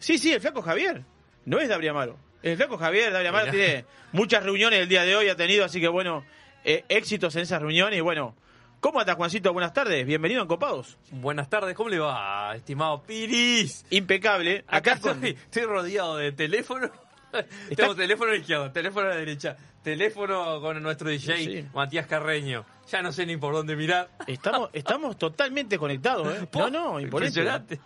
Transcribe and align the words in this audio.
Sí, 0.00 0.18
sí, 0.18 0.32
el 0.32 0.40
flaco 0.40 0.60
Javier. 0.60 1.04
No 1.44 1.60
es 1.60 1.68
David 1.68 1.86
Amaro. 1.86 2.18
El 2.42 2.56
flaco 2.56 2.78
Javier, 2.78 3.12
David 3.12 3.28
Amaro, 3.28 3.52
tiene 3.52 3.84
muchas 4.10 4.42
reuniones 4.42 4.80
el 4.80 4.88
día 4.88 5.04
de 5.04 5.14
hoy, 5.14 5.28
ha 5.28 5.36
tenido, 5.36 5.64
así 5.64 5.80
que 5.80 5.86
bueno, 5.86 6.24
eh, 6.64 6.84
éxitos 6.88 7.34
en 7.36 7.42
esas 7.42 7.60
reuniones. 7.60 7.98
Y 7.98 8.00
bueno, 8.00 8.34
¿cómo 8.80 9.00
estás, 9.00 9.16
Juancito? 9.16 9.52
Buenas 9.52 9.72
tardes, 9.72 10.06
bienvenido 10.06 10.40
a 10.40 10.44
Encopados. 10.44 10.98
Buenas 11.10 11.48
tardes, 11.48 11.74
¿cómo 11.74 11.88
le 11.88 11.98
va, 11.98 12.54
estimado 12.54 13.02
Piris? 13.02 13.84
Impecable. 13.90 14.64
Acá, 14.68 14.94
estoy, 14.94 15.30
estoy 15.30 15.62
rodeado 15.64 16.16
de 16.16 16.32
teléfono. 16.32 16.90
Tengo 17.76 17.94
teléfono 17.94 18.34
izquierdo, 18.34 18.70
teléfono 18.72 19.06
a 19.06 19.10
la 19.10 19.16
derecha, 19.16 19.56
teléfono 19.82 20.60
con 20.60 20.82
nuestro 20.82 21.08
DJ 21.08 21.36
Sí. 21.36 21.64
Matías 21.74 22.06
Carreño. 22.06 22.64
Ya 22.90 23.00
no 23.00 23.10
sé 23.10 23.24
ni 23.24 23.36
por 23.38 23.54
dónde 23.54 23.74
mirar. 23.74 24.10
Estamos, 24.26 24.68
estamos 24.74 25.16
totalmente 25.16 25.78
conectados, 25.78 26.28
¿eh? 26.34 26.48
No, 26.52 26.68
no, 26.68 27.00
imponente. 27.00 27.40
Impresionante. 27.40 27.80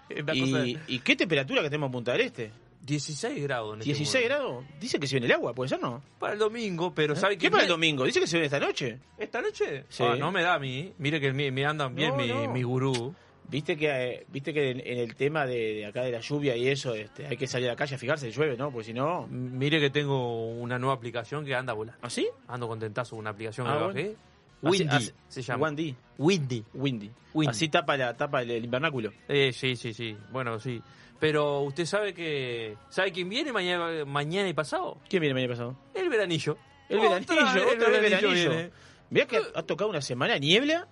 ¿Y, 0.88 0.96
¿Y 0.96 0.98
qué 0.98 1.14
temperatura 1.14 1.62
que 1.62 1.68
tenemos 1.70 1.88
en 1.88 1.92
Punta 1.92 2.12
del 2.12 2.22
Este? 2.22 2.50
16 2.86 3.42
grados. 3.42 3.74
en 3.74 3.80
este 3.80 3.92
16 3.94 4.24
momento. 4.30 4.44
grados. 4.44 4.64
Dice 4.80 4.98
que 5.00 5.06
se 5.06 5.16
viene 5.16 5.26
el 5.26 5.32
agua, 5.32 5.52
¿puede 5.54 5.68
ser 5.68 5.80
no? 5.80 6.02
Para 6.18 6.32
el 6.34 6.38
domingo, 6.38 6.94
pero 6.94 7.14
¿sabe 7.16 7.36
¿Qué 7.36 7.50
para 7.50 7.64
el 7.64 7.68
domingo? 7.68 8.04
Dice 8.04 8.20
que 8.20 8.26
se 8.26 8.36
viene 8.36 8.46
esta 8.46 8.60
noche. 8.60 8.98
¿Esta 9.18 9.42
noche? 9.42 9.84
Sí. 9.88 10.02
Ah, 10.06 10.14
no 10.18 10.30
me 10.32 10.42
da 10.42 10.54
a 10.54 10.58
mí. 10.58 10.92
Mire 10.98 11.20
que 11.20 11.32
me, 11.32 11.64
andan 11.66 11.94
bien 11.94 12.10
No, 12.10 12.16
mi, 12.16 12.28
no. 12.28 12.52
mi 12.52 12.62
gurú. 12.62 13.14
Viste 13.48 13.76
que 13.76 13.88
eh, 13.88 14.26
viste 14.28 14.52
que 14.52 14.70
en, 14.72 14.80
en 14.80 14.98
el 14.98 15.14
tema 15.14 15.46
de, 15.46 15.74
de 15.74 15.86
acá 15.86 16.02
de 16.02 16.10
la 16.10 16.18
lluvia 16.20 16.56
y 16.56 16.66
eso, 16.68 16.94
este, 16.94 17.26
hay 17.28 17.36
que 17.36 17.46
salir 17.46 17.68
a 17.68 17.72
la 17.72 17.76
calle 17.76 17.94
a 17.94 17.98
fijarse 17.98 18.30
llueve, 18.32 18.56
¿no? 18.56 18.72
Porque 18.72 18.86
si 18.86 18.92
no. 18.92 19.26
Mire 19.28 19.78
que 19.78 19.90
tengo 19.90 20.48
una 20.52 20.78
nueva 20.80 20.94
aplicación 20.94 21.44
que 21.44 21.54
anda 21.54 21.72
volando. 21.72 22.00
¿Así? 22.04 22.28
Ando 22.48 22.66
contentazo 22.66 23.10
con 23.10 23.20
una 23.20 23.30
aplicación 23.30 23.66
que 23.66 23.72
Ah, 23.72 23.76
bueno. 23.76 23.88
bajé. 23.88 24.08
Así- 24.10 24.16
Windy 24.62 24.96
así- 24.96 25.12
se 25.28 25.42
llama. 25.42 25.66
Windy. 25.66 25.94
Windy. 26.18 26.64
Windy. 26.74 27.10
Windy. 27.34 27.50
Así 27.50 27.68
tapa 27.68 27.96
la 27.96 28.16
tapa 28.16 28.42
el, 28.42 28.50
el 28.50 28.64
invernáculo. 28.64 29.12
Eh, 29.28 29.52
sí, 29.52 29.76
sí, 29.76 29.92
sí. 29.94 30.16
Bueno, 30.32 30.58
sí. 30.58 30.82
Pero 31.18 31.60
usted 31.62 31.86
sabe 31.86 32.12
que... 32.14 32.76
¿Sabe 32.90 33.12
quién 33.12 33.28
viene 33.28 33.52
mañana, 33.52 34.04
mañana 34.04 34.48
y 34.48 34.52
pasado? 34.54 34.98
¿Quién 35.08 35.20
viene 35.22 35.38
el 35.38 35.44
año 35.46 35.52
pasado? 35.54 35.76
El 35.94 36.08
veranillo. 36.08 36.58
El 36.88 36.98
Otra 36.98 37.18
veranillo, 37.18 37.64
vez 37.66 37.74
otra 37.74 37.88
vez 37.88 38.00
veranillo. 38.02 38.50
viene. 38.50 38.70
Mirá 39.10 39.26
que 39.26 39.40
ha, 39.54 39.62
tocado 39.62 39.90
una 39.90 40.00
semana 40.00 40.34
de 40.34 40.40
niebla. 40.40 40.88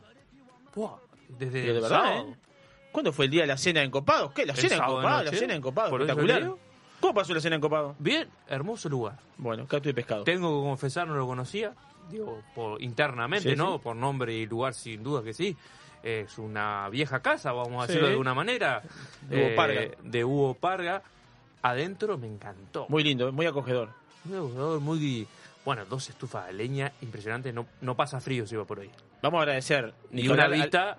Buah, 0.74 0.96
Desde 1.28 1.60
Pero 1.60 1.74
de 1.74 1.80
verdad, 1.80 1.88
sábado. 1.88 2.28
¿eh? 2.30 2.36
¿cuándo 2.92 3.12
fue 3.12 3.24
el 3.26 3.30
día 3.32 3.40
de 3.42 3.46
la 3.48 3.56
cena 3.58 3.82
en 3.82 3.90
Copados? 3.90 4.32
¿Qué? 4.32 4.46
¿La 4.46 4.52
El 4.54 4.58
cena 4.60 4.76
en 4.76 4.82
Copados? 4.84 5.24
La 5.24 5.32
cena 5.38 5.54
en 5.54 5.60
Copados, 5.60 5.92
espectacular. 5.92 6.52
¿Cómo 7.00 7.12
pasó 7.14 7.34
la 7.34 7.40
cena 7.40 7.56
en 7.56 7.60
Copados? 7.60 7.96
Bien, 7.98 8.28
hermoso 8.48 8.88
lugar. 8.88 9.18
Bueno, 9.36 9.66
cactus 9.66 9.90
y 9.90 9.94
pescado. 9.94 10.24
Tengo 10.24 10.60
que 10.62 10.68
confesar, 10.68 11.06
no 11.06 11.14
lo 11.16 11.26
conocía. 11.26 11.74
Digo, 12.10 12.42
por, 12.54 12.80
internamente, 12.82 13.50
Sí, 13.50 13.56
¿no? 13.56 13.74
sí. 13.76 13.80
Por 13.82 13.96
nombre 13.96 14.32
y 14.34 14.46
lugar, 14.46 14.74
sin 14.74 15.02
duda 15.02 15.22
que 15.22 15.32
sí. 15.34 15.56
Es 16.04 16.36
una 16.38 16.88
vieja 16.90 17.20
casa, 17.20 17.52
vamos 17.52 17.82
a 17.82 17.86
Sí. 17.86 17.92
decirlo 17.92 18.08
de 18.08 18.12
alguna 18.12 18.34
manera. 18.34 18.82
De 19.22 19.36
Hugo 19.38 19.46
Eh, 19.48 19.54
Parga. 19.56 19.80
De 20.02 20.24
Hugo 20.24 20.54
Parga. 20.54 21.02
Adentro 21.62 22.18
me 22.18 22.26
encantó. 22.26 22.84
Muy 22.90 23.02
lindo, 23.02 23.32
muy 23.32 23.46
acogedor. 23.46 23.88
Muy, 24.24 24.36
acogedor, 24.36 24.80
muy- 24.80 25.26
Bueno, 25.64 25.86
dos 25.86 26.10
estufas 26.10 26.46
de 26.48 26.52
leña, 26.52 26.92
impresionante. 27.00 27.50
No, 27.50 27.64
no 27.80 27.94
pasa 27.96 28.20
frío 28.20 28.46
si 28.46 28.54
va 28.54 28.66
por 28.66 28.80
ahí. 28.80 28.90
Vamos 29.22 29.38
a 29.38 29.42
agradecer. 29.44 29.94
ni 30.10 30.28
una 30.28 30.46
vista 30.46 30.98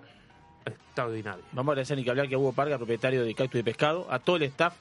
extraordinaria. 0.64 1.44
Vamos 1.52 1.70
a 1.70 1.72
agradecer 1.74 1.96
ni 1.96 2.02
que 2.04 2.10
hablar 2.10 2.28
que 2.28 2.34
a 2.34 2.38
Hugo 2.38 2.52
Parga, 2.52 2.76
propietario 2.76 3.24
de 3.24 3.32
Cactus 3.34 3.58
de 3.60 3.64
Pescado, 3.64 4.06
a 4.10 4.18
todo 4.18 4.36
el 4.36 4.42
staff 4.42 4.74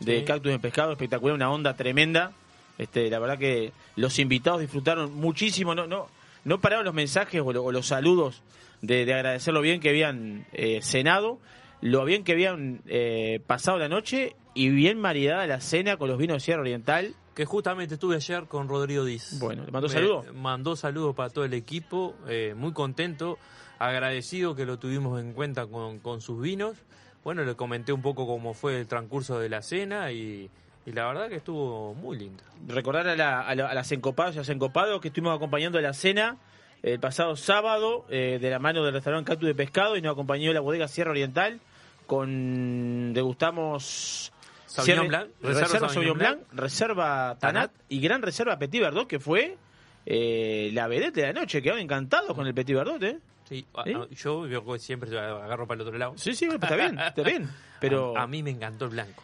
de 0.00 0.18
Sí. 0.20 0.24
Cactus 0.26 0.52
de 0.52 0.58
Pescado, 0.58 0.92
espectacular, 0.92 1.34
una 1.34 1.50
onda 1.50 1.74
tremenda. 1.74 2.32
Este, 2.76 3.08
la 3.08 3.18
verdad 3.18 3.38
que 3.38 3.72
los 3.96 4.18
invitados 4.18 4.60
disfrutaron 4.60 5.14
muchísimo, 5.14 5.74
no, 5.74 5.86
no, 5.86 6.08
no 6.44 6.60
pararon 6.60 6.84
los 6.84 6.94
mensajes 6.94 7.40
o, 7.42 7.52
lo- 7.52 7.64
o 7.64 7.72
los 7.72 7.86
saludos 7.86 8.42
de, 8.82 9.06
de 9.06 9.14
agradecer 9.14 9.54
lo 9.54 9.62
bien 9.62 9.80
que 9.80 9.88
habían 9.88 10.46
eh, 10.52 10.80
cenado, 10.82 11.40
lo 11.80 12.04
bien 12.04 12.22
que 12.24 12.32
habían 12.32 12.82
eh, 12.86 13.40
pasado 13.46 13.78
la 13.78 13.88
noche 13.88 14.36
y 14.54 14.68
bien 14.68 15.00
maridada 15.00 15.46
la 15.46 15.60
cena 15.60 15.96
con 15.96 16.08
los 16.08 16.18
vinos 16.18 16.36
de 16.36 16.40
Sierra 16.40 16.60
Oriental. 16.60 17.14
Que 17.34 17.46
justamente 17.46 17.94
estuve 17.94 18.16
ayer 18.16 18.44
con 18.44 18.68
Rodrigo 18.68 19.06
Diz. 19.06 19.38
Bueno, 19.40 19.64
¿le 19.64 19.72
mandó 19.72 19.88
saludos? 19.88 20.26
Mandó 20.34 20.76
saludos 20.76 21.14
para 21.14 21.30
todo 21.30 21.46
el 21.46 21.54
equipo, 21.54 22.14
eh, 22.28 22.52
muy 22.54 22.74
contento, 22.74 23.38
agradecido 23.78 24.54
que 24.54 24.66
lo 24.66 24.78
tuvimos 24.78 25.18
en 25.20 25.32
cuenta 25.32 25.66
con, 25.66 25.98
con 25.98 26.20
sus 26.20 26.40
vinos. 26.40 26.76
Bueno, 27.24 27.42
le 27.44 27.54
comenté 27.54 27.92
un 27.92 28.02
poco 28.02 28.26
cómo 28.26 28.52
fue 28.52 28.78
el 28.80 28.86
transcurso 28.86 29.38
de 29.38 29.48
la 29.48 29.62
cena 29.62 30.12
y, 30.12 30.50
y 30.84 30.92
la 30.92 31.06
verdad 31.06 31.28
que 31.28 31.36
estuvo 31.36 31.94
muy 31.94 32.18
lindo. 32.18 32.42
recordar 32.68 33.08
a, 33.08 33.16
la- 33.16 33.40
a 33.40 33.54
la- 33.54 33.68
a 33.68 33.74
las 33.74 33.90
encopadas 33.92 34.34
y 34.34 34.38
a 34.38 34.40
los 34.42 34.48
encopados 34.50 35.00
que 35.00 35.08
estuvimos 35.08 35.34
acompañando 35.34 35.80
la 35.80 35.94
cena 35.94 36.36
el 36.82 36.98
pasado 36.98 37.36
sábado 37.36 38.04
eh, 38.08 38.38
de 38.40 38.50
la 38.50 38.58
mano 38.58 38.84
del 38.84 38.94
restaurante 38.94 39.30
Cactus 39.30 39.46
de 39.46 39.54
Pescado 39.54 39.96
y 39.96 40.02
nos 40.02 40.12
acompañó 40.12 40.52
la 40.52 40.60
bodega 40.60 40.88
Sierra 40.88 41.10
Oriental 41.12 41.60
con 42.06 43.12
degustamos 43.14 44.32
Sauvignon 44.66 45.08
Blanc, 45.08 45.28
reserva, 45.40 45.60
reserva 45.66 45.88
Sauvignon 45.88 46.18
Blanc, 46.18 46.40
reserva 46.52 47.36
Tanat, 47.38 47.70
Tanat. 47.70 47.70
y 47.88 48.00
gran 48.00 48.22
reserva 48.22 48.58
Petit 48.58 48.80
Verdot 48.80 49.06
que 49.06 49.20
fue 49.20 49.56
eh, 50.04 50.70
la 50.72 50.88
vedette 50.88 51.20
de 51.20 51.22
la 51.22 51.32
noche 51.32 51.62
quedaron 51.62 51.82
encantados 51.82 52.34
con 52.34 52.46
el 52.46 52.54
Petit 52.54 52.74
Verdot 52.74 53.02
¿eh? 53.02 53.18
Sí, 53.48 53.66
yo 54.10 54.42
veo 54.42 54.64
que 54.64 54.78
siempre 54.78 55.16
agarro 55.18 55.66
para 55.66 55.82
el 55.82 55.86
otro 55.86 55.98
lado. 55.98 56.14
sí 56.16 56.34
sí 56.34 56.46
está 56.46 56.74
bien 56.74 56.98
está 56.98 57.22
bien 57.22 57.48
pero 57.80 58.16
a, 58.16 58.22
a 58.22 58.26
mí 58.26 58.42
me 58.42 58.50
encantó 58.50 58.86
el 58.86 58.92
blanco. 58.92 59.22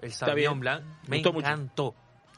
El 0.00 0.12
Sauvignon. 0.12 0.60
Blanc 0.60 0.84
me 1.08 1.16
Gustó 1.16 1.32
mucho. 1.32 1.94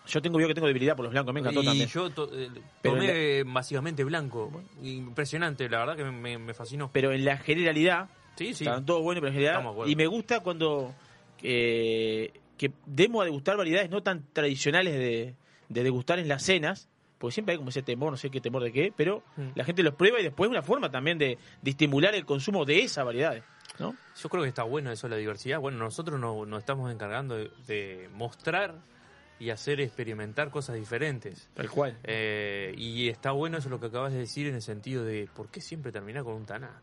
Yo 0.07 0.23
tengo 0.23 0.41
yo 0.41 0.47
que 0.49 0.55
tengo 0.55 0.67
debilidad 0.67 0.95
por 0.97 1.05
los 1.05 1.13
blancos 1.13 1.35
me 1.35 1.41
encantó 1.41 1.63
y 1.63 1.67
también 1.67 1.89
yo 1.89 2.11
to- 2.11 2.31
eh, 2.33 2.49
tomé 2.83 3.45
masivamente 3.45 4.05
blanco. 4.05 4.63
Impresionante, 4.83 5.69
la 5.69 5.79
verdad 5.81 5.97
que 5.97 6.05
me, 6.05 6.39
me 6.39 6.55
fascinó. 6.55 6.91
pero 6.93 7.13
en 7.13 7.25
la 7.25 7.37
generalidad 7.39 8.09
Sí, 8.37 8.53
sí. 8.53 8.65
Estaban 8.65 8.85
todos 8.85 9.01
buenos, 9.03 9.21
pero 9.23 9.29
en 9.29 9.35
general. 9.35 9.55
Estamos 9.55 9.73
de 9.73 9.75
acuerdo. 9.77 9.91
Y 9.93 9.97
me 9.97 10.07
gusta 10.07 10.41
cuando 10.41 10.95
eh, 11.43 12.33
que 12.59 12.71
demos 12.85 13.23
a 13.23 13.25
degustar 13.25 13.57
variedades 13.57 13.91
no 13.91 14.03
tan 14.03 14.25
tradicionales 14.33 14.93
de, 14.95 15.35
de 15.69 15.83
degustar 15.83 16.19
en 16.19 16.29
las 16.29 16.43
cenas, 16.43 16.89
porque 17.19 17.33
siempre 17.33 17.53
hay 17.53 17.59
como 17.59 17.71
ese 17.71 17.83
temor, 17.83 18.11
no 18.11 18.17
sé 18.19 18.29
qué 18.31 18.41
temor 18.43 18.63
de 18.63 18.73
qué, 18.73 18.93
pero 18.95 19.23
Mm. 19.37 19.49
la 19.55 19.65
gente 19.65 19.83
los 19.83 19.95
prueba 19.95 20.21
y 20.21 20.23
después 20.23 20.49
es 20.49 20.51
una 20.51 20.63
forma 20.63 20.91
también 20.91 21.17
de, 21.19 21.39
de 21.63 21.71
estimular 21.71 22.15
el 22.15 22.27
consumo 22.27 22.65
de 22.67 22.81
esas 22.81 23.05
variedades. 23.05 23.43
¿no? 23.79 23.95
Yo 24.23 24.29
creo 24.29 24.43
que 24.43 24.49
está 24.49 24.63
bueno 24.63 24.91
eso, 24.91 25.09
la 25.09 25.17
diversidad. 25.17 25.59
Bueno, 25.61 25.79
nosotros 25.79 26.19
nos, 26.21 26.47
nos 26.49 26.59
estamos 26.61 26.91
encargando 26.93 27.37
de, 27.37 27.51
de 27.67 28.09
mostrar 28.15 28.75
y 29.39 29.51
hacer 29.51 29.81
experimentar 29.81 30.51
cosas 30.51 30.77
diferentes. 30.77 31.49
Tal 31.55 31.71
cual. 31.71 31.97
Eh, 32.05 32.75
y 32.77 33.09
está 33.09 33.33
bueno 33.33 33.59
eso 33.59 33.69
lo 33.69 33.79
que 33.81 33.87
acabas 33.87 34.13
de 34.13 34.21
decir 34.21 34.47
en 34.47 34.55
el 34.55 34.63
sentido 34.63 35.05
de 35.05 35.29
por 35.35 35.49
qué 35.51 35.61
siempre 35.61 35.93
terminar 35.93 36.25
con 36.25 36.35
un 36.35 36.47
taná. 36.47 36.81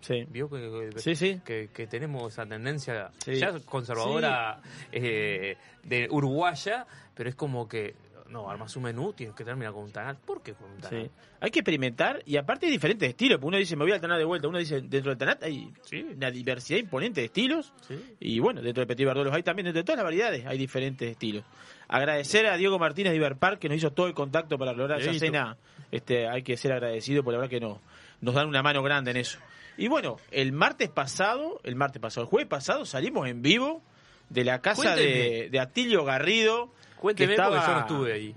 Sí. 0.00 0.24
Vio 0.30 0.48
que, 0.48 0.90
que- 0.94 1.00
Sí, 1.00 1.14
sí. 1.14 1.42
que- 1.44 1.68
que 1.74 1.86
tenemos 1.86 2.32
esa 2.32 2.46
tendencia 2.46 3.10
ya 3.26 3.60
conservadora 3.66 4.62
eh, 4.92 5.56
de 5.84 6.08
uruguaya, 6.10 6.86
pero 7.14 7.28
es 7.28 7.34
como 7.34 7.68
que 7.68 7.94
no, 8.30 8.48
armas 8.48 8.74
un 8.76 8.84
menú, 8.84 9.12
tienes 9.12 9.34
que 9.34 9.44
terminar 9.44 9.72
con 9.72 9.82
un 9.84 9.92
taná. 9.92 10.14
¿Por 10.14 10.42
qué 10.42 10.54
con 10.54 10.70
un 10.70 10.78
taná? 10.78 11.02
Sí. 11.02 11.10
Hay 11.40 11.50
que 11.50 11.58
experimentar 11.60 12.22
y 12.24 12.36
aparte 12.36 12.66
hay 12.66 12.72
diferentes 12.72 13.08
estilos. 13.08 13.40
Uno 13.42 13.56
dice, 13.56 13.74
me 13.76 13.84
voy 13.84 13.92
al 13.92 14.00
Tanat 14.00 14.18
de 14.18 14.24
vuelta. 14.24 14.46
Uno 14.48 14.58
dice, 14.58 14.80
dentro 14.82 15.10
del 15.10 15.18
Tanat 15.18 15.42
hay 15.42 15.72
Sí. 15.82 16.06
una 16.16 16.30
diversidad 16.30 16.78
imponente 16.78 17.20
de 17.20 17.26
estilos. 17.26 17.72
Sí. 17.88 17.96
Y 18.20 18.38
bueno, 18.38 18.62
dentro 18.62 18.82
de 18.82 18.86
Petit 18.86 19.06
Verdot 19.06 19.24
los 19.24 19.34
hay 19.34 19.42
también, 19.42 19.64
dentro 19.64 19.80
de 19.80 19.84
todas 19.84 19.98
las 19.98 20.04
variedades 20.04 20.46
hay 20.46 20.58
diferentes 20.58 21.10
estilos. 21.10 21.44
Agradecer 21.88 22.46
a 22.46 22.56
Diego 22.56 22.78
Martínez 22.78 23.12
de 23.12 23.16
Iberpark 23.16 23.58
que 23.58 23.68
nos 23.68 23.78
hizo 23.78 23.90
todo 23.92 24.06
el 24.06 24.14
contacto 24.14 24.56
para 24.58 24.72
lograr 24.72 25.00
esa 25.00 25.12
cena. 25.14 25.56
Este, 25.90 26.28
hay 26.28 26.42
que 26.42 26.56
ser 26.56 26.72
agradecido 26.72 27.24
por 27.24 27.32
la 27.32 27.40
verdad 27.40 27.50
que 27.50 27.60
no, 27.60 27.80
nos 28.20 28.34
dan 28.34 28.46
una 28.46 28.62
mano 28.62 28.82
grande 28.82 29.10
en 29.10 29.16
eso. 29.16 29.38
Y 29.76 29.88
bueno, 29.88 30.18
el 30.30 30.52
martes 30.52 30.88
pasado, 30.88 31.60
el 31.64 31.74
martes 31.74 32.00
pasado, 32.00 32.24
el 32.24 32.30
jueves 32.30 32.48
pasado 32.48 32.84
salimos 32.84 33.26
en 33.28 33.42
vivo 33.42 33.82
de 34.28 34.44
la 34.44 34.60
casa 34.60 34.94
de, 34.94 35.48
de 35.50 35.58
Atilio 35.58 36.04
Garrido. 36.04 36.70
Cuénteme 37.00 37.32
que 37.34 37.36
porque 37.42 37.56
estaba- 37.58 37.66
yo 37.66 37.74
no 37.74 37.80
estuve 37.80 38.12
ahí. 38.12 38.34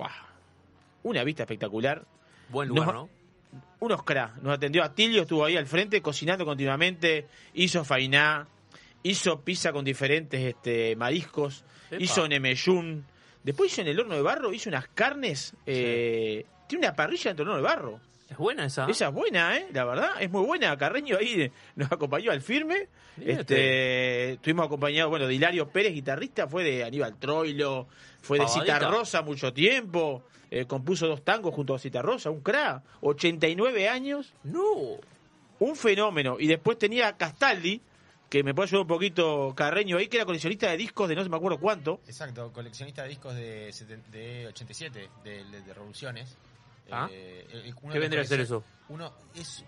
Una 1.04 1.24
vista 1.24 1.44
espectacular. 1.44 2.04
Buen 2.50 2.70
lugar, 2.70 2.86
Nos- 2.86 2.94
¿no? 2.96 3.10
Unos 3.80 4.04
cra. 4.04 4.34
Nos 4.42 4.54
atendió 4.54 4.84
Atilio, 4.84 5.24
estuvo 5.24 5.44
ahí 5.46 5.58
al 5.58 5.68
frente 5.68 6.02
cocinando 6.02 6.46
continuamente, 6.46 7.28
hizo 7.54 7.84
fainá, 7.84 8.48
hizo 9.04 9.42
pizza 9.42 9.74
con 9.74 9.84
diferentes 9.84 10.40
este, 10.42 10.96
mariscos, 10.96 11.66
Epa. 11.92 12.02
hizo 12.02 12.28
nemeyún. 12.28 13.06
Después 13.44 13.72
hizo 13.74 13.82
en 13.82 13.88
el 13.90 14.00
horno 14.00 14.16
de 14.16 14.22
barro, 14.22 14.54
hizo 14.54 14.70
unas 14.70 14.88
carnes, 14.88 15.54
eh, 15.66 16.46
tiene 16.68 16.88
una 16.88 16.96
parrilla 16.96 17.32
dentro 17.32 17.44
del 17.46 17.54
horno 17.54 17.58
de 17.68 17.76
barro. 17.76 18.00
Es 18.34 18.38
buena 18.40 18.66
esa. 18.66 18.86
Esa 18.90 19.08
es 19.10 19.14
buena, 19.14 19.56
¿eh? 19.58 19.68
La 19.72 19.86
verdad, 19.86 20.10
es 20.20 20.30
muy 20.30 20.44
buena. 20.46 20.76
Carreño 20.78 21.18
ahí 21.18 21.52
nos 21.76 21.92
acompañó 21.92 22.32
al 22.32 22.42
firme. 22.42 22.88
Este, 23.22 24.34
estuvimos 24.34 24.66
acompañados, 24.66 25.10
bueno, 25.10 25.28
de 25.28 25.34
Hilario 25.36 25.70
Pérez, 25.70 25.94
guitarrista, 25.94 26.48
fue 26.48 26.64
de 26.64 26.84
Aníbal 26.84 27.16
Troilo, 27.18 27.88
fue 28.22 28.40
de 28.40 28.46
Pavadita. 28.46 28.76
Cita 28.76 28.90
Rosa 28.90 29.22
mucho 29.22 29.54
tiempo. 29.54 30.24
eh, 30.50 30.66
compuso 30.66 31.08
dos 31.08 31.24
tangos 31.24 31.54
junto 31.54 31.74
a 31.74 31.80
Cita 31.80 32.02
Rosa, 32.02 32.30
un 32.30 32.42
crack. 32.42 32.84
89 33.02 33.90
años, 33.90 34.34
No. 34.44 34.62
un 35.60 35.76
fenómeno. 35.76 36.38
Y 36.40 36.48
después 36.48 36.78
tenía 36.78 37.08
a 37.08 37.18
Castaldi, 37.18 37.82
que 38.30 38.44
me 38.44 38.54
puede 38.54 38.68
ayudar 38.68 38.82
un 38.82 38.88
poquito 38.88 39.54
Carreño 39.56 39.98
ahí, 39.98 40.08
que 40.08 40.18
era 40.18 40.26
coleccionista 40.26 40.70
de 40.70 40.78
discos 40.78 41.08
de 41.10 41.16
no 41.16 41.24
se 41.24 41.30
me 41.30 41.38
acuerdo 41.38 41.60
cuánto. 41.60 42.00
Exacto, 42.08 42.52
coleccionista 42.52 43.04
de 43.04 43.10
discos 43.10 43.36
de, 43.36 43.72
de 44.12 44.48
87, 44.48 45.10
de, 45.24 45.44
de- 45.44 45.62
de 45.62 45.74
Revoluciones. 45.74 46.36
Ah. 46.92 47.08
Eh, 47.12 47.48
el- 47.52 47.76
¿Qué 47.92 48.00
vendría 48.00 48.22
a 48.22 48.26
ser 48.26 48.40
eso? 48.42 48.64
Uno 48.90 49.14
es. 49.36 49.64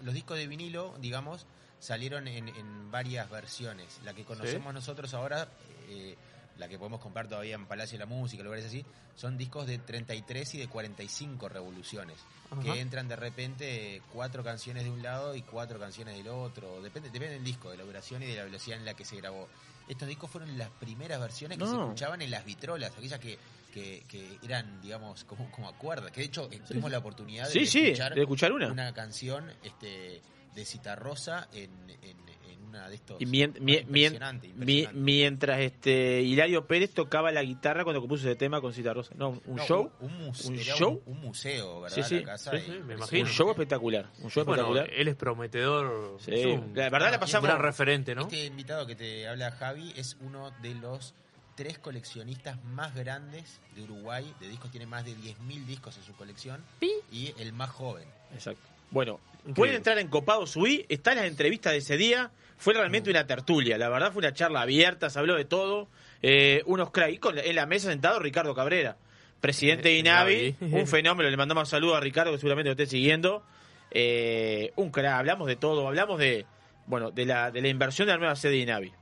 Los 0.00 0.14
discos 0.14 0.36
de 0.36 0.46
vinilo, 0.46 0.94
digamos, 1.00 1.46
salieron 1.78 2.26
en, 2.28 2.48
en 2.48 2.90
varias 2.90 3.30
versiones. 3.30 4.00
La 4.04 4.14
que 4.14 4.24
conocemos 4.24 4.74
nosotros 4.74 5.14
ahora, 5.14 5.48
eh, 5.88 6.16
la 6.58 6.68
que 6.68 6.78
podemos 6.78 7.00
comprar 7.00 7.28
todavía 7.28 7.54
en 7.54 7.66
Palacio 7.66 7.96
de 7.98 8.04
la 8.04 8.06
Música, 8.06 8.42
lugares 8.42 8.64
así, 8.66 8.84
son 9.14 9.38
discos 9.38 9.66
de 9.66 9.78
33 9.78 10.54
y 10.56 10.58
de 10.58 10.68
45 10.68 11.48
revoluciones. 11.48 12.18
Ajá. 12.50 12.60
Que 12.62 12.80
entran 12.80 13.08
de 13.08 13.16
repente 13.16 14.02
cuatro 14.12 14.42
canciones 14.42 14.84
de 14.84 14.90
un 14.90 15.02
lado 15.02 15.34
y 15.36 15.42
cuatro 15.42 15.78
canciones 15.78 16.16
del 16.16 16.28
otro. 16.28 16.82
Depende, 16.82 17.10
depende 17.10 17.34
del 17.36 17.44
disco, 17.44 17.70
de 17.70 17.76
la 17.76 17.84
duración 17.84 18.22
y 18.22 18.26
de 18.26 18.36
la 18.36 18.44
velocidad 18.44 18.78
en 18.78 18.84
la 18.84 18.94
que 18.94 19.04
se 19.04 19.16
grabó. 19.16 19.48
Estos 19.88 20.08
discos 20.08 20.30
fueron 20.30 20.56
las 20.58 20.68
primeras 20.70 21.20
versiones 21.20 21.58
que 21.58 21.64
se 21.66 21.70
escuchaban 21.84 22.22
en 22.22 22.30
las 22.30 22.44
vitrolas, 22.44 22.92
aquellas 22.96 23.18
que, 23.20 23.38
que, 23.72 24.04
que 24.06 24.38
eran, 24.44 24.80
digamos, 24.80 25.24
como, 25.24 25.50
como 25.50 25.68
a 25.68 25.76
cuerda. 25.76 26.12
Que 26.12 26.20
de 26.20 26.26
hecho 26.28 26.48
eh, 26.52 26.60
tuvimos 26.66 26.90
la 26.92 26.98
oportunidad 26.98 27.46
de 27.46 27.50
Sí, 27.52 27.66
sí, 27.66 27.86
escuchar 27.86 28.14
de 28.14 28.20
escuchar 28.20 28.52
una. 28.52 28.70
una 28.70 28.92
canción 28.94 29.50
este, 29.64 30.22
de 30.54 30.64
Citarrosa 30.64 31.48
en, 31.52 31.70
en, 32.02 32.18
en 32.48 32.62
una 32.68 32.88
de 32.88 32.94
estos. 32.94 33.20
Y 33.20 33.26
mien- 33.26 33.52
mien- 33.60 33.86
mien- 33.88 34.12
impresionante, 34.12 34.46
mi- 34.48 34.52
impresionante. 34.52 35.00
mientras 35.00 35.60
este 35.60 36.22
Hilario 36.22 36.66
Pérez 36.66 36.92
tocaba 36.94 37.30
la 37.32 37.42
guitarra 37.42 37.84
cuando 37.84 38.00
compuso 38.00 38.26
ese 38.28 38.36
tema 38.36 38.60
con 38.62 38.72
Cita 38.72 38.92
Rosa. 38.94 39.12
No, 39.16 39.40
un 39.46 39.56
No, 39.56 39.66
show. 39.66 39.90
Un, 40.00 40.12
un 40.12 40.26
un 40.28 40.56
show. 40.58 41.02
Un, 41.06 41.14
un 41.16 41.20
museo, 41.22 41.80
¿verdad? 41.82 41.96
Sí, 41.96 42.02
sí, 42.02 42.20
la 42.20 42.24
casa 42.32 42.50
sí, 42.52 42.56
y 42.58 42.60
sí, 42.60 42.78
me 42.86 42.94
imagino. 42.94 43.24
Un 43.24 43.28
show 43.30 43.50
espectacular. 43.50 44.06
Un 44.22 44.30
show 44.30 44.44
Bueno, 44.44 44.62
espectacular. 44.62 44.90
él 45.00 45.08
es 45.08 45.16
prometedor. 45.16 46.18
Un, 46.26 46.72
la 46.74 46.88
verdad 46.90 47.10
la 47.10 47.16
un 47.16 47.20
pasamos- 47.20 47.42
gran 47.48 47.60
referente, 47.60 48.14
¿no? 48.14 48.22
Este 48.22 48.44
invitado 48.46 48.86
que 48.86 48.94
te 48.96 49.28
habla 49.28 49.50
Javi 49.50 49.92
es 49.96 50.16
uno 50.20 50.50
de 50.62 50.74
los 50.74 51.14
tres 51.54 51.78
coleccionistas 51.78 52.62
más 52.64 52.94
grandes 52.94 53.60
de 53.74 53.82
Uruguay. 53.82 54.32
De 54.40 54.48
discos 54.48 54.70
tiene 54.70 54.86
más 54.86 55.04
de 55.04 55.12
10.000 55.12 55.64
discos 55.66 55.96
en 55.96 56.02
su 56.04 56.14
colección. 56.14 56.64
Y 57.10 57.34
el 57.38 57.52
más 57.52 57.70
joven. 57.70 58.04
Exacto. 58.34 58.60
Bueno, 58.90 59.20
Increíble. 59.38 59.54
pueden 59.54 59.74
entrar 59.76 59.98
en 59.98 60.08
Copados 60.08 60.54
UI, 60.56 60.84
están 60.88 61.16
las 61.16 61.24
entrevistas 61.26 61.72
de 61.72 61.78
ese 61.78 61.96
día. 61.96 62.30
Fue 62.58 62.74
realmente 62.74 63.10
una 63.10 63.26
tertulia, 63.26 63.76
la 63.78 63.88
verdad 63.88 64.12
fue 64.12 64.20
una 64.20 64.32
charla 64.32 64.60
abierta, 64.60 65.10
se 65.10 65.18
habló 65.18 65.34
de 65.36 65.44
todo. 65.44 65.88
Eh, 66.22 66.62
unos 66.66 66.90
crack, 66.90 67.10
y 67.12 67.18
con, 67.18 67.36
en 67.38 67.56
la 67.56 67.66
mesa 67.66 67.88
sentado 67.90 68.18
Ricardo 68.20 68.54
Cabrera, 68.54 68.96
presidente 69.40 69.88
de 69.88 69.96
Eh, 69.96 69.98
INAVI, 69.98 70.56
Inavi. 70.60 70.80
un 70.82 70.86
fenómeno, 70.86 71.28
le 71.30 71.36
mandamos 71.36 71.68
saludos 71.68 71.96
a 71.96 72.00
Ricardo 72.00 72.30
que 72.32 72.38
seguramente 72.38 72.68
lo 72.68 72.72
esté 72.72 72.86
siguiendo. 72.86 73.42
Eh, 73.90 74.72
un 74.76 74.90
crack, 74.90 75.12
hablamos 75.14 75.48
de 75.48 75.56
todo, 75.56 75.86
hablamos 75.88 76.18
de 76.18 76.46
bueno 76.86 77.10
de 77.10 77.24
la, 77.26 77.50
de 77.50 77.60
la 77.62 77.68
inversión 77.68 78.06
de 78.06 78.12
la 78.14 78.18
nueva 78.18 78.36
sede 78.36 78.52
de 78.52 78.58
INAVI, 78.58 78.92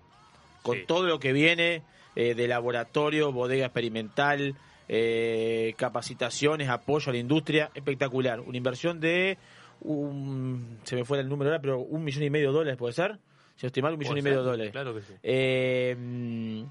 con 0.63 0.77
Sí. 0.79 0.85
todo 0.87 1.05
lo 1.07 1.19
que 1.21 1.33
viene 1.33 1.83
eh, 2.17 2.35
de 2.35 2.49
laboratorio, 2.49 3.33
bodega 3.33 3.67
experimental, 3.67 4.55
eh, 4.89 5.75
capacitaciones, 5.77 6.69
apoyo 6.69 7.11
a 7.11 7.13
la 7.13 7.19
industria, 7.19 7.71
espectacular. 7.75 8.41
Una 8.41 8.57
inversión 8.57 8.99
de, 9.01 9.39
un, 9.83 10.79
se 10.85 10.97
me 10.97 11.05
fue 11.05 11.21
el 11.21 11.29
número 11.29 11.51
ahora, 11.51 11.63
pero 11.63 11.79
un 11.79 12.03
millón 12.03 12.25
y 12.25 12.31
medio 12.31 12.49
de 12.49 12.55
dólares, 12.55 12.79
¿puede 12.79 12.93
ser? 12.93 13.19
Si 13.57 13.65
no 13.65 13.69
estoy 13.69 13.83
mal, 13.83 13.93
un 13.93 13.99
millón 13.99 14.19
y 14.19 14.23
medio 14.23 14.39
de 14.39 14.51
dólares. 14.51 14.73
Claro 14.73 14.95
que 14.95 15.03
sí. 15.03 15.15
Eh, 15.23 15.95
mm, 15.97 16.63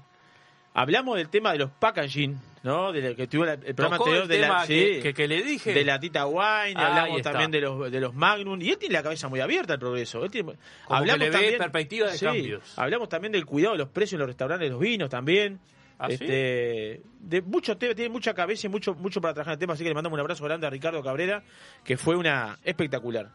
hablamos 0.74 1.16
del 1.16 1.28
tema 1.28 1.52
de 1.52 1.58
los 1.58 1.70
packaging, 1.70 2.36
¿no? 2.62 2.92
De 2.92 3.14
que 3.16 3.26
tuvo 3.26 3.44
la- 3.44 3.54
el 3.54 3.74
programa 3.74 3.96
Tocó 3.98 4.10
anterior 4.10 4.22
el 4.24 4.28
de 4.28 4.38
la, 4.38 4.46
tema 4.46 4.66
sí, 4.66 4.74
que, 4.74 5.00
que, 5.02 5.14
que 5.14 5.28
le 5.28 5.42
dije. 5.42 5.72
de 5.72 5.84
la 5.84 5.98
Tita 5.98 6.26
Wine, 6.26 6.74
hablamos 6.76 7.22
también 7.22 7.50
de 7.50 7.60
los, 7.60 7.90
de 7.90 8.00
los 8.00 8.14
Magnum, 8.14 8.60
y 8.60 8.70
él 8.70 8.78
tiene 8.78 8.92
la 8.94 9.02
cabeza 9.02 9.28
muy 9.28 9.40
abierta 9.40 9.72
al 9.74 9.78
progreso. 9.78 10.24
Él 10.24 10.30
tiene- 10.30 10.52
Como 10.84 10.98
hablamos 10.98 11.28
que 11.30 11.50
le 11.50 11.58
perspectiva 11.58 12.08
de 12.10 12.18
sí, 12.18 12.24
cambios. 12.24 12.78
Hablamos 12.78 13.08
también 13.08 13.32
del 13.32 13.46
cuidado 13.46 13.72
de 13.72 13.78
los 13.78 13.88
precios 13.88 14.14
en 14.14 14.18
los 14.20 14.28
restaurantes, 14.28 14.66
de 14.66 14.70
los 14.72 14.80
vinos 14.80 15.08
también. 15.08 15.58
¿Ah, 16.02 16.06
sí? 16.08 16.14
este, 16.14 17.02
de 17.20 17.42
mucho 17.42 17.76
te- 17.76 17.94
tiene 17.94 18.08
mucha 18.08 18.32
cabeza 18.32 18.66
y 18.66 18.70
mucho, 18.70 18.94
mucho 18.94 19.20
para 19.20 19.34
trabajar 19.34 19.52
en 19.52 19.56
el 19.56 19.60
tema, 19.60 19.74
así 19.74 19.82
que 19.82 19.90
le 19.90 19.94
mandamos 19.94 20.16
un 20.16 20.20
abrazo 20.20 20.42
grande 20.44 20.66
a 20.66 20.70
Ricardo 20.70 21.02
Cabrera, 21.02 21.42
que 21.84 21.98
fue 21.98 22.16
una 22.16 22.58
espectacular. 22.64 23.28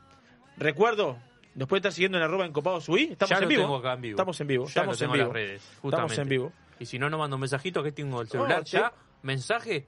Recuerdo, 0.57 1.17
nos 1.53 1.67
puede 1.67 1.79
estar 1.79 1.91
siguiendo 1.91 2.17
en 2.17 2.23
arroba 2.23 2.45
en 2.45 2.51
Copados 2.51 2.87
UI, 2.89 3.09
estamos 3.11 3.29
ya 3.29 3.35
en 3.37 3.41
lo 3.43 3.47
vivo. 3.49 3.61
tengo 3.63 3.75
acá 3.77 3.93
en 3.93 4.01
vivo. 4.01 4.13
Estamos 4.15 4.41
en 4.41 4.47
vivo, 4.47 4.63
Ya 4.65 4.69
estamos 4.69 4.87
lo 4.87 4.93
en 4.93 4.99
tengo 4.99 5.13
vivo. 5.13 5.25
las 5.25 5.33
redes, 5.33 5.61
Estamos 5.83 6.17
en 6.17 6.29
vivo. 6.29 6.53
Y 6.79 6.85
si 6.85 6.99
no, 6.99 7.09
no 7.09 7.17
mando 7.17 7.35
un 7.35 7.41
mensajito, 7.41 7.81
aquí 7.81 7.91
tengo 7.91 8.21
el 8.21 8.27
celular 8.27 8.61
Oh, 8.61 8.65
sí. 8.65 8.77
Mensaje 9.25 9.87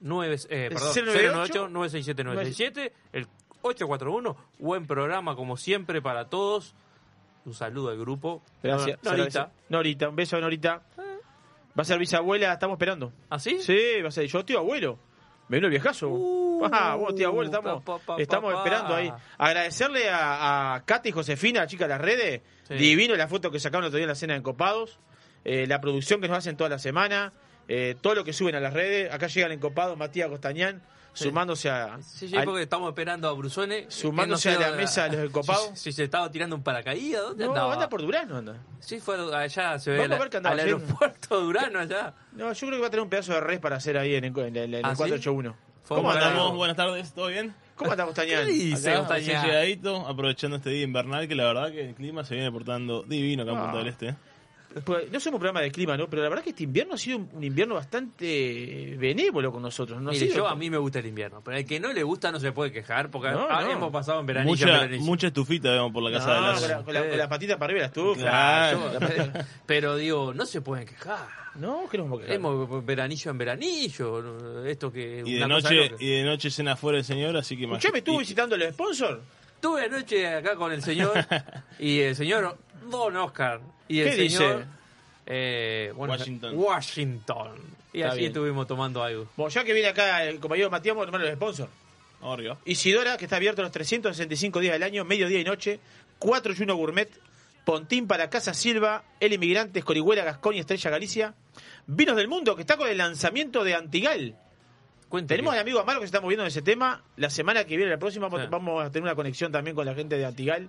9, 0.00 0.36
eh, 0.50 0.68
perdón, 0.70 0.92
098 1.06 1.68
098-967-967, 1.70 2.92
el 3.12 3.26
841. 3.62 4.36
Buen 4.58 4.86
programa, 4.86 5.34
como 5.34 5.56
siempre, 5.56 6.02
para 6.02 6.28
todos. 6.28 6.74
Un 7.46 7.54
saludo 7.54 7.88
al 7.90 7.98
grupo. 7.98 8.42
Gracias. 8.62 8.98
Nor- 9.02 9.16
Norita. 9.16 9.50
Norita, 9.70 10.08
un 10.10 10.16
beso 10.16 10.36
a 10.36 10.40
Norita. 10.40 10.82
Va 11.76 11.82
a 11.82 11.84
ser 11.84 11.98
bisabuela, 11.98 12.52
estamos 12.52 12.74
esperando. 12.74 13.12
¿Ah, 13.30 13.38
sí? 13.38 13.60
Sí, 13.62 14.02
va 14.02 14.08
a 14.08 14.12
ser 14.12 14.26
yo, 14.26 14.44
tío 14.44 14.58
abuelo. 14.58 14.98
Me 15.48 15.56
vino 15.56 15.68
el 15.68 15.70
viejazo. 15.70 16.08
Uh, 16.10 16.68
ah, 16.70 16.94
vos, 16.96 17.14
tío 17.14 17.28
abuelo, 17.28 17.50
estamos, 17.50 17.82
pa, 17.82 17.98
pa, 17.98 18.16
pa, 18.16 18.22
estamos 18.22 18.52
pa. 18.52 18.58
esperando 18.58 18.94
ahí. 18.94 19.10
Agradecerle 19.38 20.10
a, 20.10 20.74
a 20.74 20.84
Katy 20.84 21.08
y 21.08 21.12
Josefina, 21.12 21.60
la 21.60 21.66
chica 21.66 21.84
de 21.84 21.88
las 21.88 22.00
redes. 22.02 22.42
Sí. 22.64 22.74
Divino 22.74 23.16
la 23.16 23.26
foto 23.26 23.50
que 23.50 23.58
sacaron 23.58 23.84
el 23.84 23.88
otro 23.88 23.96
día 23.96 24.04
en 24.04 24.08
la 24.10 24.14
cena 24.14 24.34
de 24.34 24.40
Encopados. 24.40 24.98
Eh, 25.44 25.66
la 25.66 25.80
producción 25.80 26.20
que 26.20 26.28
nos 26.28 26.36
hacen 26.36 26.56
toda 26.58 26.68
la 26.68 26.78
semana. 26.78 27.32
Eh, 27.68 27.94
todo 28.00 28.14
lo 28.14 28.24
que 28.24 28.32
suben 28.32 28.54
a 28.54 28.60
las 28.60 28.72
redes. 28.72 29.12
Acá 29.12 29.26
llegan 29.28 29.52
Encopados, 29.52 29.96
Matías 29.96 30.28
Costañán, 30.28 30.82
sumándose 31.12 31.68
a. 31.70 31.98
Sí, 32.02 32.28
sí, 32.28 32.36
al- 32.36 32.44
porque 32.44 32.62
estamos 32.62 32.88
esperando 32.88 33.28
a 33.28 33.32
Brusone. 33.32 33.86
Sumándose 33.88 34.52
no 34.52 34.58
a 34.58 34.70
la 34.70 34.76
mesa 34.76 35.04
de 35.04 35.08
los 35.10 35.18
del 35.20 35.30
copado. 35.30 35.68
Si, 35.74 35.76
si 35.76 35.92
se 35.92 36.04
estaba 36.04 36.30
tirando 36.30 36.56
un 36.56 36.62
paracaídas, 36.62 37.22
¿dónde 37.22 37.44
no, 37.44 37.50
andaba? 37.52 37.74
anda 37.74 37.88
por 37.88 38.00
Durano, 38.02 38.36
anda. 38.38 38.56
Sí, 38.80 39.00
fue 39.00 39.16
allá, 39.34 39.78
se 39.78 39.90
ve 39.90 39.98
Vamos 39.98 40.12
a 40.12 40.14
al, 40.14 40.20
ver 40.20 40.30
qué 40.30 40.36
andaba 40.38 40.54
al 40.54 40.60
haciendo. 40.60 40.84
aeropuerto 40.84 41.40
Durano 41.40 41.78
allá. 41.80 42.14
No, 42.32 42.52
yo 42.52 42.66
creo 42.66 42.78
que 42.78 42.80
va 42.82 42.86
a 42.86 42.90
tener 42.90 43.02
un 43.02 43.10
pedazo 43.10 43.32
de 43.34 43.40
res 43.40 43.58
para 43.60 43.76
hacer 43.76 43.98
ahí 43.98 44.14
en, 44.14 44.24
el- 44.24 44.38
en 44.38 44.56
el, 44.56 44.74
en 44.74 44.74
el 44.74 44.84
¿Ah, 44.84 44.90
sí? 44.94 44.96
481. 44.98 45.56
Fue 45.84 45.96
¿Cómo 45.96 46.10
andamos? 46.10 46.54
buenas 46.54 46.76
tardes, 46.76 47.12
¿todo 47.14 47.28
bien? 47.28 47.54
¿Cómo 47.74 47.92
anda 47.92 48.04
Costañán? 48.06 48.44
¿Qué 48.46 48.52
dice 48.52 48.90
llegadito, 49.20 50.06
aprovechando 50.06 50.56
este 50.58 50.68
día 50.70 50.84
invernal, 50.84 51.26
que 51.28 51.34
la 51.34 51.44
verdad 51.44 51.70
que 51.72 51.88
el 51.88 51.94
clima 51.94 52.24
se 52.24 52.34
viene 52.34 52.52
portando 52.52 53.02
divino 53.04 53.42
acá 53.44 53.52
en 53.52 53.58
Ah. 53.58 53.62
Punta 53.62 53.78
del 53.78 53.88
Este. 53.88 54.14
Pues, 54.84 55.10
no 55.10 55.20
somos 55.20 55.38
programa 55.38 55.60
de 55.60 55.70
clima, 55.70 55.96
¿no? 55.96 56.08
Pero 56.08 56.22
la 56.22 56.28
verdad 56.28 56.44
que 56.44 56.50
este 56.50 56.64
invierno 56.64 56.94
ha 56.94 56.98
sido 56.98 57.18
un, 57.18 57.28
un 57.32 57.44
invierno 57.44 57.74
bastante 57.76 58.96
benévolo 58.98 59.52
con 59.52 59.62
nosotros. 59.62 60.00
¿no? 60.00 60.10
Mire, 60.10 60.26
sido 60.26 60.36
yo 60.38 60.48
a 60.48 60.54
mí 60.54 60.70
me 60.70 60.78
gusta 60.78 60.98
el 60.98 61.06
invierno, 61.06 61.40
pero 61.44 61.56
al 61.56 61.64
que 61.64 61.80
no 61.80 61.92
le 61.92 62.02
gusta 62.02 62.30
no 62.32 62.40
se 62.40 62.52
puede 62.52 62.72
quejar, 62.72 63.10
porque 63.10 63.30
No, 63.30 63.46
ah, 63.48 63.62
no. 63.62 63.70
hemos 63.70 63.92
pasado 63.92 64.20
en 64.20 64.26
veranillo, 64.26 64.54
en 64.54 64.70
Mucha, 64.70 64.80
veranillo. 64.80 65.04
mucha 65.04 65.26
estufita 65.28 65.70
vemos 65.72 65.92
por 65.92 66.02
la 66.02 66.12
casa 66.18 66.26
No, 66.28 66.34
de 66.34 66.40
con, 66.40 66.46
las... 66.52 66.62
la, 66.68 66.82
con 66.84 66.94
la- 66.94 67.08
con 67.08 67.18
la 67.18 67.28
patita 67.28 67.58
para 67.58 67.66
arriba 67.72 67.80
la 67.80 67.86
estufa. 67.86 68.20
Claro. 68.20 68.92
Yo- 68.92 69.40
Pero 69.66 69.96
digo, 69.96 70.34
no 70.34 70.46
se 70.46 70.60
pueden 70.60 70.86
quejar. 70.86 71.26
no, 71.56 71.88
que 71.90 71.98
nos 71.98 72.06
vamos 72.06 72.18
a 72.18 72.22
quejar. 72.22 72.36
Hemos 72.36 72.84
veranillo 72.86 73.30
en 73.30 73.38
veranillo, 73.38 74.22
¿no? 74.22 74.64
esto 74.64 74.92
que 74.92 75.22
Y 75.24 75.32
de, 75.34 75.36
una 75.44 75.48
noche, 75.48 75.92
y 75.98 76.08
de 76.10 76.24
noche 76.24 76.50
cena 76.50 76.76
fuera 76.76 76.98
el 76.98 77.04
señor, 77.04 77.36
así 77.36 77.56
que 77.56 77.64
Escuchame, 77.64 77.94
imagi- 77.94 77.98
estuvo 77.98 78.16
y- 78.16 78.20
visitando 78.20 78.54
el 78.54 78.72
sponsor. 78.72 79.20
Estuve 79.56 79.86
anoche 79.86 80.24
acá 80.28 80.54
con 80.54 80.70
el 80.72 80.80
señor 80.82 81.14
y 81.80 81.98
el 81.98 82.14
señor 82.14 82.56
Don 82.90 83.16
Oscar 83.16 83.60
y 83.88 84.00
el 84.00 84.10
¿Qué 84.10 84.28
señor 84.28 84.56
dice? 84.58 84.66
eh, 85.26 85.92
bueno, 85.94 86.14
Washington. 86.14 86.52
Washington. 86.56 87.50
Y 87.92 88.00
Está 88.00 88.10
así 88.12 88.18
bien. 88.20 88.32
estuvimos 88.32 88.66
tomando 88.66 89.02
algo. 89.02 89.26
Bueno, 89.36 89.50
ya 89.50 89.64
que 89.64 89.72
viene 89.72 89.88
acá 89.88 90.24
el 90.24 90.38
compañero 90.40 90.70
Matías, 90.70 90.94
vamos 90.94 91.08
a 91.08 91.12
tomar 91.12 91.26
el 91.26 91.34
sponsor. 91.36 91.68
Vamos 92.20 92.34
arriba. 92.38 92.58
Isidora, 92.64 93.16
que 93.16 93.24
está 93.24 93.36
abierto 93.36 93.62
los 93.62 93.70
365 93.72 94.60
días 94.60 94.72
del 94.74 94.82
año, 94.82 95.04
mediodía 95.04 95.40
y 95.40 95.44
noche. 95.44 95.80
4 96.18 96.52
y 96.58 96.62
1 96.62 96.74
Gourmet. 96.76 97.08
Pontín 97.64 98.06
para 98.06 98.28
Casa 98.30 98.54
Silva. 98.54 99.04
El 99.20 99.32
Inmigrante, 99.32 99.78
Escorihuela, 99.78 100.24
Gascoña, 100.24 100.60
Estrella 100.60 100.90
Galicia. 100.90 101.34
Vinos 101.86 102.16
del 102.16 102.28
Mundo, 102.28 102.54
que 102.56 102.62
está 102.62 102.76
con 102.76 102.88
el 102.88 102.98
lanzamiento 102.98 103.64
de 103.64 103.74
Antigal. 103.74 104.36
Cuente 105.08 105.34
Tenemos 105.34 105.54
al 105.54 105.60
amigo 105.60 105.78
Amaro 105.80 106.00
que 106.00 106.06
se 106.06 106.08
está 106.08 106.20
moviendo 106.20 106.42
en 106.44 106.48
ese 106.48 106.60
tema. 106.60 107.02
La 107.16 107.30
semana 107.30 107.64
que 107.64 107.76
viene, 107.76 107.90
la 107.90 107.98
próxima, 107.98 108.28
Sí. 108.28 108.36
vamos 108.50 108.84
a 108.84 108.90
tener 108.90 109.04
una 109.04 109.14
conexión 109.14 109.50
también 109.52 109.74
con 109.74 109.86
la 109.86 109.94
gente 109.94 110.18
de 110.18 110.26
Antigal. 110.26 110.68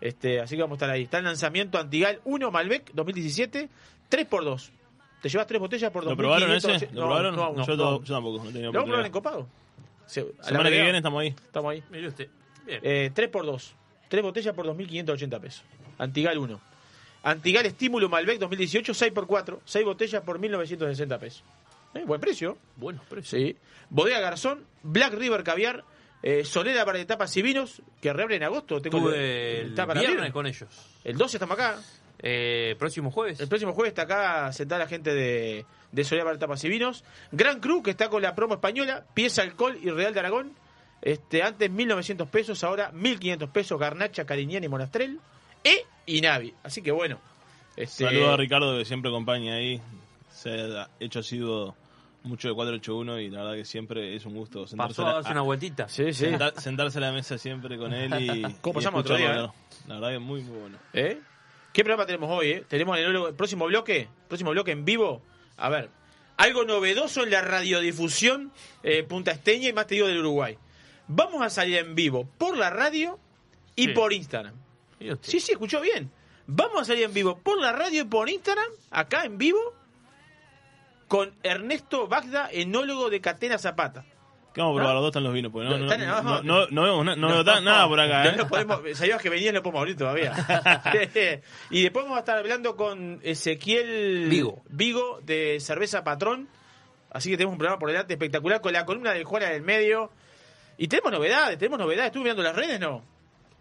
Este, 0.00 0.40
así 0.40 0.54
que 0.56 0.62
vamos 0.62 0.76
a 0.76 0.78
estar 0.78 0.90
ahí. 0.90 1.02
Está 1.02 1.18
el 1.18 1.24
lanzamiento 1.24 1.78
Antigal 1.78 2.20
1 2.24 2.50
Malbec 2.50 2.92
2017, 2.94 3.68
3x2. 4.10 4.70
Te 5.22 5.28
llevas 5.28 5.46
tres 5.48 5.60
botellas 5.60 5.90
por 5.90 6.04
¿Lo 6.04 6.12
2.500. 6.12 6.16
probaron 6.16 6.52
ese? 6.52 6.68
¿Lo 6.68 6.78
No, 6.78 7.06
probaron? 7.06 7.36
no, 7.36 7.52
no, 7.52 7.66
yo, 7.66 7.76
no. 7.76 8.02
yo 8.04 8.14
tampoco, 8.14 8.44
no 8.44 8.50
tenía 8.50 8.66
Lo 8.66 8.72
vamos 8.72 8.82
a 8.82 8.86
probar 8.86 9.06
en 9.06 9.12
copado. 9.12 9.48
Se- 10.06 10.24
la 10.38 10.44
Semana 10.44 10.70
que 10.70 10.80
viene 10.82 10.98
estamos 10.98 11.20
ahí. 11.20 11.28
Estamos 11.28 11.72
ahí. 11.72 11.82
Mire 11.90 12.08
usted. 12.08 12.28
Bien. 12.66 12.80
Eh, 12.82 13.10
3 13.12 13.28
por 13.28 13.44
2 13.44 13.74
Tres 14.08 14.22
botellas 14.22 14.54
por 14.54 14.64
2.580 14.66 15.40
pesos. 15.40 15.64
Antigal 15.98 16.38
1. 16.38 16.60
Antigal 17.24 17.66
Estímulo 17.66 18.08
Malbec 18.08 18.38
2018, 18.38 18.94
6 18.94 19.12
por 19.12 19.26
4 19.26 19.60
6 19.64 19.84
botellas 19.84 20.22
por 20.22 20.38
1.960 20.40 21.18
pesos. 21.18 21.42
Eh, 21.94 22.04
buen 22.06 22.20
precio. 22.20 22.56
Buenos 22.76 23.04
precios. 23.06 23.28
Sí. 23.42 23.56
Bodega 23.90 24.20
Garzón, 24.20 24.64
Black 24.82 25.12
River 25.14 25.42
Caviar, 25.42 25.82
Eh, 26.22 26.44
Solera 26.44 26.84
para 26.84 26.98
etapas 26.98 27.36
y 27.36 27.42
vinos, 27.42 27.80
que 28.00 28.12
reabre 28.12 28.36
en 28.36 28.42
agosto. 28.42 28.80
Tengo 28.80 28.98
Estuve 28.98 29.60
el 29.60 29.74
para 29.74 29.94
viernes 29.94 30.18
abrir. 30.18 30.32
con 30.32 30.46
ellos. 30.46 30.68
El 31.04 31.16
12 31.16 31.36
estamos 31.36 31.58
acá. 31.58 31.78
Eh, 32.20 32.74
próximo 32.78 33.10
jueves. 33.12 33.38
El 33.38 33.48
próximo 33.48 33.72
jueves 33.72 33.90
está 33.92 34.02
acá 34.02 34.52
sentada 34.52 34.80
la 34.82 34.88
gente 34.88 35.14
de, 35.14 35.64
de 35.92 36.04
Solera 36.04 36.24
para 36.24 36.36
etapas 36.36 36.62
y 36.64 36.68
vinos. 36.68 37.04
Gran 37.30 37.60
Cru, 37.60 37.82
que 37.82 37.90
está 37.92 38.08
con 38.08 38.22
la 38.22 38.34
promo 38.34 38.54
española. 38.54 39.04
Pieza 39.14 39.42
Alcohol 39.42 39.78
y 39.80 39.90
Real 39.90 40.12
de 40.12 40.20
Aragón. 40.20 40.52
Este, 41.00 41.44
antes 41.44 41.70
1.900 41.70 42.28
pesos, 42.28 42.64
ahora 42.64 42.90
1.500 42.92 43.52
pesos. 43.52 43.78
Garnacha, 43.78 44.24
Cariñán 44.24 44.64
y 44.64 44.68
Monastrel. 44.68 45.20
E 45.62 45.84
y 46.06 46.20
Navi. 46.20 46.52
Así 46.64 46.82
que 46.82 46.90
bueno. 46.90 47.20
Este, 47.76 48.04
Saludos 48.04 48.34
a 48.34 48.36
Ricardo 48.36 48.76
que 48.76 48.84
siempre 48.84 49.10
acompaña 49.10 49.54
ahí. 49.54 49.80
Se 50.32 50.50
ha 50.50 50.88
hecho 50.98 51.22
sido 51.22 51.76
mucho 52.24 52.48
de 52.48 52.54
481 52.54 53.20
y 53.20 53.30
la 53.30 53.42
verdad 53.42 53.54
que 53.56 53.64
siempre 53.64 54.14
es 54.16 54.26
un 54.26 54.34
gusto 54.34 54.66
sentarse, 54.66 54.94
Pasó 54.96 55.02
a 55.02 55.04
a 55.04 55.08
la, 55.08 55.14
darse 55.16 55.32
una 55.32 55.40
vueltita. 55.42 55.88
Sí, 55.88 56.12
sí. 56.12 56.26
sentar- 56.26 56.58
sentarse 56.60 56.98
a 56.98 57.00
la 57.00 57.12
mesa 57.12 57.38
siempre 57.38 57.78
con 57.78 57.92
él 57.94 58.12
y, 58.20 58.42
¿Cómo 58.60 58.74
pasamos 58.74 59.00
otro 59.00 59.16
día. 59.16 59.50
La 59.86 59.94
verdad 59.94 60.08
que 60.10 60.14
es 60.16 60.20
muy, 60.20 60.42
muy 60.42 60.58
bueno. 60.58 60.78
¿Eh? 60.92 61.20
¿Qué 61.72 61.84
programa 61.84 62.06
tenemos 62.06 62.30
hoy? 62.30 62.50
Eh? 62.50 62.64
Tenemos 62.68 62.98
en 62.98 63.04
el, 63.04 63.16
el 63.16 63.34
próximo 63.34 63.66
bloque, 63.66 64.08
próximo 64.26 64.50
bloque 64.50 64.72
en 64.72 64.84
vivo. 64.84 65.22
A 65.56 65.68
ver, 65.68 65.90
algo 66.36 66.64
novedoso 66.64 67.22
en 67.24 67.30
la 67.30 67.40
radiodifusión 67.42 68.52
eh, 68.82 69.02
Punta 69.04 69.30
Esteña 69.30 69.68
y 69.68 69.72
más 69.72 69.86
te 69.86 69.94
digo 69.96 70.06
del 70.06 70.18
Uruguay. 70.18 70.58
Vamos 71.06 71.40
a 71.42 71.50
salir 71.50 71.76
en 71.78 71.94
vivo 71.94 72.28
por 72.38 72.56
la 72.56 72.70
radio 72.70 73.18
y 73.76 73.86
Sí. 73.86 73.88
por 73.92 74.12
Instagram. 74.12 74.54
Sí, 75.22 75.38
sí, 75.40 75.52
escuchó 75.52 75.80
bien. 75.80 76.10
Vamos 76.46 76.82
a 76.82 76.84
salir 76.86 77.04
en 77.04 77.14
vivo 77.14 77.38
por 77.38 77.60
la 77.60 77.72
radio 77.72 78.02
y 78.02 78.04
por 78.06 78.28
Instagram, 78.28 78.66
acá 78.90 79.24
en 79.24 79.38
vivo, 79.38 79.58
con 81.08 81.34
Ernesto 81.42 82.06
Bagda, 82.06 82.48
enólogo 82.52 83.10
de 83.10 83.20
Catena 83.20 83.58
Zapata. 83.58 84.04
¿Qué 84.54 84.60
vamos 84.62 84.76
a 84.78 84.82
¿No? 84.82 84.86
probar? 84.88 84.94
¿Dónde 84.94 85.08
están 85.08 85.24
los 85.24 85.32
vinos? 85.34 85.52
Porque 85.52 85.68
no, 85.68 85.78
No, 85.78 85.86
no, 85.86 86.22
no, 86.22 86.42
no- 86.42 86.66
no 86.70 86.82
vemos 86.82 87.04
na- 87.04 87.16
no 87.16 87.28
veo 87.28 87.44
ta- 87.44 87.60
nada 87.60 87.86
por 87.88 88.00
acá. 88.00 88.24
No 88.24 88.30
¿eh? 88.30 88.36
lo 88.36 88.48
podemos, 88.48 88.80
sabías 88.98 89.20
que 89.22 89.28
venía 89.30 89.52
no 89.52 89.62
podemos 89.62 89.80
abrir 89.80 89.96
todavía. 89.96 90.32
y 91.70 91.82
después 91.82 92.04
vamos 92.04 92.16
a 92.16 92.20
estar 92.20 92.38
hablando 92.38 92.76
con 92.76 93.20
Ezequiel 93.22 94.26
Vigo. 94.28 94.62
Vigo 94.68 95.20
de 95.22 95.58
Cerveza 95.60 96.02
Patrón. 96.04 96.48
Así 97.10 97.30
que 97.30 97.36
tenemos 97.36 97.52
un 97.52 97.58
programa 97.58 97.78
por 97.78 97.88
delante 97.90 98.14
espectacular 98.14 98.60
con 98.60 98.72
la 98.72 98.84
columna 98.84 99.12
del 99.12 99.24
Juan 99.24 99.42
en 99.44 99.52
el 99.52 99.62
medio. 99.62 100.10
Y 100.76 100.88
tenemos 100.88 101.12
novedades, 101.12 101.56
tenemos 101.58 101.78
novedades. 101.78 102.06
Estuve 102.06 102.24
mirando 102.24 102.42
las 102.42 102.54
redes, 102.56 102.78
¿no? 102.80 103.02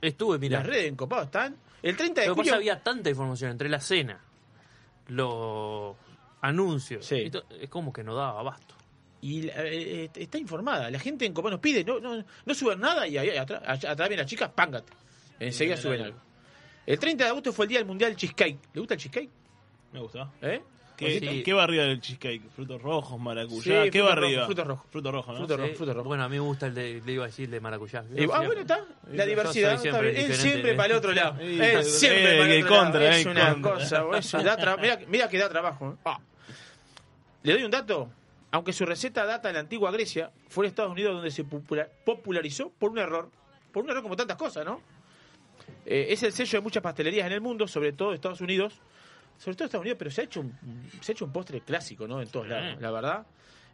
Estuve, 0.01 0.37
mira. 0.39 0.59
Las 0.59 0.67
redes 0.67 0.87
en 0.87 0.95
Copado 0.95 1.23
están. 1.23 1.55
El 1.83 1.95
30 1.95 2.21
de 2.21 2.27
pasa 2.27 2.35
julio. 2.35 2.55
había 2.55 2.81
tanta 2.81 3.09
información 3.09 3.51
entre 3.51 3.69
la 3.69 3.79
cena, 3.79 4.19
los 5.07 5.95
anuncios. 6.47 7.05
Sí. 7.05 7.31
es 7.61 7.69
como 7.69 7.91
que 7.93 8.03
no 8.03 8.15
daba 8.15 8.39
abasto. 8.39 8.75
Y 9.21 9.43
la- 9.43 9.63
eh, 9.65 10.03
eh, 10.05 10.09
está 10.15 10.37
informada. 10.37 10.89
La 10.91 10.99
gente 10.99 11.25
en 11.25 11.33
Copado 11.33 11.51
nos 11.53 11.59
pide, 11.59 11.83
no, 11.83 11.99
no, 11.99 12.23
no 12.45 12.53
suben 12.53 12.79
nada 12.79 13.07
y 13.07 13.17
ahí 13.17 13.35
atrás, 13.35 13.61
atrás 13.65 13.97
vienen 13.97 14.19
las 14.19 14.27
chicas, 14.27 14.49
pángate. 14.53 14.93
Enseguida 15.39 15.77
suben 15.77 16.01
algo. 16.01 16.15
algo. 16.17 16.27
El 16.85 16.99
30 16.99 17.23
de 17.25 17.29
agosto 17.31 17.51
fue 17.51 17.65
el 17.65 17.69
día 17.69 17.79
del 17.79 17.87
Mundial 17.87 18.15
Cheesecake. 18.15 18.57
¿Le 18.73 18.79
gusta 18.79 18.93
el 18.93 18.99
cheesecake? 18.99 19.29
Me 19.91 19.99
gusta. 19.99 20.31
¿Eh? 20.41 20.61
¿Qué, 20.95 21.19
Sí. 21.19 21.43
¿Qué 21.43 21.53
barriga 21.53 21.83
del 21.83 21.99
cheesecake? 22.01 22.41
¿Frutos 22.55 22.81
rojos, 22.81 23.19
maracuyá? 23.19 23.83
Sí, 23.83 23.89
¿Qué 23.91 24.01
barriga? 24.01 24.41
rojos, 24.41 24.45
frutos 24.47 24.67
rojos. 24.67 24.85
Frutos 24.91 25.11
rojos, 25.13 25.33
¿no? 25.33 25.37
Frutos 25.39 25.55
Sí, 25.57 25.61
rojos, 25.61 25.77
frutos 25.77 25.95
rojos. 25.95 26.07
Bueno, 26.07 26.23
a 26.23 26.29
mí 26.29 26.35
me 26.37 26.39
gusta 26.39 26.67
el 26.67 26.73
de, 26.73 27.01
le 27.05 27.11
iba 27.11 27.23
a 27.25 27.27
decir, 27.27 27.45
el 27.45 27.51
de 27.51 27.59
maracuyá. 27.59 28.03
Eh, 28.15 28.27
ah, 28.33 28.41
bueno, 28.45 28.61
está. 28.61 28.83
La 29.11 29.25
diversidad. 29.25 29.71
está 29.73 29.81
siempre 29.83 30.11
bien. 30.11 30.25
Él 30.31 30.33
siempre 30.35 30.71
¿eh? 30.71 30.75
para 30.75 30.87
el 30.93 30.97
otro 30.97 31.11
lado. 31.13 31.37
Él 31.41 31.83
siempre 31.83 32.35
eh, 32.35 32.39
para 32.39 32.53
el 32.53 32.63
otro 32.63 32.75
lado. 32.75 32.83
contra, 32.85 33.17
Es 33.17 33.25
una 33.25 33.53
contra. 33.61 34.03
cosa. 34.03 34.77
Mira, 34.81 34.99
mira 35.07 35.29
que 35.29 35.37
da 35.37 35.49
trabajo. 35.49 35.91
¿eh? 35.91 36.01
Ah. 36.05 36.19
Le 37.47 37.53
doy 37.53 37.63
un 37.63 37.71
dato. 37.71 38.09
Aunque 38.51 38.73
su 38.73 38.85
receta 38.85 39.25
data 39.25 39.47
de 39.49 39.53
la 39.55 39.59
antigua 39.61 39.91
Grecia, 39.91 40.31
fue 40.49 40.65
en 40.65 40.69
Estados 40.69 40.91
Unidos 40.91 41.15
donde 41.15 41.31
se 41.31 41.43
popula- 41.45 41.87
popularizó 42.05 42.69
por 42.69 42.91
un 42.91 42.97
error. 42.99 43.29
Por 43.71 43.83
un 43.83 43.89
error 43.89 44.03
como 44.03 44.15
tantas 44.15 44.37
cosas, 44.37 44.65
¿no? 44.65 44.81
Eh, 45.85 46.07
es 46.09 46.23
el 46.23 46.31
sello 46.33 46.57
de 46.59 46.61
muchas 46.61 46.81
pastelerías 46.83 47.25
en 47.27 47.33
el 47.33 47.41
mundo, 47.41 47.67
sobre 47.67 47.91
todo 47.93 48.13
Estados 48.13 48.41
Unidos. 48.41 48.73
Sobre 49.37 49.55
todo 49.55 49.65
Estados 49.65 49.81
Unidos, 49.83 49.97
pero 49.99 50.11
se 50.11 50.21
ha 50.21 50.23
hecho 50.23 50.39
un, 50.41 50.57
se 51.01 51.11
ha 51.11 51.13
hecho 51.13 51.25
un 51.25 51.31
postre 51.31 51.61
clásico, 51.61 52.07
¿no? 52.07 52.21
En 52.21 52.27
todos 52.29 52.47
lados, 52.47 52.77
Mm. 52.77 52.81
la 52.81 52.91
verdad. 52.91 53.25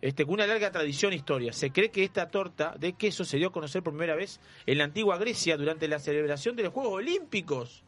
Este, 0.01 0.25
con 0.25 0.33
una 0.33 0.45
larga 0.45 0.69
tradición 0.71 1.13
e 1.13 1.15
historia. 1.15 1.53
Se 1.53 1.71
cree 1.71 1.89
que 1.89 2.03
esta 2.03 2.27
torta 2.29 2.75
de 2.77 2.93
queso 2.93 3.23
se 3.23 3.37
dio 3.37 3.47
a 3.47 3.51
conocer 3.53 3.81
por 3.81 3.93
primera 3.93 4.15
vez 4.15 4.39
en 4.65 4.77
la 4.79 4.83
antigua 4.83 5.17
Grecia 5.17 5.55
durante 5.55 5.87
la 5.87 5.97
celebración 5.99 6.55
de 6.57 6.63
los 6.63 6.73
Juegos 6.73 6.93
Olímpicos. 6.93 7.83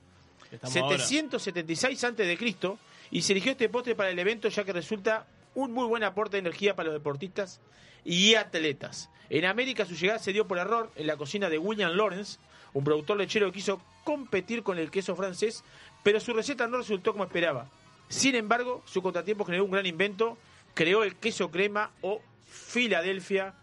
Estamos 0.49 0.77
ahora. 0.77 0.97
776 0.97 2.03
antes 2.05 2.25
de 2.25 2.37
Cristo 2.37 2.79
y 3.11 3.21
se 3.21 3.33
eligió 3.33 3.51
este 3.51 3.67
postre 3.67 3.95
para 3.95 4.09
el 4.11 4.17
evento 4.19 4.47
ya 4.47 4.63
que 4.63 4.71
resulta 4.71 5.27
un 5.55 5.71
muy 5.71 5.87
buen 5.87 6.03
aporte 6.03 6.37
de 6.37 6.41
energía 6.41 6.75
para 6.75 6.87
los 6.87 6.95
deportistas 6.95 7.61
y 8.03 8.35
atletas. 8.35 9.09
En 9.29 9.45
América 9.45 9.85
su 9.85 9.95
llegada 9.95 10.19
se 10.19 10.33
dio 10.33 10.47
por 10.47 10.59
error 10.59 10.91
en 10.95 11.07
la 11.07 11.17
cocina 11.17 11.49
de 11.49 11.57
William 11.57 11.91
Lawrence, 11.93 12.37
un 12.73 12.83
productor 12.83 13.17
lechero 13.17 13.47
que 13.47 13.53
quiso 13.53 13.81
competir 14.03 14.61
con 14.61 14.77
el 14.77 14.91
queso 14.91 15.15
francés, 15.15 15.63
pero 16.03 16.19
su 16.19 16.33
receta 16.33 16.67
no 16.67 16.77
resultó 16.77 17.13
como 17.13 17.23
esperaba. 17.23 17.67
Sin 18.07 18.35
embargo, 18.35 18.83
su 18.85 19.01
contratiempo 19.01 19.45
generó 19.45 19.65
un 19.65 19.71
gran 19.71 19.85
invento, 19.85 20.37
creó 20.75 21.03
el 21.03 21.15
queso 21.15 21.49
crema 21.49 21.91
o 22.01 22.21
Filadelfia, 22.45 23.55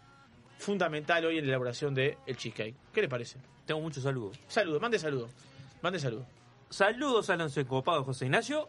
fundamental 0.57 1.25
hoy 1.25 1.37
en 1.37 1.45
la 1.45 1.51
elaboración 1.51 1.93
del 1.93 2.17
el 2.25 2.37
cheesecake. 2.37 2.75
¿Qué 2.93 3.01
le 3.01 3.07
parece? 3.07 3.37
Tengo 3.65 3.79
muchos 3.79 4.03
saludos. 4.03 4.37
Saludos, 4.47 4.81
mande 4.81 4.99
saludos. 4.99 5.31
Mande 5.81 5.99
saludos. 5.99 6.27
Saludos 6.69 7.29
a 7.29 7.35
los 7.35 7.55
encopados 7.57 8.05
José 8.05 8.25
Ignacio. 8.25 8.67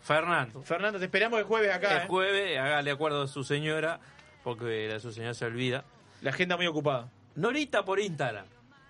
Fernando. 0.00 0.62
Fernando, 0.62 0.98
te 0.98 1.04
esperamos 1.06 1.38
el 1.38 1.44
jueves 1.44 1.72
acá. 1.74 1.96
el 1.98 2.02
¿eh? 2.02 2.06
jueves, 2.08 2.58
hágale 2.58 2.90
acuerdo 2.90 3.22
a 3.22 3.26
su 3.26 3.44
señora, 3.44 4.00
porque 4.42 4.88
la 4.88 5.00
su 5.00 5.12
señora 5.12 5.34
se 5.34 5.44
olvida. 5.44 5.84
La 6.22 6.30
agenda 6.30 6.56
muy 6.56 6.66
ocupada. 6.66 7.10
Norita 7.34 7.84
por 7.84 8.00
Instagram. 8.00 8.46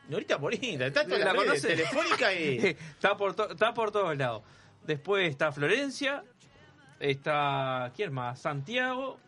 Norita 0.09 0.39
por 0.39 0.55
Instagram, 0.55 0.89
está 0.89 1.03
en 1.03 1.09
todas 1.09 1.25
¿La 1.25 1.35
conoce? 1.35 1.69
telefónica 1.69 2.33
y... 2.33 2.59
está, 2.95 3.17
por 3.17 3.31
está 3.51 3.75
por 3.75 3.91
todos 3.91 4.17
lados. 4.17 4.43
Después 4.87 5.29
está 5.29 5.53
Florencia, 5.53 6.25
está, 6.99 7.93
¿quién 7.95 8.13
más? 8.13 8.41
Santiago, 8.41 9.19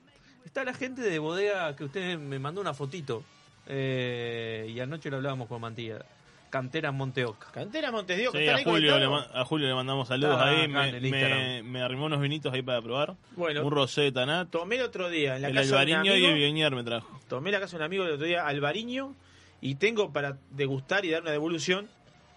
está 0.45 0.65
la 0.65 0.73
gente 0.73 1.03
de 1.03 1.19
bodega 1.19 1.77
que 1.77 1.85
usted 1.85 2.19
me 2.19 2.39
mandó 2.39 2.61
una 2.61 2.73
fotito. 2.73 3.25
eh, 3.67 4.67
y 4.75 4.81
anoche 4.81 5.11
lo 5.11 5.19
hablábamos 5.19 5.49
con 5.49 5.61
Mantilla. 5.61 5.99
Cantera 6.51 6.91
Monteoca. 6.93 7.47
Cantera 7.53 7.91
Montes 7.93 8.19
de 8.19 8.29
Oca, 8.29 8.39
Sí, 8.39 8.45
¿están 8.45 8.61
a 8.61 8.65
Julio, 8.65 8.99
le, 8.99 9.07
a 9.39 9.45
Julio 9.45 9.69
le 9.69 9.75
mandamos 9.75 10.09
saludos 10.09 10.37
ahí. 10.41 10.69
Me, 10.69 11.01
me, 11.01 11.63
me 11.63 11.81
arrimó 11.83 12.07
unos 12.07 12.21
vinitos 12.21 12.53
ahí 12.53 12.63
para 12.63 12.83
probar. 12.83 13.15
Bueno. 13.37 13.65
Un 13.65 13.71
rosé 13.71 14.03
de 14.03 14.13
Tanat, 14.13 14.51
Tomé 14.51 14.77
el 14.77 14.83
otro 14.83 15.09
día 15.09 15.37
en 15.37 15.43
la 15.43 15.49
el 15.49 15.55
casa 15.55 15.67
de 15.67 15.73
un 15.73 15.79
albariño 15.79 16.17
y 16.17 16.25
amigo, 16.25 16.29
el 16.37 16.43
viñar 16.53 16.75
me 16.75 16.83
trajo. 16.85 17.21
tomé 17.29 17.51
la 17.53 17.61
casa 17.61 17.73
de 17.73 17.77
un 17.77 17.83
amigo 17.85 18.05
el 18.05 18.13
otro 18.13 18.27
día 18.27 18.47
albariño 18.47 19.15
y 19.61 19.77
tengo 19.77 20.13
para 20.13 20.39
degustar 20.51 21.05
y 21.05 21.11
dar 21.11 21.23
una 21.23 21.31
devolución 21.31 21.89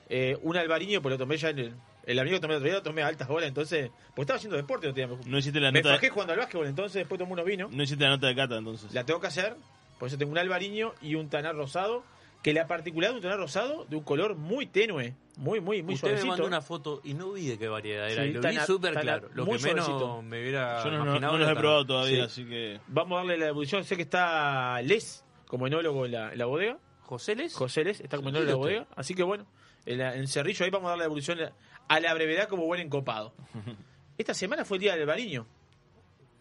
eh, 0.10 0.38
un 0.44 0.56
albariño, 0.58 1.02
pues 1.02 1.12
lo 1.14 1.18
tomé 1.18 1.38
ya 1.38 1.50
en 1.50 1.60
el... 1.60 1.74
El 2.06 2.20
amigo 2.20 2.36
que 2.36 2.42
tomé 2.42 2.54
el 2.56 2.58
otro 2.58 2.66
día 2.66 2.74
lo 2.76 2.84
tomé 2.84 3.02
a 3.02 3.08
altas 3.08 3.30
horas, 3.30 3.48
entonces... 3.48 3.90
Pues 4.14 4.26
estaba 4.26 4.36
haciendo 4.38 4.58
deporte 4.58 4.86
el 4.88 4.92
otro 4.92 5.08
día. 5.08 5.16
Me, 5.24 5.32
No 5.32 5.38
hiciste 5.38 5.60
la 5.62 5.72
me 5.72 5.80
nota, 5.82 5.96
fajé 5.96 6.10
jugando 6.10 6.34
al 6.34 6.40
básquetbol, 6.40 6.68
entonces 6.68 6.94
después 6.96 7.18
tomé 7.18 7.32
unos 7.32 7.46
vinos. 7.46 7.72
no 7.72 7.82
hiciste 7.82 8.04
la 8.04 8.10
nota 8.10 8.28
de 8.28 8.36
cata 8.36 8.58
entonces. 8.58 8.94
La 8.94 9.06
tengo 9.06 9.22
que 9.22 9.28
hacer, 9.28 9.56
por 9.98 10.10
eso 10.10 10.18
tengo 10.18 10.34
un 10.34 10.38
albariño 10.38 10.94
y 11.02 11.16
un 11.16 11.30
tanar 11.30 11.56
rosado, 11.56 12.04
que 12.44 12.54
la 12.54 12.68
particularidad 12.68 13.14
de 13.14 13.18
un 13.18 13.24
tanar 13.24 13.40
rosado 13.40 13.86
de 13.86 13.96
un 13.96 14.04
color 14.04 14.36
muy 14.36 14.68
tenue, 14.68 15.16
muy, 15.38 15.60
muy, 15.62 15.82
muy 15.82 15.96
Usted 15.96 16.10
me 16.12 16.18
suavecito. 16.18 16.28
mandó 16.28 16.46
una 16.46 16.62
foto 16.62 17.02
y 17.04 17.14
no 17.16 17.32
vi 17.32 17.48
de 17.48 17.58
qué 17.58 17.68
variedad 17.70 18.08
era. 18.12 18.24
Sí, 18.24 18.30
y 18.30 18.34
lo 18.34 18.42
vi 18.42 18.58
súper 18.68 18.94
claro. 19.00 19.30
Lo 19.34 19.46
que 19.46 19.52
menos 19.52 19.62
suavecito. 19.86 20.22
me 20.22 20.42
hubiera 20.42 20.84
Yo 20.84 20.92
no, 20.92 20.98
no- 20.98 21.04
imaginado 21.06 21.34
no 21.34 21.40
los 21.40 21.50
he 21.50 21.56
probado 21.56 21.86
todavía, 21.86 22.16
Sí. 22.18 22.22
así 22.42 22.46
que... 22.46 22.80
Vamos 22.88 23.14
a 23.16 23.18
darle 23.20 23.38
la 23.38 23.46
devolución. 23.46 23.84
Sé 23.86 23.96
que 23.96 24.02
está 24.04 24.82
Les 24.84 25.24
como 25.48 25.68
enólogo 25.68 26.06
en 26.06 26.12
la, 26.12 26.34
en 26.34 26.38
la 26.38 26.46
bodega. 26.46 26.78
¿José 27.02 27.36
Les? 27.36 27.54
José 27.56 27.84
Les 27.86 28.02
está 28.02 28.18
como 28.18 28.30
enólogo 28.30 28.46
en 28.46 28.52
la 28.52 28.58
bodega. 28.58 28.88
Así 28.96 29.16
que 29.16 29.24
bueno, 29.24 29.46
en, 29.86 29.98
la- 30.00 30.16
en 30.16 30.28
Cerrillo 30.28 30.66
ahí 30.66 30.70
vamos 30.72 30.88
a 30.88 30.90
darle 30.90 31.04
la 31.04 31.06
devolución 31.06 31.40
a 31.88 32.00
la 32.02 32.14
brevedad 32.14 32.48
como 32.50 32.66
buen 32.66 32.82
encopado. 32.82 33.34
Esta 34.18 34.34
semana 34.34 34.66
fue 34.66 34.78
el 34.78 34.82
día 34.82 34.96
del 34.98 35.06
Bariño. 35.06 35.48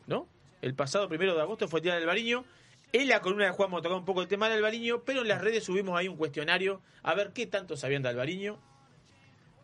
¿No? 0.08 0.26
El 0.60 0.74
pasado 0.74 1.08
primero 1.08 1.34
de 1.34 1.40
agosto 1.42 1.68
fue 1.68 1.78
el 1.80 1.84
día 1.84 1.94
del 1.94 2.06
Bariño. 2.06 2.44
En 2.92 3.08
la 3.08 3.20
columna 3.20 3.46
de 3.46 3.52
Juan 3.52 3.68
hemos 3.68 3.82
tocado 3.82 3.98
un 3.98 4.04
poco 4.04 4.20
el 4.22 4.28
tema 4.28 4.48
del 4.48 4.58
Albariño, 4.58 5.02
pero 5.02 5.22
en 5.22 5.28
las 5.28 5.40
redes 5.40 5.64
subimos 5.64 5.98
ahí 5.98 6.08
un 6.08 6.16
cuestionario 6.16 6.82
a 7.02 7.14
ver 7.14 7.32
qué 7.32 7.46
tanto 7.46 7.76
sabían 7.76 8.02
de 8.02 8.10
Albariño. 8.10 8.58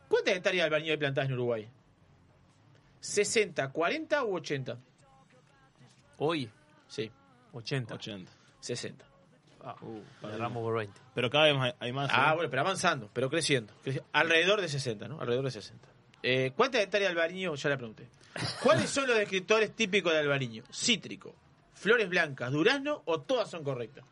¿Cuántas 0.08 0.35
hectáreas 0.35 0.62
de 0.62 0.64
Albariño 0.64 0.92
hay 0.92 0.97
plantadas 0.99 1.28
en 1.28 1.35
Uruguay? 1.35 1.68
¿60, 3.02 3.70
40 3.73 4.25
u 4.25 4.37
80? 4.37 4.78
Hoy, 6.18 6.50
Sí, 6.88 7.11
80. 7.52 7.94
80. 7.94 8.32
60. 8.61 9.04
Ah, 9.62 9.76
Uh, 9.82 10.02
agarramos 10.26 10.62
por 10.62 10.75
20. 10.78 10.99
Pero 11.14 11.28
cada 11.28 11.44
vez 11.52 11.56
hay- 11.61 11.73
hay 11.80 11.92
más. 11.92 12.11
Ah, 12.12 12.30
¿eh? 12.32 12.35
bueno, 12.37 12.49
pero 12.50 12.62
avanzando, 12.62 13.11
pero 13.12 13.28
creciendo. 13.28 13.75
Creci- 13.85 14.02
Alrededor 14.12 14.61
de 14.62 14.68
60, 14.68 15.06
¿no? 15.06 15.20
Alrededor 15.20 15.44
de 15.44 15.50
60. 15.50 15.87
Eh, 16.23 16.52
¿Cuántas 16.56 16.80
hectáreas 16.80 17.12
de 17.14 17.20
albariño? 17.20 17.54
Ya 17.54 17.68
la 17.68 17.76
pregunté. 17.76 18.08
¿Cuáles 18.62 18.88
son 18.88 19.06
los 19.06 19.16
descriptores 19.18 19.73
típicos 19.76 20.12
de 20.12 20.18
albariño? 20.20 20.62
Cítrico, 20.73 21.35
flores 21.78 22.08
blancas, 22.08 22.50
durazno 22.52 23.02
o 23.06 23.20
todas 23.20 23.50
son 23.50 23.64
correctas? 23.64 24.04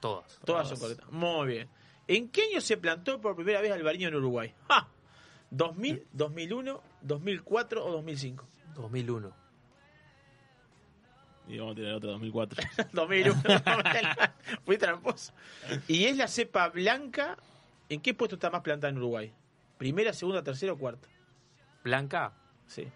Todas. 0.00 0.38
Todas 0.44 0.68
son 0.68 0.78
correctas. 0.78 1.10
Muy 1.10 1.46
bien. 1.46 1.68
¿En 2.08 2.28
qué 2.30 2.42
año 2.50 2.60
se 2.60 2.76
plantó 2.76 3.20
por 3.20 3.36
primera 3.36 3.60
vez 3.60 3.70
albariño 3.72 4.08
en 4.08 4.16
Uruguay? 4.16 4.54
¡Ja! 4.68 4.88
¿2000, 5.52 6.04
2001, 6.12 6.82
2004 7.02 7.84
o 7.84 7.92
2005? 7.92 8.46
2001. 8.74 9.32
Y 11.48 11.58
vamos 11.58 11.72
a 11.72 11.76
tener 11.76 11.92
otra 11.94 12.10
2004. 12.12 12.62
2001. 12.92 13.42
Fui 14.64 14.78
tramposo. 14.78 15.32
Y 15.88 16.04
es 16.06 16.16
la 16.16 16.28
cepa 16.28 16.68
blanca. 16.68 17.36
¿En 17.88 18.00
qué 18.00 18.14
puesto 18.14 18.36
está 18.36 18.48
más 18.50 18.62
plantada 18.62 18.90
en 18.90 18.96
Uruguay? 18.98 19.32
¿Primera, 19.76 20.12
segunda, 20.12 20.42
tercera 20.42 20.72
o 20.72 20.78
cuarta? 20.78 21.08
Blanca, 21.84 22.32
Sí. 22.66 22.88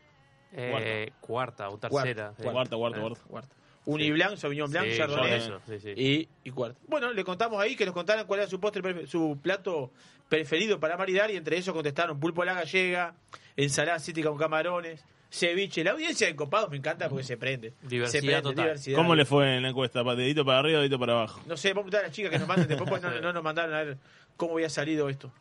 eh, 0.52 1.12
cuarta 1.20 1.68
o 1.68 1.78
Cuarta, 1.78 1.88
tercera. 2.02 2.34
sí. 2.36 2.42
Cuarta, 2.44 2.76
cuarta, 2.76 3.00
cuarta. 3.00 3.20
cuarta. 3.26 3.56
Uniblanc, 3.86 4.36
Sauvignon 4.36 4.70
Blanc, 4.70 4.88
Sí, 4.90 4.96
Chardonnay 4.98 5.32
eso, 5.34 5.60
sí, 5.66 5.78
sí. 5.80 5.90
Y, 5.96 6.28
y 6.44 6.50
cuarta. 6.50 6.78
Bueno, 6.88 7.12
le 7.12 7.24
contamos 7.24 7.60
ahí 7.60 7.74
que 7.76 7.86
nos 7.86 7.94
contaran 7.94 8.26
cuál 8.26 8.40
era 8.40 8.48
su 8.50 8.60
postre, 8.60 9.06
su 9.06 9.38
plato 9.40 9.90
preferido 10.28 10.78
para 10.80 10.96
maridar 10.96 11.30
y 11.30 11.36
entre 11.36 11.56
eso 11.56 11.72
contestaron 11.72 12.18
pulpo 12.20 12.42
a 12.42 12.46
la 12.46 12.54
gallega, 12.54 13.14
ensalada 13.56 13.98
cítrica 14.00 14.28
con 14.28 14.38
camarones, 14.38 15.04
ceviche. 15.30 15.84
La 15.84 15.92
audiencia 15.92 16.26
de 16.26 16.34
Copados 16.34 16.68
me 16.70 16.76
encanta 16.78 17.08
porque 17.08 17.22
se 17.24 17.36
prende. 17.36 17.74
Diversidad 17.82 18.20
se 18.20 18.26
prende, 18.26 18.42
total. 18.42 18.64
diversidad. 18.64 18.96
¿Cómo 18.96 19.14
le 19.14 19.24
fue 19.24 19.56
en 19.56 19.62
la 19.62 19.68
encuesta? 19.68 20.02
¿Pa- 20.02 20.16
¿Dedito 20.16 20.44
para 20.44 20.58
arriba 20.58 20.78
o 20.78 20.80
dedito 20.82 20.98
para 20.98 21.12
abajo? 21.12 21.40
No 21.46 21.56
sé, 21.56 21.68
vamos 21.68 21.82
a 21.82 21.84
preguntar 21.84 22.00
a 22.00 22.06
las 22.08 22.12
chicas 22.16 22.30
que 22.32 22.38
nos 22.40 22.48
manden 22.48 22.66
después, 22.68 22.90
porque 22.90 23.06
no, 23.06 23.20
no 23.20 23.32
nos 23.32 23.42
mandaron 23.44 23.72
a 23.74 23.82
ver 23.84 23.98
cómo 24.36 24.54
había 24.54 24.68
salido 24.68 25.08
esto. 25.08 25.32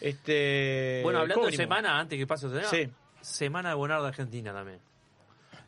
Este, 0.00 1.00
Bueno, 1.02 1.20
hablando 1.20 1.40
¿cómo 1.42 1.50
de 1.50 1.56
semana, 1.56 1.98
antes 1.98 2.18
que 2.18 2.26
pase 2.26 2.48
Sí. 2.70 2.88
semana 3.20 3.70
de 3.70 3.74
Bonarda 3.74 4.08
Argentina 4.08 4.52
también. 4.52 4.78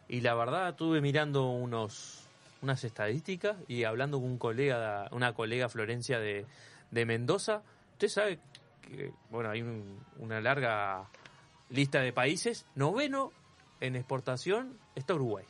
Y 0.08 0.20
la 0.22 0.34
verdad, 0.34 0.70
estuve 0.70 1.00
mirando 1.00 1.50
unos 1.50 2.24
unas 2.60 2.82
estadísticas 2.82 3.56
y 3.68 3.84
hablando 3.84 4.18
con 4.18 4.30
un 4.30 4.38
colega, 4.38 5.08
una 5.12 5.32
colega 5.32 5.68
Florencia 5.68 6.18
de, 6.18 6.44
de 6.90 7.06
Mendoza. 7.06 7.62
Usted 7.92 8.08
sabe 8.08 8.38
que, 8.82 9.12
bueno, 9.30 9.50
hay 9.50 9.62
un- 9.62 10.00
una 10.18 10.40
larga 10.40 11.04
lista 11.70 12.00
de 12.00 12.12
países. 12.12 12.66
Noveno 12.74 13.30
en 13.80 13.94
exportación 13.94 14.76
está 14.96 15.14
Uruguay, 15.14 15.44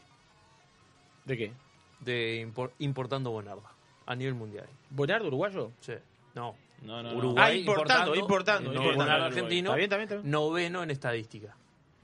¿De 1.25 1.37
qué? 1.39 1.53
de 2.01 2.47
impor- 2.47 2.73
importando 2.79 3.31
Bonarda 3.31 3.73
a 4.07 4.15
nivel 4.15 4.35
mundial. 4.35 4.67
¿Bonardo 4.91 5.29
uruguayo? 5.29 5.73
Sí. 5.81 5.95
No, 6.35 6.55
No, 6.83 7.03
no, 7.03 7.11
no. 7.13 7.17
Uruguay 7.19 7.53
Ah, 7.53 7.55
importando, 7.55 8.15
importando, 8.15 8.73
importando. 8.75 9.25
Argentino, 9.25 9.71
¿Está 9.71 9.77
bien, 9.77 9.85
está 9.85 9.97
bien? 9.97 10.09
Está 10.09 10.15
bien? 10.17 10.31
noveno 10.31 10.83
en 10.83 10.91
estadística. 10.91 11.57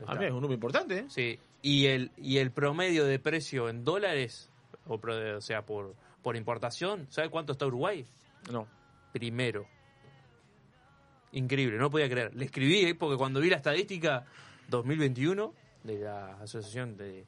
Ah, 0.06 0.14
es 0.14 0.30
un 0.32 0.36
número 0.40 0.54
importante, 0.54 0.98
¿eh? 1.00 1.04
Sí, 1.08 1.38
y 1.64 1.86
el, 1.86 2.10
y 2.18 2.36
el 2.38 2.50
promedio 2.50 3.06
de 3.06 3.18
precio 3.18 3.70
en 3.70 3.84
dólares, 3.84 4.50
o, 4.86 4.98
pro- 4.98 5.38
o 5.38 5.40
sea, 5.40 5.62
por, 5.64 5.94
por 6.22 6.36
importación, 6.36 7.06
¿sabe 7.08 7.30
cuánto 7.30 7.52
está 7.52 7.66
Uruguay? 7.66 8.04
No. 8.52 8.66
Primero. 9.14 9.66
Increíble, 11.32 11.78
no 11.78 11.90
podía 11.90 12.08
creer. 12.08 12.34
Le 12.34 12.44
escribí 12.44 12.84
eh, 12.84 12.94
porque 12.94 13.16
cuando 13.16 13.40
vi 13.40 13.48
la 13.50 13.56
estadística 13.56 14.24
2021 14.68 15.52
de 15.82 15.98
la 16.00 16.34
Asociación 16.40 16.96
de, 16.96 17.24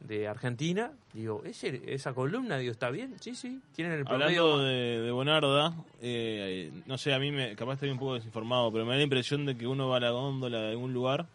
de 0.00 0.28
Argentina, 0.28 0.92
digo, 1.12 1.42
¿ese, 1.44 1.80
esa 1.86 2.12
columna, 2.12 2.58
digo, 2.58 2.70
¿está 2.72 2.90
bien? 2.90 3.14
Sí, 3.20 3.34
sí, 3.34 3.60
tienen 3.74 3.94
el 3.94 4.04
promedio. 4.04 4.44
Hablando 4.44 4.64
de, 4.64 5.00
de 5.00 5.10
Bonarda, 5.10 5.74
eh, 6.00 6.70
no 6.86 6.98
sé, 6.98 7.14
a 7.14 7.18
mí 7.18 7.32
me, 7.32 7.56
capaz 7.56 7.74
estoy 7.74 7.90
un 7.90 7.98
poco 7.98 8.14
desinformado, 8.14 8.70
pero 8.70 8.84
me 8.84 8.92
da 8.92 8.98
la 8.98 9.02
impresión 9.04 9.44
de 9.44 9.56
que 9.56 9.66
uno 9.66 9.88
va 9.88 9.96
a 9.96 10.00
la 10.00 10.10
góndola 10.10 10.60
de 10.60 10.70
algún 10.70 10.92
lugar 10.92 11.26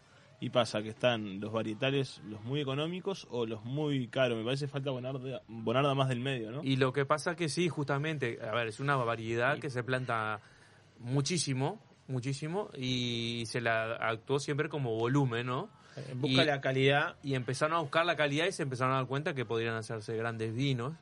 y 0.44 0.50
pasa 0.50 0.82
que 0.82 0.90
están 0.90 1.40
los 1.40 1.52
varietales, 1.52 2.20
los 2.28 2.42
muy 2.44 2.60
económicos 2.60 3.26
o 3.30 3.46
los 3.46 3.64
muy 3.64 4.08
caros. 4.08 4.36
Me 4.36 4.44
parece 4.44 4.68
falta 4.68 4.90
Bonarda, 4.90 5.40
Bonarda 5.48 5.94
más 5.94 6.08
del 6.10 6.20
medio, 6.20 6.50
¿no? 6.50 6.62
Y 6.62 6.76
lo 6.76 6.92
que 6.92 7.06
pasa 7.06 7.34
que 7.34 7.48
sí, 7.48 7.70
justamente, 7.70 8.38
a 8.46 8.54
ver, 8.54 8.68
es 8.68 8.78
una 8.78 8.94
variedad 8.96 9.58
que 9.58 9.70
se 9.70 9.82
planta 9.82 10.40
muchísimo, 10.98 11.80
muchísimo, 12.08 12.68
y 12.76 13.44
se 13.46 13.60
la 13.62 13.94
actuó 13.94 14.38
siempre 14.38 14.68
como 14.68 14.94
volumen, 14.96 15.46
¿no? 15.46 15.70
En 16.10 16.20
busca 16.20 16.42
Y- 16.42 16.46
la 16.46 16.60
calidad. 16.60 17.16
Y 17.22 17.34
empezaron 17.34 17.76
a 17.76 17.80
buscar 17.80 18.04
la 18.04 18.16
calidad 18.16 18.46
y 18.46 18.52
se 18.52 18.64
empezaron 18.64 18.92
a 18.94 18.96
dar 18.98 19.06
cuenta 19.06 19.34
que 19.34 19.44
podrían 19.46 19.74
hacerse 19.76 20.16
grandes 20.16 20.54
vinos. 20.54 20.94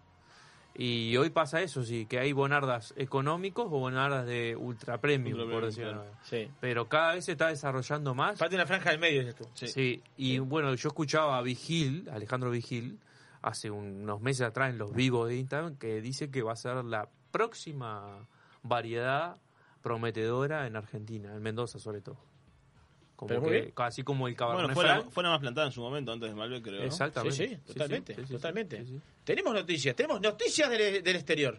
Y 0.74 1.16
hoy 1.18 1.28
pasa 1.30 1.60
eso, 1.60 1.84
sí, 1.84 2.06
que 2.06 2.18
hay 2.18 2.32
bonardas 2.32 2.94
económicos 2.96 3.66
o 3.66 3.78
bonardas 3.78 4.24
de 4.26 4.56
ultra 4.56 4.98
premium, 5.00 5.38
Ultra 5.38 5.54
por 5.54 5.64
decirlo. 5.66 5.92
claro. 6.02 6.10
Sí. 6.24 6.50
Pero 6.60 6.88
cada 6.88 7.14
vez 7.14 7.26
se 7.26 7.32
está 7.32 7.48
desarrollando 7.48 8.14
más. 8.14 8.38
Falta 8.38 8.56
una 8.56 8.66
franja 8.66 8.90
del 8.90 8.98
medio, 8.98 9.20
dices 9.20 9.34
tú. 9.36 9.46
Sí. 9.54 10.02
y 10.16 10.38
bueno, 10.38 10.74
yo 10.74 10.88
escuchaba 10.88 11.36
a 11.36 11.42
Vigil, 11.42 12.08
Alejandro 12.10 12.50
Vigil, 12.50 12.98
hace 13.42 13.70
un- 13.70 14.02
unos 14.04 14.20
meses 14.22 14.46
atrás 14.46 14.70
en 14.70 14.78
los 14.78 14.94
vivos 14.94 15.28
de 15.28 15.36
Instagram, 15.36 15.76
que 15.76 16.00
dice 16.00 16.30
que 16.30 16.42
va 16.42 16.52
a 16.52 16.56
ser 16.56 16.82
la 16.84 17.08
próxima 17.30 18.26
variedad 18.62 19.36
prometedora 19.82 20.66
en 20.66 20.76
Argentina, 20.76 21.34
en 21.34 21.42
Mendoza 21.42 21.78
sobre 21.78 22.00
todo. 22.00 22.18
Como 23.22 23.28
Pero 23.28 23.40
muy 23.40 23.50
que, 23.50 23.60
bien. 23.60 23.70
casi 23.72 24.02
como 24.02 24.26
el 24.26 24.34
Bueno, 24.34 24.52
Cabernet 24.52 24.74
fue 24.74 24.84
la, 24.84 25.02
fue 25.02 25.22
la 25.22 25.28
más 25.30 25.38
plantada 25.38 25.68
en 25.68 25.72
su 25.72 25.80
momento, 25.80 26.10
antes 26.10 26.28
de 26.28 26.34
Malbec, 26.34 26.60
creo. 26.64 26.80
¿no? 26.80 26.86
Exactamente. 26.86 27.36
Sí, 27.36 27.54
sí, 27.54 27.56
totalmente, 27.72 28.14
sí, 28.16 28.22
sí, 28.26 28.32
totalmente. 28.32 28.78
sí, 28.78 28.86
sí. 28.86 29.00
Tenemos 29.22 29.54
noticias, 29.54 29.94
tenemos 29.94 30.20
noticias 30.20 30.68
del, 30.68 31.04
del 31.04 31.14
exterior. 31.16 31.56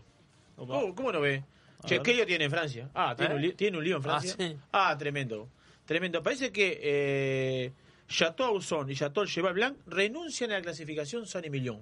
Oh, 0.57 0.93
¿Cómo 0.93 1.13
no 1.13 1.21
ve? 1.21 1.41
A 1.81 1.87
Che. 1.87 2.01
¿qué 2.01 2.15
lío 2.15 2.25
tiene 2.25 2.43
en 2.43 2.51
Francia? 2.51 2.89
Ah, 2.93 3.15
¿tiene, 3.15 3.31
¿Eh? 3.31 3.35
un, 3.37 3.41
lío, 3.43 3.55
¿tiene 3.55 3.77
un 3.77 3.83
lío 3.85 3.95
en 3.95 4.01
Ah, 4.01 4.03
Francia? 4.03 4.35
sí. 4.37 4.57
Ah, 4.73 4.93
tremendo. 4.97 5.47
Tremendo. 5.85 6.21
Parece 6.21 6.51
que 6.51 6.79
eh, 6.83 7.71
Chateau 8.09 8.47
Ausson 8.47 8.91
y 8.91 8.95
Chateau 8.95 9.25
Cheval 9.25 9.53
Blanc 9.53 9.77
renuncian 9.87 10.51
a 10.51 10.55
la 10.55 10.61
clasificación 10.63 11.25
San 11.25 11.45
Emilion. 11.45 11.79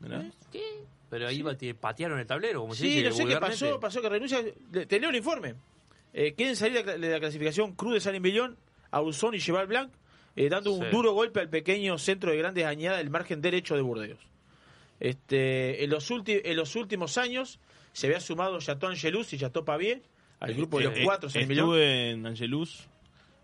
Mirá. 0.00 0.24
Pero 1.10 1.28
ahí 1.28 1.42
patearon 1.78 2.18
el 2.20 2.26
tablero, 2.26 2.62
como 2.62 2.74
se 2.74 2.84
Sí, 2.84 2.88
dice 3.02 3.10
no 3.10 3.16
sé 3.16 3.26
qué 3.26 3.36
pasó, 3.36 3.78
pasó 3.78 4.00
que 4.00 4.08
renuncia. 4.08 4.42
Te 4.88 4.98
leo 4.98 5.10
el 5.10 5.16
informe. 5.16 5.56
Eh, 6.18 6.32
quieren 6.34 6.56
salir 6.56 6.82
de 6.82 7.10
la, 7.10 7.20
clasificación 7.20 7.74
Cruz 7.74 7.92
de 7.94 8.00
San 8.00 8.14
Emilion, 8.14 8.56
Ausson 8.90 9.34
y 9.34 9.38
Cheval 9.38 9.66
Blanc, 9.66 9.92
eh, 10.34 10.48
dando 10.48 10.72
un 10.72 10.84
Sí. 10.84 10.90
duro 10.90 11.12
golpe 11.12 11.40
al 11.40 11.50
pequeño 11.50 11.98
centro 11.98 12.30
de 12.30 12.38
grandes 12.38 12.64
añadas 12.64 12.98
del 12.98 13.10
margen 13.10 13.42
derecho 13.42 13.74
de 13.76 13.82
Burdeos. 13.82 14.18
Este, 14.98 15.84
en, 15.84 15.90
los 15.90 16.10
ulti- 16.10 16.40
en 16.42 16.56
los 16.56 16.74
últimos 16.74 17.18
años 17.18 17.60
se 17.92 18.06
había 18.06 18.20
sumado 18.20 18.58
Chateau 18.60 18.90
Angelus 18.90 19.32
y 19.34 19.38
Chateau 19.38 19.64
Pavier 19.64 20.00
al 20.40 20.54
grupo 20.54 20.78
de 20.78 20.84
los 20.84 20.96
Eh, 20.98 21.02
cuatro 21.04 21.28
San 21.28 21.42
Emilion. 21.42 21.66
Estuve 21.68 22.10
en 22.12 22.26
Angelus, 22.26 22.88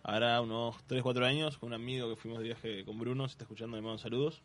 hará 0.02 0.40
unos 0.40 0.76
3-4 0.88 1.26
años, 1.26 1.58
con 1.58 1.68
un 1.68 1.74
amigo 1.74 2.08
que 2.08 2.16
fuimos 2.16 2.38
de 2.38 2.46
viaje 2.46 2.84
con 2.86 2.98
Bruno, 2.98 3.28
se 3.28 3.32
está 3.32 3.44
escuchando, 3.44 3.76
le 3.76 3.82
mando 3.82 3.98
saludos. 3.98 4.40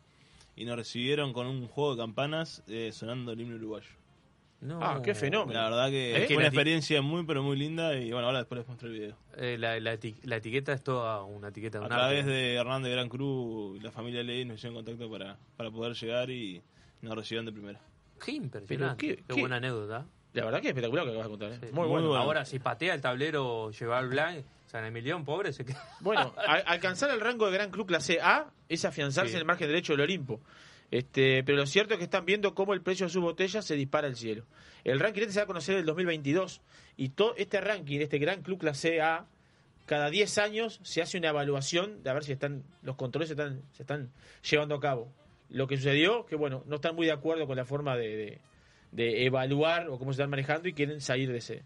Y 0.54 0.64
nos 0.64 0.76
recibieron 0.76 1.32
con 1.32 1.46
un 1.46 1.66
juego 1.68 1.94
de 1.94 2.02
campanas 2.02 2.62
eh, 2.68 2.90
sonando 2.92 3.32
el 3.32 3.40
himno 3.40 3.56
uruguayo. 3.56 3.88
No. 4.60 4.80
Ah, 4.82 5.00
qué 5.02 5.14
fenómeno. 5.14 5.58
La 5.58 5.68
verdad 5.70 5.88
que 5.88 6.16
¿Eh? 6.24 6.26
fue 6.26 6.36
una 6.36 6.46
experiencia 6.48 7.00
muy, 7.00 7.24
pero 7.24 7.42
muy 7.44 7.56
linda. 7.56 7.94
Y 7.94 8.10
bueno, 8.10 8.26
ahora 8.26 8.38
después 8.38 8.58
les 8.58 8.66
muestro 8.66 8.88
el 8.88 8.94
video. 8.94 9.16
Eh, 9.36 9.56
la, 9.58 9.78
la 9.78 9.94
eti- 9.94 10.18
la 10.24 10.36
etiqueta 10.36 10.72
es 10.72 10.82
toda 10.82 11.22
una 11.22 11.48
etiqueta 11.48 11.78
de 11.78 11.84
A 11.84 11.88
través 11.88 12.20
arte. 12.24 12.30
de 12.32 12.54
Hernán 12.54 12.82
de 12.82 12.90
Gran 12.90 13.08
Cruz 13.08 13.76
y 13.78 13.80
la 13.80 13.92
familia 13.92 14.22
Ley 14.24 14.44
nos 14.44 14.56
hicieron 14.56 14.74
contacto 14.74 15.08
para, 15.10 15.36
para 15.56 15.70
poder 15.70 15.94
llegar 15.94 16.28
y 16.30 16.60
nos 17.02 17.14
recibieron 17.14 17.46
de 17.46 17.52
primera. 17.52 17.80
Qué 18.24 18.32
impresionante. 18.32 18.66
Pero 18.76 18.96
qué, 19.16 19.22
qué- 19.22 19.34
qué- 19.34 19.40
buena 19.40 19.56
anécdota. 19.56 20.06
La 20.32 20.44
verdad 20.44 20.60
que 20.60 20.66
es 20.68 20.70
espectacular 20.70 21.06
lo 21.06 21.12
que 21.12 21.18
acabas 21.18 21.40
de 21.40 21.46
contar. 21.46 21.52
¿eh? 21.64 21.68
Sí. 21.68 21.72
Muy, 21.74 21.82
Muy 21.82 21.88
bueno. 21.90 22.08
bueno. 22.08 22.22
Ahora, 22.22 22.44
si 22.44 22.58
patea 22.58 22.94
el 22.94 23.00
tablero 23.00 23.70
Cheval 23.72 24.08
Blanc, 24.08 24.44
San 24.66 24.84
Emilión, 24.84 25.24
pobre, 25.24 25.52
se 25.52 25.64
queda. 25.64 25.82
Bueno, 26.00 26.34
a- 26.36 26.54
alcanzar 26.66 27.10
el 27.10 27.20
rango 27.20 27.46
de 27.46 27.52
Gran 27.52 27.70
Club 27.70 27.86
clase 27.86 28.20
A 28.20 28.46
es 28.68 28.84
afianzarse 28.84 29.30
Sí. 29.30 29.36
en 29.36 29.40
el 29.40 29.46
margen 29.46 29.68
derecho 29.68 29.92
del 29.92 30.00
Olimpo. 30.02 30.40
Este, 30.90 31.42
pero 31.44 31.58
lo 31.58 31.66
cierto 31.66 31.94
es 31.94 31.98
que 31.98 32.04
están 32.04 32.24
viendo 32.24 32.54
cómo 32.54 32.72
el 32.72 32.80
precio 32.80 33.06
de 33.06 33.12
sus 33.12 33.22
botellas 33.22 33.64
se 33.64 33.74
dispara 33.74 34.06
al 34.08 34.16
cielo. 34.16 34.44
El 34.84 35.00
ranking 35.00 35.20
este 35.22 35.34
se 35.34 35.40
va 35.40 35.44
a 35.44 35.46
conocer 35.46 35.74
en 35.74 35.80
el 35.80 35.86
2022 35.86 36.60
y 36.96 37.10
todo 37.10 37.34
este 37.36 37.60
ranking, 37.60 38.00
este 38.00 38.18
Gran 38.18 38.42
Club 38.42 38.58
clase 38.58 39.00
A, 39.02 39.26
cada 39.84 40.08
10 40.10 40.38
años 40.38 40.80
se 40.82 41.02
hace 41.02 41.18
una 41.18 41.28
evaluación 41.28 42.02
de 42.02 42.10
a 42.10 42.14
ver 42.14 42.24
si 42.24 42.32
están 42.32 42.62
los 42.82 42.96
controles 42.96 43.28
se 43.28 43.34
están, 43.34 43.62
se 43.72 43.82
están 43.82 44.10
llevando 44.50 44.74
a 44.76 44.80
cabo. 44.80 45.12
Lo 45.50 45.66
que 45.66 45.76
sucedió, 45.76 46.24
que 46.26 46.36
bueno, 46.36 46.62
no 46.66 46.76
están 46.76 46.94
muy 46.94 47.06
de 47.06 47.12
acuerdo 47.12 47.46
con 47.46 47.56
la 47.56 47.64
forma 47.64 47.96
de, 47.96 48.16
de- 48.16 48.38
de 48.90 49.26
evaluar 49.26 49.88
o 49.90 49.98
cómo 49.98 50.12
se 50.12 50.22
están 50.22 50.30
manejando 50.30 50.66
y 50.68 50.72
quieren 50.72 51.02
salir 51.02 51.30
de 51.30 51.38
ese. 51.38 51.62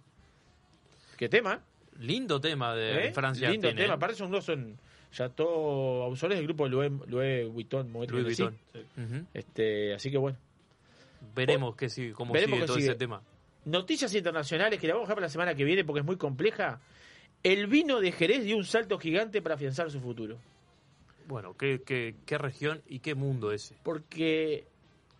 ¿Qué 1.16 1.28
tema? 1.28 1.62
Lindo 2.00 2.40
tema 2.40 2.74
de 2.74 3.08
¿Eh? 3.08 3.12
Francia. 3.12 3.48
Lindo 3.50 3.68
tema. 3.68 3.80
¿eh? 3.82 3.90
Aparte 3.90 4.16
son 4.16 4.30
dos, 4.32 4.44
son 4.44 4.76
Chateau 5.12 6.02
Ausores 6.02 6.36
del 6.38 6.46
grupo 6.46 6.66
Louis, 6.68 6.90
Louis 7.06 7.48
Vuitton. 7.52 7.92
Louis. 7.92 8.10
Vuitton. 8.10 8.56
Ujú. 8.96 9.26
Este, 9.34 9.94
así 9.94 10.10
que 10.10 10.18
bueno. 10.18 10.38
Veremos 11.34 11.76
qué 11.76 11.88
sigue, 11.88 12.12
cómo 12.12 12.32
Veremos 12.32 12.56
sigue 12.56 12.66
todo 12.66 12.76
sigue. 12.76 12.88
ese 12.88 12.98
tema. 12.98 13.22
Noticias 13.64 14.12
internacionales 14.14 14.80
que 14.80 14.88
la 14.88 14.94
vamos 14.94 15.04
a 15.04 15.08
dejar 15.08 15.16
para 15.16 15.26
la 15.26 15.30
semana 15.32 15.54
que 15.54 15.64
viene 15.64 15.84
porque 15.84 16.00
es 16.00 16.06
muy 16.06 16.16
compleja. 16.16 16.80
El 17.44 17.66
vino 17.68 18.00
de 18.00 18.10
Jerez 18.12 18.42
dio 18.44 18.56
un 18.56 18.64
salto 18.64 18.98
gigante 18.98 19.40
para 19.42 19.54
afianzar 19.54 19.90
su 19.90 20.00
futuro. 20.00 20.38
Bueno, 21.28 21.56
¿qué, 21.56 21.80
qué, 21.86 22.16
qué 22.26 22.38
región 22.38 22.82
y 22.88 22.98
qué 22.98 23.14
mundo 23.14 23.52
ese? 23.52 23.76
Porque 23.84 24.66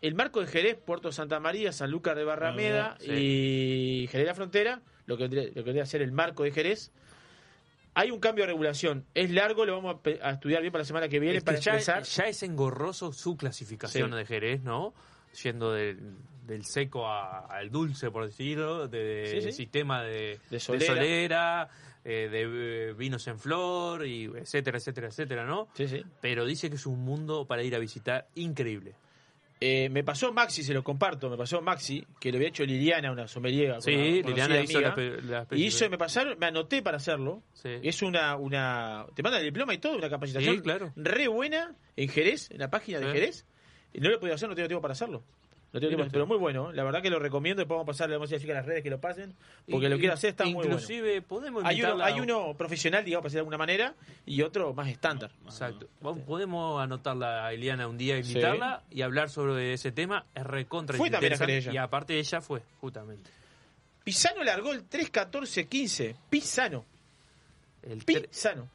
el 0.00 0.14
marco 0.16 0.40
de 0.40 0.46
Jerez, 0.48 0.76
Puerto 0.85 1.12
Santa 1.12 1.38
María, 1.38 1.70
San 1.72 1.90
Lucas 1.90 2.16
de 2.16 2.24
Barrameda 2.24 2.94
Ah, 2.94 2.98
sí. 3.00 3.11
y 3.12 4.07
Jerez 4.09 4.24
de 4.24 4.31
la 4.31 4.35
Frontera, 4.35 4.83
lo 5.07 5.16
que, 5.16 5.22
vendría, 5.24 5.44
lo 5.44 5.52
que 5.55 5.62
vendría 5.62 5.85
a 5.85 5.87
ser 5.87 6.02
el 6.02 6.11
marco 6.12 6.42
de 6.42 6.50
Jerez, 6.50 6.92
hay 7.94 8.11
un 8.11 8.20
cambio 8.20 8.44
de 8.44 8.48
regulación. 8.48 9.05
Es 9.14 9.31
largo, 9.31 9.64
lo 9.66 9.74
vamos 9.81 9.96
a, 10.22 10.31
estudiar 10.31 10.61
bien 10.62 10.72
para 10.72 10.83
la 10.83 10.87
semana 10.87 11.09
que 11.09 11.18
viene 11.20 11.40
para 11.42 11.59
ya, 11.59 11.72
empezar. 11.72 12.02
ya 12.05 12.24
es 12.24 12.42
engorroso 12.42 13.12
su 13.12 13.37
clasificación 13.37 14.11
Sí. 14.11 14.16
de 14.16 14.26
Jerez, 14.26 14.62
¿no? 14.62 14.94
Yendo 15.42 15.72
del, 15.72 16.16
del 16.46 16.64
seco 16.64 17.07
a- 17.07 17.46
al 17.46 17.70
dulce, 17.70 18.11
por 18.11 18.26
decirlo, 18.26 18.88
de, 18.88 19.28
Sí, 19.31 19.42
sí. 19.42 19.52
sistema 19.52 20.02
de, 20.02 20.11
De 20.11 20.40
de 20.50 20.61
solera. 20.61 21.68
eh, 22.05 22.28
de 22.31 22.88
eh, 22.90 22.92
vinos 22.94 23.26
en 23.28 23.38
flor, 23.38 24.05
y 24.07 24.24
etcétera, 24.24 24.78
etcétera, 24.78 25.07
etcétera, 25.09 25.46
¿no? 25.46 25.68
Sí, 25.74 25.87
sí. 25.87 26.05
Pero 26.20 26.44
dice 26.44 26.68
que 26.68 26.76
es 26.76 26.87
un 26.87 26.98
mundo 27.05 27.46
para 27.46 27.62
ir 27.62 27.74
a 27.76 27.78
visitar 27.78 28.26
increíble. 28.35 28.94
Eh, 29.64 29.88
me 29.90 30.03
pasó 30.03 30.33
Maxi, 30.33 30.62
se 30.64 30.75
lo 30.75 30.83
comparto, 30.83 31.31
me 31.31 31.37
pasó 31.37 31.62
Maxi, 31.62 32.05
que 32.20 32.31
lo 32.33 32.37
había 32.38 32.48
hecho 32.48 32.64
Liliana, 32.64 33.12
una 33.12 33.29
sommelier. 33.29 33.81
Sí, 33.81 34.20
una 34.25 34.29
Liliana 34.31 34.61
hizo 34.61 34.79
amiga. 34.79 34.94
la, 35.22 35.46
la 35.48 35.57
Y 35.57 35.64
hizo, 35.66 35.88
me 35.88 35.98
pasaron, 35.98 36.37
me 36.38 36.46
anoté 36.46 36.83
para 36.83 36.96
hacerlo. 36.96 37.42
Sí. 37.53 37.70
Es 37.83 38.03
una, 38.03 38.37
una, 38.37 39.07
te 39.14 39.22
manda 39.22 39.38
el 39.38 39.44
diploma 39.44 39.72
y 39.75 39.79
todo, 39.79 39.96
una 39.96 40.11
capacitación 40.11 40.57
Sí, 40.57 40.62
claro. 40.62 40.92
re 40.96 41.29
buena 41.29 41.75
en 41.96 42.09
Jerez, 42.09 42.51
en 42.51 42.59
la 42.59 42.70
página 42.70 42.98
de 42.98 43.07
Sí. 43.07 43.12
Jerez. 43.12 43.46
No 43.94 44.09
lo 44.09 44.16
he 44.16 44.18
podido 44.18 44.35
hacer, 44.35 44.48
no 44.48 44.55
tengo 44.55 44.68
tiempo 44.68 44.83
para 44.83 44.92
hacerlo. 44.92 45.22
Tengo 45.72 46.04
pero 46.12 46.26
muy 46.26 46.37
bueno, 46.37 46.70
la 46.70 46.85
verdad 46.85 47.00
que 47.00 47.08
lo 47.08 47.18
recomiendo. 47.18 47.61
Después 47.62 47.76
vamos 47.76 47.85
a 47.88 47.92
pasarle, 47.92 48.16
vamos 48.16 48.30
a 48.30 48.35
decir 48.35 48.50
a 48.52 48.54
las 48.56 48.66
redes 48.66 48.82
que 48.82 48.90
lo 48.90 49.00
pasen, 49.00 49.35
porque 49.70 49.88
lo 49.88 49.96
quiero 49.98 50.12
hacer, 50.12 50.30
está 50.30 50.44
muy 50.44 50.52
bueno. 50.54 50.72
Inclusive 50.72 51.22
podemos 51.22 51.64
Hay 51.64 51.80
uno, 51.82 52.04
hay 52.04 52.20
uno 52.20 52.54
profesional, 52.58 53.02
digamos, 53.04 53.22
para 53.22 53.28
decir 53.28 53.37
de 53.37 53.40
alguna 53.40 53.56
manera, 53.56 53.94
y 54.26 54.42
otro 54.42 54.74
más 54.74 54.88
estándar. 54.88 55.30
Exacto. 55.46 55.88
Vamos- 56.02 56.24
Podemos 56.24 56.82
anotarla 56.82 57.46
a 57.46 57.52
Eliana 57.54 57.88
un 57.88 57.96
día, 57.96 58.18
invitarla 58.18 58.82
y 58.90 59.00
hablar 59.00 59.30
sobre 59.30 59.72
ese 59.72 59.92
tema. 59.92 60.26
Es 60.35 60.44
recontra 60.44 60.98
Fue 60.98 61.08
también 61.11 61.32
a 61.40 61.44
ella. 61.50 61.72
Y 61.72 61.76
aparte 61.78 62.18
ella 62.18 62.42
fue, 62.42 62.61
justamente. 62.80 63.30
Pisano 64.04 64.42
largó 64.44 64.72
el 64.72 64.88
3-14-15. 64.88 66.16
Pisano. 66.28 66.85
El 67.82 68.04
Pisano. 68.04 68.68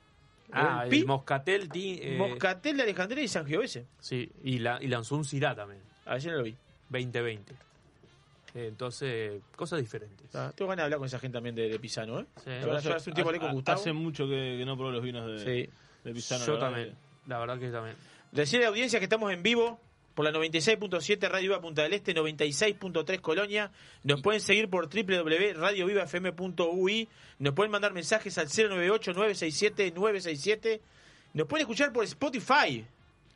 ah, 0.51 0.85
el 0.89 1.05
Moscatel. 1.05 1.69
eh, 1.75 2.15
Moscatel 2.17 2.77
de 2.77 2.83
Alejandría 2.83 3.23
y 3.23 3.27
San 3.27 3.45
Giovese. 3.45 3.85
Sí, 3.99 4.31
y, 4.43 4.59
la, 4.59 4.79
y 4.81 4.87
lanzó 4.87 5.15
un 5.15 5.25
Cirá 5.25 5.53
también, 5.53 5.81
Ayer 6.05 6.31
no 6.31 6.37
lo 6.39 6.43
vi. 6.45 6.55
2020. 6.89 7.53
Eh, 7.53 8.67
Entonces, 8.67 9.41
cosas 9.55 9.79
diferentes. 9.79 10.33
Ah, 10.35 10.51
tengo 10.55 10.69
ganas 10.69 10.83
de 10.83 10.85
hablar 10.85 10.99
con 10.99 11.05
esa 11.07 11.19
gente 11.19 11.35
también 11.35 11.53
de, 11.55 11.69
de 11.69 11.79
Pisano, 11.79 12.19
¿eh? 12.21 12.25
Sí. 12.43 12.49
Verdad, 12.49 12.81
yo 12.81 12.95
hace 12.95 13.09
un 13.09 13.13
tiempo 13.13 13.29
hablé 13.29 13.39
con 13.39 13.51
Gustavo. 13.53 13.79
Hace 13.79 13.93
mucho 13.93 14.25
que, 14.27 14.55
que 14.57 14.65
no 14.65 14.75
probé 14.77 14.93
los 14.93 15.03
vinos 15.03 15.27
de, 15.27 15.39
Sí. 15.65 15.69
de 16.03 16.13
Pisano. 16.13 16.45
Yo 16.45 16.53
la 16.53 16.59
verdad 16.59 16.71
también, 16.75 16.95
la 17.27 17.39
verdad 17.39 17.59
que 17.59 17.69
también. 17.69 17.95
Decirle 18.31 18.65
a 18.65 18.69
la 18.69 18.71
audiencia 18.71 18.99
que 18.99 19.05
estamos 19.05 19.31
en 19.31 19.43
vivo 19.43 19.79
por 20.15 20.25
la 20.25 20.31
96.7 20.31 21.29
Radio 21.29 21.49
Viva 21.51 21.61
Punta 21.61 21.83
del 21.83 21.93
Este, 21.93 22.15
96.3 22.15 23.21
Colonia. 23.21 23.71
Nos 24.03 24.21
pueden 24.21 24.41
seguir 24.41 24.69
por 24.69 24.89
www.radiovivafm.ui. 24.89 27.07
Nos 27.39 27.53
pueden 27.53 27.71
mandar 27.71 27.93
mensajes 27.93 28.37
al 28.39 28.47
098-967-967. 28.47 30.79
Nos 31.33 31.47
pueden 31.47 31.63
escuchar 31.65 31.91
por 31.93 32.03
Spotify. 32.05 32.85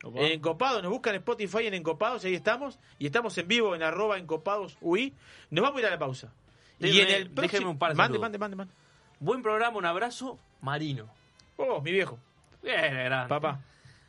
Opa. 0.02 0.20
En 0.20 0.32
Encopados, 0.32 0.82
nos 0.82 0.90
buscan 0.90 1.14
en 1.14 1.20
Spotify 1.20 1.66
en 1.66 1.74
Encopados, 1.74 2.24
ahí 2.24 2.34
estamos. 2.34 2.78
Y 2.98 3.06
estamos 3.06 3.36
en 3.38 3.46
vivo 3.48 3.74
en 3.74 3.82
arroba 3.82 4.18
Encopados 4.18 4.76
UI. 4.80 5.14
Nos 5.50 5.62
vamos 5.62 5.76
a 5.78 5.80
ir 5.80 5.86
a 5.86 5.90
la 5.90 5.98
pausa. 5.98 6.32
y 6.78 6.84
Déjeme- 6.86 7.00
en 7.02 7.14
el 7.22 7.34
déjeme 7.34 7.66
un 7.66 7.78
par 7.78 7.90
de 7.92 7.96
mande, 7.96 8.18
mande, 8.18 8.38
mande, 8.38 8.56
mande. 8.56 8.74
Buen 9.20 9.42
programa, 9.42 9.76
un 9.78 9.84
abrazo, 9.86 10.38
Marino. 10.60 11.08
Oh, 11.56 11.80
mi 11.80 11.92
viejo. 11.92 12.18
Bien, 12.62 12.92
grande. 12.92 13.28
Papá. 13.28 13.60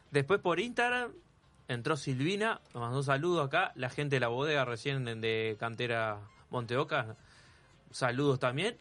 Después 0.10 0.40
por 0.40 0.60
Instagram 0.60 1.12
entró 1.68 1.96
Silvina, 1.98 2.60
nos 2.74 2.82
mandó 2.82 2.98
un 2.98 3.04
saludo 3.04 3.42
acá, 3.44 3.72
la 3.76 3.90
gente 3.90 4.16
de 4.16 4.20
la 4.22 4.28
bodega 4.30 4.66
recién 4.66 5.06
de 5.22 5.56
Cantera 5.60 6.20
Monteoca, 6.50 7.16
saludos 7.92 8.40
también. 8.40 8.78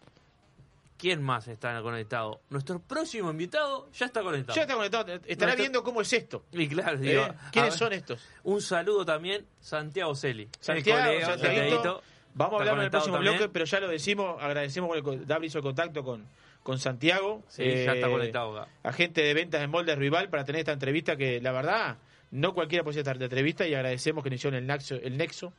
¿Quién 1.02 1.20
más 1.20 1.48
está 1.48 1.82
conectado? 1.82 2.42
Nuestro 2.48 2.78
próximo 2.78 3.28
invitado 3.32 3.90
ya 3.90 4.06
está 4.06 4.22
conectado. 4.22 4.54
Ya 4.54 4.62
está 4.62 4.74
conectado. 4.76 5.02
Estará 5.26 5.26
Nuestro- 5.26 5.56
viendo 5.56 5.82
cómo 5.82 6.00
es 6.00 6.12
esto. 6.12 6.44
Y 6.52 6.68
claro, 6.68 6.96
¿eh? 6.98 7.00
digo, 7.00 7.26
¿Quiénes 7.50 7.70
ver, 7.72 7.78
son 7.80 7.92
estos? 7.92 8.22
Un 8.44 8.62
saludo 8.62 9.04
también, 9.04 9.44
Santiago 9.58 10.14
Celi. 10.14 10.48
Santiago, 10.60 11.02
colega. 11.04 11.26
Santiaguito, 11.26 12.02
Vamos 12.34 12.54
a 12.54 12.58
hablar 12.60 12.76
en 12.78 12.84
el 12.84 12.90
próximo 12.92 13.16
también. 13.16 13.36
bloque, 13.36 13.52
pero 13.52 13.64
ya 13.64 13.80
lo 13.80 13.88
decimos, 13.88 14.40
agradecemos 14.40 14.96
el, 14.96 15.26
Dabri 15.26 15.48
hizo 15.48 15.58
el 15.58 15.64
contacto 15.64 16.04
con, 16.04 16.24
con 16.62 16.78
Santiago. 16.78 17.42
Sí, 17.48 17.64
ya 17.64 17.94
está 17.94 18.06
eh, 18.06 18.10
conectado. 18.12 18.64
Agente 18.84 19.22
de 19.22 19.34
ventas 19.34 19.60
de 19.60 19.66
moldes 19.66 19.98
rival 19.98 20.28
para 20.30 20.44
tener 20.44 20.60
esta 20.60 20.72
entrevista 20.72 21.16
que 21.16 21.40
la 21.40 21.50
verdad 21.50 21.96
no 22.30 22.54
cualquiera 22.54 22.84
puede 22.84 23.00
hacer 23.00 23.12
esta 23.12 23.24
entrevista 23.24 23.66
y 23.66 23.74
agradecemos 23.74 24.22
que 24.22 24.30
nos 24.30 24.36
hicieron 24.36 24.56
el 24.56 24.68
nexo, 24.68 24.94
el 24.94 25.16
nexo 25.18 25.52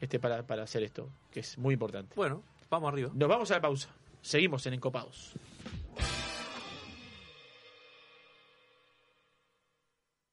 este 0.00 0.20
para, 0.20 0.44
para 0.46 0.62
hacer 0.62 0.84
esto, 0.84 1.10
que 1.32 1.40
es 1.40 1.58
muy 1.58 1.74
importante. 1.74 2.14
Bueno, 2.14 2.44
vamos 2.70 2.92
arriba. 2.92 3.10
Nos 3.12 3.28
vamos 3.28 3.50
a 3.50 3.54
la 3.54 3.60
pausa. 3.60 3.88
Seguimos 4.24 4.64
en 4.64 4.72
Encopados. 4.72 5.34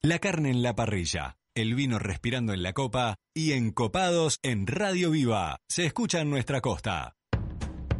La 0.00 0.18
carne 0.18 0.50
en 0.50 0.62
la 0.62 0.74
parrilla, 0.74 1.36
el 1.54 1.74
vino 1.74 1.98
respirando 1.98 2.54
en 2.54 2.62
la 2.62 2.72
copa 2.72 3.16
y 3.34 3.52
encopados 3.52 4.38
en 4.42 4.66
Radio 4.66 5.10
Viva. 5.10 5.58
Se 5.68 5.84
escucha 5.84 6.20
en 6.20 6.30
nuestra 6.30 6.62
costa. 6.62 7.16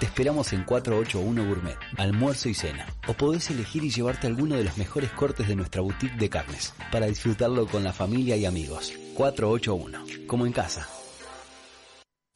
Te 0.00 0.06
esperamos 0.06 0.52
en 0.52 0.64
481 0.64 1.48
Gourmet, 1.48 1.76
almuerzo 1.96 2.48
y 2.48 2.54
cena. 2.54 2.86
O 3.08 3.14
podés 3.14 3.50
elegir 3.50 3.84
y 3.84 3.90
llevarte 3.90 4.26
alguno 4.26 4.56
de 4.56 4.64
los 4.64 4.76
mejores 4.78 5.10
cortes 5.10 5.48
de 5.48 5.56
nuestra 5.56 5.80
boutique 5.80 6.16
de 6.16 6.28
carnes, 6.28 6.74
para 6.92 7.06
disfrutarlo 7.06 7.66
con 7.66 7.82
la 7.84 7.92
familia 7.92 8.36
y 8.36 8.44
amigos. 8.44 8.92
481, 9.14 10.26
como 10.26 10.46
en 10.46 10.52
casa. 10.52 10.88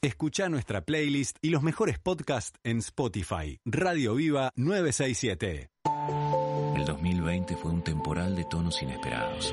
Escucha 0.03 0.49
nuestra 0.49 0.81
playlist 0.81 1.37
y 1.43 1.51
los 1.51 1.63
mejores 1.63 1.99
podcasts 1.99 2.59
en 2.65 2.79
Spotify. 2.79 3.61
Radio 3.67 4.15
Viva 4.15 4.51
967. 4.57 5.69
El 6.75 6.85
2020 6.87 7.57
fue 7.57 7.71
un 7.71 7.85
temporal 7.85 8.35
de 8.35 8.45
tonos 8.45 8.81
inesperados. 8.81 9.53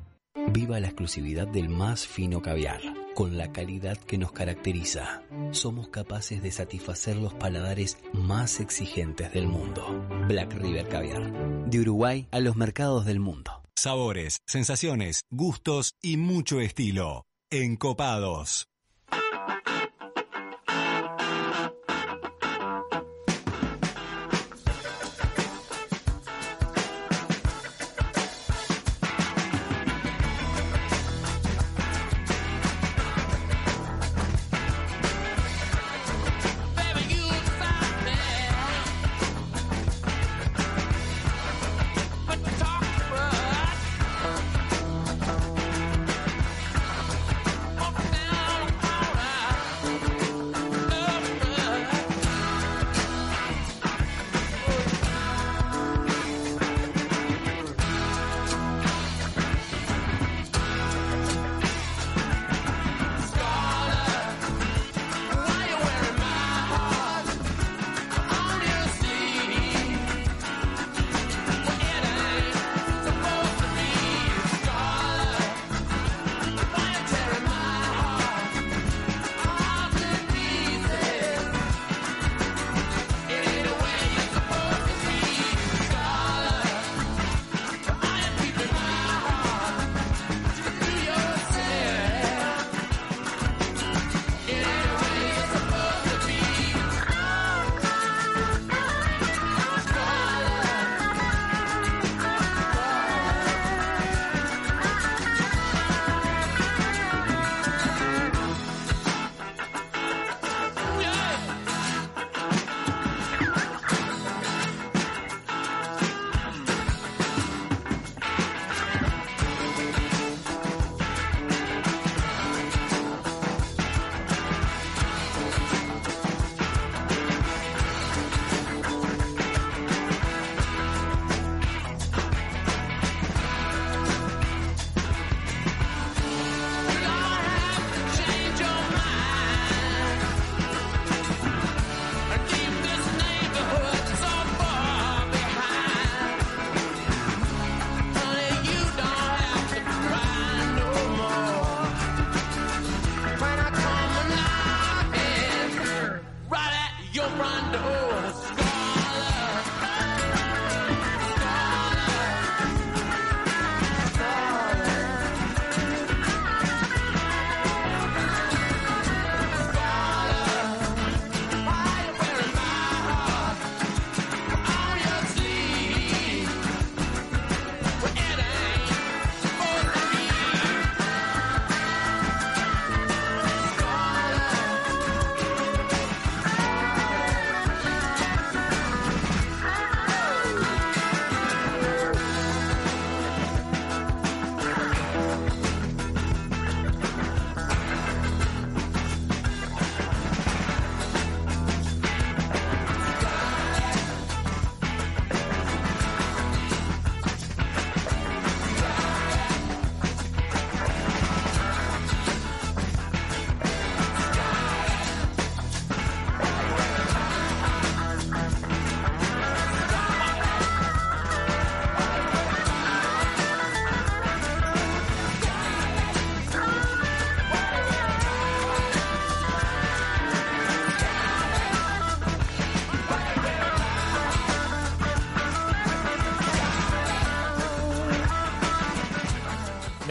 Viva 0.51 0.79
la 0.79 0.87
exclusividad 0.87 1.47
del 1.47 1.69
más 1.69 2.07
fino 2.07 2.41
caviar, 2.41 2.81
con 3.15 3.37
la 3.37 3.51
calidad 3.51 3.97
que 3.97 4.17
nos 4.17 4.31
caracteriza. 4.31 5.23
Somos 5.51 5.89
capaces 5.89 6.41
de 6.41 6.51
satisfacer 6.51 7.17
los 7.17 7.33
paladares 7.33 7.97
más 8.13 8.59
exigentes 8.59 9.33
del 9.33 9.47
mundo. 9.47 9.85
Black 10.27 10.53
River 10.53 10.87
Caviar, 10.87 11.69
de 11.69 11.79
Uruguay 11.79 12.27
a 12.31 12.39
los 12.39 12.55
mercados 12.55 13.05
del 13.05 13.19
mundo. 13.19 13.61
Sabores, 13.75 14.41
sensaciones, 14.45 15.23
gustos 15.29 15.95
y 16.01 16.17
mucho 16.17 16.61
estilo. 16.61 17.25
Encopados. 17.49 18.70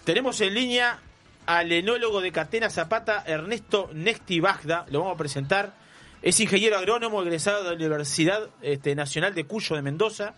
tenemos 0.05 0.41
en 0.41 0.55
línea 0.55 0.99
al 1.47 1.73
enólogo 1.73 2.21
de 2.21 2.33
Catena 2.33 2.71
Zapata, 2.71 3.25
Ernesto 3.27 3.91
Nesti 3.93 4.41
Bagda. 4.41 4.87
Lo 4.91 5.01
vamos 5.01 5.15
a 5.15 5.19
presentar. 5.19 5.75
Es 6.23 6.41
ingeniero 6.41 6.79
agrónomo 6.79 7.23
egresado 7.23 7.65
de 7.65 7.71
la 7.71 7.77
Universidad 7.77 8.49
este, 8.63 8.95
Nacional 8.95 9.35
de 9.35 9.45
Cuyo 9.45 9.77
de 9.77 9.83
Mendoza, 9.83 10.35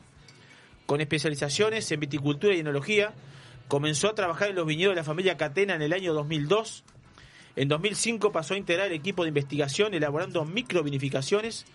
con 0.84 1.00
especializaciones 1.00 1.90
en 1.92 2.00
viticultura 2.00 2.54
y 2.54 2.60
enología. 2.60 3.12
Comenzó 3.68 4.08
a 4.08 4.14
trabajar 4.14 4.50
en 4.50 4.56
los 4.56 4.66
viñedos 4.66 4.92
de 4.92 5.00
la 5.00 5.04
familia 5.04 5.36
Catena 5.36 5.74
en 5.74 5.82
el 5.82 5.92
año 5.92 6.14
2002. 6.14 6.84
En 7.56 7.66
2005 7.68 8.30
pasó 8.30 8.54
a 8.54 8.58
integrar 8.58 8.86
el 8.86 8.92
equipo 8.92 9.22
de 9.22 9.28
investigación 9.28 9.92
elaborando 9.92 10.44
microvinificaciones 10.44 11.66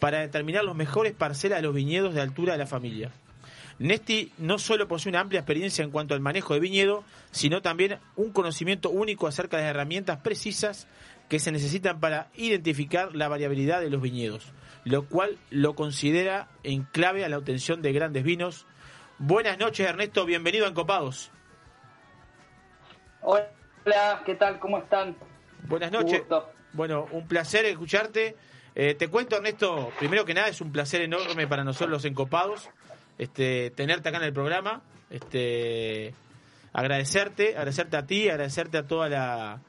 para 0.00 0.20
determinar 0.20 0.64
los 0.64 0.74
mejores 0.74 1.12
parcelas 1.12 1.58
de 1.58 1.64
los 1.64 1.74
viñedos 1.74 2.14
de 2.14 2.22
altura 2.22 2.52
de 2.52 2.58
la 2.58 2.66
familia. 2.66 3.12
Nesti 3.78 4.32
no 4.38 4.58
solo 4.58 4.88
posee 4.88 5.10
una 5.10 5.20
amplia 5.20 5.40
experiencia 5.40 5.84
en 5.84 5.90
cuanto 5.90 6.14
al 6.14 6.20
manejo 6.20 6.54
de 6.54 6.60
viñedo, 6.60 7.04
sino 7.30 7.60
también 7.60 7.98
un 8.16 8.30
conocimiento 8.30 8.88
único 8.88 9.26
acerca 9.26 9.56
de 9.56 9.64
las 9.64 9.70
herramientas 9.70 10.20
precisas 10.20 10.86
que 11.28 11.40
se 11.40 11.52
necesitan 11.52 12.00
para 12.00 12.30
identificar 12.36 13.14
la 13.14 13.28
variabilidad 13.28 13.80
de 13.80 13.90
los 13.90 14.00
viñedos, 14.00 14.52
lo 14.84 15.06
cual 15.06 15.36
lo 15.50 15.74
considera 15.74 16.48
en 16.62 16.84
clave 16.84 17.24
a 17.24 17.28
la 17.28 17.36
obtención 17.36 17.82
de 17.82 17.92
grandes 17.92 18.22
vinos. 18.22 18.66
Buenas 19.18 19.58
noches, 19.58 19.86
Ernesto, 19.86 20.24
bienvenido 20.24 20.64
a 20.64 20.68
Encopados. 20.68 21.30
Hola, 23.26 24.22
¿qué 24.26 24.34
tal? 24.34 24.58
¿Cómo 24.58 24.78
están? 24.78 25.16
Buenas 25.66 25.90
noches. 25.90 26.22
Bueno, 26.74 27.08
un 27.10 27.26
placer 27.26 27.64
escucharte. 27.64 28.36
Eh, 28.74 28.94
te 28.94 29.08
cuento, 29.08 29.36
Ernesto, 29.36 29.90
primero 29.98 30.26
que 30.26 30.34
nada 30.34 30.48
es 30.48 30.60
un 30.60 30.70
placer 30.70 31.00
enorme 31.00 31.46
para 31.46 31.64
nosotros 31.64 31.90
los 31.90 32.04
encopados 32.04 32.68
este, 33.16 33.70
tenerte 33.70 34.10
acá 34.10 34.18
en 34.18 34.24
el 34.24 34.32
programa. 34.34 34.82
Este, 35.08 36.12
agradecerte, 36.74 37.56
agradecerte 37.56 37.96
a 37.96 38.06
ti, 38.06 38.28
agradecerte 38.28 38.76
a 38.76 38.86
toda 38.86 39.08
la 39.08 39.60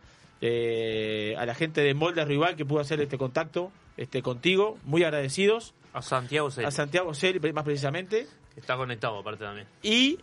eh, 0.41 1.35
a 1.37 1.45
la 1.45 1.55
gente 1.55 1.81
de 1.81 1.93
Molde 1.93 2.25
Rival 2.25 2.57
que 2.57 2.65
pudo 2.65 2.81
hacer 2.81 2.99
este 2.99 3.17
contacto 3.17 3.71
este, 3.95 4.21
contigo. 4.21 4.77
Muy 4.83 5.03
agradecidos. 5.03 5.73
A 5.93 6.01
Santiago 6.01 6.51
Celi. 6.51 6.67
A 6.67 6.71
Santiago 6.71 7.13
Celi, 7.13 7.39
más 7.53 7.63
precisamente. 7.63 8.27
Está 8.57 8.75
conectado 8.75 9.19
aparte 9.19 9.45
también. 9.45 9.67
Y 9.81 10.19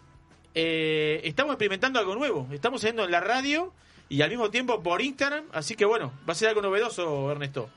eh, 0.55 1.21
estamos 1.25 1.53
experimentando 1.53 1.99
algo 1.99 2.15
nuevo. 2.15 2.47
Estamos 2.53 2.81
saliendo 2.81 3.05
en 3.05 3.11
la 3.11 3.21
radio 3.21 3.73
y 4.09 4.23
al 4.23 4.31
mismo 4.31 4.51
tiempo 4.51 4.83
por 4.83 5.01
Instagram. 5.03 5.45
Así 5.53 5.75
que 5.77 5.85
bueno, 5.85 6.12
va 6.29 6.33
a 6.33 6.35
ser 6.35 6.49
algo 6.51 6.62
novedoso, 6.62 7.31
Ernesto. 7.31 7.69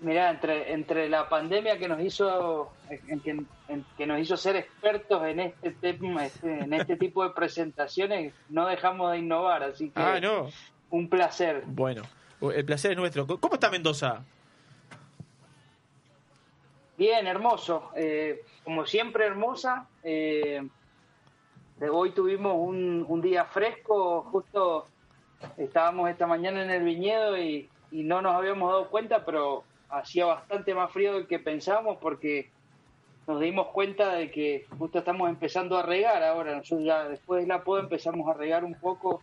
Mirá, 0.00 0.30
entre, 0.30 0.72
entre 0.72 1.08
la 1.08 1.28
pandemia 1.28 1.78
que 1.78 1.86
nos 1.86 2.00
hizo 2.00 2.72
en 2.90 3.20
que, 3.20 3.30
en 3.68 3.84
que 3.96 4.04
nos 4.06 4.18
hizo 4.18 4.36
ser 4.36 4.56
expertos 4.56 5.24
en 5.26 5.38
este 5.38 5.70
tema, 5.70 6.26
este- 6.26 6.58
en 6.58 6.72
este 6.72 6.96
tipo 6.96 7.22
de 7.22 7.30
presentaciones, 7.30 8.34
no 8.48 8.66
dejamos 8.66 9.12
de 9.12 9.18
innovar, 9.18 9.62
así 9.62 9.90
que 9.90 10.00
Ah, 10.02 10.18
no. 10.20 10.50
un 10.90 11.08
placer. 11.08 11.62
Bueno, 11.66 12.02
el 12.52 12.64
placer 12.64 12.90
es 12.90 12.96
nuestro. 12.96 13.28
¿Cómo 13.28 13.54
está 13.54 13.70
Mendoza? 13.70 14.24
Bien, 17.02 17.26
hermoso. 17.26 17.90
Eh, 17.96 18.44
como 18.62 18.86
siempre, 18.86 19.26
hermosa. 19.26 19.88
Eh, 20.04 20.62
hoy 21.90 22.10
tuvimos 22.12 22.54
un, 22.56 23.20
día 23.20 23.44
fresco. 23.44 24.22
Justo 24.30 24.86
estábamos 25.56 26.08
esta 26.08 26.28
mañana 26.28 26.62
en 26.62 26.70
el 26.70 26.84
viñedo 26.84 27.36
y, 27.36 27.68
no 27.90 28.22
nos 28.22 28.36
habíamos 28.36 28.70
dado 28.70 28.88
cuenta, 28.88 29.24
pero 29.24 29.64
hacía 29.88 30.26
bastante 30.26 30.76
más 30.76 30.92
frío 30.92 31.14
del 31.14 31.26
que 31.26 31.40
pensábamos 31.40 31.98
porque 32.00 32.50
nos 33.26 33.40
dimos 33.40 33.66
cuenta 33.72 34.14
de 34.14 34.30
que 34.30 34.66
justo 34.78 35.00
estamos 35.00 35.28
empezando 35.28 35.76
a 35.76 35.82
regar 35.82 36.22
ahora. 36.22 36.54
Nosotros 36.54 36.86
ya 36.86 37.08
después 37.08 37.42
de 37.42 37.48
la 37.48 37.64
poda 37.64 37.80
empezamos 37.80 38.28
a 38.28 38.34
regar 38.34 38.62
un 38.62 38.74
poco 38.76 39.22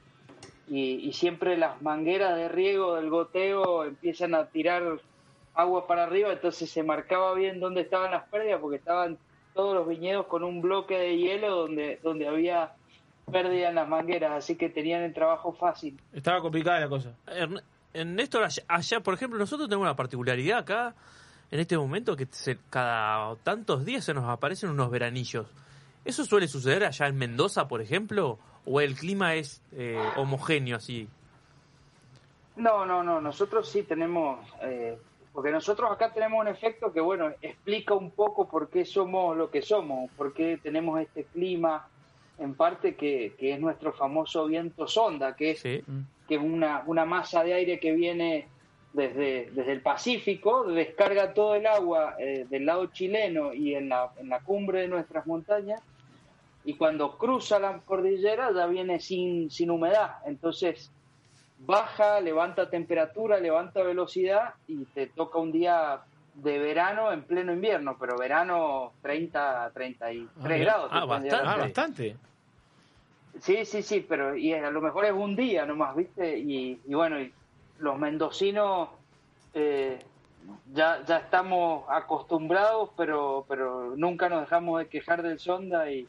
y 0.67 1.13
siempre 1.13 1.55
las 1.55 1.81
mangueras 1.81 2.35
de 2.35 2.49
riego 2.49 2.95
del 2.95 3.09
goteo 3.09 3.85
empiezan 3.85 4.35
a 4.35 4.47
tirar 4.47 4.99
agua 5.61 5.87
para 5.87 6.03
arriba, 6.03 6.31
entonces 6.31 6.69
se 6.69 6.83
marcaba 6.83 7.33
bien 7.33 7.59
dónde 7.59 7.81
estaban 7.81 8.11
las 8.11 8.27
pérdidas 8.29 8.59
porque 8.61 8.77
estaban 8.77 9.17
todos 9.53 9.75
los 9.75 9.87
viñedos 9.87 10.27
con 10.27 10.43
un 10.43 10.61
bloque 10.61 10.97
de 10.97 11.17
hielo 11.17 11.55
donde, 11.55 11.99
donde 12.03 12.27
había 12.27 12.73
pérdida 13.31 13.69
en 13.69 13.75
las 13.75 13.87
mangueras, 13.87 14.31
así 14.31 14.55
que 14.55 14.69
tenían 14.69 15.01
el 15.01 15.13
trabajo 15.13 15.51
fácil. 15.53 15.99
Estaba 16.13 16.41
complicada 16.41 16.79
la 16.79 16.89
cosa. 16.89 17.13
Néstor, 17.93 18.43
allá, 18.43 18.63
allá, 18.67 18.99
por 19.01 19.13
ejemplo, 19.13 19.37
nosotros 19.39 19.67
tenemos 19.67 19.85
una 19.85 19.95
particularidad 19.95 20.59
acá, 20.59 20.95
en 21.51 21.59
este 21.59 21.77
momento, 21.77 22.15
que 22.15 22.27
se- 22.31 22.57
cada 22.69 23.35
tantos 23.37 23.83
días 23.85 24.03
se 24.05 24.13
nos 24.13 24.27
aparecen 24.29 24.69
unos 24.69 24.89
veranillos. 24.91 25.47
¿Eso 26.05 26.23
suele 26.23 26.47
suceder 26.47 26.85
allá 26.85 27.07
en 27.07 27.17
Mendoza, 27.17 27.67
por 27.67 27.81
ejemplo? 27.81 28.37
¿O 28.65 28.79
el 28.81 28.95
clima 28.95 29.35
es 29.35 29.61
eh, 29.73 29.97
homogéneo 30.15 30.77
así? 30.77 31.07
No, 32.55 32.85
no, 32.85 33.03
no, 33.03 33.21
nosotros 33.21 33.69
sí 33.69 33.83
tenemos, 33.83 34.39
eh, 34.61 34.97
porque 35.39 35.51
nosotros 35.51 35.89
acá 35.89 36.11
tenemos 36.11 36.41
un 36.41 36.49
efecto 36.49 36.91
que, 36.91 36.99
bueno, 36.99 37.31
explica 37.41 37.93
un 37.93 38.11
poco 38.11 38.49
por 38.49 38.69
qué 38.69 38.83
somos 38.83 39.37
lo 39.37 39.49
que 39.49 39.61
somos, 39.61 40.11
por 40.17 40.33
qué 40.33 40.59
tenemos 40.61 40.99
este 40.99 41.23
clima, 41.23 41.87
en 42.39 42.55
parte 42.55 42.95
que, 42.95 43.35
que 43.39 43.53
es 43.53 43.59
nuestro 43.61 43.93
famoso 43.93 44.47
viento 44.47 44.85
sonda, 44.85 45.37
que 45.37 45.51
es, 45.51 45.63
que 45.63 45.83
es 46.27 46.41
una, 46.41 46.83
una 46.87 47.05
masa 47.05 47.41
de 47.45 47.53
aire 47.53 47.79
que 47.79 47.93
viene 47.93 48.49
desde, 48.91 49.49
desde 49.51 49.71
el 49.71 49.81
Pacífico, 49.81 50.65
descarga 50.65 51.33
todo 51.33 51.55
el 51.55 51.67
agua 51.67 52.15
eh, 52.19 52.45
del 52.49 52.65
lado 52.65 52.87
chileno 52.87 53.53
y 53.53 53.75
en 53.75 53.87
la, 53.87 54.11
en 54.17 54.27
la 54.27 54.41
cumbre 54.41 54.81
de 54.81 54.87
nuestras 54.89 55.25
montañas, 55.25 55.81
y 56.65 56.73
cuando 56.73 57.17
cruza 57.17 57.59
la 57.59 57.79
cordillera 57.79 58.51
ya 58.53 58.67
viene 58.67 58.99
sin, 58.99 59.49
sin 59.49 59.71
humedad, 59.71 60.17
entonces 60.25 60.91
baja, 61.59 62.19
levanta 62.21 62.69
temperatura, 62.69 63.39
levanta 63.39 63.83
velocidad 63.83 64.53
y 64.67 64.85
te 64.85 65.07
toca 65.07 65.39
un 65.39 65.51
día 65.51 65.99
de 66.35 66.57
verano 66.57 67.11
en 67.11 67.23
pleno 67.23 67.53
invierno, 67.53 67.97
pero 67.99 68.17
verano 68.17 68.93
30, 69.01 69.71
33 69.73 70.29
Ah, 70.41 70.63
grados. 70.63 70.89
Ah, 70.91 70.99
a 70.99 71.53
Ah, 71.53 71.57
bastante. 71.57 72.15
Sí, 73.41 73.65
sí, 73.65 73.83
sí, 73.83 74.05
pero 74.07 74.35
y 74.35 74.53
a 74.53 74.71
lo 74.71 74.81
mejor 74.81 75.05
es 75.05 75.13
un 75.13 75.35
día 75.35 75.65
nomás, 75.65 75.95
¿viste? 75.95 76.37
Y, 76.37 76.79
y 76.85 76.93
bueno, 76.93 77.19
y 77.21 77.31
los 77.79 77.97
mendocinos 77.97 78.89
eh, 79.53 79.99
ya, 80.73 81.03
ya 81.05 81.17
estamos 81.17 81.85
acostumbrados, 81.89 82.89
pero, 82.97 83.45
pero 83.47 83.95
nunca 83.95 84.29
nos 84.29 84.41
dejamos 84.41 84.79
de 84.79 84.87
quejar 84.87 85.21
del 85.21 85.39
sonda 85.39 85.91
y 85.91 86.07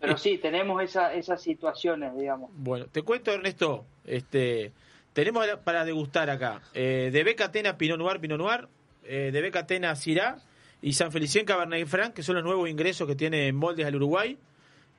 pero 0.00 0.16
sí, 0.18 0.38
tenemos 0.38 0.82
esa, 0.82 1.12
esas 1.14 1.40
situaciones, 1.40 2.16
digamos. 2.16 2.50
Bueno, 2.54 2.86
te 2.86 3.02
cuento, 3.02 3.32
Ernesto. 3.32 3.84
Este, 4.04 4.72
tenemos 5.18 5.44
para 5.64 5.84
degustar 5.84 6.30
acá 6.30 6.60
eh, 6.74 7.10
de 7.12 7.24
Becatena 7.24 7.76
Pinot 7.76 7.98
Noir, 7.98 8.20
Pinot 8.20 8.38
Noir, 8.38 8.68
eh, 9.02 9.30
de 9.32 9.40
Becatena 9.42 9.96
Syrah 9.96 10.36
y 10.80 10.92
San 10.92 11.10
Felicien 11.10 11.44
Cabernet 11.44 11.88
Franc, 11.88 12.14
que 12.14 12.22
son 12.22 12.36
los 12.36 12.44
nuevos 12.44 12.68
ingresos 12.68 13.08
que 13.08 13.16
tiene 13.16 13.52
Moldes 13.52 13.84
al 13.84 13.96
Uruguay. 13.96 14.38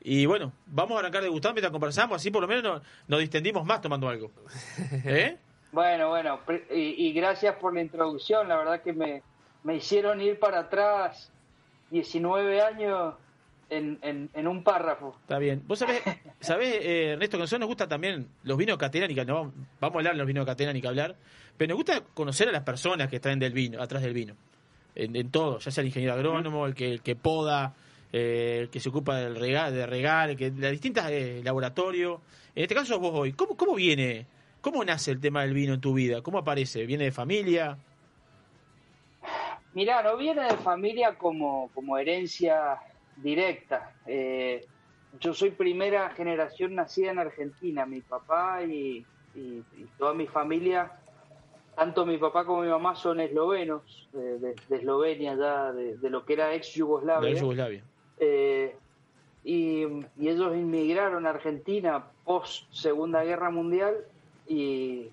Y 0.02 0.26
bueno, 0.26 0.52
vamos 0.66 0.98
a 0.98 1.00
arrancar 1.00 1.24
degustando 1.24 1.54
mientras 1.56 1.72
conversamos, 1.72 2.18
así 2.18 2.32
por 2.32 2.42
lo 2.42 2.48
menos 2.50 2.64
no- 2.64 2.82
nos 3.08 3.20
distendimos 3.22 3.66
más 3.66 3.80
tomando 3.82 4.10
algo. 4.10 4.30
¿Eh? 5.06 5.38
Bueno, 5.72 6.10
bueno, 6.10 6.40
pre- 6.46 6.66
y, 6.70 7.08
y 7.08 7.14
gracias 7.14 7.56
por 7.56 7.74
la 7.74 7.82
introducción, 7.82 8.48
la 8.50 8.58
verdad 8.58 8.82
que 8.82 8.92
me, 8.92 9.24
me 9.64 9.76
hicieron 9.78 10.20
ir 10.20 10.38
para 10.40 10.60
atrás 10.60 11.32
19 11.92 12.62
años 12.62 13.14
en, 13.70 14.00
en, 14.02 14.30
en 14.34 14.48
un 14.48 14.64
párrafo. 14.64 15.16
Está 15.22 15.38
bien. 15.40 15.64
Vos 15.68 15.80
sabés, 15.80 16.02
sabés 16.40 16.76
eh, 16.82 17.12
Ernesto, 17.12 17.38
que 17.38 17.42
a 17.42 17.44
nosotros 17.44 17.60
nos 17.62 17.68
gusta 17.68 17.88
también 17.88 18.28
los 18.44 18.58
vinos 18.58 18.78
Catena, 18.78 19.08
ni 19.08 19.16
que 19.16 19.26
no 19.26 19.52
vamos, 19.80 19.96
a 19.96 19.98
hablar 20.00 20.14
de 20.14 20.18
los 20.18 20.28
vinos 20.28 20.46
Catena 20.46 20.74
ni 20.74 20.82
que 20.82 20.88
hablar, 20.88 21.16
pero 21.58 21.70
nos 21.70 21.78
gusta 21.78 22.02
conocer 22.14 22.50
a 22.50 22.52
las 22.52 22.64
personas 22.64 23.10
que 23.10 23.18
están 23.18 23.40
del 23.40 23.54
vino, 23.54 23.82
atrás 23.82 24.02
del 24.02 24.14
vino, 24.14 24.36
en, 24.96 25.16
en 25.16 25.30
todo, 25.32 25.60
ya 25.60 25.72
sea 25.72 25.82
el 25.82 25.88
ingeniero 25.88 26.14
agrónomo, 26.14 26.66
el 26.66 26.74
que, 26.74 26.92
el 26.92 27.02
que 27.02 27.16
poda, 27.16 27.74
eh, 28.12 28.60
el 28.62 28.70
que 28.70 28.80
se 28.80 28.90
ocupa 28.90 29.18
del 29.18 29.36
regal, 29.36 29.74
de 29.74 29.86
regar, 29.86 30.32
el 30.32 30.38
que, 30.38 30.52
las 30.52 30.72
distintas 30.72 31.10
eh, 31.12 31.42
laboratorios. 31.44 32.20
En 32.56 32.64
este 32.64 32.76
caso 32.76 33.00
vos 33.00 33.12
hoy. 33.14 33.34
¿Cómo, 33.34 33.56
¿Cómo 33.56 33.76
viene, 33.76 34.26
cómo 34.62 34.84
nace 34.84 35.12
el 35.12 35.20
tema 35.20 35.44
del 35.44 35.54
vino 35.54 35.74
en 35.76 35.82
tu 35.82 35.94
vida? 35.94 36.22
¿Cómo 36.22 36.40
aparece? 36.40 36.86
¿Viene 36.86 37.06
de 37.06 37.12
familia? 37.12 37.78
Mirá, 39.74 40.02
no 40.02 40.18
viene 40.18 40.44
de 40.44 40.58
familia 40.58 41.16
como, 41.16 41.70
como 41.76 41.98
herencia 41.98 42.80
directa. 43.22 43.94
Eh, 44.06 44.66
yo 45.20 45.34
soy 45.34 45.52
primera 45.52 46.10
generación 46.12 46.76
nacida 46.76 47.12
en 47.12 47.20
Argentina. 47.20 47.86
Mi 47.86 48.02
papá 48.02 48.64
y, 48.64 49.06
y- 49.36 49.64
y 49.78 49.86
toda 49.98 50.14
mi 50.14 50.28
familia, 50.28 50.92
tanto 51.76 52.06
mi 52.06 52.18
papá 52.18 52.46
como 52.46 52.62
mi 52.62 52.70
mamá 52.70 52.96
son 52.96 53.20
eslovenos, 53.20 54.08
de, 54.14 54.38
de 54.40 54.76
Eslovenia, 54.76 55.36
ya 55.36 55.72
de, 55.72 55.98
de 55.98 56.10
lo 56.10 56.26
que 56.26 56.34
era 56.34 56.54
ex 56.54 56.74
Yugoslavia. 56.74 57.30
De 57.34 57.40
Yugoslavia. 57.40 57.84
Eh, 58.20 58.76
y, 59.44 59.84
y 60.18 60.28
ellos 60.28 60.54
inmigraron 60.56 61.26
a 61.26 61.30
Argentina 61.30 62.04
post 62.26 62.72
Segunda 62.74 63.24
Guerra 63.24 63.50
Mundial 63.50 63.96
y, 64.48 65.10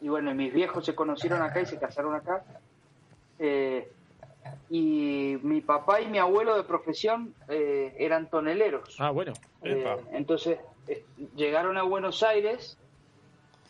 y 0.00 0.08
bueno, 0.08 0.34
mis 0.34 0.52
viejos 0.52 0.84
se 0.86 0.94
conocieron 0.94 1.42
acá 1.42 1.60
y 1.60 1.66
se 1.66 1.78
casaron 1.78 2.14
acá. 2.14 2.42
Eh, 3.38 3.88
y 4.70 5.36
mi 5.42 5.60
papá 5.60 6.00
y 6.00 6.06
mi 6.06 6.18
abuelo 6.18 6.56
de 6.56 6.62
profesión 6.64 7.34
eh, 7.48 7.94
eran 7.98 8.28
toneleros. 8.30 8.96
Ah, 9.00 9.10
bueno. 9.10 9.32
Eh, 9.62 9.84
entonces 10.12 10.58
eh, 10.86 11.04
llegaron 11.36 11.76
a 11.78 11.82
Buenos 11.82 12.22
Aires 12.22 12.76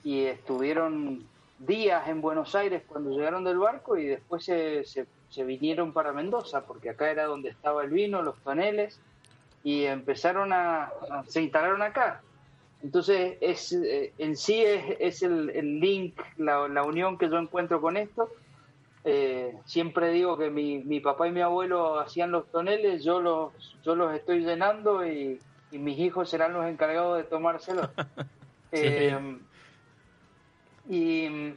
y 0.05 0.24
estuvieron 0.24 1.24
días 1.59 2.09
en 2.09 2.20
Buenos 2.20 2.55
Aires 2.55 2.83
cuando 2.87 3.11
llegaron 3.11 3.45
del 3.45 3.59
barco 3.59 3.97
y 3.97 4.07
después 4.07 4.45
se, 4.45 4.85
se, 4.85 5.07
se 5.31 5.45
vinieron 5.45 5.93
para 5.93 6.12
Mendoza 6.12 6.64
porque 6.66 6.91
acá 6.91 7.11
era 7.11 7.24
donde 7.24 7.49
estaba 7.51 7.83
el 7.83 7.91
vino, 7.91 8.22
los 8.22 8.37
toneles 8.43 9.01
y 9.64 9.85
empezaron 9.85 10.53
a, 10.53 10.85
a- 11.11 11.24
se 11.26 11.43
instalaron 11.43 11.83
acá. 11.83 12.22
Entonces 12.83 13.37
es 13.41 13.72
eh, 13.72 14.12
en 14.18 14.37
sí 14.37 14.62
es, 14.62 14.97
es 15.01 15.22
el, 15.24 15.51
el 15.51 15.81
link, 15.81 16.20
la, 16.37 16.68
la 16.68 16.85
unión 16.85 17.18
que 17.18 17.29
yo 17.29 17.37
encuentro 17.39 17.81
con 17.81 17.97
esto. 17.97 18.31
Eh, 19.11 19.55
siempre 19.65 20.11
digo 20.11 20.37
que 20.37 20.51
mi, 20.51 20.81
mi 20.85 21.01
papá 21.01 21.27
y 21.27 21.33
mi 21.33 21.41
abuelo 21.41 21.99
hacían 21.99 22.31
los 22.31 22.51
toneles, 22.51 23.03
yo 23.03 23.23
los, 23.23 23.55
yo 23.83 23.95
los 23.95 24.15
estoy 24.15 24.45
llenando 24.45 25.07
y, 25.07 25.41
y 25.71 25.79
mis 25.79 25.99
hijos 25.99 26.29
serán 26.29 26.53
los 26.53 26.67
encargados 26.67 27.17
de 27.17 27.25
tomárselos. 27.25 27.89
Eh, 28.71 29.19
y, 30.91 31.55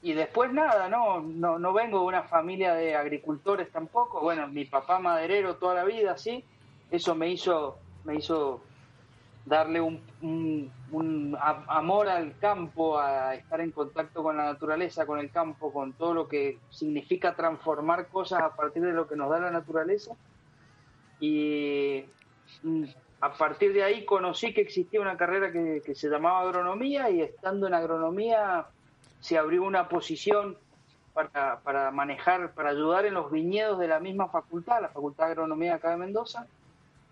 y 0.00 0.12
después 0.14 0.50
nada, 0.50 0.88
no, 0.88 1.20
no, 1.20 1.58
no 1.58 1.72
vengo 1.74 2.00
de 2.00 2.06
una 2.06 2.22
familia 2.22 2.72
de 2.72 2.96
agricultores 2.96 3.70
tampoco. 3.70 4.22
Bueno, 4.22 4.48
mi 4.48 4.64
papá 4.64 4.98
maderero 4.98 5.56
toda 5.56 5.74
la 5.74 5.84
vida, 5.84 6.16
sí. 6.16 6.42
Eso 6.90 7.14
me 7.14 7.28
hizo, 7.28 7.76
me 8.04 8.14
hizo 8.14 8.62
darle 9.46 9.80
un, 9.80 11.38
amor 11.38 12.08
al 12.08 12.36
campo, 12.38 12.98
a 12.98 13.34
estar 13.36 13.60
en 13.60 13.70
contacto 13.70 14.22
con 14.22 14.36
la 14.36 14.44
naturaleza, 14.44 15.06
con 15.06 15.20
el 15.20 15.30
campo, 15.30 15.72
con 15.72 15.92
todo 15.92 16.14
lo 16.14 16.28
que 16.28 16.58
significa 16.70 17.34
transformar 17.34 18.08
cosas 18.08 18.42
a 18.42 18.54
partir 18.54 18.82
de 18.82 18.92
lo 18.92 19.06
que 19.06 19.16
nos 19.16 19.30
da 19.30 19.38
la 19.38 19.50
naturaleza. 19.52 20.16
Y 21.20 22.04
mm, 22.62 22.84
a 23.20 23.32
partir 23.32 23.72
de 23.72 23.84
ahí 23.84 24.04
conocí 24.04 24.52
que 24.52 24.60
existía 24.60 25.00
una 25.00 25.16
carrera 25.16 25.52
que, 25.52 25.80
que 25.84 25.94
se 25.94 26.10
llamaba 26.10 26.40
agronomía 26.40 27.08
y 27.08 27.22
estando 27.22 27.68
en 27.68 27.74
agronomía 27.74 28.66
se 29.20 29.38
abrió 29.38 29.62
una 29.62 29.88
posición 29.88 30.56
para, 31.14 31.60
para 31.60 31.90
manejar, 31.92 32.52
para 32.52 32.70
ayudar 32.70 33.06
en 33.06 33.14
los 33.14 33.30
viñedos 33.30 33.78
de 33.78 33.88
la 33.88 34.00
misma 34.00 34.28
facultad, 34.28 34.82
la 34.82 34.88
Facultad 34.88 35.26
de 35.26 35.32
Agronomía 35.32 35.76
acá 35.76 35.90
de 35.90 35.96
Mendoza. 35.96 36.46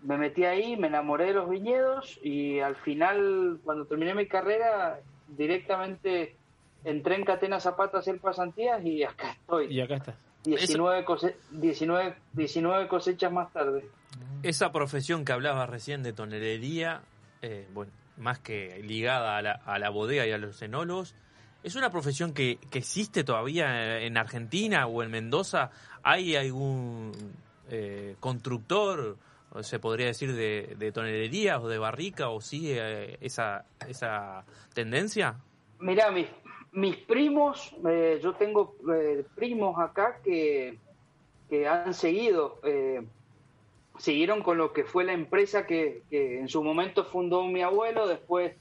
Me 0.05 0.17
metí 0.17 0.45
ahí, 0.45 0.77
me 0.77 0.87
enamoré 0.87 1.25
de 1.25 1.33
los 1.33 1.49
viñedos 1.49 2.19
y 2.23 2.59
al 2.59 2.75
final, 2.75 3.59
cuando 3.63 3.85
terminé 3.85 4.13
mi 4.13 4.27
carrera, 4.27 4.99
directamente 5.27 6.35
entré 6.83 7.15
en 7.15 7.25
Catena 7.25 7.59
Zapata 7.59 7.97
a 7.97 7.99
hacer 8.01 8.19
pasantías 8.19 8.83
y 8.85 9.03
acá 9.03 9.31
estoy. 9.31 9.67
Y 9.73 9.81
acá 9.81 9.95
está. 9.95 10.15
19, 10.43 11.03
cose- 11.05 11.35
19, 11.51 12.15
19 12.33 12.87
cosechas 12.87 13.31
más 13.31 13.51
tarde. 13.51 13.85
Esa 14.43 14.71
profesión 14.71 15.25
que 15.25 15.31
hablabas 15.33 15.67
recién 15.69 16.03
de 16.03 16.13
tonelería, 16.13 17.01
eh, 17.41 17.67
bueno, 17.73 17.91
más 18.17 18.37
que 18.39 18.79
ligada 18.83 19.37
a 19.37 19.41
la, 19.41 19.51
a 19.65 19.79
la 19.79 19.89
bodega 19.89 20.27
y 20.27 20.31
a 20.31 20.37
los 20.37 20.61
enólogos, 20.61 21.15
¿es 21.63 21.75
una 21.75 21.89
profesión 21.89 22.31
que, 22.33 22.59
que 22.69 22.77
existe 22.77 23.23
todavía 23.23 23.99
en 24.01 24.17
Argentina 24.17 24.85
o 24.85 25.01
en 25.01 25.09
Mendoza? 25.09 25.71
¿Hay 26.03 26.35
algún 26.35 27.11
eh, 27.71 28.15
constructor, 28.19 29.17
se 29.61 29.79
podría 29.79 30.07
decir, 30.07 30.33
de, 30.33 30.75
de 30.77 30.91
tonelería 30.91 31.59
o 31.59 31.67
de 31.67 31.77
barrica 31.77 32.29
o 32.29 32.41
sigue 32.41 32.77
eh, 32.79 33.17
esa, 33.21 33.65
esa 33.87 34.45
tendencia? 34.73 35.35
Mirá, 35.79 36.11
mis, 36.11 36.27
mis 36.75 36.97
primos, 36.97 37.73
eh, 37.87 38.19
yo 38.21 38.33
tengo 38.33 38.75
eh, 38.93 39.25
primos 39.35 39.79
acá 39.79 40.19
que, 40.23 40.77
que 41.49 41.67
han 41.67 41.93
seguido, 41.93 42.59
eh, 42.63 43.01
siguieron 43.97 44.43
con 44.43 44.57
lo 44.57 44.73
que 44.73 44.83
fue 44.83 45.05
la 45.05 45.13
empresa 45.13 45.65
que, 45.65 46.03
que 46.09 46.39
en 46.39 46.49
su 46.49 46.61
momento 46.63 47.05
fundó 47.05 47.43
mi 47.43 47.61
abuelo, 47.61 48.07
después 48.07 48.53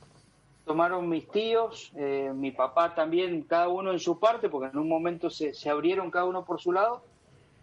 tomaron 0.64 1.08
mis 1.10 1.28
tíos, 1.28 1.92
mi 1.94 2.50
papá 2.50 2.94
también, 2.94 3.42
cada 3.42 3.68
uno 3.68 3.92
en 3.92 3.98
su 3.98 4.18
parte, 4.18 4.48
porque 4.48 4.70
en 4.70 4.78
un 4.78 4.88
momento 4.88 5.28
se, 5.28 5.52
se 5.52 5.68
abrieron 5.68 6.10
cada 6.10 6.24
uno 6.24 6.46
por 6.46 6.58
su 6.58 6.72
lado, 6.72 7.04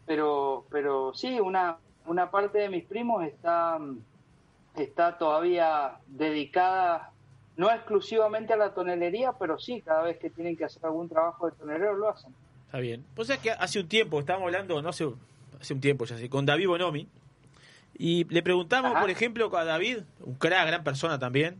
pero, 0.05 0.65
pero 0.69 1.11
sí, 1.15 1.39
una, 1.39 1.79
una 2.05 2.31
parte 2.31 2.59
de 2.59 2.69
mis 2.69 2.85
primos 2.85 3.23
está, 3.23 3.79
está 4.75 5.17
todavía 5.17 5.97
dedicada 6.07 7.11
no 7.57 7.69
exclusivamente 7.69 8.53
a 8.53 8.57
la 8.57 8.73
tonelería, 8.73 9.33
pero 9.37 9.59
sí, 9.59 9.81
cada 9.81 10.03
vez 10.03 10.17
que 10.17 10.29
tienen 10.29 10.55
que 10.57 10.65
hacer 10.65 10.83
algún 10.85 11.09
trabajo 11.09 11.49
de 11.49 11.55
tonelero 11.57 11.95
lo 11.95 12.09
hacen. 12.09 12.33
Está 12.65 12.79
bien. 12.79 13.05
Pues 13.15 13.29
es 13.29 13.37
que 13.39 13.51
hace 13.51 13.79
un 13.79 13.87
tiempo, 13.87 14.19
estábamos 14.19 14.47
hablando, 14.47 14.81
no 14.81 14.91
sé, 14.93 15.05
hace 15.59 15.73
un 15.73 15.81
tiempo 15.81 16.05
ya 16.05 16.17
sé, 16.17 16.29
con 16.29 16.45
David 16.45 16.67
Bonomi. 16.67 17.07
Y 17.97 18.23
le 18.33 18.41
preguntamos, 18.41 18.97
por 18.99 19.09
ejemplo, 19.09 19.55
a 19.55 19.63
David, 19.65 19.99
un 20.21 20.35
crack, 20.35 20.65
gran 20.67 20.83
persona 20.83 21.19
también. 21.19 21.57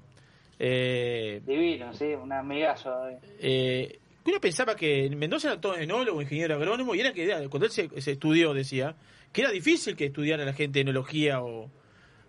Eh, 0.57 1.41
Divino, 1.45 1.93
sí, 1.93 2.05
un 2.15 2.31
amigazo. 2.31 2.91
eh. 3.39 3.99
uno 4.25 4.39
pensaba 4.39 4.75
que 4.75 5.05
en 5.05 5.19
Mendoza 5.19 5.51
era 5.51 5.61
todo 5.61 5.75
enólogo, 5.75 6.21
ingeniero 6.21 6.55
agrónomo, 6.55 6.95
y 6.95 7.01
era 7.01 7.13
que 7.13 7.47
cuando 7.49 7.65
él 7.65 7.71
se, 7.71 8.01
se 8.01 8.11
estudió, 8.13 8.53
decía, 8.53 8.95
que 9.31 9.41
era 9.41 9.51
difícil 9.51 9.95
que 9.95 10.05
estudiara 10.05 10.45
la 10.45 10.53
gente 10.53 10.79
enología 10.81 11.41
o. 11.43 11.69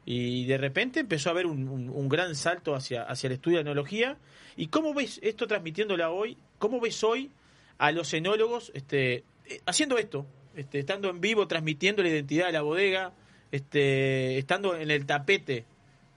Y 0.05 0.47
de 0.47 0.59
repente 0.59 0.99
empezó 1.01 1.29
a 1.29 1.33
haber 1.33 1.47
un, 1.47 1.69
un- 1.69 2.09
gran 2.09 2.35
salto 2.35 2.75
hacia, 2.75 3.05
hacia 3.05 3.29
el 3.29 3.35
estudio 3.35 3.59
de 3.59 3.63
enología. 3.63 4.17
¿Y 4.57 4.67
cómo 4.67 4.95
ves 4.95 5.21
esto 5.23 5.47
transmitiéndola 5.47 6.11
hoy? 6.11 6.37
¿Cómo 6.59 6.81
ves 6.81 7.05
hoy 7.05 7.31
a 7.79 7.93
los 7.93 8.13
enólogos 8.13 8.73
este, 8.75 9.15
eh, 9.49 9.61
haciendo 9.65 9.99
esto? 9.99 10.27
Este, 10.57 10.81
estando 10.81 11.09
en 11.09 11.21
vivo, 11.21 11.47
transmitiendo 11.47 12.03
la 12.03 12.09
identidad 12.09 12.47
de 12.47 12.53
la 12.53 12.63
bodega, 12.63 13.13
este, 13.53 14.39
estando 14.39 14.77
en 14.77 14.91
el 14.91 15.07
tapete 15.07 15.65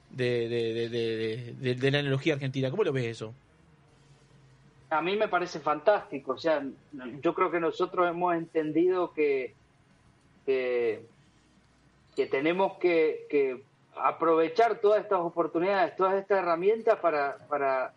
de- 0.09 0.49
de- 0.49 1.53
de- 1.59 1.75
de 1.75 1.91
la 1.91 1.99
enología 1.99 2.33
argentina. 2.33 2.71
¿Cómo 2.71 2.83
lo 2.83 2.91
ves 2.91 3.05
eso? 3.05 3.33
A 4.89 5.01
mí 5.01 5.15
me 5.15 5.27
parece 5.27 5.59
fantástico. 5.59 6.33
O 6.33 6.38
sea, 6.38 6.65
yo 7.21 7.33
creo 7.33 7.51
que 7.51 7.59
nosotros 7.59 8.09
hemos 8.09 8.36
entendido 8.36 9.13
que, 9.13 9.53
que, 10.45 11.05
que 12.15 12.25
tenemos 12.27 12.77
que, 12.77 13.27
que 13.29 13.63
aprovechar 13.95 14.79
todas 14.79 15.01
estas 15.01 15.19
oportunidades, 15.19 15.95
todas 15.95 16.15
estas 16.15 16.39
herramientas 16.39 16.99
para, 16.99 17.37
para 17.47 17.93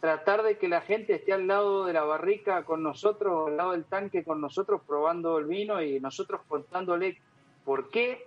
tratar 0.00 0.42
de 0.42 0.58
que 0.58 0.68
la 0.68 0.80
gente 0.80 1.14
esté 1.14 1.32
al 1.32 1.46
lado 1.46 1.84
de 1.84 1.92
la 1.92 2.02
barrica 2.02 2.64
con 2.64 2.82
nosotros, 2.82 3.48
al 3.48 3.56
lado 3.56 3.72
del 3.72 3.84
tanque 3.84 4.24
con 4.24 4.40
nosotros, 4.40 4.82
probando 4.86 5.38
el 5.38 5.46
vino 5.46 5.80
y 5.80 6.00
nosotros 6.00 6.40
contándole 6.48 7.18
por 7.64 7.90
qué 7.90 8.26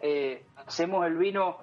eh, 0.00 0.44
hacemos 0.66 1.06
el 1.06 1.16
vino 1.16 1.58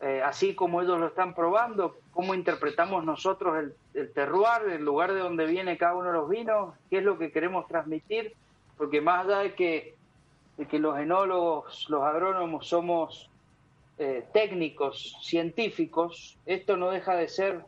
eh, 0.00 0.20
así 0.22 0.54
como 0.54 0.82
ellos 0.82 1.00
lo 1.00 1.06
están 1.06 1.34
probando, 1.34 1.96
cómo 2.12 2.34
interpretamos 2.34 3.04
nosotros 3.04 3.58
el, 3.58 3.74
el 3.94 4.12
terroir, 4.12 4.70
el 4.70 4.84
lugar 4.84 5.14
de 5.14 5.20
donde 5.20 5.46
viene 5.46 5.78
cada 5.78 5.94
uno 5.94 6.08
de 6.08 6.12
los 6.12 6.28
vinos, 6.28 6.74
qué 6.90 6.98
es 6.98 7.04
lo 7.04 7.16
que 7.18 7.32
queremos 7.32 7.66
transmitir, 7.66 8.34
porque 8.76 9.00
más 9.00 9.24
allá 9.24 9.38
de 9.38 9.54
que, 9.54 9.94
de 10.56 10.66
que 10.66 10.78
los 10.78 10.98
enólogos, 10.98 11.86
los 11.88 12.02
agrónomos 12.02 12.66
somos 12.66 13.30
eh, 13.98 14.24
técnicos, 14.32 15.16
científicos, 15.22 16.36
esto 16.46 16.76
no 16.76 16.90
deja 16.90 17.14
de 17.16 17.28
ser, 17.28 17.60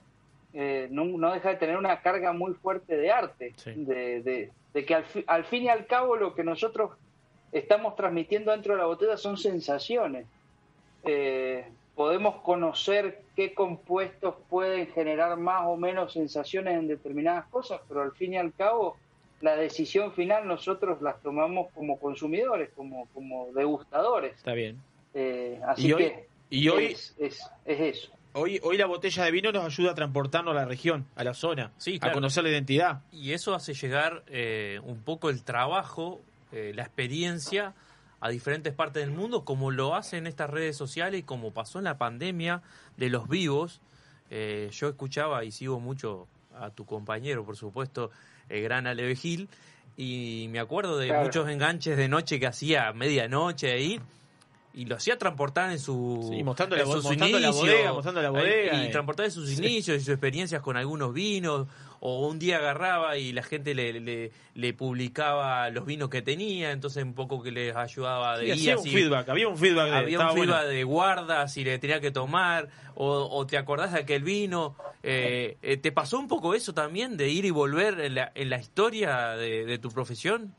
eh, 0.55 0.89
no, 0.91 1.05
no 1.05 1.33
deja 1.33 1.51
de 1.51 1.57
tener 1.57 1.77
una 1.77 2.01
carga 2.01 2.33
muy 2.33 2.55
fuerte 2.55 2.97
de 2.97 3.11
arte, 3.11 3.55
de, 3.87 4.23
de- 4.23 4.51
de 4.75 4.85
que 4.85 4.95
al, 4.95 5.05
fi- 5.05 5.25
al 5.27 5.45
fin 5.45 5.65
y 5.65 5.69
al 5.71 5.87
cabo 5.87 6.17
lo 6.17 6.35
que 6.35 6.45
nosotros 6.45 6.91
estamos 7.53 7.97
transmitiendo 7.97 8.53
dentro 8.53 8.75
de 8.75 8.81
la 8.81 8.87
botella 8.87 9.17
son 9.17 9.39
sensaciones. 9.39 10.27
Eh, 11.05 11.67
podemos 11.95 12.37
conocer 12.43 13.23
qué 13.35 13.55
compuestos 13.55 14.35
pueden 14.51 14.87
generar 14.89 15.37
más 15.39 15.63
o 15.67 15.77
menos 15.77 16.13
sensaciones 16.13 16.75
en 16.79 16.87
determinadas 16.87 17.47
cosas, 17.47 17.81
pero 17.89 18.03
al 18.03 18.13
fin 18.13 18.35
y 18.35 18.37
al 18.37 18.53
cabo 18.53 18.97
la 19.41 19.57
decisión 19.57 20.13
final 20.13 20.47
nosotros 20.49 21.01
las 21.03 21.21
tomamos 21.23 21.71
como 21.75 21.99
consumidores, 21.99 22.71
como, 22.75 23.07
como 23.15 23.53
degustadores. 23.55 24.35
Está 24.37 24.53
bien. 24.53 24.81
Eh, 25.15 25.61
así 25.67 25.89
Y 25.89 25.93
hoy- 25.93 25.99
que 26.03 26.29
y 26.51 26.69
hoy- 26.69 26.85
es, 26.87 27.15
es, 27.19 27.41
es 27.65 27.81
eso. 27.97 28.13
Hoy, 28.35 28.61
hoy 28.63 28.77
la 28.77 28.87
botella 28.87 29.25
de 29.25 29.31
vino 29.31 29.51
nos 29.53 29.65
ayuda 29.65 29.93
a 29.93 29.95
transportarnos 29.95 30.53
a 30.53 30.61
la 30.61 30.65
región, 30.65 31.07
a 31.17 31.25
la 31.25 31.35
zona, 31.35 31.73
a 31.77 31.99
claro. 31.99 32.15
conocer 32.15 32.45
la 32.45 32.51
identidad. 32.51 33.01
Y 33.11 33.33
eso 33.33 33.55
hace 33.55 33.75
llegar 33.75 34.23
eh, 34.29 34.81
un 34.85 35.03
poco 35.03 35.31
el 35.31 35.43
trabajo, 35.43 36.21
eh, 36.53 36.73
la 36.75 36.83
experiencia 36.83 37.75
a 38.21 38.29
diferentes 38.29 38.73
partes 38.75 39.03
del 39.05 39.15
mundo, 39.15 39.45
como 39.45 39.71
lo 39.71 39.95
hacen 39.95 40.27
estas 40.27 40.51
redes 40.51 40.77
sociales 40.77 41.21
y 41.21 41.23
como 41.23 41.53
pasó 41.53 41.79
en 41.79 41.85
la 41.85 41.99
pandemia 41.99 42.63
de 42.97 43.09
los 43.09 43.29
vivos. 43.29 43.81
Eh, 44.31 44.69
yo 44.73 44.89
escuchaba 44.89 45.45
y 45.45 45.51
sigo 45.51 45.81
mucho 45.81 46.27
a 46.59 46.71
tu 46.71 46.85
compañero, 46.85 47.45
por 47.45 47.57
supuesto, 47.57 48.11
el 48.49 48.63
gran 48.63 48.87
Aleve 48.87 49.17
Gil, 49.17 49.49
y 49.97 50.47
me 50.51 50.61
acuerdo 50.61 50.97
de 50.99 51.09
Claro. 51.09 51.25
muchos 51.25 51.49
enganches 51.49 51.97
de 51.97 52.09
noche 52.09 52.39
que 52.39 52.47
hacía 52.47 52.89
a 52.89 52.93
medianoche 52.93 53.73
ahí, 53.73 54.01
y 54.75 54.85
lo 54.85 54.95
hacía 54.95 55.19
transportar 55.19 55.73
en 55.73 55.79
su 55.81 56.29
Sí, 56.33 56.43
mostrando 56.45 56.77
la 56.77 56.83
en 56.83 56.89
sus 56.89 57.05
mostrando 57.05 57.39
la 57.39 57.49
inicios, 57.49 57.67
bodega, 57.67 57.93
mostrando 57.93 58.23
la 58.23 58.31
bodega, 58.31 58.83
y 58.83 58.87
eh. 58.87 58.91
transportar 58.91 59.27
en 59.27 59.33
sus 59.33 59.51
inicios 59.59 59.97
y 59.97 60.01
sus 60.01 60.11
experiencias 60.11 60.63
con 60.63 60.77
algunos 60.77 61.13
vinos 61.13 61.67
o 62.01 62.29
un 62.29 62.39
día 62.39 62.59
agarraba 62.59 63.17
y 63.17 63.33
la 63.33 63.43
gente 63.43 63.75
le, 63.75 64.01
le, 64.01 64.31
le 64.55 64.75
publicaba 64.75 65.69
los 65.71 65.85
vinos 65.87 66.09
que 66.11 66.23
tenía 66.23 66.71
entonces 66.73 67.03
un 67.05 67.15
poco 67.15 67.43
que 67.43 67.51
les 67.51 67.75
ayudaba 67.75 68.39
de 68.39 68.45
Sí, 68.45 68.61
guía 68.61 68.75
hacía 68.75 68.77
un 68.79 68.83
si- 68.85 68.91
feedback, 68.93 69.29
había 69.29 69.49
un 69.49 69.57
feedback. 69.59 69.91
de- 69.91 69.97
había 69.97 70.19
un 70.21 70.27
bueno. 70.27 70.41
feedback 70.43 70.67
de 70.69 70.85
guarda 70.85 71.49
si 71.49 71.65
le 71.65 71.79
tenía 71.79 72.01
que 72.01 72.11
tomar 72.11 72.69
o, 72.95 73.29
o 73.31 73.47
te 73.47 73.57
acordás 73.57 73.93
de 73.93 74.01
aquel 74.01 74.23
vino 74.23 74.75
eh, 75.03 75.57
eh, 75.63 75.77
te 75.77 75.93
pasó 75.93 76.19
un 76.19 76.27
poco 76.29 76.55
eso 76.55 76.75
también 76.75 77.17
de 77.17 77.29
ir 77.29 77.45
y 77.45 77.51
volver 77.51 78.01
en 78.01 78.15
la, 78.17 78.33
en 78.35 78.51
la 78.51 78.59
historia 78.59 79.29
de, 79.37 79.65
de 79.65 79.79
tu 79.79 79.91
profesión 79.91 80.53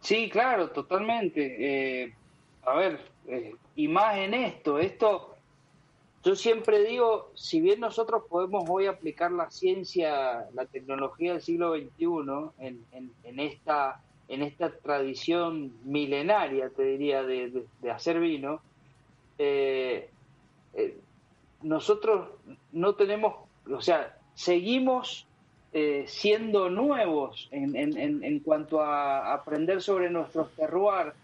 Sí, 0.00 0.28
claro, 0.28 0.70
totalmente. 0.70 2.02
Eh, 2.04 2.12
a 2.66 2.74
ver, 2.74 3.00
eh, 3.28 3.54
y 3.76 3.86
más 3.88 4.18
en 4.18 4.34
esto, 4.34 4.78
esto, 4.80 5.31
yo 6.24 6.36
siempre 6.36 6.84
digo, 6.84 7.30
si 7.34 7.60
bien 7.60 7.80
nosotros 7.80 8.22
podemos 8.28 8.64
hoy 8.68 8.86
aplicar 8.86 9.32
la 9.32 9.50
ciencia, 9.50 10.46
la 10.54 10.66
tecnología 10.66 11.32
del 11.32 11.42
siglo 11.42 11.74
XXI 11.74 12.50
en, 12.58 13.40
esta 14.42 14.70
tradición 14.82 15.72
milenaria, 15.84 16.70
te 16.70 16.84
diría, 16.84 17.22
de, 17.24 17.64
hacer 17.90 18.20
vino, 18.20 18.60
eh, 19.38 20.08
eh, 20.74 20.96
nosotros 21.62 22.28
no 22.70 22.94
tenemos, 22.94 23.34
o 23.70 23.80
sea, 23.80 24.16
seguimos 24.34 25.26
eh, 25.74 26.04
siendo 26.06 26.68
nuevos 26.70 27.48
en- 27.50 27.74
en 27.76 28.38
cuanto 28.40 28.80
a 28.82 29.32
aprender 29.32 29.80
sobre 29.80 30.10
nuestros 30.10 30.50
terroir, 30.52 31.14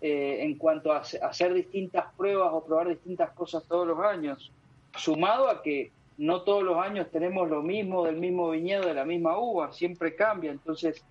eh, 0.00 0.38
en 0.42 0.56
cuanto 0.56 0.92
a 0.92 0.98
hace- 0.98 1.18
hacer 1.22 1.54
distintas 1.54 2.06
pruebas 2.16 2.50
o 2.52 2.64
probar 2.64 2.88
distintas 2.88 3.30
cosas 3.30 3.64
todos 3.66 3.86
los 3.86 3.98
años, 4.00 4.52
sumado 4.96 5.48
a 5.48 5.62
que 5.62 5.90
no 6.18 6.42
todos 6.42 6.62
los 6.62 6.78
años 6.78 7.08
tenemos 7.10 7.48
lo 7.50 7.62
mismo 7.62 8.04
del 8.04 8.16
mismo 8.16 8.50
viñedo, 8.50 8.86
de 8.86 8.94
la 8.94 9.04
misma 9.04 9.38
uva, 9.38 9.72
siempre 9.72 10.14
cambia, 10.14 10.50
entonces 10.50 11.04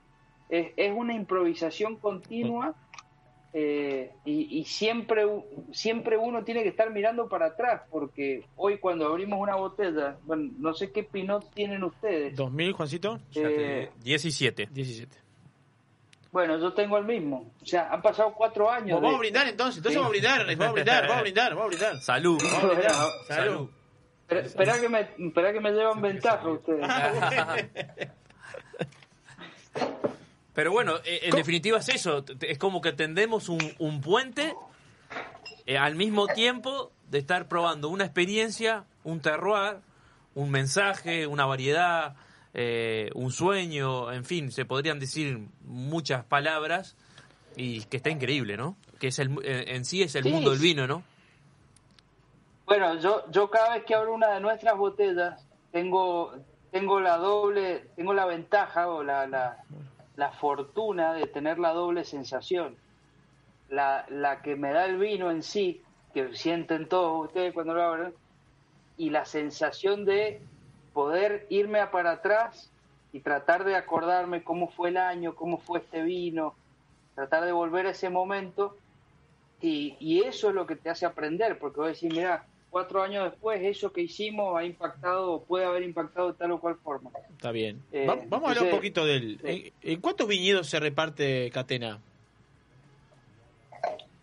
es, 0.50 0.68
es 0.76 0.94
una 0.96 1.14
improvisación 1.14 1.96
continua 1.98 2.76
eh, 3.54 4.12
y, 4.26 4.60
y 4.60 4.66
siempre, 4.66 5.24
siempre 5.72 6.18
uno 6.18 6.44
tiene 6.44 6.62
que 6.64 6.70
estar 6.70 6.92
mirando 6.92 7.30
para 7.30 7.46
atrás, 7.48 7.84
porque 7.90 8.44
hoy 8.58 8.80
cuando 8.80 9.06
abrimos 9.08 9.40
una 9.40 9.56
botella, 9.56 10.18
bueno, 10.26 10.52
no 10.58 10.74
sé 10.74 10.92
qué 10.92 11.04
pinot 11.04 11.50
tienen 11.54 11.84
ustedes. 11.84 12.38
¿2000, 12.38 12.74
Juancito? 12.74 13.20
Eh, 13.34 13.90
17 14.04 14.68
17 14.72 15.18
bueno, 16.36 16.58
yo 16.60 16.74
tengo 16.74 16.98
el 16.98 17.06
mismo. 17.06 17.54
O 17.62 17.66
sea, 17.66 17.88
han 17.90 18.02
pasado 18.02 18.34
cuatro 18.34 18.70
años. 18.70 18.96
Vamos 19.00 19.12
de- 19.12 19.16
a 19.16 19.20
brindar 19.20 19.48
entonces, 19.48 19.78
entonces 19.78 19.94
Sí. 19.94 19.98
vamos 20.00 20.10
a 20.10 20.12
brindar, 20.12 20.46
vamos 20.58 20.68
a 20.68 20.72
brindar, 20.74 21.02
vamos 21.04 21.18
a 21.18 21.22
brindar, 21.22 21.50
vamos 21.56 21.64
a 21.64 21.68
brindar. 21.70 22.02
salud 22.02 22.42
Vamos 22.44 22.64
a 22.64 22.68
brindar. 22.68 22.96
Salud. 23.30 23.70
Espera, 24.28 24.42
espera 24.42 24.80
que 24.82 24.90
me, 24.90 25.00
espera 25.28 25.54
que 25.54 25.60
me 25.62 25.72
llevan 25.72 26.02
ventaja 26.02 26.46
ustedes. 26.50 26.86
Pero 30.54 30.72
bueno, 30.72 30.96
eh, 31.06 31.22
en 31.24 31.32
definitiva 31.36 31.80
es 31.80 31.90
eso, 31.90 32.24
es 32.42 32.58
como 32.58 32.82
que 32.82 32.92
tendemos 32.94 33.48
un, 33.50 33.60
un 33.80 34.02
puente 34.02 34.56
eh, 35.66 35.78
al 35.78 35.96
mismo 35.96 36.28
tiempo 36.28 36.92
de 37.10 37.20
estar 37.20 37.48
probando 37.48 37.90
una 37.90 38.04
experiencia, 38.06 38.84
un 39.04 39.22
terroir, 39.22 39.78
un 40.34 40.52
mensaje, 40.52 41.28
una 41.28 41.46
variedad, 41.46 42.16
eh, 42.56 43.10
un 43.14 43.32
sueño, 43.32 44.12
en 44.12 44.24
fin, 44.26 44.52
se 44.52 44.66
podrían 44.66 44.98
decir 45.00 45.40
muchas 45.62 46.24
palabras 46.24 46.96
y 47.58 47.84
que 47.84 47.98
está 47.98 48.10
increíble, 48.10 48.56
¿no? 48.58 48.78
Que 49.00 49.08
es 49.08 49.20
el, 49.20 49.38
eh, 49.44 49.66
en 49.76 49.84
sí 49.86 50.02
es 50.02 50.16
el 50.16 50.24
Sí. 50.24 50.32
mundo 50.32 50.52
del 50.52 50.60
vino, 50.60 50.88
¿no? 50.88 51.04
Bueno, 52.66 53.00
yo, 53.00 53.30
yo 53.32 53.50
cada 53.50 53.76
vez 53.76 53.86
que 53.86 53.94
abro 53.94 54.14
una 54.14 54.30
de 54.34 54.40
nuestras 54.40 54.76
botellas 54.78 55.46
tengo, 55.72 56.34
tengo 56.72 57.00
la 57.00 57.18
doble, 57.18 57.90
tengo 57.96 58.14
la 58.14 58.26
ventaja 58.26 58.88
o 58.90 59.04
la, 59.04 59.28
la, 59.28 59.58
la 60.16 60.32
fortuna 60.32 61.14
de 61.14 61.28
tener 61.28 61.60
la 61.60 61.74
doble 61.74 62.04
sensación. 62.04 62.76
La, 63.70 64.06
la 64.10 64.42
que 64.42 64.56
me 64.56 64.72
da 64.72 64.86
el 64.86 64.98
vino 64.98 65.30
en 65.30 65.44
sí, 65.44 65.82
que 66.14 66.36
sienten 66.36 66.88
todos 66.88 67.28
ustedes 67.28 67.54
cuando 67.54 67.74
lo 67.74 67.84
abren, 67.84 68.14
y 68.98 69.10
la 69.10 69.26
sensación 69.26 70.06
de 70.06 70.42
poder 70.96 71.46
irme 71.50 71.82
a 71.82 71.92
para 71.92 72.12
atrás 72.12 72.72
y 73.12 73.20
tratar 73.20 73.66
de 73.66 73.76
acordarme 73.76 74.44
cómo 74.44 74.70
fue 74.70 74.90
el 74.90 74.98
año, 74.98 75.36
cómo 75.36 75.58
fue 75.58 75.80
este 75.80 76.02
vino, 76.04 76.56
tratar 77.16 77.44
de 77.44 77.52
volver 77.52 77.86
a 77.86 77.90
ese 77.92 78.10
momento 78.10 78.78
y, 79.62 79.98
y 80.00 80.22
eso 80.22 80.48
es 80.50 80.56
lo 80.56 80.66
que 80.66 80.78
te 80.78 80.90
hace 80.90 81.06
aprender, 81.06 81.60
porque 81.60 81.82
vos 81.82 81.88
decís, 81.90 82.12
mira, 82.14 82.46
cuatro 82.70 83.02
años 83.04 83.30
después 83.30 83.62
eso 83.62 83.92
que 83.92 84.02
hicimos 84.04 84.58
ha 84.58 84.64
impactado, 84.64 85.42
puede 85.42 85.66
haber 85.66 85.84
impactado 85.84 86.32
de 86.32 86.38
tal 86.38 86.52
o 86.52 86.60
cual 86.62 86.76
forma. 86.78 87.10
Está 87.32 87.52
bien. 87.52 87.82
Eh, 87.92 88.08
Va- 88.08 88.16
vamos 88.28 88.48
a 88.48 88.52
hablar 88.52 88.64
un 88.66 88.72
poquito 88.72 89.06
del... 89.06 89.40
¿En, 89.44 89.74
en 89.82 90.00
cuántos 90.02 90.28
viñedos 90.30 90.68
se 90.70 90.80
reparte 90.80 91.52
Catena? 91.52 92.00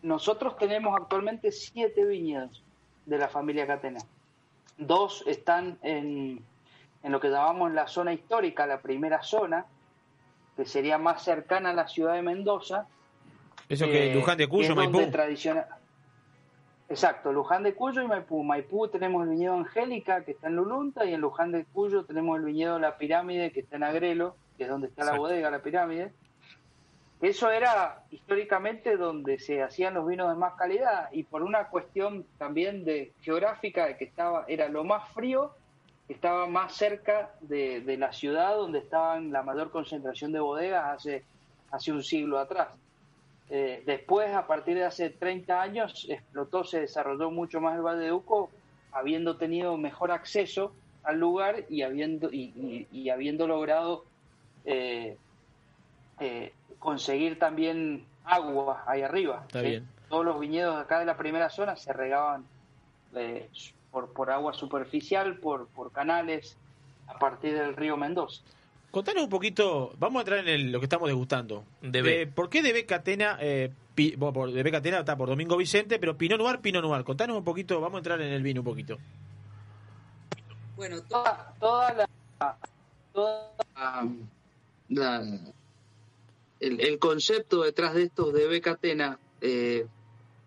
Nosotros 0.02 0.56
tenemos 0.56 0.98
actualmente 0.98 1.52
siete 1.52 2.04
viñedos 2.04 2.62
de 3.06 3.18
la 3.18 3.28
familia 3.28 3.66
Catena. 3.66 4.00
Dos 4.76 5.22
están 5.26 5.78
en, 5.82 6.42
en 7.02 7.12
lo 7.12 7.20
que 7.20 7.28
llamamos 7.30 7.72
la 7.72 7.86
zona 7.88 8.12
histórica, 8.12 8.66
la 8.66 8.80
primera 8.80 9.22
zona, 9.22 9.66
que 10.56 10.64
sería 10.66 10.98
más 10.98 11.22
cercana 11.22 11.70
a 11.70 11.74
la 11.74 11.88
ciudad 11.88 12.14
de 12.14 12.22
Mendoza. 12.22 12.86
Eso 13.68 13.86
que 13.86 14.10
eh, 14.10 14.14
Luján 14.14 14.38
de 14.38 14.46
Cuyo, 14.48 14.74
Maipú. 14.76 15.00
tradiciona- 15.10 15.66
Exacto, 16.88 17.32
Luján 17.32 17.62
de 17.62 17.74
Cuyo 17.74 18.02
y 18.02 18.06
Maipú. 18.06 18.42
Maipú 18.44 18.86
tenemos 18.88 19.24
el 19.24 19.30
viñedo 19.30 19.54
Angélica, 19.54 20.24
que 20.24 20.32
está 20.32 20.48
en 20.48 20.56
Lulunta, 20.56 21.04
y 21.06 21.14
en 21.14 21.20
Luján 21.22 21.50
de 21.50 21.64
Cuyo 21.64 22.04
tenemos 22.04 22.38
el 22.38 22.44
viñedo 22.44 22.78
La 22.78 22.98
Pirámide, 22.98 23.50
que 23.50 23.60
está 23.60 23.76
en 23.76 23.84
Agrelo, 23.84 24.36
que 24.58 24.64
es 24.64 24.68
donde 24.68 24.88
está 24.88 25.04
la 25.04 25.16
bodega, 25.16 25.50
La 25.50 25.60
Pirámide. 25.62 26.12
Eso 27.22 27.50
era 27.50 28.02
históricamente 28.10 28.96
donde 28.96 29.38
se 29.38 29.62
hacían 29.62 29.94
los 29.94 30.06
vinos 30.06 30.28
de 30.28 30.34
más 30.34 30.54
calidad 30.54 31.08
y 31.12 31.22
por 31.22 31.42
una 31.44 31.68
cuestión 31.68 32.26
también 32.36 32.84
de 32.84 33.12
geográfica 33.22 33.86
de 33.86 33.96
que 33.96 34.04
estaba 34.04 34.44
era 34.48 34.68
lo 34.68 34.82
más 34.84 35.08
frío, 35.14 35.54
estaba 36.08 36.46
más 36.46 36.74
cerca 36.74 37.32
de, 37.40 37.80
de 37.80 37.96
la 37.96 38.12
ciudad 38.12 38.54
donde 38.56 38.80
estaban 38.80 39.32
la 39.32 39.42
mayor 39.42 39.70
concentración 39.70 40.32
de 40.32 40.40
bodegas 40.40 40.96
hace 40.98 41.24
hace 41.70 41.90
un 41.90 42.02
siglo 42.02 42.38
atrás. 42.38 42.68
Eh, 43.48 43.82
después, 43.86 44.30
a 44.34 44.46
partir 44.46 44.74
de 44.76 44.84
hace 44.84 45.08
30 45.10 45.60
años, 45.62 46.06
explotó, 46.08 46.64
se 46.64 46.80
desarrolló 46.80 47.30
mucho 47.30 47.60
más 47.62 47.74
el 47.76 47.82
Valle 47.82 48.00
de 48.04 48.12
Uco, 48.12 48.50
habiendo 48.92 49.36
tenido 49.36 49.76
mejor 49.78 50.10
acceso 50.10 50.72
al 51.02 51.18
lugar 51.18 51.64
y 51.70 51.80
habiendo 51.82 52.30
y, 52.30 52.52
y- 52.56 52.86
y 52.92 53.08
habiendo 53.10 53.46
logrado 53.46 54.04
eh, 54.66 55.16
eh, 56.20 56.52
conseguir 56.78 57.38
también 57.38 58.04
agua 58.24 58.84
ahí 58.86 59.00
arriba. 59.02 59.42
Está 59.46 59.60
¿sí? 59.60 59.66
bien. 59.66 59.88
Todos 60.10 60.24
los 60.26 60.38
viñedos 60.38 60.76
acá 60.78 60.98
de 60.98 61.06
la 61.06 61.16
primera 61.16 61.48
zona 61.48 61.74
se 61.76 61.92
regaban 61.92 62.44
por, 63.92 64.12
por 64.12 64.30
agua 64.30 64.54
superficial, 64.54 65.36
por, 65.36 65.68
por 65.68 65.92
canales, 65.92 66.56
a 67.06 67.18
partir 67.18 67.52
del 67.54 67.76
río 67.76 67.96
Mendoza. 67.96 68.42
Contanos 68.90 69.24
un 69.24 69.30
poquito, 69.30 69.92
vamos 69.98 70.20
a 70.20 70.22
entrar 70.22 70.38
en 70.40 70.48
el- 70.48 70.72
lo 70.72 70.80
que 70.80 70.86
estamos 70.86 71.08
degustando. 71.08 71.64
DB. 71.82 72.06
Eh, 72.22 72.26
¿Por 72.26 72.48
qué 72.50 72.62
DB 72.62 72.84
Catena, 72.86 73.38
eh, 73.40 73.70
pi- 73.94 74.16
bueno, 74.16 74.32
por 74.32 74.52
DB 74.52 74.70
Catena 74.70 74.98
está 75.00 75.16
por 75.16 75.28
Domingo 75.28 75.56
Vicente, 75.56 75.98
pero 75.98 76.16
Pinot 76.16 76.38
Noir, 76.38 76.60
Pinot 76.60 76.82
Noir? 76.82 77.04
Contanos 77.04 77.36
un 77.36 77.44
poquito, 77.44 77.80
vamos 77.80 77.96
a 77.96 77.98
entrar 78.00 78.20
en 78.20 78.32
el 78.32 78.42
vino 78.42 78.60
un 78.60 78.66
poquito. 78.66 78.98
Bueno, 80.76 81.00
toda, 81.02 81.54
toda 81.60 81.92
la, 81.94 82.56
toda 83.12 83.50
la- 84.88 85.22
el, 86.60 86.80
el 86.80 86.98
concepto 86.98 87.62
detrás 87.62 87.94
de 87.94 88.04
estos 88.04 88.32
de 88.32 88.46
Becatena, 88.46 89.18
eh, 89.40 89.86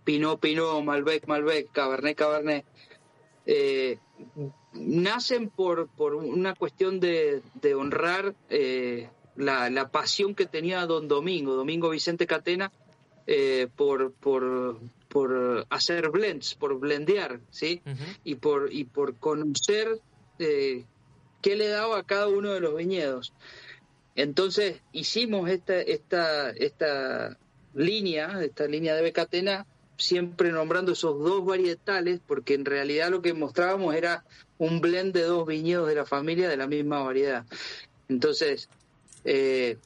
Pinot, 0.03 0.39
Pinot, 0.39 0.83
Malbec, 0.83 1.27
Malbec, 1.27 1.71
Cabernet, 1.71 2.15
Cabernet, 2.17 2.65
eh, 3.45 3.99
nacen 4.73 5.49
por, 5.49 5.87
por 5.87 6.15
una 6.15 6.55
cuestión 6.55 6.99
de, 6.99 7.41
de 7.55 7.75
honrar 7.75 8.33
eh, 8.49 9.09
la, 9.35 9.69
la 9.69 9.89
pasión 9.89 10.35
que 10.35 10.45
tenía 10.45 10.85
don 10.85 11.07
Domingo, 11.07 11.55
Domingo 11.55 11.89
Vicente 11.89 12.25
Catena, 12.25 12.71
eh, 13.27 13.67
por, 13.75 14.11
por, 14.13 14.79
por 15.09 15.65
hacer 15.69 16.09
blends, 16.09 16.55
por 16.55 16.79
blendear, 16.79 17.39
¿sí? 17.49 17.81
Y 18.23 18.35
por 18.35 18.71
y 18.71 18.83
por 18.83 19.15
conocer 19.15 19.99
qué 20.37 21.55
le 21.55 21.67
daba 21.67 21.99
a 21.99 22.03
cada 22.03 22.27
uno 22.27 22.51
de 22.51 22.59
los 22.59 22.75
viñedos. 22.75 23.33
Entonces 24.15 24.81
hicimos 24.91 25.49
esta 25.49 25.81
esta 25.81 26.51
esta 26.51 27.37
línea, 27.73 28.43
esta 28.43 28.67
línea 28.67 28.95
de 28.95 29.01
Becatena, 29.01 29.65
siempre 29.97 30.51
nombrando 30.51 30.91
esos 30.91 31.19
dos 31.19 31.45
varietales, 31.45 32.19
porque 32.25 32.53
en 32.53 32.65
realidad 32.65 33.09
lo 33.09 33.21
que 33.21 33.33
mostrábamos 33.33 33.95
era 33.95 34.25
un 34.57 34.81
blend 34.81 35.13
de 35.13 35.23
dos 35.23 35.45
viñedos 35.47 35.87
de 35.87 35.95
la 35.95 36.05
familia 36.05 36.49
de 36.49 36.57
la 36.57 36.67
misma 36.67 37.01
variedad. 37.01 37.45
Entonces, 38.07 38.69
eh, 39.23 39.77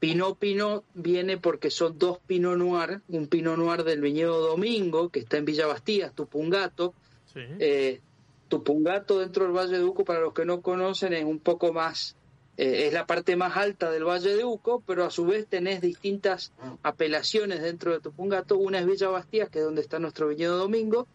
Pinot 0.00 0.38
Pinot 0.38 0.84
viene 0.94 1.38
porque 1.38 1.70
son 1.70 1.98
dos 1.98 2.18
Pinot 2.26 2.56
Noir, 2.56 3.00
un 3.08 3.26
Pinot 3.26 3.56
Noir 3.56 3.84
del 3.84 4.00
viñedo 4.00 4.40
Domingo, 4.40 5.08
que 5.08 5.20
está 5.20 5.38
en 5.38 5.44
Villa 5.44 5.66
Bastías, 5.66 6.12
Tupungato. 6.14 6.94
Sí. 7.32 7.40
Eh, 7.58 8.00
Tupungato 8.48 9.18
dentro 9.18 9.44
del 9.44 9.52
Valle 9.52 9.78
de 9.78 9.84
Uco, 9.84 10.04
para 10.04 10.20
los 10.20 10.32
que 10.32 10.44
no 10.44 10.62
conocen, 10.62 11.12
es 11.12 11.24
un 11.24 11.38
poco 11.38 11.72
más, 11.72 12.16
eh, 12.58 12.88
es 12.88 12.92
la 12.92 13.06
parte 13.06 13.36
más 13.36 13.56
alta 13.56 13.88
del 13.88 14.04
Valle 14.04 14.34
de 14.34 14.44
Uco, 14.44 14.82
pero 14.84 15.04
a 15.04 15.10
su 15.10 15.24
vez 15.24 15.46
tenés 15.46 15.80
distintas 15.80 16.52
apelaciones 16.82 17.62
dentro 17.62 17.92
de 17.92 18.00
Tupungato. 18.00 18.58
Una 18.58 18.80
es 18.80 18.86
Villa 18.86 19.08
Bastías, 19.08 19.48
que 19.48 19.60
es 19.60 19.64
donde 19.64 19.80
está 19.80 20.00
nuestro 20.00 20.26
viñedo 20.26 20.58
Domingo, 20.58 21.06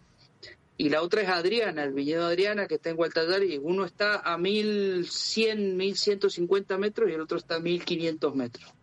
y 0.78 0.88
la 0.88 1.02
otra 1.02 1.22
es 1.22 1.28
Adriana, 1.28 1.84
el 1.84 1.92
viñedo 1.92 2.26
Adriana, 2.26 2.66
que 2.66 2.76
está 2.76 2.92
en 2.92 2.96
Gualtallari. 2.96 3.60
Uno 3.62 3.84
está 3.84 4.20
a 4.22 4.38
1100, 4.38 5.76
1150 5.76 6.78
metros 6.78 7.10
y 7.10 7.14
el 7.14 7.20
otro 7.20 7.38
está 7.38 7.56
a 7.56 7.60
1500 7.60 8.36
metros. 8.36 8.74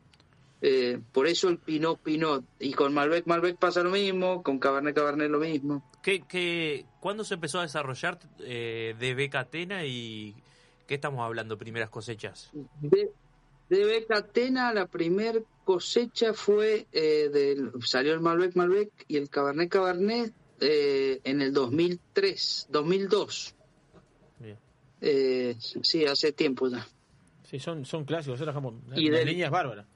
Eh, 0.61 1.01
por 1.13 1.27
eso 1.27 1.49
el 1.49 1.57
Pinot 1.57 1.99
Pinot. 2.01 2.45
Y 2.59 2.75
con 2.75 2.93
Malbec 2.93 3.27
Malbec 3.27 3.57
pasa 3.57 3.83
lo 3.83 3.91
mismo, 3.91 4.43
con 4.43 4.59
Cabernet 4.59 4.95
Cabernet 4.95 5.31
lo 5.31 5.39
mismo. 5.39 5.91
¿Qué, 6.03 6.23
qué, 6.29 6.85
¿Cuándo 7.01 7.25
se 7.25 7.35
empezó 7.35 7.59
a 7.59 7.63
desarrollar 7.63 8.19
eh, 8.41 8.95
de 8.99 9.15
Becatena 9.15 9.87
y 9.87 10.37
qué 10.91 10.97
estamos 10.97 11.21
hablando, 11.25 11.57
primeras 11.57 11.89
cosechas? 11.89 12.51
De, 12.81 13.13
de 13.69 13.85
Becatena 13.85 14.75
la 14.75 14.87
primer 14.87 15.45
cosecha 15.65 16.35
fue, 16.35 16.89
eh, 16.91 17.31
del, 17.33 17.71
salió 17.87 18.13
el 18.13 18.19
Malbec 18.19 18.57
Malbec 18.57 18.91
y 19.07 19.17
el 19.17 19.31
Cabernet 19.31 19.71
Cabernet 19.71 20.33
eh, 20.59 21.21
en 21.23 21.43
el 21.43 21.53
2003, 21.53 22.67
2002. 22.71 23.55
Bien. 24.41 24.59
Eh, 25.01 25.55
sí, 25.61 26.05
hace 26.07 26.33
tiempo 26.33 26.67
ya. 26.67 26.85
Sí, 27.49 27.61
son, 27.61 27.85
son 27.85 28.05
clásicos, 28.05 28.41
son 28.41 28.83
las, 28.89 28.99
Y 28.99 29.11
del- 29.11 29.29
líneas 29.29 29.53
bárbaras. 29.53 29.87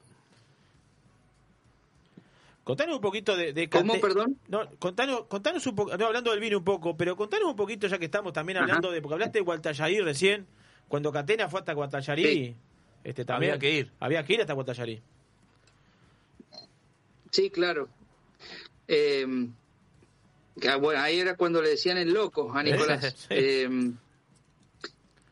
Contanos 2.63 2.95
un 2.95 3.01
poquito 3.01 3.35
de... 3.35 3.51
de 3.51 3.69
¿Cómo, 3.69 3.99
perdón? 3.99 4.39
No, 4.47 4.61
contanos, 4.79 5.25
contanos 5.25 5.67
un 5.67 5.75
poco, 5.75 5.97
no, 5.97 6.05
hablando 6.05 6.31
del 6.31 6.39
vino 6.39 6.57
un 6.57 6.63
poco, 6.63 6.95
pero 6.95 7.17
contanos 7.17 7.49
un 7.49 7.55
poquito 7.57 7.85
ya 7.87 7.97
que 7.97 8.05
estamos 8.05 8.31
también 8.31 8.57
Ajá. 8.57 8.63
hablando 8.63 8.91
de, 8.91 9.01
porque 9.01 9.15
hablaste 9.15 9.39
de 9.39 9.43
Guatallarí 9.43 9.99
recién, 9.99 10.47
cuando 10.87 11.11
Catena 11.11 11.49
fue 11.49 11.59
hasta 11.59 11.73
Guatallarí, 11.73 12.23
Sí. 12.23 12.55
este, 13.03 13.25
también 13.25 13.53
Había 13.53 13.59
que 13.59 13.71
ir. 13.77 13.91
Había 13.99 14.23
que 14.23 14.33
ir 14.33 14.41
hasta 14.41 14.53
Guatallarí. 14.53 15.01
Sí, 17.31 17.49
claro. 17.49 17.89
Eh, 18.87 19.25
que, 20.59 20.75
bueno, 20.75 21.01
ahí 21.01 21.19
era 21.19 21.35
cuando 21.35 21.61
le 21.61 21.69
decían 21.69 21.97
el 21.97 22.13
loco 22.13 22.51
a 22.53 22.63
Nicolás. 22.63 23.13
Sí. 23.27 23.27
Eh, 23.31 23.91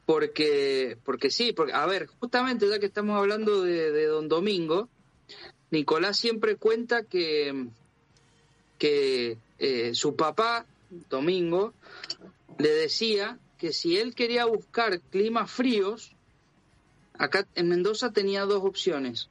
porque, 0.06 0.98
porque 1.06 1.30
sí, 1.32 1.54
porque, 1.54 1.72
a 1.72 1.86
ver, 1.86 2.08
justamente 2.20 2.68
ya 2.70 2.78
que 2.80 2.88
estamos 2.88 3.18
hablando 3.18 3.62
de, 3.62 3.92
de 3.92 4.06
Don 4.08 4.28
Domingo, 4.28 4.90
Nicolás 5.72 6.18
siempre 6.18 6.58
cuenta 6.58 7.04
que, 7.04 7.68
que 8.78 9.38
eh, 9.60 9.92
su 9.94 10.16
papá, 10.18 10.66
Domingo, 11.10 11.74
le 12.60 12.70
decía 12.70 13.40
que 13.58 13.72
si 13.74 13.98
él 13.98 14.14
quería 14.16 14.46
buscar 14.46 15.00
climas 15.10 15.50
fríos, 15.52 16.16
acá 17.14 17.48
en 17.56 17.70
Mendoza 17.70 18.12
tenía 18.12 18.46
dos 18.46 18.64
opciones. 18.64 19.30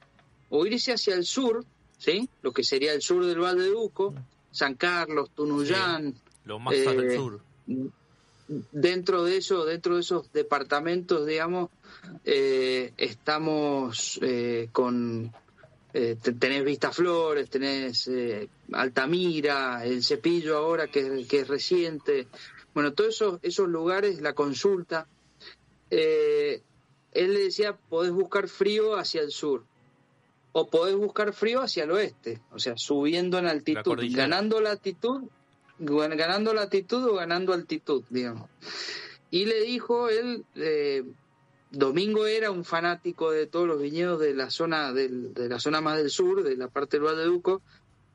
O 0.48 0.66
irse 0.66 0.92
hacia 0.92 1.14
el 1.14 1.24
sur, 1.24 1.64
¿sí? 1.98 2.28
Lo 2.42 2.52
que 2.52 2.62
sería 2.64 2.92
el 2.92 3.02
sur 3.02 3.24
del 3.24 3.40
Valle 3.40 3.62
de 3.62 3.72
Uco, 3.72 4.14
San 4.50 4.74
Carlos, 4.74 5.30
Tunuyán, 5.34 6.14
Lo 6.44 6.58
más 6.58 6.74
Eh, 6.74 6.88
al 6.88 7.10
sur. 7.16 7.42
dentro 8.46 9.24
de 9.24 9.36
eso, 9.38 9.64
dentro 9.64 9.94
de 9.94 10.00
esos 10.02 10.30
departamentos, 10.32 11.26
digamos, 11.26 11.70
eh, 12.24 12.92
estamos 12.96 14.18
eh, 14.22 14.68
con 14.72 15.32
eh, 15.94 16.16
te- 16.22 16.32
tenés 16.32 16.64
Vistaflores, 16.64 17.48
tenés 17.50 18.08
eh, 18.08 18.48
Altamira, 18.72 19.84
el 19.84 20.02
Cepillo 20.02 20.56
ahora 20.56 20.88
que, 20.88 21.26
que 21.28 21.40
es 21.40 21.48
reciente, 21.48 22.28
bueno, 22.74 22.92
todos 22.92 23.14
esos, 23.14 23.38
esos 23.42 23.68
lugares, 23.68 24.20
la 24.20 24.32
consulta, 24.34 25.06
eh, 25.90 26.62
él 27.12 27.34
le 27.34 27.40
decía, 27.44 27.76
podés 27.88 28.12
buscar 28.12 28.48
frío 28.48 28.96
hacia 28.96 29.20
el 29.22 29.30
sur 29.30 29.64
o 30.52 30.68
podés 30.68 30.96
buscar 30.96 31.32
frío 31.32 31.60
hacia 31.60 31.84
el 31.84 31.90
oeste, 31.90 32.40
o 32.50 32.58
sea, 32.58 32.74
subiendo 32.76 33.38
en 33.38 33.46
altitud, 33.46 33.82
ganando 34.16 34.60
latitud, 34.60 35.22
gan- 35.78 36.16
ganando 36.16 36.52
latitud 36.54 37.04
o 37.04 37.14
ganando 37.14 37.52
altitud, 37.52 38.04
digamos. 38.10 38.48
Y 39.30 39.46
le 39.46 39.60
dijo 39.62 40.08
él, 40.08 40.44
eh, 40.56 41.04
Domingo 41.70 42.26
era 42.26 42.50
un 42.50 42.64
fanático 42.64 43.30
de 43.30 43.46
todos 43.46 43.66
los 43.66 43.80
viñedos 43.80 44.20
de 44.20 44.34
la 44.34 44.50
zona 44.50 44.92
del- 44.92 45.32
de 45.32 45.48
la 45.48 45.58
zona 45.58 45.80
más 45.80 45.96
del 45.96 46.10
sur, 46.10 46.42
de 46.42 46.54
la 46.56 46.68
parte 46.68 46.98
del 46.98 47.06
Valle 47.06 47.22
de 47.22 47.28
Uco, 47.30 47.62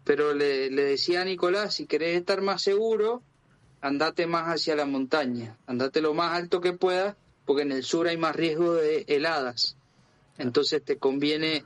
pero 0.03 0.33
le, 0.35 0.69
le 0.69 0.83
decía 0.83 1.21
a 1.21 1.25
Nicolás, 1.25 1.73
si 1.73 1.87
querés 1.87 2.15
estar 2.17 2.41
más 2.41 2.61
seguro, 2.61 3.23
andate 3.82 4.28
más 4.28 4.47
hacia 4.47 4.75
la 4.75 4.86
montaña, 4.86 5.57
andate 5.67 6.01
lo 6.01 6.13
más 6.13 6.34
alto 6.36 6.61
que 6.61 6.73
puedas, 6.73 7.15
porque 7.45 7.61
en 7.63 7.71
el 7.71 7.84
sur 7.84 8.07
hay 8.07 8.17
más 8.17 8.36
riesgo 8.36 8.73
de 8.73 9.05
heladas. 9.07 9.78
Entonces 10.38 10.84
te 10.84 10.97
conviene 10.97 11.63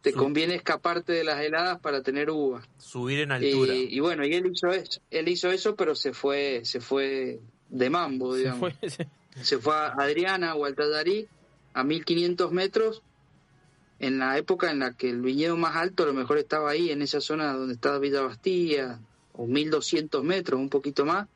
te 0.00 0.12
conviene 0.12 0.54
escaparte 0.54 1.12
de 1.12 1.24
las 1.24 1.40
heladas 1.42 1.80
para 1.80 2.02
tener 2.02 2.30
uva. 2.30 2.62
Subir 2.78 3.18
en 3.18 3.32
altura. 3.32 3.74
Y, 3.74 3.88
y 3.96 4.00
bueno, 4.00 4.24
y 4.24 4.32
él 4.32 4.46
hizo 4.46 4.68
eso, 4.68 5.00
él 5.10 5.28
hizo 5.28 5.50
eso, 5.50 5.74
pero 5.74 5.94
se 5.96 6.12
fue 6.12 6.60
se 6.64 6.80
fue 6.80 7.40
de 7.68 7.90
mambo, 7.90 8.32
Se 8.32 8.38
digamos 8.38 8.60
fue, 8.78 8.90
se- 8.90 9.08
se 9.42 9.58
fue 9.58 9.74
a 9.74 9.88
Adriana 9.98 10.54
o 10.54 10.64
Altadarí 10.64 11.26
a 11.74 11.82
1500 11.84 12.52
metros 12.52 13.02
en 13.98 14.18
la 14.20 14.38
época 14.38 14.70
en 14.70 14.78
la 14.78 14.92
que 14.94 15.10
el 15.10 15.20
viñedo 15.20 15.56
más 15.56 15.74
alto 15.76 16.04
a 16.04 16.06
lo 16.06 16.12
mejor 16.14 16.38
estaba 16.38 16.70
ahí 16.70 16.90
en 16.90 17.02
esa 17.02 17.20
zona 17.20 17.52
donde 17.52 17.74
estaba 17.74 17.98
Villa 17.98 18.22
Bastilla 18.22 19.00
o 19.32 19.46
1200 19.46 20.22
metros 20.24 20.60
un 20.60 20.68
poquito 20.70 21.04
más 21.04 21.26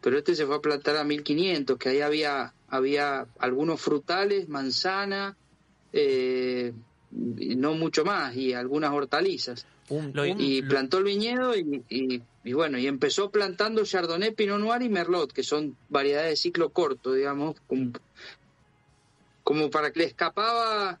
pero 0.00 0.18
este 0.18 0.34
se 0.34 0.46
fue 0.46 0.56
a 0.56 0.60
plantar 0.60 0.96
a 0.96 1.04
1500 1.04 1.76
que 1.78 1.88
ahí 1.90 2.00
había 2.00 2.54
había 2.68 3.26
algunos 3.38 3.80
frutales 3.80 4.48
manzana 4.48 5.36
eh, 5.92 6.72
y 7.38 7.56
no 7.56 7.74
mucho 7.74 8.04
más 8.04 8.36
y 8.36 8.52
algunas 8.52 8.92
hortalizas 8.92 9.66
un- 9.88 10.12
Lo- 10.14 10.22
un- 10.22 10.40
y 10.40 10.62
plantó 10.62 10.98
el 10.98 11.04
viñedo 11.04 11.56
y, 11.56 11.84
y- 11.88 12.22
y 12.44 12.52
bueno, 12.52 12.78
y 12.78 12.86
empezó 12.86 13.30
plantando 13.30 13.84
Chardonnay, 13.84 14.32
Pinot 14.34 14.58
Noir 14.60 14.80
y 14.82 14.88
Merlot, 14.88 15.32
que 15.32 15.42
son 15.42 15.76
variedades 15.88 16.30
de 16.30 16.36
ciclo 16.36 16.70
corto, 16.70 17.12
digamos, 17.12 17.56
como, 17.66 17.92
como 19.42 19.68
para 19.70 19.90
que 19.90 20.00
le 20.00 20.06
escapaba 20.06 20.98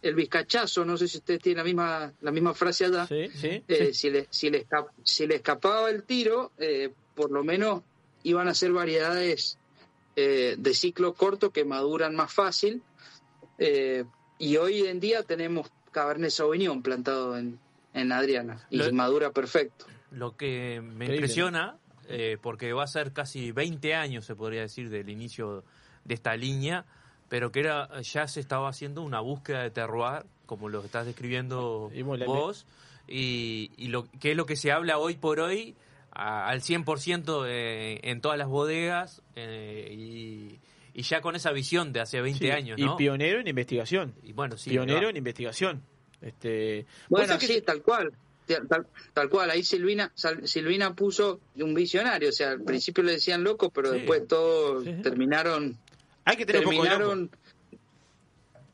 el 0.00 0.14
vizcachazo, 0.14 0.84
no 0.84 0.96
sé 0.96 1.08
si 1.08 1.18
ustedes 1.18 1.40
tienen 1.42 1.58
la 1.58 1.64
misma, 1.64 2.14
la 2.20 2.30
misma 2.30 2.54
frase 2.54 2.84
allá, 2.84 3.06
sí, 3.06 3.28
sí, 3.34 3.64
eh, 3.68 3.86
sí. 3.86 3.94
si, 3.94 4.10
le, 4.10 4.28
si, 4.30 4.50
le 4.50 4.66
esca- 4.66 4.86
si 5.04 5.26
le 5.26 5.34
escapaba 5.36 5.90
el 5.90 6.04
tiro, 6.04 6.52
eh, 6.58 6.90
por 7.14 7.30
lo 7.32 7.42
menos 7.42 7.82
iban 8.22 8.48
a 8.48 8.54
ser 8.54 8.72
variedades 8.72 9.58
eh, 10.16 10.56
de 10.58 10.74
ciclo 10.74 11.14
corto 11.14 11.50
que 11.50 11.64
maduran 11.64 12.14
más 12.14 12.32
fácil, 12.32 12.82
eh, 13.58 14.04
y 14.38 14.56
hoy 14.56 14.86
en 14.86 15.00
día 15.00 15.22
tenemos 15.22 15.70
Cabernet 15.92 16.30
Sauvignon 16.30 16.82
plantado 16.82 17.36
en, 17.36 17.58
en 17.94 18.12
Adriana, 18.12 18.66
y 18.70 18.78
Lo- 18.78 18.92
madura 18.92 19.30
perfecto. 19.30 19.86
Lo 20.10 20.36
que 20.36 20.80
me 20.82 21.04
Increíble, 21.04 21.14
impresiona, 21.16 21.76
eh, 22.08 22.38
porque 22.40 22.72
va 22.72 22.84
a 22.84 22.86
ser 22.86 23.12
casi 23.12 23.52
20 23.52 23.94
años, 23.94 24.24
se 24.24 24.34
podría 24.34 24.62
decir, 24.62 24.88
del 24.88 25.08
inicio 25.10 25.64
de 26.04 26.14
esta 26.14 26.34
línea, 26.36 26.86
pero 27.28 27.52
que 27.52 27.60
era 27.60 28.00
ya 28.00 28.26
se 28.26 28.40
estaba 28.40 28.68
haciendo 28.70 29.02
una 29.02 29.20
búsqueda 29.20 29.62
de 29.62 29.70
terroir, 29.70 30.24
como 30.46 30.68
lo 30.70 30.82
estás 30.82 31.04
describiendo 31.04 31.90
Y 31.94 32.02
vos, 32.02 32.66
y, 33.06 33.70
y 33.76 33.88
lo 33.88 34.06
que 34.18 34.30
es 34.30 34.36
lo 34.36 34.46
que 34.46 34.56
se 34.56 34.72
habla 34.72 34.98
hoy 34.98 35.16
por 35.16 35.40
hoy 35.40 35.76
a- 36.12 36.48
al 36.48 36.60
100% 36.62 37.44
eh, 37.46 38.00
en 38.02 38.20
todas 38.20 38.38
las 38.38 38.48
bodegas 38.48 39.22
eh, 39.36 39.92
y, 39.96 40.58
y 40.94 41.02
ya 41.02 41.20
con 41.20 41.36
esa 41.36 41.52
visión 41.52 41.92
de 41.92 42.00
hace 42.00 42.20
20 42.20 42.44
Sí, 42.46 42.50
años, 42.50 42.78
y 42.78 42.84
¿no? 42.84 42.96
pionero 42.96 43.40
en 43.40 43.46
investigación. 43.48 44.14
Y 44.24 44.32
bueno, 44.32 44.56
sí, 44.56 44.70
pionero 44.70 45.08
en 45.08 45.16
investigación. 45.16 45.82
Este, 46.20 46.86
Bueno, 47.08 47.38
sí, 47.38 47.46
que- 47.46 47.62
tal 47.62 47.82
cual. 47.82 48.12
Tal, 48.66 48.86
tal 49.12 49.28
cual, 49.28 49.50
ahí 49.50 49.62
Silvina 49.62 50.10
Sal- 50.14 50.48
Silvina 50.48 50.94
puso 50.94 51.38
un 51.56 51.74
visionario, 51.74 52.30
o 52.30 52.32
sea, 52.32 52.52
al 52.52 52.62
principio 52.62 53.04
le 53.04 53.12
decían 53.12 53.44
loco, 53.44 53.68
pero 53.68 53.90
Sí. 53.92 53.98
después 53.98 54.26
todos 54.26 54.84
Sí. 54.84 54.94
terminaron 55.02 55.76
hay 56.24 56.36
que 56.38 56.46
tener 56.46 56.66
un 56.66 56.72
poco 56.72 56.82
de 56.84 56.88
loco. 56.90 56.98
terminaron 56.98 57.30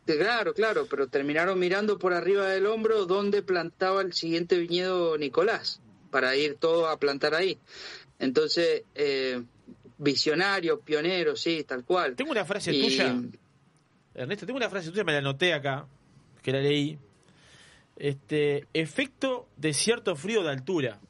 Claro, 0.07 0.53
claro, 0.55 0.87
pero 0.89 1.07
terminaron 1.09 1.59
mirando 1.59 1.99
por 1.99 2.13
arriba 2.13 2.47
del 2.49 2.67
hombro 2.67 3.07
dónde 3.07 3.43
plantaba 3.43 4.03
el 4.03 4.13
siguiente 4.13 4.59
viñedo 4.59 5.17
Nicolás, 5.17 5.81
para 6.15 6.37
ir 6.37 6.55
todo 6.61 6.87
a 6.89 6.97
plantar 6.97 7.35
ahí. 7.35 7.59
Entonces, 8.21 8.85
eh, 8.95 9.43
visionario, 9.99 10.79
pionero, 10.79 11.35
sí, 11.35 11.65
tal 11.65 11.85
cual. 11.85 12.15
Tengo 12.15 12.31
una 12.31 12.45
frase 12.45 12.73
Y- 12.73 12.81
tuya, 12.83 13.17
Ernesto, 14.15 14.47
tengo 14.47 14.59
una 14.59 14.71
frase 14.71 14.93
tuya, 14.93 15.03
me 15.03 15.11
la 15.11 15.19
anoté 15.19 15.53
acá, 15.53 15.89
que 16.41 16.53
la 16.53 16.61
leí. 16.61 16.97
Este, 17.97 18.69
efecto 18.73 19.49
de 19.57 19.73
cierto 19.73 20.15
frío 20.15 20.45
de 20.45 20.51
altura. 20.51 21.01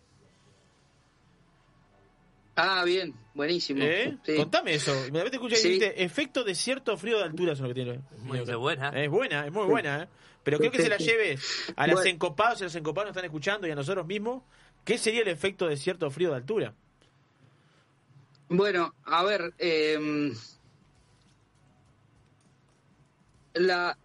Ah, 2.56 2.82
bien, 2.86 3.14
buenísimo. 3.34 3.82
¿Eh? 3.82 4.16
Sí. 4.24 4.36
Contame 4.36 4.72
eso. 4.72 4.94
Me 5.12 5.20
te 5.28 5.36
escuché 5.36 5.60
y 5.60 5.62
dijiste, 5.64 6.02
efecto 6.02 6.44
desierto 6.44 6.96
frío 6.96 7.18
de 7.18 7.24
altura 7.24 7.52
es 7.52 7.60
lo 7.60 7.68
que 7.68 7.74
tiene. 7.74 8.00
Muy 8.22 8.40
buena. 8.40 8.88
Es 8.88 9.10
buena, 9.10 9.46
es 9.46 9.52
muy 9.52 9.66
buena. 9.66 10.04
¿eh? 10.04 10.08
Pero 10.44 10.58
creo 10.58 10.70
que 10.70 10.80
se 10.80 10.88
la 10.88 10.96
lleve 10.96 11.36
a 11.76 11.86
las 11.86 11.96
Bueno. 11.96 12.10
encopados, 12.10 12.60
y 12.60 12.64
a 12.64 12.66
los 12.66 12.74
encopados 12.74 13.08
nos 13.08 13.16
están 13.16 13.26
escuchando 13.26 13.66
y 13.66 13.70
a 13.70 13.74
nosotros 13.74 14.06
mismos. 14.06 14.42
¿Qué 14.84 14.98
sería 14.98 15.22
el 15.22 15.28
efecto 15.28 15.66
desierto 15.66 16.10
frío 16.10 16.30
de 16.30 16.36
altura? 16.36 16.74
Bueno, 18.48 18.94
a 19.04 19.24
ver, 19.24 19.54
eh, 19.58 20.32
la, 23.54 23.96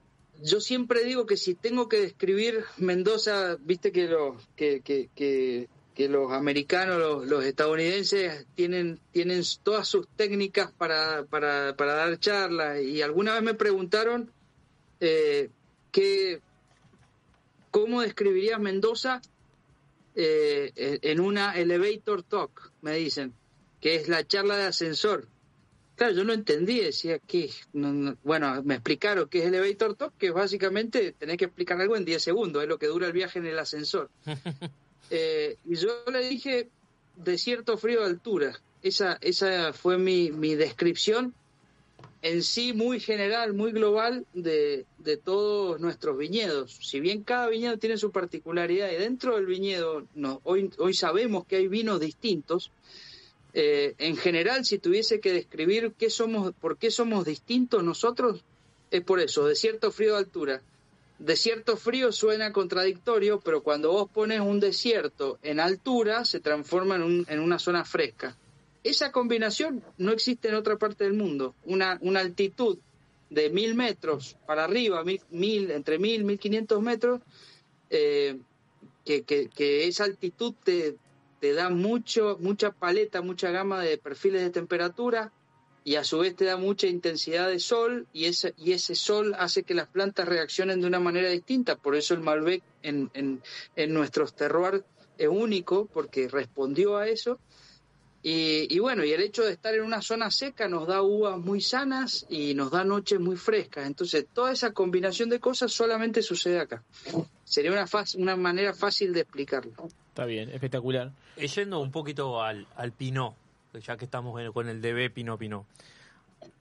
yo 0.41 0.61
siempre 0.61 1.03
digo 1.03 1.25
que 1.25 1.37
si 1.37 1.53
tengo 1.55 1.89
que 1.89 1.99
describir 1.99 2.63
Mendoza, 2.77 3.57
viste 3.59 3.91
que 3.91 4.07
los 4.07 4.47
que, 4.55 4.81
que, 4.81 5.67
los 6.07 6.31
americanos, 6.31 7.27
los, 7.27 7.43
estadounidenses 7.43 8.45
tienen 8.55 9.01
tienen 9.11 9.43
todas 9.63 9.85
sus 9.85 10.07
técnicas 10.15 10.71
para, 10.71 11.25
para, 11.25 11.75
para 11.75 11.93
dar 11.93 12.17
charlas 12.19 12.81
y 12.81 13.01
alguna 13.01 13.33
vez 13.33 13.43
me 13.43 13.53
preguntaron 13.53 14.31
eh, 15.01 15.49
cómo 17.69 17.99
describirías 17.99 18.61
Mendoza 18.61 19.21
eh, 20.21 20.99
en 21.01 21.19
una 21.21 21.53
elevator 21.57 22.23
talk, 22.23 22.73
me 22.81 22.95
dicen, 22.95 23.33
que 23.79 23.95
es 23.95 24.09
la 24.09 24.27
charla 24.27 24.57
de 24.57 24.65
ascensor. 24.65 25.27
Claro, 25.95 26.13
yo 26.13 26.23
no 26.25 26.33
entendí, 26.33 26.79
decía 26.81 27.19
que, 27.19 27.49
no, 27.71 27.93
no, 27.93 28.17
bueno, 28.23 28.61
me 28.63 28.75
explicaron 28.75 29.29
qué 29.29 29.39
es 29.39 29.45
elevator 29.45 29.95
talk, 29.95 30.13
que 30.17 30.31
básicamente 30.31 31.13
tenés 31.13 31.37
que 31.37 31.45
explicar 31.45 31.79
algo 31.79 31.95
en 31.95 32.03
10 32.03 32.21
segundos, 32.21 32.63
es 32.63 32.67
lo 32.67 32.77
que 32.77 32.87
dura 32.87 33.07
el 33.07 33.13
viaje 33.13 33.39
en 33.39 33.45
el 33.45 33.59
ascensor. 33.59 34.09
Eh, 35.11 35.57
y 35.65 35.73
yo 35.73 36.03
le 36.13 36.29
dije, 36.29 36.69
desierto 37.15 37.79
frío 37.79 38.01
de 38.01 38.05
altura. 38.05 38.59
Esa, 38.83 39.17
esa 39.21 39.73
fue 39.73 39.97
mi, 39.97 40.29
mi 40.29 40.53
descripción 40.53 41.33
en 42.21 42.43
sí 42.43 42.73
muy 42.73 42.99
general, 42.99 43.53
muy 43.53 43.71
global 43.71 44.25
de, 44.33 44.85
de 44.97 45.17
todos 45.17 45.79
nuestros 45.79 46.17
viñedos. 46.17 46.77
Si 46.81 46.99
bien 46.99 47.23
cada 47.23 47.47
viñedo 47.47 47.77
tiene 47.77 47.97
su 47.97 48.11
particularidad 48.11 48.91
y 48.91 48.95
dentro 48.95 49.35
del 49.35 49.45
viñedo 49.45 50.05
no, 50.15 50.41
hoy, 50.43 50.69
hoy 50.77 50.93
sabemos 50.93 51.45
que 51.45 51.57
hay 51.57 51.67
vinos 51.67 51.99
distintos, 51.99 52.71
eh, 53.53 53.95
en 53.97 54.17
general 54.17 54.65
si 54.65 54.77
tuviese 54.77 55.19
que 55.19 55.33
describir 55.33 55.93
qué 55.97 56.09
somos, 56.09 56.53
por 56.53 56.77
qué 56.77 56.91
somos 56.91 57.25
distintos 57.25 57.83
nosotros, 57.83 58.43
es 58.91 59.01
por 59.01 59.19
eso, 59.19 59.45
desierto 59.45 59.91
frío 59.91 60.13
de 60.13 60.19
altura. 60.19 60.61
Desierto 61.19 61.75
frío 61.75 62.13
suena 62.13 62.53
contradictorio, 62.53 63.41
pero 63.41 63.61
cuando 63.61 63.91
vos 63.91 64.09
pones 64.09 64.39
un 64.39 64.61
desierto 64.61 65.37
en 65.43 65.59
altura, 65.59 66.23
se 66.23 66.39
transforma 66.39 66.95
en, 66.95 67.01
un, 67.03 67.25
en 67.27 67.39
una 67.39 67.59
zona 67.59 67.83
fresca. 67.83 68.37
Esa 68.83 69.11
combinación 69.11 69.83
no 69.97 70.11
existe 70.11 70.47
en 70.47 70.55
otra 70.55 70.77
parte 70.77 71.03
del 71.03 71.13
mundo. 71.13 71.55
Una, 71.65 71.97
una 72.01 72.21
altitud 72.21 72.77
de 73.29 73.49
mil 73.49 73.75
metros 73.75 74.37
para 74.47 74.63
arriba, 74.63 75.03
mil, 75.03 75.21
mil, 75.29 75.71
entre 75.71 75.99
mil, 75.99 76.23
mil 76.23 76.39
quinientos 76.39 76.81
metros, 76.81 77.21
eh, 77.89 78.39
que, 79.05 79.23
que, 79.23 79.87
esa 79.87 80.03
altitud 80.03 80.53
te, 80.63 80.95
te 81.39 81.53
da 81.53 81.69
mucho, 81.69 82.37
mucha 82.39 82.71
paleta, 82.71 83.21
mucha 83.21 83.51
gama 83.51 83.81
de 83.81 83.97
perfiles 83.97 84.41
de 84.43 84.49
temperatura 84.51 85.31
y 85.83 85.95
a 85.95 86.03
su 86.03 86.19
vez 86.19 86.35
te 86.35 86.45
da 86.45 86.57
mucha 86.57 86.87
intensidad 86.87 87.47
de 87.47 87.59
sol 87.59 88.07
y 88.13 88.25
ese, 88.25 88.53
y 88.57 88.73
ese 88.73 88.95
sol 88.95 89.35
hace 89.39 89.63
que 89.63 89.73
las 89.73 89.87
plantas 89.87 90.27
reaccionen 90.27 90.81
de 90.81 90.87
una 90.87 90.99
manera 90.99 91.29
distinta. 91.29 91.77
Por 91.77 91.95
eso 91.95 92.13
el 92.13 92.19
Malbec 92.19 92.61
en, 92.83 93.09
en, 93.13 93.41
en 93.75 93.93
nuestros 93.93 94.35
terroirs 94.35 94.83
es 95.17 95.27
único 95.27 95.87
porque 95.87 96.27
respondió 96.27 96.97
a 96.97 97.07
eso. 97.07 97.39
Y, 98.21 98.67
y, 98.75 98.79
bueno, 98.79 99.05
y 99.05 99.13
el 99.13 99.21
hecho 99.21 99.43
de 99.45 99.53
estar 99.53 99.73
en 99.73 99.81
una 99.83 100.01
zona 100.01 100.29
seca 100.29 100.67
nos 100.67 100.87
da 100.87 101.01
uvas 101.01 101.37
muy 101.37 101.61
sanas 101.61 102.25
y 102.29 102.53
nos 102.53 102.69
da 102.69 102.83
noches 102.83 103.19
muy 103.19 103.37
frescas. 103.37 103.87
Entonces, 103.87 104.25
toda 104.33 104.51
esa 104.51 104.73
combinación 104.73 105.29
de 105.29 105.39
cosas 105.39 105.71
solamente 105.71 106.21
sucede 106.21 106.59
acá. 106.59 106.83
Sería 107.45 107.71
una, 107.71 107.85
una 108.17 108.35
manera 108.35 108.73
fácil 108.73 109.13
de 109.13 109.21
explicarlo. 109.21 109.71
Está 110.09 110.25
bien, 110.25 110.49
espectacular. 110.49 111.13
Eh, 111.37 111.47
yendo 111.47 111.79
un 111.79 111.91
poquito 111.91 112.41
al, 112.43 112.67
al 112.75 112.91
Pinot, 112.91 113.35
ya 113.85 113.95
que 113.95 114.03
estamos 114.05 114.39
en, 114.41 114.51
con 114.51 114.67
el 114.67 114.81
DB 114.81 115.13
Pinot 115.13 115.39
Pinot. 115.39 115.65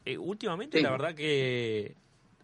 Eh, 0.04 0.16
últimamente, 0.16 0.78
Sí. 0.78 0.84
la 0.84 0.90
verdad 0.92 1.14
que 1.14 1.94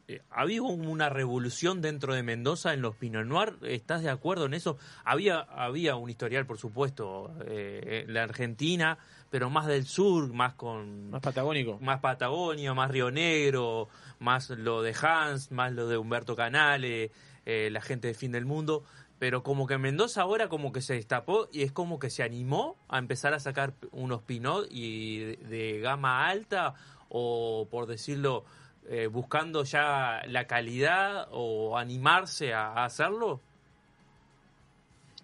eh, 0.06 0.20
ha 0.30 0.42
habido 0.42 0.64
una 0.64 1.08
revolución 1.08 1.80
dentro 1.80 2.14
de 2.14 2.22
Mendoza 2.22 2.74
en 2.74 2.82
los 2.82 2.94
Pinot 2.96 3.24
Noir. 3.24 3.56
¿Estás 3.62 4.02
de 4.02 4.10
acuerdo 4.10 4.46
en 4.46 4.54
eso? 4.54 4.76
Había, 5.04 5.40
había 5.40 5.96
un 5.96 6.10
historial, 6.10 6.46
por 6.46 6.58
supuesto, 6.58 7.32
eh, 7.46 8.04
en 8.06 8.12
la 8.12 8.22
Argentina, 8.22 8.98
pero 9.30 9.48
más 9.48 9.66
del 9.66 9.86
sur, 9.86 10.32
más 10.32 10.54
con 10.54 11.10
Más 11.10 11.22
patagónico. 11.22 11.78
más 11.80 12.00
Patagonia, 12.00 12.74
más 12.74 12.90
Río 12.90 13.10
Negro, 13.10 13.88
más 14.18 14.50
lo 14.50 14.82
de 14.82 14.94
Hans, 15.00 15.50
más 15.50 15.72
lo 15.72 15.88
de 15.88 15.96
Humberto 15.96 16.36
Canale, 16.36 17.10
eh, 17.46 17.70
la 17.70 17.80
gente 17.80 18.08
de 18.08 18.14
Fin 18.14 18.32
del 18.32 18.44
Mundo. 18.44 18.84
Pero 19.18 19.42
como 19.42 19.66
que 19.66 19.78
Mendoza 19.78 20.20
ahora 20.20 20.48
como 20.48 20.70
que 20.70 20.82
se 20.82 20.94
destapó 20.94 21.48
y 21.50 21.62
es 21.62 21.72
como 21.72 21.98
que 21.98 22.10
se 22.10 22.22
animó 22.22 22.76
a 22.88 22.98
empezar 22.98 23.32
a 23.32 23.40
sacar 23.40 23.72
unos 23.90 24.22
Pinot 24.22 24.66
y 24.70 25.20
de, 25.20 25.36
de 25.36 25.80
gama 25.80 26.26
alta 26.26 26.74
o 27.08 27.68
por 27.70 27.86
decirlo 27.86 28.44
eh, 28.88 29.06
buscando 29.06 29.64
ya 29.64 30.22
la 30.26 30.46
calidad 30.46 31.28
o 31.30 31.78
animarse 31.78 32.52
a, 32.52 32.84
hacerlo. 32.84 33.40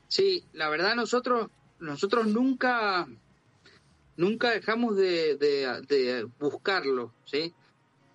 Sí, 0.08 0.44
la 0.52 0.68
verdad 0.68 0.94
nosotros 0.94 1.48
nosotros 1.78 2.26
nunca 2.26 3.06
nunca 4.16 4.50
dejamos 4.50 4.96
de, 4.96 5.36
de- 5.36 5.82
de 5.82 6.24
buscarlo, 6.38 7.12
¿sí? 7.24 7.54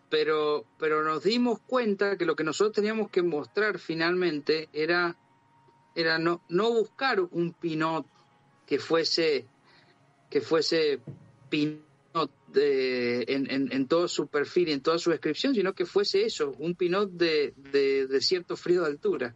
Pero 0.09 0.65
pero 0.77 1.03
nos 1.03 1.23
dimos 1.23 1.59
cuenta 1.59 2.17
que 2.17 2.25
lo 2.25 2.35
que 2.35 2.43
nosotros 2.43 2.73
teníamos 2.75 3.09
que 3.09 3.21
mostrar 3.21 3.79
finalmente 3.79 4.69
era 4.73 5.15
era 5.95 6.17
no 6.19 6.41
no 6.49 6.71
buscar 6.71 7.21
un 7.21 7.53
pinot 7.53 8.05
que 8.65 8.79
fuese 8.79 9.45
que 10.29 10.41
fuese 10.41 10.99
pinot 11.49 11.94
de, 12.47 13.25
en, 13.27 13.49
en, 13.51 13.71
en 13.71 13.87
todo 13.87 14.07
su 14.07 14.27
perfil 14.27 14.69
y 14.69 14.71
en 14.73 14.81
toda 14.81 14.97
su 14.97 15.11
descripción, 15.11 15.53
sino 15.53 15.73
que 15.73 15.85
fuese 15.85 16.25
eso, 16.25 16.53
un 16.59 16.75
pinot 16.75 17.11
de, 17.11 17.53
de, 17.71 18.07
de 18.07 18.21
cierto 18.21 18.55
frío 18.55 18.81
de 18.81 18.87
altura 18.87 19.35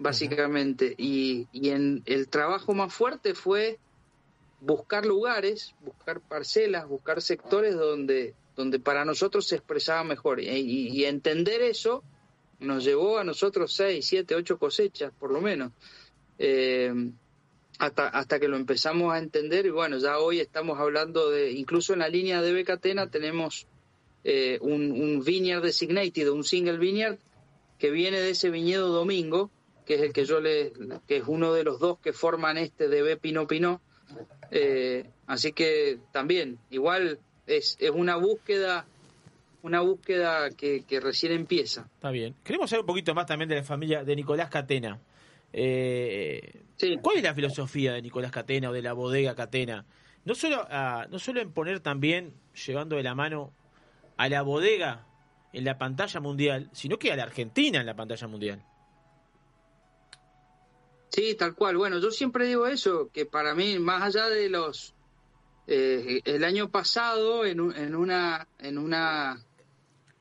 básicamente. 0.00 0.94
Y, 0.96 1.46
y 1.52 1.70
en 1.70 2.02
el 2.06 2.28
trabajo 2.28 2.74
más 2.74 2.92
fuerte 2.92 3.34
fue 3.34 3.78
buscar 4.60 5.06
lugares, 5.06 5.74
buscar 5.80 6.20
parcelas, 6.20 6.88
buscar 6.88 7.22
sectores 7.22 7.76
donde, 7.76 8.34
donde 8.56 8.80
para 8.80 9.04
nosotros 9.04 9.46
se 9.46 9.56
expresaba 9.56 10.02
mejor. 10.02 10.40
Y 10.40 11.04
entender 11.04 11.62
eso 11.62 12.02
nos 12.58 12.84
llevó 12.84 13.18
a 13.18 13.24
nosotros 13.24 13.74
seis, 13.74 14.06
siete, 14.06 14.34
ocho 14.34 14.58
cosechas, 14.58 15.12
por 15.18 15.30
lo 15.30 15.40
menos. 15.40 15.72
Eh, 16.38 16.92
hasta, 17.80 18.08
hasta 18.08 18.38
que 18.38 18.46
lo 18.46 18.56
empezamos 18.56 19.12
a 19.12 19.18
entender 19.18 19.64
y 19.64 19.70
bueno, 19.70 19.96
ya 19.96 20.18
hoy 20.18 20.38
estamos 20.38 20.78
hablando 20.78 21.30
de, 21.30 21.52
incluso 21.52 21.94
en 21.94 22.00
la 22.00 22.08
línea 22.08 22.42
de 22.42 22.52
Becatena 22.52 23.10
tenemos 23.10 23.66
eh, 24.22 24.58
un, 24.60 24.92
un 24.92 25.24
vineyard 25.24 25.62
designated, 25.62 26.28
un 26.28 26.44
single 26.44 26.76
vineyard 26.76 27.18
que 27.78 27.90
viene 27.90 28.20
de 28.20 28.30
ese 28.30 28.50
viñedo 28.50 28.88
Domingo, 28.88 29.50
que 29.86 29.94
es 29.94 30.02
el 30.02 30.12
que 30.12 30.26
yo 30.26 30.40
le, 30.40 30.74
que 31.08 31.16
es 31.16 31.24
uno 31.26 31.54
de 31.54 31.64
los 31.64 31.80
dos 31.80 31.98
que 32.00 32.12
forman 32.12 32.58
este 32.58 32.86
DB 32.88 33.18
Pinot 33.18 33.48
Pinot. 33.48 33.80
Eh, 34.50 35.08
así 35.26 35.52
que 35.52 35.98
también, 36.12 36.58
igual 36.68 37.18
es, 37.46 37.78
es 37.80 37.90
una 37.90 38.16
búsqueda, 38.16 38.84
una 39.62 39.80
búsqueda 39.80 40.50
que, 40.50 40.84
que 40.86 41.00
recién 41.00 41.32
empieza. 41.32 41.88
Está 41.94 42.10
bien. 42.10 42.34
Queremos 42.44 42.68
saber 42.68 42.82
un 42.82 42.88
poquito 42.88 43.14
más 43.14 43.24
también 43.24 43.48
de 43.48 43.54
la 43.54 43.64
familia 43.64 44.04
de 44.04 44.16
Nicolás 44.16 44.50
Catena. 44.50 45.00
Eh, 45.52 46.62
¿Cuál 47.02 47.18
es 47.18 47.22
la 47.22 47.34
filosofía 47.34 47.92
de 47.92 48.02
Nicolás 48.02 48.30
Catena 48.30 48.70
o 48.70 48.72
de 48.72 48.82
la 48.82 48.92
bodega 48.92 49.34
Catena? 49.34 49.84
No 50.24 50.34
solo, 50.34 50.66
a- 50.70 51.06
no 51.10 51.18
solo 51.18 51.40
en 51.40 51.52
poner 51.52 51.80
también, 51.80 52.34
llevando 52.66 52.96
de 52.96 53.02
la 53.02 53.14
mano 53.14 53.52
a 54.16 54.28
la 54.28 54.42
bodega 54.42 55.06
en 55.52 55.64
la 55.64 55.78
pantalla 55.78 56.20
mundial, 56.20 56.70
sino 56.72 56.98
que 56.98 57.12
a 57.12 57.16
la 57.16 57.24
Argentina 57.24 57.80
en 57.80 57.86
la 57.86 57.96
pantalla 57.96 58.26
mundial. 58.28 58.62
Sí, 61.08 61.34
tal 61.34 61.54
cual. 61.54 61.76
Bueno, 61.76 61.98
yo 61.98 62.10
siempre 62.10 62.46
digo 62.46 62.66
eso, 62.66 63.10
que 63.12 63.26
para 63.26 63.54
mí, 63.54 63.78
más 63.78 64.02
allá 64.02 64.28
de 64.28 64.48
los... 64.48 64.94
eh, 65.66 66.20
el 66.24 66.44
año 66.44 66.70
pasado, 66.70 67.44
en, 67.44 67.60
un- 67.60 67.76
en, 67.76 67.94
una, 67.96 68.46
en 68.58 68.78
una 68.78 69.44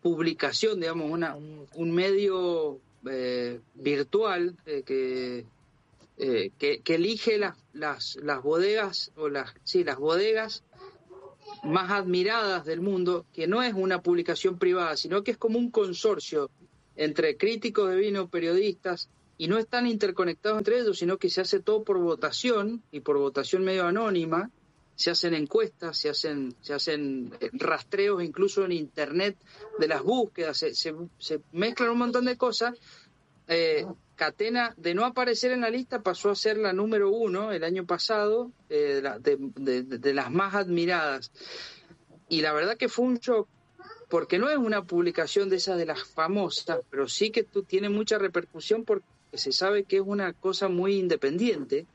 publicación, 0.02 0.80
digamos, 0.80 1.12
una, 1.12 1.36
un, 1.36 1.68
un 1.76 1.92
medio 1.92 2.80
eh, 3.10 3.60
virtual 3.76 4.56
eh, 4.66 4.84
que, 4.86 5.46
eh, 6.18 6.52
que, 6.58 6.82
que 6.82 6.96
elige 6.96 7.38
las, 7.38 7.56
las, 7.74 8.18
las 8.22 8.42
bodegas, 8.42 9.12
o 9.16 9.30
las, 9.30 9.54
sí, 9.64 9.84
las 9.84 9.98
bodegas 9.98 10.64
más 11.64 11.92
admiradas 11.92 12.66
del 12.66 12.82
mundo, 12.82 13.26
que 13.34 13.48
no 13.48 13.62
es 13.64 13.74
una 13.74 14.02
publicación 14.02 14.58
privada, 14.58 14.96
sino 14.98 15.24
que 15.24 15.32
es 15.32 15.38
como 15.38 15.60
un 15.60 15.72
consorcio 15.72 16.50
entre 16.96 17.38
críticos 17.38 17.90
de 17.90 17.98
vino, 17.98 18.30
periodistas, 18.30 19.10
y 19.38 19.48
no 19.48 19.58
están 19.58 19.88
interconectados 19.88 20.58
entre 20.60 20.80
ellos, 20.80 21.00
sino 21.00 21.18
que 21.18 21.30
se 21.30 21.42
hace 21.42 21.62
todo 21.62 21.84
por 21.84 21.98
votación 21.98 22.84
y 22.92 23.00
por 23.00 23.18
votación 23.18 23.64
medio 23.64 23.86
anónima. 23.88 24.52
Se 25.00 25.12
hacen 25.12 25.34
encuestas, 25.34 25.98
se 25.98 26.10
hacen, 26.10 26.54
se 26.60 26.74
hacen 26.74 27.32
eh, 27.40 27.50
rastreos 27.54 28.22
incluso 28.22 28.66
en 28.66 28.74
internet 28.74 29.38
de 29.80 29.88
las 29.88 30.04
búsquedas, 30.04 30.58
se, 30.58 30.76
se, 30.76 30.94
mezclan 31.54 31.92
un 31.92 32.00
montón 32.00 32.26
de 32.26 32.36
cosas. 32.36 32.76
Eh, 33.48 33.86
Catena, 34.18 34.74
de 34.76 34.94
no 34.94 35.06
aparecer 35.06 35.52
en 35.54 35.62
la 35.62 35.70
lista, 35.70 36.04
pasó 36.04 36.32
a 36.32 36.36
ser 36.36 36.58
la 36.58 36.74
número 36.74 37.10
uno 37.12 37.54
el 37.54 37.64
año 37.64 37.86
pasado, 37.86 38.52
eh, 38.70 39.02
de- 39.22 39.38
de- 39.56 39.84
de 39.84 40.14
las 40.14 40.30
más 40.32 40.54
admiradas. 40.54 41.32
Y 42.28 42.42
la 42.42 42.52
verdad 42.52 42.76
que 42.76 42.90
fue 42.90 43.06
un 43.06 43.20
shock, 43.20 43.48
porque 44.10 44.38
no 44.38 44.50
es 44.50 44.58
una 44.58 44.84
publicación 44.84 45.48
de 45.48 45.56
esas 45.56 45.78
de 45.78 45.86
las 45.86 46.04
famosas, 46.04 46.82
pero 46.90 47.08
sí 47.08 47.32
que 47.32 47.44
tú, 47.44 47.64
tiene 47.64 47.88
mucha 47.88 48.18
repercusión 48.18 48.84
porque 48.84 49.06
se 49.32 49.54
sabe 49.54 49.86
que 49.86 49.96
es 49.96 50.04
una 50.06 50.34
cosa 50.34 50.68
muy 50.68 50.96
independiente. 50.98 51.88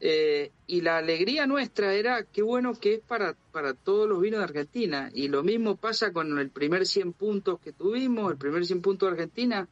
Eh, 0.00 0.52
y 0.68 0.80
la 0.82 0.98
alegría 0.98 1.46
nuestra 1.46 1.92
era 1.94 2.22
qué 2.22 2.42
bueno 2.42 2.72
que 2.74 2.94
es 2.94 3.00
para, 3.00 3.34
para 3.52 3.74
todos 3.74 4.08
los 4.08 4.20
vinos 4.20 4.38
de 4.38 4.44
Argentina. 4.44 5.10
Y 5.12 5.28
lo 5.28 5.42
mismo 5.42 5.76
pasa 5.76 6.12
con 6.12 6.38
el 6.38 6.50
primer 6.50 6.86
100 6.86 7.12
puntos 7.14 7.58
que 7.60 7.72
tuvimos, 7.72 8.30
el 8.30 8.38
primer 8.38 8.64
100 8.64 8.80
puntos 8.80 9.08
de 9.08 9.12
Argentina. 9.14 9.68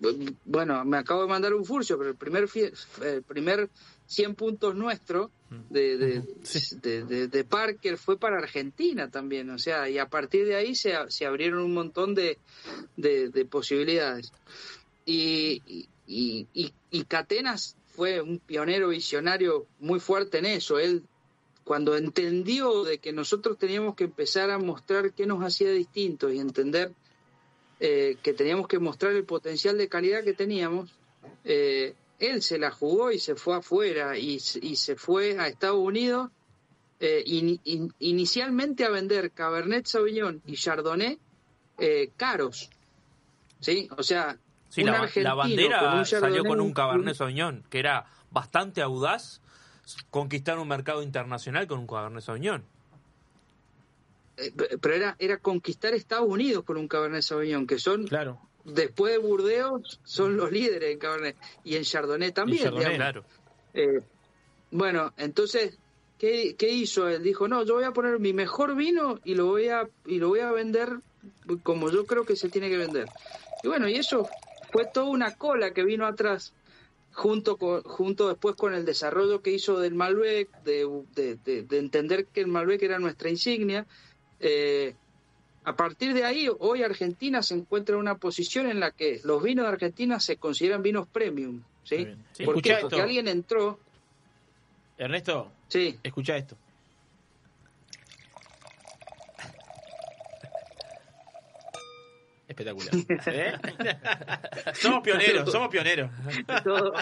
Bu- 0.00 0.34
Bueno, 0.44 0.84
me 0.84 0.98
acabo 0.98 1.22
de 1.22 1.28
mandar 1.28 1.54
un 1.54 1.64
furcio, 1.64 1.96
pero 1.96 2.10
el 2.10 2.16
primer, 2.16 2.46
el 3.02 3.22
primer 3.22 3.70
100 4.06 4.34
puntos 4.34 4.74
nuestro 4.74 5.30
de, 5.70 5.96
de, 5.96 6.22
de, 6.82 7.04
de- 7.04 7.28
de 7.28 7.44
Parker 7.44 7.96
fue 7.96 8.18
para 8.18 8.36
Argentina 8.38 9.08
también. 9.08 9.48
O 9.50 9.58
sea, 9.58 9.88
y 9.88 9.98
a 9.98 10.08
partir 10.08 10.44
de 10.46 10.56
ahí 10.56 10.74
se, 10.74 10.94
se 11.08 11.24
abrieron 11.26 11.60
un 11.62 11.72
montón 11.72 12.14
de, 12.14 12.38
de, 12.96 13.28
de 13.30 13.44
posibilidades. 13.46 14.32
Y, 15.06 15.62
y, 15.66 15.88
y, 16.06 16.46
y- 16.52 16.72
y 16.90 17.04
Catenas 17.04 17.76
fue 17.94 18.20
un 18.20 18.38
pionero 18.38 18.88
visionario 18.88 19.66
muy 19.78 20.00
fuerte 20.00 20.38
en 20.38 20.46
eso. 20.46 20.78
Él, 20.78 21.02
cuando 21.64 21.96
entendió 21.96 22.84
de 22.84 22.98
que 22.98 23.12
nosotros 23.12 23.56
teníamos 23.58 23.94
que 23.94 24.04
empezar 24.04 24.50
a 24.50 24.58
mostrar 24.58 25.12
qué 25.12 25.26
nos 25.26 25.42
hacía 25.42 25.70
distintos 25.70 26.32
y 26.32 26.38
entender 26.38 26.92
eh, 27.80 28.16
que 28.22 28.32
teníamos 28.32 28.68
que 28.68 28.78
mostrar 28.78 29.12
el 29.12 29.24
potencial 29.24 29.78
de 29.78 29.88
calidad 29.88 30.24
que 30.24 30.32
teníamos, 30.34 30.90
eh, 31.44 31.94
él 32.18 32.42
se 32.42 32.58
la 32.58 32.70
jugó 32.70 33.10
y 33.12 33.18
se 33.18 33.34
fue 33.34 33.56
afuera 33.56 34.16
y, 34.18 34.38
y 34.62 34.76
se 34.76 34.96
fue 34.96 35.38
a 35.38 35.48
Estados 35.48 35.78
Unidos 35.78 36.30
eh, 37.00 37.22
in- 37.26 37.60
in- 37.64 37.92
inicialmente 37.98 38.84
a 38.84 38.90
vender 38.90 39.30
Cabernet 39.32 39.86
Sauvignon 39.86 40.40
y 40.46 40.54
Chardonnay 40.54 41.18
caros. 42.16 42.70
¿Sí? 43.60 43.88
O 43.96 44.02
sea, 44.02 44.38
Sí, 44.74 44.82
un 44.82 44.90
la, 45.22 45.34
bandera 45.34 45.78
con 45.78 45.98
un 45.98 46.04
salió 46.04 46.44
con 46.44 46.60
un 46.60 46.72
Cabernet 46.72 47.14
Sauvignon, 47.14 47.62
que 47.70 47.78
era 47.78 48.06
bastante 48.32 48.82
audaz, 48.82 49.40
conquistar 50.10 50.58
un 50.58 50.66
mercado 50.66 51.00
internacional 51.02 51.68
con 51.68 51.78
un 51.78 51.86
Cabernet 51.86 52.22
Sauvignon. 52.24 52.64
eh, 54.36 54.52
pero 54.80 54.94
era, 54.96 55.14
era 55.20 55.38
conquistar 55.38 55.94
Estados 55.94 56.28
Unidos 56.28 56.64
con 56.64 56.76
un 56.76 56.88
Cabernet 56.88 57.22
Sauvignon, 57.22 57.68
que 57.68 57.78
son, 57.78 58.08
Claro. 58.08 58.40
después 58.64 59.12
de 59.12 59.18
Burdeos, 59.18 60.00
son 60.02 60.36
los 60.36 60.50
líderes 60.50 60.90
en 60.92 60.98
Cabernet. 60.98 61.36
Y 61.62 61.76
en 61.76 61.84
Chardonnay 61.84 62.32
también. 62.32 62.64
Chardonnay. 62.64 62.96
Claro. 62.96 63.24
Eh, 63.74 64.00
bueno, 64.72 65.12
entonces, 65.18 65.78
¿qué, 66.18 66.56
¿qué 66.58 66.68
hizo 66.70 67.08
él? 67.08 67.22
Dijo, 67.22 67.46
no, 67.46 67.62
yo 67.64 67.74
voy 67.74 67.84
a 67.84 67.92
poner 67.92 68.18
mi 68.18 68.32
mejor 68.32 68.74
vino 68.74 69.20
y 69.22 69.36
lo 69.36 69.46
voy 69.46 69.68
a, 69.68 69.88
y 70.04 70.18
lo 70.18 70.30
voy 70.30 70.40
a 70.40 70.50
vender 70.50 70.98
como 71.62 71.90
yo 71.90 72.04
creo 72.06 72.24
que 72.24 72.34
se 72.34 72.48
tiene 72.48 72.68
que 72.68 72.76
vender. 72.76 73.06
Y 73.62 73.68
bueno, 73.68 73.88
y 73.88 73.94
eso 73.94 74.28
fue 74.74 74.86
toda 74.86 75.06
una 75.06 75.32
cola 75.36 75.70
que 75.72 75.84
vino 75.84 76.04
atrás, 76.04 76.52
junto, 77.12 77.56
con, 77.56 77.82
junto 77.84 78.28
después 78.28 78.56
con 78.56 78.74
el 78.74 78.84
desarrollo 78.84 79.40
que 79.40 79.52
hizo 79.52 79.78
del 79.78 79.94
Malbec, 79.94 80.48
de, 80.64 80.84
de, 81.14 81.36
de- 81.36 81.62
de 81.62 81.78
entender 81.78 82.26
que 82.26 82.40
el 82.40 82.48
Malbec 82.48 82.82
era 82.82 82.98
nuestra 82.98 83.30
insignia. 83.30 83.86
Eh, 84.40 84.92
a 85.62 85.76
partir 85.76 86.12
de 86.12 86.24
ahí, 86.24 86.48
hoy 86.58 86.82
Argentina 86.82 87.40
se 87.40 87.54
encuentra 87.54 87.94
en 87.94 88.00
una 88.00 88.16
posición 88.16 88.66
en 88.68 88.80
la 88.80 88.90
que 88.90 89.20
los 89.22 89.40
vinos 89.44 89.64
de 89.64 89.72
Argentina 89.74 90.18
se 90.18 90.38
consideran 90.38 90.82
vinos 90.82 91.06
premium. 91.06 91.62
¿sí? 91.84 92.08
Sí, 92.32 92.44
¿Por 92.44 92.60
qué? 92.60 92.78
Porque 92.80 93.00
alguien 93.00 93.28
entró. 93.28 93.78
Ernesto, 94.98 95.52
Sí, 95.68 95.96
escucha 96.02 96.36
esto. 96.36 96.56
Espectacular. 102.54 102.94
¿Eh? 103.26 103.52
somos 104.74 105.02
pioneros, 105.02 105.50
somos 105.50 105.68
pioneros. 105.68 106.10
todo. 106.62 106.92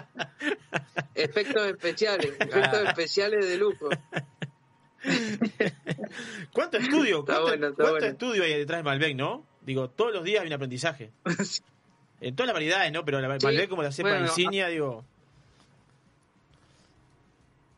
efectos 1.15 1.69
especiales, 1.69 2.33
efectos 2.39 2.89
especiales 2.89 3.47
de 3.47 3.59
lujo. 3.59 3.91
¿Cuánto 6.53 6.79
estudio? 6.79 7.21
Está 7.21 7.35
¿Cuánto, 7.35 7.49
bueno, 7.49 7.67
está 7.69 7.83
cuánto 7.83 7.93
bueno. 7.93 8.07
estudio 8.07 8.45
hay 8.45 8.55
detrás 8.55 8.79
de 8.79 8.85
Malbec, 8.85 9.17
no? 9.17 9.47
Digo, 9.61 9.91
todos 9.91 10.13
los 10.13 10.25
días 10.25 10.41
hay 10.43 10.49
un 10.49 10.55
aprendizaje. 10.55 11.13
En 12.25 12.37
todas 12.37 12.47
las 12.47 12.55
variedades, 12.55 12.93
¿no? 12.93 13.05
Pero 13.05 13.21
la 13.21 13.37
Sí, 13.41 13.47
Malbec 13.47 13.69
como 13.69 13.83
la 13.83 13.91
cepa 13.91 14.11
bueno, 14.11 14.27
insignia, 14.27 14.69
digo... 14.69 15.05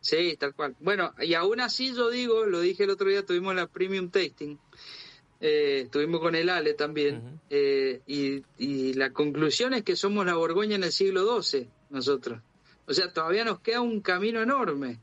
Sí, 0.03 0.37
tal 0.39 0.55
cual. 0.55 0.77
Bueno, 0.81 1.15
y 1.19 1.33
aún 1.33 1.61
así 1.61 1.95
yo 1.95 2.11
digo, 2.11 2.45
lo 2.45 2.61
dije 2.61 2.85
el 2.85 2.91
otro 2.91 3.09
día, 3.09 3.25
tuvimos 3.25 3.55
la 3.55 3.67
Premium 3.69 4.11
Tasting, 4.11 4.59
eh, 5.47 5.83
estuvimos 5.85 6.21
con 6.21 6.35
el 6.35 6.49
Ale 6.49 6.73
también, 6.73 7.39
eh, 7.51 8.01
y, 8.07 8.43
y 8.57 8.95
la 8.95 9.11
conclusión 9.11 9.75
es 9.75 9.83
que 9.83 9.95
somos 9.95 10.25
la 10.25 10.35
Borgoña 10.37 10.77
en 10.77 10.85
el 10.85 10.91
siglo 10.93 11.43
XII, 11.43 11.69
nosotros. 11.91 12.41
O 12.87 12.95
sea, 12.95 13.13
todavía 13.13 13.45
nos 13.45 13.61
queda 13.61 13.83
un 13.83 14.01
camino 14.01 14.41
enorme. 14.41 15.01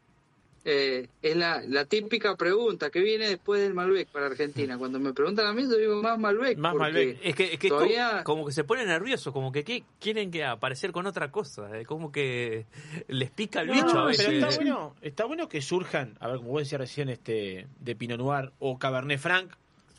Eh, 0.64 1.08
es 1.24 1.36
la, 1.36 1.64
la 1.68 1.86
típica 1.86 2.36
pregunta, 2.36 2.92
¿qué 2.92 3.00
viene 3.02 3.28
después 3.28 3.60
del 3.62 3.74
Malbec 3.74 4.08
para 4.10 4.28
Argentina? 4.28 4.78
Cuando 4.78 5.00
me 5.00 5.12
preguntan 5.12 5.48
a 5.48 5.54
mí, 5.54 5.64
yo 5.64 5.76
digo 5.78 6.02
más 6.04 6.20
Malbec. 6.20 6.58
Más 6.60 6.76
Malbec. 6.76 7.18
Es 7.24 7.36
que, 7.36 7.54
es 7.54 7.60
que 7.60 7.70
todavía- 7.70 8.22
como, 8.24 8.42
como 8.42 8.46
que 8.46 8.52
se 8.54 8.64
pone 8.64 8.86
nervioso, 8.86 9.34
como 9.34 9.52
que 9.52 9.64
¿qué? 9.64 9.84
quieren 10.00 10.30
que 10.30 10.44
aparecer 10.44 10.92
con 10.92 11.08
otra 11.08 11.32
cosa, 11.32 11.80
eh, 11.80 11.84
como 11.86 12.12
que 12.12 12.68
les 13.08 13.32
pica 13.32 13.62
el 13.62 13.68
No, 13.68 13.74
bicho 13.74 13.88
a 13.88 13.92
pero 13.92 14.06
veces. 14.06 14.28
está 14.34 14.56
bueno, 14.56 14.96
está 15.02 15.26
bueno 15.26 15.50
que 15.50 15.62
surjan, 15.62 16.16
a 16.20 16.28
ver, 16.28 16.38
como 16.38 16.50
vos 16.52 16.62
decías 16.62 16.82
recién, 16.82 17.10
este, 17.10 17.68
de 17.80 17.96
Pinot 17.96 18.20
Noir 18.20 18.52
o 18.60 18.78
Cabernet 18.78 19.20
Franc, 19.20 19.52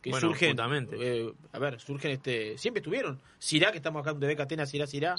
que 0.03 0.11
Bueno, 0.11 0.28
surgen, 0.28 0.50
justamente. 0.50 0.96
eh, 1.00 1.32
a 1.53 1.59
ver, 1.59 1.80
surgen, 1.80 2.11
este, 2.11 2.59
siempre 2.59 2.80
estuvieron, 2.80 3.20
Sirá, 3.38 3.70
que 3.70 3.78
estamos 3.78 4.00
acá 4.05 4.12
de 4.12 4.36
Catena, 4.36 4.66
Sirá, 4.66 4.86
Sirá, 4.86 5.14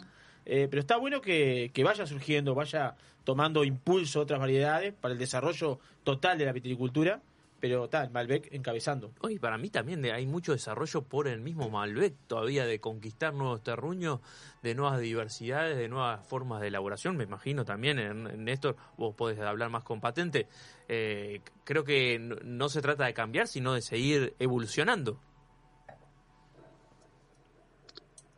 eh, 0.46 0.68
pero 0.70 0.82
está 0.82 0.98
bueno 0.98 1.22
que, 1.22 1.72
que 1.74 1.84
vaya 1.86 2.06
surgiendo, 2.06 2.54
vaya 2.54 2.96
tomando 3.24 3.64
impulso 3.64 4.20
otras 4.20 4.40
variedades 4.40 4.94
para 4.94 5.14
el 5.14 5.20
desarrollo 5.20 5.80
total 6.04 6.38
de 6.38 6.46
la 6.46 6.52
viticultura, 6.52 7.22
pero 7.64 7.86
está, 7.86 8.04
el 8.04 8.10
Malbec 8.10 8.50
encabezando. 8.52 9.14
Oye, 9.22 9.40
para 9.40 9.58
mí 9.58 9.70
también 9.70 10.04
hay 10.04 10.26
mucho 10.28 10.52
desarrollo 10.52 11.02
por 11.04 11.30
el 11.30 11.40
mismo 11.40 11.70
Malbec 11.70 12.14
todavía 12.28 12.66
de 12.66 12.82
conquistar 12.82 13.34
nuevos 13.34 13.64
terruños, 13.64 14.20
de 14.62 14.76
nuevas 14.76 15.00
diversidades, 15.00 15.78
de 15.78 15.88
nuevas 15.88 16.28
formas 16.28 16.60
de 16.60 16.68
elaboración. 16.68 17.16
Me 17.16 17.24
imagino 17.24 17.64
también, 17.64 18.44
Néstor, 18.44 18.76
vos 18.98 19.16
podés 19.16 19.40
hablar 19.40 19.70
más 19.70 19.86
con 19.86 20.02
patente. 20.02 20.50
Eh, 20.90 21.40
creo 21.64 21.86
que 21.86 22.20
no, 22.20 22.36
no 22.44 22.68
se 22.68 22.82
trata 22.82 23.06
de 23.06 23.14
cambiar, 23.14 23.48
sino 23.48 23.74
de 23.74 23.82
seguir 23.82 24.36
evolucionando. 24.40 25.22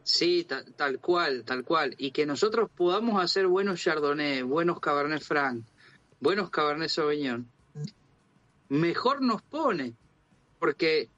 Sí, 0.04 0.44
ta- 0.44 0.64
tal 0.76 1.00
cual, 1.00 1.44
tal 1.46 1.64
cual. 1.64 1.96
Y 1.98 2.12
que 2.12 2.28
nosotros 2.28 2.70
podamos 2.70 3.20
hacer 3.24 3.48
buenos 3.48 3.82
Chardonnay, 3.82 4.44
buenos 4.44 4.80
Cabernet 4.80 5.24
Franc, 5.24 5.66
buenos 6.20 6.52
Cabernet 6.52 6.90
Sauvignon, 6.90 7.50
mejor 8.70 9.22
nos 9.22 9.42
pone. 9.42 9.94
Porque 10.60 11.10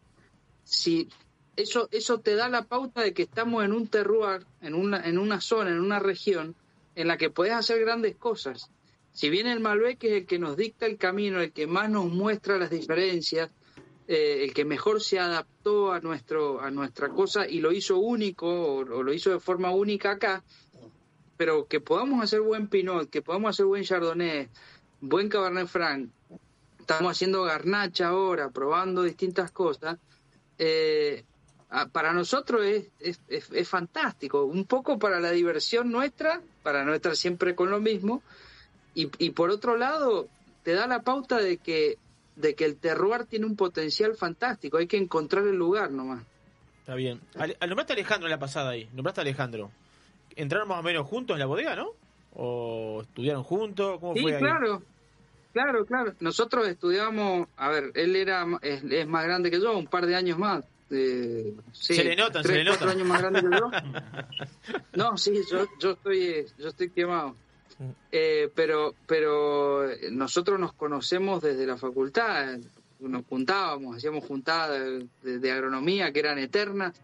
si 0.64 1.10
eso, 1.56 1.88
eso 1.92 2.20
te 2.20 2.36
da 2.36 2.50
la 2.50 2.64
pauta 2.64 3.02
de 3.02 3.14
que 3.14 3.24
estamos 3.24 3.64
en 3.64 3.74
un 3.74 3.88
terroir, 3.88 4.46
en 4.62 4.74
una, 4.74 5.08
en 5.08 5.18
una 5.18 5.42
zona, 5.42 5.72
en 5.72 5.82
una 5.82 6.00
región, 6.00 6.56
en 6.96 7.08
la 7.08 7.18
que 7.18 7.30
puedes 7.30 7.54
hacer 7.54 7.80
grandes 7.80 8.16
cosas. 8.16 8.72
Si 9.12 9.30
bien 9.30 9.48
el 9.48 9.60
Malbec 9.60 10.04
es 10.04 10.12
el 10.12 10.26
que 10.26 10.40
nos 10.40 10.58
dicta 10.58 10.86
el 10.86 10.98
camino, 10.98 11.42
el 11.42 11.52
que 11.52 11.68
más 11.68 11.90
nos 11.90 12.06
muestra 12.06 12.58
las 12.58 12.70
diferencias, 12.70 13.50
eh, 14.08 14.46
el 14.46 14.54
que 14.54 14.64
mejor 14.64 15.02
se 15.02 15.20
adaptó 15.20 15.92
a 15.92 16.00
nuestro 16.00 16.62
a 16.62 16.72
nuestra 16.72 17.10
cosa 17.10 17.46
y 17.46 17.60
lo 17.60 17.74
hizo 17.74 17.98
único 17.98 18.48
o, 18.48 18.78
o 18.78 19.04
lo 19.04 19.12
hizo 19.12 19.32
de 19.32 19.42
forma 19.42 19.72
única 19.72 20.12
acá 20.12 20.46
pero 21.36 21.68
que 21.68 21.82
podamos 21.82 22.24
hacer 22.24 22.40
buen 22.40 22.70
Pinot 22.70 23.10
que 23.10 23.22
podamos 23.22 23.50
hacer 23.50 23.66
buen 23.66 23.84
Chardonnay 23.84 24.48
buen 25.02 25.28
Cabernet 25.28 25.68
Franc 25.68 26.10
estamos 26.88 27.12
haciendo 27.12 27.44
garnacha 27.44 28.08
ahora 28.08 28.50
probando 28.50 29.04
distintas 29.04 29.52
cosas 29.52 29.98
eh, 30.58 31.26
para 31.92 32.14
nosotros 32.14 32.64
es, 32.64 32.86
es, 33.02 33.20
es- 33.28 33.52
es 33.52 33.68
fantástico 33.68 34.46
un 34.46 34.64
poco 34.64 34.98
para 34.98 35.20
la 35.20 35.32
diversión 35.32 35.92
nuestra 35.92 36.42
para 36.64 36.86
no 36.86 36.94
estar 36.94 37.18
siempre 37.18 37.56
con 37.56 37.70
lo 37.70 37.82
mismo 37.82 38.22
y, 38.96 39.10
y 39.18 39.32
por 39.32 39.50
otro 39.50 39.76
lado 39.76 40.30
te 40.64 40.74
da 40.74 40.88
la 40.88 41.02
pauta 41.02 41.38
de 41.40 41.58
que 41.58 41.98
de 42.38 42.56
que 42.56 42.64
el 42.66 42.78
terroir 42.78 43.26
tiene 43.26 43.48
un 43.48 43.56
potencial 43.56 44.16
fantástico, 44.16 44.78
hay 44.78 44.86
que 44.86 44.98
encontrar 44.98 45.44
el 45.48 45.56
lugar 45.56 45.90
nomás. 45.92 46.24
Está 46.82 46.94
bien. 46.94 47.20
Al- 47.36 47.58
nombraste 47.68 47.94
a 47.94 47.96
Alejandro 47.96 48.28
en 48.28 48.32
la 48.32 48.38
pasada 48.40 48.70
ahí, 48.70 48.88
nombraste 48.94 49.22
a 49.22 49.24
Alejandro. 49.24 49.72
¿Entraron 50.36 50.68
más 50.68 50.80
o 50.80 50.84
menos 50.84 51.06
juntos 51.08 51.34
en 51.34 51.40
la 51.40 51.48
bodega, 51.48 51.76
no? 51.76 51.90
¿O 52.36 53.02
estudiaron 53.02 53.44
juntos? 53.44 54.00
¿Cómo 54.00 54.14
Sí, 54.14 54.22
fue 54.22 54.36
ahí? 54.36 54.40
claro. 54.40 54.84
Claro, 55.54 55.86
claro. 55.86 56.14
Nosotros 56.20 56.68
estudiamos, 56.68 57.48
a 57.58 57.70
ver, 57.70 57.92
él 57.96 58.16
era 58.16 58.46
es, 58.62 58.84
es 58.84 59.08
más 59.08 59.24
grande 59.26 59.50
que 59.50 59.60
yo, 59.60 59.78
un 59.78 59.88
par 59.88 60.06
de 60.06 60.16
años 60.16 60.38
más. 60.38 60.64
Eh, 60.90 61.54
sí, 61.74 61.96
Se 61.96 62.04
le 62.04 62.16
notan, 62.16 62.44
se 62.44 62.54
le 62.54 62.64
notan. 62.64 62.90
años 62.90 63.08
más 63.08 63.22
grande 63.22 63.42
que 63.42 63.50
yo. 63.50 63.72
No, 64.94 65.18
sí, 65.18 65.42
yo, 65.52 65.66
yo 65.80 65.92
estoy, 65.92 66.46
yo 66.58 66.70
estoy 66.70 66.90
quemado. 66.92 67.36
Eh, 68.12 68.50
pero, 68.56 68.96
pero 69.06 69.86
nosotros 70.12 70.60
nos 70.60 70.74
conocemos 70.74 71.42
desde 71.42 71.66
la 71.68 71.78
facultad. 71.78 72.58
Nos 73.00 73.26
juntábamos, 73.26 73.98
hacíamos 73.98 74.26
juntadas 74.26 74.82
de, 75.22 75.40
de 75.40 75.52
agronomía 75.52 76.12
que 76.12 76.20
eran 76.20 76.40
eternas 76.40 77.00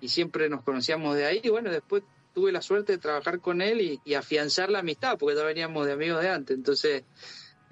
y 0.00 0.08
siempre 0.08 0.48
nos 0.48 0.62
conocíamos 0.62 1.16
de 1.16 1.26
ahí. 1.26 1.40
Y 1.42 1.48
bueno, 1.48 1.70
después 1.70 2.02
tuve 2.34 2.52
la 2.52 2.62
suerte 2.62 2.92
de 2.92 2.98
trabajar 2.98 3.40
con 3.40 3.60
él 3.62 3.80
y, 3.80 4.00
y 4.04 4.14
afianzar 4.14 4.70
la 4.70 4.80
amistad, 4.80 5.18
porque 5.18 5.36
ya 5.36 5.44
veníamos 5.44 5.86
de 5.86 5.92
amigos 5.92 6.20
de 6.22 6.28
antes. 6.28 6.56
Entonces, 6.56 7.02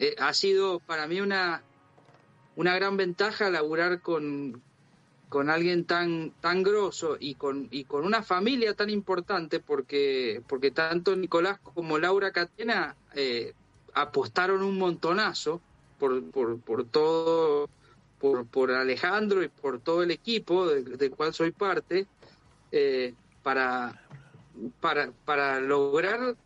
eh, 0.01 0.17
ha 0.19 0.33
sido 0.33 0.81
para 0.81 1.07
mí 1.07 1.21
una, 1.21 1.63
una 2.57 2.75
gran 2.75 2.97
ventaja 2.97 3.51
laburar 3.51 4.01
con, 4.01 4.63
con 5.29 5.51
alguien 5.51 5.85
tan 5.85 6.33
tan 6.41 6.63
grosso 6.63 7.19
y 7.21 7.35
con 7.35 7.69
y 7.71 7.85
con 7.85 8.05
una 8.07 8.23
familia 8.23 8.75
tan 8.75 8.89
importante 8.89 9.61
porque 9.61 10.43
porque 10.49 10.71
tanto 10.71 11.15
Nicolás 11.15 11.61
como 11.61 11.99
Laura 11.99 12.33
Catena 12.33 12.97
eh, 13.15 13.53
apostaron 13.93 14.63
un 14.63 14.79
montonazo 14.79 15.61
por, 15.99 16.25
por, 16.31 16.59
por 16.61 16.85
todo 16.85 17.69
por, 18.19 18.47
por 18.47 18.71
Alejandro 18.71 19.43
y 19.43 19.49
por 19.49 19.81
todo 19.81 20.03
el 20.03 20.11
equipo 20.11 20.67
del, 20.67 21.11
cual 21.11 21.35
soy 21.35 21.51
parte 21.51 22.07
eh, 22.73 23.13
para 23.43 24.03
para 24.81 25.13
para 25.27 25.61
lograr 25.61 26.37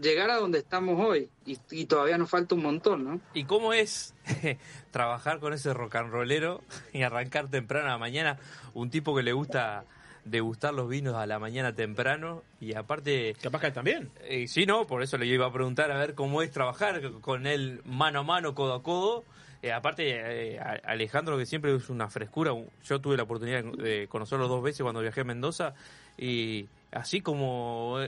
llegar 0.00 0.30
a 0.30 0.36
donde 0.36 0.58
estamos 0.58 1.00
hoy 1.00 1.28
y, 1.44 1.58
y 1.70 1.86
todavía 1.86 2.18
nos 2.18 2.30
falta 2.30 2.54
un 2.54 2.62
montón 2.62 3.04
no 3.04 3.20
¿Y 3.34 3.44
cómo 3.44 3.72
es 3.72 4.14
trabajar 4.90 5.40
con 5.40 5.52
ese 5.52 5.72
rock 5.74 5.96
and 5.96 6.10
rollero 6.10 6.62
y 6.92 7.02
arrancar 7.02 7.48
temprano 7.48 7.86
a 7.86 7.92
la 7.92 7.98
mañana? 7.98 8.38
Un 8.74 8.90
tipo 8.90 9.14
que 9.14 9.22
le 9.22 9.32
gusta 9.32 9.84
degustar 10.26 10.74
los 10.74 10.88
vinos 10.88 11.14
a 11.14 11.26
la 11.26 11.38
mañana 11.38 11.74
temprano 11.74 12.42
y 12.60 12.74
aparte... 12.74 13.34
Capaz 13.40 13.60
que 13.60 13.66
él 13.68 13.72
también. 13.72 14.10
Eh, 14.24 14.48
sí, 14.48 14.66
no, 14.66 14.86
por 14.86 15.02
eso 15.02 15.16
le 15.16 15.26
iba 15.26 15.46
a 15.46 15.52
preguntar 15.52 15.90
a 15.90 15.98
ver 15.98 16.14
cómo 16.14 16.42
es 16.42 16.50
trabajar 16.50 17.00
con 17.20 17.46
él 17.46 17.80
mano 17.84 18.20
a 18.20 18.22
mano, 18.22 18.54
codo 18.54 18.74
a 18.74 18.82
codo. 18.82 19.24
Eh, 19.62 19.72
aparte, 19.72 20.54
eh, 20.54 20.60
Alejandro, 20.84 21.38
que 21.38 21.46
siempre 21.46 21.74
es 21.74 21.88
una 21.88 22.08
frescura, 22.08 22.52
yo 22.84 23.00
tuve 23.00 23.16
la 23.16 23.22
oportunidad 23.22 23.64
de 23.64 24.06
conocerlo 24.08 24.48
dos 24.48 24.62
veces 24.62 24.82
cuando 24.82 25.00
viajé 25.00 25.22
a 25.22 25.24
Mendoza 25.24 25.74
y 26.18 26.66
así 26.92 27.20
como... 27.20 27.98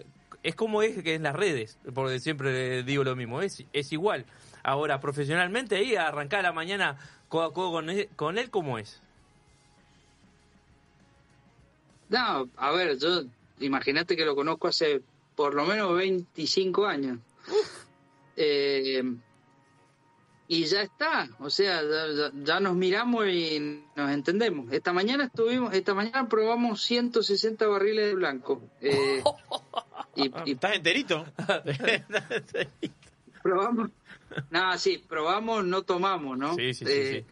Es 0.48 0.54
como 0.54 0.80
es 0.80 1.02
que 1.02 1.12
en 1.12 1.24
las 1.24 1.36
redes, 1.36 1.76
porque 1.94 2.20
siempre 2.20 2.82
digo 2.82 3.04
lo 3.04 3.14
mismo, 3.14 3.42
es, 3.42 3.64
es 3.74 3.92
igual. 3.92 4.24
Ahora, 4.62 4.98
profesionalmente, 4.98 5.76
ahí 5.76 5.94
arrancar 5.94 6.42
la 6.42 6.52
mañana 6.52 6.96
codo 7.28 7.44
a 7.44 7.52
codo 7.52 7.72
con 7.72 7.90
él, 7.90 8.08
con 8.16 8.38
él 8.38 8.48
¿cómo 8.48 8.78
es? 8.78 9.02
No, 12.08 12.48
a 12.56 12.70
ver, 12.72 12.96
yo 12.96 13.24
imagínate 13.60 14.16
que 14.16 14.24
lo 14.24 14.34
conozco 14.34 14.68
hace 14.68 15.02
por 15.36 15.52
lo 15.52 15.66
menos 15.66 15.94
25 15.94 16.86
años. 16.86 17.18
Eh, 18.40 19.02
y 20.50 20.64
ya 20.64 20.80
está, 20.80 21.28
o 21.40 21.50
sea, 21.50 21.82
ya, 22.42 22.58
nos 22.58 22.74
miramos 22.74 23.28
y 23.28 23.84
nos 23.94 24.10
entendemos. 24.10 24.72
Esta 24.72 24.94
mañana 24.94 25.24
estuvimos, 25.24 25.74
esta 25.74 25.92
mañana 25.92 26.26
probamos 26.26 26.82
160 26.84 27.66
barriles 27.66 28.06
de 28.06 28.14
blanco. 28.14 28.62
Eh, 28.80 29.22
y, 30.16 30.22
y 30.46 30.52
¿Estás 30.52 30.76
enterito? 30.76 31.26
probamos, 33.42 33.90
nada, 34.48 34.78
sí, 34.78 35.04
probamos, 35.06 35.66
no 35.66 35.82
tomamos, 35.82 36.38
¿no? 36.38 36.54
Sí, 36.54 36.72
sí, 36.72 36.86
sí, 36.86 36.92
Eh, 36.92 37.24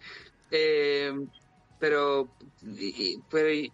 eh, 0.50 1.26
pero 1.80 2.28
y, 2.62 3.18
pero 3.30 3.50
y 3.50 3.72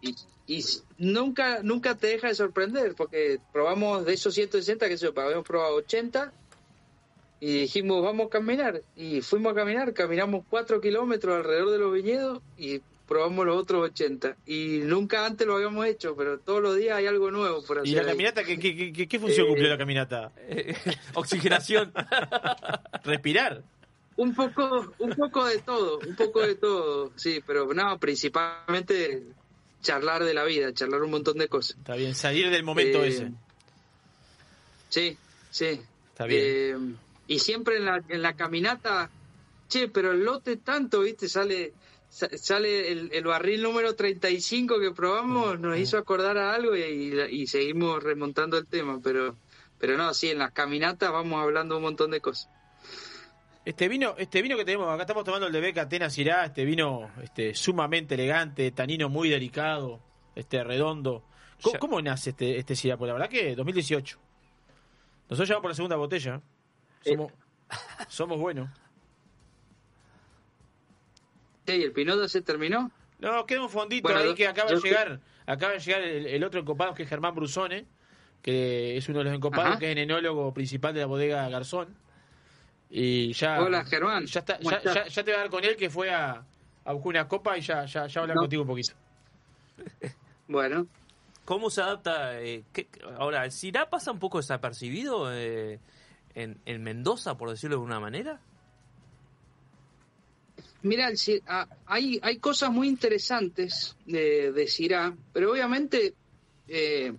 nunca 0.99 1.65
nunca 1.65 1.97
te 1.97 2.09
deja 2.09 2.29
de 2.29 2.37
sorprender 2.37 2.95
porque 2.95 3.41
probamos 3.53 4.05
de 4.05 4.15
esos 4.15 4.35
160 4.35 4.89
que 4.89 4.99
se 4.99 5.09
habíamos 5.09 5.45
probado 5.45 5.75
80 5.77 6.33
y 7.45 7.63
dijimos 7.63 8.05
vamos 8.05 8.27
a 8.29 8.31
caminar 8.31 8.83
y 8.97 9.21
fuimos 9.21 9.51
a 9.53 9.55
caminar 9.57 9.93
caminamos 9.93 10.45
4 10.49 10.81
kilómetros 10.81 11.35
alrededor 11.37 11.71
de 11.73 11.79
los 11.79 11.93
viñedos 11.93 12.41
y 12.57 12.81
probamos 13.09 13.45
los 13.45 13.57
otros 13.57 13.83
80 13.91 14.37
y 14.47 14.79
nunca 14.85 15.27
antes 15.27 15.45
lo 15.45 15.57
habíamos 15.57 15.85
hecho 15.87 16.15
pero 16.17 16.39
todos 16.39 16.63
los 16.63 16.77
días 16.77 16.97
hay 16.99 17.07
algo 17.09 17.33
nuevo 17.33 17.61
por 17.65 17.79
hacer 17.81 17.89
¿Y 17.93 17.95
la 17.97 18.05
caminata? 18.07 18.45
¿Qué, 18.45 18.59
qué, 18.61 18.93
qué- 18.93 19.09
qué 19.09 19.19
función 19.19 19.47
Eh, 19.47 19.49
cumplió 19.49 19.69
la 19.71 19.77
caminata? 19.77 20.31
Oxigenación. 21.15 21.93
Respirar. 23.05 23.63
Un 24.17 24.35
poco, 24.35 24.95
un 25.01 25.11
poco 25.11 25.45
de 25.47 25.59
todo, 25.59 25.99
un 26.07 26.15
poco 26.15 26.43
de 26.43 26.55
todo, 26.55 27.11
sí, 27.17 27.43
pero 27.47 27.73
no, 27.75 27.99
principalmente 27.99 29.23
charlar 29.83 30.23
de 30.23 30.35
la 30.35 30.45
vida, 30.45 30.73
charlar 30.73 31.03
un 31.03 31.11
montón 31.11 31.39
de 31.39 31.49
cosas. 31.49 31.77
Está 31.79 31.97
bien, 31.97 32.15
salir 32.15 32.51
del 32.51 32.63
momento 32.63 33.03
Eh, 33.03 33.09
ese. 33.09 33.33
Sí, 34.91 35.17
sí. 35.51 35.81
Está 36.11 36.27
bien. 36.27 36.99
Y 37.29 37.39
siempre 37.39 37.77
en 37.77 37.85
la, 37.87 38.03
en 38.09 38.23
la 38.23 38.35
caminata, 38.35 39.11
che, 39.69 39.89
pero 39.89 40.13
el 40.13 40.25
lote 40.25 40.57
tanto, 40.57 41.01
viste, 41.01 41.29
sale 41.29 41.73
sa- 42.09 42.29
sale 42.37 42.91
el, 42.93 43.11
el 43.13 43.25
barril 43.25 43.63
número 43.63 43.95
35 43.95 44.79
que 44.81 44.91
probamos, 44.93 45.59
nos 45.59 45.79
hizo 45.79 45.97
acordar 45.99 46.37
a 46.37 46.55
algo 46.55 46.77
y, 46.77 46.83
y- 46.83 47.43
y 47.43 47.47
seguimos 47.47 48.03
remontando 48.03 48.59
el 48.59 48.67
tema, 48.67 49.01
pero 49.03 49.37
pero 49.79 49.97
no, 49.97 50.15
sí, 50.15 50.31
en 50.31 50.39
las 50.39 50.53
caminatas 50.53 51.11
vamos 51.11 51.43
hablando 51.43 51.77
un 51.77 51.83
montón 51.83 52.11
de 52.13 52.21
cosas. 52.21 52.49
Este 53.65 53.89
vino, 53.89 54.15
este 54.19 54.43
vino 54.43 54.57
que 54.57 54.65
tenemos, 54.65 54.89
acá 54.93 55.03
estamos 55.03 55.25
tomando 55.25 55.47
el 55.47 55.53
de 55.53 55.61
Beca 55.61 55.83
Atena 55.83 56.11
Sirá, 56.11 56.45
este 56.45 56.65
vino 56.65 57.11
este, 57.23 57.55
sumamente 57.55 58.15
elegante, 58.15 58.71
tanino 58.73 59.09
muy 59.09 59.29
delicado, 59.29 60.01
este 60.35 60.63
redondo. 60.65 61.25
¿Cómo, 61.63 61.73
Ya- 61.75 61.79
cómo 61.79 62.03
nace 62.03 62.31
este, 62.31 62.59
este 62.59 62.75
Sirá? 62.77 62.97
Pues 62.97 63.07
la 63.09 63.15
verdad 63.15 63.29
que 63.29 63.55
2018. 63.57 64.19
Nosotros 65.31 65.49
ya 65.49 65.55
vamos 65.55 65.63
por 65.63 65.71
la 65.71 65.75
segunda 65.77 65.97
botella. 65.97 66.41
Somos, 67.05 67.33
somos 68.09 68.39
buenos. 68.39 68.69
Sí, 71.67 71.75
¿y 71.77 71.83
el 71.83 71.93
Pinot 71.93 72.27
se 72.29 72.43
terminó? 72.43 72.91
No, 73.21 73.47
queda 73.47 73.63
un 73.63 73.71
fondito 73.71 74.09
Bueno, 74.09 74.21
ahí 74.21 74.35
que 74.35 74.49
acaba 74.49 74.71
de 74.71 74.81
llegar. 74.81 75.21
Acaba 75.47 75.73
de 75.73 75.79
llegar 75.79 76.03
el, 76.03 76.27
el 76.27 76.45
otro 76.45 76.61
encopado 76.61 76.93
que 76.95 77.05
es 77.05 77.09
Germán 77.09 77.35
Brusone, 77.35 77.87
que 78.43 78.97
es 78.97 79.09
uno 79.09 79.19
de 79.19 79.25
los 79.27 79.35
encopados, 79.35 79.71
Ajá. 79.73 79.79
que 79.79 79.87
es 79.87 79.93
el 79.93 79.99
enólogo 79.99 80.53
principal 80.53 80.93
de 80.95 81.01
la 81.01 81.07
bodega 81.07 81.49
Garzón. 81.49 81.95
Y 82.91 83.33
ya. 83.33 83.61
Hola, 83.61 83.85
Germán. 83.85 84.27
Ya, 84.27 84.41
está, 84.41 84.59
¿Cómo 84.59 84.71
ya, 84.71 84.83
ya- 84.83 85.07
ya 85.07 85.25
te 85.25 85.31
voy 85.31 85.39
a 85.39 85.43
dar 85.43 85.51
con 85.51 85.65
él 85.65 85.77
que 85.77 85.89
fue 85.89 86.11
a, 86.11 86.45
a 86.85 86.93
buscar 86.93 87.09
una 87.09 87.29
copa 87.29 87.57
y 87.57 87.61
ya, 87.61 87.85
ya, 87.87 88.07
ya 88.07 88.21
hablar 88.21 88.37
No. 88.37 88.43
contigo 88.43 88.63
un 88.63 88.69
poquito. 88.69 88.93
Bueno, 90.49 90.87
¿Cómo 91.47 91.71
se 91.71 91.81
adapta? 91.81 92.41
eh, 92.41 92.65
qué- 92.73 92.89
ahora, 93.17 93.45
¿el 93.45 93.53
Sirá 93.53 93.89
pasa 93.89 94.11
un 94.13 94.19
poco 94.19 94.39
desapercibido 94.39 95.33
eh, 95.33 95.79
en, 96.35 96.59
en 96.67 96.83
Mendoza, 96.83 97.37
por 97.37 97.51
decirlo 97.51 97.77
de 97.77 97.81
alguna 97.81 98.01
manera? 98.01 98.41
Mira, 100.83 101.11
ah, 101.47 101.69
hay, 101.87 102.19
hay 102.23 102.39
cosas 102.39 102.71
muy 102.73 102.89
interesantes 102.89 103.97
de, 104.05 104.51
de 104.53 104.67
pero 105.33 105.53
obviamente, 105.53 106.15
eh, 106.67 107.13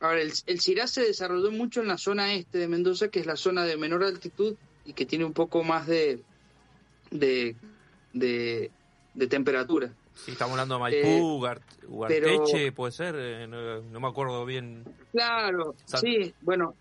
a 0.00 0.08
ver, 0.08 0.18
el, 0.18 0.32
el 0.46 0.60
se 0.88 1.02
desarrolló 1.02 1.52
mucho 1.52 1.80
en 1.80 1.88
la 1.88 1.96
zona 1.98 2.34
este 2.34 2.58
de 2.58 2.66
Mendoza, 2.68 3.08
que 3.08 3.20
es 3.20 3.26
la 3.26 3.36
zona 3.36 3.64
de 3.64 3.76
menor 3.76 4.02
altitud 4.02 4.56
y 4.84 4.94
que 4.94 5.06
tiene 5.06 5.24
un 5.24 5.32
poco 5.32 5.62
más 5.62 5.86
de, 5.86 6.20
de, 7.12 7.54
de, 8.12 8.70
de 9.14 9.26
temperatura. 9.28 9.92
Sí, 10.14 10.32
estamos 10.32 10.52
hablando 10.52 10.74
de 10.74 10.80
Maipú, 10.80 11.40
pero- 11.40 11.62
Ugarteche, 11.88 12.72
puede 12.72 12.90
ser, 12.92 13.14
eh, 13.16 13.46
no, 13.46 13.80
no 13.80 14.00
me 14.00 14.08
acuerdo 14.08 14.44
bien. 14.44 14.82
Claro, 15.12 15.76
sí, 15.84 16.34
bueno, 16.40 16.74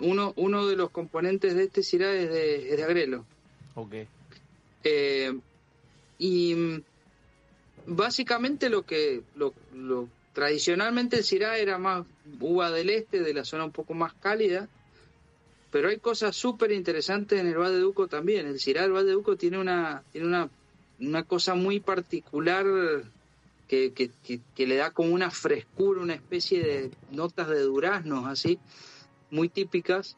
uno, 0.00 0.32
uno 0.36 0.66
de 0.66 0.76
los 0.76 0.90
componentes 0.90 1.54
de 1.54 1.64
este 1.64 1.82
Syrah 1.82 2.12
es 2.14 2.30
de, 2.30 2.70
es 2.70 2.76
de 2.76 2.84
Agrelo. 2.84 3.24
Ok. 3.74 3.94
Eh, 4.84 5.32
y 6.18 6.54
mm, 6.54 6.82
básicamente 7.86 8.68
lo 8.68 8.82
que 8.82 9.22
lo, 9.36 9.54
lo- 9.74 10.08
tradicionalmente 10.32 11.16
el 11.18 11.24
Syrah 11.24 11.58
era 11.58 11.78
más 11.78 12.04
uva 12.40 12.70
del 12.70 12.90
este, 12.90 13.20
de 13.20 13.32
la 13.34 13.44
zona 13.44 13.64
un 13.64 13.72
poco 13.72 13.94
más 13.94 14.12
cálida, 14.14 14.68
pero 15.70 15.88
hay 15.88 15.98
cosas 15.98 16.36
súper 16.36 16.72
interesantes 16.72 17.40
en 17.40 17.46
el 17.46 17.56
Valle 17.58 17.74
de 17.76 17.80
Duco 17.80 18.06
también. 18.06 18.46
El 18.46 18.60
Syrah 18.60 18.82
del 18.82 18.92
Valle 18.92 19.06
de 19.06 19.12
Duco 19.12 19.36
tiene 19.36 19.58
una 19.58 20.02
tiene 20.12 20.26
una, 20.26 20.48
una 21.00 21.22
cosa 21.24 21.54
muy 21.54 21.80
particular 21.80 22.66
que, 23.68 23.92
que, 23.92 24.10
que- 24.24 24.40
que 24.54 24.66
le 24.66 24.76
da 24.76 24.90
como 24.90 25.12
una 25.14 25.30
frescura, 25.30 26.00
una 26.00 26.14
especie 26.14 26.62
de 26.62 26.90
notas 27.10 27.48
de 27.48 27.60
duraznos 27.60 28.26
así, 28.26 28.58
muy 29.30 29.48
típicas. 29.48 30.16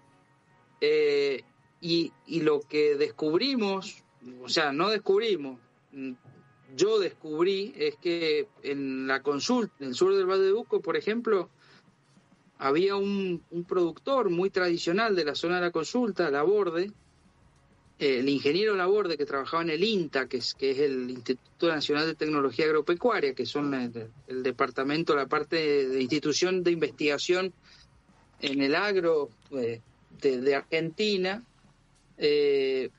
Eh, 0.80 1.42
y, 1.80 2.12
y 2.26 2.40
lo 2.40 2.60
que 2.60 2.96
descubrimos, 2.96 4.02
o 4.42 4.48
sea, 4.48 4.72
no 4.72 4.90
descubrimos, 4.90 5.58
mm, 5.92 6.12
yo 6.76 6.98
descubrí 6.98 7.72
es 7.76 7.96
que 7.96 8.48
en 8.62 9.06
la 9.06 9.22
consulta, 9.22 9.74
en 9.80 9.88
el 9.88 9.94
sur 9.94 10.14
del 10.14 10.26
Valle 10.26 10.42
de 10.42 10.50
Duco, 10.50 10.80
por 10.80 10.96
ejemplo, 10.96 11.48
había 12.58 12.96
un, 12.96 13.42
un 13.50 13.64
productor 13.64 14.30
muy 14.30 14.50
tradicional 14.50 15.14
de 15.16 15.24
la 15.24 15.34
zona 15.34 15.56
de 15.56 15.62
la 15.62 15.70
consulta, 15.70 16.30
la 16.30 16.42
Borde, 16.42 16.92
eh, 17.98 18.18
el 18.20 18.28
ingeniero 18.28 18.76
Laborde 18.76 19.16
que 19.16 19.26
trabajaba 19.26 19.62
en 19.62 19.70
el 19.70 19.82
INTA, 19.82 20.28
que 20.28 20.38
es, 20.38 20.54
que 20.54 20.70
es 20.70 20.78
el 20.78 21.10
Instituto 21.10 21.68
Nacional 21.68 22.06
de 22.06 22.14
Tecnología 22.14 22.66
Agropecuaria, 22.66 23.34
que 23.34 23.44
son 23.44 23.74
el, 23.74 24.10
el 24.28 24.42
departamento, 24.42 25.16
la 25.16 25.26
parte 25.26 25.88
de 25.88 26.00
institución 26.00 26.62
de 26.62 26.72
investigación 26.72 27.52
en 28.40 28.62
el 28.62 28.74
agro 28.74 29.30
eh, 29.52 29.80
de, 30.22 30.40
de 30.40 30.54
Argentina, 30.54 31.42
eh, 32.16 32.90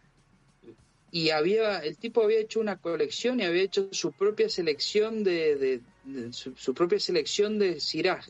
y 1.12 1.30
había 1.32 1.80
el 1.80 1.98
tipo 1.98 2.24
había 2.24 2.40
hecho 2.40 2.60
una 2.60 2.78
colección 2.78 3.40
y 3.40 3.44
había 3.44 3.64
hecho 3.64 3.90
su 3.92 4.12
propia 4.12 4.48
selección 4.50 5.24
de, 5.24 5.56
de- 5.56 5.82
de- 6.04 6.34
su, 6.34 6.56
su 6.56 6.74
propia 6.74 7.00
selección 7.00 7.58
de 7.58 7.80
Syrah 7.80 8.22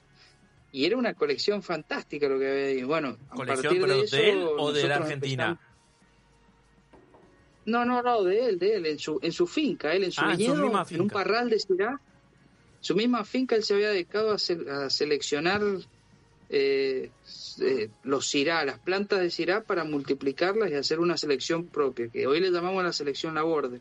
y 0.71 0.85
era 0.85 0.95
una 0.97 1.13
colección 1.13 1.61
fantástica 1.61 2.27
lo 2.29 2.39
que 2.39 2.49
había 2.49 2.65
ahí. 2.67 2.83
bueno 2.83 3.17
a 3.29 3.35
¿Colección 3.35 3.73
partir 3.73 3.85
de 3.85 4.01
eso 4.01 4.15
él 4.17 4.47
o 4.57 4.71
de 4.71 4.87
la 4.87 4.95
Argentina? 4.95 5.43
empezamos- 5.45 5.69
no 7.65 7.85
no 7.85 8.01
no 8.01 8.23
de 8.23 8.45
él 8.45 8.59
de 8.59 8.75
él 8.75 8.85
en 8.85 8.97
su 8.99 9.19
en 9.21 9.31
su 9.31 9.45
finca 9.45 9.93
él 9.93 10.05
en 10.05 10.11
su 10.11 10.21
Ah, 10.21 10.31
en 10.33 10.37
su 10.39 10.53
viñedo 10.53 10.85
en 10.89 11.01
un 11.01 11.09
parral 11.09 11.49
de 11.49 11.59
Syrah 11.59 11.99
su 12.79 12.95
misma 12.95 13.25
finca 13.25 13.55
él 13.57 13.63
se 13.63 13.73
había 13.73 13.89
dedicado 13.89 14.31
a, 14.31 14.39
se- 14.39 14.65
a 14.69 14.89
seleccionar 14.89 15.61
eh, 16.49 17.11
eh, 17.61 17.89
los 18.03 18.27
cirá, 18.27 18.65
las 18.65 18.79
plantas 18.79 19.19
de 19.19 19.29
cirá 19.29 19.61
para 19.61 19.83
multiplicarlas 19.83 20.71
y 20.71 20.75
hacer 20.75 20.99
una 20.99 21.17
selección 21.17 21.65
propia, 21.67 22.07
que 22.09 22.25
hoy 22.27 22.39
le 22.39 22.51
llamamos 22.51 22.83
la 22.83 22.91
selección 22.93 23.35
laborde. 23.35 23.79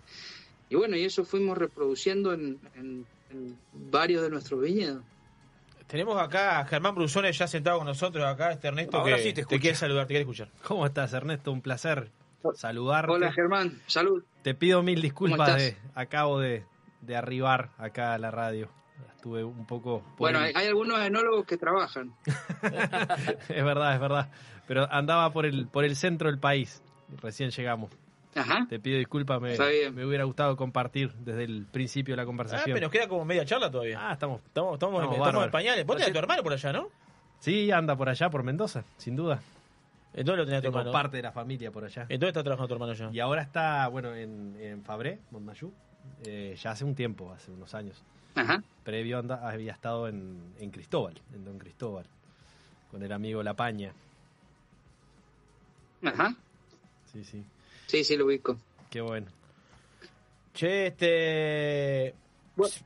Y 0.71 0.77
bueno, 0.77 0.97
y 0.97 1.05
eso 1.05 1.25
fuimos 1.25 1.57
reproduciendo 1.57 2.33
en, 2.35 2.59
en- 2.77 3.07
en 3.31 3.59
varios 3.91 4.23
de 4.23 4.31
nuestros 4.31 4.61
viñedos. 4.63 5.03
Tenemos 5.87 6.19
acá 6.21 6.61
a 6.61 6.65
Germán 6.67 6.95
Brusones 6.95 7.37
ya 7.39 7.47
sentado 7.47 7.79
con 7.79 7.87
nosotros 7.87 8.25
acá, 8.27 8.53
este 8.53 8.69
Ernesto, 8.69 8.99
Ahora 8.99 9.17
que 9.17 9.23
sí 9.23 9.33
te 9.33 9.41
escucho. 9.43 9.61
quiere 9.61 9.77
saludar, 9.77 10.05
te 10.07 10.09
quiere 10.09 10.23
escuchar. 10.23 10.51
¿Cómo 10.65 10.85
estás, 10.85 11.13
Ernesto? 11.15 11.51
Un 11.53 11.63
placer 11.63 12.11
saludarte. 12.55 13.13
Hola 13.13 13.33
Germán, 13.33 13.81
salud. 13.87 14.23
Te 14.43 14.55
pido 14.55 14.83
mil 14.83 14.97
¿Cómo 14.97 15.03
disculpas. 15.03 15.57
De, 15.57 15.77
acabo 15.95 16.39
de, 16.41 16.65
de 17.01 17.17
arribar 17.17 17.71
acá 17.79 18.13
a 18.15 18.19
la 18.19 18.31
radio. 18.31 18.69
Estuve 19.17 19.43
un 19.45 19.67
poco... 19.67 20.03
Bueno, 20.17 20.45
el- 20.45 20.57
hay, 20.57 20.67
algunos 20.69 20.99
enólogos 21.01 21.45
que 21.47 21.57
trabajan. 21.57 22.13
es 23.49 23.65
verdad, 23.65 23.95
es 23.95 24.01
verdad. 24.01 24.29
Pero 24.67 24.87
andaba 24.93 25.33
por 25.33 25.47
el, 25.47 25.67
por 25.67 25.85
el 25.85 25.97
centro 25.97 26.29
del 26.31 26.39
país. 26.39 26.83
Recién 27.23 27.51
llegamos. 27.51 27.91
Ajá. 28.35 28.67
Te 28.69 28.79
pido 28.79 28.99
disculpas, 28.99 29.41
me, 29.41 29.55
hubiera 30.05 30.25
gustado 30.25 30.57
compartir 30.57 31.13
desde 31.15 31.45
el 31.45 31.67
principio 31.67 32.13
de 32.13 32.17
la 32.19 32.23
Ah, 32.23 32.27
conversación. 32.27 32.75
pero 32.75 32.87
nos 32.87 32.93
queda 32.93 33.09
como 33.09 33.25
media 33.25 33.45
charla 33.45 33.71
todavía. 33.71 33.99
Ah, 34.01 34.13
estamos, 34.13 34.41
Estamos, 34.47 34.75
estamos, 34.75 35.01
Estamos 35.03 35.17
estamos 35.27 35.45
en 35.47 35.51
pañales. 35.51 35.87
Vos 35.87 35.97
tenés 35.97 36.11
a 36.11 36.13
tu 36.13 36.19
hermano 36.19 36.43
por 36.43 36.53
allá, 36.53 36.73
¿no? 36.73 36.89
Sí, 37.41 37.71
anda 37.73 37.97
por 37.97 38.09
allá, 38.09 38.31
por 38.31 38.43
Mendoza, 38.45 38.85
sin 38.97 39.17
duda. 39.17 39.41
¿En 40.15 40.25
dónde 40.27 40.43
lo 40.43 40.45
tenés 40.45 40.59
a 40.59 40.63
tu 40.63 40.67
Tengo 40.69 40.79
hermano? 40.81 40.93
parte 40.93 41.17
de 41.17 41.23
la 41.23 41.33
familia 41.33 41.71
por 41.71 41.85
allá. 41.85 42.03
¿En 42.03 42.21
dónde 42.21 42.29
está 42.29 42.43
trabajando 42.43 42.69
tu 42.69 42.75
hermano 42.75 42.93
ya? 42.93 43.11
Y 43.13 43.21
ahora 43.21 43.43
está, 43.43 43.89
bueno, 43.89 44.15
en, 44.15 44.57
en 44.61 44.83
Fabré, 44.85 45.21
Montmayú, 45.31 45.73
eh, 46.25 46.57
ya 46.61 46.71
hace 46.73 46.85
un 46.85 46.95
tiempo, 46.95 47.33
hace 47.33 47.51
unos 47.51 47.75
años. 47.75 48.03
Ajá. 48.35 48.63
Previo 48.85 49.19
anda- 49.19 49.49
había 49.49 49.73
estado 49.73 50.09
en, 50.09 50.55
en 50.59 50.71
Cristóbal, 50.71 51.15
en 51.35 51.45
Don 51.45 51.59
Cristóbal, 51.59 52.07
con 52.91 53.03
el 53.03 53.13
amigo 53.13 53.43
La 53.43 53.55
Paña. 53.55 53.93
Ajá. 56.03 56.35
Sí, 57.13 57.25
sí, 57.25 57.43
Sí, 57.87 58.05
sí, 58.05 58.17
lo 58.17 58.27
ubico. 58.27 58.59
qué 58.91 59.01
bueno. 59.01 59.27
Che, 60.55 60.89
este... 60.89 62.15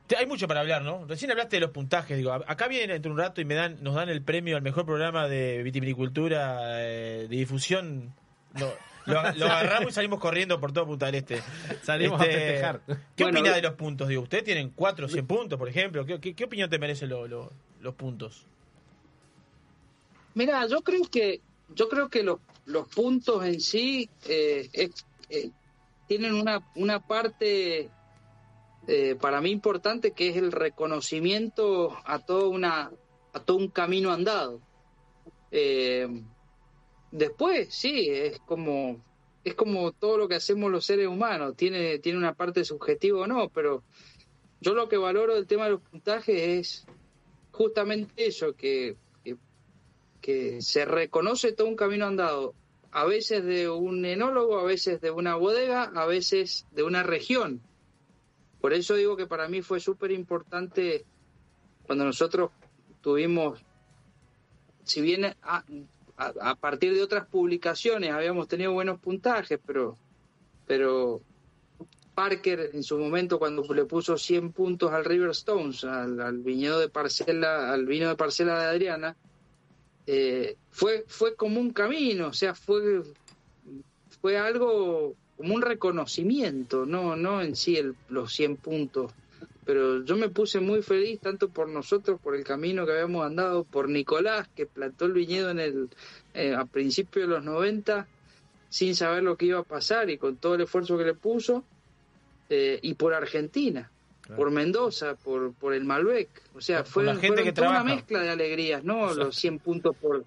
Te- 0.07 0.15
Hay 0.17 0.27
mucho 0.27 0.47
para 0.47 0.59
hablar, 0.61 0.83
¿no? 0.83 1.05
Recién 1.05 1.31
hablaste 1.31 1.55
de 1.55 1.61
los 1.61 1.71
puntajes, 1.71 2.15
digo, 2.17 2.31
a- 2.31 2.43
acá 2.47 2.67
vienen 2.67 2.91
entre 2.95 3.11
un 3.11 3.17
rato 3.17 3.41
y 3.41 3.45
me 3.45 3.55
dan, 3.55 3.77
nos 3.81 3.95
dan 3.95 4.09
el 4.09 4.21
premio 4.21 4.55
al 4.55 4.61
mejor 4.61 4.85
programa 4.85 5.27
de 5.27 5.61
vitivinicultura 5.63 6.81
eh, 6.83 7.27
de 7.27 7.35
difusión. 7.35 8.13
No, 8.53 8.67
lo, 9.05 9.13
lo 9.33 9.45
agarramos 9.45 9.89
y 9.91 9.93
salimos 9.93 10.19
corriendo 10.19 10.59
por 10.59 10.71
todo 10.71 10.85
Punta 10.85 11.07
del 11.07 11.15
Este. 11.15 11.41
Salimos 11.83 12.19
a 12.21 12.25
festejar. 12.25 12.81
¿Qué 13.15 13.23
Bueno, 13.23 13.39
opina 13.39 13.55
de 13.55 13.61
los 13.61 13.73
puntos? 13.73 14.07
Digo, 14.07 14.21
ustedes 14.23 14.43
tienen 14.43 14.69
4 14.69 15.05
o 15.05 15.09
100 15.09 15.27
puntos, 15.27 15.59
por 15.59 15.69
ejemplo. 15.69 16.05
¿Qué, 16.05 16.19
qué, 16.19 16.33
qué 16.33 16.43
opinión 16.45 16.69
te 16.69 16.79
merecen 16.79 17.09
lo- 17.09 17.27
lo- 17.27 17.51
los 17.81 17.93
puntos? 17.95 18.45
Mira, 20.35 20.65
yo 20.67 20.81
creo 20.81 21.01
que 21.09 21.41
yo 21.75 21.89
creo 21.89 22.09
que 22.09 22.23
los, 22.23 22.39
los 22.65 22.87
puntos 22.87 23.45
en 23.45 23.59
sí 23.59 24.09
eh, 24.27 24.69
es- 24.73 25.05
eh, 25.29 25.49
tienen 26.07 26.33
una, 26.33 26.61
una 26.75 26.99
parte 26.99 27.89
eh, 28.87 29.15
para 29.19 29.41
mí 29.41 29.49
importante 29.51 30.11
que 30.11 30.29
es 30.29 30.37
el 30.37 30.51
reconocimiento 30.51 31.95
a 32.05 32.19
toda 32.19 32.47
una 32.49 32.91
a 33.33 33.39
todo 33.39 33.57
un 33.57 33.67
camino 33.69 34.11
andado. 34.11 34.59
Eh, 35.51 36.07
después, 37.13 37.73
sí, 37.73 38.09
es 38.09 38.39
como 38.39 39.01
es 39.43 39.55
como 39.55 39.91
todo 39.91 40.17
lo 40.17 40.27
que 40.27 40.35
hacemos 40.35 40.71
los 40.71 40.85
seres 40.85 41.07
humanos, 41.07 41.55
tiene 41.55 41.99
tiene 41.99 42.17
una 42.17 42.33
parte 42.33 42.65
subjetiva 42.65 43.21
o 43.21 43.27
no, 43.27 43.49
pero 43.49 43.83
yo 44.61 44.73
lo 44.73 44.89
que 44.89 44.97
valoro 44.97 45.35
del 45.35 45.47
tema 45.47 45.65
de 45.65 45.71
los 45.71 45.81
puntajes 45.81 46.37
es 46.37 46.85
justamente 47.51 48.25
eso 48.25 48.55
que 48.55 48.97
que 49.23 49.37
que 50.21 50.61
se 50.61 50.85
reconoce 50.85 51.51
todo 51.51 51.67
un 51.67 51.75
camino 51.75 52.07
andado, 52.07 52.55
a 52.91 53.05
veces 53.05 53.43
de 53.43 53.69
un 53.69 54.05
enólogo, 54.05 54.57
a 54.57 54.63
veces 54.63 54.99
de 54.99 55.11
una 55.11 55.35
bodega, 55.35 55.91
a 55.95 56.05
veces 56.05 56.65
de 56.71 56.83
una 56.83 57.03
región. 57.03 57.61
Por 58.59 58.73
eso 58.73 58.95
digo 58.95 59.17
que 59.17 59.27
para 59.27 59.47
mí 59.49 59.61
fue 59.61 59.79
súper 59.79 60.11
importante 60.11 61.05
cuando 61.85 62.05
nosotros 62.05 62.51
tuvimos, 63.01 63.59
si 64.83 65.01
bien 65.01 65.35
a, 66.17 66.55
partir 66.55 66.93
de 66.93 67.01
otras 67.01 67.25
publicaciones 67.25 68.11
habíamos 68.11 68.47
tenido 68.47 68.71
buenos 68.71 68.99
puntajes, 68.99 69.59
pero, 69.65 69.97
pero 70.67 71.21
Parker 72.13 72.71
en 72.73 72.83
su 72.83 72.97
momento 72.97 73.39
cuando 73.39 73.63
le 73.73 73.85
puso 73.85 74.17
100 74.17 74.51
puntos 74.51 74.91
al 74.91 75.05
River 75.05 75.31
Stones, 75.31 75.83
al, 75.83 76.19
al 76.19 76.37
viñedo 76.39 76.79
de 76.79 76.89
parcela, 76.89 77.73
al 77.73 77.85
vino 77.85 78.09
de 78.09 78.15
parcela 78.15 78.59
de 78.59 78.65
Adriana, 78.65 79.15
eh, 80.05 80.57
fue 80.69 81.05
fue 81.07 81.35
como 81.35 81.59
un 81.59 81.71
camino, 81.71 82.27
o 82.27 82.33
sea, 82.33 82.53
fue 82.53 83.03
fue 84.21 84.37
algo 84.37 85.15
como 85.37 85.55
un 85.55 85.61
reconocimiento, 85.61 86.85
no 86.85 87.15
no 87.15 87.41
en 87.41 87.55
sí 87.55 87.77
el, 87.77 87.95
los 88.09 88.33
100 88.33 88.57
puntos, 88.57 89.11
pero 89.65 90.03
yo 90.03 90.15
me 90.15 90.29
puse 90.29 90.59
muy 90.59 90.81
feliz 90.81 91.19
tanto 91.19 91.49
por 91.49 91.67
nosotros, 91.69 92.19
por 92.21 92.35
el 92.35 92.43
camino 92.43 92.85
que 92.85 92.91
habíamos 92.93 93.25
andado, 93.25 93.63
por 93.63 93.89
Nicolás 93.89 94.47
que 94.55 94.65
plantó 94.65 95.05
el 95.05 95.13
viñedo 95.13 95.49
en 95.51 95.59
el 95.59 95.89
eh, 96.33 96.53
a 96.55 96.65
principios 96.65 97.27
de 97.27 97.35
los 97.35 97.43
90 97.43 98.07
sin 98.69 98.95
saber 98.95 99.23
lo 99.23 99.37
que 99.37 99.45
iba 99.45 99.59
a 99.59 99.63
pasar 99.63 100.09
y 100.09 100.17
con 100.17 100.35
todo 100.37 100.55
el 100.55 100.61
esfuerzo 100.61 100.97
que 100.97 101.03
le 101.05 101.13
puso 101.13 101.63
eh, 102.49 102.79
y 102.81 102.93
por 102.95 103.13
Argentina. 103.13 103.89
Por 104.37 104.51
Mendoza, 104.51 105.15
por, 105.15 105.53
por 105.53 105.73
el 105.73 105.83
Malbec. 105.83 106.29
O 106.55 106.61
sea, 106.61 106.77
Por- 106.77 106.85
por 106.85 106.91
fue 106.93 107.03
la 107.03 107.15
gente 107.17 107.43
que 107.43 107.51
toda 107.51 107.69
una 107.71 107.83
mezcla 107.83 108.21
de 108.21 108.29
alegrías, 108.29 108.81
¿no? 108.83 109.01
Exacto. 109.03 109.23
Los 109.25 109.35
100 109.35 109.59
puntos 109.59 109.95
por, 109.97 110.23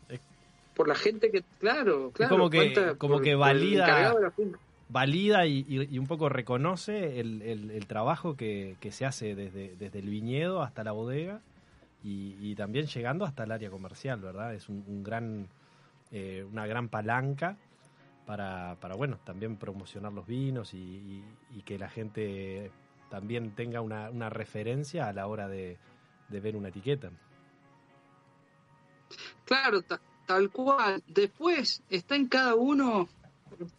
por 0.74 0.86
la 0.86 0.94
gente 0.94 1.30
que, 1.30 1.42
claro, 1.58 2.10
claro. 2.14 2.30
como 2.36 2.50
que- 2.50 2.94
como 2.98 3.20
que 3.20 3.34
valida- 3.34 4.12
Valida 4.88 5.46
y, 5.46 5.64
y- 5.68 5.94
y 5.94 5.98
un 5.98 6.06
poco 6.06 6.28
reconoce 6.28 7.18
el, 7.20 7.42
el- 7.42 7.70
trabajo 7.86 8.36
que, 8.36 8.76
que 8.80 8.92
se 8.92 9.04
hace 9.04 9.34
desde, 9.34 9.74
desde 9.76 9.98
el 9.98 10.08
viñedo 10.08 10.62
hasta 10.62 10.84
la 10.84 10.92
bodega 10.92 11.40
y, 12.04 12.54
también 12.54 12.86
llegando 12.86 13.24
hasta 13.24 13.42
el 13.44 13.50
área 13.50 13.68
comercial, 13.68 14.20
¿verdad? 14.20 14.54
Es 14.54 14.68
un, 14.68 15.02
gran, 15.02 15.48
eh, 16.12 16.46
una 16.50 16.64
gran 16.66 16.88
palanca 16.88 17.56
para, 18.26 18.76
para, 18.80 18.94
bueno, 18.94 19.18
también 19.24 19.56
promocionar 19.56 20.12
los 20.12 20.24
vinos 20.26 20.72
y, 20.72 21.24
que 21.64 21.78
la 21.80 21.88
gente 21.88 22.70
también 23.10 23.50
tenga 23.56 23.80
una, 23.80 24.10
una 24.10 24.30
referencia 24.30 25.08
a 25.08 25.12
la 25.12 25.26
hora 25.26 25.48
de, 25.48 25.78
de 26.28 26.40
ver 26.40 26.54
una 26.56 26.68
etiqueta. 26.68 27.10
Claro, 29.44 29.82
ta- 29.82 30.00
tal 30.26 30.50
cual. 30.50 31.02
Después 31.08 31.82
está 31.88 32.14
en 32.16 32.28
cada 32.28 32.54
uno 32.54 33.08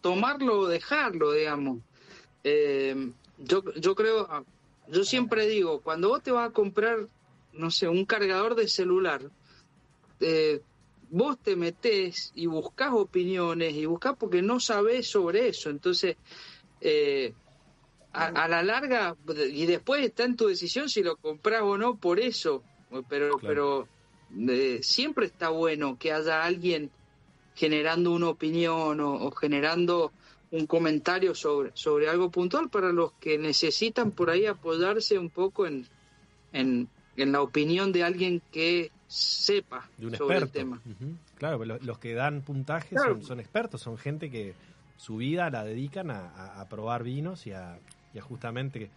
tomarlo 0.00 0.60
o 0.60 0.68
dejarlo, 0.68 1.32
digamos. 1.32 1.78
Eh, 2.44 3.10
yo, 3.38 3.62
yo 3.74 3.94
creo, 3.94 4.26
ah, 4.30 4.44
yo 4.88 5.04
siempre 5.04 5.46
digo, 5.46 5.80
cuando 5.80 6.08
vos 6.08 6.22
te 6.22 6.30
vas 6.30 6.48
a 6.48 6.52
comprar, 6.52 7.06
no 7.52 7.70
sé, 7.70 7.88
un 7.88 8.04
cargador 8.04 8.54
de 8.54 8.68
celular, 8.68 9.22
eh, 10.20 10.60
vos 11.10 11.38
te 11.38 11.56
metés 11.56 12.32
y 12.34 12.46
buscás 12.46 12.92
opiniones 12.92 13.74
y 13.74 13.86
buscás 13.86 14.16
porque 14.18 14.42
no 14.42 14.60
sabés 14.60 15.08
sobre 15.08 15.48
eso. 15.48 15.70
Entonces, 15.70 16.16
eh, 16.80 17.32
a, 18.12 18.26
a 18.26 18.48
la 18.48 18.62
larga, 18.62 19.16
y 19.52 19.66
después 19.66 20.04
está 20.04 20.24
en 20.24 20.36
tu 20.36 20.46
decisión 20.46 20.88
si 20.88 21.02
lo 21.02 21.16
compras 21.16 21.62
o 21.62 21.76
no 21.76 21.96
por 21.96 22.18
eso, 22.20 22.62
pero, 23.08 23.38
pero 23.38 23.86
eh, 24.48 24.80
siempre 24.82 25.26
está 25.26 25.50
bueno 25.50 25.98
que 25.98 26.12
haya 26.12 26.42
alguien 26.44 26.90
generando 27.58 28.12
una 28.12 28.28
opinión 28.28 29.00
o, 29.00 29.14
o 29.14 29.30
generando 29.32 30.12
un 30.52 30.66
comentario 30.66 31.34
sobre, 31.34 31.72
sobre 31.74 32.08
algo 32.08 32.30
puntual 32.30 32.70
para 32.70 32.92
los 32.92 33.12
que 33.20 33.36
necesitan 33.36 34.12
por 34.12 34.30
ahí 34.30 34.46
apoyarse 34.46 35.18
un 35.18 35.28
poco 35.28 35.66
en, 35.66 35.84
en, 36.52 36.88
en 37.16 37.32
la 37.32 37.42
opinión 37.42 37.90
de 37.92 38.04
alguien 38.04 38.40
que 38.52 38.90
sepa 39.08 39.90
de 39.98 40.06
un 40.06 40.14
sobre 40.14 40.38
experto. 40.38 40.58
el 40.60 40.64
tema. 40.64 40.82
Claro, 41.36 41.64
lo- 41.64 41.78
los 41.80 41.98
que 41.98 42.14
dan 42.14 42.42
puntajes 42.42 42.90
Claro. 42.90 43.14
son, 43.16 43.22
son 43.24 43.40
expertos, 43.40 43.80
son 43.82 43.98
gente 43.98 44.30
que, 44.30 44.54
su 44.96 45.16
vida 45.18 45.48
la 45.50 45.64
dedican 45.64 46.10
a, 46.10 46.28
a- 46.30 46.60
a 46.60 46.68
probar 46.68 47.02
vinos 47.04 47.46
y 47.46 47.52
a, 47.52 47.78
y 48.14 48.18
a 48.18 48.22
justamente 48.22 48.90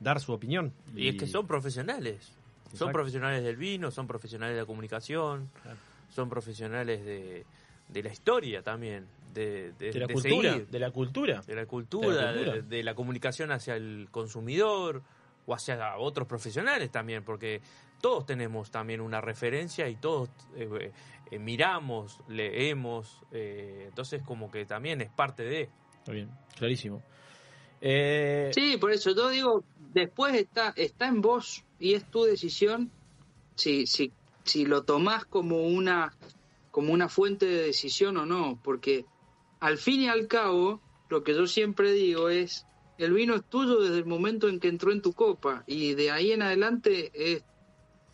dar 0.00 0.20
su 0.20 0.32
opinión. 0.32 0.72
Y 0.96 1.08
es 1.08 1.16
que 1.16 1.26
son 1.26 1.46
profesionales. 1.46 2.32
Son 2.74 2.90
profesionales 2.90 3.44
del 3.44 3.54
vino, 3.56 3.90
son 3.92 4.06
profesionales 4.08 4.56
de 4.56 4.62
la 4.62 4.66
comunicación, 4.66 5.48
son 6.12 6.28
profesionales 6.28 7.04
de, 7.04 7.44
de 7.88 8.02
la 8.02 8.10
historia 8.12 8.62
también. 8.62 9.06
De, 9.32 9.72
de- 9.72 9.90
De 9.90 9.98
la 10.00 10.06
de 10.06 10.14
cultura, 10.14 10.52
seguir. 10.52 10.68
de 10.68 10.78
la 10.78 10.90
cultura. 10.92 11.40
de 11.46 11.54
la 11.56 11.66
cultura, 11.66 12.08
De 12.08 12.14
la 12.22 12.32
de, 12.32 12.44
cultura. 12.44 12.62
de 12.62 12.82
la 12.84 12.94
comunicación 12.94 13.50
hacia 13.50 13.74
el 13.76 14.06
consumidor 14.12 15.02
o 15.46 15.54
hacia 15.54 15.96
otros 15.98 16.28
profesionales 16.28 16.90
también, 16.92 17.24
porque 17.24 17.60
todos 18.00 18.26
tenemos 18.26 18.70
también 18.70 19.00
una 19.00 19.20
referencia 19.20 19.88
y 19.88 19.96
todos 19.96 20.28
eh, 20.56 20.92
eh, 21.32 21.38
miramos, 21.40 22.20
leemos, 22.28 23.20
eh, 23.32 23.86
entonces 23.88 24.22
como 24.22 24.50
que 24.52 24.64
también 24.66 25.00
es 25.00 25.10
parte 25.10 25.42
de... 25.42 25.68
Está 25.98 26.12
bien, 26.12 26.30
clarísimo. 26.56 27.02
Eh, 27.80 28.50
Sí, 28.54 28.76
por 28.78 28.92
eso 28.92 29.14
yo 29.14 29.28
digo, 29.30 29.64
después 29.92 30.34
está, 30.34 30.72
está 30.76 31.08
en 31.08 31.20
vos 31.20 31.64
y 31.80 31.94
es 31.94 32.04
tu 32.10 32.22
decisión 32.24 32.90
si, 33.56 33.86
si, 33.86 34.12
si 34.44 34.64
lo 34.64 34.84
tomás 34.84 35.24
como 35.24 35.62
una, 35.66 36.14
como 36.74 36.92
una 36.92 37.08
fuente 37.08 37.46
de 37.46 37.66
decisión 37.66 38.16
o 38.16 38.26
no, 38.26 38.58
porque 38.60 39.04
al 39.60 39.78
fin 39.78 40.00
y 40.00 40.08
al 40.08 40.26
cabo, 40.26 40.80
lo 41.08 41.22
que 41.22 41.32
yo 41.32 41.46
siempre 41.46 41.92
digo 41.92 42.30
es, 42.30 42.66
el 42.98 43.12
vino 43.12 43.36
es 43.36 43.44
tuyo 43.44 43.80
desde 43.80 43.98
el 43.98 44.06
momento 44.06 44.48
en 44.48 44.58
que 44.58 44.66
entró 44.66 44.90
en 44.90 45.00
tu 45.00 45.12
copa 45.12 45.62
y 45.68 45.94
de 45.94 46.10
ahí 46.10 46.32
en 46.32 46.42
adelante 46.42 47.12
es 47.14 47.44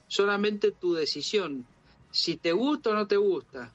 solamente 0.09 0.73
tu 0.73 0.93
decisión. 0.93 1.65
Si 2.11 2.37
te 2.37 2.53
gusta 2.53 2.91
o 2.91 2.95
no 2.95 3.07
te 3.07 3.16
gusta, 3.16 3.73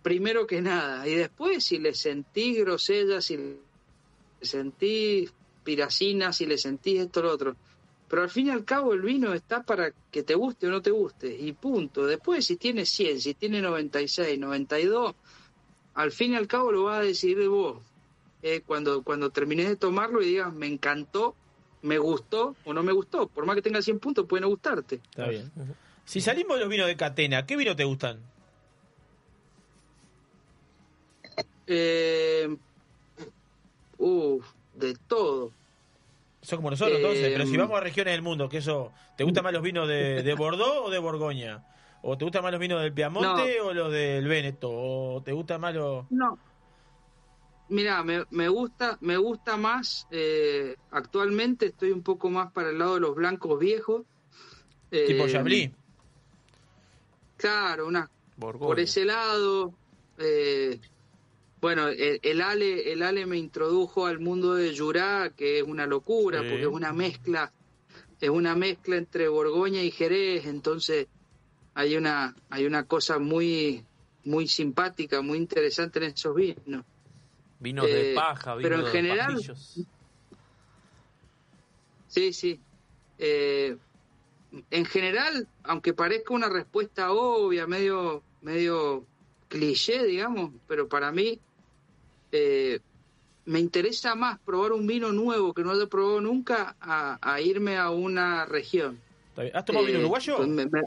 primero 0.00 0.46
que 0.46 0.62
nada, 0.62 1.06
y 1.06 1.14
después 1.14 1.62
si 1.62 1.78
le 1.78 1.92
sentís 1.92 2.56
grosella, 2.60 3.20
si 3.20 3.36
le 3.36 3.58
sentís 4.40 5.34
piracina, 5.62 6.32
si 6.32 6.46
le 6.46 6.56
sentís 6.56 7.00
esto 7.00 7.20
o 7.20 7.24
lo 7.24 7.32
otro. 7.32 7.56
Pero 8.08 8.22
al 8.22 8.30
fin 8.30 8.46
y 8.46 8.50
al 8.50 8.64
cabo 8.64 8.94
el 8.94 9.02
vino 9.02 9.34
está 9.34 9.62
para 9.62 9.92
que 10.10 10.22
te 10.22 10.34
guste 10.34 10.66
o 10.66 10.70
no 10.70 10.80
te 10.80 10.90
guste, 10.90 11.34
y 11.34 11.52
punto. 11.52 12.06
Después 12.06 12.46
si 12.46 12.56
tiene 12.56 12.86
100, 12.86 13.20
si 13.20 13.34
tiene 13.34 13.60
96, 13.60 14.38
92, 14.38 15.14
al 15.94 16.12
fin 16.12 16.32
y 16.32 16.36
al 16.36 16.46
cabo 16.46 16.72
lo 16.72 16.84
vas 16.84 17.00
a 17.00 17.02
decidir 17.02 17.48
vos. 17.48 17.78
Eh, 18.42 18.62
cuando, 18.64 19.02
cuando 19.02 19.30
termines 19.30 19.68
de 19.68 19.76
tomarlo 19.76 20.22
y 20.22 20.26
digas, 20.26 20.54
me 20.54 20.66
encantó, 20.66 21.34
me 21.82 21.98
gustó 21.98 22.56
o 22.64 22.72
no 22.72 22.82
me 22.82 22.92
gustó. 22.92 23.28
Por 23.28 23.44
más 23.44 23.56
que 23.56 23.62
tenga 23.62 23.82
100 23.82 23.98
puntos, 23.98 24.26
puede 24.26 24.42
no 24.42 24.48
gustarte. 24.48 25.00
Está 25.10 25.28
bien. 25.28 25.50
Si 26.04 26.20
salimos 26.20 26.56
de 26.56 26.60
los 26.60 26.70
vinos 26.70 26.86
de 26.86 26.96
Catena, 26.96 27.44
¿qué 27.44 27.56
vino 27.56 27.76
te 27.76 27.84
gustan? 27.84 28.20
Eh, 31.66 32.56
uh, 33.98 34.40
de 34.74 34.94
todo. 35.06 35.52
Son 36.48 36.56
como 36.56 36.70
nosotros, 36.70 36.96
entonces. 36.96 37.24
Eh, 37.24 37.30
Pero 37.34 37.44
si 37.44 37.58
vamos 37.58 37.76
a 37.76 37.80
regiones 37.82 38.14
del 38.14 38.22
mundo, 38.22 38.48
¿qué 38.48 38.56
eso? 38.58 38.90
¿Te 39.18 39.24
gustan 39.24 39.44
más 39.44 39.52
los 39.52 39.60
vinos 39.62 39.86
de, 39.86 40.22
de 40.22 40.34
Bordeaux 40.34 40.86
o 40.86 40.90
de 40.90 40.98
Borgoña? 40.98 41.62
¿O 42.00 42.16
te 42.16 42.24
gustan 42.24 42.42
más 42.42 42.52
los 42.52 42.60
vinos 42.60 42.80
del 42.80 42.94
Piamonte 42.94 43.60
o 43.60 43.74
los 43.74 43.92
del 43.92 44.26
Véneto? 44.26 44.70
¿O 44.72 45.22
te 45.22 45.32
gusta 45.32 45.58
más 45.58 45.74
los.? 45.74 46.10
No. 46.10 46.38
Mira, 47.68 48.02
me, 48.02 48.24
me 48.30 48.48
gusta, 48.48 48.96
me 49.02 49.18
gusta 49.18 49.58
más. 49.58 50.06
eh, 50.10 50.74
actualmente 50.90 51.66
estoy 51.66 51.90
un 51.90 52.02
poco 52.02 52.30
más 52.30 52.50
para 52.52 52.70
el 52.70 52.78
lado 52.78 52.94
de 52.94 53.00
los 53.00 53.14
blancos 53.14 53.58
viejos. 53.60 54.06
Tipo 54.90 55.24
Eh, 55.26 55.30
Chablis. 55.30 55.70
Claro, 57.36 57.86
una 57.88 58.10
Borgoña. 58.36 58.66
por 58.68 58.80
ese 58.80 59.04
lado. 59.04 59.74
eh, 60.18 60.80
bueno, 61.60 61.88
el, 61.88 62.20
el 62.22 62.40
Ale, 62.40 62.92
el 62.92 63.02
Ale 63.02 63.26
me 63.26 63.36
introdujo 63.36 64.06
al 64.06 64.20
mundo 64.20 64.54
de 64.54 64.76
Jurá, 64.76 65.30
que 65.36 65.58
es 65.58 65.64
una 65.64 65.86
locura, 65.86 66.40
Sí. 66.42 66.46
porque 66.48 66.62
es 66.62 66.68
una 66.68 66.92
mezcla, 66.92 67.52
es 68.20 68.30
una 68.30 68.54
mezcla 68.54 68.96
entre 68.96 69.28
Borgoña 69.28 69.82
y 69.82 69.90
Jerez, 69.90 70.46
entonces 70.46 71.06
hay 71.74 71.96
una, 71.96 72.34
hay 72.50 72.66
una 72.66 72.84
cosa 72.84 73.18
muy, 73.18 73.84
muy 74.24 74.46
simpática, 74.48 75.20
muy 75.22 75.38
interesante 75.38 75.98
en 75.98 76.04
esos 76.12 76.34
vinos. 76.34 76.84
Vinos 77.60 77.86
de 77.86 78.12
Eh, 78.12 78.14
paja, 78.14 78.56
pero 78.56 78.76
vinos 78.76 78.86
en 78.86 78.92
general- 78.92 79.28
de 79.36 79.48
pastillos. 79.48 79.86
Sí, 82.08 82.32
sí. 82.32 82.60
Eh, 83.18 83.76
en 84.70 84.84
general, 84.86 85.46
aunque 85.64 85.92
parezca 85.92 86.32
una 86.34 86.48
respuesta 86.48 87.12
obvia, 87.12 87.66
medio, 87.66 88.22
medio 88.42 89.04
cliché, 89.48 90.04
digamos, 90.04 90.52
pero 90.66 90.88
para 90.88 91.12
mí 91.12 91.38
eh, 92.32 92.80
me 93.46 93.58
interesa 93.60 94.14
más 94.14 94.38
probar 94.40 94.72
un 94.72 94.86
vino 94.86 95.12
nuevo 95.12 95.54
que 95.54 95.62
no 95.62 95.70
haya 95.70 95.86
probado 95.86 96.20
nunca 96.20 96.76
a, 96.80 97.18
a 97.22 97.40
irme 97.40 97.76
a 97.78 97.90
una 97.90 98.44
región. 98.46 98.98
¿Has 99.54 99.64
tomado 99.64 99.86
vino 99.86 99.98
Eh, 99.98 100.02
uruguayo? 100.02 100.36
pues 100.36 100.48
me- 100.48 100.66
me- 100.66 100.82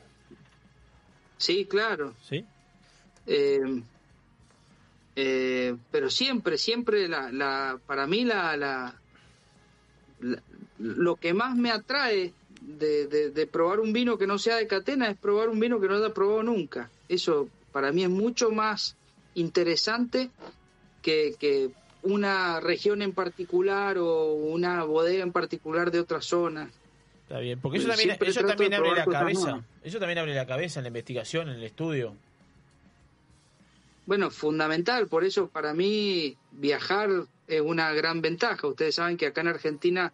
Sí, 1.37 1.65
claro. 1.65 2.13
Sí. 2.21 2.45
Eh, 3.25 3.59
eh, 5.15 5.75
pero 5.91 6.09
siempre, 6.09 6.57
siempre 6.57 7.07
la, 7.07 7.31
la, 7.31 7.79
para 7.85 8.05
mí 8.07 8.23
la, 8.25 8.55
la, 8.57 8.93
la- 10.19 10.43
lo 10.77 11.15
que 11.15 11.33
más 11.33 11.55
me 11.55 11.71
atrae 11.71 12.31
de, 12.61 13.07
de- 13.07 13.31
de 13.31 13.47
probar 13.47 13.79
un 13.79 13.91
vino 13.93 14.17
que 14.17 14.27
no 14.27 14.37
sea 14.37 14.57
de 14.57 14.67
catena 14.67 15.09
es 15.09 15.17
probar 15.17 15.49
un 15.49 15.59
vino 15.59 15.79
que 15.79 15.87
no 15.87 15.95
haya 15.95 16.13
probado 16.13 16.43
nunca. 16.43 16.89
Eso 17.09 17.49
para 17.71 17.91
mí 17.91 18.03
es 18.03 18.09
mucho 18.09 18.51
más 18.51 18.95
interesante 19.33 20.29
que, 21.01 21.35
que 21.39 21.69
una 22.03 22.59
región 22.59 23.01
en 23.01 23.13
particular 23.13 23.97
o 23.97 24.33
una 24.33 24.83
bodega 24.83 25.23
en 25.23 25.31
particular 25.31 25.91
de 25.91 25.99
otra 25.99 26.21
zona. 26.21 26.71
Está 27.23 27.39
bien, 27.39 27.59
porque 27.59 27.77
eso 27.77 27.87
Pero 27.87 27.97
también, 28.45 28.73
eso 28.73 28.83
abre 28.83 28.95
la 28.95 29.05
cabeza. 29.05 29.63
Eso 29.83 29.99
también 29.99 30.19
abre 30.19 30.35
la 30.35 30.45
cabeza 30.45 30.79
en 30.79 30.83
la 30.83 30.89
investigación, 30.89 31.49
en 31.49 31.55
el 31.55 31.63
estudio. 31.63 32.15
Bueno, 34.05 34.29
fundamental, 34.31 35.07
por 35.07 35.23
eso 35.23 35.47
para 35.47 35.73
mí 35.73 36.35
viajar 36.51 37.09
es 37.47 37.61
una 37.61 37.93
gran 37.93 38.21
ventaja. 38.21 38.67
Ustedes 38.67 38.95
saben 38.95 39.15
que 39.15 39.27
acá 39.27 39.41
en 39.41 39.47
Argentina 39.47 40.11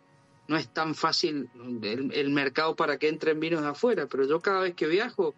no 0.48 0.58
es 0.58 0.68
tan 0.70 0.94
fácil 0.94 1.50
el, 1.82 2.12
el 2.14 2.30
mercado 2.30 2.76
para 2.76 2.98
que 2.98 3.10
entren 3.10 3.40
vinos 3.40 3.62
de 3.62 3.70
afuera, 3.70 4.06
pero 4.06 4.26
yo 4.26 4.40
cada 4.40 4.62
vez 4.62 4.76
que 4.76 4.88
viajo, 4.88 5.34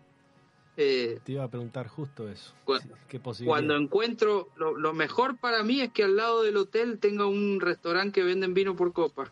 eh, 0.81 1.19
Te 1.23 1.34
iba 1.34 1.43
a 1.43 1.47
preguntar 1.49 1.88
justo 1.88 2.30
eso. 2.30 2.53
Cu- 2.64 2.77
¿Qué 3.07 3.19
posibilidad? 3.19 3.51
cuando 3.53 3.76
encuentro, 3.76 4.47
lo, 4.56 4.77
lo 4.77 4.93
mejor 4.93 5.38
para 5.38 5.61
mí 5.64 5.81
es 5.81 5.91
que 5.91 6.03
al 6.06 6.15
lado 6.15 6.41
del 6.43 6.56
hotel 6.57 6.99
tenga 6.99 7.26
un 7.26 7.60
restaurante 7.60 8.22
que 8.22 8.23
venden 8.26 8.53
vino 8.53 8.76
por 8.76 8.93
copa, 8.93 9.30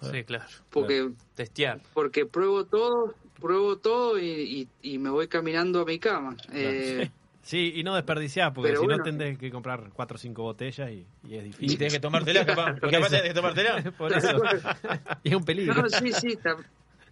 Sí, 0.00 0.24
claro. 0.24 0.44
porque 0.70 1.10
Testear. 1.34 1.80
porque 1.94 2.24
pruebo 2.26 2.64
todo, 2.64 3.14
pruebo 3.40 3.76
todo 3.78 4.18
y, 4.18 4.68
y- 4.82 4.94
y 4.94 4.98
me 4.98 5.10
voy 5.10 5.28
caminando 5.28 5.80
a 5.82 5.84
mi 5.84 5.98
cama. 5.98 6.36
Eh, 6.52 7.10
Sí, 7.42 7.74
y 7.76 7.84
no 7.84 7.94
desperdiciar, 7.94 8.52
porque 8.52 8.70
Pero 8.70 8.80
si 8.80 8.86
bueno. 8.86 8.98
no 8.98 9.04
tendrés 9.04 9.38
que 9.38 9.52
comprar 9.52 9.90
cuatro 9.92 10.16
o 10.16 10.18
cinco 10.18 10.42
botellas 10.42 10.90
y, 10.90 11.06
y 11.28 11.36
es 11.36 11.44
Y 11.44 11.46
difícil. 11.48 11.78
tenés 11.78 11.92
que 11.92 12.00
tomártela, 12.00 12.44
capaz. 12.46 12.74
Por 12.80 12.90
capaz 12.90 13.06
eso. 13.06 13.16
tenés 13.16 13.22
que 13.28 13.34
tomártela. 13.34 13.82
Por 13.98 14.12
eso. 14.12 14.42
y 15.22 15.28
es 15.28 15.34
un 15.36 15.44
peligro. 15.44 15.74
No, 15.74 15.88
sí, 15.88 16.12
sí, 16.12 16.32
está- 16.32 16.56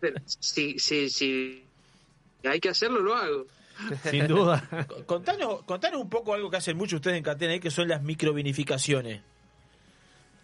pero 0.01 0.17
si, 0.27 0.77
si, 0.81 1.09
si 1.09 1.65
hay 2.43 2.59
que 2.59 2.69
hacerlo, 2.71 2.99
lo 3.01 3.15
hago. 3.15 3.47
Sin 4.11 4.27
duda. 4.27 4.69
Contanos, 5.07 5.63
contanos 5.65 6.01
un 6.01 6.09
poco 6.11 6.35
algo 6.35 6.51
que 6.51 6.57
hacen 6.59 6.77
mucho 6.77 6.97
ustedes 6.97 7.17
en 7.17 7.23
Catena 7.25 7.59
que 7.59 7.71
son 7.71 7.89
las 7.89 8.03
microvinificaciones. 8.03 9.21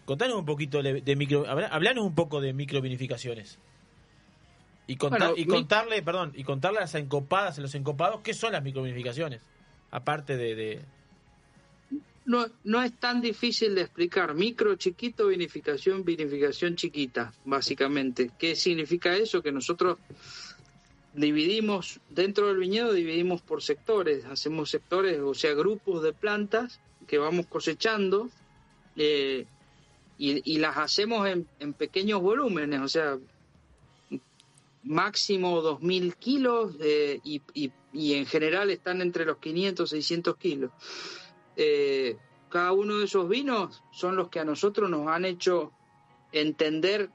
Contanos 0.05 0.35
un 0.37 0.45
poquito 0.45 0.81
de, 0.81 1.01
de 1.01 1.15
micro... 1.15 1.47
habla- 1.47 1.67
Hablanos 1.67 2.03
un 2.05 2.15
poco 2.15 2.41
de 2.41 2.53
microvinificaciones. 2.53 3.57
Y, 4.87 4.95
contar, 4.97 5.19
Bueno, 5.19 5.33
y 5.37 5.45
mi- 5.45 5.51
contarle, 5.51 6.01
perdón, 6.01 6.33
y 6.35 6.43
contarle 6.43 6.79
a 6.79 6.81
las 6.81 6.95
encopadas, 6.95 7.57
a 7.57 7.61
los 7.61 7.73
encopados, 7.75 8.21
¿qué 8.21 8.33
son 8.33 8.51
las 8.53 8.63
microvinificaciones? 8.63 9.41
Aparte 9.91 10.35
de... 10.37 10.55
de- 10.55 10.81
No, 12.25 12.45
no 12.65 12.81
es 12.83 12.93
tan 12.99 13.21
difícil 13.21 13.75
de 13.75 13.81
explicar. 13.81 14.33
Micro, 14.33 14.75
chiquito, 14.75 15.27
vinificación, 15.27 16.03
vinificación 16.03 16.75
chiquita, 16.75 17.31
básicamente. 17.45 18.31
¿Qué 18.37 18.55
significa 18.55 19.15
eso? 19.15 19.41
Que 19.41 19.51
nosotros 19.51 19.97
dividimos, 21.13 21.99
dentro 22.09 22.47
del 22.47 22.57
viñedo 22.57 22.93
dividimos 22.93 23.41
por 23.41 23.61
sectores. 23.61 24.25
Hacemos 24.25 24.69
sectores, 24.69 25.19
o 25.19 25.33
sea, 25.33 25.53
grupos 25.53 26.03
de 26.03 26.13
plantas 26.13 26.79
que 27.07 27.17
vamos 27.17 27.45
cosechando 27.47 28.29
eh, 28.95 29.45
y, 30.17 30.59
las 30.59 30.77
hacemos 30.77 31.27
en, 31.27 31.73
pequeños 31.73 32.21
volúmenes, 32.21 32.79
o 32.81 32.87
sea, 32.87 33.17
máximo 34.83 35.61
2.000 35.61 36.15
kilos 36.15 36.75
eh, 36.79 37.19
y, 37.23 37.41
y- 37.53 37.71
y 37.93 38.13
en 38.13 38.25
general 38.25 38.69
están 38.69 39.01
entre 39.01 39.25
los 39.25 39.37
500 39.37 39.89
600 39.89 40.37
kilos. 40.37 40.71
Eh, 41.57 42.17
cada 42.49 42.71
uno 42.71 42.97
de 42.99 43.05
esos 43.05 43.27
vinos 43.27 43.83
son 43.91 44.15
los 44.15 44.29
que 44.29 44.39
a 44.39 44.45
nosotros 44.45 44.89
nos 44.89 45.07
han 45.07 45.25
hecho 45.25 45.71
entender 46.31 47.09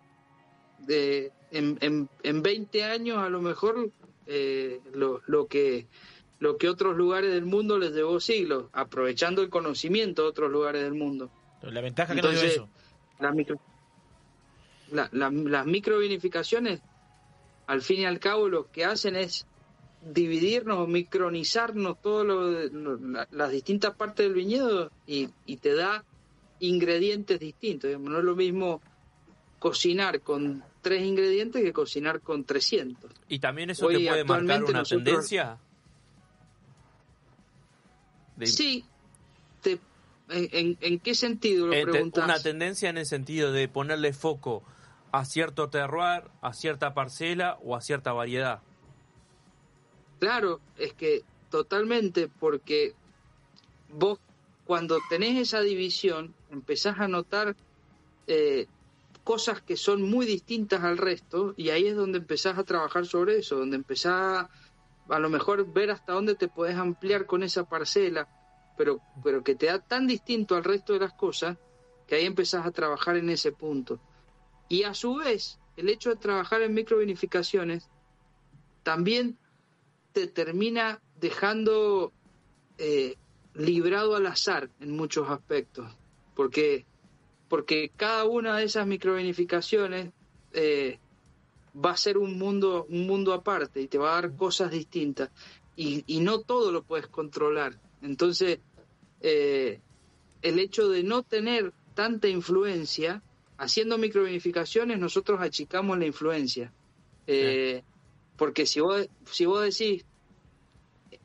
de, 0.80 1.32
en, 1.56 1.78
en, 1.80 2.08
en 2.22 2.42
20 2.42 2.84
años 2.84 3.18
a 3.18 3.28
lo 3.28 3.40
mejor 3.40 3.90
eh, 4.26 4.80
lo, 4.94 5.20
lo 5.26 5.46
que 5.46 5.86
lo 6.38 6.58
que 6.58 6.68
otros 6.68 6.94
lugares 6.96 7.32
del 7.32 7.46
mundo 7.46 7.78
les 7.78 7.92
llevó 7.92 8.20
siglos, 8.20 8.66
aprovechando 8.72 9.40
el 9.40 9.48
conocimiento 9.48 10.22
de 10.22 10.28
otros 10.28 10.50
lugares 10.50 10.82
del 10.82 10.92
mundo. 10.94 11.30
La 11.62 11.80
ventaja 11.80 12.14
que 12.14 12.20
nos 12.20 12.32
dio 12.32 12.40
Entonces, 12.40 12.56
eso. 12.58 12.68
las 13.18 13.34
micro- 13.34 13.60
la- 14.92 15.08
la- 15.12 15.30
las 15.30 15.64
microvinificaciones, 15.66 16.80
al 17.66 17.80
fin 17.80 18.00
y 18.00 18.04
al 18.04 18.18
cabo, 18.20 18.48
lo 18.50 18.70
que 18.70 18.84
hacen 18.84 19.16
es 19.16 19.46
dividirnos 20.12 20.78
o 20.78 20.86
micronizarnos 20.86 22.00
todas 22.02 22.70
las 23.30 23.50
distintas 23.50 23.96
partes 23.96 24.26
del 24.26 24.34
viñedo 24.34 24.90
y, 25.06 25.30
y 25.46 25.56
te 25.56 25.74
da 25.74 26.04
ingredientes 26.60 27.40
distintos. 27.40 27.88
digamos. 27.88 28.10
No 28.10 28.18
es 28.18 28.24
lo 28.24 28.36
mismo 28.36 28.82
cocinar 29.58 30.20
con 30.20 30.62
tres 30.86 31.02
ingredientes 31.02 31.64
que 31.64 31.72
cocinar 31.72 32.20
con 32.20 32.44
300. 32.44 33.10
¿Y 33.28 33.40
también 33.40 33.70
eso 33.70 33.86
Hoy 33.86 34.04
te 34.04 34.08
puede 34.08 34.22
marcar 34.22 34.62
una 34.62 34.78
nosotros- 34.78 34.88
tendencia? 35.04 35.58
De- 38.36 38.46
Sí. 38.46 38.84
Te- 39.62 39.80
en, 40.28 40.48
en- 40.52 40.78
en 40.80 40.98
qué 41.00 41.16
sentido 41.16 41.66
lo 41.66 41.72
Eh, 41.72 41.82
preguntas? 41.82 42.22
una 42.24 42.38
tendencia 42.38 42.88
en 42.88 42.98
el 42.98 43.06
sentido 43.06 43.50
de 43.50 43.66
ponerle 43.66 44.12
foco 44.12 44.62
a 45.10 45.24
cierto 45.24 45.70
terroir, 45.70 46.22
a 46.40 46.52
cierta 46.52 46.94
parcela 46.94 47.58
o 47.64 47.74
a 47.74 47.80
cierta 47.80 48.12
variedad. 48.12 48.60
Claro, 50.20 50.60
es 50.78 50.92
que 50.92 51.24
totalmente, 51.50 52.28
porque 52.28 52.94
vos 53.92 54.20
cuando 54.66 54.98
tenés 55.08 55.36
esa 55.36 55.60
división 55.62 56.32
empezás 56.52 57.00
a 57.00 57.08
notar 57.08 57.56
eh, 58.28 58.66
cosas 59.26 59.60
que 59.60 59.76
son 59.76 60.02
muy 60.02 60.24
distintas 60.24 60.84
al 60.84 60.98
resto 60.98 61.52
y 61.56 61.70
ahí 61.70 61.88
es 61.88 61.96
donde 61.96 62.18
empezás 62.18 62.58
a 62.58 62.62
trabajar 62.62 63.06
sobre 63.06 63.38
eso, 63.38 63.56
donde 63.56 63.74
empezás 63.74 64.12
a, 64.12 64.50
a 65.08 65.18
lo 65.18 65.28
mejor 65.28 65.72
ver 65.72 65.90
hasta 65.90 66.12
dónde 66.12 66.36
te 66.36 66.46
puedes 66.46 66.76
ampliar 66.76 67.26
con 67.26 67.42
esa 67.42 67.68
parcela, 67.68 68.28
pero, 68.78 69.00
pero 69.24 69.42
que 69.42 69.56
te 69.56 69.66
da 69.66 69.80
tan 69.80 70.06
distinto 70.06 70.54
al 70.54 70.62
resto 70.62 70.92
de 70.92 71.00
las 71.00 71.12
cosas 71.12 71.58
que 72.06 72.14
ahí 72.14 72.24
empezás 72.24 72.64
a 72.64 72.70
trabajar 72.70 73.16
en 73.16 73.28
ese 73.28 73.50
punto. 73.50 73.98
Y 74.68 74.84
a 74.84 74.94
su 74.94 75.16
vez, 75.16 75.58
el 75.76 75.88
hecho 75.88 76.10
de 76.10 76.16
trabajar 76.16 76.62
en 76.62 76.74
microvinificaciones 76.74 77.90
también 78.84 79.38
te 80.12 80.28
termina 80.28 81.02
dejando 81.18 82.12
eh, 82.78 83.16
librado 83.54 84.14
al 84.14 84.28
azar 84.28 84.70
en 84.78 84.92
muchos 84.92 85.28
aspectos, 85.28 85.92
porque, 86.36 86.86
porque 87.48 87.90
cada 87.96 88.24
una 88.24 88.56
de 88.56 88.64
esas 88.64 88.86
microvinificaciones 88.86 90.10
eh, 90.52 90.98
va 91.74 91.90
a 91.92 91.96
ser 91.96 92.18
un 92.18 92.38
mundo, 92.38 92.86
un 92.88 93.06
mundo 93.06 93.32
aparte 93.32 93.80
y 93.80 93.88
te 93.88 93.98
va 93.98 94.12
a 94.12 94.22
dar 94.22 94.36
cosas 94.36 94.70
distintas 94.70 95.30
y, 95.76 96.04
y 96.06 96.20
no 96.20 96.40
todo 96.40 96.72
lo 96.72 96.82
puedes 96.82 97.06
controlar. 97.06 97.78
Entonces, 98.02 98.60
eh, 99.20 99.80
el 100.42 100.58
hecho 100.58 100.88
de 100.88 101.02
no 101.02 101.22
tener 101.22 101.72
tanta 101.94 102.28
influencia, 102.28 103.22
haciendo 103.58 103.98
microvinificaciones 103.98 104.98
nosotros 104.98 105.40
achicamos 105.40 105.98
la 105.98 106.06
influencia. 106.06 106.72
Eh, 107.26 107.82
Porque 108.36 108.66
si 108.66 108.80
vos, 108.80 109.08
si 109.30 109.46
vos 109.46 109.62
decís, 109.62 110.04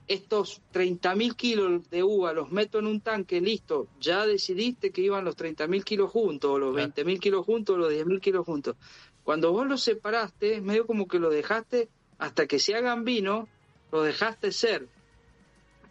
estos 0.07 0.61
30.000 0.73 1.35
kilos 1.35 1.89
de 1.89 2.03
uva 2.03 2.33
los 2.33 2.51
meto 2.51 2.79
en 2.79 2.87
un 2.87 3.01
tanque, 3.01 3.39
listo, 3.39 3.87
ya 3.99 4.25
decidiste 4.25 4.91
que 4.91 5.01
iban 5.01 5.23
los 5.23 5.37
30.000 5.37 5.83
kilos 5.83 6.11
juntos, 6.11 6.51
o 6.51 6.59
los 6.59 6.75
20.000 6.75 7.19
kilos 7.19 7.45
juntos, 7.45 7.75
o 7.75 7.79
los 7.79 7.93
10.000 7.93 8.19
kilos 8.19 8.45
juntos. 8.45 8.75
Cuando 9.23 9.51
vos 9.51 9.67
los 9.67 9.81
separaste, 9.81 10.55
es 10.55 10.63
medio 10.63 10.85
como 10.85 11.07
que 11.07 11.19
lo 11.19 11.29
dejaste 11.29 11.89
hasta 12.17 12.47
que 12.47 12.59
se 12.59 12.75
hagan 12.75 13.05
vino, 13.05 13.47
lo 13.91 14.03
dejaste 14.03 14.51
ser. 14.51 14.87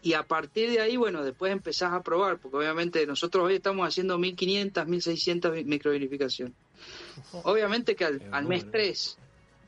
Y 0.03 0.15
a 0.15 0.23
partir 0.23 0.70
de 0.70 0.81
ahí, 0.81 0.97
bueno, 0.97 1.23
después 1.23 1.53
empezás 1.53 1.93
a 1.93 2.03
probar, 2.03 2.39
porque 2.39 2.57
obviamente 2.57 3.07
nosotros 3.07 3.45
hoy 3.45 3.57
estamos 3.57 3.87
haciendo 3.87 4.19
1.500, 4.19 4.87
1.600 4.87 5.65
microvinificaciones. 5.65 6.55
Obviamente 7.45 7.95
que 7.95 8.05
al, 8.05 8.23
al 8.32 8.47
mes 8.47 8.70
3, 8.70 9.19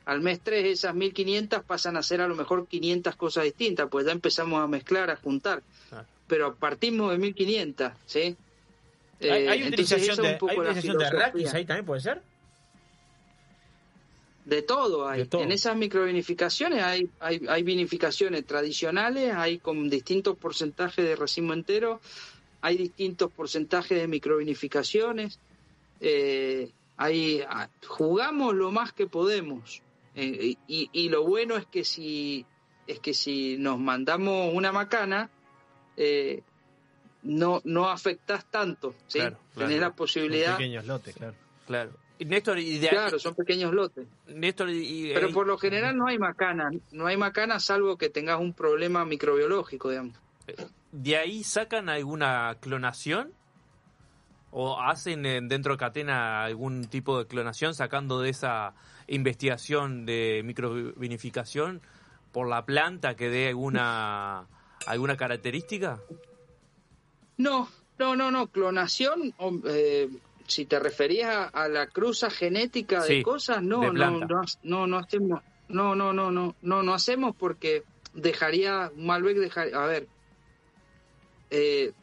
al 0.05 0.21
mes 0.21 0.41
3 0.41 0.65
esas 0.65 0.95
1.500 0.95 1.63
pasan 1.63 1.97
a 1.97 2.03
ser 2.03 2.21
a 2.21 2.27
lo 2.27 2.35
mejor 2.35 2.67
500 2.67 3.15
cosas 3.15 3.45
distintas, 3.45 3.87
pues 3.89 4.05
ya 4.05 4.11
empezamos 4.11 4.61
a 4.61 4.67
mezclar, 4.67 5.09
a 5.09 5.15
juntar. 5.15 5.63
Pero 6.27 6.55
partimos 6.55 7.11
de 7.11 7.19
1.500, 7.19 7.93
¿sí? 8.05 8.19
¿Hay, 8.19 8.35
Eh, 9.19 9.49
hay 9.49 9.63
entonces 9.63 9.91
utilización 9.97 10.25
de, 10.25 10.33
un 10.33 10.37
poco 10.37 10.51
hay 10.51 10.57
la 10.57 10.63
utilización 10.71 10.97
de 10.97 11.49
ahí 11.49 11.65
también, 11.65 11.85
puede 11.85 12.01
ser? 12.01 12.21
De 14.45 14.61
todo 14.61 15.07
hay. 15.07 15.19
De 15.19 15.25
todo. 15.27 15.41
En 15.41 15.51
esas 15.53 15.77
microvinificaciones 15.77 16.83
hay, 16.83 17.09
hay, 17.21 17.41
hay 17.47 17.63
vinificaciones 17.63 18.45
tradicionales, 18.45 19.33
hay 19.33 19.59
con 19.59 19.89
distintos 19.89 20.37
porcentajes 20.37 21.05
de 21.05 21.15
racimo 21.15 21.53
entero, 21.53 22.01
hay 22.61 22.77
distintos 22.77 23.31
porcentajes 23.31 23.97
de 23.97 24.07
microvinificaciones. 24.07 25.39
eh, 26.01 26.69
hay, 26.97 27.41
ah, 27.47 27.69
jugamos 27.87 28.53
lo 28.53 28.71
más 28.71 28.93
que 28.93 29.07
podemos. 29.07 29.81
Eh, 30.15 30.55
y, 30.67 30.89
y 30.91 31.09
lo 31.09 31.23
bueno 31.25 31.55
es 31.57 31.65
que 31.65 31.83
si 31.83 32.45
es 32.87 32.99
que 32.99 33.13
si 33.13 33.57
nos 33.57 33.79
mandamos 33.79 34.53
una 34.53 34.71
macana, 34.71 35.29
eh, 35.97 36.41
no, 37.23 37.61
no 37.63 37.89
afectás 37.89 38.45
tanto, 38.45 38.93
¿sí? 39.07 39.19
Claro, 39.19 39.37
claro. 39.53 39.67
Tenés 39.69 39.79
la 39.81 39.87
Son 39.87 39.95
posibilidad. 39.95 40.57
pequeños 40.57 40.85
lotes, 40.85 41.15
claro. 41.15 41.33
Claro. 41.65 41.91
Y 42.19 42.25
Néstor, 42.25 42.59
y 42.59 42.77
de 42.79 42.89
Claro, 42.89 43.17
son 43.19 43.33
pequeños 43.35 43.73
lotes. 43.73 44.05
Néstor, 44.27 44.69
y, 44.69 45.09
y- 45.09 45.13
Pero 45.13 45.31
por 45.31 45.47
lo 45.47 45.57
general 45.57 45.97
no 45.97 46.07
hay 46.07 46.19
macana, 46.19 46.69
no 46.91 47.07
hay 47.07 47.15
macana 47.17 47.59
salvo 47.59 47.97
que 47.97 48.09
tengas 48.09 48.39
un 48.39 48.53
problema 48.53 49.05
microbiológico, 49.05 49.89
digamos. 49.89 50.15
¿de 50.91 51.17
ahí 51.17 51.43
sacan 51.43 51.87
alguna 51.89 52.57
clonación? 52.59 53.31
¿O 54.51 54.79
hacen 54.79 55.23
dentro 55.47 55.73
de 55.73 55.77
Catena 55.79 56.43
algún 56.43 56.85
tipo 56.85 57.17
de 57.17 57.25
clonación 57.25 57.73
sacando 57.73 58.19
de 58.19 58.29
esa 58.29 58.73
investigación 59.07 60.05
de 60.05 60.41
microvinificación 60.43 61.81
por 62.31 62.47
la 62.47 62.65
planta 62.65 63.15
que 63.15 63.29
dé 63.29 63.49
alguna, 63.49 64.47
alguna 64.87 65.17
característica? 65.17 66.01
No, 67.37 67.69
no, 67.99 68.15
no, 68.15 68.31
no, 68.31 68.47
clonación, 68.47 69.33
eh, 69.65 70.09
si 70.47 70.65
te 70.65 70.79
referías 70.79 71.49
a, 71.53 71.67
la 71.67 71.87
cruza 71.87 72.29
genética 72.29 73.01
de 73.01 73.07
Sí, 73.07 73.23
cosas, 73.23 73.61
no, 73.61 73.81
de 73.81 73.93
no, 73.93 74.19
no, 74.19 74.41
no, 74.63 74.87
no 74.87 74.97
hacemos, 74.97 75.41
no, 75.67 75.95
no, 75.95 76.13
no, 76.13 76.31
no, 76.31 76.55
no, 76.61 76.83
no 76.83 76.93
hacemos 76.93 77.35
porque 77.35 77.83
dejaría, 78.13 78.91
Malbec 78.95 79.37
dejaría, 79.37 79.81
a 79.81 79.87
ver, 79.87 80.07
eh, 81.49 81.93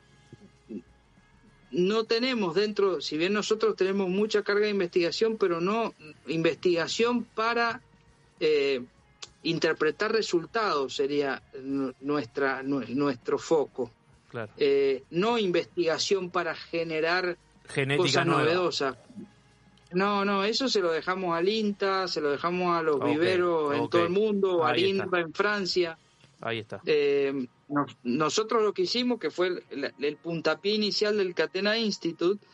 no 1.73 2.05
tenemos 2.05 2.55
dentro, 2.55 3.01
si 3.01 3.17
bien 3.17 3.33
nosotros 3.33 3.77
tenemos 3.77 4.09
mucha 4.09 4.43
carga 4.43 4.65
de 4.67 4.71
investigación, 4.71 5.37
pero 5.39 5.61
no 5.61 5.95
investigación 6.27 7.25
para 7.25 7.81
eh, 8.41 8.83
interpretar 9.43 10.13
resultados 10.13 10.95
sería 10.97 11.43
nu- 11.63 11.95
nuestra 12.01 12.63
nu- 12.63 12.85
nuestro 12.89 13.39
foco. 13.39 13.91
Claro. 14.29 14.51
Eh, 14.57 15.03
no 15.11 15.39
investigación 15.39 16.31
para 16.31 16.55
generar 16.55 17.37
Genética 17.69 18.03
cosas 18.05 18.27
nueva. 18.27 18.43
novedosas. 18.43 18.97
No, 19.93 20.25
no, 20.25 20.45
eso 20.45 20.69
se 20.69 20.81
lo 20.81 20.93
dejamos 20.93 21.37
al 21.37 21.49
INTA, 21.49 22.07
se 22.07 22.21
lo 22.21 22.31
dejamos 22.31 22.77
a 22.77 22.83
los 22.83 23.03
viveros 23.05 23.75
en 23.75 23.89
todo 23.89 24.05
el 24.05 24.11
mundo, 24.11 24.65
al 24.65 24.77
Ahí 24.77 24.91
está. 24.91 25.05
INRA 25.05 25.21
en 25.21 25.33
Francia. 25.35 25.99
Ahí 26.41 26.59
está. 26.61 26.81
Eh, 26.87 27.47
nos- 27.69 27.97
nosotros 28.03 28.63
lo 28.63 28.73
que 28.73 28.83
hicimos, 28.83 29.19
que 29.21 29.31
fue 29.31 29.49
el, 29.49 29.65
el- 29.71 29.95
el 29.99 30.17
puntapié 30.17 30.75
inicial 30.75 31.17
del 31.19 31.35
Catena 31.35 31.77
Institute, 31.79 32.45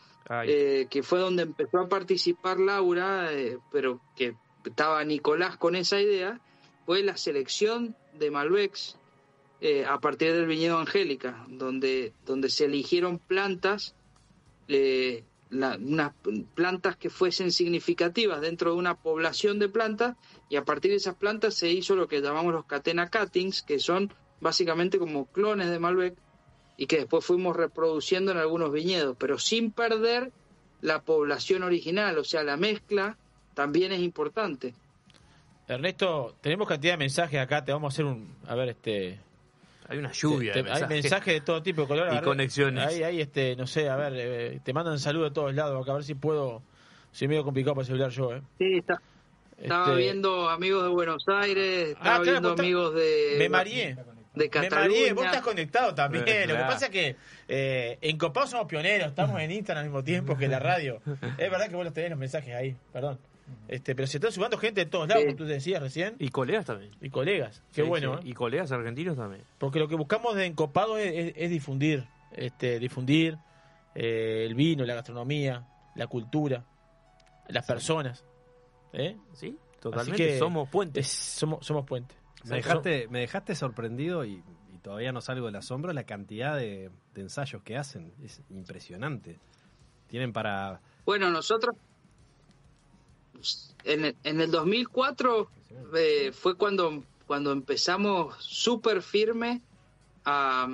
eh, 0.49 0.87
que 0.89 1.03
fue 1.03 1.19
donde 1.19 1.43
empezó 1.43 1.79
a 1.79 1.87
participar 1.87 2.59
Laura, 2.59 3.31
eh, 3.33 3.57
pero 3.71 4.01
que 4.15 4.35
estaba 4.65 5.03
Nicolás 5.05 5.55
con 5.57 5.75
esa 5.75 6.01
idea, 6.01 6.41
fue 6.85 7.01
la 7.03 7.15
selección 7.17 7.95
de 8.19 8.29
Malbecs 8.31 8.97
eh, 9.61 9.85
a 9.85 9.99
partir 9.99 10.33
del 10.33 10.45
viñedo 10.47 10.77
Angélica, 10.77 11.45
donde, 11.47 12.13
donde 12.25 12.49
se 12.49 12.65
eligieron 12.65 13.17
plantas, 13.19 13.95
la- 15.49 15.77
unas 15.77 16.13
plantas 16.55 16.95
que 16.97 17.09
fuesen 17.09 17.51
significativas 17.51 18.41
dentro 18.41 18.71
de 18.71 18.77
una 18.77 18.95
población 18.95 19.59
de 19.59 19.69
plantas, 19.69 20.15
y 20.49 20.55
a 20.55 20.65
partir 20.65 20.91
de 20.91 20.97
esas 20.97 21.15
plantas 21.15 21.55
se 21.55 21.69
hizo 21.69 21.95
lo 21.95 22.07
que 22.07 22.21
llamamos 22.21 22.53
los 22.53 22.65
catena 22.65 23.09
cuttings, 23.09 23.61
que 23.61 23.79
son 23.79 24.13
básicamente 24.41 24.99
como 24.99 25.25
clones 25.27 25.69
de 25.69 25.79
Malbec, 25.79 26.15
y 26.77 26.85
que 26.85 26.97
después 26.97 27.25
fuimos 27.25 27.55
reproduciendo 27.55 28.31
en 28.31 28.37
algunos 28.37 28.71
viñedos, 28.71 29.17
pero 29.19 29.39
sin 29.39 29.71
perder 29.71 30.31
la 30.81 31.01
población 31.01 31.63
original, 31.63 32.17
o 32.19 32.23
sea, 32.23 32.43
la 32.43 32.55
mezcla 32.55 33.17
también 33.55 33.91
es 33.91 33.99
importante. 34.01 34.75
Ernesto, 35.67 36.35
tenemos 36.39 36.67
cantidad 36.67 36.93
de 36.93 36.97
mensajes 36.97 37.39
acá, 37.39 37.65
te 37.65 37.71
vamos 37.71 37.91
a 37.91 37.93
hacer 37.93 38.05
un... 38.05 38.35
A 38.47 38.55
ver, 38.55 38.69
este... 38.69 39.19
Hay 39.89 39.97
una 39.99 40.11
lluvia 40.11 40.53
Te- 40.53 40.63
de 40.63 40.69
te- 40.69 40.71
hay 40.71 40.87
mensajes. 40.87 41.33
de 41.33 41.41
todo 41.41 41.63
tipo 41.63 41.81
de 41.83 41.87
color. 41.87 42.13
Y 42.13 42.21
conexiones. 42.21 42.85
Ahí, 42.87 43.03
ahí, 43.03 43.21
este, 43.21 43.55
no 43.55 43.65
sé, 43.67 43.89
a 43.89 43.95
ver, 43.95 44.13
eh, 44.15 44.59
te 44.63 44.73
mandan 44.73 44.99
saludos 44.99 45.29
de 45.31 45.33
todos 45.35 45.53
lados, 45.55 45.81
acá, 45.81 45.91
a 45.91 45.95
ver 45.95 46.03
si 46.03 46.15
puedo... 46.15 46.61
Si 47.11 47.25
es 47.25 47.29
medio 47.29 47.43
complicado 47.43 47.73
para 47.75 47.85
celular 47.85 48.09
yo, 48.11 48.35
¿eh? 48.35 48.41
Sí, 48.59 48.77
está- 48.77 49.01
estaba 49.57 49.85
Este- 49.87 49.97
viendo 49.97 50.49
amigos 50.49 50.83
de 50.83 50.89
Buenos 50.89 51.23
Aires, 51.27 51.89
estaba 51.89 51.99
Ah, 52.17 52.21
claro, 52.21 52.23
viendo 52.23 52.49
está- 52.51 52.61
amigos 52.63 52.93
de... 52.95 53.35
Me 53.39 53.49
mareé. 53.49 53.95
de 53.95 53.95
Me 53.95 54.49
mareé, 54.49 54.69
Cataluña. 54.69 55.13
vos 55.15 55.25
estás 55.25 55.41
conectado 55.41 55.95
también. 55.95 56.23
Eh, 56.27 56.45
Lo 56.47 56.53
que 56.55 56.61
pasa 56.61 56.85
es 56.85 56.91
que 56.91 57.15
eh, 57.47 57.97
en 58.01 58.17
Copados 58.19 58.51
somos 58.51 58.67
pioneros, 58.67 59.07
estamos 59.07 59.39
en 59.41 59.49
Instagram 59.51 59.85
al 59.85 59.89
mismo 59.89 60.03
tiempo 60.03 60.37
que 60.37 60.47
la 60.47 60.59
radio. 60.59 61.01
Es 61.39 61.49
verdad 61.49 61.69
que 61.69 61.75
vos 61.75 61.85
los 61.85 61.93
tenés 61.93 62.11
los 62.11 62.19
mensajes 62.19 62.53
ahí, 62.53 62.75
perdón. 62.93 63.17
Este, 63.67 63.95
pero 63.95 64.07
se 64.07 64.17
están 64.17 64.31
sumando 64.31 64.57
gente 64.57 64.83
de 64.85 64.89
todos 64.89 65.07
lados, 65.07 65.23
Sí. 65.23 65.27
como 65.27 65.37
tú 65.37 65.45
decías 65.45 65.81
recién, 65.81 66.15
Y 66.19 66.29
colegas 66.29 66.65
también. 66.65 66.91
y 67.01 67.09
colegas. 67.09 67.61
Qué 67.73 67.81
Sí, 67.83 67.87
bueno, 67.87 68.19
sí. 68.21 68.27
¿eh? 68.27 68.29
Y 68.31 68.33
colegas 68.33 68.71
argentinos 68.71 69.15
también. 69.17 69.43
Porque 69.57 69.79
lo 69.79 69.87
que 69.87 69.95
buscamos 69.95 70.35
de 70.35 70.45
Encopados 70.45 70.99
es, 70.99 71.13
es- 71.13 71.33
es 71.35 71.49
difundir, 71.49 72.05
este, 72.31 72.79
difundir 72.79 73.37
eh, 73.95 74.45
el 74.45 74.53
vino, 74.55 74.85
la 74.85 74.93
gastronomía, 74.95 75.67
la 75.95 76.07
cultura, 76.07 76.63
las 77.47 77.65
personas. 77.65 78.23
¿eh? 78.93 79.17
Sí, 79.33 79.47
Así 79.57 79.57
totalmente. 79.79 80.17
que 80.27 80.37
Somos 80.39 80.69
puentes. 80.69 81.05
es- 81.07 81.11
somos, 81.13 81.65
somos 81.65 81.85
puentes. 81.85 82.17
Me 82.45 82.57
dejaste, 82.57 83.07
me 83.09 83.19
dejaste 83.19 83.55
sorprendido 83.55 84.23
y, 84.23 84.43
y 84.73 84.77
todavía 84.81 85.11
no 85.11 85.19
salgo 85.21 85.47
del 85.47 85.55
asombro 85.55 85.91
la 85.93 86.03
cantidad 86.05 86.55
de, 86.55 86.91
de 87.13 87.21
ensayos 87.21 87.63
que 87.63 87.75
hacen. 87.77 88.13
Es 88.23 88.41
impresionante. 88.49 89.39
Tienen 90.07 90.31
para... 90.31 90.79
Bueno, 91.05 91.29
nosotros 91.31 91.75
en 93.83 94.05
el, 94.05 94.15
en 94.23 94.41
el 94.41 94.51
2004 94.51 95.49
eh, 95.95 96.31
fue 96.33 96.55
cuando, 96.55 97.03
cuando 97.25 97.51
empezamos 97.51 98.35
súper 98.39 99.01
firme 99.01 99.61
a, 100.25 100.67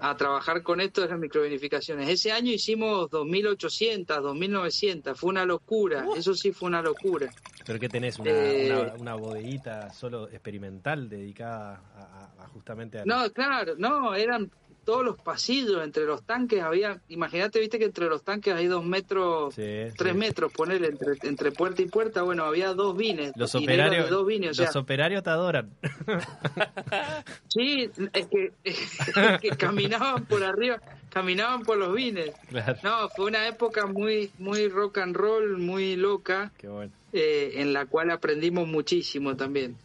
a 0.00 0.16
trabajar 0.16 0.62
con 0.62 0.80
esto 0.80 1.02
de 1.02 1.08
las 1.08 1.18
microvinificaciones. 1.18 2.08
Ese 2.08 2.32
año 2.32 2.50
hicimos 2.52 3.10
2.800, 3.10 4.06
2.900, 4.06 5.14
fue 5.14 5.30
una 5.30 5.44
locura, 5.44 6.06
eso 6.16 6.34
sí 6.34 6.52
fue 6.52 6.68
una 6.68 6.82
locura. 6.82 7.30
¿Pero 7.66 7.78
qué 7.78 7.88
tenés? 7.88 8.18
¿Una, 8.18 8.30
Eh, 8.30 8.72
una, 8.72 8.94
una 8.94 9.14
bodeguita 9.14 9.92
solo 9.92 10.28
experimental 10.28 11.08
dedicada 11.08 11.82
a 11.94 12.46
justamente 12.48 12.98
a... 12.98 13.04
No, 13.04 13.30
claro, 13.32 13.74
no, 13.76 14.14
eran 14.14 14.50
todos 14.90 15.04
los 15.04 15.16
pasillos 15.20 15.84
entre 15.84 16.04
los 16.04 16.24
tanques, 16.24 16.60
había, 16.62 17.00
imagínate, 17.08 17.60
viste 17.60 17.78
que 17.78 17.84
entre 17.84 18.06
los 18.08 18.24
tanques 18.24 18.52
hay 18.52 18.66
dos 18.66 18.84
metros, 18.84 19.54
Sí, 19.54 19.62
tres 19.96 20.12
sí. 20.14 20.18
metros, 20.18 20.52
ponerle 20.52 20.88
entre, 20.88 21.12
entre 21.28 21.52
puerta 21.52 21.80
y 21.80 21.86
puerta, 21.86 22.22
bueno, 22.22 22.42
había 22.44 22.74
dos 22.74 22.96
vines, 22.96 23.30
Los 23.36 23.54
operarios, 23.54 24.06
de 24.06 24.10
dos 24.10 24.26
vines, 24.26 24.50
o 24.50 24.54
sea, 24.54 24.66
los 24.66 24.74
operarios 24.74 25.22
te 25.22 25.30
adoran. 25.30 25.70
sí, 27.48 27.88
es 28.12 28.26
que, 28.26 28.52
es 28.64 28.98
que 29.40 29.50
caminaban 29.50 30.24
por 30.26 30.42
arriba, 30.42 30.80
caminaban 31.08 31.62
por 31.62 31.76
los 31.78 31.94
vines. 31.94 32.32
Claro. 32.48 32.76
No, 32.82 33.08
fue 33.10 33.26
una 33.26 33.46
época 33.46 33.86
muy, 33.86 34.32
muy 34.38 34.66
rock 34.66 34.98
and 34.98 35.14
roll, 35.14 35.56
muy 35.58 35.94
loca, 35.94 36.50
Qué 36.58 36.66
bueno. 36.66 36.92
eh, 37.12 37.52
en 37.58 37.72
la 37.72 37.86
cual 37.86 38.10
aprendimos 38.10 38.66
muchísimo 38.66 39.36
también. 39.36 39.76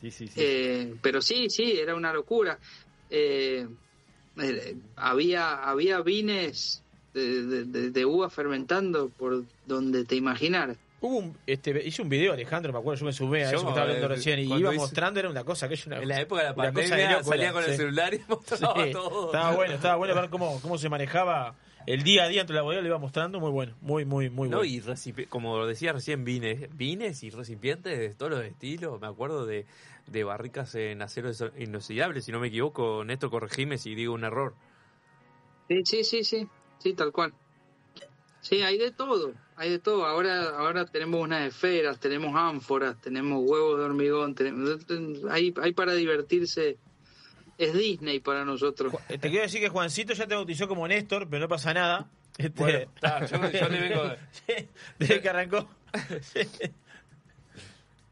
Sí, 0.00 0.10
sí, 0.10 0.28
sí. 0.28 0.34
Eh, 0.38 0.94
pero 1.02 1.20
sí, 1.20 1.50
sí, 1.50 1.72
era 1.78 1.94
una 1.94 2.14
locura. 2.14 2.58
Eh, 3.10 3.66
había, 4.96 5.54
había 5.68 6.00
vines 6.00 6.82
de, 7.12 7.42
de, 7.44 7.64
de- 7.64 7.90
de 7.90 8.04
uva 8.04 8.30
fermentando 8.30 9.08
por 9.10 9.44
donde 9.66 10.04
te 10.04 10.16
imaginas. 10.16 10.76
Hubo 11.00 11.18
un, 11.18 11.36
este, 11.46 11.86
hice 11.86 12.00
un 12.00 12.08
video, 12.08 12.32
Alejandro, 12.32 12.72
me 12.72 12.78
acuerdo, 12.78 13.00
yo 13.00 13.06
me 13.06 13.12
sumé 13.12 13.44
a 13.44 13.50
Yo, 13.52 13.58
eso 13.58 13.66
que 13.66 13.70
estaba 13.72 13.82
hablando 13.88 14.06
eh, 14.06 14.16
recién, 14.16 14.38
y 14.40 14.44
iba 14.44 14.70
hice- 14.72 14.78
mostrando, 14.80 15.20
era 15.20 15.28
una 15.28 15.44
cosa 15.44 15.68
que 15.68 15.74
es 15.74 15.86
una 15.86 15.98
En 15.98 16.08
la 16.08 16.20
época 16.20 16.40
de 16.40 16.44
la 16.46 16.52
de 16.52 16.56
pandemia 16.72 17.12
loco, 17.18 17.24
salía 17.24 17.52
con 17.52 17.64
el 17.64 17.76
celular 17.76 18.14
y 18.14 18.20
mostraba 18.28 18.84
Sí, 18.84 18.92
todo. 18.92 19.26
Estaba 19.26 19.54
bueno, 19.54 19.74
estaba 19.74 19.96
bueno 19.96 20.14
ver 20.14 20.30
cómo, 20.30 20.58
cómo 20.62 20.78
se 20.78 20.88
manejaba 20.88 21.56
el 21.86 22.02
día 22.02 22.24
a 22.24 22.28
día 22.28 22.40
entre 22.40 22.56
la 22.56 22.62
bodega, 22.62 22.80
lo 22.80 22.88
iba 22.88 22.96
mostrando, 22.98 23.38
muy 23.38 23.50
bueno, 23.50 23.74
muy, 23.82 24.06
muy, 24.06 24.30
muy 24.30 24.48
No, 24.48 24.56
bueno. 24.58 24.72
y 24.72 25.26
como 25.26 25.66
decía 25.66 25.92
recién, 25.92 26.24
vines, 26.24 26.74
vines 26.74 27.22
y 27.22 27.28
recipientes 27.28 27.98
de 27.98 28.14
todos 28.14 28.32
los 28.32 28.42
estilos. 28.42 28.98
Me 28.98 29.06
acuerdo 29.06 29.44
de, 29.44 29.66
de 30.06 30.24
barricas 30.24 30.74
en 30.74 31.02
acero 31.02 31.30
inoxidable, 31.58 32.20
si 32.20 32.32
no 32.32 32.40
me 32.40 32.48
equivoco. 32.48 33.04
Néstor, 33.04 33.30
corregime 33.30 33.78
si 33.78 33.94
digo 33.94 34.14
un 34.14 34.24
error. 34.24 34.54
Sí, 35.68 35.82
sí, 35.84 36.04
sí, 36.04 36.24
sí, 36.24 36.48
sí, 36.78 36.92
tal 36.94 37.10
cual. 37.12 37.32
Sí, 38.42 38.60
hay 38.62 38.76
de 38.76 38.90
todo, 38.90 39.32
hay 39.56 39.70
de 39.70 39.78
todo. 39.78 40.04
Ahora, 40.04 40.50
ahora 40.58 40.84
tenemos 40.84 41.20
unas 41.22 41.46
esferas, 41.48 41.98
tenemos 41.98 42.34
ánforas, 42.36 43.00
tenemos 43.00 43.42
huevos 43.42 43.78
de 43.78 43.84
hormigón, 43.86 44.34
tenemos, 44.34 44.80
hay, 45.30 45.54
hay 45.62 45.72
para 45.72 45.94
divertirse. 45.94 46.76
Es 47.56 47.72
Disney 47.72 48.18
para 48.18 48.44
nosotros. 48.44 48.92
Eh, 49.08 49.16
Te 49.16 49.30
quiero 49.30 49.42
decir 49.44 49.60
que 49.60 49.68
Juancito 49.68 50.12
ya 50.12 50.26
te 50.26 50.34
bautizó 50.34 50.66
como 50.66 50.86
Néstor, 50.88 51.28
pero 51.30 51.42
no 51.42 51.48
pasa 51.48 51.72
nada. 51.72 52.10
Este, 52.36 52.50
Bueno, 52.60 52.78
yo- 53.30 53.50
yo 53.52 53.68
le 53.68 53.80
vengo- 53.80 54.16
Desde 54.98 55.20
que 55.22 55.28
arrancó. 55.28 55.68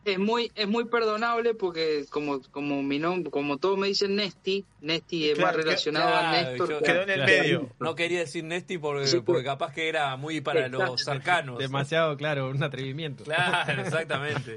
Es 0.05 0.19
muy, 0.19 0.51
es 0.57 0.66
muy 0.66 0.87
perdonable 0.87 1.55
porque 1.55 2.05
como, 2.11 2.43
como 2.51 2.83
mi 2.83 2.99
nombre, 2.99 3.31
como 3.31 3.59
todos 3.59 3.79
me 3.79 3.87
dicen 3.87 4.16
Nesti, 4.16 4.65
Nesti 4.81 5.31
es 5.31 5.35
Claro, 5.39 5.47
más 5.47 5.57
que- 5.57 5.62
relacionado 5.62 6.15
a 6.16 6.33
Néstor. 6.33 6.69
yo- 6.70 6.79
que- 6.81 6.85
Quedó 6.85 7.03
en 7.03 7.11
el 7.11 7.24
que 7.27 7.41
medio. 7.41 7.69
No 7.79 7.95
quería 7.95 8.19
decir 8.19 8.43
Nesti 8.43 8.79
porque, 8.79 9.07
Sí, 9.07 9.20
porque 9.20 9.45
capaz 9.45 9.73
que 9.73 9.89
era 9.89 10.16
muy 10.16 10.41
para 10.41 10.66
los 10.69 11.01
cercanos. 11.05 11.59
Demasiado 11.59 12.16
claro, 12.16 12.49
un 12.51 12.61
atrevimiento. 12.62 13.23
Claro, 13.23 13.83
exactamente. 13.83 14.57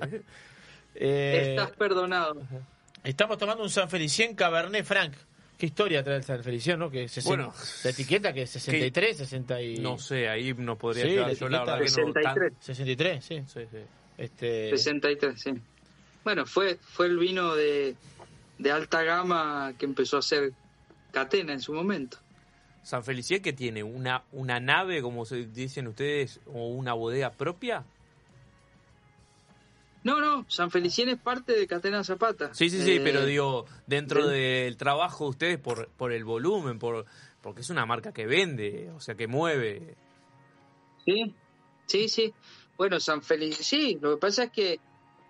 Eh, 0.96 1.50
Estás 1.52 1.72
perdonado. 1.78 2.42
Estamos 3.04 3.38
tomando 3.38 3.62
un 3.64 3.70
San 3.70 3.90
Felicien 3.90 4.34
Cabernet 4.36 4.84
Franc. 4.86 5.14
¿Qué 5.58 5.68
historia 5.68 6.04
trae 6.04 6.18
el 6.18 6.24
San 6.24 6.44
Felicien, 6.44 6.80
no? 6.80 6.90
Que 6.92 7.08
60 7.08 7.30
Bueno. 7.30 7.54
la 7.84 7.90
etiqueta 7.92 8.34
que 8.34 8.42
es 8.42 8.50
63, 8.50 9.16
60 9.18 9.62
y... 9.62 9.78
No 9.78 9.98
sé, 9.98 10.28
ahí 10.28 10.54
no 10.58 10.78
podría 10.78 11.04
Sí, 11.06 11.10
llegar. 11.12 11.28
la 11.28 11.34
Yo 11.34 11.50
la 11.50 11.60
verdad 11.60 11.76
que 11.78 11.84
no. 11.84 11.88
63. 11.90 12.54
63, 12.60 13.24
sí. 13.26 13.44
Sí, 13.48 13.60
sí. 13.72 13.78
Este, 14.18 14.70
63, 14.72 15.40
sí. 15.42 15.52
Bueno, 16.24 16.46
fue, 16.46 16.78
fue 16.82 17.08
el 17.08 17.18
vino 17.18 17.54
de, 17.56 17.96
de 18.58 18.72
alta 18.72 19.04
gama 19.04 19.74
que 19.78 19.86
empezó 19.86 20.16
a 20.18 20.20
hacer 20.20 20.54
Catena 21.12 21.54
en 21.54 21.60
su 21.62 21.74
momento. 21.74 22.18
San 22.84 23.04
Felicien 23.04 23.42
que 23.42 23.52
tiene 23.54 23.84
una, 23.84 24.24
una 24.32 24.60
nave, 24.60 25.02
como 25.02 25.26
se 25.26 25.46
dicen 25.48 25.88
ustedes, 25.88 26.40
o 26.46 26.68
una 26.70 26.94
bodega 26.94 27.32
propia. 27.32 27.84
No, 30.04 30.20
no, 30.22 30.46
San 30.50 30.70
Felicien 30.70 31.10
es 31.10 31.18
parte 31.20 31.54
de 31.54 31.66
Catena 31.66 32.04
Zapata. 32.04 32.54
Sí, 32.54 32.70
sí, 32.70 32.82
sí, 32.84 32.92
Eh, 32.98 33.02
pero 33.04 33.26
digo, 33.26 33.66
dentro 33.88 34.28
del- 34.28 34.66
del 34.66 34.78
trabajo 34.78 35.24
de 35.26 35.30
ustedes, 35.32 35.58
por, 35.60 35.88
por 35.90 36.12
el 36.12 36.24
volumen, 36.24 36.78
por 36.80 37.06
porque 37.42 37.62
es 37.62 37.70
una 37.70 37.86
marca 37.86 38.12
que 38.12 38.26
vende, 38.26 38.90
o 38.96 39.00
sea, 39.00 39.14
que 39.16 39.28
mueve. 39.28 39.96
Sí, 41.06 41.34
sí, 41.86 42.10
sí. 42.10 42.34
Bueno, 42.78 43.00
San 43.00 43.22
Feliz, 43.22 43.58
sí, 43.58 43.98
lo 44.02 44.12
que 44.16 44.18
pasa 44.18 44.44
es 44.46 44.52
que 44.52 44.80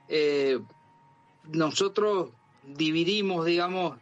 eh, 0.10 0.60
nosotros 1.52 2.30
dividimos, 2.64 3.46
digamos, 3.46 3.98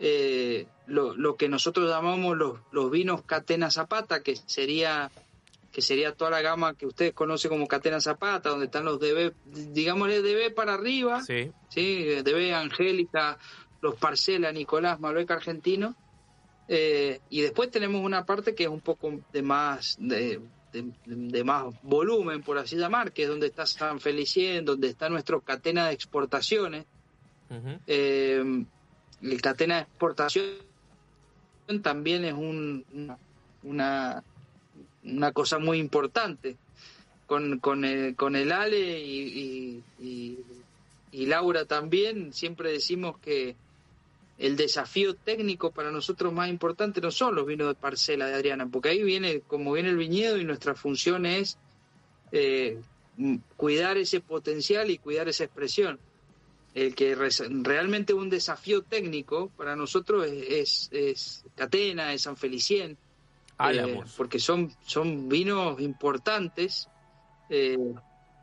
eh, 0.00 0.66
lo, 0.86 1.14
lo 1.14 1.36
que 1.36 1.48
nosotros 1.48 1.88
llamamos 1.90 2.36
los, 2.36 2.60
los 2.70 2.90
vinos 2.90 3.22
Catena 3.22 3.70
Zapata, 3.70 4.22
que 4.22 4.36
sería 4.36 5.10
que 5.70 5.82
sería 5.82 6.14
toda 6.14 6.30
la 6.30 6.40
gama 6.40 6.74
que 6.74 6.86
ustedes 6.86 7.12
conocen 7.12 7.50
como 7.50 7.68
Catena 7.68 8.00
Zapata, 8.00 8.48
donde 8.48 8.64
están 8.64 8.86
los 8.86 8.98
DB, 8.98 9.34
digámosle 9.44 10.22
DB 10.22 10.52
para 10.54 10.74
arriba, 10.74 11.22
Sí. 11.22 11.52
sí, 11.68 12.04
DB 12.24 12.54
Angélica, 12.54 13.38
los 13.82 13.94
Parcela, 13.96 14.50
Nicolás, 14.50 14.98
Malbec 14.98 15.30
Argentino. 15.30 15.94
Eh, 16.68 17.20
y 17.30 17.42
después 17.42 17.70
tenemos 17.70 18.02
una 18.02 18.24
parte 18.24 18.54
que 18.54 18.64
es 18.64 18.68
un 18.70 18.80
poco 18.80 19.20
de 19.32 19.42
más 19.42 19.96
de, 20.00 20.40
de- 20.72 20.92
de 21.06 21.44
más 21.44 21.66
volumen, 21.82 22.42
por 22.42 22.58
así 22.58 22.76
llamar, 22.76 23.12
que 23.12 23.22
es 23.24 23.28
donde 23.28 23.46
está 23.46 23.66
San 23.66 24.00
Felicien, 24.00 24.64
donde 24.64 24.88
está 24.88 25.08
nuestro 25.08 25.40
catena 25.40 25.88
de 25.88 25.94
exportaciones. 25.94 26.84
Ujú. 27.50 27.78
Eh, 27.86 28.64
el 29.22 29.40
catena 29.42 29.76
de 29.76 29.82
exportación 29.82 30.44
también 31.82 32.24
es 32.24 32.34
un, 32.34 32.84
una, 32.94 33.18
una, 33.62 34.22
una 35.04 35.32
cosa 35.32 35.58
muy 35.58 35.78
importante. 35.78 36.56
Con, 37.26 37.58
con, 37.58 37.84
el, 37.84 38.16
con 38.16 38.36
el 38.36 38.50
Ale 38.52 39.00
y, 39.00 39.20
y- 39.20 39.84
y- 40.00 40.38
y 41.12 41.26
Laura 41.26 41.66
también 41.66 42.32
siempre 42.32 42.72
decimos 42.72 43.18
que 43.18 43.54
el 44.38 44.56
desafío 44.56 45.14
técnico 45.14 45.72
para 45.72 45.90
nosotros 45.90 46.32
más 46.32 46.48
importante 46.48 47.00
no 47.00 47.10
son 47.10 47.34
los 47.34 47.44
vinos 47.46 47.68
de 47.68 47.74
parcela 47.74 48.26
de 48.26 48.34
Adriana, 48.34 48.68
porque 48.68 48.90
ahí 48.90 49.02
viene, 49.02 49.40
como 49.40 49.72
viene 49.72 49.88
el 49.90 49.96
viñedo 49.96 50.38
y 50.38 50.44
nuestra 50.44 50.74
función 50.74 51.26
es 51.26 51.58
eh, 52.30 52.78
cuidar 53.56 53.98
ese 53.98 54.20
potencial 54.20 54.90
y 54.90 54.98
cuidar 54.98 55.28
esa 55.28 55.44
expresión. 55.44 55.98
El 56.74 56.94
que 56.94 57.14
res- 57.16 57.42
realmente 57.62 58.14
un 58.14 58.30
desafío 58.30 58.82
técnico 58.82 59.50
para 59.56 59.74
nosotros 59.74 60.26
es, 60.26 60.46
es, 60.48 60.88
es 60.92 61.44
Catena, 61.56 62.12
es 62.12 62.22
San 62.22 62.36
Felicien, 62.36 62.96
eh, 63.70 64.00
porque 64.16 64.38
son, 64.38 64.72
son 64.86 65.28
vinos 65.28 65.80
importantes. 65.80 66.88
eh, 67.48 67.76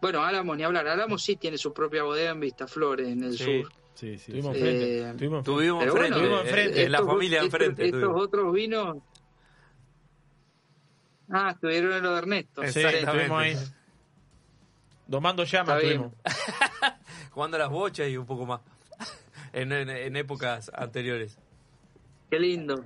bueno, 0.01 0.23
Álamos 0.23 0.57
ni 0.57 0.63
hablar, 0.63 0.87
Álamos 0.87 1.23
sí 1.23 1.37
tiene 1.37 1.57
su 1.57 1.71
propia 1.71 2.03
bodega 2.03 2.31
en 2.31 2.41
Vistaflores, 2.41 3.07
en 3.07 3.23
el 3.23 3.37
Sí. 3.37 3.45
sur. 3.45 3.69
Sí, 3.95 4.17
sí. 4.19 4.31
Tuvimos 4.33 4.55
sí. 4.55 4.59
enfrente. 4.61 4.99
Eh, 4.99 5.13
tuvimos 5.17 5.37
enfrente. 5.39 5.43
Tuvimos 5.51 5.83
enfrente, 5.83 5.99
bueno, 6.09 6.15
tuvimos 6.17 6.41
enfrente, 6.45 6.83
en 6.83 6.91
la 6.91 6.97
estos- 6.99 7.11
familia 7.13 7.37
estos- 7.41 7.53
enfrente. 7.53 7.85
Estos 7.85 8.01
tuvimos. 8.01 8.21
otros 8.23 8.53
vinos. 8.53 8.97
Ah, 11.29 11.51
estuvieron 11.53 11.93
en 11.93 12.03
lo 12.03 12.11
de 12.11 12.17
Ernesto. 12.19 12.61
Sí, 12.61 12.67
Exactamente. 12.67 13.09
estuvimos 13.11 13.41
ahí. 13.41 13.57
Domando 15.07 15.43
llamas 15.43 15.77
estuvimos. 15.81 16.11
Jugando 17.31 17.57
a 17.57 17.59
las 17.61 17.69
bochas 17.69 18.07
y 18.09 18.17
un 18.17 18.25
poco 18.25 18.45
más. 18.45 18.61
en, 19.53 19.71
en- 19.71 19.89
en 19.89 20.15
épocas 20.17 20.69
anteriores. 20.73 21.37
Qué 22.29 22.39
lindo. 22.39 22.83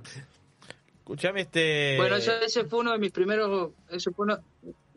Escuchame 0.98 1.40
este... 1.42 1.96
Bueno, 1.98 2.16
eso- 2.16 2.32
ese 2.40 2.64
fue 2.64 2.78
uno 2.80 2.92
de 2.92 2.98
mis 2.98 3.10
primeros, 3.10 3.72
eso 3.90 4.12
fue 4.12 4.26
uno, 4.26 4.38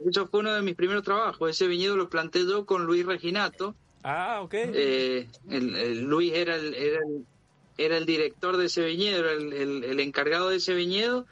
eso 0.06 0.28
fue 0.28 0.42
uno 0.42 0.54
de 0.54 0.62
mis 0.62 0.76
primeros 0.76 1.04
trabajos. 1.04 1.50
Ese 1.50 1.68
viñedo 1.68 1.98
lo 1.98 2.10
planté 2.10 2.46
yo 2.48 2.66
con 2.66 2.86
Luis 2.86 3.06
Reginato. 3.06 3.76
Ah, 4.04 4.42
ok. 4.42 4.54
Eh, 4.54 5.28
el- 5.50 5.76
el 5.76 6.02
Luis 6.02 6.34
era 6.34 6.56
el, 6.56 6.74
era 6.74 7.00
el, 7.00 7.26
era 7.78 7.98
el 7.98 8.06
director 8.06 8.58
de 8.58 8.66
ese 8.66 8.84
viñedo, 8.86 9.20
era 9.20 9.32
el, 9.34 10.00
encargado 10.00 10.50
de 10.50 10.58
ese 10.58 10.74
viñedo. 10.74 11.26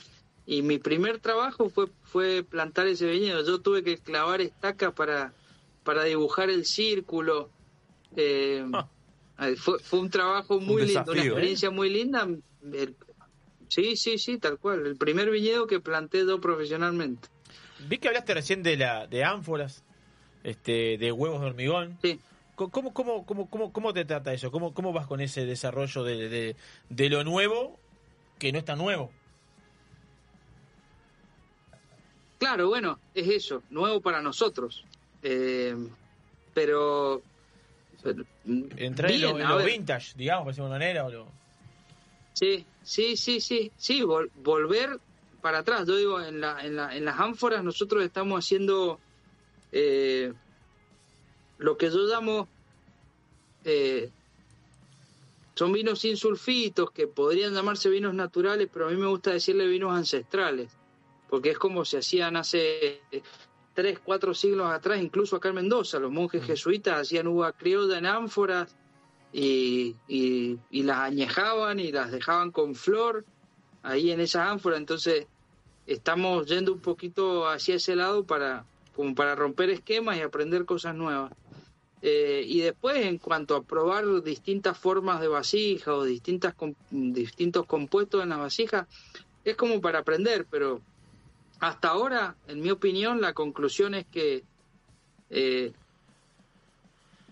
Y 0.46 0.62
mi 0.64 0.80
primer 0.80 1.20
trabajo 1.20 1.70
fue, 1.70 1.88
fue 2.04 2.44
plantar 2.44 2.88
ese 2.88 3.06
viñedo. 3.06 3.46
Yo 3.46 3.60
tuve 3.62 3.84
que 3.84 3.98
clavar 3.98 4.42
estacas 4.42 4.94
para, 4.94 5.34
para 5.84 6.04
dibujar 6.06 6.50
el 6.50 6.66
círculo. 6.66 7.50
Eh, 8.16 8.66
eh, 9.40 9.56
fue, 9.58 9.80
fue 9.80 10.00
un 10.00 10.10
trabajo 10.10 10.60
muy 10.60 10.86
lindo, 10.86 11.12
una 11.12 11.22
¿eh? 11.24 11.28
experiencia 11.28 11.70
muy 11.70 11.90
linda. 11.90 12.28
El- 12.74 12.96
sí, 13.68 13.96
sí, 13.96 14.18
sí, 14.18 14.38
tal 14.38 14.58
cual. 14.58 14.86
El 14.88 14.96
primer 14.98 15.30
viñedo 15.30 15.68
que 15.68 15.80
planté 15.80 16.26
yo 16.26 16.42
profesionalmente. 16.42 17.28
Vi 17.88 17.98
que 17.98 18.08
hablaste 18.08 18.34
recién 18.34 18.64
de 18.64 18.78
la 18.78 19.08
de 19.08 19.24
ánforas, 19.24 19.84
este, 20.44 20.98
de 20.98 21.12
huevos 21.12 21.42
de 21.42 21.48
hormigón. 21.48 21.98
Sí. 22.02 22.20
¿Cómo, 22.70 22.94
cómo, 22.94 23.26
cómo, 23.26 23.50
cómo, 23.50 23.72
cómo 23.72 23.94
te 23.94 24.06
trata 24.06 24.34
eso? 24.34 24.52
¿Cómo, 24.52 24.74
¿Cómo 24.74 24.94
vas 24.94 25.08
con 25.08 25.22
ese 25.22 25.46
desarrollo 25.46 26.04
de, 26.04 26.30
de, 26.30 26.56
de 26.90 27.10
lo 27.10 27.24
nuevo 27.24 27.80
que 28.40 28.52
no 28.52 28.60
está 28.60 28.76
nuevo? 28.76 29.12
Claro, 32.40 32.70
bueno, 32.70 33.00
es 33.14 33.28
eso, 33.28 33.62
nuevo 33.70 34.02
para 34.02 34.22
nosotros. 34.22 34.84
Eh, 35.24 35.76
pero. 36.54 37.22
pero, 38.02 38.26
Entrar 38.78 39.12
en 39.12 39.22
lo, 39.22 39.40
en 39.40 39.46
a 39.46 39.50
lo 39.52 39.58
ver. 39.58 39.68
vintage, 39.68 40.14
digamos, 40.16 40.44
por 40.44 40.52
decirlo 40.54 40.70
de 40.70 40.74
manera. 40.74 41.06
O 41.06 41.12
lo... 41.12 41.28
Sí, 42.34 42.66
sí, 42.82 43.16
sí, 43.16 43.40
sí, 43.40 43.72
sí, 43.78 44.02
vol- 44.02 44.32
volver 44.44 45.00
para 45.42 45.60
atrás. 45.60 45.88
Yo 45.88 45.96
digo, 45.96 46.20
en, 46.20 46.42
la, 46.42 46.66
en, 46.66 46.76
la, 46.76 46.96
en 46.96 47.06
las 47.06 47.20
ánforas 47.20 47.64
nosotros 47.64 48.04
estamos 48.04 48.44
haciendo 48.44 49.00
eh, 49.72 50.34
lo 51.60 51.78
que 51.78 51.92
yo 51.92 52.08
llamo, 52.08 52.48
eh, 53.64 54.10
son 55.56 55.74
vinos 55.74 56.00
sin 56.00 56.18
sulfitos, 56.18 56.92
que 56.92 57.08
podrían 57.08 57.54
llamarse 57.54 57.90
vinos 57.90 58.14
naturales, 58.14 58.70
pero 58.72 58.88
a 58.88 58.92
mí 58.92 58.98
me 58.98 59.08
gusta 59.08 59.32
decirle 59.32 59.68
vinos 59.68 59.94
ancestrales, 59.94 60.72
porque 61.30 61.52
es 61.52 61.58
como 61.58 61.86
se 61.86 62.00
hacían 62.00 62.36
hace 62.36 63.02
tres, 63.74 64.00
cuatro 64.00 64.34
siglos 64.34 64.72
atrás, 64.72 65.02
incluso 65.02 65.36
acá 65.36 65.50
en 65.50 65.56
Mendoza, 65.56 66.00
los 66.00 66.12
monjes 66.12 66.44
jesuitas 66.44 67.02
hacían 67.02 67.28
uva 67.28 67.52
criolla 67.52 67.98
en 67.98 68.06
ánforas 68.06 68.76
y, 69.34 69.96
y, 70.08 70.58
y 70.70 70.84
las 70.84 71.00
añejaban 71.00 71.80
y 71.80 71.92
las 71.92 72.12
dejaban 72.12 72.52
con 72.52 72.76
flor 72.76 73.26
ahí 73.84 74.12
en 74.12 74.20
esas 74.20 74.48
ánforas. 74.48 74.80
Entonces, 74.80 75.28
estamos 75.88 76.48
yendo 76.48 76.74
un 76.74 76.80
poquito 76.80 77.48
hacia 77.48 77.76
ese 77.76 77.96
lado 77.96 78.24
para, 78.24 78.66
como 78.96 79.16
para 79.16 79.36
romper 79.36 79.70
esquemas 79.70 80.18
y 80.18 80.22
aprender 80.22 80.66
cosas 80.66 80.96
nuevas. 80.96 81.32
Eh, 82.04 82.44
y 82.48 82.62
después, 82.62 82.98
en 83.06 83.18
cuanto 83.20 83.56
a 83.56 83.62
probar 83.64 84.24
distintas 84.24 84.78
formas 84.78 85.22
de 85.22 85.28
vasija 85.28 85.94
o 85.94 86.04
distintas 86.04 86.56
com- 86.56 86.74
distintos 86.90 87.66
compuestos 87.68 88.24
en 88.24 88.30
las 88.30 88.40
vasijas, 88.40 88.88
es 89.46 89.56
como 89.56 89.80
para 89.82 90.00
aprender, 90.00 90.46
pero 90.50 90.82
hasta 91.60 91.90
ahora, 91.90 92.36
en 92.48 92.60
mi 92.62 92.72
opinión, 92.72 93.22
la 93.22 93.34
conclusión 93.34 93.94
es 93.94 94.06
que 94.08 94.44
eh, 95.30 95.72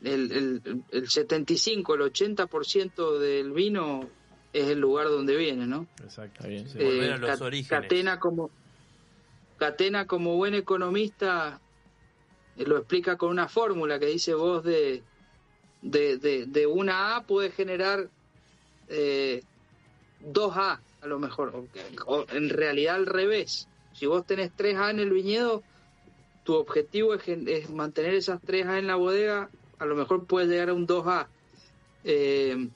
el, 0.04 0.32
el, 0.32 0.84
el 0.91 1.10
75, 1.10 1.96
el 1.96 2.02
80% 2.02 3.18
del 3.20 3.52
vino 3.52 4.08
es 4.54 4.68
el 4.70 4.80
lugar 4.80 5.08
donde 5.08 5.36
viene, 5.36 5.68
¿no? 5.68 5.88
Exacto. 6.04 6.46
Eh, 6.48 6.66
Volver 6.76 7.14
a 7.14 7.18
los 7.18 7.30
Cat- 7.32 7.41
orígenes. 7.41 7.82
Catena 7.82 8.20
como 8.20 8.50
Catena 9.58 10.08
como 10.08 10.38
buen 10.38 10.54
economista 10.56 11.60
eh, 11.60 11.69
lo 12.65 12.77
explica 12.77 13.18
con 13.18 13.30
una 13.30 13.48
fórmula 13.48 13.99
que 13.99 14.07
dice 14.07 14.34
vos 14.34 14.64
de 14.64 15.03
de, 15.81 16.18
de, 16.18 16.45
de 16.45 16.68
una 16.68 17.15
A 17.15 17.23
puede 17.23 17.52
generar 17.52 18.10
eh, 18.90 19.44
dos 20.19 20.57
A 20.57 20.81
a 21.02 21.07
lo 21.07 21.19
mejor. 21.19 21.56
O, 21.56 21.65
o 22.06 22.26
en 22.31 22.49
realidad 22.49 22.95
al 22.95 23.06
revés. 23.06 23.68
Si 23.94 24.06
vos 24.06 24.26
tenés 24.26 24.52
tres 24.56 24.77
A 24.77 24.90
en 24.91 24.99
el 24.99 25.11
viñedo 25.11 25.64
tu 26.44 26.56
objetivo 26.56 27.14
es 27.14 27.69
mantener 27.69 28.15
esas 28.15 28.41
tres 28.41 28.65
A 28.65 28.80
en 28.80 28.88
la 28.88 28.95
bodega 28.95 29.49
a 29.77 29.86
lo 29.86 29.95
mejor 29.95 30.26
puedes 30.26 30.49
llegar 30.49 30.69
a 30.69 30.73
un 30.73 30.88
2A 30.88 31.27
eh, 32.03 32.69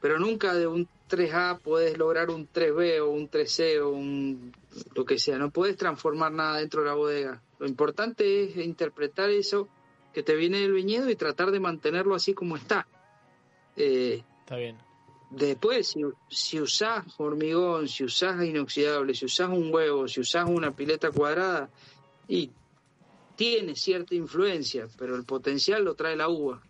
pero 0.00 0.18
nunca 0.18 0.52
de 0.54 0.66
un 0.66 0.88
3A 1.08 1.60
puedes 1.60 1.96
lograr 1.96 2.30
un 2.30 2.48
3B 2.48 3.00
o 3.00 3.10
un 3.10 3.30
3C 3.30 3.80
o 3.80 3.90
un 3.90 4.52
lo 4.94 5.04
que 5.04 5.18
sea, 5.18 5.38
no 5.38 5.50
puedes 5.50 5.76
transformar 5.76 6.32
nada 6.32 6.58
dentro 6.58 6.82
de 6.82 6.86
la 6.88 6.94
bodega. 6.94 7.42
Lo 7.58 7.66
importante 7.66 8.44
es 8.44 8.56
interpretar 8.56 9.30
eso 9.30 9.68
que 10.12 10.22
te 10.22 10.34
viene 10.34 10.60
del 10.60 10.72
viñedo 10.72 11.10
y 11.10 11.16
tratar 11.16 11.50
de 11.50 11.60
mantenerlo 11.60 12.14
así 12.14 12.34
como 12.34 12.56
está. 12.56 12.86
Eh, 13.76 14.22
Está 14.40 14.56
bien. 14.56 14.76
Después, 15.30 15.88
si, 15.88 16.00
si 16.28 16.60
usás 16.60 17.04
hormigón, 17.18 17.88
si 17.88 18.04
usás 18.04 18.44
inoxidable, 18.44 19.14
si 19.14 19.24
usás 19.24 19.48
un 19.48 19.74
huevo, 19.74 20.06
si 20.06 20.20
usás 20.20 20.48
una 20.48 20.70
pileta 20.70 21.10
cuadrada, 21.10 21.68
y 22.28 22.50
tiene 23.34 23.74
cierta 23.74 24.14
influencia, 24.14 24.88
pero 24.98 25.16
el 25.16 25.24
potencial 25.24 25.84
lo 25.84 25.94
trae 25.94 26.16
la 26.16 26.28
uva. 26.28 26.62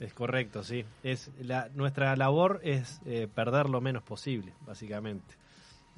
Es 0.00 0.12
correcto, 0.12 0.64
sí. 0.64 0.84
Es 1.02 1.30
la, 1.40 1.68
nuestra 1.74 2.16
labor 2.16 2.60
es 2.64 3.00
eh, 3.06 3.28
perder 3.32 3.68
lo 3.68 3.80
menos 3.80 4.02
posible, 4.02 4.52
básicamente, 4.66 5.34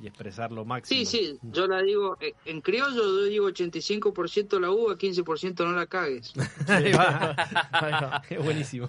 y 0.00 0.06
expresar 0.06 0.52
lo 0.52 0.64
máximo. 0.64 0.98
Sí, 0.98 1.06
sí, 1.06 1.38
yo 1.42 1.66
la 1.66 1.82
digo, 1.82 2.16
eh, 2.20 2.34
en 2.44 2.60
criollo 2.60 2.94
yo 2.96 3.24
digo 3.24 3.48
85% 3.48 4.60
la 4.60 4.70
uva, 4.70 4.96
15% 4.96 5.64
no 5.64 5.72
la 5.72 5.86
cagues. 5.86 6.34
Ahí 6.68 6.92
va, 6.92 7.34
ahí 7.72 7.92
va. 7.92 8.22
Es 8.28 8.44
buenísimo. 8.44 8.88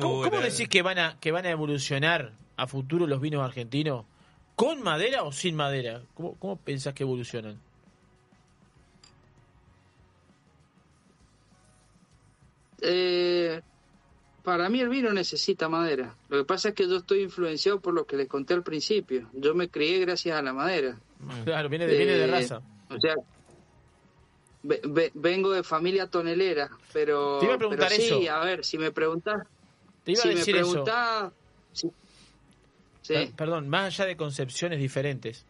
¿Cómo, 0.00 0.22
cómo 0.22 0.40
decís 0.40 0.68
que 0.68 0.82
van, 0.82 0.98
a, 0.98 1.16
que 1.20 1.30
van 1.30 1.46
a 1.46 1.50
evolucionar 1.50 2.32
a 2.56 2.66
futuro 2.66 3.06
los 3.06 3.20
vinos 3.20 3.42
argentinos? 3.42 4.04
¿Con 4.56 4.82
madera 4.82 5.22
o 5.22 5.30
sin 5.30 5.54
madera? 5.54 6.02
¿Cómo, 6.14 6.34
cómo 6.34 6.56
pensás 6.56 6.94
que 6.94 7.04
evolucionan? 7.04 7.60
Eh, 12.80 13.60
para 14.48 14.70
mí 14.70 14.80
el 14.80 14.88
vino 14.88 15.12
necesita 15.12 15.68
madera. 15.68 16.16
Lo 16.30 16.38
que 16.38 16.44
pasa 16.46 16.70
es 16.70 16.74
que 16.74 16.88
yo 16.88 16.96
estoy 16.96 17.20
influenciado 17.20 17.80
por 17.82 17.92
lo 17.92 18.06
que 18.06 18.16
les 18.16 18.28
conté 18.28 18.54
al 18.54 18.62
principio. 18.62 19.28
Yo 19.34 19.54
me 19.54 19.68
crié 19.68 19.98
gracias 19.98 20.38
a 20.38 20.40
la 20.40 20.54
madera. 20.54 20.98
Claro, 21.44 21.68
viene 21.68 21.86
de, 21.86 21.96
viene 21.98 22.12
de 22.14 22.24
Eh, 22.24 22.26
raza. 22.28 22.62
O 22.88 22.98
sea, 22.98 23.14
ve- 24.62 24.80
ve- 24.84 25.10
vengo 25.14 25.50
de 25.50 25.62
familia 25.62 26.06
tonelera, 26.06 26.70
pero, 26.94 27.40
Te 27.40 27.44
iba 27.44 27.56
a 27.56 27.58
preguntar 27.58 27.88
pero 27.90 28.02
sí, 28.02 28.24
eso. 28.26 28.32
a 28.34 28.42
ver, 28.42 28.64
si 28.64 28.78
me 28.78 28.90
preguntás, 28.90 29.46
Te 30.02 30.12
iba 30.12 30.22
si 30.22 30.28
a 30.28 30.32
me 30.32 30.38
decir 30.38 30.56
eso. 30.56 30.70
preguntás, 30.70 31.32
sí. 31.72 31.90
Sí. 33.02 33.12
Per- 33.12 33.34
Perdón, 33.34 33.68
más 33.68 33.84
allá 34.00 34.06
de 34.06 34.16
concepciones 34.16 34.78
diferentes, 34.78 35.44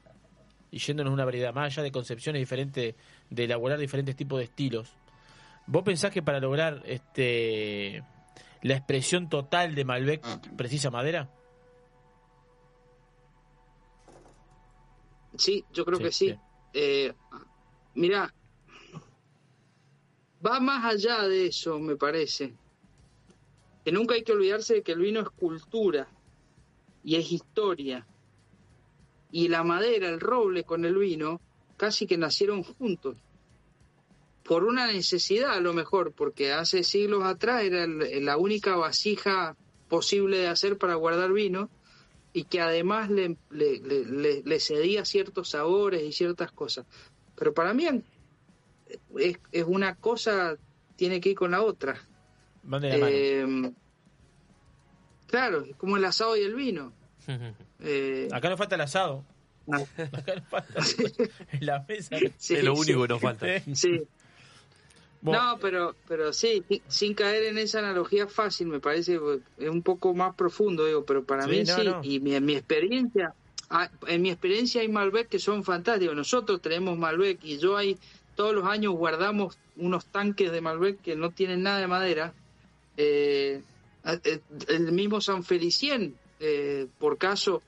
y 0.72 0.78
yéndonos 0.78 1.12
a 1.12 1.14
una 1.14 1.24
variedad, 1.24 1.54
más 1.54 1.66
allá 1.72 1.84
de 1.84 1.92
concepciones 1.92 2.40
diferentes, 2.40 2.96
de 3.30 3.44
elaborar 3.44 3.78
diferentes 3.78 4.16
tipos 4.16 4.38
de 4.38 4.44
estilos, 4.46 4.90
¿vos 5.68 5.84
pensás 5.84 6.10
que 6.10 6.20
para 6.20 6.40
lograr 6.40 6.82
este 6.84 8.02
la 8.62 8.74
expresión 8.76 9.28
total 9.28 9.74
de 9.74 9.84
Malbec 9.84 10.56
precisa 10.56 10.90
madera? 10.90 11.30
Sí, 15.36 15.64
yo 15.72 15.84
creo 15.84 15.98
Sí, 15.98 16.04
que 16.04 16.12
sí. 16.12 16.34
Eh, 16.72 17.12
mira, 17.94 18.34
va 20.44 20.60
más 20.60 20.84
allá 20.84 21.22
de 21.22 21.46
eso, 21.46 21.78
me 21.78 21.96
parece. 21.96 22.54
Que 23.84 23.92
nunca 23.92 24.14
hay 24.14 24.22
que 24.22 24.32
olvidarse 24.32 24.74
de 24.74 24.82
que 24.82 24.92
el 24.92 25.00
vino 25.00 25.20
es 25.20 25.30
cultura 25.30 26.08
y 27.04 27.16
es 27.16 27.30
historia. 27.30 28.06
Y 29.30 29.48
la 29.48 29.62
madera, 29.62 30.08
el 30.08 30.20
roble 30.20 30.64
con 30.64 30.84
el 30.84 30.96
vino, 30.96 31.40
casi 31.76 32.06
que 32.06 32.18
nacieron 32.18 32.62
juntos. 32.62 33.16
Por 34.48 34.64
una 34.64 34.86
necesidad 34.90 35.52
a 35.52 35.60
lo 35.60 35.74
mejor, 35.74 36.12
porque 36.12 36.52
hace 36.52 36.82
siglos 36.82 37.22
atrás 37.24 37.62
era 37.64 37.84
el- 37.84 38.24
la 38.24 38.38
única 38.38 38.74
vasija 38.76 39.54
posible 39.88 40.38
de 40.38 40.48
hacer 40.48 40.78
para 40.78 40.94
guardar 40.94 41.32
vino 41.32 41.68
y 42.32 42.44
que 42.44 42.60
además 42.62 43.10
le, 43.10 43.36
le, 43.50 43.78
le- 43.80 44.04
le- 44.06 44.42
le 44.42 44.60
cedía 44.60 45.04
ciertos 45.04 45.50
sabores 45.50 46.02
y 46.02 46.12
ciertas 46.12 46.50
cosas. 46.50 46.86
Pero 47.36 47.52
para 47.52 47.74
mí 47.74 47.86
es, 49.18 49.36
es 49.52 49.64
una 49.66 49.94
cosa, 49.96 50.56
tiene 50.96 51.20
que 51.20 51.28
ir 51.30 51.36
con 51.36 51.50
la 51.50 51.62
otra. 51.62 52.00
Eh, 52.82 53.70
claro, 55.26 55.62
es 55.68 55.76
como 55.76 55.96
el 55.96 56.04
asado 56.04 56.36
y 56.36 56.40
el 56.42 56.54
vino. 56.54 56.92
Eh, 57.80 58.26
Acá 58.32 58.48
nos 58.50 58.58
falta 58.58 58.74
el 58.74 58.80
asado. 58.80 59.24
Ah. 59.70 59.84
Acá 59.98 60.34
nos 60.34 60.48
falta 60.48 60.74
en 61.52 61.66
la 61.66 61.84
mesa. 61.88 62.16
Sí, 62.38 62.54
Es 62.56 62.64
lo 62.64 62.74
sí. 62.74 62.80
único 62.80 63.02
que 63.02 63.08
nos 63.08 63.20
falta. 63.22 63.46
Sí. 63.74 64.02
No, 65.20 65.58
pero, 65.60 65.94
pero 66.06 66.32
sí, 66.32 66.62
si- 66.68 66.82
sin 66.88 67.14
caer 67.14 67.44
en 67.44 67.58
esa 67.58 67.80
analogía 67.80 68.26
fácil, 68.28 68.68
me 68.68 68.80
parece 68.80 69.18
que 69.18 69.64
es 69.64 69.68
un 69.70 69.82
poco 69.82 70.14
más 70.14 70.34
profundo, 70.36 70.86
digo, 70.86 71.04
pero 71.04 71.24
para 71.24 71.44
Sí, 71.44 71.50
mí 71.50 71.64
no, 71.64 71.74
sí, 71.76 71.84
no. 71.84 72.00
y 72.04 72.20
mi, 72.20 72.34
en 72.34 72.44
mi 72.46 72.54
experiencia, 72.54 73.34
ah, 73.68 73.90
en 74.06 74.22
mi 74.22 74.30
experiencia 74.30 74.80
hay 74.80 74.88
Malbec 74.88 75.28
que 75.28 75.38
son 75.38 75.64
fantásticos, 75.64 76.14
nosotros 76.14 76.62
tenemos 76.62 76.96
Malbec 76.96 77.38
y 77.42 77.58
yo 77.58 77.76
ahí 77.76 77.98
todos 78.36 78.54
los 78.54 78.64
años 78.66 78.94
guardamos 78.94 79.58
unos 79.76 80.06
tanques 80.06 80.52
de 80.52 80.60
Malbec 80.60 81.00
que 81.02 81.16
no 81.16 81.30
tienen 81.30 81.62
nada 81.62 81.80
de 81.80 81.86
madera, 81.88 82.32
eh, 82.96 83.60
eh, 84.04 84.40
el 84.68 84.92
mismo 84.92 85.20
San 85.20 85.42
Felicien, 85.42 86.14
eh, 86.40 86.86
por 86.98 87.18
caso, 87.18 87.62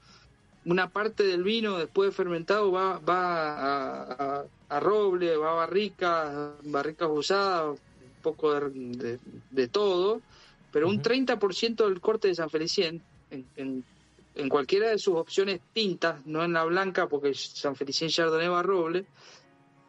una 0.65 0.89
parte 0.91 1.25
del 1.25 1.43
vino 1.43 1.79
después 1.79 2.11
de 2.11 2.17
fermentado 2.17 2.71
va, 2.71 2.99
va 2.99 3.55
a, 3.55 4.13
a- 4.41 4.45
a 4.71 4.81
roble, 4.81 5.37
va 5.37 5.51
a 5.53 5.55
barricas, 5.55 6.53
barricas 6.65 7.09
usadas, 7.13 7.79
un 7.79 8.23
poco 8.23 8.53
de, 8.55 8.71
de- 8.71 9.19
de 9.51 9.69
todo, 9.69 10.21
pero 10.73 10.89
un 10.89 11.03
30% 11.03 11.89
del 11.89 12.01
corte 12.01 12.29
de 12.29 12.35
San 12.35 12.49
Felicien, 12.51 13.03
en, 13.31 13.47
en- 13.57 13.85
en 14.37 14.49
cualquiera 14.49 14.89
de 14.91 14.99
sus 14.99 15.17
opciones 15.17 15.61
tintas, 15.73 16.25
no 16.25 16.45
en 16.45 16.53
la 16.53 16.65
blanca 16.65 17.09
porque 17.09 17.35
San 17.35 17.75
Felicien 17.77 18.11
Chardonnay 18.11 18.49
va 18.49 18.61
a 18.61 18.63
roble, 18.63 19.05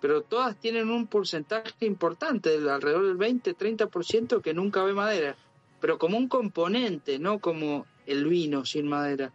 pero 0.01 0.23
todas 0.23 0.57
tienen 0.59 0.89
un 0.89 1.05
porcentaje 1.05 1.85
importante, 1.85 2.49
del 2.49 2.67
alrededor 2.67 3.05
del 3.05 3.17
20-30% 3.17 4.41
que 4.41 4.53
nunca 4.53 4.83
ve 4.83 4.93
madera, 4.93 5.35
pero 5.79 5.99
como 5.99 6.17
un 6.17 6.27
componente, 6.27 7.19
no 7.19 7.37
como 7.39 7.85
el 8.07 8.25
vino 8.25 8.65
sin 8.65 8.87
madera. 8.87 9.31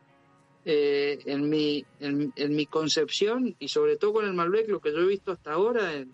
Eh, 0.68 1.20
en, 1.26 1.48
mi, 1.48 1.84
en, 2.00 2.32
en 2.34 2.56
mi 2.56 2.66
concepción 2.66 3.54
y 3.60 3.68
sobre 3.68 3.96
todo 3.96 4.14
con 4.14 4.24
el 4.24 4.34
Malbec, 4.34 4.68
lo 4.68 4.80
que 4.80 4.90
yo 4.90 4.98
he 4.98 5.06
visto 5.06 5.30
hasta 5.30 5.52
ahora 5.52 5.94
en, 5.94 6.12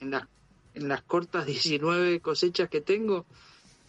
en, 0.00 0.10
las, 0.10 0.24
en 0.74 0.88
las 0.88 1.02
cortas 1.02 1.46
19 1.46 2.18
cosechas 2.18 2.68
que 2.68 2.80
tengo, 2.80 3.26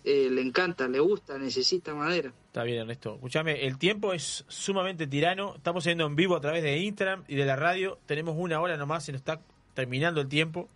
eh, 0.04 0.30
le 0.30 0.42
encanta, 0.42 0.88
le 0.88 1.00
gusta, 1.00 1.40
necesita 1.40 1.96
madera. 1.96 2.32
Está 2.46 2.62
bien, 2.62 2.78
Ernesto. 2.78 3.16
Escúchame, 3.16 3.66
el 3.66 3.80
tiempo 3.80 4.14
es 4.14 4.46
sumamente 4.48 5.08
tirano. 5.08 5.56
Estamos 5.56 5.84
yendo 5.84 6.06
en 6.06 6.16
vivo 6.16 6.36
a 6.36 6.42
través 6.42 6.62
de 6.62 6.78
Instagram 6.78 7.24
y 7.28 7.36
de 7.36 7.46
la 7.46 7.56
radio. 7.56 7.98
Tenemos 8.06 8.36
una 8.38 8.62
hora 8.62 8.78
nomás, 8.78 9.04
se 9.04 9.12
nos 9.12 9.22
está 9.22 9.42
terminando 9.74 10.22
el 10.22 10.28
tiempo. 10.28 10.70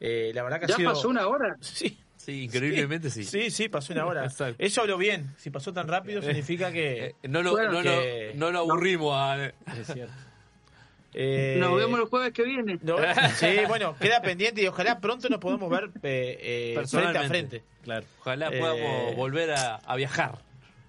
Eh, 0.00 0.32
la 0.34 0.42
verdad 0.42 0.60
que 0.60 0.64
ha 0.64 0.68
¿Ya 0.68 0.76
sido... 0.76 0.92
pasó 0.92 1.10
una 1.10 1.28
hora? 1.28 1.58
Sí. 1.60 1.98
Sí, 2.30 2.44
increíblemente 2.44 3.10
sí. 3.10 3.24
Sí, 3.24 3.50
sí, 3.50 3.68
pasó 3.68 3.92
una 3.92 4.06
hora. 4.06 4.24
Exacto. 4.26 4.56
Eso 4.58 4.80
habló 4.82 4.98
bien. 4.98 5.34
Si 5.38 5.50
pasó 5.50 5.72
tan 5.72 5.88
rápido, 5.88 6.22
significa 6.22 6.70
que. 6.72 7.06
Eh, 7.22 7.28
No 7.28 7.42
lo, 7.42 7.52
Bueno, 7.52 7.72
no, 7.72 7.82
que- 7.82 8.32
lo, 8.34 8.38
no 8.46 8.50
lo 8.52 8.58
aburrimos 8.60 9.14
a... 9.16 9.46
Es 9.46 9.86
cierto. 9.92 10.12
Eh, 11.12 11.56
Nos 11.58 11.76
vemos 11.76 11.98
el 11.98 12.06
jueves 12.06 12.32
que 12.32 12.44
viene. 12.44 12.78
no, 12.82 12.96
sí, 13.34 13.46
bueno, 13.66 13.96
queda 13.98 14.22
pendiente 14.22 14.62
y 14.62 14.66
ojalá 14.68 15.00
pronto 15.00 15.28
nos 15.28 15.40
podamos 15.40 15.68
ver 15.68 15.90
eh, 16.04 16.38
eh, 16.40 16.72
frente 16.74 16.78
a 16.78 16.80
Personalmente. 17.12 17.28
frente. 17.28 17.62
Claro. 17.82 18.06
Ojalá 18.20 18.48
Eh, 18.52 18.58
podamos 18.60 19.16
volver 19.16 19.50
a, 19.50 19.74
a 19.76 19.96
viajar. 19.96 20.38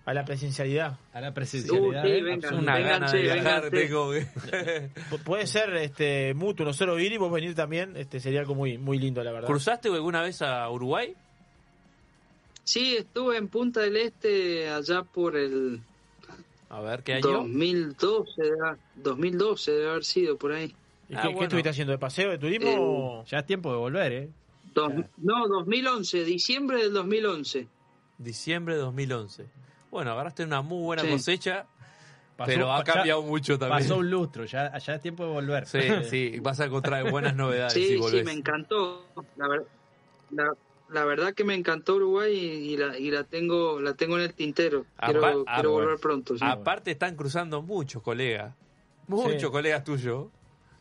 A 0.06 0.14
la 0.14 0.26
presencialidad. 0.26 0.98
A 1.14 1.22
la 1.22 1.30
Uh, 1.30 1.34
presencialidad. 1.34 2.04
sí, 2.04 2.10
¿eh? 2.10 2.22
vengan, 2.22 2.54
Una 2.56 2.80
gana 2.80 3.12
de 3.12 3.22
viajar 3.22 3.70
tengo 3.70 4.12
Puede 5.24 5.48
ser 5.48 5.74
este 5.76 6.34
mutuo, 6.34 6.66
nosotros 6.66 7.00
ir 7.02 7.14
y 7.14 7.18
vos 7.18 7.32
venir 7.32 7.56
también. 7.56 7.96
Este 7.98 8.20
sería 8.20 8.42
algo 8.42 8.54
muy, 8.56 8.78
muy 8.78 8.98
lindo, 9.00 9.24
la 9.24 9.32
verdad. 9.32 9.48
¿Cruzaste 9.48 9.90
alguna 9.90 10.22
vez 10.22 10.42
a 10.42 10.70
Uruguay? 10.70 11.16
Sí, 12.72 12.96
estuve 12.96 13.36
en 13.36 13.50
Punta 13.50 13.82
del 13.82 13.98
Este 13.98 14.70
allá 14.70 15.04
por 15.04 15.36
el 15.36 15.82
A 16.70 16.80
ver, 16.80 17.04
¿qué 17.04 17.16
año? 17.16 17.28
2012, 17.30 18.32
debe- 18.44 18.78
2012 18.96 19.72
debe 19.74 19.90
haber 19.90 20.06
sido 20.06 20.38
por 20.38 20.54
ahí. 20.54 20.74
¿Y 21.10 21.16
Ah, 21.16 21.22
qué, 21.24 21.28
qué 21.28 21.34
bueno. 21.34 21.44
estuviste 21.44 21.70
haciendo? 21.70 21.92
¿De 21.92 21.98
paseo, 21.98 22.32
de 22.32 22.38
turismo? 22.38 23.26
Ya 23.28 23.40
es 23.40 23.46
tiempo 23.46 23.72
de 23.74 23.78
volver, 23.78 24.12
¿eh? 24.14 24.30
Dos- 24.74 24.94
no, 25.18 25.50
2011, 25.50 26.24
diciembre 26.24 26.78
del 26.84 26.94
2011. 26.94 27.68
Diciembre 28.18 28.76
de 28.76 28.80
2011. 28.80 29.48
Bueno, 29.90 30.12
agarraste 30.14 30.46
una 30.46 30.62
muy 30.62 30.82
buena 30.82 31.02
Sí. 31.04 31.10
cosecha, 31.10 31.66
Pasó- 32.38 32.52
pero 32.54 32.72
ha 32.72 32.78
ya 32.86 32.94
cambiado 32.94 33.22
mucho 33.24 33.60
también. 33.60 33.82
Pasó 33.82 33.98
un 33.98 34.10
lustro, 34.10 34.46
ya, 34.46 34.78
ya 34.78 34.96
es 34.96 35.02
tiempo 35.02 35.26
de 35.26 35.32
volver. 35.34 35.66
Sí, 35.68 35.80
sí, 36.10 36.40
vas 36.40 36.62
a 36.62 36.66
encontrar 36.68 37.12
buenas 37.12 37.36
novedades 37.36 37.74
Sí, 37.74 37.98
si 37.98 38.02
sí, 38.02 38.24
me 38.24 38.32
encantó. 38.32 39.08
La, 39.36 39.48
ver- 39.50 39.66
la, 40.30 40.54
la 40.92 41.06
verdad 41.06 41.34
que 41.34 41.44
me 41.44 41.54
encantó 41.56 41.96
Uruguay 41.96 42.34
y, 42.34 42.74
y 42.74 42.78
la, 42.78 42.98
y 42.98 43.10
la 43.12 43.24
tengo 43.24 43.80
la 43.82 43.94
tengo 43.94 44.18
en 44.18 44.24
el 44.26 44.34
tintero. 44.34 44.86
Quiero, 45.04 45.20
Apa- 45.20 45.32
quiero 45.32 45.46
ah, 45.48 45.62
volver 45.64 45.86
bueno. 45.88 46.00
pronto. 46.02 46.38
sí. 46.38 46.44
Aparte 46.46 46.92
están 46.92 47.16
cruzando 47.16 47.62
muchos 47.62 48.02
colegas, 48.04 48.54
muchos 49.08 49.42
Sí. 49.42 49.48
colegas 49.50 49.84
tuyos, 49.84 50.28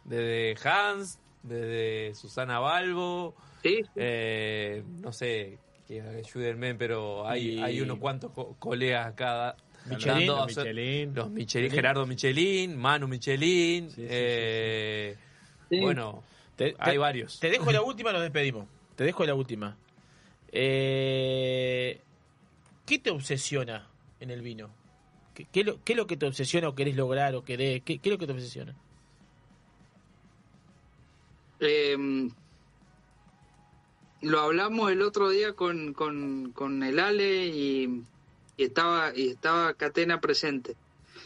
desde 0.05 0.57
Hans, 0.69 1.21
desde 1.43 2.15
Susana 2.15 2.59
Balbo, 2.59 3.35
Sí, 3.63 3.83
eh, 3.97 4.83
no 5.01 5.13
sé, 5.13 5.59
que 5.87 6.01
ayúdenme, 6.01 6.75
pero 6.75 7.29
hay, 7.29 7.59
Y- 7.59 7.63
hay 7.63 7.81
unos 7.81 7.99
cuantos 7.99 8.33
co- 8.33 8.57
colegas 8.59 9.07
acá. 9.07 9.55
Michelin, 9.87 10.27
dando 10.27 10.37
Los 10.47 10.57
Michelin. 10.57 11.15
Los 11.15 11.31
Michelin, 11.31 11.71
Gerardo 11.71 12.07
Michelin, 12.07 12.77
Manu 12.77 13.09
Michelin, 13.09 13.89
Sí, 13.91 13.97
sí, 13.97 14.03
sí, 14.03 14.07
eh, 14.11 15.17
Sí. 15.71 15.81
bueno, 15.81 16.23
Te, 16.57 16.75
hay 16.79 16.93
te- 16.93 16.99
varios. 16.99 17.41
Te 17.41 17.49
dejo 17.51 17.71
la 17.73 17.81
última, 17.83 18.13
nos 18.13 18.21
despedimos. 18.23 18.67
Te 18.97 19.05
dejo 19.05 19.25
la 19.25 19.35
última. 19.35 19.77
Eh, 20.53 22.01
¿Qué 22.87 22.99
te 22.99 23.11
obsesiona 23.11 23.89
en 24.19 24.31
el 24.31 24.43
vino? 24.43 24.71
¿Qué, 25.35 25.47
qué, 25.53 25.61
es 25.61 25.67
lo, 25.67 25.85
qué 25.85 25.93
es 25.93 25.97
lo 25.97 26.07
que 26.07 26.17
te 26.17 26.27
obsesiona 26.27 26.69
o 26.69 26.75
querés 26.75 26.97
lograr 26.97 27.35
o 27.35 27.45
querés? 27.45 27.83
¿Qué, 27.83 27.99
qué 27.99 28.09
es 28.09 28.13
lo 28.13 28.19
que 28.19 28.27
te 28.27 28.33
obsesiona? 28.33 28.75
Eh, 31.61 31.97
lo 34.23 34.41
hablamos 34.41 34.91
el 34.91 35.03
otro 35.03 35.29
día 35.29 35.53
con, 35.55 35.93
con, 35.93 36.53
con 36.53 36.83
el 36.83 36.99
Ale 36.99 37.47
y, 37.47 38.03
y 38.57 38.65
estaba 38.65 39.13
y 39.15 39.29
estaba 39.29 39.75
Catena 39.75 40.21
presente. 40.21 40.77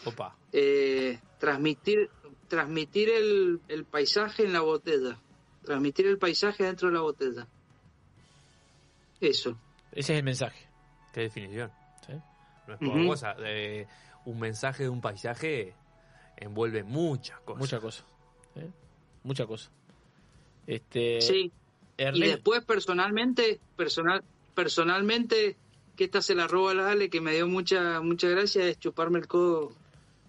Opa. 0.05 0.37
Eh, 0.53 1.19
transmitir 1.39 2.11
transmitir 2.49 3.09
el, 3.11 3.61
el 3.69 3.85
paisaje 3.85 4.45
en 4.45 4.53
la 4.53 4.61
botella. 4.61 5.19
Transmitir 5.65 6.07
el 6.07 6.19
paisaje 6.19 6.65
dentro 6.65 6.89
de 6.89 6.95
la 6.95 7.01
botella. 7.01 7.49
Eso. 9.29 9.57
Ese 9.93 10.13
es 10.13 10.19
el 10.19 10.25
mensaje. 10.25 10.67
Qué 11.13 11.21
definición. 11.23 11.71
¿sí? 12.07 12.13
No 12.67 12.75
es 12.75 12.81
poca 12.81 13.07
cosa. 13.07 13.37
eh, 13.41 13.87
un 14.25 14.39
mensaje 14.41 14.85
de 14.85 14.89
un 14.89 15.01
paisaje 15.01 15.75
envuelve 16.37 16.83
muchas 16.83 17.39
cosas. 17.41 17.61
Mucha 17.61 17.81
cosa. 17.81 18.05
¿eh? 18.57 18.69
Mucha 19.23 19.47
cosa. 19.47 19.71
Este, 20.67 21.21
Sí. 21.21 21.53
Y 21.97 22.21
después 22.21 22.65
personalmente, 22.65 23.61
personal, 23.77 24.25
personalmente, 24.55 25.57
que 25.97 26.05
esta 26.05 26.21
se 26.23 26.35
la 26.35 26.49
roba 26.49 26.73
a 26.73 26.75
la 26.75 26.91
Ale, 26.91 27.09
que 27.09 27.21
me 27.21 27.33
dio 27.33 27.47
mucha, 27.47 28.01
mucha 28.01 28.29
gracia, 28.29 28.67
es 28.67 28.81
chuparme 28.81 29.21
el 29.21 29.29
codo, 29.29 29.73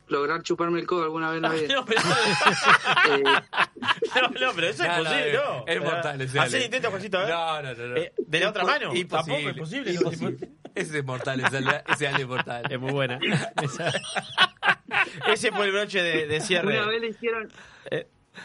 lograr 0.07 0.41
chuparme 0.43 0.79
el 0.79 0.85
codo 0.87 1.03
alguna 1.03 1.29
vez 1.31 1.37
en 1.37 1.41
la 1.43 1.49
vida. 1.49 1.75
No, 1.75 1.85
pero, 1.85 2.01
Eh, 3.15 3.23
no, 3.23 4.29
no, 4.47 4.53
pero 4.55 4.67
eso 4.67 4.83
es 4.83 4.89
No, 4.89 4.95
no, 4.95 4.99
imposible, 5.01 5.29
es- 5.31 5.33
¿no? 5.43 5.63
es 5.67 5.81
mortal 5.81 6.21
ese 6.21 6.39
Hacer 6.39 6.55
Ale. 6.57 6.65
intento, 6.65 6.89
Juancito, 6.89 7.17
a 7.17 7.21
ver. 7.21 7.29
No, 7.33 7.61
no, 7.61 7.87
no. 7.87 7.95
Eh, 7.97 8.13
¿de 8.17 8.39
la 8.39 8.49
otra 8.49 8.63
mano? 8.63 8.95
Imposible. 8.95 9.07
Tampoco, 9.07 9.49
imposible, 9.49 9.93
no, 9.93 9.99
Imposible. 10.01 10.49
Ese 10.75 10.97
es 10.99 11.05
mortal, 11.05 11.39
ese 11.39 12.07
Ale, 12.07 12.21
es 12.21 12.27
mortal. 12.27 12.63
Es 12.69 12.79
muy 12.79 12.91
buena. 12.91 13.19
Esa- 13.61 13.91
Ese 15.27 15.51
fue 15.51 15.65
el 15.65 15.71
broche 15.71 16.01
de, 16.01 16.27
de 16.27 16.41
cierre. 16.41 16.77
una 16.79 16.87
vez 16.87 17.01
le 17.01 17.07
hicieron, 17.09 17.43
Eh. 17.47 17.49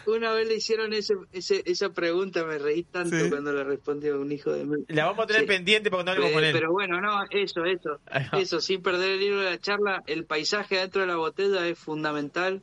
Una 0.06 0.32
vez 0.32 0.48
le 0.48 0.54
hicieron 0.56 0.92
ese, 0.92 1.14
ese, 1.32 1.62
esa 1.66 1.90
pregunta, 1.90 2.44
me 2.44 2.58
reí 2.58 2.82
tanto 2.84 3.16
Sí. 3.16 3.28
cuando 3.30 3.52
le 3.52 3.64
respondió 3.64 4.20
un 4.20 4.32
hijo 4.32 4.50
de 4.52 4.64
mí. 4.64 4.84
La 4.88 5.06
vamos 5.06 5.24
a 5.24 5.26
tener 5.26 5.42
Sí. 5.42 5.48
pendiente 5.48 5.90
porque 5.90 6.04
no 6.04 6.10
hablemos 6.12 6.30
Eh, 6.30 6.34
con 6.34 6.44
él. 6.44 6.52
pero 6.52 6.72
bueno, 6.72 7.00
no, 7.00 7.22
eso, 7.30 7.64
eso, 7.64 8.00
eso, 8.32 8.60
sin 8.60 8.82
perder 8.82 9.12
el 9.12 9.22
hilo 9.22 9.38
de 9.40 9.50
la 9.50 9.58
charla, 9.58 10.02
el 10.06 10.24
paisaje 10.24 10.76
dentro 10.78 11.00
de 11.02 11.06
la 11.08 11.16
botella 11.16 11.66
es 11.68 11.78
fundamental. 11.78 12.62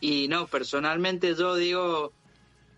Y 0.00 0.28
no, 0.28 0.46
personalmente 0.46 1.34
yo 1.34 1.54
digo, 1.56 2.12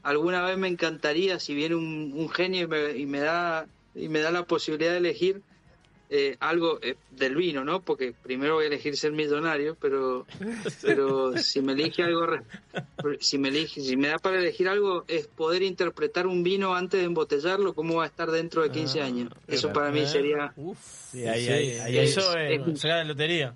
alguna 0.03 0.43
vez 0.45 0.57
me 0.59 0.69
encantaría, 0.69 1.41
si 1.41 1.55
viene 1.55 1.75
un, 1.75 2.13
un 2.15 2.29
genio 2.29 2.63
y 2.65 2.67
me, 2.69 2.91
y 2.99 3.07
me 3.07 3.21
da 3.21 3.67
y 3.95 4.09
me 4.09 4.21
da 4.21 4.31
la 4.31 4.45
posibilidad 4.45 4.93
de 4.93 4.99
elegir 4.99 5.43
eh, 6.11 6.37
algo 6.41 6.79
eh, 6.83 6.97
del 7.11 7.35
vino, 7.37 7.65
¿no? 7.65 7.81
Porque 7.83 8.15
primero 8.23 8.55
voy 8.55 8.65
a 8.65 8.69
elegir 8.69 8.97
ser 8.97 9.13
millonario, 9.13 9.77
pero 9.81 10.27
pero 10.83 11.37
si 11.37 11.61
me 11.61 11.73
elige 11.73 12.03
algo, 12.03 12.27
si 13.21 13.39
me 13.39 13.49
elige, 13.49 13.81
si 13.81 13.97
me 13.97 14.09
da 14.09 14.19
para 14.19 14.39
elegir 14.39 14.69
algo 14.69 15.05
es 15.09 15.27
poder 15.27 15.63
interpretar 15.63 16.27
un 16.27 16.43
vino 16.43 16.75
antes 16.75 17.01
de 17.01 17.07
embotellarlo, 17.07 17.75
cómo 17.75 17.97
va 17.97 18.05
a 18.05 18.07
estar 18.07 18.31
dentro 18.31 18.63
de 18.63 18.71
15 18.71 19.01
años. 19.03 19.31
Eso 19.49 19.73
para 19.73 19.91
mí 19.91 20.07
sería 20.07 20.53
Uf. 20.57 20.79
Sí, 21.11 21.25
ahí, 21.27 21.45
Sí, 21.45 21.51
ahí, 21.51 21.71
ahí, 21.79 21.99
eso 21.99 22.37
es- 22.37 22.61
es, 22.69 22.81
sacar 22.81 22.99
la 22.99 23.05
lotería. 23.05 23.55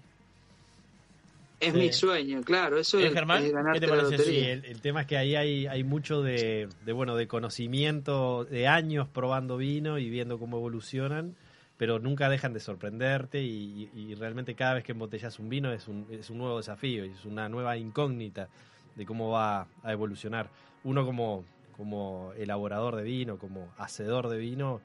es 1.61 1.73
Sí. 1.75 1.79
mi 1.79 1.93
sueño, 1.93 2.43
claro. 2.43 2.79
Eso 2.79 2.99
¿Eh, 2.99 3.09
es, 3.09 3.13
Germán? 3.13 3.39
es 3.45 3.49
¿Qué 3.51 3.53
ganarte 3.53 3.81
te 3.81 3.87
la? 3.87 3.97
Sí, 4.05 4.11
lotería. 4.17 4.53
el, 4.53 4.65
el 4.65 4.81
tema 4.81 5.03
es 5.03 5.07
que 5.07 5.17
ahí 5.19 5.37
hay, 5.37 5.67
hay 5.67 5.85
mucho 5.85 6.23
de, 6.23 6.69
de, 6.87 6.93
bueno 6.93 7.17
de 7.17 7.27
conocimiento, 7.27 8.45
de 8.45 8.67
años 8.67 9.09
probando 9.09 9.57
vino 9.59 9.99
y 9.99 10.09
viendo 10.09 10.39
cómo 10.39 10.57
evolucionan, 10.57 11.37
pero 11.81 11.99
nunca 11.99 12.29
dejan 12.29 12.53
de 12.53 12.61
sorprenderte 12.61 13.41
y, 13.41 14.15
realmente 14.19 14.55
cada 14.55 14.75
vez 14.75 14.85
que 14.85 14.93
embotellas 14.93 15.39
un 15.39 15.49
vino 15.49 15.73
es 15.73 15.89
un, 15.89 16.07
es 16.11 16.29
un 16.29 16.37
nuevo 16.37 16.59
desafío 16.59 17.05
es 17.05 17.25
una 17.25 17.49
nueva 17.49 17.79
incógnita 17.79 18.51
de 18.97 19.07
cómo 19.07 19.31
va 19.31 19.67
a 19.83 19.91
evolucionar. 19.91 20.51
Uno 20.85 21.07
como, 21.07 21.43
como 21.79 22.35
elaborador 22.37 22.97
de 22.97 23.03
vino, 23.05 23.39
como 23.39 23.73
hacedor 23.79 24.29
de 24.29 24.37
vino, 24.37 24.83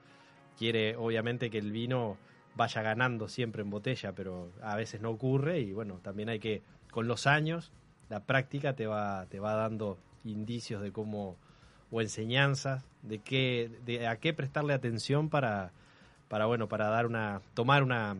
quiere 0.57 0.95
obviamente 0.95 1.49
que 1.49 1.57
el 1.57 1.73
vino 1.73 2.15
vaya 2.55 2.81
ganando 2.81 3.27
siempre 3.27 3.61
en 3.61 3.71
botella, 3.71 4.13
pero 4.13 4.53
a 4.61 4.77
veces 4.77 5.01
no 5.01 5.09
ocurre 5.09 5.59
y 5.59 5.73
bueno, 5.73 5.99
también 6.01 6.29
hay 6.29 6.39
que, 6.39 6.61
con 6.91 7.09
los 7.09 7.27
años, 7.27 7.73
la 8.07 8.21
práctica 8.21 8.73
te 8.73 8.87
va, 8.87 9.25
te 9.25 9.41
va 9.41 9.55
dando 9.55 9.97
indicios 10.23 10.81
de 10.81 10.93
cómo, 10.93 11.35
o 11.91 11.99
enseñanzas 11.99 12.85
de 13.01 13.19
qué, 13.19 13.69
de 13.83 14.07
a 14.07 14.15
qué 14.15 14.33
prestarle 14.33 14.71
atención 14.71 15.27
para, 15.29 15.73
para 16.27 16.45
bueno, 16.45 16.67
para 16.67 16.87
dar 16.87 17.05
una, 17.05 17.41
tomar 17.53 17.83
una, 17.83 18.15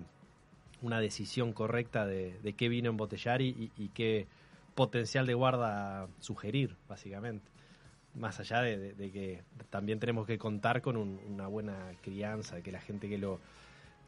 una 0.82 1.00
decisión 1.00 1.54
correcta 1.54 2.06
de, 2.06 2.40
de 2.40 2.54
qué 2.54 2.70
vino 2.70 2.90
embotellar 2.90 3.42
y, 3.42 3.72
y, 3.78 3.90
qué 3.90 4.28
potencial 4.76 5.26
de 5.26 5.34
guarda 5.34 6.08
sugerir, 6.20 6.76
básicamente 6.88 7.56
más 8.16 8.40
allá 8.40 8.62
de, 8.62 8.94
de, 8.94 9.12
que 9.12 9.42
también 9.70 10.00
tenemos 10.00 10.26
que 10.26 10.38
contar 10.38 10.82
con 10.82 10.98
un, 10.98 11.20
una 11.28 11.48
buena 11.48 11.92
crianza, 12.02 12.62
que 12.62 12.72
la 12.72 12.82
gente 12.82 13.10
que 13.10 13.18
lo... 13.18 13.40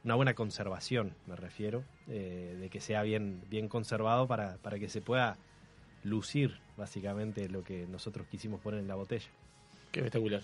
Una 0.03 0.15
buena 0.15 0.36
conservación, 0.36 1.15
me 1.26 1.36
refiero, 1.36 1.84
eh, 2.07 2.56
de 2.57 2.69
que 2.69 2.80
sea 2.80 3.02
bien, 3.02 3.41
bien 3.49 3.68
conservado 3.68 4.26
para, 4.26 4.56
para 4.57 4.80
que 4.80 4.88
se 4.88 5.02
pueda 5.02 5.38
lucir, 6.03 6.60
básicamente, 6.78 7.49
lo 7.49 7.64
que 7.64 7.88
nosotros 7.88 8.26
quisimos 8.28 8.61
poner 8.61 8.80
en 8.80 8.88
la 8.88 8.95
botella. 8.95 9.28
Qué 9.91 9.99
espectacular. 9.99 10.44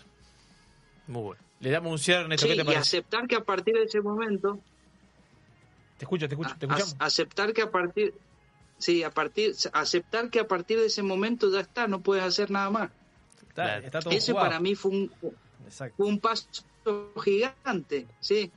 Muy 1.07 1.21
bueno. 1.21 1.41
Le 1.59 1.69
damos 1.71 1.91
un 1.91 1.99
cierre, 1.99 2.27
Néstor, 2.27 2.49
sí, 2.49 2.55
¿qué 2.55 2.61
te 2.61 2.65
parece? 2.65 2.79
Y 2.79 2.99
aceptar 2.99 3.27
que 3.27 3.35
a 3.35 3.43
partir 3.43 3.73
de 3.75 3.83
ese 3.83 4.01
momento... 4.01 4.59
Te 5.97 6.05
escucho, 6.05 6.27
te 6.27 6.35
escucho, 6.35 6.55
te 6.57 6.65
escuchamos. 6.65 6.95
Aceptar 6.99 7.53
que 7.53 7.61
a 7.61 7.71
partir... 7.71 8.13
Sí, 8.77 9.03
a 9.03 9.11
partir, 9.11 9.55
aceptar 9.71 10.29
que 10.29 10.41
a 10.41 10.47
partir 10.47 10.77
de 10.77 10.87
ese 10.87 11.03
momento 11.03 11.49
ya 11.51 11.61
está, 11.61 11.87
no 11.87 12.01
puedes 12.01 12.23
hacer 12.23 12.51
nada 12.51 12.69
más. 12.69 12.91
Está, 13.47 13.77
está 13.77 13.99
todo 14.01 14.13
Ese 14.13 14.33
jugado. 14.33 14.49
para 14.49 14.59
mí 14.59 14.75
fue 14.75 14.91
un, 14.91 15.11
fue 15.95 16.05
un 16.05 16.19
paso 16.19 16.49
gigante, 17.23 18.07
sí. 18.19 18.51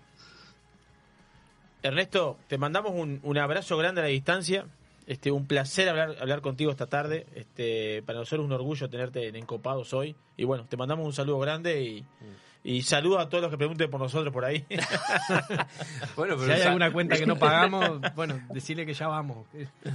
Ernesto, 1.82 2.39
te 2.48 2.59
mandamos 2.59 2.93
un, 2.93 3.20
un, 3.23 3.39
abrazo 3.39 3.77
grande 3.77 4.01
a 4.01 4.05
la 4.05 4.10
distancia. 4.10 4.66
Este, 5.07 5.31
un 5.31 5.47
placer 5.47 5.89
hablar, 5.89 6.16
hablar 6.20 6.41
contigo 6.41 6.70
esta 6.70 6.87
tarde. 6.87 7.27
Este, 7.35 8.03
para 8.03 8.19
nosotros 8.19 8.45
un 8.45 8.53
orgullo 8.53 8.91
tenerte 8.91 9.28
en 9.28 9.37
Encopados 9.37 9.93
hoy. 9.95 10.16
Y 10.37 10.45
bueno, 10.45 10.66
te 10.69 10.77
mandamos 10.77 11.07
un 11.07 11.12
saludo 11.12 11.39
grande 11.39 11.83
y, 11.83 12.05
y 12.66 12.82
saludo 12.82 13.20
a 13.20 13.28
todos 13.28 13.43
los 13.43 13.51
que 13.52 13.56
pregunten 13.56 13.88
por 13.88 14.01
nosotros 14.01 14.32
por 14.32 14.44
ahí. 14.44 14.64
bueno, 16.16 16.34
pero 16.36 16.47
si 16.47 16.51
hay 16.51 16.62
alguna 16.62 16.93
cuenta 16.93 17.16
que 17.16 17.24
no 17.24 17.36
pagamos, 17.38 18.01
bueno, 18.16 18.40
decirle 18.52 18.84
que 18.84 18.93
ya 18.93 19.06
vamos. 19.06 19.47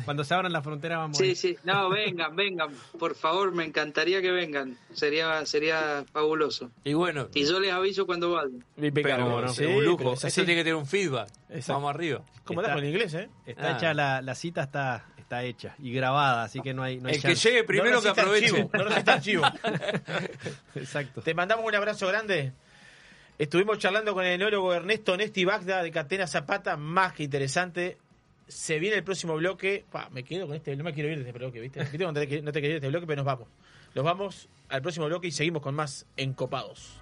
Cuando 0.05 0.23
se 0.23 0.33
abran 0.33 0.53
las 0.53 0.63
fronteras 0.63 0.99
vamos. 0.99 1.17
Sí, 1.17 1.35
sí, 1.35 1.57
no, 1.65 1.89
vengan, 1.89 2.33
vengan, 2.33 2.69
por 2.97 3.15
favor, 3.15 3.53
me 3.53 3.65
encantaría 3.65 4.21
que 4.21 4.31
vengan. 4.31 4.77
Sería 4.93 5.45
sería 5.45 6.05
fabuloso. 6.13 6.71
Y 6.85 6.93
bueno, 6.93 7.27
y 7.33 7.43
yo 7.43 7.59
les 7.59 7.73
aviso 7.73 8.05
cuando 8.05 8.31
vayan. 8.31 8.63
Pero, 8.93 9.41
no, 9.41 9.49
sí, 9.49 9.65
un 9.65 9.83
lujo. 9.83 10.13
Eso 10.13 10.29
tiene 10.29 10.55
que 10.55 10.63
tener 10.63 10.75
un 10.75 10.87
feedback. 10.87 11.27
Exacto. 11.49 11.73
Vamos 11.73 11.89
arriba. 11.93 12.21
¿Cómo 12.45 12.61
está, 12.61 12.77
en 12.77 12.85
inglés, 12.85 13.13
eh? 13.15 13.29
Está 13.45 13.67
ah. 13.67 13.77
hecha 13.77 13.93
la, 13.93 14.21
la 14.21 14.33
cita 14.33 14.63
está 14.63 15.07
está 15.31 15.43
hecha 15.45 15.75
y 15.79 15.93
grabada, 15.93 16.43
así 16.43 16.59
que 16.59 16.73
no 16.73 16.83
hay, 16.83 16.99
no 16.99 17.07
hay 17.07 17.15
El 17.15 17.21
chance. 17.21 17.43
que 17.43 17.49
llegue 17.49 17.63
primero 17.63 17.95
no 17.95 18.01
que 18.01 18.09
aproveche. 18.09 18.47
Archivo, 18.47 18.69
no 18.73 18.83
necesita 18.83 19.13
archivo. 19.13 19.43
Exacto. 20.75 21.21
Te 21.21 21.33
mandamos 21.33 21.65
un 21.65 21.73
abrazo 21.73 22.07
grande. 22.07 22.51
Estuvimos 23.37 23.79
charlando 23.79 24.13
con 24.13 24.25
el 24.25 24.33
enólogo 24.33 24.73
Ernesto 24.73 25.15
Nesti 25.15 25.45
Bagda 25.45 25.81
de 25.83 25.91
Catena 25.91 26.27
Zapata, 26.27 26.75
más 26.75 27.13
que 27.13 27.23
interesante. 27.23 27.97
Se 28.47 28.77
viene 28.79 28.97
el 28.97 29.03
próximo 29.03 29.35
bloque. 29.35 29.85
Pa, 29.89 30.09
me 30.11 30.23
quedo 30.23 30.47
con 30.47 30.55
este, 30.57 30.75
no 30.75 30.83
me 30.83 30.93
quiero 30.93 31.09
ir 31.09 31.23
de 31.23 31.29
este 31.29 31.37
bloque, 31.39 31.61
¿viste? 31.61 31.79
No 31.79 32.13
te, 32.13 32.41
no 32.41 32.51
te 32.51 32.59
quiero 32.59 32.75
ir 32.75 32.81
de 32.81 32.87
este 32.87 32.89
bloque, 32.89 33.07
pero 33.07 33.23
nos 33.23 33.25
vamos. 33.25 33.47
Nos 33.95 34.03
vamos 34.03 34.49
al 34.67 34.81
próximo 34.81 35.05
bloque 35.05 35.27
y 35.27 35.31
seguimos 35.31 35.61
con 35.61 35.73
más 35.75 36.05
encopados. 36.17 37.01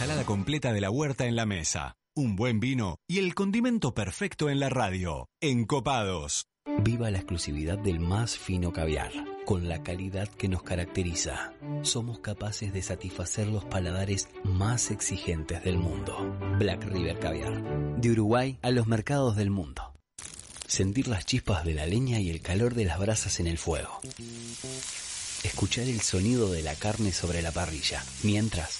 Ensalada 0.00 0.24
completa 0.24 0.72
de 0.72 0.80
la 0.80 0.90
huerta 0.90 1.26
en 1.26 1.36
la 1.36 1.44
mesa, 1.44 1.94
un 2.16 2.34
buen 2.34 2.58
vino 2.58 2.96
y 3.06 3.18
el 3.18 3.34
condimento 3.34 3.92
perfecto 3.92 4.48
en 4.48 4.58
la 4.58 4.70
radio. 4.70 5.28
Encopados. 5.42 6.46
Viva 6.78 7.10
la 7.10 7.18
exclusividad 7.18 7.76
del 7.76 8.00
más 8.00 8.38
fino 8.38 8.72
caviar, 8.72 9.12
con 9.44 9.68
la 9.68 9.82
calidad 9.82 10.26
que 10.26 10.48
nos 10.48 10.62
caracteriza. 10.62 11.52
Somos 11.82 12.20
capaces 12.20 12.72
de 12.72 12.80
satisfacer 12.80 13.48
los 13.48 13.66
paladares 13.66 14.30
más 14.42 14.90
exigentes 14.90 15.62
del 15.64 15.76
mundo. 15.76 16.34
Black 16.58 16.82
River 16.84 17.18
Caviar. 17.18 18.00
De 18.00 18.10
Uruguay 18.10 18.58
a 18.62 18.70
los 18.70 18.86
mercados 18.86 19.36
del 19.36 19.50
mundo. 19.50 19.92
Sentir 20.66 21.08
las 21.08 21.26
chispas 21.26 21.62
de 21.66 21.74
la 21.74 21.84
leña 21.84 22.20
y 22.20 22.30
el 22.30 22.40
calor 22.40 22.74
de 22.74 22.86
las 22.86 22.98
brasas 22.98 23.38
en 23.38 23.48
el 23.48 23.58
fuego. 23.58 24.00
Escuchar 25.42 25.84
el 25.84 26.00
sonido 26.00 26.50
de 26.50 26.62
la 26.62 26.74
carne 26.74 27.12
sobre 27.12 27.42
la 27.42 27.52
parrilla, 27.52 28.02
mientras 28.22 28.79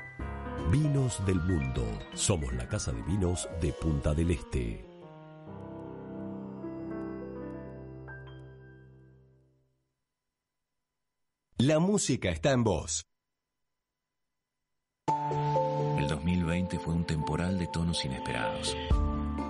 Vinos 0.69 1.25
del 1.25 1.41
Mundo. 1.41 1.83
Somos 2.13 2.53
la 2.53 2.67
casa 2.67 2.91
de 2.93 3.01
vinos 3.01 3.49
de 3.59 3.73
Punta 3.73 4.13
del 4.13 4.31
Este. 4.31 4.85
La 11.57 11.79
música 11.79 12.29
está 12.29 12.51
en 12.51 12.63
voz. 12.63 13.05
El 15.97 16.07
2020 16.07 16.79
fue 16.79 16.93
un 16.93 17.05
temporal 17.05 17.59
de 17.59 17.67
tonos 17.67 18.05
inesperados. 18.05 18.77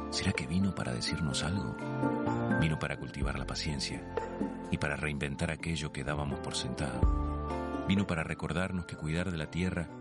¿Será 0.10 0.32
que 0.32 0.48
vino 0.48 0.74
para 0.74 0.94
decirnos 0.94 1.44
algo? 1.44 1.76
Vino 2.60 2.80
para 2.80 2.98
cultivar 2.98 3.38
la 3.38 3.46
paciencia 3.46 4.04
y 4.72 4.78
para 4.78 4.96
reinventar 4.96 5.52
aquello 5.52 5.92
que 5.92 6.04
dábamos 6.04 6.40
por 6.40 6.56
sentado. 6.56 7.86
Vino 7.88 8.08
para 8.08 8.24
recordarnos 8.24 8.86
que 8.86 8.96
cuidar 8.96 9.32
de 9.32 9.38
la 9.38 9.52
tierra 9.52 10.01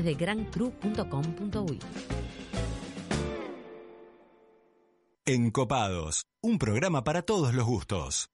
de 0.00 0.14
grancru.com.uy. 0.14 1.78
Encopados, 5.24 6.26
un 6.40 6.58
programa 6.58 7.04
para 7.04 7.22
todos 7.22 7.54
los 7.54 7.64
gustos. 7.64 8.31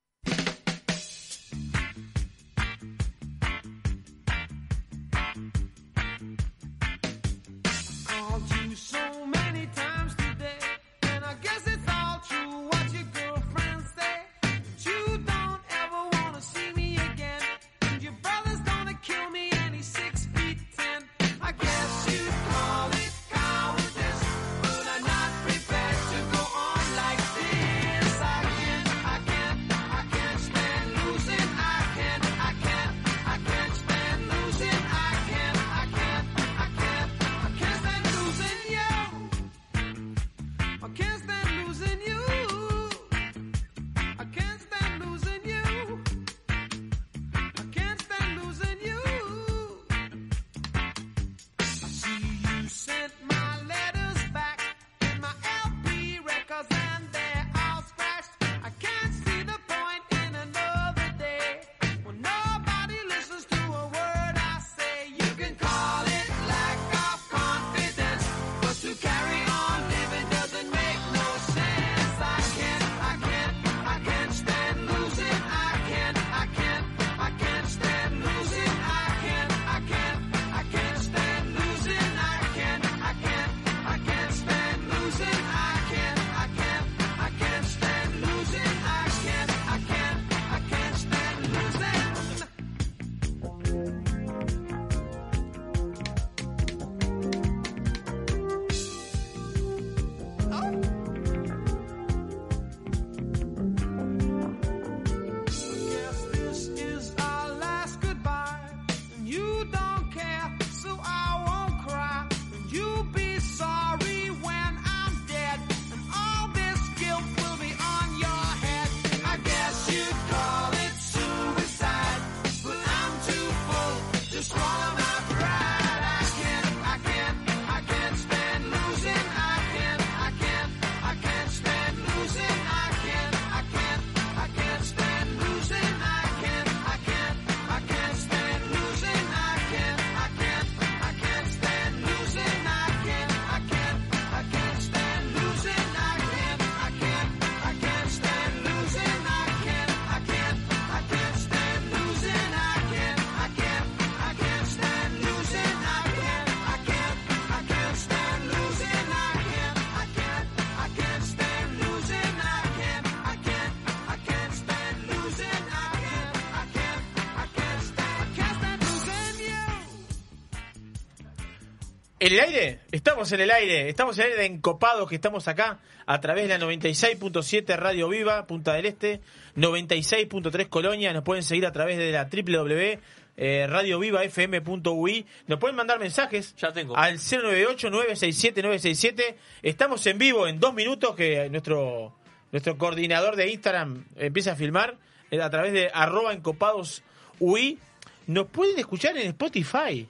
¿En 172.29 172.35
el 172.35 172.41
aire? 172.41 172.81
Estamos 172.93 173.33
en 173.33 173.41
el 173.41 173.51
aire. 173.51 173.89
Estamos 173.89 174.19
en 174.19 174.27
el 174.27 174.33
aire 174.33 174.43
de 174.43 174.47
Encopados, 174.49 175.09
que 175.09 175.15
estamos 175.15 175.49
acá 175.49 175.79
a 176.05 176.21
través 176.21 176.47
de 176.47 176.59
la 176.59 176.67
96.7 176.67 177.75
Radio 177.79 178.11
Viva, 178.11 178.47
Punta 178.47 178.75
del 178.75 178.85
Este, 178.85 179.23
96.3 179.57 180.69
Colonia. 180.69 181.15
Nos 181.15 181.25
pueden 181.25 181.43
seguir 181.43 181.65
a 181.65 181.73
través 181.73 181.97
de 181.97 182.13
la 182.13 182.25
www. 182.25 182.99
eh, 183.39 183.67
radiovivafm.ui 183.67 185.25
nos 185.47 185.59
pueden 185.59 185.75
mandar 185.75 185.99
mensajes 185.99 186.55
Ya 186.57 186.71
tengo. 186.71 186.95
al 186.99 187.17
098-967-967 187.17 189.37
estamos 189.63 190.07
en 190.07 190.19
vivo 190.19 190.47
en 190.47 190.61
dos 190.61 190.75
minutos 190.75 191.17
que 191.17 191.49
nuestro 191.49 192.15
nuestro 192.53 192.77
coordinador 192.77 193.37
de 193.37 193.51
Instagram 193.51 194.05
empieza 194.17 194.53
a 194.53 194.57
filmar 194.57 194.97
eh, 195.31 195.41
a 195.41 195.49
través 195.49 195.73
de 195.73 195.91
arroba 195.95 196.35
encopadosui 196.35 197.79
nos 198.27 198.49
pueden 198.49 198.79
escuchar 198.79 199.17
en 199.17 199.29
Spotify 199.29 200.07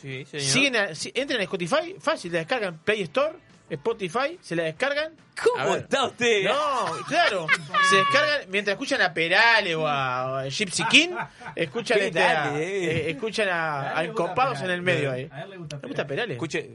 Sí, 0.00 0.24
señor. 0.24 0.46
Siguen 0.46 0.76
a- 0.76 0.94
si- 0.94 1.12
entran 1.14 1.40
a 1.40 1.42
Spotify, 1.44 1.96
fácil, 2.00 2.32
la 2.32 2.38
descargan 2.40 2.78
Play 2.78 3.02
Store, 3.02 3.34
Spotify, 3.70 4.38
se 4.40 4.56
la 4.56 4.64
descargan. 4.64 5.12
¿Cómo 5.42 5.58
A 5.62 5.64
ver. 5.66 5.78
está 5.84 6.04
usted? 6.06 6.44
No, 6.44 6.86
claro, 7.08 7.46
se 7.88 7.96
descargan 7.96 8.50
mientras 8.50 8.74
escuchan 8.74 9.00
a 9.00 9.14
Perale 9.14 9.74
o 9.74 9.86
a, 9.86 10.30
o 10.30 10.36
a 10.36 10.44
Gypsy 10.48 10.84
King, 10.90 11.10
escuchan, 11.56 11.98
¿Qué 11.98 12.06
este, 12.08 12.22
a, 12.22 12.34
dale, 12.34 12.62
eh? 12.62 12.84
eh, 13.06 13.10
escuchan 13.10 13.48
a, 13.48 13.98
a 13.98 14.04
Encopados 14.04 14.60
en 14.60 14.70
el 14.70 14.82
medio 14.82 15.10
ahí. 15.10 15.28
¿Le 15.48 15.56
gusta 15.56 16.06
Perale? 16.06 16.34
Escuche, 16.34 16.70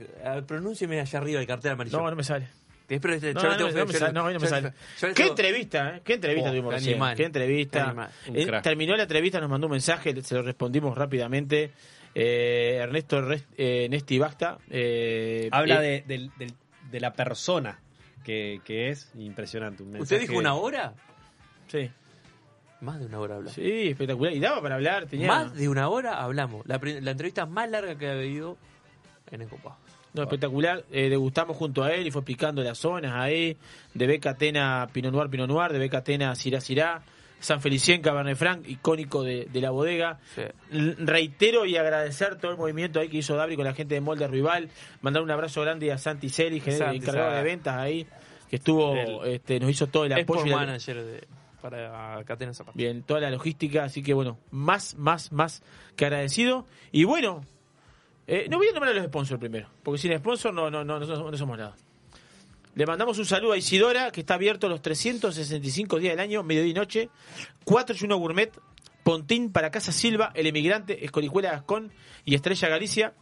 pronúncieme 0.47 0.99
allá 0.99 1.19
arriba 1.19 1.39
el 1.39 1.47
cartel 1.47 1.71
amarillo. 1.73 1.99
No, 1.99 2.09
no 2.09 2.15
me 2.15 2.23
sale. 2.23 2.47
Espero 2.89 3.15
este- 3.15 3.33
No, 3.33 3.41
yo 3.41 3.47
no, 3.47 3.51
le 3.51 3.57
tengo 3.57 3.69
no, 3.69 3.73
fe, 3.73 3.79
no 3.79 3.85
me 3.85 3.93
yo 3.93 3.99
sale, 3.99 4.11
le- 4.11 4.13
no, 4.13 4.19
no 4.21 4.27
me 4.27 4.33
yo 4.33 4.39
le- 4.39 4.47
sale. 4.49 4.73
yo 5.01 5.07
le 5.09 5.13
¿Qué 5.13 5.23
tengo- 5.23 5.29
entrevista, 5.31 5.95
eh? 5.97 6.01
¿Qué 6.05 6.13
entrevista 6.13 6.49
Oh, 6.49 6.51
tuvimos 6.53 6.69
qué 6.69 6.75
recién? 6.77 6.93
animal. 6.93 7.15
¿Qué 7.17 7.23
entrevista? 7.25 7.79
Qué 7.79 7.85
animal. 7.89 8.09
Un 8.29 8.37
Eh, 8.37 8.45
crack. 8.47 8.63
terminó 8.63 8.95
la 8.95 9.03
entrevista, 9.03 9.39
nos 9.41 9.49
mandó 9.49 9.67
un 9.67 9.71
mensaje, 9.73 10.15
se 10.23 10.35
lo 10.35 10.41
respondimos 10.41 10.97
rápidamente. 10.97 11.71
Eh, 12.19 12.79
Ernesto 12.81 13.21
eh, 13.57 13.87
Nesti 13.89 14.17
Basta. 14.17 14.57
eh, 14.71 15.49
Habla 15.51 15.83
eh, 15.85 16.03
de, 16.07 16.17
del- 16.17 16.31
del- 16.39 16.53
de 16.89 16.99
la 16.99 17.13
persona 17.13 17.79
que, 18.23 18.59
que 18.65 18.89
es 18.89 19.11
impresionante. 19.19 19.83
un 19.83 19.95
¿Usted 20.01 20.21
dijo 20.21 20.35
una 20.37 20.55
hora? 20.55 20.95
Sí. 21.67 21.89
Más 22.81 22.99
de 22.99 23.05
una 23.05 23.19
hora 23.19 23.35
hablamos. 23.35 23.53
Sí, 23.53 23.89
espectacular. 23.89 24.33
Y 24.33 24.39
daba 24.39 24.61
para 24.61 24.75
hablar, 24.75 25.05
tenía. 25.05 25.27
Más 25.27 25.53
de 25.53 25.69
una 25.69 25.89
hora 25.89 26.21
hablamos. 26.23 26.65
La, 26.67 26.75
entrevista 26.75 27.45
más 27.45 27.69
larga 27.69 27.95
que 27.97 28.07
ha 28.07 28.13
habido 28.13 28.57
en 29.31 29.41
Encopados. 29.43 29.77
No, 30.13 30.23
espectacular. 30.23 30.85
Eh, 30.91 31.09
degustamos 31.09 31.55
junto 31.55 31.83
a 31.83 31.93
él 31.93 32.07
y 32.07 32.11
fue 32.11 32.21
explicando 32.21 32.63
las 32.63 32.79
zonas 32.79 33.13
ahí. 33.13 33.57
De 33.93 34.07
Beca 34.07 34.31
Atena 34.31 34.87
Pinot 34.91 35.11
Noir, 35.13 35.29
Pinot 35.29 35.47
Noir. 35.47 35.71
De 35.71 35.77
Beca 35.79 35.99
Atena 35.99 36.33
Cirá 36.35 36.61
Cirá. 36.61 37.03
San 37.39 37.61
Felicien 37.61 38.01
Cabernet 38.01 38.35
Franc, 38.37 38.67
icónico 38.67 39.23
de, 39.23 39.45
de 39.45 39.61
la 39.61 39.69
bodega. 39.71 40.19
Reitero 40.71 41.65
y 41.65 41.77
agradecer 41.77 42.35
todo 42.37 42.51
el 42.51 42.57
movimiento 42.57 42.99
ahí 42.99 43.09
que 43.09 43.17
hizo 43.17 43.35
Dabri 43.35 43.55
con 43.55 43.65
la 43.65 43.73
gente 43.73 43.95
de 43.95 44.01
Molde 44.01 44.27
Rival. 44.27 44.69
Mandar 45.01 45.23
un 45.23 45.31
abrazo 45.31 45.61
grande 45.61 45.91
a 45.91 45.97
Santi 45.97 46.29
Celi, 46.29 46.59
encargado 46.95 47.35
de 47.35 47.43
ventas 47.43 47.75
ahí, 47.75 48.07
que 48.49 48.55
estuvo, 48.57 48.95
El- 48.95 49.33
este, 49.33 49.59
nos 49.59 49.69
hizo 49.69 49.87
todo 49.87 50.05
el 50.05 50.13
apoyo. 50.13 50.45
Y 50.45 50.49
la- 50.49 50.55
manager 50.57 51.03
de, 51.03 51.27
para 51.61 52.23
Catena 52.25 52.53
Zapata. 52.53 52.77
Bien, 52.77 53.03
toda 53.03 53.19
la 53.19 53.29
logística, 53.31 53.83
así 53.83 54.01
que 54.03 54.13
bueno, 54.13 54.37
más, 54.51 54.95
más, 54.95 55.31
más 55.31 55.63
que 55.95 56.05
agradecido. 56.05 56.65
Y 56.91 57.03
bueno, 57.03 57.43
eh, 58.27 58.47
no 58.49 58.57
voy 58.57 58.67
a 58.67 58.71
nombrar 58.71 58.93
a 58.93 58.95
los 58.97 59.05
sponsors 59.05 59.39
primero, 59.39 59.67
porque 59.83 59.97
sin 59.99 60.15
sponsor 60.17 60.53
no, 60.53 60.69
no, 60.69 60.83
no, 60.83 60.99
no, 60.99 61.05
no 61.31 61.37
somos 61.37 61.57
nada. 61.57 61.75
Le 62.77 62.85
mandamos 62.85 63.17
un 63.17 63.25
saludo 63.25 63.53
a 63.53 63.57
Isidora, 63.57 64.11
que 64.11 64.19
está 64.19 64.35
abierto 64.35 64.69
los 64.69 64.83
365 64.83 65.97
días 65.97 66.11
del 66.11 66.19
año, 66.19 66.43
mediodía 66.43 66.69
y 66.69 66.73
noche. 66.75 67.09
481 67.63 68.17
Gourmet, 68.17 68.51
Pontín 69.01 69.51
para 69.51 69.71
Casa 69.71 69.91
Silva, 69.91 70.31
El 70.35 70.45
Emigrante, 70.45 71.03
Escorijuela 71.03 71.49
Gascón 71.49 71.91
y 72.23 72.35
Estrella 72.35 72.69
Galicia. 72.69 73.13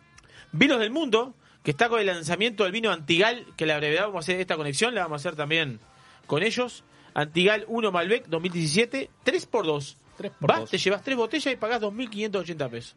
Vinos 0.51 0.77
del 0.79 0.91
Mundo, 0.91 1.35
que 1.63 1.71
está 1.71 1.87
con 1.87 2.01
el 2.01 2.07
lanzamiento 2.07 2.65
del 2.65 2.73
vino 2.73 2.91
Antigal, 2.91 3.45
que 3.55 3.65
la 3.65 3.77
brevedad 3.77 4.07
vamos 4.07 4.17
a 4.17 4.19
hacer 4.25 4.41
esta 4.41 4.57
conexión, 4.57 4.93
la 4.93 5.03
vamos 5.03 5.21
a 5.21 5.29
hacer 5.29 5.37
también 5.37 5.79
con 6.27 6.43
ellos. 6.43 6.83
Antigal 7.13 7.63
1 7.69 7.93
Malbec 7.93 8.27
2017, 8.27 9.09
3x2. 9.25 9.95
por 10.17 10.31
Vas, 10.41 10.69
te 10.69 10.77
llevas 10.77 11.01
tres 11.01 11.15
botellas 11.15 11.53
y 11.53 11.55
pagás 11.55 11.79
2.580 11.79 12.69
pesos. 12.69 12.95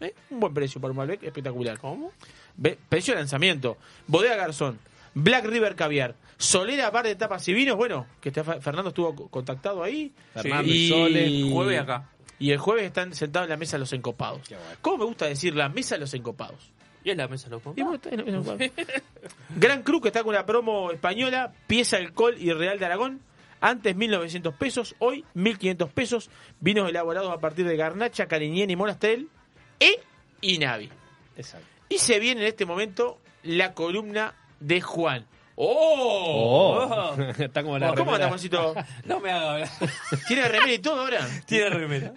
¿Eh? 0.00 0.14
Un 0.30 0.38
buen 0.38 0.54
precio 0.54 0.80
para 0.80 0.92
un 0.92 0.98
Malbec, 0.98 1.24
espectacular. 1.24 1.80
¿Cómo? 1.80 2.12
precio 2.88 3.14
de 3.14 3.20
lanzamiento. 3.20 3.76
Bodega 4.06 4.36
Garzón, 4.36 4.78
Black 5.14 5.44
River 5.44 5.74
Caviar, 5.76 6.14
Solera 6.38 6.90
Bar 6.90 7.04
de 7.06 7.16
Tapas 7.16 7.46
y 7.48 7.52
Vinos, 7.52 7.76
bueno, 7.76 8.06
que 8.20 8.28
está- 8.30 8.44
Fernando 8.44 8.88
estuvo 8.90 9.14
co- 9.14 9.28
contactado 9.28 9.82
ahí. 9.82 10.12
Fernando 10.34 10.72
y 10.72 10.88
Sole. 10.88 11.50
Jueves 11.52 11.80
acá. 11.80 12.08
Y 12.38 12.52
el 12.52 12.58
jueves 12.58 12.84
están 12.84 13.12
sentados 13.14 13.46
en 13.46 13.50
la 13.50 13.56
mesa 13.58 13.76
los 13.76 13.92
encopados. 13.92 14.40
¿Cómo 14.80 14.98
me 14.98 15.04
gusta 15.04 15.26
decir 15.26 15.54
la 15.54 15.68
mesa 15.68 15.96
de 15.96 16.00
los 16.00 16.14
encopados? 16.14 16.70
Y 17.04 17.10
es 17.10 17.16
la 17.16 17.28
mesa 17.28 17.48
loco. 17.48 17.74
Y 17.76 17.82
bueno, 17.82 17.96
está 17.96 18.10
en- 18.10 18.20
en- 18.28 18.72
Gran 19.56 19.82
Cruz 19.82 20.02
que 20.02 20.08
está 20.08 20.22
con 20.22 20.30
una 20.30 20.46
promo 20.46 20.90
española, 20.90 21.52
pieza 21.66 21.96
alcohol 21.96 22.36
y 22.38 22.52
Real 22.52 22.78
de 22.78 22.86
Aragón. 22.86 23.20
Antes 23.62 23.94
1.900 23.94 24.54
pesos, 24.56 24.94
hoy 25.00 25.24
1.500 25.34 25.90
pesos. 25.90 26.30
Vinos 26.60 26.88
elaborados 26.88 27.30
a 27.30 27.40
partir 27.40 27.66
de 27.66 27.76
Garnacha, 27.76 28.26
Cariñén 28.26 28.70
y 28.70 28.76
Monastrell. 28.76 29.28
E 29.78 29.98
y 30.40 30.56
Navi. 30.58 30.88
Exacto. 31.36 31.66
Y 31.90 31.98
se 31.98 32.18
viene 32.20 32.40
en 32.42 32.46
este 32.46 32.64
momento 32.64 33.18
la 33.42 33.74
columna 33.74 34.34
de 34.60 34.80
Juan. 34.80 35.26
¡Oh! 35.56 37.14
Oh. 37.16 37.22
Está 37.38 37.62
como 37.62 37.78
la 37.78 37.94
¿Cómo 37.94 38.14
anda. 38.14 38.28
Juancito? 38.28 38.74
No 39.04 39.20
me 39.20 39.30
haga 39.30 39.52
hablar. 39.54 39.68
¿Tiene 40.28 40.48
remera 40.48 40.72
y 40.72 40.78
todo 40.78 41.00
ahora? 41.00 41.26
Tiene 41.46 41.70
remera. 41.70 42.14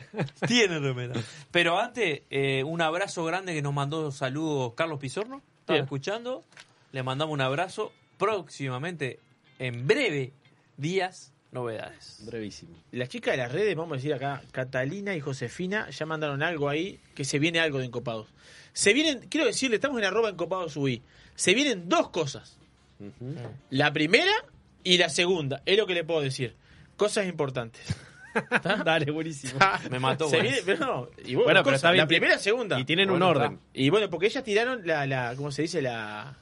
Tiene 0.47 0.79
remera. 0.79 1.13
Pero 1.51 1.77
antes, 1.77 2.21
eh, 2.29 2.63
un 2.63 2.81
abrazo 2.81 3.25
grande 3.25 3.53
que 3.53 3.61
nos 3.61 3.73
mandó 3.73 4.11
saludos 4.11 4.73
Carlos 4.75 4.99
Pizorno. 4.99 5.41
Estaba 5.59 5.75
Bien. 5.75 5.83
escuchando. 5.83 6.45
Le 6.91 7.03
mandamos 7.03 7.33
un 7.33 7.41
abrazo. 7.41 7.91
Próximamente, 8.17 9.19
en 9.59 9.87
breve 9.87 10.31
días, 10.77 11.33
novedades. 11.51 12.21
Brevísimo. 12.25 12.77
Las 12.91 13.09
chicas 13.09 13.33
de 13.33 13.37
las 13.37 13.51
redes, 13.51 13.75
vamos 13.75 13.93
a 13.93 13.95
decir 13.95 14.13
acá, 14.13 14.41
Catalina 14.51 15.15
y 15.15 15.19
Josefina, 15.19 15.89
ya 15.89 16.05
mandaron 16.05 16.41
algo 16.43 16.69
ahí, 16.69 16.99
que 17.15 17.25
se 17.25 17.39
viene 17.39 17.59
algo 17.59 17.79
de 17.79 17.85
Encopados. 17.85 18.27
Se 18.71 18.93
vienen, 18.93 19.27
quiero 19.29 19.45
decirle, 19.45 19.75
estamos 19.75 19.97
en 19.99 20.05
arroba 20.05 20.29
Encopados 20.29 20.77
UI. 20.77 21.01
Se 21.35 21.53
vienen 21.53 21.89
dos 21.89 22.09
cosas. 22.09 22.57
La 23.69 23.91
primera 23.91 24.31
y 24.83 24.97
la 24.97 25.09
segunda, 25.09 25.61
es 25.65 25.77
lo 25.77 25.85
que 25.87 25.93
le 25.93 26.03
puedo 26.03 26.21
decir. 26.21 26.55
Cosas 26.95 27.25
importantes. 27.27 27.81
Dale, 28.85 29.11
buenísimo. 29.11 29.59
Me 29.91 29.99
mató, 29.99 30.27
Se 30.29 30.37
bueno. 30.37 30.49
viene- 30.49 30.63
pero 30.65 30.79
no, 30.85 31.07
y 31.23 31.35
bueno, 31.35 31.43
Bueno, 31.45 31.63
pero 31.63 31.75
está 31.75 31.91
bien, 31.91 32.03
la 32.03 32.07
primera 32.07 32.33
y 32.33 32.35
la 32.37 32.41
segunda. 32.41 32.79
y 32.79 32.85
tienen 32.85 33.09
un 33.11 33.21
orden. 33.21 33.53
está. 33.53 33.65
Y 33.73 33.89
bueno, 33.89 34.09
porque 34.09 34.27
ellas 34.27 34.43
tiraron 34.43 34.85
la, 34.85 35.05
la 35.05 35.33
¿cómo 35.35 35.51
se 35.51 35.63
dice? 35.63 35.81
La... 35.81 36.35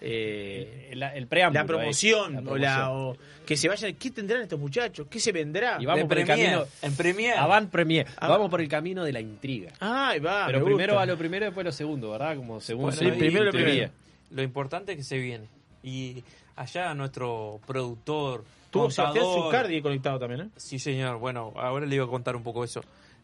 eh, 0.00 0.88
El, 0.92 1.02
el 1.02 1.26
preámbulo. 1.26 1.60
la 1.62 1.66
promoción, 1.66 2.48
o 2.48 2.56
la 2.56 2.90
o 2.92 3.16
que 3.46 3.56
se 3.56 3.68
vayan, 3.68 3.94
¿qué 3.94 4.10
tendrán 4.10 4.42
estos 4.42 4.58
muchachos? 4.58 5.06
¿Qué 5.10 5.20
se 5.20 5.30
vendrá? 5.32 5.76
Y 5.80 5.86
vamos 5.86 6.04
por 6.06 6.18
el 6.18 6.26
camino. 6.26 6.64
en 6.82 6.94
Premier. 6.96 7.36
Avant 7.36 7.70
Premier. 7.70 8.06
Ah, 8.16 8.28
Vamos 8.28 8.48
por 8.50 8.60
el 8.60 8.68
camino 8.68 9.04
de 9.04 9.12
la 9.12 9.20
intriga. 9.20 9.72
Ay, 9.80 10.18
va, 10.20 10.46
Pero 10.46 10.60
me 10.60 10.64
primero 10.66 10.92
gusta. 10.94 11.00
va 11.00 11.06
lo 11.06 11.18
primero 11.18 11.44
y 11.44 11.48
después 11.48 11.64
lo 11.64 11.72
segundo, 11.72 12.10
¿verdad? 12.12 12.36
Como 12.36 12.60
según 12.60 12.84
Bueno, 12.86 12.98
Sí, 12.98 13.10
primero 13.18 13.44
lo 13.44 13.52
primero. 13.52 13.90
Lo 14.30 14.42
importante 14.42 14.92
es 14.92 14.98
que 14.98 15.04
se 15.04 15.18
viene. 15.18 15.46
Y 15.82 16.22
allá 16.56 16.94
nuestro 16.94 17.60
productor, 17.66 18.44
Tuvo 18.70 18.90
Sebastián 18.90 19.24
Zucardi 19.24 19.82
conectado 19.82 20.18
también, 20.18 20.42
¿eh? 20.42 20.48
Sí, 20.56 20.78
señor. 20.78 21.18
Bueno, 21.18 21.52
ahora 21.56 21.86
le 21.86 21.96
iba 21.96 22.04
a 22.04 22.08
contar 22.08 22.36
un 22.36 22.44
poco 22.44 22.62
eso. 22.62 22.82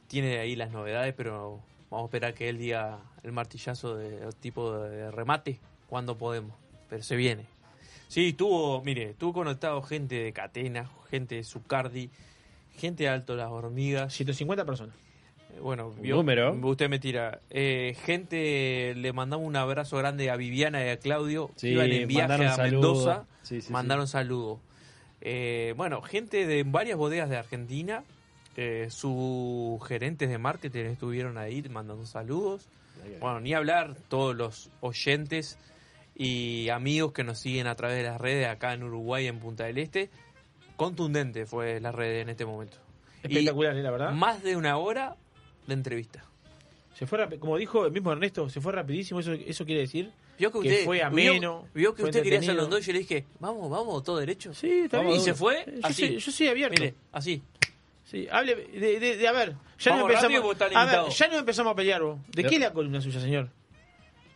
Tiene 0.08 0.38
ahí 0.38 0.56
las 0.56 0.72
novedades, 0.72 1.14
pero 1.16 1.60
vamos 1.88 2.04
a 2.04 2.06
esperar 2.06 2.34
que 2.34 2.48
él 2.48 2.58
diga 2.58 2.98
el 3.22 3.32
martillazo 3.32 3.96
de 3.96 4.28
tipo 4.40 4.78
de 4.80 5.10
remate 5.12 5.60
cuando 5.88 6.16
podemos. 6.16 6.52
Pero 6.88 7.02
se 7.02 7.14
viene. 7.14 7.46
Sí, 8.08 8.32
tuvo, 8.32 8.82
mire, 8.82 9.14
tuvo 9.14 9.32
conectado 9.32 9.82
gente 9.82 10.16
de 10.16 10.32
Catena, 10.32 10.90
gente 11.10 11.36
de 11.36 11.44
Zucardi, 11.44 12.10
gente 12.76 13.04
de 13.04 13.10
Alto 13.10 13.36
Las 13.36 13.50
Hormigas. 13.50 14.12
150 14.12 14.64
personas. 14.64 14.96
Bueno, 15.60 15.94
número. 16.02 16.52
usted 16.62 16.88
me 16.88 16.98
tira. 16.98 17.40
Eh, 17.50 17.96
gente, 18.04 18.94
le 18.94 19.12
mandamos 19.12 19.46
un 19.46 19.56
abrazo 19.56 19.96
grande 19.96 20.30
a 20.30 20.36
Viviana 20.36 20.84
y 20.84 20.88
a 20.90 20.98
Claudio. 20.98 21.50
Sí, 21.56 21.68
iban 21.68 21.90
en 21.90 22.08
viaje 22.08 22.46
a. 22.46 22.56
Mendoza. 22.56 23.24
Sí, 23.42 23.60
sí, 23.60 23.72
mandaron 23.72 24.08
saludos. 24.08 24.60
Eh, 25.20 25.74
bueno, 25.76 26.02
gente 26.02 26.46
de 26.46 26.62
varias 26.64 26.96
bodegas 26.98 27.30
de 27.30 27.36
Argentina. 27.36 28.04
eh, 28.56 28.86
sus 28.90 29.86
gerentes 29.86 30.28
de 30.30 30.38
marketing 30.38 30.84
estuvieron 30.86 31.36
ahí 31.38 31.62
mandando 31.68 32.06
saludos. 32.06 32.68
Bueno, 33.20 33.40
ni 33.40 33.52
hablar 33.54 33.94
todos 34.08 34.34
los 34.34 34.70
oyentes 34.80 35.58
y 36.14 36.68
amigos 36.70 37.12
que 37.12 37.22
nos 37.24 37.38
siguen 37.38 37.66
a 37.66 37.74
través 37.74 37.98
de 37.98 38.04
las 38.04 38.20
redes 38.20 38.48
acá 38.48 38.72
en 38.72 38.82
Uruguay, 38.82 39.26
en 39.26 39.38
Punta 39.38 39.64
del 39.64 39.78
Este. 39.78 40.10
Contundente 40.76 41.46
fue 41.46 41.80
la 41.80 41.92
red 41.92 42.20
en 42.20 42.30
este 42.30 42.44
momento. 42.46 42.78
Espectacular, 43.22 43.76
¿eh? 43.76 43.82
la 43.82 43.90
verdad. 43.90 44.12
Más 44.12 44.42
de 44.42 44.56
una 44.56 44.76
hora 44.78 45.16
de 45.66 45.74
entrevista. 45.74 46.24
Se 46.94 47.06
fue 47.06 47.38
como 47.38 47.56
dijo 47.58 47.84
el 47.86 47.92
mismo 47.92 48.10
Ernesto, 48.12 48.48
se 48.48 48.60
fue 48.60 48.72
rapidísimo. 48.72 49.20
Eso, 49.20 49.32
eso 49.32 49.64
quiere 49.66 49.82
decir 49.82 50.10
Vio 50.38 50.50
que, 50.50 50.60
que 50.60 50.68
usted, 50.68 50.84
fue 50.84 50.96
vio- 50.98 51.06
ameno. 51.06 51.68
Vio, 51.74 51.94
que 51.94 52.00
fue 52.02 52.10
usted 52.10 52.22
quería 52.22 52.38
hacer 52.38 52.54
los 52.54 52.70
dos 52.70 52.80
y 52.80 52.86
yo 52.86 52.92
le 52.94 52.98
dije, 53.00 53.24
vamos, 53.38 53.70
vamos, 53.70 54.02
todo 54.02 54.18
derecho. 54.18 54.54
Sí, 54.54 54.70
está 54.84 55.00
bien. 55.00 55.16
y 55.16 55.20
se 55.20 55.34
fue 55.34 55.64
Yo 55.66 55.80
así. 55.82 56.06
soy- 56.06 56.18
yo 56.18 56.32
soy 56.32 56.48
abierto. 56.48 56.80
Mire, 56.80 56.94
así. 57.12 57.42
Sí, 58.04 58.28
hable 58.30 58.54
de, 58.54 59.00
de- 59.00 59.16
de- 59.16 59.28
a 59.28 59.32
ver, 59.32 59.56
ya 59.78 59.90
Vamos 59.92 60.12
rápido 60.12 60.40
empezamos, 60.52 60.76
a 60.76 60.84
ver, 61.02 61.12
ya 61.12 61.28
nos 61.28 61.38
empezamos 61.40 61.72
a 61.72 61.74
pelear 61.76 62.02
vos. 62.02 62.18
¿De 62.28 62.44
qué 62.44 62.54
es 62.54 62.60
la 62.60 62.72
columna 62.72 63.00
suya, 63.00 63.20
señor? 63.20 63.50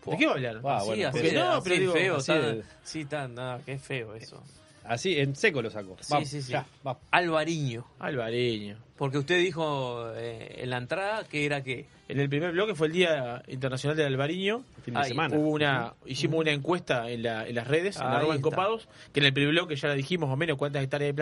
¿De 0.04 0.16
qué 0.18 0.26
va 0.26 0.32
a 0.32 0.34
hablar? 0.34 0.60
Ah, 0.64 0.76
así, 0.78 0.86
bueno, 0.86 1.08
así, 1.08 1.18
porque 1.18 1.32
no, 1.32 1.50
así, 1.52 1.60
pero 1.68 1.80
digo, 1.80 1.92
feo, 1.92 2.16
así 2.16 2.32
está- 2.32 2.46
de- 2.52 2.62
sí, 2.82 3.00
está, 3.02 3.28
nada, 3.28 3.60
qué 3.64 3.78
feo 3.78 4.14
eso. 4.16 4.42
Así, 4.84 5.18
en 5.18 5.36
seco 5.36 5.62
lo 5.62 5.70
saco. 5.70 5.96
Sí, 6.00 6.06
Vamos, 6.12 6.28
sí, 6.28 6.42
sí. 6.42 6.52
ya, 6.52 6.66
vamos. 6.82 7.02
Alvariño. 7.10 7.84
Alvareño. 7.98 8.76
Porque 8.96 9.18
usted 9.18 9.38
dijo 9.38 10.10
eh, 10.16 10.56
en 10.58 10.70
la 10.70 10.78
entrada 10.78 11.24
que 11.24 11.44
era 11.46 11.62
que 11.62 11.86
En 12.08 12.18
el 12.20 12.28
primer 12.28 12.52
bloque 12.52 12.74
fue 12.74 12.88
el 12.88 12.92
Día 12.92 13.42
Internacional 13.48 13.96
del 13.96 14.06
Albariño. 14.06 14.64
Fin 14.84 14.94
de 14.94 15.00
Ahí, 15.00 15.08
semana. 15.10 15.36
Hubo 15.36 15.50
una, 15.50 15.94
hicimos 16.06 16.40
una 16.40 16.50
encuesta 16.50 17.08
en, 17.10 17.22
la- 17.22 17.46
en 17.46 17.54
las 17.54 17.66
redes, 17.68 17.96
en 17.96 18.02
Ahí 18.02 18.08
arroba 18.16 18.34
está. 18.34 18.48
encopados, 18.48 18.88
que 19.12 19.20
en 19.20 19.26
el 19.26 19.32
primer 19.32 19.52
bloque 19.52 19.76
ya 19.76 19.88
la 19.88 19.94
dijimos 19.94 20.28
o 20.30 20.36
menos 20.36 20.56
cuántas 20.58 20.82
hectáreas 20.82 21.14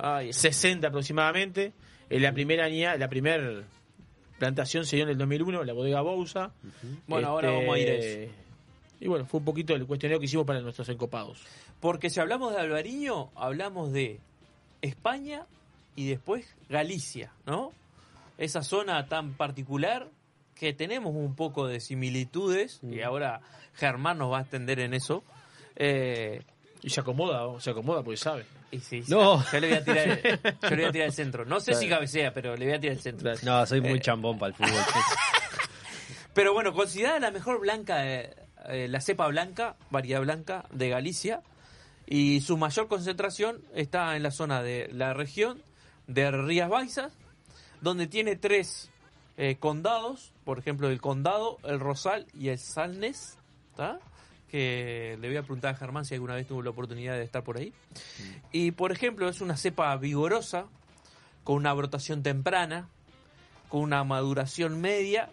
Ahí 0.00 0.28
está. 0.30 0.40
60 0.50 0.86
aproximadamente. 0.88 1.72
En 2.10 2.22
la 2.22 2.32
primera 2.32 2.68
la 2.96 3.08
primer 3.08 3.64
plantación 4.38 4.84
se 4.86 4.96
dio 4.96 5.04
en 5.04 5.10
el 5.10 5.18
2001, 5.18 5.64
la 5.64 5.72
bodega 5.72 6.00
Bousa. 6.02 6.52
Bueno, 7.06 7.28
ahora 7.28 7.48
Este, 7.48 7.60
vamos 7.60 7.74
a 7.76 7.78
ir 7.80 7.88
a 7.90 7.92
eso. 7.94 8.32
Y 9.00 9.08
bueno, 9.08 9.26
fue 9.26 9.38
un 9.40 9.44
poquito 9.44 9.74
el 9.74 9.84
cuestionario 9.86 10.18
que 10.20 10.24
hicimos 10.26 10.46
para 10.46 10.60
nuestros 10.60 10.88
encopados. 10.88 11.42
Porque 11.80 12.10
si 12.10 12.20
hablamos 12.20 12.52
de 12.54 12.60
Alvariño, 12.60 13.30
hablamos 13.36 13.92
de 13.92 14.20
España 14.82 15.44
y 15.94 16.08
después 16.08 16.54
Galicia, 16.68 17.32
¿no? 17.46 17.72
Esa 18.38 18.62
zona 18.62 19.06
tan 19.08 19.34
particular 19.34 20.08
que 20.54 20.72
tenemos 20.72 21.14
un 21.14 21.34
poco 21.34 21.66
de 21.66 21.80
similitudes, 21.80 22.80
y 22.82 23.00
ahora 23.02 23.40
Germán 23.74 24.18
nos 24.18 24.32
va 24.32 24.38
a 24.38 24.40
extender 24.42 24.80
en 24.80 24.94
eso. 24.94 25.22
Eh, 25.76 26.42
Y 26.82 26.90
se 26.90 27.00
acomoda, 27.00 27.46
¿o? 27.46 27.60
se 27.60 27.70
acomoda 27.70 28.02
porque 28.02 28.16
sabe. 28.16 28.46
y 28.70 28.80
sí, 28.80 29.02
No. 29.08 29.44
yo 29.52 29.60
le 29.60 29.68
voy 29.68 29.76
a 29.78 29.84
tirar, 29.84 30.20
yo 30.62 30.70
le 30.70 30.76
voy 30.76 30.84
a 30.84 30.92
tirar 30.92 31.06
el 31.08 31.12
centro. 31.22 31.44
No 31.44 31.60
sé 31.60 31.74
si 31.74 31.88
cabecea, 31.88 32.32
pero 32.32 32.56
le 32.56 32.64
voy 32.66 32.74
a 32.74 32.80
tirar 32.80 32.96
el 32.96 33.02
centro. 33.02 33.32
No, 33.42 33.66
soy 33.66 33.80
muy 33.82 33.98
Eh, 33.98 34.00
chambón 34.00 34.38
para 34.38 34.48
el 34.50 34.54
fútbol. 34.54 34.82
Pero 36.34 36.52
bueno, 36.52 36.74
considerada 36.74 37.18
la 37.18 37.30
mejor 37.30 37.60
blanca, 37.60 38.06
eh, 38.06 38.34
eh, 38.68 38.88
la 38.88 39.00
cepa 39.00 39.26
blanca, 39.28 39.76
variedad 39.90 40.20
blanca 40.20 40.66
de 40.70 40.90
Galicia, 40.90 41.40
y 42.06 42.40
su 42.40 42.56
mayor 42.56 42.88
concentración 42.88 43.60
está 43.74 44.16
en 44.16 44.22
la 44.22 44.30
zona 44.30 44.62
de 44.62 44.88
la 44.92 45.12
región 45.12 45.60
de 46.06 46.30
Rías 46.30 46.68
Baixas, 46.68 47.12
donde 47.80 48.06
tiene 48.06 48.36
tres 48.36 48.90
eh, 49.36 49.56
condados, 49.58 50.32
por 50.44 50.58
ejemplo 50.58 50.88
el 50.88 51.00
condado, 51.00 51.58
el 51.64 51.80
Rosal 51.80 52.26
y 52.32 52.48
el 52.48 52.58
Salnes, 52.58 53.38
¿tá? 53.76 53.98
que 54.50 55.18
le 55.20 55.28
voy 55.28 55.36
a 55.36 55.42
preguntar 55.42 55.74
a 55.74 55.78
Germán 55.78 56.04
si 56.04 56.14
alguna 56.14 56.34
vez 56.34 56.46
tuvo 56.46 56.62
la 56.62 56.70
oportunidad 56.70 57.14
de 57.14 57.24
estar 57.24 57.42
por 57.42 57.58
ahí. 57.58 57.72
Y 58.52 58.70
por 58.70 58.92
ejemplo 58.92 59.28
es 59.28 59.40
una 59.40 59.56
cepa 59.56 59.96
vigorosa 59.96 60.66
con 61.42 61.56
una 61.56 61.72
brotación 61.72 62.22
temprana, 62.22 62.88
con 63.68 63.80
una 63.80 64.04
maduración 64.04 64.80
media 64.80 65.30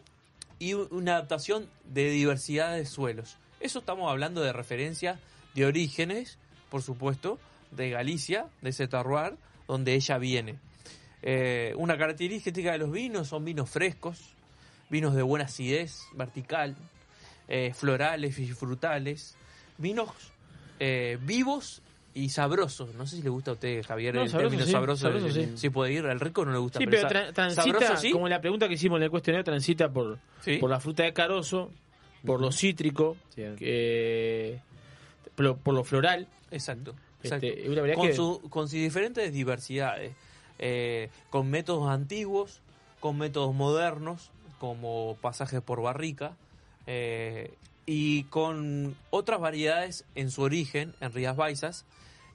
y 0.60 0.74
una 0.74 1.14
adaptación 1.14 1.70
de 1.86 2.10
diversidad 2.10 2.74
de 2.74 2.86
suelos. 2.86 3.38
Eso 3.60 3.80
estamos 3.80 4.10
hablando 4.10 4.42
de 4.42 4.54
referencias 4.54 5.20
de 5.54 5.66
orígenes, 5.66 6.38
por 6.74 6.82
supuesto, 6.82 7.38
de 7.70 7.92
Galicia, 7.92 8.48
de 8.64 8.72
ese 8.72 8.88
terroir, 8.88 9.36
donde 9.68 9.94
ella 9.94 10.18
viene. 10.18 10.56
Eh, 11.22 11.72
una 11.78 12.00
característica 12.00 12.72
de 12.72 12.80
los 12.80 12.92
vinos 12.92 13.28
son 13.28 13.46
vinos 13.46 13.70
frescos, 13.70 14.34
vinos 14.90 15.14
de 15.14 15.22
buena 15.22 15.46
acidez 15.46 16.02
vertical, 16.16 16.76
eh, 17.48 17.74
florales 17.76 18.40
y 18.40 18.48
frutales, 18.54 19.36
vinos 19.78 20.10
eh, 20.80 21.20
vivos 21.22 21.84
y 22.16 22.30
sabrosos. 22.30 22.96
No 22.96 23.06
sé 23.06 23.18
si 23.18 23.22
le 23.22 23.30
gusta 23.30 23.52
a 23.52 23.54
usted, 23.54 23.86
Javier, 23.86 24.16
No, 24.16 24.24
el 24.24 24.30
sabroso, 24.30 24.50
término 24.50 24.66
sí, 24.66 24.72
sabroso. 24.72 25.02
sabroso, 25.04 25.30
sí. 25.32 25.52
Si 25.56 25.70
puede 25.70 25.94
ir, 25.94 26.08
al 26.08 26.20
rico 26.20 26.44
no 26.44 26.52
le 26.54 26.58
gusta. 26.58 26.80
Sí, 26.80 26.88
pero 26.88 27.08
tra- 27.08 27.32
transita, 27.34 27.64
sabroso, 27.80 27.98
sí. 27.98 28.10
como 28.12 28.28
la 28.28 28.42
pregunta 28.42 28.68
que 28.68 28.74
hicimos 28.74 28.98
en 28.98 29.04
el 29.04 29.12
cuestionario, 29.12 29.44
transita 29.44 29.90
por, 29.94 30.18
Sí. 30.42 30.58
por 30.58 30.72
la 30.72 30.80
fruta 30.80 31.04
de 31.04 31.14
carozo, 31.14 31.70
por 32.26 32.42
lo 32.42 32.52
cítrico, 32.52 33.16
que- 33.36 34.60
por, 35.36 35.46
lo, 35.46 35.58
por 35.58 35.74
lo 35.74 35.84
floral. 35.84 36.28
Exacto. 36.52 36.94
Este, 37.22 37.66
exacto. 37.68 37.94
con, 37.96 38.08
que- 38.08 38.14
su- 38.16 38.42
con 38.50 38.64
sus 38.68 38.74
diferentes 38.80 39.32
diversidades, 39.32 40.14
eh, 40.60 41.10
con 41.30 41.50
métodos 41.50 41.90
antiguos, 41.90 42.60
con 43.00 43.18
métodos 43.18 43.54
modernos, 43.56 44.30
como 44.60 45.18
pasajes 45.22 45.62
por 45.62 45.82
barrica, 45.82 46.36
eh, 46.88 47.54
y 47.86 48.24
con 48.26 48.96
otras 49.10 49.40
variedades 49.40 50.06
en 50.16 50.32
su 50.32 50.42
origen, 50.42 50.94
en 51.02 51.12
Rías 51.14 51.36
Baixas, 51.36 51.86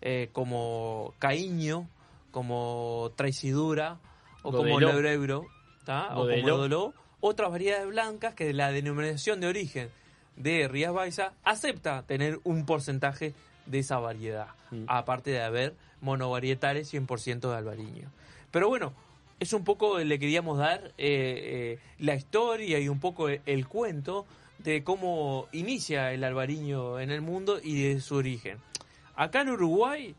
eh, 0.00 0.28
como 0.32 1.14
Caíño, 1.18 1.88
como 2.30 3.12
Traicidura, 3.16 3.98
o 4.42 4.50
como 4.52 4.70
Godeló. 4.74 4.92
Lebrebro, 4.92 5.46
¿tá? 5.84 6.08
o 6.18 6.26
como. 6.28 6.56
Godeló, 6.56 6.94
otras 7.20 7.50
variedades 7.50 7.88
blancas 7.88 8.34
que 8.34 8.52
la 8.52 8.70
denominación 8.72 9.40
de 9.40 9.46
origen 9.48 9.90
de 10.38 10.68
Rías 10.68 10.92
Baixas 10.92 11.32
acepta 11.44 12.02
tener 12.06 12.40
un 12.44 12.64
porcentaje 12.64 13.34
de 13.66 13.78
esa 13.80 13.98
variedad, 13.98 14.48
aparte 14.86 15.30
de 15.30 15.42
haber 15.42 15.74
monovarietales 16.00 16.92
100% 16.92 17.50
de 17.50 17.56
albariño. 17.56 18.10
Pero 18.50 18.68
bueno, 18.68 18.92
es 19.40 19.52
un 19.52 19.64
poco, 19.64 19.98
le 19.98 20.18
queríamos 20.18 20.58
dar 20.58 20.92
eh, 20.96 21.76
eh, 21.76 21.78
la 21.98 22.14
historia 22.14 22.78
y 22.78 22.88
un 22.88 22.98
poco 22.98 23.28
el, 23.28 23.40
el 23.46 23.66
cuento 23.68 24.26
de 24.58 24.82
cómo 24.82 25.48
inicia 25.52 26.12
el 26.12 26.24
albariño 26.24 26.98
en 26.98 27.10
el 27.10 27.20
mundo 27.20 27.60
y 27.62 27.82
de 27.82 28.00
su 28.00 28.16
origen. 28.16 28.58
Acá 29.16 29.42
en 29.42 29.50
Uruguay 29.50 30.14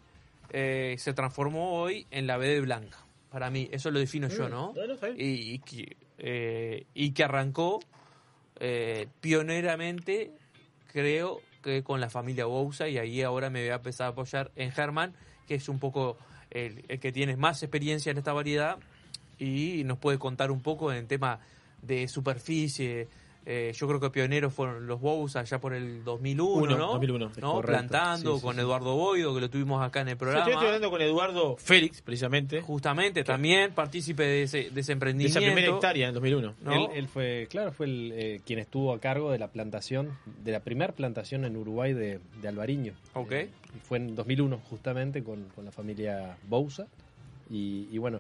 eh, 0.52 0.96
se 1.00 1.14
transformó 1.14 1.74
hoy 1.74 2.06
en 2.12 2.28
la 2.28 2.38
BD 2.38 2.62
Blanca. 2.62 2.98
Para 3.32 3.50
mí, 3.50 3.68
eso 3.72 3.92
lo 3.92 4.00
defino 4.00 4.28
yo, 4.28 4.48
Mm, 4.48 4.52
¿no? 4.52 4.74
bueno. 4.74 4.96
Y, 5.18 5.54
y 5.54 5.60
que, 5.60 6.86
y 6.94 7.12
que 7.12 7.24
arrancó 7.24 7.80
eh, 8.60 9.08
pioneramente, 9.22 10.32
creo 10.92 11.42
que 11.64 11.84
con 11.84 12.00
la 12.00 12.10
familia 12.10 12.46
Bousa, 12.46 12.88
y 12.88 12.98
ahí 12.98 13.22
ahora 13.22 13.50
me 13.50 13.62
voy 13.62 13.70
a 13.70 13.76
empezar 13.76 14.08
a 14.08 14.10
apoyar 14.10 14.52
en 14.56 14.72
Germán, 14.72 15.14
que 15.48 15.56
es 15.56 15.70
un 15.70 15.80
poco 15.80 16.18
el, 16.52 16.84
que 17.00 17.12
tiene 17.12 17.36
más 17.38 17.64
experiencia 17.64 18.12
en 18.12 18.18
esta 18.18 18.34
variedad 18.34 18.78
y 19.38 19.84
nos 19.86 19.98
puede 19.98 20.20
contar 20.20 20.52
un 20.52 20.62
poco 20.62 20.92
en 20.92 21.08
tema 21.08 21.40
de 21.82 22.08
superficie. 22.08 23.08
Eh, 23.46 23.72
yo 23.76 23.88
creo 23.88 24.00
que 24.00 24.10
pioneros 24.12 24.54
fueron 24.54 24.86
los 24.86 25.00
Bousa 25.00 25.40
allá 25.40 25.60
por 25.60 25.74
el 25.74 26.04
2001, 26.04 26.54
Uno, 26.54 26.78
¿no? 26.78 26.88
2001, 26.94 27.32
¿No? 27.42 27.52
correcto. 27.54 27.62
Plantando 27.62 28.34
Sí, 28.34 28.38
sí, 28.40 28.46
con 28.46 28.56
sí. 28.56 28.62
Eduardo 28.62 28.96
Boido, 28.96 29.34
que 29.34 29.42
lo 29.42 29.50
tuvimos 29.50 29.82
acá 29.82 30.02
en 30.02 30.10
el 30.10 30.14
Yo 30.16 30.20
programa. 30.20 30.46
estoy 30.52 30.66
hablando 30.68 30.92
con 30.92 31.02
Eduardo 31.02 31.56
Félix, 31.58 32.02
precisamente. 32.02 32.62
Justamente, 32.62 33.24
también 33.24 33.72
partícipe 33.74 34.22
de 34.24 34.44
ese, 34.44 34.58
de 34.58 34.64
ese 34.66 34.74
De 34.74 34.82
esa 34.82 34.92
emprendimiento. 34.92 35.40
primera 35.40 35.68
hectárea 35.74 36.04
en 36.04 36.10
el 36.10 36.14
2001. 36.16 36.54
¿no? 36.62 36.74
Él, 36.74 36.88
él 36.94 37.08
fue, 37.08 37.48
claro, 37.50 37.72
fue 37.72 37.86
el, 37.88 38.12
eh, 38.14 38.42
quien 38.46 38.60
estuvo 38.60 38.94
a 38.94 39.00
cargo 39.00 39.32
de 39.32 39.40
la 39.40 39.48
plantación, 39.48 40.16
de 40.44 40.52
la 40.52 40.60
primera 40.60 40.94
plantación 40.94 41.44
en 41.46 41.56
Uruguay 41.58 41.94
de, 41.94 42.20
de 42.42 42.48
albariño. 42.48 42.94
Ok. 43.14 43.32
Eh, 43.32 43.50
fue 43.88 43.98
en 43.98 44.16
2001 44.16 44.60
justamente 44.70 45.24
con, 45.24 45.46
con 45.56 45.66
la 45.66 45.72
familia 45.72 46.38
Bousa. 46.48 46.88
Y, 47.50 47.88
y 47.92 47.98
bueno, 47.98 48.20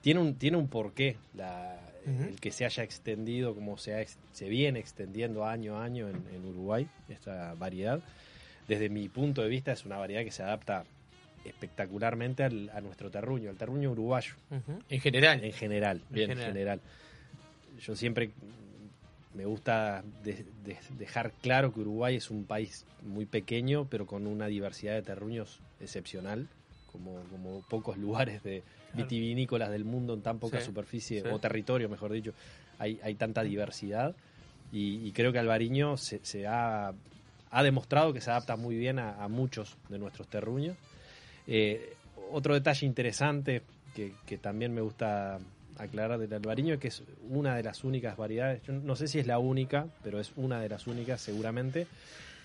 tiene 0.00 0.20
un, 0.20 0.34
tiene 0.36 0.56
un 0.56 0.68
porqué 0.68 1.16
la, 1.36 1.78
El 2.06 2.40
que 2.40 2.50
se 2.50 2.64
haya 2.64 2.82
extendido 2.82 3.54
como 3.54 3.78
se, 3.78 3.94
ha 3.94 4.04
se 4.32 4.48
viene 4.48 4.78
extendiendo 4.80 5.44
año 5.46 5.76
a 5.78 5.84
año 5.84 6.08
en, 6.08 6.16
en 6.34 6.44
Uruguay, 6.44 6.88
esta 7.08 7.54
variedad. 7.54 8.00
Desde 8.68 8.88
mi 8.88 9.08
punto 9.08 9.42
de 9.42 9.48
vista 9.48 9.72
es 9.72 9.84
una 9.84 9.96
variedad 9.98 10.24
que 10.24 10.30
se 10.32 10.42
adapta 10.42 10.84
espectacularmente 11.44 12.44
al- 12.44 12.70
a 12.70 12.80
nuestro 12.80 13.10
terruño, 13.10 13.50
al 13.50 13.56
terruño 13.56 13.90
uruguayo. 13.92 14.34
En 14.88 15.00
general. 15.00 15.42
En 15.44 15.52
general, 15.52 16.00
Bien. 16.10 16.30
en 16.30 16.38
general. 16.38 16.80
Yo 17.80 17.94
siempre 17.96 18.30
me 19.34 19.44
gusta 19.46 20.04
de- 20.22 20.44
de- 20.64 20.78
dejar 20.98 21.32
claro 21.40 21.72
que 21.72 21.80
Uruguay 21.80 22.16
es 22.16 22.30
un 22.30 22.44
país 22.44 22.84
muy 23.02 23.26
pequeño, 23.26 23.86
pero 23.88 24.06
con 24.06 24.26
una 24.26 24.46
diversidad 24.46 24.94
de 24.94 25.02
terruños 25.02 25.60
excepcional, 25.80 26.48
como, 26.92 27.20
como 27.30 27.62
pocos 27.62 27.96
lugares 27.96 28.42
de 28.42 28.62
vitivinícolas 28.94 29.70
del 29.70 29.84
mundo 29.84 30.14
en 30.14 30.22
tan 30.22 30.38
poca 30.38 30.60
Sí, 30.60 30.66
superficie, 30.66 31.22
sí. 31.22 31.28
o 31.28 31.38
territorio, 31.38 31.88
mejor 31.88 32.12
dicho, 32.12 32.32
hay, 32.78 33.00
hay 33.02 33.14
tanta 33.14 33.42
diversidad. 33.42 34.14
Y, 34.70 35.06
y 35.06 35.12
creo 35.12 35.32
que 35.32 35.38
Albariño 35.38 35.96
se, 35.96 36.20
se 36.24 36.46
ha, 36.46 36.92
ha 37.50 37.62
demostrado 37.62 38.12
que 38.12 38.20
se 38.20 38.30
adapta 38.30 38.56
muy 38.56 38.76
bien 38.76 38.98
a, 38.98 39.22
a 39.22 39.28
muchos 39.28 39.76
de 39.88 39.98
nuestros 39.98 40.28
terruños. 40.28 40.76
Eh, 41.46 41.94
otro 42.30 42.54
detalle 42.54 42.86
interesante 42.86 43.62
que, 43.94 44.12
que 44.26 44.38
también 44.38 44.72
me 44.72 44.80
gusta 44.80 45.38
aclarar 45.78 46.18
del 46.18 46.32
albariño 46.32 46.74
es 46.74 46.80
que 46.80 46.88
es 46.88 47.02
una 47.28 47.56
de 47.56 47.62
las 47.62 47.82
únicas 47.82 48.16
variedades, 48.16 48.62
yo 48.62 48.72
no 48.74 48.94
sé 48.94 49.08
si 49.08 49.18
es 49.18 49.26
la 49.26 49.38
única, 49.38 49.86
pero 50.04 50.20
es 50.20 50.32
una 50.36 50.60
de 50.60 50.68
las 50.68 50.86
únicas 50.86 51.20
seguramente, 51.20 51.86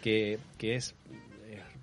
que, 0.01 0.39
que 0.57 0.75
es 0.75 0.95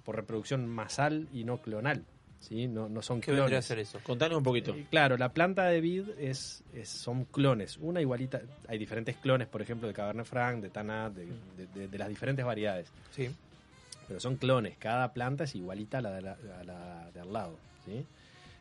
por 0.05 0.17
reproducción 0.17 0.67
masal 0.67 1.29
y 1.33 1.45
no 1.45 1.59
clonal. 1.59 2.05
¿Sí? 2.49 2.67
No, 2.69 2.89
no 2.89 3.03
son 3.03 3.21
¿Qué 3.21 3.31
vendría 3.33 3.45
a 3.45 3.49
clones. 3.49 3.65
ser 3.67 3.79
eso? 3.79 3.99
Contanos 4.03 4.39
un 4.39 4.45
poquito. 4.45 4.75
Eh, 4.75 4.87
Claro, 4.91 5.17
la 5.17 5.31
planta 5.31 5.65
de 5.67 5.81
vid 5.81 6.09
es, 6.19 6.63
es- 6.75 6.89
son 6.89 7.25
clones. 7.25 7.77
Una 7.79 8.01
igualita, 8.01 8.41
hay 8.69 8.79
diferentes 8.79 9.17
clones, 9.17 9.49
por 9.49 9.63
ejemplo, 9.63 9.89
de 9.89 9.95
Cabernet 9.95 10.27
Franc, 10.27 10.63
de 10.63 10.71
Tanat, 10.71 11.13
de, 11.15 11.27
de- 11.57 11.67
de- 11.75 11.89
de 11.89 11.99
las 11.99 12.09
diferentes 12.09 12.45
variedades. 12.45 12.89
Sí. 13.11 13.31
Pero 14.07 14.21
son 14.21 14.37
clones, 14.37 14.77
cada 14.79 15.13
planta 15.13 15.45
es 15.45 15.55
igualita 15.55 15.99
a 15.99 16.03
la 16.03 16.11
de, 16.13 16.23
la- 16.23 16.37
a 16.61 16.65
la 16.65 17.11
de 17.13 17.21
al 17.21 17.33
lado. 17.33 17.57
¿sí? 17.87 18.05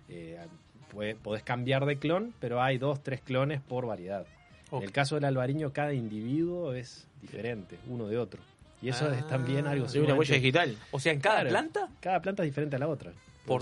Eh, 0.09 0.37
puede- 0.91 1.15
podés 1.15 1.43
cambiar 1.43 1.85
de 1.85 1.97
clon, 1.97 2.33
pero 2.39 2.61
hay 2.61 2.77
dos, 2.77 3.01
tres 3.03 3.21
clones 3.21 3.61
por 3.61 3.85
variedad. 3.85 4.25
En 4.71 4.81
el 4.83 4.91
caso 4.91 5.15
del 5.15 5.25
albariño, 5.25 5.71
cada 5.71 5.93
individuo 5.93 6.73
es 6.73 7.07
diferente, 7.21 7.77
uno 7.89 8.07
de 8.07 8.17
otro. 8.17 8.41
Y 8.81 8.89
eso 8.89 9.09
es 9.13 9.25
también 9.27 9.65
algo 9.67 9.85
Es 9.85 9.95
una 9.95 10.13
huella 10.15 10.35
digital. 10.35 10.75
O 10.91 10.99
sea, 10.99 11.13
en 11.13 11.19
cada 11.21 11.35
Claro, 11.41 11.49
planta. 11.51 11.89
Cada 12.01 12.21
planta 12.21 12.43
es 12.43 12.49
diferente 12.49 12.75
a 12.75 12.79
la 12.79 12.87
otra. 12.89 13.11
Por, 13.45 13.61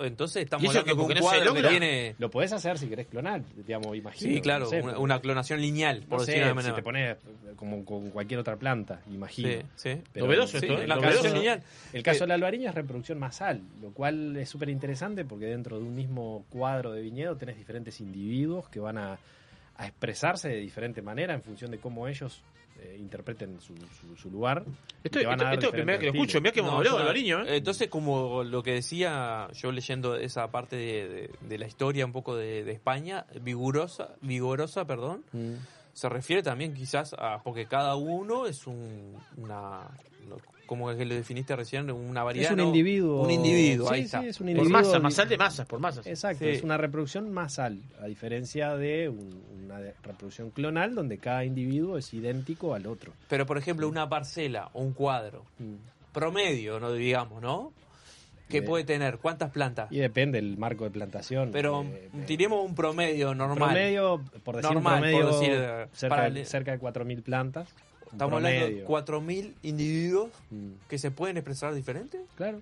entonces 0.00 0.42
estamos 0.42 0.64
¿Y 0.64 0.68
eso 0.68 0.80
hablando 0.80 0.84
que 0.84 0.90
de 0.90 0.92
un 0.94 0.98
porque 1.00 1.14
no 1.14 1.20
se 1.20 1.22
cuadro 1.26 1.54
que 1.54 1.62
logra? 1.62 1.70
tiene... 1.70 2.14
Lo 2.18 2.30
podés 2.30 2.52
hacer 2.52 2.78
si 2.78 2.88
querés 2.88 3.06
clonar, 3.06 3.42
digamos, 3.66 3.96
imagino. 3.96 4.34
Sí, 4.34 4.40
claro, 4.40 4.64
no 4.64 4.70
sé, 4.70 4.82
una, 4.82 5.20
clonación 5.20 5.60
lineal, 5.60 6.02
por 6.08 6.18
no 6.20 6.24
sé, 6.24 6.32
decirlo 6.32 6.46
de 6.48 6.50
si 6.52 6.56
manera. 6.56 6.74
te 6.74 6.82
pones 6.82 7.16
eh, 7.16 7.52
como 7.54 7.84
con 7.84 8.10
cualquier 8.10 8.40
otra 8.40 8.56
planta, 8.56 9.00
imagino. 9.10 9.48
Sí, 9.50 9.58
sí. 9.76 10.02
Pero 10.12 10.26
Novedoso 10.26 10.58
sí, 10.58 10.66
esto, 10.66 10.82
¿eh? 10.82 10.86
La 10.88 10.96
clonación 10.98 11.34
lineal. 11.34 11.62
El 11.92 12.02
caso 12.02 12.16
Eh, 12.16 12.20
de 12.22 12.26
la 12.26 12.34
albariña 12.34 12.70
es 12.70 12.74
reproducción 12.74 13.18
masal, 13.18 13.60
lo 13.80 13.90
cual 13.92 14.36
es 14.36 14.48
súper 14.48 14.68
interesante 14.68 15.24
porque 15.24 15.46
dentro 15.46 15.78
de 15.78 15.84
un 15.84 15.94
mismo 15.94 16.44
cuadro 16.50 16.90
de 16.92 17.00
viñedo 17.02 17.36
tenés 17.36 17.56
diferentes 17.56 18.00
individuos 18.00 18.68
que 18.68 18.80
van 18.80 18.98
a, 18.98 19.18
a 19.76 19.86
expresarse 19.86 20.48
de 20.48 20.56
diferente 20.56 21.02
manera 21.02 21.34
en 21.34 21.42
función 21.42 21.70
de 21.70 21.78
cómo 21.78 22.08
ellos 22.08 22.40
eh, 22.80 22.96
interpreten 22.98 23.60
su, 23.60 23.74
su- 23.76 24.16
su 24.16 24.30
lugar. 24.30 24.64
Esto, 25.02 25.18
esto, 25.20 25.30
esto 25.32 25.44
es 25.54 25.62
la 25.64 25.70
primera 25.70 25.98
que 25.98 26.06
lo 26.06 26.12
escucho. 26.12 26.40
Mirá 26.40 26.52
que 26.52 26.60
hemos 26.60 26.72
No, 26.72 26.78
hablado 26.78 26.96
yo- 26.96 26.98
de 26.98 27.08
Albariño, 27.08 27.42
¿eh? 27.44 27.56
Entonces, 27.56 27.88
como 27.88 28.42
lo 28.44 28.62
que 28.62 28.72
decía 28.72 29.48
yo 29.52 29.72
leyendo 29.72 30.16
esa 30.16 30.50
parte 30.50 30.76
de, 30.76 31.08
de- 31.08 31.30
de 31.40 31.58
la 31.58 31.66
historia 31.66 32.04
un 32.04 32.12
poco 32.12 32.36
de, 32.36 32.64
de 32.64 32.72
España, 32.72 33.26
vigorosa, 33.40 34.14
vigorosa, 34.20 34.86
perdón. 34.86 35.24
Mm. 35.32 35.54
se 35.92 36.08
refiere 36.08 36.42
también 36.42 36.74
quizás 36.74 37.14
a, 37.16 37.40
porque 37.44 37.66
cada 37.66 37.94
uno 37.94 38.46
es 38.46 38.66
un, 38.66 39.14
una, 39.36 39.82
como 40.66 40.90
es 40.90 40.96
que 40.96 41.04
lo 41.04 41.14
definiste 41.14 41.54
recién, 41.56 41.90
una 41.90 42.22
variedad. 42.22 42.46
Es 42.48 42.52
un 42.52 42.58
¿no? 42.58 42.64
individuo. 42.64 43.22
Un 43.22 43.30
individuo, 43.30 43.88
Sí, 43.88 43.94
ahí 43.94 44.00
sí, 44.00 44.04
está. 44.06 44.24
es 44.26 44.40
un 44.40 44.46
Por 44.46 44.50
individuo. 44.50 44.78
masa, 44.80 44.96
di- 44.96 45.02
masal 45.02 45.28
de 45.28 45.36
masas, 45.38 45.66
por 45.66 45.80
masas. 45.80 46.06
Exacto, 46.06 46.44
Sí. 46.44 46.50
es 46.50 46.62
una 46.62 46.76
reproducción 46.76 47.32
masal, 47.32 47.78
a 48.00 48.06
diferencia 48.06 48.76
de 48.76 49.08
un- 49.08 49.42
una 49.64 49.78
reproducción 49.78 50.50
clonal 50.50 50.94
donde 50.94 51.18
cada 51.18 51.44
individuo 51.44 51.98
es 51.98 52.12
idéntico 52.14 52.74
al 52.74 52.86
otro. 52.86 53.12
Pero, 53.28 53.46
por 53.46 53.58
ejemplo, 53.58 53.88
una 53.88 54.08
parcela 54.08 54.70
o 54.72 54.82
un 54.82 54.92
cuadro 54.92 55.44
Mm. 55.58 55.74
promedio, 56.12 56.78
no 56.80 56.92
digamos, 56.92 57.42
¿no? 57.42 57.72
Que 58.48 58.58
Eh, 58.58 58.62
puede 58.62 58.84
tener 58.84 59.18
cuántas 59.18 59.50
plantas. 59.50 59.90
Y 59.90 59.98
depende 59.98 60.38
del 60.40 60.58
marco 60.58 60.84
de 60.84 60.90
plantación. 60.90 61.50
Pero 61.50 61.82
Eh, 61.82 62.10
eh, 62.14 62.24
tiremos 62.26 62.64
un 62.64 62.74
promedio 62.74 63.34
normal. 63.34 63.70
promedio, 63.70 64.20
por 64.44 64.56
decir 64.56 64.70
Normal, 64.74 64.94
un 64.96 65.00
promedio, 65.00 65.30
por 65.30 65.40
decir, 65.40 65.54
eh, 65.56 65.86
cerca, 65.94 66.14
para- 66.16 66.30
de, 66.30 66.44
cerca 66.44 66.72
de 66.72 66.78
4.000 66.78 67.22
plantas. 67.22 67.68
Estamos 68.14 68.34
hablando 68.36 68.66
de 68.66 68.82
promedio. 68.84 68.86
4.000 68.86 69.52
individuos 69.62 70.30
Mm, 70.50 70.70
que 70.88 70.98
se 70.98 71.10
pueden 71.10 71.36
expresar 71.36 71.74
diferente. 71.74 72.20
claro. 72.36 72.60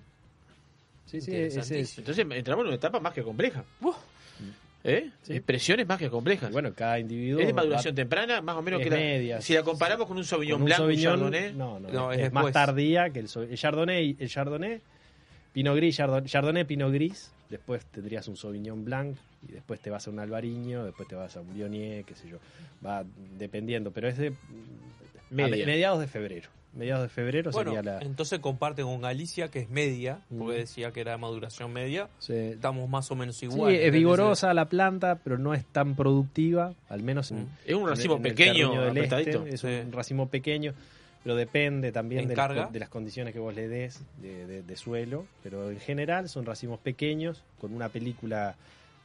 Sí, 1.05 1.21
sí, 1.21 1.35
ese 1.35 1.79
es. 1.79 1.97
Entonces 1.99 2.25
entramos 2.31 2.63
en 2.63 2.67
una 2.67 2.75
etapa 2.75 2.99
más 2.99 3.13
que 3.13 3.21
compleja. 3.23 3.63
¿Eh? 4.85 5.11
Expresiones 5.29 5.87
más 5.87 5.97
que 5.99 6.09
complejas. 6.09 6.51
bueno, 6.51 6.73
cada 6.75 6.99
individuo. 6.99 7.39
¿Es 7.39 7.47
de 7.47 7.53
maduración 7.53 7.93
va- 7.93 7.95
temprana? 7.95 8.41
Más 8.41 8.57
o 8.57 8.61
menos 8.61 8.81
es 8.81 8.85
que 8.85 8.89
la- 8.89 8.95
media. 8.97 9.41
Si 9.41 9.53
la 9.53 9.63
comparamos 9.63 10.07
con 10.07 10.17
un 10.17 10.25
Sauvignon 10.25 10.55
Con 10.55 10.61
un 10.63 10.65
blanco, 10.65 10.83
un 10.83 10.89
Sauvignon, 10.89 11.13
Chardonnay. 11.31 11.53
No, 11.53 11.79
no, 11.79 11.89
No, 11.89 12.11
es, 12.11 12.19
es 12.19 12.33
más 12.33 12.51
tardía 12.51 13.09
que 13.11 13.19
el, 13.19 13.29
el 13.49 13.57
Chardonnay. 13.57 14.15
El 14.19 14.29
Chardonnay, 14.29 14.81
Pinot 15.53 15.75
Gris, 15.77 15.95
Chardonnay, 15.95 16.27
Chardonnay, 16.29 16.63
Pinot 16.65 16.91
Gris. 16.91 17.31
Después 17.49 17.85
tendrías 17.85 18.27
un 18.27 18.35
Sauvignon 18.35 18.83
Blanc. 18.83 19.15
Y 19.47 19.51
después 19.53 19.79
te 19.79 19.89
vas 19.89 20.05
a 20.07 20.09
un 20.09 20.19
Albariño. 20.19 20.83
Después 20.83 21.07
te 21.07 21.15
vas 21.15 21.37
a 21.37 21.41
un 21.41 21.53
Viognier, 21.53 22.03
qué 22.03 22.15
sé 22.15 22.27
yo. 22.27 22.39
Va 22.85 23.05
dependiendo. 23.37 23.91
Pero 23.91 24.07
es 24.09 24.17
de. 24.17 24.33
A 25.33 25.47
Media. 25.47 25.65
mediados 25.65 25.99
de 25.99 26.07
febrero. 26.07 26.49
Mediados 26.75 27.03
de 27.03 27.09
febrero 27.09 27.51
Bueno, 27.51 27.71
sería 27.75 27.83
la. 27.99 28.01
entonces 28.03 28.39
comparte 28.39 28.81
con 28.81 28.99
Galicia, 28.99 29.49
que 29.49 29.59
es 29.59 29.69
media, 29.69 30.21
porque 30.35 30.55
Mm. 30.55 30.59
decía 30.61 30.91
que 30.91 31.01
era 31.01 31.15
maduración 31.19 31.71
media. 31.71 32.09
Sí. 32.17 32.33
Estamos 32.33 32.89
más 32.89 33.11
o 33.11 33.15
menos 33.15 33.35
Sí, 33.37 33.45
igual. 33.45 33.75
es 33.75 33.91
vigorosa 33.93 34.53
la 34.55 34.65
planta, 34.65 35.19
pero 35.23 35.37
no 35.37 35.53
es 35.53 35.63
tan 35.65 35.95
productiva, 35.95 36.73
al 36.89 37.03
menos 37.03 37.29
en, 37.31 37.47
Es 37.65 37.75
un 37.75 37.87
racimo 37.87 38.15
en 38.15 38.23
pequeño, 38.23 38.71
del 38.71 38.97
este, 38.97 39.15
apretadito. 39.15 39.45
es 39.45 39.61
Sí. 39.61 39.67
un 39.67 39.91
racimo 39.91 40.29
pequeño, 40.29 40.73
pero 41.23 41.35
depende 41.35 41.91
también 41.91 42.23
¿En 42.23 42.29
de 42.29 42.35
las, 42.35 42.47
carga? 42.47 42.65
co- 42.65 42.73
de 42.73 42.79
las 42.79 42.89
condiciones 42.89 43.33
que 43.33 43.39
vos 43.39 43.53
le 43.53 43.67
des 43.67 44.01
de, 44.19 44.47
de- 44.47 44.63
de 44.63 44.75
suelo, 44.75 45.27
pero 45.43 45.69
en 45.69 45.79
general 45.79 46.27
son 46.27 46.43
racimos 46.43 46.79
pequeños 46.79 47.43
con 47.61 47.71
una 47.75 47.89
película 47.89 48.55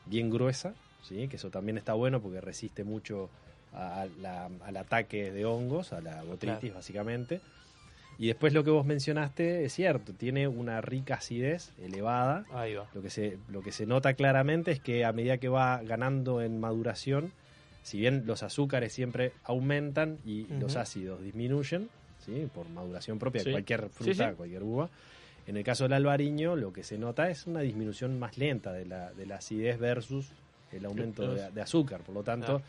bien 0.07 0.31
gruesa, 0.31 0.73
¿sí? 1.03 1.29
que 1.29 1.37
eso 1.37 1.51
también 1.51 1.77
está 1.77 1.93
bueno 1.93 2.23
porque 2.23 2.41
resiste 2.41 2.83
mucho 2.83 3.29
a- 3.75 4.07
la- 4.21 4.49
al 4.65 4.77
ataque 4.77 5.31
de 5.33 5.45
hongos, 5.45 5.93
a 5.93 6.01
la 6.01 6.23
botritis 6.23 6.59
Claro. 6.61 6.75
básicamente. 6.77 7.41
Y 8.21 8.27
después 8.27 8.53
lo 8.53 8.65
que 8.65 8.71
vos 8.71 8.85
mencionaste 8.85 9.65
es 9.65 9.73
cierto, 9.73 10.13
tiene 10.13 10.49
una 10.49 10.81
rica 10.81 11.15
acidez 11.15 11.73
elevada. 11.81 12.45
Ahí 12.53 12.75
va. 12.75 12.87
Lo 12.93 13.01
que, 13.01 13.11
se, 13.11 13.39
lo 13.49 13.63
que 13.63 13.71
se 13.71 13.87
nota 13.87 14.15
claramente 14.15 14.73
es 14.73 14.81
que 14.81 15.05
a 15.05 15.13
medida 15.13 15.39
que 15.39 15.49
va 15.49 15.81
ganando 15.85 16.43
en 16.43 16.59
maduración, 16.59 17.31
si 17.85 18.01
bien 18.01 18.25
los 18.27 18.43
azúcares 18.43 18.93
siempre 18.93 19.33
aumentan 19.45 20.19
y 20.25 20.43
Ujú. 20.45 20.55
los 20.63 20.75
ácidos 20.77 21.23
disminuyen, 21.23 21.89
¿sí? 22.27 22.49
por 22.53 22.69
maduración 22.69 23.21
propia 23.21 23.45
Sí. 23.45 23.53
cualquier 23.53 23.83
Sí, 23.83 23.89
fruta, 24.05 24.31
sí. 24.31 24.35
cualquier 24.37 24.65
uva, 24.65 24.91
en 25.47 25.57
el 25.57 25.63
caso 25.63 25.85
del 25.85 25.93
albariño 25.93 26.57
lo 26.57 26.73
que 26.73 26.83
se 26.83 26.99
nota 26.99 27.31
es 27.31 27.47
una 27.47 27.61
disminución 27.61 28.19
más 28.19 28.37
lenta 28.37 28.73
de 28.73 28.85
la, 28.85 29.13
de 29.13 29.27
la 29.27 29.37
acidez 29.37 29.79
versus 29.79 30.33
el 30.73 30.85
aumento 30.85 31.33
de, 31.33 31.51
de 31.53 31.61
azúcar. 31.63 32.01
Por 32.01 32.17
lo 32.17 32.25
tanto, 32.25 32.63
Ah. 32.65 32.69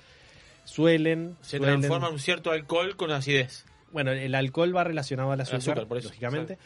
Suelen... 0.69 1.35
Se 1.41 1.57
suelen- 1.57 1.79
transforma 1.81 2.09
un 2.09 2.19
cierto 2.19 2.51
alcohol 2.51 2.95
con 2.95 3.11
acidez. 3.11 3.65
bueno, 3.91 4.11
el 4.11 4.35
alcohol 4.35 4.75
va 4.75 4.83
relacionado 4.83 5.31
al 5.31 5.41
azúcar, 5.41 5.59
azúcar, 5.59 5.87
por 5.87 5.97
eso, 5.97 6.09
lógicamente, 6.09 6.57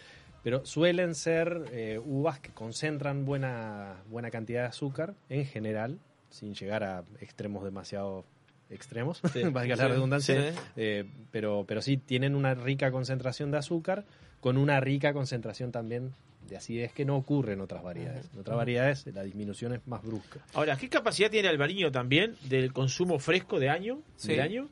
pero 0.44 0.66
suelen 0.66 1.16
ser 1.16 1.66
eh, 1.72 2.00
uvas 2.04 2.40
que 2.40 2.52
concentran 2.52 3.26
buena, 3.26 4.04
buena 4.10 4.30
cantidad 4.30 4.62
de 4.64 4.68
azúcar 4.68 5.14
en 5.30 5.46
general, 5.46 6.00
sin 6.30 6.54
llegar 6.54 6.84
a 6.84 7.04
extremos 7.22 7.64
demasiado 7.64 8.26
extremos, 8.70 9.22
Sí, 9.32 9.44
valga 9.52 9.76
la 9.76 9.88
redundancia, 9.88 10.52
sí. 10.52 10.58
eh, 10.78 11.06
pero, 11.32 11.64
pero 11.68 11.82
sí 11.82 11.98
tienen 11.98 12.36
una 12.36 12.56
rica 12.56 12.92
concentración 12.92 13.52
de 13.52 13.58
azúcar 13.60 14.04
con 14.42 14.58
una 14.58 14.80
rica 14.82 15.14
concentración 15.14 15.72
también 15.72 16.12
de 16.48 16.58
acidez 16.58 16.94
que 16.94 17.06
no 17.06 17.16
ocurre 17.16 17.54
en 17.54 17.62
otras 17.62 17.84
variedades. 17.84 18.30
En 18.34 18.40
otras 18.40 18.58
variedades 18.58 19.06
la 19.08 19.24
disminución 19.24 19.74
es 19.74 19.86
más 19.88 20.04
brusca. 20.04 20.40
Ahora, 20.54 20.78
¿qué 20.78 20.90
capacidad 20.90 21.30
tiene 21.30 21.48
Albariño 21.48 21.92
también 21.92 22.36
del 22.50 22.74
consumo 22.74 23.20
fresco 23.20 23.60
de 23.60 23.70
año? 23.70 24.02
Sí. 24.16 24.30
Del 24.30 24.42
año? 24.42 24.70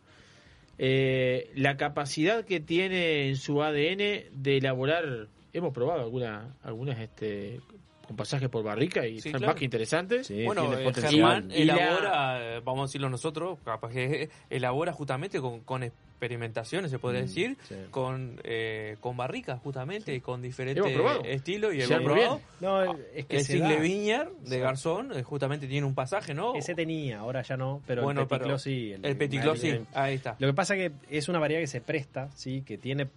Eh, 0.78 1.52
la 1.56 1.78
capacidad 1.78 2.44
que 2.44 2.60
tiene 2.60 3.30
en 3.30 3.36
su 3.36 3.62
ADN 3.62 4.32
de 4.32 4.58
elaborar, 4.58 5.28
hemos 5.54 5.74
probado 5.74 6.02
alguna, 6.02 6.56
algunas 6.64 7.00
este, 7.00 7.60
con 8.08 8.16
pasajes 8.16 8.50
por 8.50 8.64
barrica 8.64 9.06
y 9.08 9.20
Sí, 9.22 9.30
claro. 9.32 9.48
más 9.48 9.56
que 9.56 9.66
interesantes. 9.66 10.28
Sí, 10.28 10.44
bueno, 10.46 10.68
tiene 10.70 10.90
eh. 10.90 10.94
Germán 10.94 11.48
la- 11.50 11.56
elabora, 11.56 12.60
vamos 12.62 12.82
a 12.82 12.84
decirlo 12.90 13.10
nosotros, 13.10 13.60
capaz 13.64 13.92
que 13.92 14.30
elabora 14.50 14.92
justamente 14.94 15.40
con, 15.40 15.62
con 15.62 15.84
experimentaciones, 15.84 16.92
se 16.92 17.00
podría 17.00 17.22
Mm, 17.22 17.26
decir, 17.26 17.58
sí. 17.68 17.76
con, 17.90 18.40
eh, 18.44 18.98
con 19.00 19.18
barricas 19.18 19.60
justamente, 19.62 20.14
y 20.14 20.20
con 20.22 20.42
diferentes 20.42 20.84
estilos 21.26 21.74
y 21.74 21.78
muy 21.78 22.04
probado. 22.06 22.36
bien. 22.36 22.48
No, 22.60 22.84
es 23.14 23.26
que 23.26 23.38
El 23.38 23.44
Single. 23.46 23.80
Viñar 23.80 24.32
de 24.42 24.56
Sí. 24.56 24.60
Garzón 24.62 25.12
eh, 25.18 25.24
justamente 25.24 25.68
tiene 25.68 25.88
un 25.88 25.96
pasaje, 25.96 26.34
¿no? 26.34 26.54
Ese 26.56 26.76
tenía, 26.76 27.20
ahora 27.20 27.42
ya 27.42 27.58
no, 27.58 27.82
pero 27.88 28.04
bueno, 28.04 28.22
el 28.22 28.28
Clos 28.28 28.62
sí. 28.62 28.94
el 29.02 29.18
Petit 29.18 29.42
Clos 29.42 29.60
sí, 29.60 29.70
el- 29.70 29.88
ahí 29.94 30.16
está. 30.16 30.36
Lo 30.40 30.48
que 30.48 30.54
pasa 30.54 30.76
que 30.76 30.92
es 31.10 31.28
una 31.30 31.40
variedad 31.40 31.62
que 31.62 31.68
se 31.68 31.82
presta, 31.82 32.30
sí, 32.36 32.62
que 32.62 32.78
tiene 32.78 33.08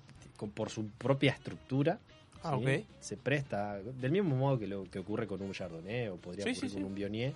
por 0.54 0.70
su 0.70 0.88
propia 0.90 1.32
estructura. 1.32 1.98
Ah. 2.44 2.58
Se 3.00 3.16
presta, 3.16 3.78
del 3.80 4.10
mismo 4.12 4.36
modo 4.36 4.58
que 4.58 4.66
lo 4.66 4.84
que 4.84 4.98
ocurre 4.98 5.26
con 5.26 5.40
un 5.42 5.52
Chardonnay 5.52 6.08
o 6.08 6.16
podría 6.16 6.44
Sí, 6.44 6.50
ocurrir 6.52 6.70
sí, 6.70 6.76
con 6.76 6.84
un 6.84 6.94
Viognier. 6.94 7.32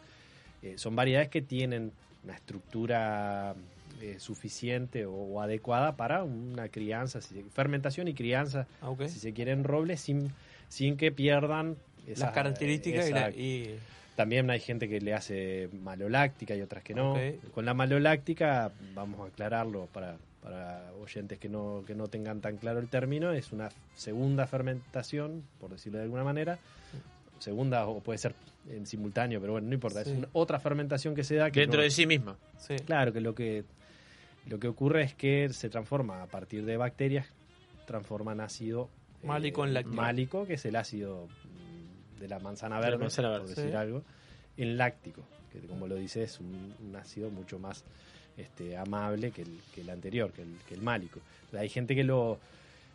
Eh, 0.62 0.74
son 0.76 0.94
variedades 0.96 1.28
que 1.28 1.40
tienen 1.42 1.92
una 2.24 2.34
estructura 2.34 3.54
eh, 4.00 4.16
suficiente 4.18 5.06
o, 5.06 5.12
o 5.12 5.40
adecuada 5.40 5.96
para 5.96 6.22
una 6.24 6.68
crianza, 6.68 7.20
si 7.20 7.34
se- 7.34 7.42
fermentación 7.50 8.06
y 8.08 8.14
crianza, 8.14 8.66
Ah, 8.82 8.92
si 9.08 9.18
se 9.18 9.32
quiere, 9.32 9.52
en 9.52 9.64
roble, 9.64 9.96
sin, 9.96 10.32
sin 10.68 10.96
que 10.96 11.10
pierdan 11.10 11.76
Las 12.06 12.18
esas- 12.18 12.32
características 12.32 13.08
y 13.08 13.12
la- 13.12 13.18
exacto. 13.28 13.40
y, 13.40 13.74
También 14.16 14.50
hay 14.50 14.58
gente 14.60 14.88
que 14.88 15.00
le 15.00 15.14
hace 15.14 15.68
maloláctica 15.82 16.54
y 16.56 16.60
otras 16.60 16.82
que 16.82 16.92
no. 16.92 17.16
Con 17.54 17.64
la 17.64 17.72
maloláctica, 17.74 18.72
vamos 18.94 19.20
a 19.20 19.26
aclararlo 19.26 19.86
para, 19.92 20.16
para 20.42 20.92
oyentes 21.00 21.38
que 21.38 21.48
no, 21.48 21.82
que 21.86 21.94
no 21.94 22.06
tengan 22.08 22.40
tan 22.40 22.56
claro 22.58 22.78
el 22.78 22.88
término, 22.88 23.32
es 23.32 23.52
una 23.52 23.68
segunda 23.94 24.46
fermentación, 24.46 25.42
por 25.60 25.70
decirlo 25.70 25.98
de 25.98 26.04
alguna 26.04 26.24
manera. 26.24 26.58
Segunda 27.38 27.86
o 27.86 28.00
puede 28.00 28.18
ser 28.18 28.34
en 28.68 28.86
simultáneo, 28.86 29.40
pero 29.40 29.52
bueno, 29.52 29.68
no 29.68 29.74
importa. 29.74 30.04
Sí. 30.04 30.10
Es 30.10 30.16
una- 30.18 30.28
otra 30.32 30.58
fermentación 30.60 31.14
que 31.14 31.24
se 31.24 31.36
da. 31.36 31.50
Que 31.50 31.60
Dentro 31.60 31.78
no- 31.78 31.84
de 31.84 31.90
sí 31.90 32.06
misma. 32.06 32.36
sí. 32.58 32.76
Claro, 32.84 33.12
que 33.12 33.20
lo 33.20 33.34
que 33.34 33.64
lo 34.46 34.58
que 34.58 34.66
ocurre 34.68 35.02
es 35.02 35.14
que 35.14 35.50
se 35.52 35.68
transforma 35.68 36.22
a 36.22 36.26
partir 36.26 36.64
de 36.64 36.76
bacterias, 36.78 37.26
transforman 37.86 38.40
ácido 38.40 38.88
eh, 39.22 39.26
Málico 39.26 39.64
en 39.64 39.74
láctico. 39.74 39.94
málico, 39.96 40.46
que 40.46 40.54
es 40.54 40.64
el 40.64 40.76
ácido 40.76 41.28
de 42.18 42.28
la 42.28 42.38
manzana 42.38 42.76
la 42.76 42.80
verde, 42.88 42.98
por 42.98 43.46
decir 43.46 43.70
sí. 43.70 43.76
algo, 43.76 44.02
en 44.56 44.76
láctico, 44.78 45.22
que 45.52 45.60
como 45.66 45.86
lo 45.86 45.96
dice 45.96 46.22
es 46.22 46.40
un, 46.40 46.74
un 46.80 46.96
ácido 46.96 47.30
mucho 47.30 47.58
más 47.58 47.84
este, 48.38 48.76
amable 48.76 49.30
que 49.32 49.42
el, 49.42 49.58
que 49.74 49.82
el 49.82 49.90
anterior, 49.90 50.32
que 50.32 50.42
el, 50.42 50.56
que 50.66 50.74
el 50.74 50.82
málico. 50.82 51.20
Hay 51.52 51.68
gente 51.68 51.94
que 51.94 52.04
lo 52.04 52.38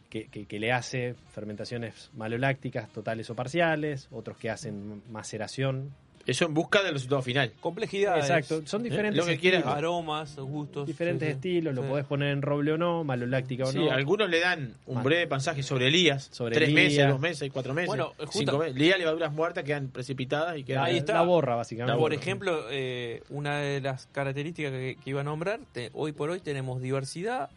que, 0.09 0.27
que- 0.29 0.45
que 0.45 0.59
le 0.59 0.71
hace 0.71 1.15
fermentaciones 1.33 2.09
malolácticas 2.15 2.89
totales 2.91 3.29
o 3.29 3.35
parciales, 3.35 4.07
otros 4.11 4.37
que 4.37 4.49
hacen 4.49 5.01
maceración 5.11 5.91
Eso 6.25 6.45
en 6.45 6.53
busca 6.53 6.81
del 6.81 6.93
resultado 6.93 7.21
final. 7.21 7.51
Complejidades. 7.59 8.23
Exacto, 8.23 8.61
son 8.65 8.81
diferentes 8.81 9.17
Lo 9.17 9.25
que 9.25 9.37
quieras. 9.37 9.65
Aromas, 9.65 10.37
gustos. 10.37 10.87
diferentes 10.87 11.27
sí, 11.27 11.31
sí. 11.33 11.35
estilos, 11.37 11.75
lo 11.75 11.83
podés 11.83 12.05
poner 12.05 12.29
en 12.29 12.41
roble 12.41 12.71
o 12.71 12.77
no, 12.77 13.03
maloláctica 13.03 13.65
o 13.65 13.71
Sí, 13.73 13.79
no. 13.79 13.91
algunos 13.91 14.29
le 14.29 14.39
dan 14.39 14.75
un 14.85 14.95
Mal. 14.95 15.03
breve 15.03 15.27
pasaje 15.27 15.63
sobre 15.63 15.87
Elías. 15.87 16.29
Sobre 16.31 16.55
tres 16.55 16.69
Elías. 16.69 16.83
meses, 16.85 17.07
dos 17.09 17.19
meses, 17.19 17.51
cuatro 17.51 17.73
meses. 17.73 17.87
Bueno, 17.87 18.13
cinco 18.31 18.57
meses. 18.57 18.75
Elías, 18.77 18.97
levaduras 18.99 19.33
muertas 19.33 19.65
quedan 19.65 19.89
precipitadas 19.89 20.57
y 20.57 20.63
quedan. 20.63 20.85
Ahí 20.85 20.97
está. 20.97 21.13
La 21.15 21.23
borra, 21.23 21.55
básicamente. 21.55 21.99
Por 21.99 22.13
ejemplo, 22.13 22.67
eh, 22.71 23.21
una 23.29 23.57
de 23.57 23.81
las 23.81 24.07
características 24.13 24.71
que, 24.71 24.97
que 25.03 25.09
iba 25.09 25.19
a 25.19 25.25
nombrar, 25.25 25.59
te- 25.73 25.89
hoy 25.93 26.13
por 26.13 26.29
hoy 26.29 26.39
tenemos 26.39 26.81
diversidad 26.81 27.49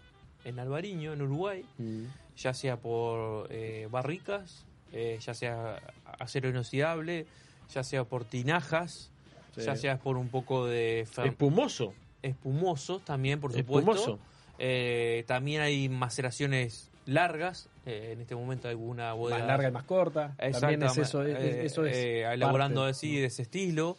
en 0.44 0.58
Albariño, 0.58 1.12
en 1.12 1.22
Uruguay, 1.22 1.64
Mm. 1.78 2.04
ya 2.36 2.52
sea 2.52 2.76
por 2.78 3.46
eh, 3.50 3.86
barricas, 3.92 4.64
eh, 4.92 5.18
ya 5.20 5.34
sea 5.34 5.78
acero 6.18 6.48
inoxidable, 6.48 7.26
ya 7.72 7.82
sea 7.82 8.04
por 8.04 8.24
tinajas, 8.24 9.10
Sí. 9.54 9.62
ya 9.62 9.74
sea 9.76 9.98
por 9.98 10.16
un 10.16 10.28
poco 10.28 10.66
de 10.66 11.00
Espumoso. 11.24 11.94
espumosos 12.22 13.04
también, 13.04 13.40
por 13.40 13.52
supuesto. 13.52 13.90
Espumoso. 13.92 14.18
Eh, 14.58 15.24
también 15.26 15.62
hay 15.62 15.88
maceraciones 15.88 16.90
largas. 17.06 17.68
eh, 17.88 18.10
en 18.14 18.20
este 18.20 18.34
momento 18.34 18.66
hay 18.66 18.74
una 18.74 19.12
bodega 19.12 19.38
Más 19.38 19.46
larga 19.46 19.68
y 19.68 19.70
más 19.70 19.84
corta. 19.84 20.34
También 20.58 20.82
es 20.82 20.98
eso, 20.98 21.22
es- 21.22 21.36
eh, 21.38 21.64
eso 21.64 21.86
es 21.86 21.96
elaborando 21.96 22.80
parte. 22.80 22.90
así 22.90 23.16
de 23.20 23.26
ese 23.26 23.42
estilo. 23.42 23.96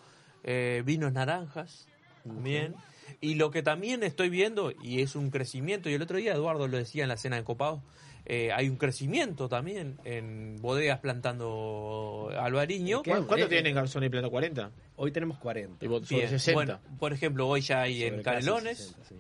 Vinos 0.84 1.14
naranjas 1.14 1.88
también. 2.26 2.76
Y 3.22 3.36
lo 3.36 3.50
que 3.50 3.64
también 3.64 4.04
estoy 4.04 4.30
viendo, 4.30 4.74
y 4.84 5.02
es 5.02 5.16
un 5.16 5.30
crecimiento, 5.32 5.90
y 5.90 5.94
el 5.94 6.02
otro 6.02 6.18
día 6.18 6.34
Eduardo 6.34 6.68
lo 6.68 6.78
decía 6.78 7.04
en 7.04 7.10
la 7.10 7.16
cena 7.16 7.38
de 7.38 7.46
copados, 7.46 7.80
eh, 8.30 8.52
hay 8.52 8.68
un 8.68 8.76
crecimiento 8.76 9.48
también 9.48 9.98
en 10.04 10.58
bodegas 10.62 11.00
plantando 11.00 12.30
albariño. 12.38 13.02
¿Qué? 13.02 13.12
¿Cuánto 13.12 13.38
Eh, 13.38 13.46
tienen 13.48 13.74
Garzón 13.74 14.04
y 14.04 14.10
Plano? 14.10 14.30
¿40? 14.30 14.70
Hoy 14.98 15.12
tenemos 15.12 15.38
40. 15.38 15.86
Y 15.86 15.88
sobre 15.88 16.02
Bien, 16.10 16.30
60. 16.30 16.54
bueno, 16.54 16.80
por 17.00 17.14
ejemplo, 17.14 17.48
hoy 17.48 17.62
ya 17.62 17.82
hay 17.84 18.04
en 18.04 18.10
Sobre 18.12 18.24
casi 18.24 18.36
Canelones, 18.46 18.78
60, 18.78 19.04
sí. 19.08 19.16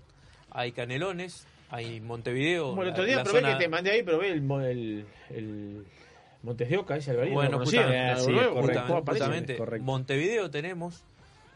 hay 0.51 0.71
Canelones, 0.73 1.45
hay 1.69 2.01
Montevideo. 2.01 2.67
Bueno, 2.75 2.84
el 2.84 2.89
otro 2.89 3.05
día 3.05 3.23
probé 3.23 3.39
zona- 3.41 3.53
que 3.57 3.63
te 3.63 3.69
mandé 3.69 3.91
ahí, 3.91 4.03
probé 4.03 4.31
el, 4.31 4.41
el, 4.51 5.05
el 5.29 5.85
Montes 6.43 6.69
de 6.69 6.77
Oca, 6.77 6.95
ese 6.97 7.11
Alvarino. 7.11 7.35
Bueno, 7.35 7.59
justamente, 7.59 8.21
sí, 8.21 8.31
correcto, 8.34 9.03
justamente, 9.05 9.55
correcto. 9.57 9.85
Montevideo 9.85 10.51
tenemos, 10.51 11.03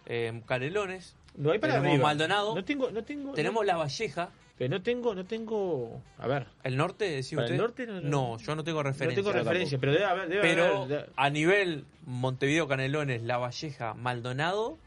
eh, 0.06 0.42
Canelones, 0.46 1.16
No 1.36 1.52
hay 1.52 1.60
para 1.60 1.74
tenemos 1.74 1.92
arriba. 1.94 2.08
Maldonado, 2.08 2.56
No 2.56 2.64
tengo, 2.64 2.92
no 2.92 3.04
tengo. 3.04 3.34
tenemos 3.34 3.62
no- 3.62 3.68
La 3.68 3.76
Valleja, 3.78 4.30
pero 4.68 4.78
no 4.78 4.84
tengo, 4.84 5.16
no 5.16 5.26
tengo. 5.26 6.02
A 6.20 6.28
ver. 6.28 6.46
el 6.64 6.78
norte, 6.78 7.06
decía 7.10 7.38
Para 7.38 7.46
usted. 7.46 7.56
el 7.56 7.62
norte 7.62 7.88
no- 7.88 8.02
no- 8.02 8.38
yo 8.38 8.56
no 8.56 8.64
tengo 8.64 8.84
No 8.84 8.90
referencia. 8.90 9.24
tengo 9.24 9.32
referencia, 9.34 9.78
pero 9.80 9.92
debe 9.94 10.06
haber. 10.06 10.30
Debe 10.30 10.42
Pero 10.42 10.78
haber- 10.84 10.88
debe- 10.88 11.10
a 11.16 11.30
nivel 11.30 11.86
Montevideo, 12.06 12.68
Canelones, 12.68 13.24
La 13.24 13.38
Valleja, 13.38 13.94
Maldonado, 13.94 14.78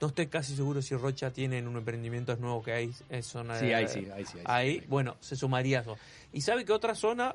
No 0.00 0.06
estoy 0.06 0.28
casi 0.28 0.54
seguro 0.54 0.80
si 0.80 0.94
Rocha 0.94 1.32
tiene 1.32 1.58
en 1.58 1.66
un 1.66 1.76
emprendimiento 1.76 2.36
nuevo 2.36 2.62
que 2.62 2.70
hay 2.72 2.92
en 3.10 3.22
zona 3.24 3.58
Sí, 3.58 3.66
de- 3.66 3.74
ahí 3.74 3.88
sí, 3.88 3.98
ahí 3.98 4.04
sí, 4.04 4.10
ahí 4.12 4.24
sí. 4.26 4.38
Ahí, 4.44 4.84
bueno, 4.86 5.16
se 5.18 5.34
sumaría 5.34 5.80
eso. 5.80 5.98
Y 6.32 6.42
sabe 6.42 6.64
que 6.64 6.72
otra 6.72 6.94
zona 6.94 7.34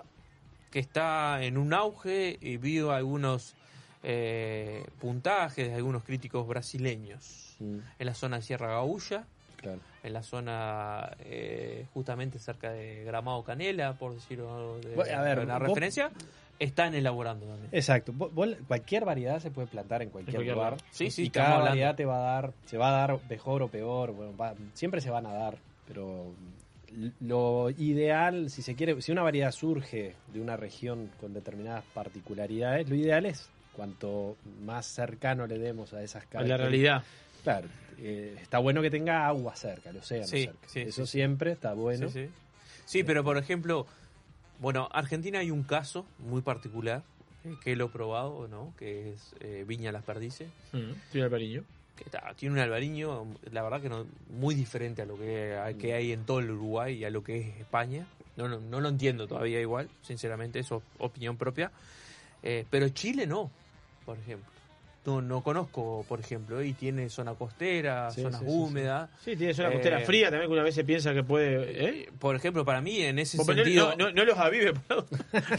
que 0.72 0.80
está 0.80 1.44
en 1.44 1.58
un 1.58 1.74
auge 1.74 2.38
y 2.40 2.56
vi 2.56 2.80
algunos 2.80 3.56
eh, 4.02 4.86
puntajes 5.02 5.68
de 5.70 5.76
algunos 5.76 6.04
críticos 6.04 6.48
brasileños. 6.48 7.58
En 7.60 7.82
la 8.06 8.14
zona 8.14 8.38
de 8.38 8.44
Sierra 8.44 8.68
Gaúcha, 8.68 9.26
claro. 9.64 9.80
en 10.04 10.14
la 10.14 10.22
zona 10.22 11.16
eh, 11.22 11.88
justamente 11.94 12.38
cerca 12.38 12.72
de 12.72 13.04
Gramado 13.04 13.44
Canela, 13.44 13.94
por 13.94 14.14
decirlo 14.14 14.80
de 14.80 14.94
Bueno, 14.96 15.18
a 15.18 15.22
ver, 15.24 15.40
una 15.40 15.58
vos- 15.58 15.70
referencia, 15.70 16.12
están 16.60 16.94
elaborando 16.94 17.46
también. 17.48 17.70
Exacto. 17.72 18.12
Vos- 18.14 18.34
vos- 18.34 18.56
cualquier 18.68 19.06
variedad 19.06 19.40
se 19.40 19.50
puede 19.50 19.68
plantar 19.68 20.02
en 20.04 20.10
cualquier, 20.10 20.36
cualquier 20.36 20.56
lugar. 20.56 20.74
lugar. 20.74 20.86
Sí, 20.92 21.10
sí, 21.10 21.24
y 21.24 21.30
cada 21.32 21.48
hablando. 21.54 21.70
variedad 21.70 21.96
te 21.96 22.06
va 22.06 22.18
a 22.18 22.34
dar, 22.42 22.54
se 22.66 22.78
va 22.78 22.90
a 22.90 23.08
dar 23.08 23.20
mejor 23.30 23.64
o 23.64 23.68
peor. 23.70 24.12
Bueno, 24.12 24.38
va- 24.38 24.54
siempre 24.74 25.02
se 25.02 25.10
van 25.10 25.26
a 25.26 25.34
dar, 25.34 25.58
pero 25.88 26.32
lo 27.22 27.72
ideal, 27.72 28.50
si 28.52 28.62
se 28.62 28.76
quiere, 28.76 29.02
si 29.02 29.12
una 29.12 29.24
variedad 29.24 29.52
surge 29.52 30.14
de 30.32 30.40
una 30.40 30.56
región 30.56 31.10
con 31.20 31.34
determinadas 31.34 31.84
particularidades, 31.94 32.88
lo 32.88 32.96
ideal 32.96 33.26
es 33.26 33.50
cuanto 33.76 34.38
más 34.64 34.86
cercano 34.86 35.48
le 35.48 35.58
demos 35.58 35.94
a 35.94 36.04
esas 36.04 36.22
A 36.22 36.26
la 36.26 36.30
características. 36.30 36.60
realidad. 36.70 37.04
Claro, 37.44 37.68
eh, 37.98 38.38
está 38.42 38.58
bueno 38.60 38.82
que 38.82 38.90
tenga 38.90 39.28
agua 39.28 39.56
cerca, 39.56 39.90
el 39.90 39.98
océano 39.98 40.26
Sí, 40.28 40.46
cerca. 40.46 40.68
sí, 40.68 40.80
Eso 40.82 41.06
sí, 41.06 41.12
siempre 41.14 41.52
está 41.52 41.74
bueno. 41.74 42.10
Sí, 42.10 42.26
sí. 42.26 42.30
Sí, 42.86 43.04
pero 43.04 43.24
por 43.24 43.38
ejemplo, 43.38 43.86
bueno, 44.60 44.88
Argentina 44.92 45.40
hay 45.40 45.52
un 45.52 45.64
caso 45.64 46.06
muy 46.20 46.42
particular 46.42 47.04
eh, 47.46 47.56
que 47.64 47.76
lo 47.76 47.86
he 47.86 47.90
probado, 47.90 48.48
¿no? 48.48 48.74
Que 48.78 49.12
es 49.14 49.36
eh, 49.42 49.64
Viña 49.68 49.92
Las 49.92 50.04
Perdices. 50.04 50.50
Mm, 50.72 50.92
tiene 51.12 51.26
albariño. 51.26 51.64
Que 51.98 52.06
está- 52.06 52.34
tiene 52.36 52.54
un 52.56 52.60
albariño, 52.60 53.28
la 53.52 53.62
verdad 53.62 53.82
que 53.82 53.90
no, 53.90 54.06
muy 54.30 54.56
diferente 54.56 55.02
a 55.04 55.06
lo 55.06 55.18
que 55.18 55.56
hay, 55.58 55.76
que 55.76 55.94
hay 55.94 56.12
en 56.12 56.26
todo 56.26 56.40
el 56.40 56.50
Uruguay 56.52 56.96
y 56.98 57.06
a 57.06 57.10
lo 57.10 57.24
que 57.24 57.38
es 57.40 57.48
España. 57.60 58.08
No, 58.36 58.48
no, 58.48 58.60
no 58.60 58.80
lo 58.82 58.90
entiendo 58.90 59.28
todavía 59.28 59.60
igual, 59.62 59.90
sinceramente, 60.02 60.58
eso 60.60 60.78
es 60.78 60.84
opinión 61.00 61.38
propia. 61.38 61.72
Eh, 62.42 62.66
pero 62.70 62.90
Chile 62.90 63.28
no, 63.28 63.52
por 64.06 64.18
ejemplo. 64.18 64.50
No, 65.06 65.22
no 65.22 65.42
conozco, 65.44 66.06
por 66.08 66.22
ejemplo, 66.22 66.64
y 66.64 66.72
tiene 66.72 67.10
zona 67.10 67.34
costera, 67.34 68.10
Sí, 68.12 68.22
zonas 68.22 68.40
sí, 68.40 68.46
sí, 68.46 68.52
sí. 68.52 68.58
húmedas. 68.58 69.10
Sí, 69.22 69.36
tiene 69.36 69.54
zona 69.54 69.72
costera 69.74 70.02
Eh, 70.02 70.06
fría 70.06 70.30
también, 70.30 70.48
que 70.50 70.54
una 70.54 70.64
vez 70.64 70.76
se 70.76 70.86
piensa 70.86 71.14
que 71.14 71.24
puede. 71.24 71.86
¿eh? 71.90 72.10
Por 72.20 72.38
ejemplo, 72.38 72.64
para 72.64 72.80
mí, 72.80 73.02
en 73.02 73.20
ese 73.20 73.38
sentido. 73.44 73.96
No, 73.98 74.06
no, 74.08 74.12
no 74.14 74.24
los 74.24 74.38
avive, 74.38 74.72
perdón. 74.88 75.06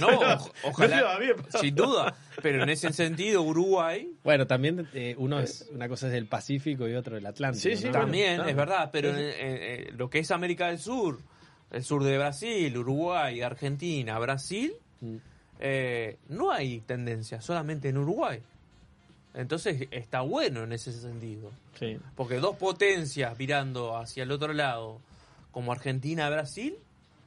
No, 0.01 0.07
o- 0.09 0.53
ojalá. 0.65 0.97
No 0.97 1.03
los 1.03 1.15
avive, 1.17 1.35
perdón. 1.35 1.61
sin 1.61 1.75
duda. 1.75 2.15
Pero 2.43 2.63
en 2.63 2.71
ese 2.71 2.91
sentido, 2.95 3.43
Uruguay. 3.43 4.11
Bueno, 4.25 4.47
también 4.47 4.89
eh, 4.95 5.15
uno 5.19 5.39
es 5.41 5.69
una 5.73 5.89
cosa 5.91 6.09
es 6.09 6.15
el 6.15 6.27
Pacífico 6.27 6.89
y 6.89 6.95
otro 6.95 7.19
el 7.19 7.27
Atlántico. 7.27 7.87
¿no? 7.87 7.93
También, 7.93 8.37
Claro. 8.37 8.51
es 8.51 8.57
verdad. 8.57 8.89
Pero 8.93 9.11
Sí, 9.15 9.19
sí. 9.21 9.23
en- 9.41 9.47
en- 9.57 9.89
en 9.91 9.99
lo 9.99 10.09
que 10.09 10.21
es 10.21 10.31
América 10.31 10.69
del 10.69 10.79
Sur, 10.79 11.19
el 11.71 11.85
sur 11.85 12.03
de 12.03 12.17
Brasil, 12.17 12.79
Uruguay, 12.79 13.43
Argentina, 13.43 14.19
Brasil, 14.19 14.73
Mm. 15.03 15.17
eh, 15.61 16.17
no 16.31 16.51
hay 16.51 16.81
tendencia, 16.81 17.43
solamente 17.43 17.91
en 17.91 17.99
Uruguay. 17.99 18.41
Entonces 19.35 19.89
está 19.91 20.21
bueno 20.21 20.63
en 20.63 20.73
ese 20.73 20.93
sentido. 20.93 21.51
Sí. 21.79 21.99
Porque 22.15 22.37
dos 22.37 22.57
potencias 22.57 23.37
mirando 23.39 23.97
hacia 23.97 24.23
el 24.23 24.31
otro 24.31 24.53
lado, 24.53 25.01
como 25.51 25.73
Argentina, 25.73 26.31
Brasil, 26.31 26.77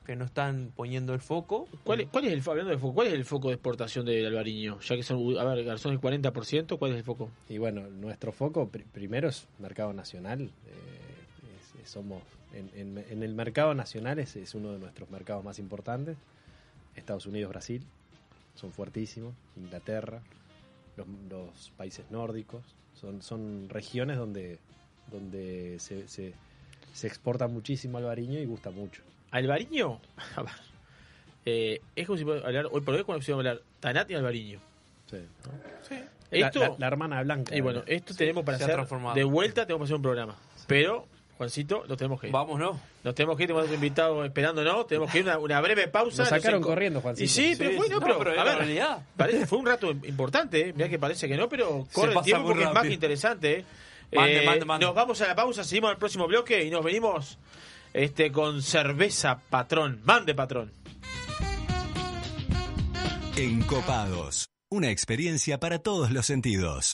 que 0.06 0.16
no 0.16 0.24
están 0.24 0.72
poniendo 0.74 1.14
el 1.14 1.20
foco. 1.20 1.68
¿Cuál, 1.84 2.02
es- 2.02 2.08
cuál 2.08 2.26
es 2.26 2.32
el 2.34 2.42
hablando 2.50 2.72
de 2.72 2.78
foco, 2.78 2.94
cuál 2.94 3.08
es 3.08 3.14
el 3.14 3.26
foco 3.26 3.50
de 3.50 3.56
exportación 3.56 4.06
del 4.06 4.26
albariño? 4.26 4.80
Ya 4.80 4.96
que 4.96 5.04
son, 5.04 5.38
a 5.38 5.44
ver, 5.44 5.66
Garzón 5.66 5.92
el 5.92 6.00
40%, 6.00 6.78
¿cuál 6.80 6.92
es 6.92 6.98
el 6.98 7.04
foco? 7.04 7.30
Y 7.50 7.58
bueno, 7.58 7.82
nuestro 7.90 8.32
foco 8.32 8.70
pri- 8.70 8.86
primero 8.86 9.28
es 9.28 9.48
mercado 9.60 9.92
nacional. 9.92 10.44
eh, 10.44 10.50
es- 11.76 11.84
es- 11.84 11.90
somos 11.90 12.24
en, 12.54 12.72
en- 12.74 13.06
en 13.10 13.22
el 13.22 13.34
mercado 13.34 13.74
nacional 13.74 14.18
es, 14.20 14.38
es 14.38 14.56
uno 14.56 14.72
de 14.72 14.80
nuestros 14.80 15.10
mercados 15.10 15.44
más 15.44 15.60
importantes. 15.60 16.16
Estados 16.96 17.26
Unidos, 17.26 17.50
Brasil 17.50 17.84
son 18.56 18.72
fuertísimos. 18.72 19.34
Inglaterra, 19.58 20.22
los, 20.98 21.07
los 21.30 21.69
países 21.78 22.06
nórdicos 22.11 22.64
son, 22.99 23.22
son 23.22 23.69
regiones 23.69 24.18
donde 24.18 24.60
donde 25.11 25.78
se, 25.80 26.07
se, 26.10 26.34
se 26.94 27.07
exporta 27.07 27.48
muchísimo 27.48 27.98
albariño 27.98 28.40
y 28.40 28.45
gusta 28.45 28.72
mucho. 28.72 29.03
Albariño, 29.32 29.99
eh, 31.45 31.82
es 31.95 32.06
como 32.07 32.18
si 32.18 32.24
hablar, 32.24 32.68
hoy 32.72 32.82
por 32.82 32.94
hoy 32.94 32.99
es 33.02 33.06
como 33.06 33.19
si 33.22 33.32
fuera 33.32 33.52
hablar 33.52 33.64
Tanat 33.80 34.10
y 34.11 34.15
Albariño. 34.15 34.60
Sí. 35.10 35.18
Esto, 36.30 36.60
La, 36.60 36.68
la- 36.69 36.76
la 36.78 36.88
hermana 36.88 37.24
blanca. 37.24 37.56
y 37.56 37.61
bueno, 37.61 37.84
esto 37.86 38.14
tenemos 38.14 38.44
para 38.44 38.57
hacer, 38.57 38.78
de 39.15 39.24
vuelta 39.24 39.65
tenemos 39.65 39.82
que 39.82 39.84
hacer 39.86 39.95
un 39.95 40.02
programa. 40.02 40.36
Pero, 40.68 41.07
Juancito, 41.38 41.84
nos 41.88 41.97
tenemos 41.97 42.19
que 42.19 42.27
ir. 42.27 42.34
Vamos, 42.34 42.59
¿no? 42.59 42.80
Nos 43.03 43.15
tenemos 43.15 43.38
que 43.38 43.43
ir, 43.43 43.47
tenemos 43.47 43.64
otro 43.65 43.76
invitado 43.76 44.26
esperándonos, 44.26 44.88
tenemos 44.88 45.11
que 45.11 45.19
ir 45.19 45.23
una, 45.26 45.38
una 45.38 45.61
breve 45.61 45.88
pausa. 45.88 46.23
Nos 46.23 46.30
sacaron 46.30 46.61
corriendo, 46.61 46.99
Juancito. 47.01 47.23
Y 47.26 47.27
sí, 47.27 47.53
pero 47.57 47.72
Sí, 47.72 47.77
bueno, 47.77 47.99
no, 47.99 48.01
pero, 48.05 48.18
pero 48.19 48.30
a 48.31 48.34
es 48.34 48.38
la 48.38 48.43
ver, 48.45 48.57
realidad. 48.57 49.05
parece 49.15 49.45
fue 49.47 49.59
un 49.59 49.65
rato 49.68 49.91
importante, 49.91 50.69
eh. 50.69 50.73
Mirá 50.73 50.89
que 50.89 50.99
parece 50.99 51.27
que 51.27 51.38
no, 51.38 51.47
pero 51.47 51.88
corre 51.93 52.14
el 52.14 52.22
tiempo 52.23 52.47
porque 52.47 52.64
es 52.64 52.73
más 52.73 52.84
que 52.84 52.93
interesante. 52.93 53.59
eh. 53.59 53.65
Mande, 54.15 54.41
Eh, 54.41 54.45
mande, 54.45 54.65
mande. 54.65 54.85
Nos 54.85 54.95
vamos 54.95 55.22
a 55.22 55.27
la 55.27 55.35
pausa, 55.35 55.64
seguimos 55.64 55.91
al 55.91 55.97
próximo 55.97 56.27
bloque 56.27 56.64
y 56.64 56.69
nos 56.69 56.84
venimos 56.84 57.38
este 57.93 58.31
con 58.31 58.61
cerveza 58.61 59.39
patrón. 59.49 60.01
Mande 60.03 60.34
patrón. 60.34 60.72
Encopados. 63.35 64.47
Una 64.69 64.89
experiencia 64.91 65.59
para 65.59 65.80
todos 65.80 66.11
los 66.11 66.26
sentidos. 66.26 66.93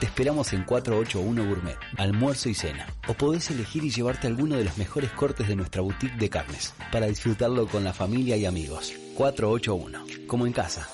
Te 0.00 0.06
esperamos 0.06 0.52
en 0.52 0.64
481 0.64 1.48
Gourmet, 1.48 1.76
almuerzo 1.96 2.48
y 2.48 2.54
cena. 2.54 2.86
O 3.08 3.14
podés 3.14 3.50
elegir 3.50 3.84
y 3.84 3.90
llevarte 3.90 4.26
alguno 4.26 4.56
de 4.56 4.64
los 4.64 4.78
mejores 4.78 5.10
cortes 5.12 5.48
de 5.48 5.56
nuestra 5.56 5.82
boutique 5.82 6.16
de 6.16 6.28
carnes, 6.28 6.74
para 6.90 7.06
disfrutarlo 7.06 7.66
con 7.66 7.84
la 7.84 7.92
familia 7.92 8.36
y 8.36 8.46
amigos. 8.46 8.92
481, 9.16 10.04
como 10.26 10.46
en 10.46 10.52
casa. 10.52 10.88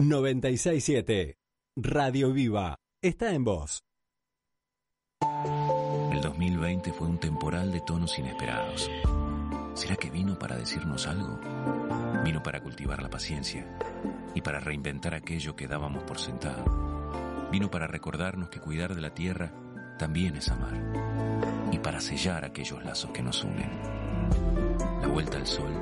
967. 0.00 1.36
Radio 1.76 2.32
Viva. 2.32 2.76
Está 3.02 3.32
en 3.32 3.44
voz. 3.44 3.80
El 6.12 6.20
2020 6.20 6.92
fue 6.92 7.06
un 7.06 7.18
temporal 7.18 7.72
de 7.72 7.80
tonos 7.80 8.18
inesperados. 8.18 8.90
¿Será 9.74 9.96
que 9.96 10.10
vino 10.10 10.38
para 10.38 10.56
decirnos 10.56 11.06
algo? 11.06 11.38
Vino 12.24 12.42
para 12.42 12.62
cultivar 12.62 13.02
la 13.02 13.10
paciencia 13.10 13.66
y 14.34 14.40
para 14.40 14.58
reinventar 14.60 15.14
aquello 15.14 15.54
que 15.54 15.68
dábamos 15.68 16.02
por 16.04 16.18
sentado. 16.18 16.95
Vino 17.50 17.70
para 17.70 17.86
recordarnos 17.86 18.48
que 18.48 18.60
cuidar 18.60 18.94
de 18.94 19.00
la 19.00 19.14
tierra 19.14 19.52
también 19.98 20.36
es 20.36 20.48
amar 20.50 20.74
y 21.72 21.78
para 21.78 22.00
sellar 22.00 22.44
aquellos 22.44 22.84
lazos 22.84 23.10
que 23.12 23.22
nos 23.22 23.42
unen. 23.44 23.70
La 25.00 25.08
vuelta 25.08 25.36
al 25.36 25.46
sol, 25.46 25.72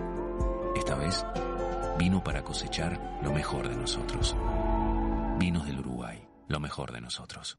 esta 0.77 0.95
vez, 0.95 1.25
vino 1.99 2.23
para 2.23 2.43
cosechar 2.43 3.19
lo 3.23 3.33
mejor 3.33 3.69
de 3.69 3.77
nosotros. 3.77 4.37
Vinos 5.39 5.67
del 5.67 5.81
Uruguay, 5.81 6.27
lo 6.49 6.61
mejor 6.61 6.93
de 6.93 7.01
nosotros. 7.01 7.59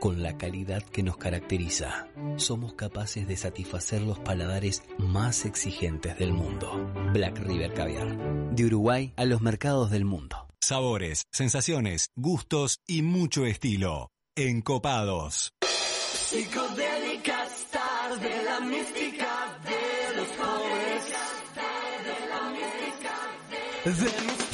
Con 0.00 0.22
la 0.22 0.36
calidad 0.36 0.82
que 0.82 1.02
nos 1.02 1.16
caracteriza, 1.16 2.08
somos 2.36 2.74
capaces 2.74 3.26
de 3.26 3.36
satisfacer 3.36 4.02
los 4.02 4.18
paladares 4.18 4.82
más 4.98 5.46
exigentes 5.46 6.18
del 6.18 6.32
mundo. 6.32 6.92
Black 7.14 7.38
River 7.38 7.72
Caviar. 7.72 8.54
De 8.54 8.66
Uruguay 8.66 9.14
a 9.16 9.24
los 9.24 9.40
mercados 9.40 9.90
del 9.90 10.04
mundo. 10.04 10.48
Sabores, 10.60 11.24
sensaciones, 11.32 12.10
gustos 12.14 12.80
y 12.86 13.00
mucho 13.02 13.46
estilo. 13.46 14.10
Encopados. 14.36 15.54
Psicodélica 15.62 17.46
star 17.46 18.20
de 18.20 18.42
la 18.44 18.60
mística 18.60 19.58
de 19.64 20.16
los 20.16 20.28
pobres. 20.28 20.76
De 23.84 23.92
misterio 23.92 24.45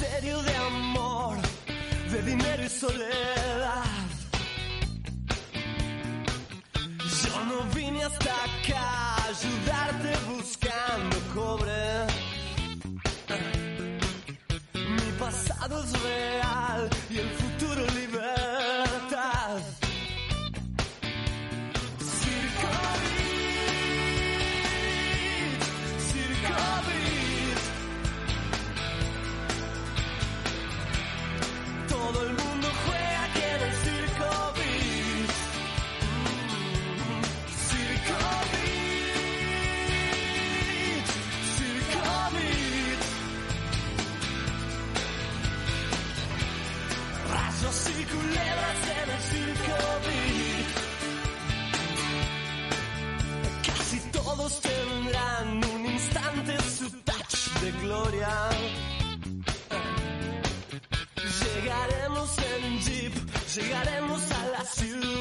Pasado 15.62 15.84
es 15.84 16.02
real 16.02 17.01
tendrán 54.62 55.64
un 55.74 55.86
instante 55.86 56.56
su 56.62 56.90
touch 57.02 57.60
de 57.60 57.72
gloria. 57.82 58.50
Llegaremos 61.42 62.30
en 62.38 62.78
jeep, 62.80 63.14
llegaremos 63.54 64.22
a 64.32 64.48
la 64.48 64.64
ciudad. 64.64 65.11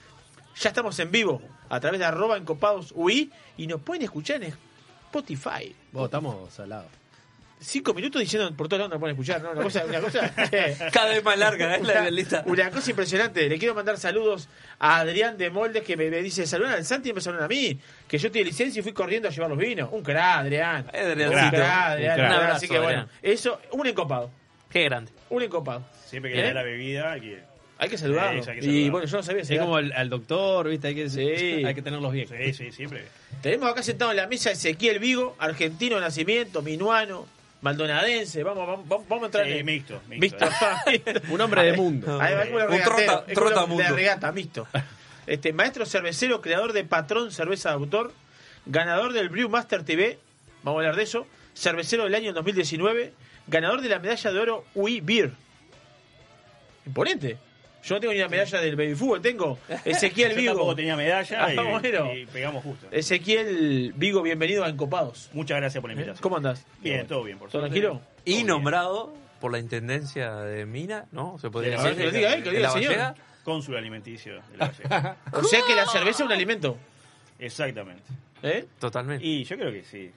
Ya 0.61 0.69
estamos 0.69 0.99
en 0.99 1.11
vivo 1.11 1.41
a 1.69 1.79
través 1.81 2.01
de 2.01 2.07
arroba 2.07 2.37
encopados 2.37 2.93
UI 2.97 3.31
y 3.57 3.67
nos 3.69 3.81
pueden 3.81 4.03
escuchar 4.03 4.43
en 4.43 4.53
Spotify. 5.11 5.75
Vos, 5.93 6.05
estamos 6.07 6.53
salados. 6.53 6.87
Cinco 7.63 7.93
minutos 7.93 8.23
diciendo 8.23 8.51
por 8.57 8.69
todos 8.69 8.79
lados 8.79 8.91
nos 8.93 9.01
pueden 9.01 9.15
escuchar, 9.17 9.43
¿no? 9.43 9.51
Una 9.51 9.63
cosa, 9.63 9.85
una 9.85 10.01
cosa 10.01 10.33
che. 10.49 10.77
Cada 10.93 11.11
vez 11.11 11.23
más 11.23 11.37
larga, 11.37 11.77
¿eh? 11.77 11.81
La 11.83 12.01
Una- 12.01 12.11
lista. 12.11 12.43
Una 12.47 12.71
cosa 12.71 12.89
impresionante. 12.91 13.47
Le 13.51 13.59
quiero 13.59 13.75
mandar 13.75 13.99
saludos 13.99 14.49
a 14.79 15.01
Adrián 15.01 15.37
de 15.37 15.51
Moldes 15.51 15.83
que 15.83 15.95
me, 15.95 16.09
me 16.09 16.23
dice, 16.23 16.47
saludan 16.47 16.73
al 16.73 16.87
Santi 16.87 17.11
y 17.11 17.13
me 17.13 17.21
saludan 17.21 17.45
a 17.45 17.49
mí. 17.49 17.79
Que 18.09 18.17
yo 18.17 18.31
de 18.31 18.45
licencia 18.45 18.81
y 18.81 18.83
fui 18.83 18.93
corriendo 18.95 19.29
a 19.29 19.31
llevar 19.31 19.51
los 19.51 19.59
vinos. 19.59 19.91
Un 19.93 20.03
crack, 20.03 20.39
Adrián. 20.39 20.87
Eh, 20.95 21.13
Un 21.13 21.15
crack, 21.51 21.55
Adrián. 21.55 22.13
Un 22.13 22.27
crack. 22.27 22.33
Así 22.33 22.45
abrazo, 22.45 22.61
que 22.69 22.79
bueno, 22.79 23.01
Adrián. 23.01 23.09
eso, 23.21 23.61
un 23.73 23.87
encopado. 23.87 24.31
Qué 24.71 24.85
grande. 24.85 25.13
Un 25.29 25.43
encopado. 25.43 25.85
Siempre 26.07 26.33
que 26.33 26.39
¿Eh? 26.39 26.43
le 26.43 26.49
da 26.49 26.55
la 26.55 26.63
bebida 26.63 27.13
hay 27.13 27.21
que... 27.21 27.43
Hay 27.77 27.89
que 27.91 27.99
saludarlo. 27.99 28.43
Sí, 28.43 28.51
hay 28.51 28.61
que 28.61 28.67
y 28.67 28.89
bueno, 28.91 29.07
yo 29.07 29.17
no 29.19 29.23
sabía 29.23 29.43
Es 29.43 29.59
como 29.59 29.77
al, 29.77 29.93
al 29.93 30.09
doctor, 30.09 30.69
¿viste? 30.69 30.89
Hay 30.89 30.95
que, 30.95 31.11
Sí. 31.11 31.21
hay 31.67 31.75
que 31.75 31.83
tenerlos 31.83 32.13
bien. 32.13 32.27
Sí, 32.29 32.55
sí, 32.55 32.73
siempre. 32.73 33.05
Tenemos 33.43 33.71
acá 33.71 33.83
sentado 33.83 34.11
en 34.11 34.19
la 34.19 34.27
mesa 34.27 34.51
Ezequiel 34.51 34.99
Vigo, 34.99 35.35
argentino 35.39 35.97
de 35.97 36.03
nacimiento, 36.03 36.61
minuano, 36.63 37.27
maldonadense. 37.63 38.43
Vamos, 38.43 38.67
vamos, 38.67 38.89
vamos 38.89 39.09
vamos 39.09 39.23
a 39.25 39.27
entrar 39.27 39.47
Sí, 39.47 39.53
en 39.53 39.67
mixto, 39.67 40.01
Mixto. 40.09 40.47
mixto. 40.87 41.21
Un 41.33 41.41
hombre 41.41 41.63
de 41.65 41.73
mundo. 41.75 42.21
Ahí 42.21 42.35
va, 42.35 42.67
Un 42.69 42.83
trota- 42.83 43.25
los 43.27 43.35
trotamundo. 43.35 43.83
de 43.83 43.91
regata, 43.91 44.31
mixto. 44.33 44.67
Este, 45.27 45.53
maestro 45.53 45.87
cervecero, 45.87 46.41
creador 46.43 46.73
de 46.73 46.85
Patrón 46.85 47.33
Cerveza 47.33 47.71
de 47.71 47.77
Autor, 47.77 48.13
ganador 48.67 49.13
del 49.13 49.29
Brewmaster 49.31 49.85
TV, 49.85 50.19
vamos 50.63 50.79
a 50.79 50.81
hablar 50.81 50.97
de 50.97 51.05
eso, 51.05 51.27
cervecero 51.55 52.05
del 52.05 52.15
año 52.15 52.33
2019, 52.35 53.13
ganador 53.47 53.81
de 53.81 53.89
la 53.89 53.99
medalla 54.01 54.33
de 54.33 54.39
oro 54.39 54.65
UI 54.75 55.01
Beer. 55.01 55.31
Imponente. 56.87 57.39
Yo 57.83 57.95
no 57.95 58.01
tengo 58.01 58.13
ni 58.13 58.21
una 58.21 58.29
medalla 58.29 58.61
del 58.61 58.77
baby 58.77 58.95
fútbol, 58.95 59.23
tengo 59.23 59.59
Ezequiel 59.85 60.31
Yo 60.35 60.37
Vigo. 60.37 60.53
tampoco 60.53 60.77
tenía 60.77 60.97
medalla 60.97 61.53
y, 61.53 61.57
Ah, 61.59 61.63
bueno. 61.81 62.15
y 62.15 62.27
pegamos 62.27 62.63
justo. 62.63 62.87
Ezequiel 62.91 63.93
Vigo, 63.97 64.23
bienvenido 64.23 64.65
a 64.65 64.69
Encopados. 64.69 65.31
Muchas 65.33 65.57
gracias 65.59 65.81
por 65.81 65.89
la 65.89 65.95
invitación. 65.95 66.23
¿Cómo 66.23 66.37
andás? 66.37 66.67
Bien, 66.81 67.07
todo 67.07 67.23
bien, 67.25 67.39
por 67.39 67.49
¿Todo 67.51 67.63
suerte. 67.63 67.81
tranquilo? 67.81 68.03
Y 68.25 68.45
nombrado 68.45 69.15
por 69.41 69.51
la 69.53 69.59
intendencia 69.59 70.35
de 70.37 70.67
Mina, 70.67 71.07
¿no? 71.13 71.39
Se 71.39 71.51
podría 71.51 71.71
De 71.73 71.77
la 71.79 71.83
decir. 71.85 71.99
que 71.99 72.05
lo 72.05 72.11
diga 72.11 72.35
él, 72.35 72.43
que 72.43 72.51
lo 72.51 72.57
diga 72.57 72.63
la 72.63 72.69
el 72.69 72.75
señor. 72.75 72.93
Vallega. 72.99 73.15
Cónsul 73.45 73.77
alimenticio 73.77 74.35
de 74.35 74.57
la 74.59 74.67
Vallega. 74.67 75.17
O 75.33 75.43
sea 75.45 75.61
que 75.67 75.75
la 75.75 75.87
cerveza 75.87 76.23
es 76.23 76.27
un 76.27 76.33
alimento. 76.33 76.77
Exactamente. 77.39 78.03
¿Eh? 78.43 78.67
Totalmente. 78.79 79.25
Y 79.25 79.45
yo 79.45 79.57
creo 79.57 79.73
que 79.73 79.85
sí. 79.85 80.11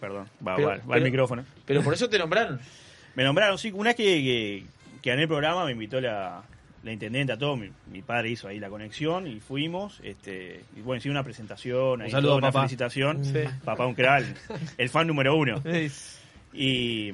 Perdón, 0.00 0.28
va, 0.46 0.56
Pero- 0.56 0.68
va- 0.68 0.76
va 0.76 0.82
pero- 0.84 0.94
el 0.96 1.02
micrófono. 1.04 1.44
Pero 1.64 1.82
por 1.82 1.94
eso 1.94 2.08
te 2.08 2.18
nombraron. 2.18 2.60
Me 3.14 3.22
nombraron, 3.24 3.58
sí, 3.58 3.70
una 3.72 3.90
vez 3.90 3.96
que, 3.96 4.04
que, 4.04 4.64
que 5.02 5.10
gané 5.10 5.22
el 5.22 5.28
programa 5.28 5.64
me 5.64 5.72
invitó 5.72 6.00
la, 6.00 6.42
la 6.82 6.92
intendenta, 6.92 7.36
todo, 7.36 7.56
mi, 7.56 7.70
mi 7.92 8.00
padre 8.02 8.30
hizo 8.30 8.48
ahí 8.48 8.58
la 8.58 8.70
conexión 8.70 9.26
y 9.26 9.40
fuimos, 9.40 10.00
este, 10.02 10.62
y 10.76 10.80
bueno, 10.80 10.98
hicimos 10.98 11.14
una 11.14 11.24
presentación, 11.24 12.00
ahí 12.02 12.10
saludo 12.10 12.36
una 12.36 12.52
felicitación, 12.52 13.24
Sí. 13.24 13.40
papá 13.64 13.86
un 13.86 13.94
crack, 13.94 14.24
el 14.78 14.88
fan 14.88 15.06
número 15.06 15.36
uno. 15.36 15.62
Y, 16.52 17.12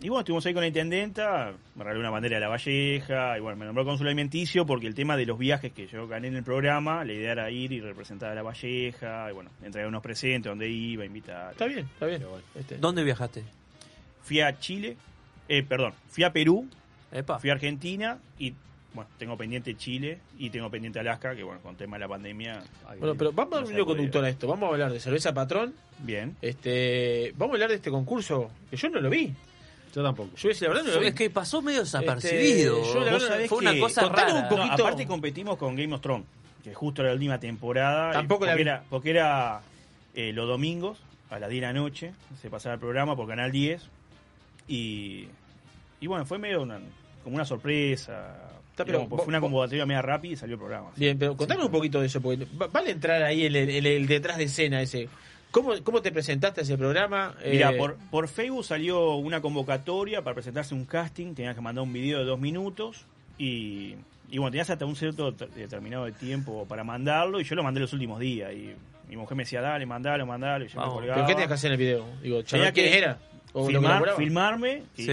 y 0.00 0.08
bueno, 0.08 0.20
estuvimos 0.20 0.44
ahí 0.46 0.52
con 0.54 0.60
la 0.60 0.68
intendenta, 0.68 1.52
me 1.74 1.82
regaló 1.84 2.00
una 2.00 2.10
bandera 2.10 2.36
de 2.36 2.40
la 2.40 2.48
Valleja, 2.48 3.36
y 3.36 3.40
bueno, 3.40 3.56
me 3.56 3.64
nombró 3.66 3.84
cónsul 3.84 4.06
alimenticio 4.06 4.64
porque 4.66 4.86
el 4.86 4.94
tema 4.94 5.16
de 5.16 5.26
los 5.26 5.38
viajes 5.38 5.72
que 5.72 5.86
yo 5.88 6.06
gané 6.06 6.28
en 6.28 6.36
el 6.36 6.44
programa, 6.44 7.04
la 7.04 7.12
idea 7.12 7.32
era 7.32 7.50
ir 7.50 7.72
y 7.72 7.80
representar 7.80 8.30
a 8.30 8.34
la 8.34 8.42
Valleja, 8.42 9.28
y 9.30 9.32
bueno, 9.34 9.50
entregar 9.64 9.88
unos 9.88 10.02
presentes, 10.02 10.50
donde 10.50 10.68
iba, 10.68 11.04
invitar. 11.04 11.52
Está 11.52 11.66
bien, 11.66 11.80
está 11.94 12.06
bien. 12.06 12.22
Este, 12.54 12.76
¿Dónde 12.78 13.02
viajaste? 13.02 13.42
Fui 14.22 14.40
a 14.40 14.58
Chile, 14.60 14.96
eh, 15.48 15.62
perdón, 15.62 15.94
fui 16.08 16.22
a 16.24 16.32
Perú, 16.32 16.68
Epa. 17.10 17.38
fui 17.38 17.50
a 17.50 17.54
Argentina 17.54 18.18
y 18.38 18.52
bueno, 18.94 19.10
tengo 19.18 19.36
pendiente 19.36 19.76
Chile 19.76 20.18
y 20.38 20.50
tengo 20.50 20.70
pendiente 20.70 20.98
Alaska, 20.98 21.34
que 21.36 21.42
bueno, 21.42 21.60
con 21.60 21.76
tema 21.76 21.96
de 21.96 22.00
la 22.00 22.08
pandemia. 22.08 22.62
Bueno, 22.98 23.14
pero 23.14 23.32
vamos 23.32 23.58
a 23.60 23.64
un 23.64 23.72
hilo 23.72 23.86
conductor 23.86 24.24
a 24.24 24.28
esto. 24.28 24.46
Vamos 24.48 24.68
a 24.68 24.72
hablar 24.72 24.92
de 24.92 25.00
cerveza 25.00 25.32
patrón. 25.34 25.74
Bien. 26.00 26.36
Este, 26.42 27.32
vamos 27.36 27.52
a 27.52 27.56
hablar 27.56 27.68
de 27.70 27.76
este 27.76 27.90
concurso 27.90 28.50
que 28.70 28.76
yo 28.76 28.88
no 28.88 29.00
lo 29.00 29.10
vi. 29.10 29.32
Yo 29.94 30.02
tampoco. 30.02 30.30
Yo 30.36 30.48
decía, 30.48 30.68
la 30.68 30.74
verdad 30.74 30.88
no 30.88 30.94
lo 30.96 31.00
vi. 31.00 31.06
Es 31.08 31.14
que 31.14 31.30
pasó 31.30 31.62
medio 31.62 31.80
desapercibido. 31.80 32.78
Este, 32.82 32.94
yo 32.94 33.04
la 33.04 33.12
verdad- 33.12 33.46
Fue 33.48 33.58
una 33.58 33.72
que- 33.74 33.80
cosa 33.80 34.08
rara. 34.08 34.34
un 34.34 34.42
No, 34.42 34.48
poquito- 34.48 34.86
aparte 34.86 35.06
competimos 35.06 35.56
con 35.58 35.74
Game 35.76 35.94
of 35.94 36.00
Thrones, 36.00 36.26
que 36.64 36.74
justo 36.74 37.02
era 37.02 37.10
la 37.10 37.14
última 37.14 37.38
temporada. 37.40 38.12
Tampoco 38.12 38.44
la 38.46 38.52
porque 38.52 38.62
vi. 38.64 38.68
era, 38.68 38.84
porque 38.90 39.10
era 39.10 39.60
eh, 40.14 40.32
los 40.32 40.46
domingos 40.48 40.98
a 41.30 41.38
las 41.38 41.48
10 41.50 41.60
de 41.62 41.66
la 41.66 41.72
noche, 41.72 42.12
se 42.40 42.48
pasaba 42.50 42.74
el 42.74 42.80
programa 42.80 43.14
por 43.16 43.26
Canal 43.28 43.50
10 43.52 43.82
y, 44.66 45.26
y 46.00 46.06
bueno, 46.06 46.24
fue 46.26 46.38
medio 46.38 46.62
una, 46.62 46.80
como 47.24 47.36
una 47.36 47.44
sorpresa. 47.44 48.36
Está, 48.78 48.84
pero 48.84 48.98
digamos, 48.98 49.10
vos- 49.10 49.24
fue 49.24 49.28
una 49.32 49.40
convocatoria 49.40 49.84
media 49.86 50.02
rápida 50.02 50.32
y 50.34 50.36
salió 50.36 50.54
el 50.54 50.58
programa. 50.60 50.90
Bien, 50.96 51.18
pero 51.18 51.36
contanos 51.36 51.66
un 51.66 51.72
poquito 51.72 52.00
de 52.00 52.06
eso, 52.06 52.20
porque 52.20 52.46
va- 52.60 52.68
vale 52.68 52.90
entrar 52.92 53.22
ahí 53.22 53.44
el, 53.44 53.56
el- 53.56 53.86
el 53.86 54.06
detrás 54.06 54.38
de 54.38 54.44
escena 54.44 54.80
ese. 54.82 55.08
¿Cómo, 55.50 55.72
¿Cómo 55.82 56.02
te 56.02 56.12
presentaste 56.12 56.60
a 56.60 56.64
ese 56.64 56.76
programa? 56.76 57.34
Mira, 57.44 57.70
Eh, 57.72 57.76
por, 57.76 57.96
por 58.10 58.28
Facebook 58.28 58.64
salió 58.64 59.14
una 59.14 59.40
convocatoria 59.40 60.22
para 60.22 60.34
presentarse 60.34 60.74
un 60.74 60.84
casting, 60.84 61.34
tenías 61.34 61.54
que 61.54 61.60
mandar 61.62 61.82
un 61.82 61.92
video 61.92 62.18
de 62.18 62.24
dos 62.26 62.38
minutos 62.38 63.04
y, 63.38 63.94
y 64.30 64.36
bueno, 64.38 64.50
tenías 64.50 64.68
hasta 64.70 64.84
un 64.84 64.94
cierto 64.94 65.32
determinado 65.32 66.04
de 66.04 66.12
tiempo 66.12 66.66
para 66.68 66.84
mandarlo 66.84 67.40
y 67.40 67.44
yo 67.44 67.54
lo 67.56 67.62
mandé 67.62 67.80
los 67.80 67.92
últimos 67.94 68.20
días 68.20 68.52
y 68.52 68.72
mi 69.08 69.16
mujer 69.16 69.36
me 69.36 69.44
decía, 69.44 69.62
dale, 69.62 69.86
mandalo, 69.86 70.26
mandalo 70.26 70.64
y 70.66 70.68
yo 70.68 70.76
Vamos, 70.78 70.94
me 70.96 70.98
colgaba. 71.00 71.14
¿Pero 71.16 71.26
qué 71.28 71.32
tenías 71.32 71.48
que 71.48 71.54
hacer 71.54 71.68
en 71.68 71.72
el 71.72 71.78
video? 71.78 72.04
Digo, 72.22 72.36
Tenía 72.42 72.44
¿charlar 72.44 72.72
quién 72.74 72.92
era? 72.92 73.18
¿O 73.54 73.66
filmar- 73.66 74.16
filmarme, 74.16 74.82
y 74.98 75.02
Sí. 75.04 75.12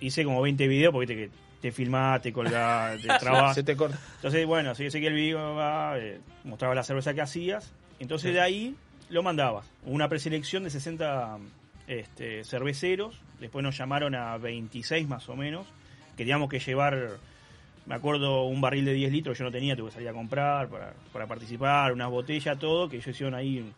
hice 0.00 0.22
como 0.24 0.40
20 0.42 0.68
videos 0.68 0.92
porque 0.92 1.12
viste 1.14 1.26
que 1.26 1.41
te 1.62 1.72
filmás, 1.72 2.20
te 2.20 2.32
colgás, 2.34 3.00
te 3.00 3.08
trabas. 3.08 3.54
Se 3.54 3.62
te 3.62 3.74
corta. 3.76 3.98
Entonces, 4.16 4.44
bueno, 4.46 4.72
así 4.72 4.86
que 4.90 5.06
el 5.06 5.14
video 5.14 5.54
va, 5.54 5.98
eh, 5.98 6.20
mostraba 6.44 6.74
la 6.74 6.82
cerveza 6.82 7.14
que 7.14 7.22
hacías. 7.22 7.72
Entonces 8.00 8.30
Sí. 8.30 8.34
de 8.34 8.40
ahí 8.42 8.76
lo 9.08 9.22
mandabas. 9.22 9.64
Una 9.86 10.08
preselección 10.08 10.64
de 10.64 10.70
60 10.70 11.38
este, 11.86 12.44
cerveceros. 12.44 13.20
Después 13.40 13.62
nos 13.62 13.78
llamaron 13.78 14.14
a 14.14 14.36
26 14.38 15.08
más 15.08 15.28
o 15.28 15.36
menos. 15.36 15.66
Queríamos 16.16 16.48
que 16.50 16.58
llevar, 16.58 17.10
me 17.86 17.94
acuerdo, 17.94 18.44
un 18.44 18.60
barril 18.60 18.84
de 18.84 18.92
10 18.94 19.12
litros. 19.12 19.38
Yo 19.38 19.44
no 19.44 19.50
tenía, 19.52 19.76
tuve 19.76 19.88
que 19.88 19.94
salir 19.94 20.08
a 20.08 20.12
comprar 20.12 20.68
para, 20.68 20.94
para 21.12 21.26
participar, 21.26 21.92
unas 21.92 22.10
botellas, 22.10 22.58
todo. 22.58 22.88
Que 22.88 22.96
ellos 22.96 23.08
hicieron 23.08 23.34
ahí 23.34 23.72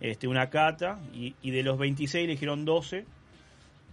este, 0.00 0.28
una 0.28 0.50
cata. 0.50 0.98
Y, 1.14 1.34
y 1.42 1.50
de 1.50 1.62
los 1.62 1.78
26 1.78 2.24
eligieron 2.24 2.64
12 2.64 3.06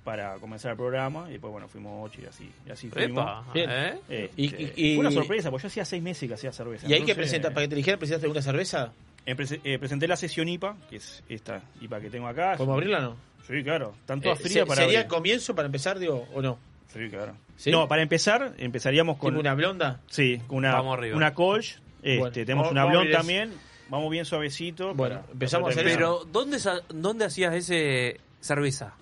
para 0.03 0.35
comenzar 0.35 0.71
el 0.71 0.77
programa. 0.77 1.25
Y 1.29 1.33
después, 1.33 1.51
bueno, 1.51 1.67
fuimos 1.67 2.09
8 2.11 2.21
y 2.23 2.25
así, 2.25 2.51
y 2.67 2.71
así 2.71 2.89
fuimos. 2.89 3.23
Epa, 3.23 3.43
Bien. 3.53 3.69
¿eh? 3.71 3.99
Este, 4.09 4.31
Y- 4.41 4.45
y- 4.45 4.73
y- 4.75 4.95
fue 4.95 5.01
una 5.05 5.11
sorpresa, 5.11 5.49
porque 5.51 5.63
yo 5.63 5.67
hacía 5.67 5.85
seis 5.85 6.01
meses 6.03 6.27
que 6.27 6.33
hacía 6.35 6.51
cerveza. 6.51 6.87
¿Y 6.87 6.93
hay 6.93 7.03
que 7.03 7.15
presentar, 7.15 7.53
para 7.53 7.65
que 7.65 7.69
te 7.69 7.75
dijeran, 7.75 7.99
presentaste 7.99 8.25
alguna 8.25 8.41
cerveza? 8.41 8.91
eh, 9.25 9.35
eh, 9.63 9.77
presenté 9.77 10.07
la 10.07 10.15
sesión 10.15 10.47
IPA, 10.47 10.75
que 10.89 10.95
es 10.95 11.21
esta 11.29 11.61
IPA 11.81 11.99
que 12.01 12.09
tengo 12.09 12.27
acá. 12.27 12.55
¿Podemos 12.57 12.73
abrirla 12.75 12.97
o 12.99 13.01
no? 13.01 13.15
Sí, 13.47 13.63
claro. 13.63 13.93
Tanto 14.07 14.31
Eh, 14.31 14.35
fría 14.35 14.61
se- 14.61 14.65
para 14.65 14.81
¿Sería 14.81 14.99
el 15.01 15.05
abrir. 15.05 15.15
comienzo 15.17 15.53
para 15.55 15.65
empezar, 15.67 15.99
digo, 15.99 16.27
o 16.33 16.41
no? 16.41 16.57
Sí, 16.91 17.07
claro. 17.09 17.35
¿Sí? 17.55 17.69
No, 17.69 17.87
para 17.87 18.01
empezar, 18.01 18.53
empezaríamos 18.57 19.17
con. 19.17 19.31
¿Tipo 19.33 19.41
una 19.41 19.53
blonda? 19.53 19.99
Sí, 20.07 20.41
con 20.47 20.57
una, 20.59 20.71
Vamos 20.73 20.97
arriba. 20.97 21.15
una 21.17 21.33
Kolsch. 21.35 21.79
Este, 22.01 22.17
Bueno, 22.17 22.31
tenemos 22.33 22.63
vamos- 22.63 22.71
una 22.71 22.81
vamos 22.85 22.95
a 22.95 22.99
blonde 23.01 23.15
abrir 23.17 23.17
también. 23.17 23.59
Vamos 23.89 24.09
bien 24.11 24.25
suavecito. 24.25 24.93
Bueno, 24.95 25.19
para- 25.21 25.31
empezamos 25.33 25.69
a 25.69 25.71
hacer. 25.71 25.83
Pero, 25.83 26.25
¿dónde, 26.31 26.57
sa- 26.59 26.81
¿dónde 26.89 27.25
hacías 27.25 27.53
ese 27.53 28.19
cerveza? 28.39 28.93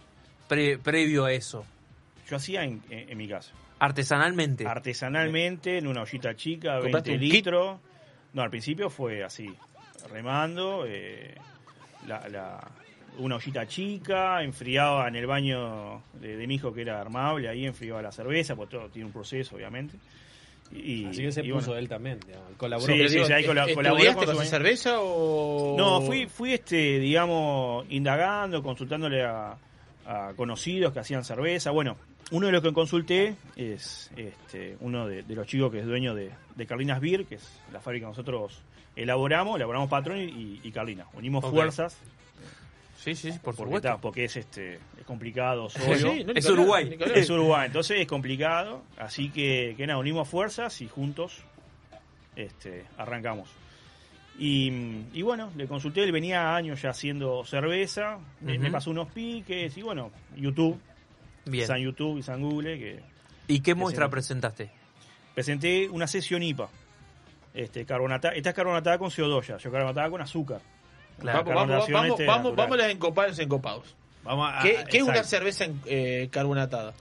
Pre- 0.47 0.77
previo 0.77 1.25
a 1.25 1.33
eso. 1.33 1.65
Yo 2.29 2.35
hacía 2.37 2.63
en, 2.63 2.81
en- 2.89 3.09
en 3.09 3.17
mi 3.17 3.27
casa. 3.27 3.51
Artesanalmente. 3.79 4.65
Artesanalmente, 4.65 5.77
en 5.77 5.87
una 5.87 6.01
ollita 6.01 6.35
chica, 6.35 6.79
¿Compraste 6.81 7.11
20 7.11 7.11
un 7.13 7.19
kit? 7.31 7.33
litros. 7.45 7.79
No, 8.33 8.41
al 8.41 8.49
principio 8.49 8.89
fue 8.89 9.23
así, 9.23 9.49
remando, 10.11 10.85
eh, 10.87 11.33
la, 12.07 12.27
la- 12.29 12.67
una 13.19 13.35
ollita 13.37 13.65
chica, 13.67 14.43
enfriaba 14.43 15.07
en 15.07 15.15
el 15.15 15.25
baño 15.25 16.03
de, 16.19 16.37
de 16.37 16.47
mi 16.47 16.55
hijo 16.55 16.71
que 16.73 16.81
era 16.81 16.99
armable, 17.01 17.49
ahí 17.49 17.65
enfriaba 17.65 18.01
la 18.01 18.11
cerveza, 18.11 18.55
pues 18.55 18.69
todo 18.69 18.89
tiene 18.89 19.07
un 19.07 19.11
proceso, 19.13 19.55
obviamente. 19.55 19.97
Y, 20.71 21.05
Así 21.05 21.21
que 21.23 21.31
se 21.31 21.45
y 21.45 21.51
puso 21.51 21.67
bueno. 21.67 21.79
él 21.79 21.87
también. 21.89 22.19
digamos, 22.27 22.47
colaboró. 22.57 22.93
Sí, 22.93 23.07
sí, 23.07 23.13
digo, 23.15 23.25
sí, 23.25 23.33
ahí 23.33 23.45
cola- 23.45 23.65
¿est- 23.65 23.73
colaboró 23.75 24.03
¿Estudiaste 24.03 24.33
con 24.35 24.43
su- 24.45 24.49
cerveza 24.51 24.97
o...? 24.99 25.75
No, 25.77 26.01
fui, 26.01 26.27
fui 26.27 26.53
este, 26.53 26.99
digamos, 26.99 27.85
indagando, 27.89 28.61
consultándole 28.61 29.23
a, 29.23 29.55
a 30.07 30.33
conocidos 30.35 30.93
que 30.93 30.99
hacían 30.99 31.23
cerveza. 31.23 31.71
Bueno, 31.71 31.97
uno 32.31 32.47
de 32.47 32.53
los 32.53 32.63
que 32.63 32.73
consulté 32.73 33.35
es 33.55 34.09
este, 34.15 34.77
uno 34.79 35.07
de, 35.07 35.23
de 35.23 35.35
los 35.35 35.45
chicos 35.47 35.71
que 35.71 35.79
es 35.79 35.85
dueño 35.85 36.15
de, 36.15 36.31
de 36.55 36.65
Carlinas 36.65 36.99
Beer, 37.01 37.25
que 37.25 37.35
es 37.35 37.59
la 37.71 37.79
fábrica 37.81 38.05
que 38.05 38.09
nosotros 38.11 38.59
elaboramos, 38.95 39.57
elaboramos 39.57 39.89
Patrón 39.89 40.19
y, 40.19 40.59
y 40.63 40.71
Carlinas. 40.71 41.07
Unimos 41.13 41.45
fuerzas. 41.45 41.97
Sí, 42.97 43.15
sí, 43.15 43.29
por 43.31 43.55
porque, 43.55 43.63
supuesto. 43.63 43.87
está, 43.89 44.01
porque 44.01 44.23
es 44.25 44.35
este 44.35 44.79
es 44.97 45.05
complicado 45.05 45.69
Sí, 45.69 45.79
solo. 45.99 46.13
no, 46.25 46.33
Es 46.33 46.49
Uruguay. 46.49 46.97
Es 47.15 47.29
Uruguay, 47.29 47.67
entonces 47.67 47.99
es 48.01 48.07
complicado. 48.07 48.81
Así 48.97 49.29
que, 49.29 49.75
que 49.77 49.87
nada, 49.87 49.99
unimos 49.99 50.27
fuerzas 50.27 50.81
y 50.81 50.87
juntos 50.87 51.37
este, 52.35 52.85
arrancamos. 52.97 53.49
Y, 54.39 54.71
y 55.13 55.21
bueno, 55.23 55.51
le 55.55 55.67
consulté, 55.67 56.03
él 56.03 56.11
venía 56.11 56.55
años 56.55 56.81
ya 56.81 56.91
haciendo 56.91 57.43
cerveza, 57.45 58.19
me- 58.41 58.69
pasó 58.69 58.91
unos 58.91 59.11
piques 59.11 59.75
y 59.77 59.81
bueno, 59.81 60.11
YouTube, 60.35 60.79
Bien. 61.45 61.65
San 61.65 61.79
YouTube 61.79 62.19
y 62.19 62.23
San 62.23 62.41
Google. 62.41 62.77
Que, 62.77 62.99
¿Y 63.47 63.59
qué 63.59 63.63
que 63.71 63.75
muestra 63.75 64.05
se- 64.05 64.11
presentaste? 64.11 64.69
Presenté 65.33 65.89
una 65.89 66.05
sesión 66.07 66.43
IPA. 66.43 66.69
Este, 67.53 67.85
carbonata, 67.85 68.29
esta 68.29 68.49
es 68.49 68.55
carbonatada 68.55 68.99
con 68.99 69.09
CO2 69.09 69.41
ya, 69.47 69.57
yo 69.57 69.71
carbonatada 69.71 70.09
con 70.11 70.21
azúcar. 70.21 70.61
Vamos, 71.23 71.45
vamos, 71.45 71.89
vamos, 71.89 72.09
este, 72.11 72.25
vamos, 72.27 72.55
vamos 72.55 72.73
a 72.77 72.81
las 72.83 72.91
encopados 72.91 73.39
encopados. 73.39 73.95
Vamos 74.23 74.51
a- 74.53 74.61
¿Qué, 74.61 74.77
a- 74.77 74.83
qué 74.85 74.97
es 74.97 75.03
una 75.03 75.23
cerveza 75.23 75.65
en- 75.65 75.81
eh, 75.87 76.27
carbonatada? 76.31 76.93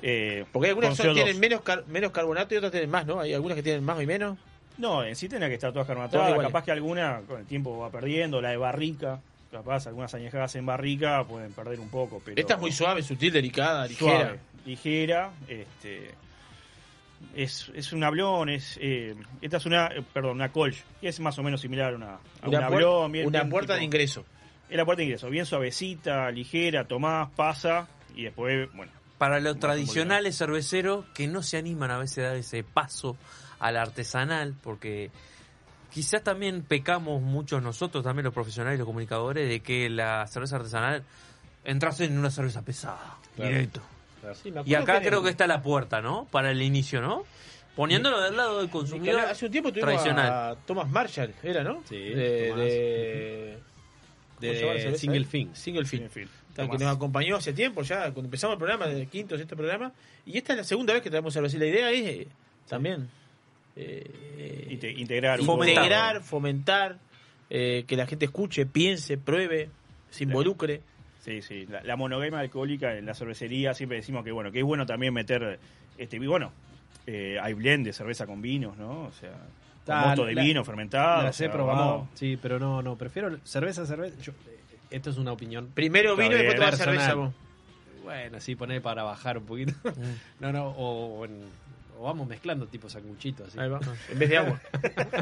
Eh, 0.00 0.46
Porque 0.52 0.68
hay 0.68 0.70
algunas 0.70 0.96
son- 0.96 1.06
CO2. 1.08 1.14
tienen 1.14 1.38
menos, 1.40 1.60
car- 1.60 1.84
menos 1.88 2.12
carbonato 2.12 2.54
y 2.54 2.56
otras 2.58 2.72
tienen 2.72 2.88
más, 2.88 3.04
¿no? 3.04 3.20
Hay 3.20 3.34
algunas 3.34 3.56
que 3.56 3.62
tienen 3.62 3.84
más 3.84 4.00
y 4.00 4.06
menos. 4.06 4.38
No, 4.78 5.04
en 5.04 5.14
sí 5.16 5.28
tiene 5.28 5.48
que 5.48 5.54
estar 5.54 5.72
todas 5.72 5.88
iguales. 5.88 6.40
Capaz 6.42 6.64
que 6.64 6.70
alguna 6.72 7.20
con 7.26 7.40
el 7.40 7.46
tiempo 7.46 7.78
va 7.78 7.90
perdiendo. 7.90 8.40
La 8.40 8.50
de 8.50 8.56
barrica, 8.56 9.20
capaz 9.50 9.86
algunas 9.88 10.14
añejadas 10.14 10.54
en 10.56 10.66
barrica 10.66 11.24
pueden 11.24 11.52
perder 11.52 11.80
un 11.80 11.88
poco. 11.88 12.22
Pero 12.24 12.40
Esta 12.40 12.54
es 12.54 12.60
muy 12.60 12.72
suave, 12.72 13.02
sutil, 13.02 13.32
delicada, 13.32 13.86
ligera. 13.86 14.20
suave, 14.20 14.38
ligera. 14.64 15.30
Este, 15.48 16.12
es, 17.34 17.70
es 17.74 17.92
un 17.92 18.04
hablón. 18.04 18.48
Es, 18.48 18.78
eh, 18.80 19.14
esta 19.40 19.56
es 19.56 19.66
una, 19.66 19.86
eh, 19.88 20.02
perdón, 20.12 20.32
una 20.36 20.50
colch. 20.50 20.82
Que 21.00 21.08
es 21.08 21.18
más 21.20 21.38
o 21.38 21.42
menos 21.42 21.60
similar 21.60 21.92
a 21.92 21.96
una, 21.96 22.14
a 22.14 22.18
un 22.44 22.48
Una, 22.48 22.60
puer- 22.68 22.74
hablón. 22.74 23.12
bien- 23.12 23.26
una 23.26 23.40
bien 23.40 23.50
puerta 23.50 23.74
tipo- 23.74 23.78
de 23.80 23.84
ingreso. 23.84 24.24
Es 24.70 24.76
la 24.76 24.84
puerta 24.84 24.98
de 25.00 25.04
ingreso. 25.06 25.30
Bien 25.30 25.46
suavecita, 25.46 26.30
ligera, 26.30 26.84
tomás, 26.84 27.30
pasa. 27.34 27.88
Y 28.14 28.24
después, 28.24 28.68
bueno. 28.74 28.92
Para 29.18 29.40
los 29.40 29.58
tradicionales 29.58 30.38
cerveceros 30.38 31.04
que 31.14 31.26
no 31.26 31.42
se 31.42 31.56
animan 31.56 31.90
a 31.90 31.98
veces 31.98 32.18
a 32.18 32.28
dar 32.28 32.36
ese 32.36 32.62
paso 32.62 33.16
al 33.60 33.76
artesanal, 33.76 34.54
porque 34.62 35.10
quizás 35.92 36.22
también 36.22 36.62
pecamos 36.62 37.20
muchos 37.22 37.62
nosotros, 37.62 38.04
también 38.04 38.24
los 38.24 38.34
profesionales 38.34 38.76
y 38.76 38.78
los 38.78 38.86
comunicadores, 38.86 39.48
de 39.48 39.60
que 39.60 39.88
la 39.90 40.26
cerveza 40.26 40.56
artesanal 40.56 41.02
entras 41.64 42.00
en 42.00 42.18
una 42.18 42.30
cerveza 42.30 42.62
pesada, 42.62 43.16
Claro. 43.36 43.50
directo. 43.50 43.80
Sí, 44.42 44.52
Y 44.66 44.74
acá 44.74 45.00
que- 45.00 45.08
creo 45.08 45.22
que 45.22 45.30
está 45.30 45.46
la 45.46 45.62
puerta, 45.62 46.00
¿no? 46.00 46.26
Para 46.30 46.50
el 46.50 46.60
inicio, 46.62 47.00
¿no? 47.00 47.24
Poniéndolo 47.76 48.20
del 48.20 48.36
lado 48.36 48.58
del 48.58 48.68
consumidor 48.68 49.20
Hace 49.20 49.46
un 49.46 49.52
tiempo 49.52 49.70
tuvimos 49.70 49.88
tradicional. 49.90 50.26
a 50.32 50.56
Thomas 50.66 50.90
Marshall, 50.90 51.32
¿era, 51.44 51.62
no? 51.62 51.82
Sí, 51.88 51.96
de, 51.96 52.48
Tomás. 52.48 52.64
de. 54.40 54.98
Single 54.98 55.24
Fin. 55.24 55.50
Single 55.54 55.84
Fin. 55.84 56.00
Single 56.00 56.08
Fin. 56.10 56.28
Tal, 56.54 56.68
que 56.70 56.78
nos 56.78 56.96
acompañó 56.96 57.36
hace 57.36 57.52
tiempo 57.52 57.82
ya, 57.82 58.02
cuando 58.12 58.22
empezamos 58.24 58.54
el 58.54 58.58
programa, 58.58 58.86
de 58.88 59.06
quinto, 59.06 59.36
este 59.36 59.54
programa. 59.54 59.92
Y 60.26 60.36
esta 60.38 60.54
es 60.54 60.56
la 60.58 60.64
segunda 60.64 60.92
vez 60.92 61.02
que 61.02 61.10
traemos 61.10 61.32
cerveza. 61.32 61.56
Y 61.56 61.60
la 61.60 61.66
idea 61.66 61.90
es 61.92 62.04
eh, 62.06 62.28
también 62.68 63.08
eh, 63.78 64.66
Inte- 64.70 64.90
integrar 64.90 65.40
fomentar, 66.22 66.98
eh, 67.50 67.84
que 67.86 67.96
la 67.96 68.06
gente 68.06 68.26
escuche, 68.26 68.66
piense, 68.66 69.16
pruebe, 69.18 69.70
se 70.10 70.24
involucre. 70.24 70.82
Sí, 71.20 71.42
sí. 71.42 71.66
La, 71.66 71.82
la 71.82 71.96
monogamia 71.96 72.38
alcohólica 72.40 72.96
en 72.96 73.06
la 73.06 73.14
cervecería 73.14 73.74
siempre 73.74 73.96
decimos 73.98 74.24
que 74.24 74.32
bueno, 74.32 74.50
que 74.52 74.58
es 74.60 74.64
bueno 74.64 74.86
también 74.86 75.12
meter 75.14 75.58
este 75.98 76.16
y 76.16 76.26
bueno, 76.26 76.52
eh, 77.06 77.38
hay 77.40 77.54
blend 77.54 77.84
de 77.86 77.92
cerveza 77.92 78.26
con 78.26 78.40
vinos, 78.42 78.76
¿no? 78.76 79.04
O 79.04 79.12
sea, 79.12 79.32
Ah, 79.90 80.08
mosto 80.08 80.26
de 80.26 80.34
la- 80.34 80.42
vino 80.42 80.64
fermentado. 80.64 81.22
Las 81.22 81.40
o 81.40 81.44
he 81.44 81.46
sea, 81.46 81.52
probado, 81.52 81.90
vamos- 81.92 82.08
sí, 82.14 82.38
pero 82.40 82.58
no, 82.58 82.82
no, 82.82 82.96
prefiero 82.96 83.38
cerveza, 83.44 83.86
cerveza. 83.86 84.20
Yo, 84.20 84.32
eh, 84.32 84.58
esto 84.90 85.08
es 85.10 85.16
una 85.16 85.32
opinión. 85.32 85.70
Primero 85.74 86.14
vino 86.16 86.34
y 86.36 86.42
después 86.42 86.58
personal. 86.60 86.94
cerveza 86.96 87.14
vos. 87.14 87.34
Bueno, 88.04 88.38
sí, 88.40 88.54
poner 88.54 88.80
para 88.82 89.02
bajar 89.02 89.38
un 89.38 89.44
poquito. 89.46 89.72
no, 90.40 90.52
no, 90.52 90.68
o, 90.68 91.20
o 91.20 91.24
en- 91.24 91.40
o 91.98 92.02
vamos 92.04 92.26
mezclando 92.28 92.66
tipo 92.66 92.88
sanguchito 92.88 93.44
así. 93.44 93.58
Ahí 93.58 93.68
va, 93.68 93.80
en 94.10 94.18
vez 94.18 94.28
de 94.28 94.36
agua. 94.38 94.60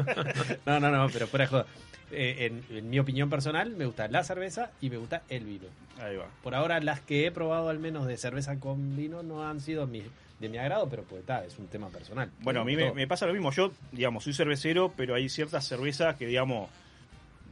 no, 0.67 0.81
no, 0.81 0.91
no, 0.91 1.09
pero 1.11 1.27
fuera 1.27 1.45
de 1.45 1.49
joda. 1.51 1.67
Eh, 2.13 2.47
en, 2.71 2.77
en 2.77 2.89
mi 2.91 2.99
opinión 3.01 3.29
personal, 3.29 3.71
me 3.71 3.85
gusta 3.87 4.07
la 4.09 4.23
cerveza 4.23 4.71
y 4.81 4.91
me 4.91 4.97
gusta 4.97 5.23
el 5.29 5.45
vino. 5.45 5.67
Ahí 6.01 6.17
va. 6.17 6.27
Por 6.43 6.55
ahora, 6.55 6.79
las 6.81 7.01
que 7.01 7.27
he 7.27 7.31
probado 7.33 7.69
al 7.69 7.79
menos 7.81 8.07
de 8.07 8.17
cerveza 8.17 8.61
con 8.61 8.97
vino 8.97 9.23
no 9.23 9.47
han 9.49 9.61
sido 9.61 9.87
mi- 9.87 10.05
de 10.39 10.49
mi 10.51 10.59
agrado, 10.59 10.89
pero 10.89 11.03
pues 11.03 11.21
está, 11.21 11.45
es 11.45 11.59
un 11.59 11.67
tema 11.67 11.89
personal. 11.89 12.31
Bueno, 12.41 12.61
a 12.61 12.65
mí 12.65 12.77
me 12.77 13.07
pasa 13.09 13.27
lo 13.27 13.33
mismo. 13.33 13.51
Yo, 13.53 13.73
digamos, 13.91 14.23
soy 14.25 14.35
cervecero, 14.35 14.93
pero 14.97 15.15
hay 15.15 15.29
ciertas 15.31 15.67
cervezas 15.67 16.15
que, 16.17 16.27
digamos, 16.27 16.69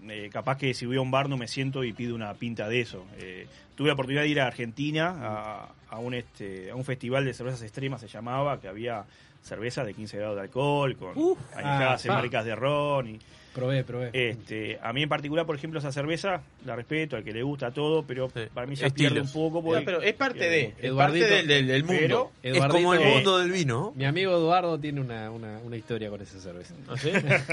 eh, 0.06 0.28
capaz 0.30 0.58
que 0.58 0.74
si 0.74 0.84
voy 0.84 0.98
a 0.98 1.00
un 1.00 1.10
bar 1.10 1.28
no 1.30 1.38
me 1.38 1.48
siento 1.48 1.82
y 1.82 1.92
pido 1.94 2.14
una 2.14 2.34
pinta 2.34 2.68
de 2.68 2.80
eso. 2.82 3.06
Eh, 3.18 3.46
tuve 3.74 3.88
la 3.88 3.94
oportunidad 3.94 4.22
de 4.22 4.28
ir 4.28 4.40
a 4.40 4.46
Argentina 4.46 5.16
a, 5.18 5.68
a 5.94 5.98
un 5.98 6.14
este 6.14 6.70
a 6.70 6.74
un 6.74 6.84
festival 6.84 7.24
de 7.24 7.34
cervezas 7.34 7.62
extremas, 7.62 8.00
se 8.00 8.08
llamaba, 8.08 8.60
que 8.60 8.68
había 8.68 9.04
cervezas 9.42 9.86
de 9.86 9.94
15 9.94 10.16
grados 10.18 10.36
de 10.36 10.42
alcohol, 10.42 10.96
con 10.96 11.10
añejadas 11.54 12.04
Ah, 12.04 12.08
en 12.08 12.10
ah. 12.10 12.14
barricas 12.16 12.44
de 12.44 12.54
ron. 12.56 13.08
Y, 13.08 13.18
Probé, 13.54 13.84
probé. 13.84 14.10
este, 14.12 14.80
a 14.82 14.92
mí 14.92 15.04
en 15.04 15.08
particular, 15.08 15.46
por 15.46 15.54
ejemplo, 15.54 15.78
esa 15.78 15.92
cerveza 15.92 16.40
la 16.66 16.74
respeto, 16.74 17.14
al 17.14 17.22
que 17.22 17.32
le 17.32 17.42
gusta 17.44 17.70
todo, 17.70 18.02
pero 18.04 18.28
para 18.52 18.66
mí 18.66 18.74
ya 18.74 18.88
Estilos. 18.88 19.12
pierde 19.12 19.20
un 19.28 19.32
poco. 19.32 19.62
porque- 19.62 19.80
Ya, 19.80 19.84
pero 19.86 20.02
es 20.02 20.14
parte 20.14 20.48
de, 20.48 20.74
es 20.80 20.92
parte 20.92 21.18
del, 21.24 21.46
del- 21.46 21.66
del 21.68 21.84
mundo. 21.84 22.32
Pero- 22.42 22.54
Es 22.56 22.66
como 22.66 22.94
el 22.94 23.00
Eduardito- 23.00 23.14
mundo 23.14 23.38
del 23.38 23.52
vino. 23.52 23.92
Mi 23.94 24.06
amigo 24.06 24.32
Eduardo 24.32 24.80
tiene 24.80 25.00
una, 25.00 25.30
una, 25.30 25.58
una 25.58 25.76
historia 25.76 26.10
con 26.10 26.20
esa 26.20 26.40
cerveza. 26.40 26.74
¿No 26.88 26.96
sé? 26.96 27.12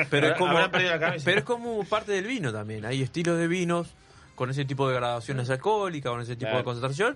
Pero 0.10 0.30
es, 0.30 0.38
como, 0.40 0.58
pero 0.72 1.14
es 1.14 1.88
parte 1.88 2.14
del 2.14 2.26
vino 2.26 2.52
también. 2.52 2.84
Hay 2.86 3.04
estilos 3.04 3.38
de 3.38 3.48
vinos 3.48 3.94
con 4.34 4.50
ese 4.50 4.66
tipo 4.66 4.90
de 4.90 4.96
gradaciones 4.96 5.52
alcohólicas, 5.52 6.10
con 6.12 6.22
ese 6.22 6.34
tipo 6.36 6.46
Claro. 6.48 6.58
de 6.60 6.64
concentración. 6.64 7.16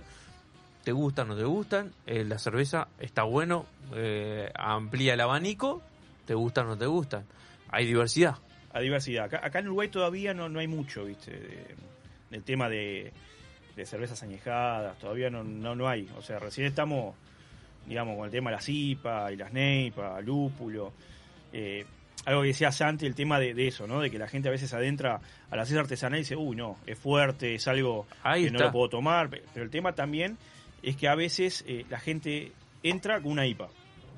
Te 0.86 0.92
gustan 0.92 1.28
o 1.28 1.34
no 1.34 1.36
te 1.40 1.44
gustan. 1.44 1.90
Eh, 2.06 2.22
la 2.22 2.38
cerveza 2.38 2.86
está 3.00 3.24
bueno, 3.24 3.66
eh, 3.92 4.48
amplía 4.54 5.14
el 5.14 5.20
abanico. 5.20 5.82
Te 6.26 6.34
gustan 6.34 6.66
o 6.66 6.68
no 6.68 6.78
te 6.78 6.86
gustan. 6.86 7.24
Hay 7.70 7.86
diversidad. 7.86 8.36
a 8.72 8.78
diversidad. 8.78 9.24
Acá, 9.24 9.40
acá 9.42 9.58
en 9.58 9.66
Uruguay 9.66 9.88
todavía 9.88 10.32
no, 10.32 10.48
no 10.48 10.60
hay 10.60 10.68
mucho, 10.68 11.04
¿viste? 11.06 11.32
De- 11.32 11.74
del 12.30 12.44
tema 12.44 12.68
de, 12.68 13.12
de 13.74 13.84
cervezas 13.84 14.22
añejadas, 14.22 14.96
todavía 15.00 15.28
no, 15.28 15.42
no, 15.42 15.74
no 15.74 15.88
hay. 15.88 16.08
O 16.16 16.22
sea, 16.22 16.38
recién 16.38 16.68
estamos, 16.68 17.16
digamos, 17.88 18.14
con 18.16 18.26
el 18.26 18.30
tema 18.30 18.50
de 18.50 18.56
las 18.56 18.68
IPA 18.68 19.32
y 19.32 19.36
las 19.36 19.52
NEIPA, 19.52 20.20
lúpulo. 20.20 20.92
Eh, 21.52 21.84
algo 22.26 22.42
que 22.42 22.48
decía 22.48 22.70
Santi, 22.70 23.06
el 23.06 23.16
tema 23.16 23.40
de, 23.40 23.54
de 23.54 23.66
eso, 23.66 23.88
¿no? 23.88 24.00
De 24.00 24.08
que 24.08 24.18
la 24.20 24.28
gente 24.28 24.46
a 24.46 24.52
veces 24.52 24.72
adentra 24.72 25.20
a 25.50 25.56
la 25.56 25.64
cerveza 25.64 25.80
artesanal 25.80 26.20
y 26.20 26.22
dice, 26.22 26.36
uy, 26.36 26.54
no, 26.54 26.76
es 26.86 26.96
fuerte, 26.96 27.56
es 27.56 27.66
algo 27.66 28.06
Ahí 28.22 28.44
que 28.44 28.50
no 28.52 28.58
lo 28.66 28.70
puedo 28.72 28.88
tomar. 28.88 29.28
Pe- 29.30 29.42
Pero 29.52 29.64
el 29.64 29.70
tema 29.70 29.92
también 29.92 30.36
es 30.86 30.96
que 30.96 31.08
a 31.08 31.14
veces 31.14 31.64
eh, 31.66 31.84
la 31.90 31.98
gente 31.98 32.52
entra 32.82 33.20
con 33.20 33.32
una 33.32 33.46
IPA, 33.46 33.68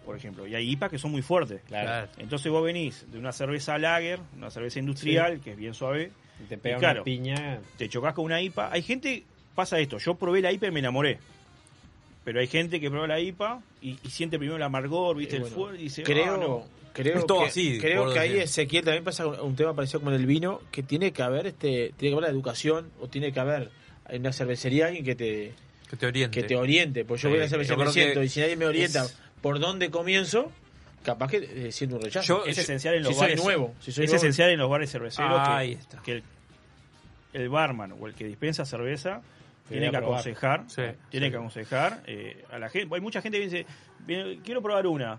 por 0.05 0.17
ejemplo, 0.17 0.47
y 0.47 0.55
hay 0.55 0.71
IPA 0.71 0.89
que 0.91 0.99
son 0.99 1.11
muy 1.11 1.23
fuertes. 1.23 1.63
Claro. 1.67 2.09
Entonces 2.19 2.51
vos 2.53 2.63
venís 2.65 3.05
de 3.11 3.19
una 3.19 3.33
cerveza 3.33 3.77
lager, 3.79 4.21
una 4.37 4.51
cerveza 4.51 4.79
industrial, 4.79 5.41
que 5.41 5.51
es 5.53 5.57
bien 5.57 5.75
suave, 5.75 6.13
Y 6.41 6.45
te 6.45 6.57
pega 6.59 6.77
Y 6.77 6.81
claro, 6.81 7.01
una 7.01 7.05
piña. 7.05 7.61
te 7.77 7.89
chocas 7.89 8.15
con 8.15 8.25
una 8.27 8.41
IPA. 8.41 8.71
Hay 8.73 8.83
gente, 8.83 9.25
pasa 9.55 9.79
esto, 9.81 9.99
yo 9.99 10.15
probé 10.15 10.41
la 10.43 10.53
IPA 10.53 10.69
y 10.69 10.71
me 10.71 10.81
enamoré. 10.81 11.19
Pero 12.25 12.41
hay 12.41 12.47
gente 12.47 12.79
que 12.81 12.91
prueba 12.91 13.07
la 13.07 13.19
IPA 13.21 13.63
y, 13.81 13.99
y 14.05 14.11
siente 14.11 14.39
primero 14.39 14.57
el 14.57 14.63
amargor, 14.63 15.17
viste, 15.17 15.37
Y 15.37 15.39
el 15.39 15.45
fuego, 15.47 15.75
y 15.75 15.79
dice, 15.79 16.03
creo, 16.03 16.35
"Ah, 16.35 16.39
no". 16.39 16.65
creo 16.93 17.19
Es 17.19 17.27
todo 17.27 17.41
que, 17.41 17.47
así, 17.47 17.79
creo 17.81 18.13
que 18.13 18.19
ahí. 18.19 18.39
Ezequiel 18.39 18.85
también 18.85 19.05
pasa 19.05 19.27
un 19.27 19.41
un 19.41 19.57
tema 19.57 19.73
parecido 19.75 20.01
como 20.01 20.11
en 20.13 20.21
el 20.21 20.27
vino, 20.27 20.61
que 20.71 20.83
tiene 20.83 21.13
que 21.13 21.23
haber 21.23 21.47
este, 21.47 21.93
tiene 21.97 22.11
que 22.11 22.13
haber 22.13 22.25
la 22.25 22.29
educación 22.31 22.91
o 23.01 23.09
tiene 23.09 23.33
que 23.33 23.41
haber 23.41 23.71
en 24.11 24.21
una 24.21 24.33
cervecería 24.33 24.87
alguien 24.89 25.05
que 25.05 25.15
te 25.15 25.55
Que 25.89 25.97
te 25.97 26.07
oriente. 26.07 26.41
que 26.43 26.47
te 26.47 26.57
oriente, 26.57 27.05
pues 27.05 27.23
yo 27.23 27.31
voy 27.31 27.41
a 27.41 27.49
cervecería 27.49 27.77
yo 27.79 27.85
me 27.87 27.93
siento 27.93 28.21
que 28.21 28.27
y 28.27 28.29
si 28.29 28.41
nadie 28.41 28.57
me 28.57 28.67
orienta 28.67 29.05
es- 29.05 29.17
por 29.41 29.59
dónde 29.59 29.91
comienzo, 29.91 30.53
capaz 31.03 31.31
que 31.31 31.69
eh, 31.69 31.73
siento 31.73 31.97
un 31.97 32.03
rechazo. 32.03 32.27
Yo- 32.45 32.47
es 32.47 32.59
esencial 32.59 32.95
en 32.95 33.03
los 33.05 33.13
si 33.13 33.15
soy 33.19 33.23
bares. 33.29 33.43
nuevo, 33.45 33.75
si 33.81 33.93
soy 33.93 34.05
es 34.05 34.11
nuevo. 34.11 34.23
esencial 34.25 34.51
en 34.51 34.59
los 34.59 34.69
bares 34.71 34.91
cerveceros 34.91 35.43
que- 35.43 35.53
Ahí 35.55 35.73
está. 35.73 36.03
que, 36.03 36.13
el, 36.13 36.23
el 37.33 37.49
barman 37.49 37.93
o 37.99 38.07
el 38.07 38.15
que 38.15 38.25
dispensa 38.25 38.65
cerveza 38.65 39.23
tiene 39.69 39.91
que 39.91 39.97
aconsejar, 39.99 40.65
Sí, 40.69 40.83
tiene 41.11 41.27
sí. 41.27 41.31
que 41.31 41.37
aconsejar 41.37 42.03
eh, 42.07 42.43
a 42.51 42.59
la 42.59 42.69
gente. 42.71 42.95
Hay 42.95 43.01
mucha 43.03 43.21
gente 43.21 43.39
que 43.39 43.45
dice, 43.45 43.67
"Bien, 44.07 44.41
quiero 44.45 44.63
probar 44.63 44.87
una. 44.87 45.19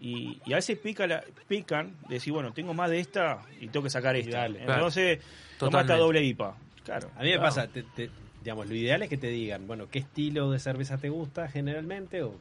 Y, 0.00 0.40
y 0.46 0.52
a 0.52 0.56
veces 0.56 0.78
pica 0.78 1.06
la, 1.06 1.22
pican 1.46 1.94
de 2.08 2.14
decir, 2.14 2.32
bueno, 2.32 2.52
tengo 2.52 2.74
más 2.74 2.90
de 2.90 2.98
esta 3.00 3.40
y 3.60 3.68
tengo 3.68 3.84
que 3.84 3.90
sacar 3.90 4.16
esta. 4.16 4.38
dale. 4.38 4.60
Entonces, 4.62 5.20
toma 5.58 5.82
esta 5.82 5.96
doble 5.96 6.22
IPA. 6.24 6.56
Claro. 6.84 7.08
A 7.16 7.20
mí 7.20 7.26
me 7.26 7.32
claro. 7.36 7.42
pasa, 7.42 7.68
te- 7.68 7.84
te- 7.84 8.10
digamos, 8.42 8.68
lo 8.68 8.74
ideal 8.74 9.02
es 9.02 9.08
que 9.08 9.16
te 9.16 9.28
digan, 9.28 9.66
bueno, 9.66 9.88
¿qué 9.90 10.00
estilo 10.00 10.50
de 10.50 10.58
cerveza 10.58 10.98
te 10.98 11.08
gusta 11.08 11.48
generalmente? 11.48 12.22
O, 12.22 12.34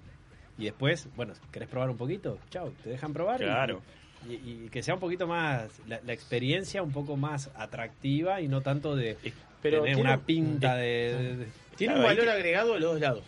y 0.58 0.66
después, 0.66 1.08
bueno, 1.16 1.34
¿querés 1.52 1.70
probar 1.70 1.90
un 1.90 1.98
poquito? 1.98 2.38
Chao, 2.50 2.72
te 2.84 2.90
dejan 2.90 3.14
probar. 3.14 3.40
Claro. 3.40 3.82
Y, 4.30 4.34
y 4.34 4.70
que 4.72 4.84
sea 4.84 4.94
un 4.94 5.00
poquito 5.00 5.26
más, 5.28 5.70
la, 5.88 6.00
la 6.06 6.14
experiencia 6.14 6.84
un 6.84 6.92
poco 6.92 7.18
más 7.18 7.50
atractiva 7.56 8.42
y 8.42 8.48
no 8.48 8.62
tanto 8.62 8.96
de 8.96 9.18
Pero 9.62 9.82
tener 9.82 9.96
tiene 9.96 10.02
una 10.10 10.18
un- 10.18 10.24
pinta 10.24 10.76
de... 10.76 10.86
de- 10.86 11.38
de- 11.38 11.48
Tiene 11.76 11.94
Claro, 11.94 12.10
un 12.10 12.16
valor 12.16 12.30
agregado 12.30 12.74
de 12.76 12.80
los 12.80 12.92
dos 12.94 13.02
lados. 13.02 13.24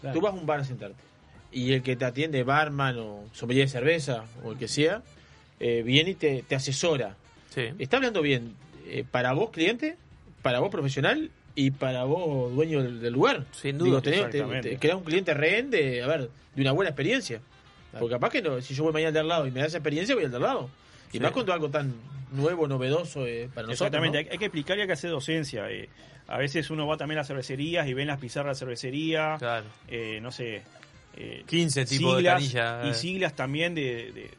Claro. 0.00 0.18
Tú 0.18 0.22
vas 0.24 0.32
a 0.32 0.36
un 0.36 0.46
bar 0.46 0.60
a 0.60 0.64
sentarte 0.64 0.96
y 1.52 1.72
el 1.72 1.82
que 1.82 1.96
te 1.96 2.04
atiende, 2.04 2.42
barman 2.42 2.98
o 2.98 3.24
sommelier 3.32 3.66
de 3.66 3.72
cerveza 3.72 4.24
o 4.44 4.52
el 4.52 4.58
que 4.58 4.68
sea, 4.68 5.02
eh, 5.60 5.82
viene 5.82 6.10
y 6.10 6.14
te, 6.14 6.42
te 6.42 6.54
asesora. 6.54 7.16
Sí. 7.50 7.62
Está 7.78 7.96
hablando 7.98 8.20
bien 8.20 8.54
eh, 8.86 9.04
para 9.10 9.32
vos, 9.32 9.50
cliente, 9.50 9.96
para 10.42 10.60
vos 10.60 10.70
profesional 10.70 11.30
y 11.56 11.72
para 11.72 12.04
vos 12.04 12.54
dueño 12.54 12.82
del, 12.82 13.00
del 13.00 13.12
lugar. 13.12 13.44
Sin 13.50 13.78
Digo, 13.78 13.86
duda. 13.90 14.02
tenés, 14.02 14.20
te, 14.20 14.26
Exactamente. 14.38 14.70
te- 14.70 14.76
quedás 14.76 14.96
un 14.96 15.02
cliente 15.04 15.34
rehén 15.34 15.70
de, 15.70 16.02
a 16.02 16.06
ver, 16.06 16.30
de 16.54 16.62
una 16.62 16.70
buena 16.72 16.90
experiencia. 16.90 17.40
Porque 17.98 18.14
capaz 18.14 18.30
que 18.30 18.42
no, 18.42 18.60
si 18.60 18.74
yo 18.74 18.84
voy 18.84 18.92
mañana 18.92 19.08
al 19.08 19.14
de 19.14 19.20
al 19.20 19.28
lado 19.28 19.46
y 19.46 19.50
me 19.50 19.60
da 19.60 19.66
esa 19.66 19.78
experiencia, 19.78 20.14
voy 20.14 20.24
al 20.24 20.30
de 20.30 20.36
al 20.36 20.42
lado. 20.42 20.70
Y 21.08 21.12
Sí. 21.16 21.20
más 21.20 21.32
cuando 21.32 21.52
algo 21.52 21.68
tan 21.70 21.94
nuevo, 22.30 22.68
novedoso 22.68 23.26
eh, 23.26 23.48
para 23.54 23.66
nosotros. 23.68 23.86
Exactamente, 23.88 24.24
¿no? 24.24 24.30
hay, 24.32 24.38
que 24.38 24.44
explicar 24.44 24.76
y 24.78 24.82
hay 24.82 24.86
que 24.86 24.92
hacer 24.92 25.10
docencia. 25.10 25.68
eh. 25.70 25.88
a 26.28 26.38
veces 26.38 26.68
uno 26.70 26.86
va 26.88 26.96
también 26.96 27.18
a 27.18 27.20
las 27.20 27.28
cervecerías 27.28 27.86
y 27.88 27.94
ven 27.94 28.08
las 28.08 28.18
pizarras 28.18 28.56
de 28.56 28.58
cervecería, 28.58 29.36
Claro. 29.38 29.64
eh, 29.88 30.18
no 30.20 30.30
sé, 30.32 30.62
eh, 31.16 31.44
15 31.46 31.86
tipos 31.86 32.16
de 32.18 32.24
canilla, 32.24 32.82
eh. 32.84 32.90
y 32.90 32.94
siglas 32.94 33.34
también 33.36 33.74
de- 33.76 34.10
de, 34.12 34.30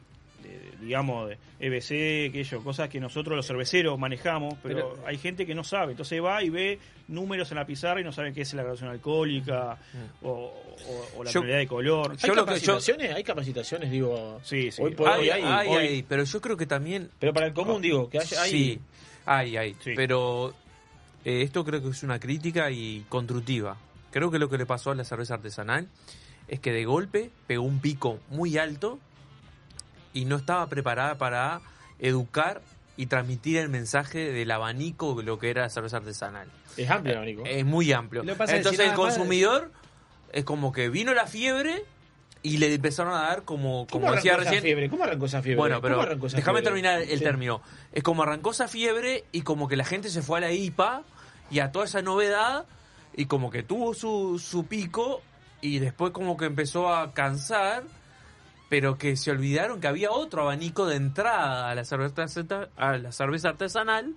digamos, 0.80 1.28
de 1.28 1.38
EBC, 1.60 2.30
aquello, 2.30 2.62
cosas 2.62 2.88
que 2.88 3.00
nosotros 3.00 3.36
los 3.36 3.46
cerveceros 3.46 3.98
manejamos, 3.98 4.54
pero, 4.62 4.94
Pero- 4.94 5.06
hay 5.06 5.18
gente 5.18 5.46
que 5.46 5.54
no 5.54 5.64
sabe, 5.64 5.92
entonces 5.92 6.22
va 6.22 6.42
y 6.42 6.50
ve 6.50 6.78
números 7.08 7.50
en 7.50 7.56
la 7.56 7.66
pizarra 7.66 8.00
y 8.00 8.04
no 8.04 8.12
sabe 8.12 8.32
qué 8.32 8.42
es 8.42 8.52
la 8.54 8.62
graduación 8.62 8.90
alcohólica 8.90 9.78
o, 10.22 10.30
o- 10.30 11.08
o 11.18 11.24
la 11.24 11.30
tonalidad 11.32 11.58
de 11.58 11.66
color. 11.66 12.16
¿Hay 12.22 12.30
capacitaciones? 12.30 13.14
¿Hay 13.14 13.24
capacitaciones? 13.24 13.90
Digo, 13.90 14.40
Sí, 14.44 14.70
sí. 14.70 14.82
Hoy 14.82 14.94
por 14.94 15.08
Hay, 15.08 15.22
hoy 15.22 15.30
hay, 15.30 15.42
hay, 15.42 15.68
hoy- 15.68 15.76
hay, 15.76 16.02
pero 16.02 16.24
yo 16.24 16.40
creo 16.40 16.56
que 16.56 16.66
también... 16.66 17.10
Pero 17.18 17.32
para 17.32 17.46
el 17.46 17.52
común, 17.54 17.82
digo, 17.82 18.08
que 18.08 18.18
haya... 18.18 18.42
Hay, 18.42 18.50
Sí, 18.50 18.80
hay, 19.26 19.56
hay. 19.56 19.76
Sí. 19.82 19.92
Pero 19.96 20.54
eh, 21.24 21.42
esto 21.42 21.64
creo 21.64 21.82
que 21.82 21.88
es 21.88 22.02
una 22.02 22.20
crítica 22.20 22.70
y 22.70 23.04
constructiva. 23.08 23.76
Creo 24.10 24.30
que 24.30 24.38
lo 24.38 24.48
que 24.48 24.56
le 24.58 24.64
pasó 24.66 24.90
a 24.90 24.94
la 24.94 25.04
cerveza 25.04 25.34
artesanal 25.34 25.88
es 26.46 26.60
que 26.60 26.72
de 26.72 26.84
golpe 26.86 27.30
pegó 27.46 27.64
un 27.64 27.80
pico 27.80 28.20
muy 28.30 28.56
alto 28.56 28.98
y 30.12 30.24
no 30.24 30.36
estaba 30.36 30.66
preparada 30.68 31.16
para 31.16 31.60
educar 31.98 32.60
y 32.96 33.06
transmitir 33.06 33.58
el 33.58 33.68
mensaje 33.68 34.32
del 34.32 34.50
abanico 34.50 35.14
de 35.14 35.22
lo 35.22 35.38
que 35.38 35.50
era 35.50 35.62
la 35.62 35.68
cerveza 35.70 35.98
artesanal. 35.98 36.48
Es 36.76 36.90
amplio 36.90 37.12
el 37.12 37.18
abanico. 37.18 37.42
Es 37.46 37.64
muy 37.64 37.92
amplio. 37.92 38.22
Entonces 38.22 38.78
el 38.80 38.94
consumidor 38.94 39.70
es 40.32 40.44
como 40.44 40.72
que 40.72 40.88
vino 40.88 41.14
la 41.14 41.26
fiebre 41.26 41.84
y 42.42 42.56
le 42.58 42.72
empezaron 42.74 43.14
a 43.14 43.22
dar 43.22 43.42
como, 43.42 43.86
¿Cómo 43.90 44.06
como 44.06 44.12
decía 44.14 44.32
arrancó 44.34 44.42
esa 44.42 44.50
recién, 44.50 44.62
fiebre? 44.62 44.90
¿Cómo 44.90 45.04
arrancó 45.04 45.26
esa 45.26 45.42
fiebre? 45.42 45.58
bueno, 45.58 45.80
¿Cómo 45.80 46.02
pero 46.02 46.28
déjame 46.28 46.62
terminar 46.62 47.02
el 47.02 47.18
Sí. 47.18 47.24
término. 47.24 47.60
Es 47.92 48.02
como 48.02 48.22
arrancó 48.22 48.50
esa 48.52 48.68
fiebre 48.68 49.24
y 49.32 49.42
como 49.42 49.68
que 49.68 49.76
la 49.76 49.84
gente 49.84 50.08
se 50.08 50.22
fue 50.22 50.38
a 50.38 50.40
la 50.42 50.52
IPA 50.52 51.02
y 51.50 51.60
a 51.60 51.72
toda 51.72 51.84
esa 51.84 52.02
novedad 52.02 52.66
y 53.14 53.26
como 53.26 53.50
que 53.50 53.62
tuvo 53.62 53.94
su, 53.94 54.38
su 54.38 54.66
pico 54.66 55.22
y 55.60 55.78
después 55.80 56.12
como 56.12 56.36
que 56.36 56.44
empezó 56.46 56.92
a 56.94 57.12
cansar, 57.12 57.82
pero 58.68 58.98
que 58.98 59.16
se 59.16 59.30
olvidaron 59.30 59.80
que 59.80 59.86
había 59.88 60.10
otro 60.10 60.42
abanico 60.42 60.86
de 60.86 60.96
entrada 60.96 61.70
a 61.70 61.74
la 61.74 61.84
cerveza, 61.84 62.26
a 62.76 62.96
la 62.98 63.12
cerveza 63.12 63.48
artesanal 63.50 64.14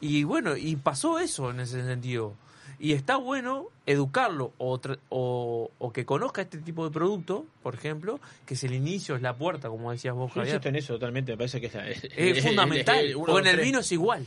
y 0.00 0.24
bueno, 0.24 0.56
y 0.56 0.76
pasó 0.76 1.18
eso 1.18 1.50
en 1.50 1.60
ese 1.60 1.84
sentido. 1.84 2.34
Y 2.78 2.94
está 2.94 3.16
bueno 3.16 3.66
educarlo 3.86 4.52
o, 4.58 4.80
o, 5.08 5.70
o 5.78 5.92
que 5.92 6.04
conozca 6.04 6.42
este 6.42 6.58
tipo 6.58 6.84
de 6.84 6.90
producto, 6.90 7.46
por 7.62 7.74
ejemplo, 7.76 8.18
que 8.44 8.54
es 8.54 8.64
el 8.64 8.74
inicio, 8.74 9.14
es 9.14 9.22
la 9.22 9.36
puerta, 9.36 9.68
como 9.68 9.92
decías 9.92 10.14
vos, 10.14 10.30
Yo 10.30 10.34
Javier. 10.40 10.54
insisto 10.56 10.68
en 10.68 10.76
eso 10.76 10.94
totalmente, 10.94 11.30
me 11.32 11.38
parece 11.38 11.60
que 11.60 11.68
es, 11.68 11.74
la- 11.74 11.88
Es 11.88 12.42
fundamental. 12.44 13.14
uno, 13.14 13.26
porque 13.26 13.48
en 13.50 13.58
el 13.58 13.64
vino 13.64 13.78
es 13.78 13.92
igual. 13.92 14.26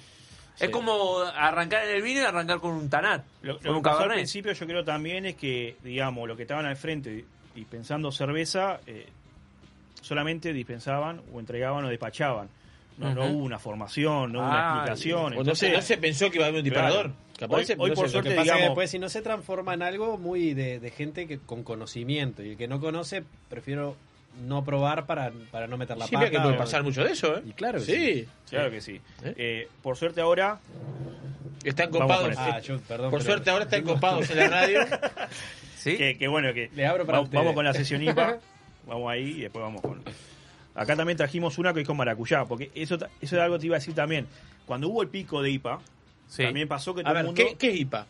Sí. 0.55 0.63
Es 0.65 0.69
como 0.69 1.19
arrancar 1.19 1.83
en 1.85 1.97
el 1.97 2.01
vino 2.01 2.21
y 2.21 2.23
arrancar 2.23 2.61
con 2.61 2.71
un 2.71 2.89
tanat. 2.89 3.25
Lo, 3.41 3.57
con 3.59 3.65
lo 3.71 3.77
un 3.77 3.83
que 3.83 3.89
al 3.89 4.07
principio 4.07 4.53
yo 4.53 4.65
creo 4.65 4.85
también 4.85 5.25
es 5.25 5.35
que, 5.35 5.75
digamos, 5.83 6.25
los 6.25 6.37
que 6.37 6.43
estaban 6.43 6.65
al 6.65 6.77
frente 6.77 7.25
y, 7.55 7.59
y 7.59 7.65
pensando 7.65 8.09
cerveza, 8.09 8.79
eh, 8.87 9.09
solamente 10.05 10.53
dispensaban 10.53 11.21
o 11.33 11.39
entregaban 11.39 11.83
o 11.85 11.89
despachaban. 11.89 12.47
No, 12.97 13.13
no 13.13 13.25
hubo 13.25 13.43
una 13.43 13.59
formación, 13.59 14.31
no 14.31 14.39
hubo 14.39 14.47
Ah, 14.47 14.49
una 14.51 14.71
explicación. 14.75 15.19
o 15.19 15.29
no 15.29 15.33
se- 15.33 15.39
Entonces, 15.41 15.73
no 15.73 15.81
se 15.81 15.97
pensó 15.97 16.29
que 16.31 16.37
iba 16.37 16.45
a 16.45 16.47
haber 16.49 16.59
un 16.59 16.63
disparador. 16.63 17.11
Capaz 17.37 17.57
Hoy, 17.57 17.65
se- 17.65 17.75
hoy 17.77 17.89
no 17.89 17.95
por 17.95 18.05
sé, 18.05 18.11
suerte, 18.13 18.29
digamos, 18.29 18.61
después 18.63 18.89
si 18.89 18.99
no 18.99 19.09
se 19.09 19.21
transforma 19.21 19.73
en 19.73 19.81
algo 19.81 20.17
muy 20.17 20.53
de, 20.53 20.79
de 20.79 20.91
gente 20.91 21.27
que 21.27 21.37
con 21.39 21.63
conocimiento 21.63 22.41
y 22.43 22.51
el 22.51 22.57
que 22.57 22.69
no 22.69 22.79
conoce 22.79 23.23
prefiero 23.49 23.97
no 24.47 24.63
probar 24.63 25.05
para, 25.05 25.31
para 25.51 25.67
no 25.67 25.75
meter 25.77 25.97
la 25.97 26.07
Siempre 26.07 26.29
pata. 26.29 26.37
que 26.39 26.43
puede 26.45 26.57
pasar 26.57 26.83
mucho 26.83 27.03
de 27.03 27.11
eso, 27.11 27.37
¿eh? 27.37 27.41
Y 27.45 27.51
claro 27.51 27.79
que 27.79 27.85
Sí. 27.85 27.93
sí. 28.23 28.27
Claro 28.49 28.71
que 28.71 28.79
sí. 28.81 29.01
Eh, 29.23 29.67
por 29.81 29.97
suerte 29.97 30.21
ahora... 30.21 30.59
Están 31.65 31.89
copados. 31.89 32.29
esto. 32.29 32.41
Ah, 32.41 32.59
yo, 32.59 32.79
perdón, 32.81 33.09
por 33.11 33.19
pero- 33.19 33.31
suerte 33.33 33.49
ahora 33.49 33.63
están 33.65 33.81
copados 33.83 34.29
en 34.29 34.37
la 34.37 34.47
radio. 34.47 34.79
Que, 35.83 36.17
que 36.17 36.27
bueno, 36.27 36.51
que 36.51 36.71
Le 36.73 36.87
abro 36.87 37.05
para 37.05 37.19
vamos, 37.19 37.31
vamos 37.31 37.53
con 37.53 37.63
la 37.63 37.71
sesión 37.71 38.01
IPA, 38.01 38.39
vamos 38.87 39.11
ahí 39.11 39.31
y 39.37 39.41
después 39.41 39.63
vamos 39.63 39.81
con... 39.81 40.01
Acá 40.75 40.95
también 40.95 41.17
trajimos 41.17 41.57
una 41.57 41.73
que 41.73 41.81
es 41.81 41.87
con 41.87 41.95
maracuyá, 41.97 42.45
porque 42.45 42.69
eso, 42.75 42.95
eso 42.95 43.07
es 43.21 43.33
algo 43.33 43.55
que 43.55 43.61
te 43.61 43.65
iba 43.67 43.75
a 43.77 43.79
decir 43.79 43.93
también. 43.95 44.27
Cuando 44.65 44.89
hubo 44.89 45.01
el 45.01 45.07
pico 45.09 45.41
de 45.41 45.51
IPA, 45.51 45.79
Sí. 46.27 46.43
también 46.43 46.67
pasó 46.67 46.93
que 46.95 47.01
A 47.01 47.03
todo 47.03 47.13
ver, 47.13 47.21
el 47.21 47.25
mundo... 47.27 47.41
¿qué, 47.43 47.55
qué 47.55 47.69
es 47.69 47.79
IPA? 47.81 48.07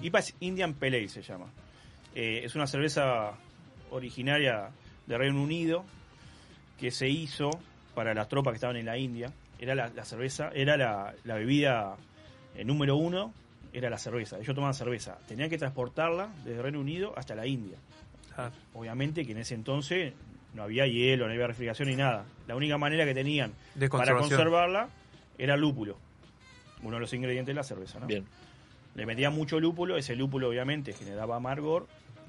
IPA 0.00 0.18
es 0.20 0.34
Indian 0.40 0.74
Pale 0.74 0.98
Ale, 0.98 1.08
se 1.08 1.22
llama. 1.22 1.46
Eh, 2.14 2.42
es 2.44 2.54
una 2.54 2.66
cerveza 2.66 3.32
originaria 3.90 4.70
de 5.06 5.18
Reino 5.18 5.42
Unido 5.42 5.84
que 6.78 6.90
se 6.90 7.08
hizo 7.08 7.50
para 7.94 8.14
las 8.14 8.28
tropas 8.28 8.52
que 8.52 8.56
estaban 8.56 8.76
en 8.76 8.86
la 8.86 8.96
India. 8.96 9.32
Era 9.58 9.74
la, 9.74 9.88
la 9.88 10.04
cerveza, 10.04 10.50
era 10.54 10.76
la, 10.76 11.12
la 11.24 11.34
bebida 11.34 11.96
eh, 12.54 12.64
número 12.64 12.96
uno, 12.96 13.34
era 13.72 13.90
la 13.90 13.98
cerveza. 13.98 14.38
Ellos 14.38 14.54
tomaban 14.54 14.72
cerveza. 14.74 15.18
Tenían 15.28 15.50
que 15.50 15.58
transportarla 15.58 16.28
desde 16.44 16.62
Reino 16.62 16.80
Unido 16.80 17.12
hasta 17.16 17.34
la 17.34 17.46
India. 17.46 17.76
Claro. 18.48 18.64
Obviamente 18.74 19.24
que 19.26 19.32
en 19.32 19.38
ese 19.38 19.54
entonces 19.54 20.14
no 20.54 20.62
había 20.62 20.86
hielo, 20.86 21.26
no 21.26 21.32
había 21.32 21.46
refrigeración 21.46 21.88
ni 21.88 21.96
nada. 21.96 22.24
La 22.46 22.56
única 22.56 22.78
manera 22.78 23.04
que 23.04 23.14
tenían 23.14 23.52
De 23.74 23.88
para 23.88 24.16
conservarla 24.16 24.88
era 25.38 25.54
el 25.54 25.60
lúpulo. 25.60 25.96
Uno 26.82 26.96
de 26.96 27.00
los 27.00 27.12
ingredientes 27.12 27.54
de 27.54 27.56
la 27.56 27.62
cerveza, 27.62 28.00
¿no? 28.00 28.06
Bien. 28.06 28.24
Le 28.94 29.06
metía 29.06 29.30
mucho 29.30 29.60
lúpulo, 29.60 29.96
ese 29.96 30.16
lúpulo 30.16 30.48
obviamente 30.48 30.92
generaba 30.92 31.36
amargor 31.36 31.86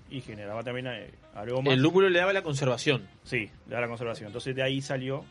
y 0.09 0.21
generaba 0.21 0.63
también 0.63 0.87
eh, 0.87 1.09
aromas. 1.33 1.73
El 1.73 1.81
lúpulo 1.81 2.09
le 2.09 2.19
daba 2.19 2.33
la 2.33 2.43
conservación. 2.43 3.07
Sí, 3.23 3.49
le 3.65 3.69
daba 3.69 3.81
la 3.81 3.87
conservación. 3.87 4.27
Entonces 4.27 4.55
de 4.55 4.61
ahí 4.61 4.81
salió 4.81 5.25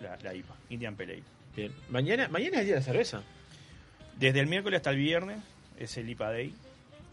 la, 0.00 0.16
la 0.22 0.34
IPA, 0.34 0.54
Indian 0.70 0.96
Pale 0.96 1.12
Ale. 1.12 1.22
Bien. 1.54 1.72
Mañana, 1.90 2.28
mañana 2.28 2.56
es 2.56 2.60
el 2.60 2.66
día 2.66 2.74
de 2.74 2.80
la 2.80 2.86
cerveza. 2.86 3.22
Desde 4.18 4.40
el 4.40 4.46
miércoles 4.46 4.78
hasta 4.78 4.90
el 4.90 4.96
viernes 4.96 5.38
es 5.78 5.96
el 5.96 6.08
IPA 6.08 6.30
Day. 6.32 6.54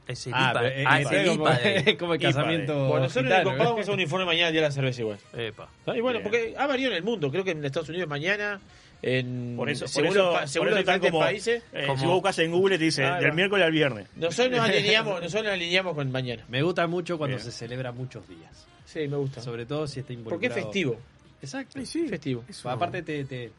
Es 0.07 0.25
el 0.27 0.33
Ah, 0.33 0.51
IPA. 0.51 0.59
pero, 0.61 0.75
eh, 0.75 0.83
ah, 0.87 0.99
eh, 0.99 1.03
es 1.03 1.11
el 1.11 1.27
como- 1.27 1.43
IPA 1.49 1.57
de- 1.59 1.97
como 1.99 2.13
el 2.13 2.21
IPA 2.21 2.29
casamiento 2.29 2.87
Bueno, 2.87 3.03
nosotros 3.03 3.25
gitano, 3.33 3.51
¿eh? 3.51 3.57
vamos 3.57 3.89
a 3.89 3.91
un 3.91 3.99
informe 3.99 4.25
mañana 4.25 4.51
día 4.51 4.61
de 4.61 4.67
la 4.67 4.71
cerveza 4.71 5.01
igual. 5.01 5.17
Epa. 5.35 5.69
Y 5.87 5.99
bueno, 6.01 6.19
Bien. 6.19 6.23
porque 6.23 6.53
ha 6.57 6.65
variado 6.67 6.91
en 6.93 6.97
el 6.97 7.03
mundo. 7.03 7.29
Creo 7.31 7.43
que 7.43 7.51
en 7.51 7.63
Estados 7.65 7.89
Unidos 7.89 8.07
mañana. 8.07 8.59
En, 8.99 9.53
Por 9.55 9.69
eso, 9.69 9.85
por 9.85 9.89
según 9.89 10.07
eso, 10.09 10.31
por 10.59 10.67
eso 10.69 10.77
están 10.79 10.99
como, 10.99 11.19
países. 11.19 11.61
eh, 11.71 11.83
como- 11.85 11.99
Si 11.99 12.05
vos 12.07 12.15
buscas 12.15 12.39
en 12.39 12.51
Google 12.51 12.79
te 12.79 12.85
dice 12.85 13.05
Ah, 13.05 13.19
del 13.19 13.29
va. 13.29 13.35
miércoles 13.35 13.65
al 13.65 13.71
viernes. 13.71 14.07
Nosotros 14.15 14.49
nos 14.57 14.59
alineamos, 14.69 15.21
nosotros 15.21 15.43
nos 15.43 15.53
alineamos 15.53 15.93
con 15.93 16.11
mañana. 16.11 16.43
Me 16.47 16.63
gusta 16.63 16.87
mucho 16.87 17.15
cuando 17.19 17.37
Bien. 17.37 17.45
se 17.45 17.51
celebra 17.51 17.91
muchos 17.91 18.27
días. 18.27 18.65
Sí, 18.85 19.07
me 19.07 19.17
gusta. 19.17 19.39
Sobre 19.41 19.67
todo 19.67 19.85
si 19.85 19.99
está 19.99 20.13
involucrado. 20.13 20.39
Porque 20.39 20.47
es 20.47 20.65
festivo. 20.65 20.99
Exacto. 21.43 21.85
Sí, 21.85 22.07
festivo. 22.07 22.43
Aparte 22.63 23.03
te, 23.03 23.23
te, 23.25 23.51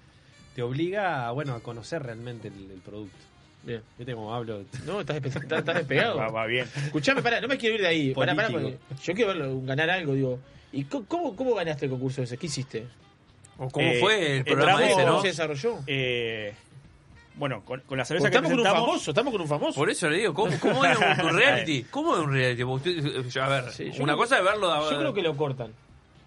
te 0.56 0.62
obliga 0.62 1.28
a, 1.28 1.30
bueno, 1.30 1.54
a 1.54 1.60
conocer 1.60 2.02
realmente 2.02 2.48
el, 2.48 2.72
el 2.72 2.80
producto. 2.80 3.16
Bien. 3.68 3.82
Viste 3.98 4.14
cómo 4.14 4.34
hablo. 4.34 4.62
No, 4.86 5.00
estás, 5.00 5.16
despe- 5.22 5.26
estás- 5.42 5.58
estás 5.60 5.74
despegado. 5.76 6.16
Va, 6.18 6.28
va 6.28 6.46
bien. 6.46 6.66
Escuchame, 6.86 7.22
pará, 7.22 7.40
no 7.40 7.48
me 7.48 7.58
quiero 7.58 7.74
ir 7.76 7.82
de 7.82 7.86
ahí. 7.88 8.14
Pará, 8.14 8.34
pará, 8.34 8.48
Político. 8.48 8.78
porque 8.88 9.02
yo 9.04 9.14
quiero 9.14 9.28
verlo, 9.28 9.60
ganar 9.62 9.90
algo, 9.90 10.14
digo. 10.14 10.38
¿Y 10.72 10.84
co- 10.84 11.04
cómo, 11.06 11.36
cómo 11.36 11.54
ganaste 11.54 11.84
el 11.84 11.90
concurso 11.90 12.22
ese? 12.22 12.36
¿Qué 12.38 12.46
hiciste? 12.46 12.86
¿O 13.58 13.68
cómo 13.68 13.86
Eh, 13.86 13.98
fue 14.00 14.36
el 14.38 14.44
programa 14.44 14.72
entramos- 14.82 14.90
ese, 14.92 15.00
no? 15.04 15.10
¿Cómo 15.12 15.22
se 15.22 15.28
desarrolló? 15.28 15.78
Eh, 15.86 16.54
bueno, 17.34 17.62
con, 17.64 17.80
con 17.82 17.98
la 17.98 18.04
Porque 18.04 18.08
cerveza 18.20 18.30
que 18.30 18.36
estamos 18.36 18.50
con 18.50 18.58
un 18.58 18.62
presentamos... 18.64 18.88
famoso, 18.88 19.10
estamos 19.10 19.32
con 19.32 19.40
un 19.42 19.48
famoso. 19.48 19.74
Por 19.78 19.90
eso 19.90 20.08
le 20.10 20.16
digo, 20.18 20.34
¿cómo, 20.34 20.58
cómo 20.60 20.84
es 20.84 20.98
un, 20.98 21.04
un 21.26 21.36
reality? 21.36 21.84
¿Cómo 21.90 22.16
es 22.16 22.22
un 22.24 22.32
reality? 22.32 22.64
Porque 22.64 22.90
usted- 22.90 23.40
a 23.42 23.48
ver, 23.48 23.70
Sí, 23.70 23.84
yo 23.92 24.02
una 24.02 24.14
creo- 24.14 24.16
cosa 24.16 24.38
es 24.38 24.44
verlo. 24.44 24.90
Yo 24.90 24.98
creo 24.98 25.14
que 25.14 25.22
lo 25.22 25.36
cortan 25.36 25.72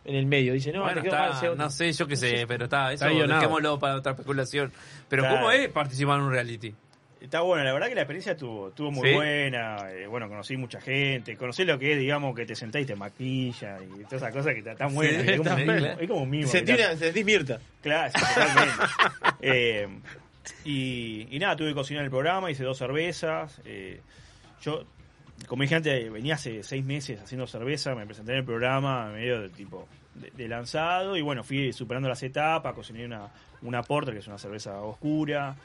en 0.06 0.16
el 0.16 0.26
medio. 0.26 0.54
Dice, 0.54 0.72
no, 0.72 0.82
bueno, 0.84 1.02
te 1.02 1.08
quedó 1.10 1.18
mal, 1.20 1.32
está, 1.34 1.56
no 1.56 1.70
sé, 1.70 1.92
yo 1.92 2.08
qué 2.08 2.16
sé, 2.16 2.46
pero 2.48 2.64
está, 2.66 2.94
eso 2.94 3.06
Está 3.06 3.10
guionado. 3.16 3.40
dejémoslo 3.42 3.80
para 3.80 3.96
otra 3.96 4.12
especulación. 4.14 4.72
Pero 5.10 5.24
Claro. 5.24 5.36
¿cómo 5.38 5.52
es 5.52 5.68
participar 5.70 6.18
en 6.20 6.26
un 6.26 6.32
reality? 6.32 6.74
Está 7.22 7.42
bueno, 7.42 7.64
la 7.64 7.72
verdad 7.72 7.88
que 7.88 7.94
la 7.96 8.02
experiencia 8.02 8.32
estuvo, 8.32 8.70
estuvo 8.70 8.90
muy 8.92 9.08
¿Sí? 9.10 9.14
buena. 9.14 9.92
eh, 9.92 10.08
bueno, 10.08 10.28
conocí 10.28 10.58
mucha 10.58 10.82
gente, 10.82 11.38
conocí 11.38 11.64
lo 11.66 11.78
que 11.78 11.94
es, 11.94 12.00
digamos, 12.00 12.36
que 12.36 12.48
te 12.48 12.56
sentás 12.56 12.82
y 12.82 12.86
te 12.86 12.96
maquilla 12.96 13.78
y 13.84 14.04
todas 14.06 14.14
esas 14.24 14.34
cosas 14.34 14.56
que 14.56 14.64
te- 14.64 14.72
están 14.72 14.94
buenas. 14.96 15.22
Sí, 15.24 15.30
es, 15.30 15.38
como, 15.38 15.56
es 15.58 16.10
un 16.10 16.30
mimo. 16.30 16.48
Sentí, 16.50 16.72
una- 16.74 16.96
sentí 16.98 17.24
Mirta. 17.24 17.60
Claro, 17.82 18.12
sí, 18.14 18.26
totalmente. 18.34 18.84
Eh, 19.44 19.88
y, 20.66 21.28
y 21.32 21.40
nada, 21.40 21.56
tuve 21.56 21.70
que 21.70 21.74
cocinar 21.76 22.04
el 22.04 22.10
programa, 22.10 22.50
hice 22.52 22.64
dos 22.64 22.78
cervezas. 22.78 23.62
eh, 23.66 24.02
yo, 24.62 24.84
como 25.48 25.62
dije 25.64 25.76
antes, 25.76 26.12
venía 26.12 26.36
hace 26.36 26.64
seis 26.64 26.84
meses 26.84 27.20
haciendo 27.22 27.46
cerveza, 27.48 27.96
me 27.96 28.06
presenté 28.06 28.32
en 28.34 28.40
el 28.40 28.46
programa 28.46 29.08
medio 29.12 29.42
de 29.42 29.50
tipo 29.50 29.88
de, 30.16 30.32
de 30.32 30.48
lanzado 30.48 31.18
y 31.18 31.22
bueno, 31.22 31.44
fui 31.44 31.72
superando 31.74 32.10
las 32.10 32.22
etapas, 32.24 32.74
cociné 32.74 33.06
una, 33.06 33.30
una 33.64 33.82
porter, 33.84 34.14
que 34.14 34.20
es 34.20 34.28
una 34.28 34.38
cerveza 34.38 34.80
oscura, 34.82 35.56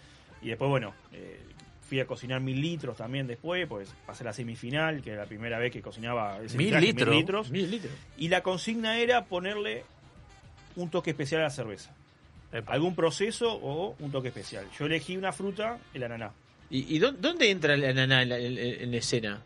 y 0.42 0.48
después, 0.48 0.68
bueno, 0.68 0.94
eh, 1.12 1.40
fui 1.88 2.00
a 2.00 2.06
cocinar 2.06 2.40
mil 2.40 2.60
litros 2.60 2.96
también 2.96 3.26
después, 3.26 3.66
pues 3.68 3.92
pasé 4.06 4.22
a 4.24 4.26
la 4.26 4.32
semifinal, 4.32 5.02
que 5.02 5.10
era 5.12 5.22
la 5.22 5.28
primera 5.28 5.58
vez 5.58 5.72
que 5.72 5.80
cocinaba 5.82 6.38
ese 6.40 6.56
¿Mil 6.58 6.74
litros? 6.80 7.14
litros. 7.14 7.50
Mil 7.50 7.70
litros. 7.70 7.92
Y 8.16 8.28
la 8.28 8.42
consigna 8.42 8.98
era 8.98 9.24
ponerle 9.24 9.84
un 10.76 10.90
toque 10.90 11.10
especial 11.10 11.40
a 11.42 11.44
la 11.44 11.50
cerveza. 11.50 11.90
Algún 12.66 12.94
proceso 12.94 13.52
o 13.52 13.96
un 13.98 14.10
toque 14.12 14.28
especial. 14.28 14.66
Yo 14.78 14.86
elegí 14.86 15.16
una 15.16 15.32
fruta, 15.32 15.78
el 15.94 16.02
ananá. 16.04 16.30
¿Y, 16.70 16.96
y 16.96 16.98
dó- 16.98 17.12
dónde 17.12 17.50
entra 17.50 17.76
la 17.76 17.92
naná 17.92 18.22
en 18.22 18.28
la, 18.28 18.38
en- 18.38 18.58
en 18.58 18.90
la 18.90 18.96
escena? 18.96 19.42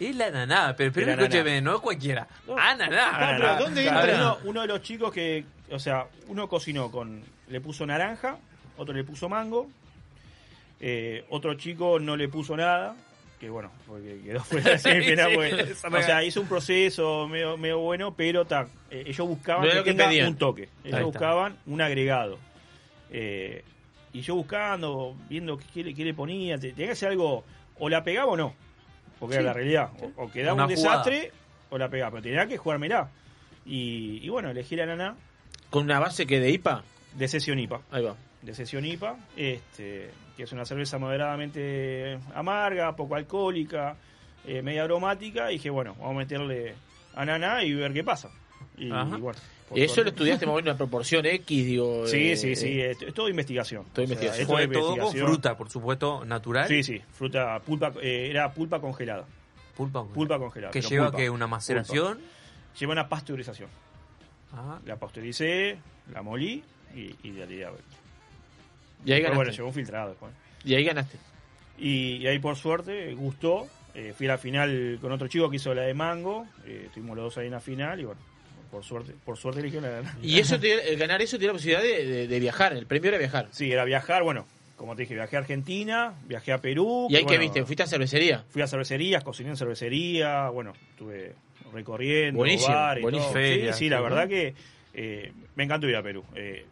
Es 0.00 0.16
la 0.16 0.30
naná, 0.30 0.74
pero, 0.76 0.92
pero 0.92 1.12
escúcheme, 1.12 1.60
no 1.60 1.76
es 1.76 1.80
cualquiera. 1.80 2.26
Ananá. 2.58 3.36
Pero 3.36 3.48
ah, 3.50 3.56
¿dónde 3.60 3.86
entra? 3.86 4.14
Uno, 4.16 4.38
uno 4.44 4.60
de 4.62 4.66
los 4.66 4.82
chicos 4.82 5.12
que, 5.12 5.44
o 5.70 5.78
sea, 5.78 6.06
uno 6.28 6.48
cocinó 6.48 6.90
con, 6.90 7.22
le 7.48 7.60
puso 7.60 7.86
naranja, 7.86 8.36
otro 8.76 8.92
le 8.94 9.04
puso 9.04 9.28
mango, 9.28 9.68
eh, 10.80 11.24
otro 11.30 11.54
chico 11.54 11.98
no 11.98 12.16
le 12.16 12.28
puso 12.28 12.56
nada, 12.56 12.96
que 13.40 13.48
bueno, 13.50 13.70
porque 13.86 14.20
quedó 14.24 14.40
fuera 14.44 14.70
de 14.72 14.78
semifinal, 14.78 15.30
Sí, 15.30 15.36
porque- 15.36 15.72
o 15.98 16.02
sea, 16.02 16.24
hizo 16.24 16.40
un 16.40 16.48
proceso 16.48 17.28
medio, 17.28 17.56
medio 17.56 17.78
bueno, 17.78 18.14
pero 18.14 18.44
ta, 18.44 18.66
eh, 18.90 19.04
ellos 19.06 19.26
buscaban 19.28 19.62
No 19.62 19.66
era 19.66 19.74
que, 19.74 19.78
lo 19.78 19.84
que 19.84 19.90
tenga 19.92 20.08
pedían. 20.08 20.28
un 20.28 20.36
toque, 20.36 20.62
Ahí 20.62 20.68
ellos 20.84 20.94
está. 20.98 21.04
buscaban 21.06 21.56
un 21.66 21.80
agregado. 21.80 22.38
Eh, 23.10 23.62
y 24.12 24.20
yo 24.20 24.34
buscando, 24.36 25.16
viendo 25.28 25.58
qué, 25.72 25.82
le- 25.84 25.94
qué 25.94 26.04
le 26.04 26.14
ponía, 26.14 26.58
te- 26.58 26.72
tenía 26.72 26.88
que 26.90 26.96
ser 26.96 27.10
algo, 27.10 27.44
o 27.78 27.88
la 27.88 28.02
pegaba 28.04 28.32
o 28.32 28.36
no, 28.36 28.54
porque 29.18 29.34
Sí. 29.34 29.40
era 29.40 29.48
la 29.48 29.52
realidad, 29.54 29.90
o, 30.00 30.22
o 30.24 30.30
quedaba 30.30 30.54
Una 30.54 30.66
un 30.66 30.74
jugada. 30.76 30.98
desastre 30.98 31.32
o 31.70 31.78
la 31.78 31.88
pegaba, 31.88 32.12
pero 32.12 32.22
tenía 32.22 32.46
que 32.46 32.56
jugármela. 32.56 33.10
Y, 33.66 34.20
y 34.22 34.28
bueno, 34.28 34.50
elegí 34.50 34.76
la 34.76 34.86
nana 34.86 35.16
¿Con 35.70 35.84
una 35.84 35.98
base 35.98 36.26
que 36.26 36.38
de 36.38 36.50
IPA? 36.50 36.84
de 37.14 37.28
sesión 37.28 37.58
IPA. 37.58 37.80
Ahí 37.90 38.02
va. 38.04 38.14
De 38.44 38.54
sesión 38.54 38.84
IPA, 38.84 39.16
este, 39.36 40.10
que 40.36 40.42
es 40.42 40.52
una 40.52 40.64
cerveza 40.66 40.98
moderadamente 40.98 42.18
amarga, 42.34 42.94
poco 42.94 43.14
alcohólica, 43.14 43.96
eh, 44.46 44.60
media 44.62 44.84
aromática. 44.84 45.50
Y 45.50 45.54
dije, 45.54 45.70
bueno, 45.70 45.94
vamos 45.98 46.16
a 46.16 46.18
meterle 46.18 46.74
ananá 47.14 47.64
y 47.64 47.72
ver 47.74 47.92
qué 47.92 48.04
pasa. 48.04 48.28
Y, 48.76 48.86
y 48.86 48.90
bueno. 48.90 49.18
por 49.68 49.78
¿Y 49.78 49.82
eso 49.82 50.02
lo 50.02 50.10
estudiaste 50.10 50.44
más 50.46 50.52
o 50.52 50.56
menos 50.56 50.66
en 50.66 50.72
una 50.72 50.76
proporción 50.78 51.24
X, 51.24 51.66
digo? 51.66 52.06
Sí, 52.06 52.32
eh, 52.32 52.36
sí, 52.36 52.54
sí, 52.54 52.80
eh, 52.80 52.90
es, 52.90 53.00
es 53.02 53.14
todo 53.14 53.28
investigación. 53.30 53.84
Todo 53.94 54.04
O 54.04 54.06
sea, 54.08 54.14
investigación. 54.14 54.46
todo 54.46 54.56
Fue 54.56 54.66
todo 54.66 54.82
con 54.82 54.96
investigación. 54.98 55.26
fruta, 55.32 55.56
por 55.56 55.70
supuesto, 55.70 56.24
natural. 56.26 56.68
Sí, 56.68 56.82
sí, 56.82 57.00
fruta, 57.12 57.58
pulpa, 57.60 57.92
eh, 58.02 58.28
era 58.30 58.52
pulpa 58.52 58.78
congelada. 58.80 59.24
Pulpa, 59.74 60.04
Pulpa 60.04 60.38
congelada. 60.38 60.70
Que 60.70 60.82
lleva 60.82 61.06
pulpa, 61.06 61.18
que 61.18 61.30
una 61.30 61.46
maceración. 61.46 62.18
pulpa. 62.18 62.30
Lleva 62.78 62.92
una 62.92 63.08
pasteurización. 63.08 63.68
Ah, 64.52 64.78
La 64.84 64.96
pasteuricé, 64.96 65.78
la 66.12 66.22
molí 66.22 66.62
y, 66.94 67.14
y 67.22 67.30
de 67.30 67.42
ahí, 67.44 67.64
Y 69.04 69.12
ahí 69.12 69.20
Pero 69.20 69.30
ganaste. 69.32 69.36
bueno, 69.36 69.50
llegó 69.52 69.68
un 69.68 69.74
filtrado 69.74 70.08
después. 70.10 70.32
Y 70.64 70.74
ahí 70.74 70.84
ganaste. 70.84 71.18
Y, 71.78 72.16
y 72.16 72.26
ahí 72.26 72.38
por 72.38 72.56
suerte 72.56 73.12
gustó. 73.14 73.66
Eh, 73.94 74.12
fui 74.16 74.26
a 74.26 74.30
la 74.32 74.38
final 74.38 74.98
con 75.00 75.12
otro 75.12 75.28
chico 75.28 75.48
que 75.50 75.56
hizo 75.56 75.72
la 75.74 75.82
de 75.82 75.94
Mango. 75.94 76.46
Eh, 76.66 76.84
estuvimos 76.86 77.16
los 77.16 77.26
dos 77.26 77.38
ahí 77.38 77.46
en 77.46 77.52
la 77.52 77.60
final 77.60 78.00
y 78.00 78.04
bueno, 78.04 78.20
por 78.70 78.82
suerte, 78.82 79.12
por 79.24 79.36
suerte 79.36 79.60
eligió 79.60 79.80
la 79.80 79.88
de 79.88 80.02
Y 80.22 80.38
eso 80.40 80.58
te, 80.58 80.92
el 80.92 80.98
ganar 80.98 81.22
eso 81.22 81.36
te 81.36 81.40
dio 81.42 81.48
la 81.48 81.52
posibilidad 81.54 81.82
de, 81.82 82.04
de- 82.04 82.26
de 82.28 82.40
viajar. 82.40 82.72
El 82.72 82.86
premio 82.86 83.08
era 83.10 83.18
viajar. 83.18 83.46
Sí, 83.52 83.70
era 83.70 83.84
viajar, 83.84 84.24
bueno, 84.24 84.46
como 84.76 84.96
te 84.96 85.02
dije, 85.02 85.14
viajé 85.14 85.36
a 85.36 85.40
Argentina, 85.40 86.14
viajé 86.26 86.52
a 86.52 86.58
Perú. 86.58 87.06
¿Y 87.08 87.14
ahí 87.14 87.22
qué 87.22 87.26
bueno, 87.26 87.42
viste? 87.42 87.64
¿Fuiste 87.64 87.84
a 87.84 87.86
cervecería? 87.86 88.44
Fui 88.50 88.62
a 88.62 88.66
cervecerías, 88.66 89.22
cociné 89.22 89.50
en 89.50 89.56
cervecería, 89.56 90.48
bueno, 90.48 90.72
estuve 90.90 91.34
recorriendo 91.72 92.38
Buenísimo, 92.38 92.74
bares 92.74 93.00
y 93.00 93.02
buenísimo. 93.02 93.32
todo. 93.32 93.40
Feria, 93.40 93.72
sí, 93.74 93.78
sí, 93.84 93.88
la 93.90 94.00
verdad 94.00 94.28
que 94.28 94.54
eh, 94.94 95.32
me 95.54 95.62
encantó 95.64 95.88
ir 95.88 95.94
a 95.94 96.02
Perú. 96.02 96.24
Eh, 96.34 96.66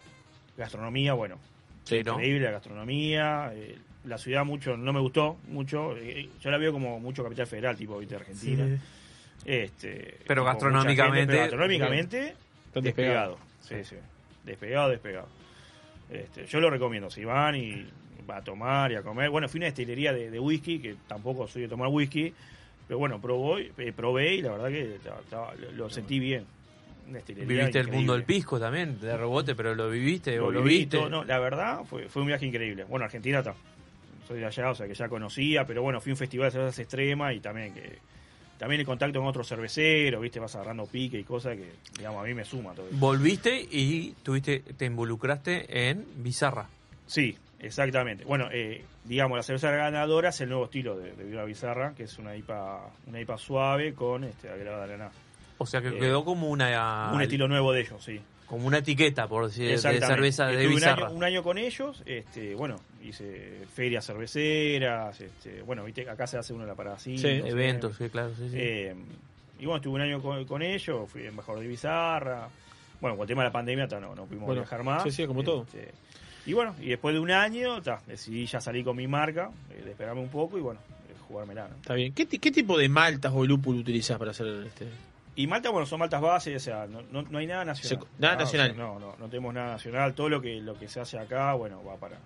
gastronomía, 0.56 1.12
bueno, 1.12 1.38
sí, 1.84 2.02
¿no? 2.04 2.12
increíble 2.14 2.40
la 2.46 2.50
gastronomía. 2.52 3.52
eh, 3.54 3.76
la 4.04 4.18
ciudad 4.18 4.44
mucho 4.44 4.76
no 4.76 4.92
me 4.92 5.00
gustó 5.00 5.38
mucho. 5.48 5.96
eh, 5.96 6.28
yo 6.40 6.50
la 6.50 6.58
veo 6.58 6.72
como 6.72 6.98
mucho 6.98 7.22
capital 7.22 7.46
federal, 7.46 7.76
tipo 7.76 7.98
¿viste? 7.98 8.16
Argentina. 8.16 8.66
Sí. 8.66 8.78
Este, 9.44 10.18
Pero 10.26 10.44
gastronómicamente- 10.44 11.18
gente, 11.20 11.26
pero 11.32 11.42
gastronómicamente 11.42 12.16
despegado. 12.74 12.82
despegados. 12.82 13.38
Sí, 13.60 13.84
sí. 13.84 13.96
Despegado, 14.44 14.88
despegado. 14.90 15.28
Este, 16.10 16.46
yo 16.46 16.60
lo 16.60 16.68
recomiendo, 16.70 17.10
si 17.10 17.24
van 17.24 17.54
y 17.56 17.86
va 18.28 18.36
a 18.38 18.42
tomar 18.44 18.92
y 18.92 18.96
a 18.96 19.02
comer. 19.02 19.30
Bueno, 19.30 19.48
fui 19.48 19.58
a 19.58 19.60
una 19.60 19.66
destilería 19.66 20.12
de, 20.12 20.30
de 20.30 20.38
whisky, 20.38 20.78
que 20.78 20.96
tampoco 21.06 21.46
soy 21.48 21.62
de 21.62 21.68
tomar 21.68 21.88
whisky, 21.88 22.32
pero 22.86 22.98
bueno, 22.98 23.20
probó, 23.20 23.58
y- 23.58 23.72
eh, 23.78 23.92
probé 23.94 24.34
y 24.34 24.42
la 24.42 24.50
verdad 24.52 24.68
que 24.68 24.98
lo 25.76 25.90
sentí 25.90 26.18
bien. 26.18 26.44
Viviste 27.06 27.80
el 27.80 27.88
mundo 27.88 28.14
del 28.14 28.24
pisco 28.24 28.58
también, 28.58 29.00
de 29.00 29.16
rebote, 29.16 29.54
pero 29.54 29.74
lo 29.74 29.90
viviste 29.90 30.36
Lo 30.36 30.46
o 30.46 30.50
lo 30.50 30.62
viví 30.62 30.78
viste. 30.78 30.96
todo, 30.96 31.08
no, 31.08 31.24
la 31.24 31.38
verdad 31.38 31.84
fue, 31.84 32.08
fue 32.08 32.22
un 32.22 32.28
viaje 32.28 32.46
increíble. 32.46 32.84
Bueno, 32.84 33.04
Argentina 33.04 33.40
está. 33.40 33.54
Soy 34.26 34.40
de 34.40 34.46
allá, 34.46 34.70
o 34.70 34.74
sea 34.74 34.86
que 34.86 34.94
ya 34.94 35.08
conocía, 35.08 35.66
pero 35.66 35.82
bueno, 35.82 36.00
fui 36.00 36.10
a 36.10 36.14
un 36.14 36.18
festival 36.18 36.46
de 36.46 36.52
cervezas 36.52 36.78
extremas 36.78 37.34
y 37.34 37.40
también 37.40 37.74
que 37.74 37.98
también 38.62 38.78
el 38.80 38.86
contacto 38.86 39.18
con 39.18 39.26
otros 39.26 39.48
cerveceros, 39.48 40.22
viste, 40.22 40.38
vas 40.38 40.54
agarrando 40.54 40.86
pique 40.86 41.18
y 41.18 41.24
cosas 41.24 41.56
que, 41.56 41.72
digamos, 41.98 42.22
a 42.22 42.26
mí 42.28 42.32
me 42.32 42.44
suma 42.44 42.72
todo 42.74 42.86
eso. 42.86 42.96
Volviste 42.96 43.60
y 43.60 44.14
tuviste, 44.22 44.60
te 44.60 44.84
involucraste 44.84 45.88
en 45.88 46.06
Bizarra. 46.18 46.68
Sí, 47.04 47.36
exactamente. 47.58 48.24
Bueno, 48.24 48.48
eh, 48.52 48.84
digamos, 49.04 49.36
la 49.36 49.42
cerveza 49.42 49.72
ganadora 49.72 50.28
es 50.28 50.40
el 50.42 50.50
nuevo 50.50 50.66
estilo 50.66 50.96
de, 50.96 51.10
de 51.12 51.44
Bizarra, 51.44 51.92
que 51.96 52.04
es 52.04 52.16
una 52.20 52.36
IPA, 52.36 52.88
una 53.08 53.20
IPA 53.20 53.36
suave 53.36 53.94
con 53.94 54.22
este 54.22 54.48
agregada 54.48 54.86
de 54.86 54.94
ananá. 54.94 55.10
O 55.58 55.66
sea 55.66 55.80
que 55.80 55.88
Eh, 55.88 55.98
quedó 55.98 56.24
como 56.24 56.48
una 56.48 57.10
Un 57.14 57.22
estilo 57.22 57.46
nuevo 57.48 57.72
de 57.72 57.80
ellos, 57.82 58.02
sí. 58.04 58.20
como 58.46 58.66
una 58.66 58.78
etiqueta, 58.78 59.26
por 59.28 59.46
decir, 59.46 59.68
de 59.68 59.78
cerveza 59.78 60.46
de 60.46 60.52
Estuve 60.54 60.68
un 60.68 60.74
Bizarra. 60.74 61.06
año, 61.06 61.16
un 61.16 61.24
año 61.24 61.42
con 61.42 61.58
ellos, 61.58 62.02
este, 62.04 62.54
bueno, 62.54 62.76
hice 63.02 63.64
ferias 63.74 64.04
cerveceras, 64.06 65.20
este, 65.20 65.62
bueno, 65.62 65.84
viste, 65.84 66.08
acá 66.08 66.26
se 66.26 66.38
hace 66.38 66.52
uno 66.52 66.64
de 66.64 66.68
la 66.70 66.74
parada 66.74 66.98
Sí, 66.98 67.16
cinco, 67.18 67.46
eventos, 67.46 67.96
sí, 67.96 68.08
claro, 68.10 68.30
sí, 68.36 68.48
sí. 68.50 68.56
Eh, 68.58 68.94
y 69.58 69.64
bueno, 69.66 69.76
estuve 69.76 69.94
un 69.94 70.00
año 70.02 70.20
con, 70.20 70.44
con 70.44 70.60
ellos, 70.62 71.08
fui 71.08 71.24
embajador 71.26 71.60
de 71.62 71.68
Bizarra. 71.68 72.48
Bueno, 73.00 73.16
con 73.16 73.24
el 73.24 73.28
tema 73.28 73.42
de 73.42 73.48
la 73.48 73.52
pandemia 73.52 73.88
ta, 73.88 73.98
no, 74.00 74.14
no 74.14 74.26
pudimos 74.26 74.46
Bueno, 74.46 74.62
viajar 74.62 74.82
más. 74.84 75.02
sí, 75.04 75.10
sí, 75.10 75.26
como 75.26 75.42
todo. 75.42 75.62
Este, 75.62 75.90
y 76.46 76.52
bueno, 76.52 76.74
y 76.80 76.88
después 76.88 77.14
de 77.14 77.20
un 77.20 77.30
año, 77.30 77.80
ta, 77.82 78.00
decidí 78.06 78.46
ya 78.46 78.60
salir 78.60 78.84
con 78.84 78.96
mi 78.96 79.06
marca, 79.06 79.50
eh, 79.70 79.82
despegarme 79.84 80.20
un 80.20 80.28
poco 80.28 80.58
y 80.58 80.60
bueno, 80.60 80.80
eh, 81.08 81.14
jugármela. 81.26 81.68
¿no? 81.68 81.76
Está 81.76 81.94
bien. 81.94 82.12
¿Qué, 82.12 82.26
ti- 82.26 82.38
qué 82.38 82.50
tipo 82.52 82.76
de 82.78 82.88
maltas 82.88 83.32
o 83.34 83.44
lúpulo 83.46 83.78
utilizás 83.80 84.18
para 84.18 84.30
hacer 84.32 84.46
este? 84.66 84.86
Y 85.34 85.46
Malta, 85.46 85.70
bueno, 85.70 85.86
son 85.86 85.98
maltas 85.98 86.20
bases, 86.20 86.56
o 86.56 86.64
sea, 86.64 86.86
no, 86.86 87.00
no, 87.10 87.22
no 87.22 87.38
hay 87.38 87.46
nada 87.46 87.64
nacional. 87.64 88.04
Se- 88.04 88.20
nada 88.20 88.34
Ah, 88.34 88.36
o 88.36 88.40
nacional. 88.40 88.74
sea, 88.74 88.76
no, 88.84 88.98
no, 88.98 89.16
no 89.18 89.28
tenemos 89.28 89.54
nada 89.54 89.72
nacional. 89.72 90.12
Todo 90.14 90.28
lo 90.28 90.42
que 90.42 90.60
lo 90.60 90.78
que 90.78 90.88
se 90.88 91.00
hace 91.00 91.18
acá, 91.18 91.54
bueno, 91.54 91.82
va 91.84 91.96
para 91.96 92.18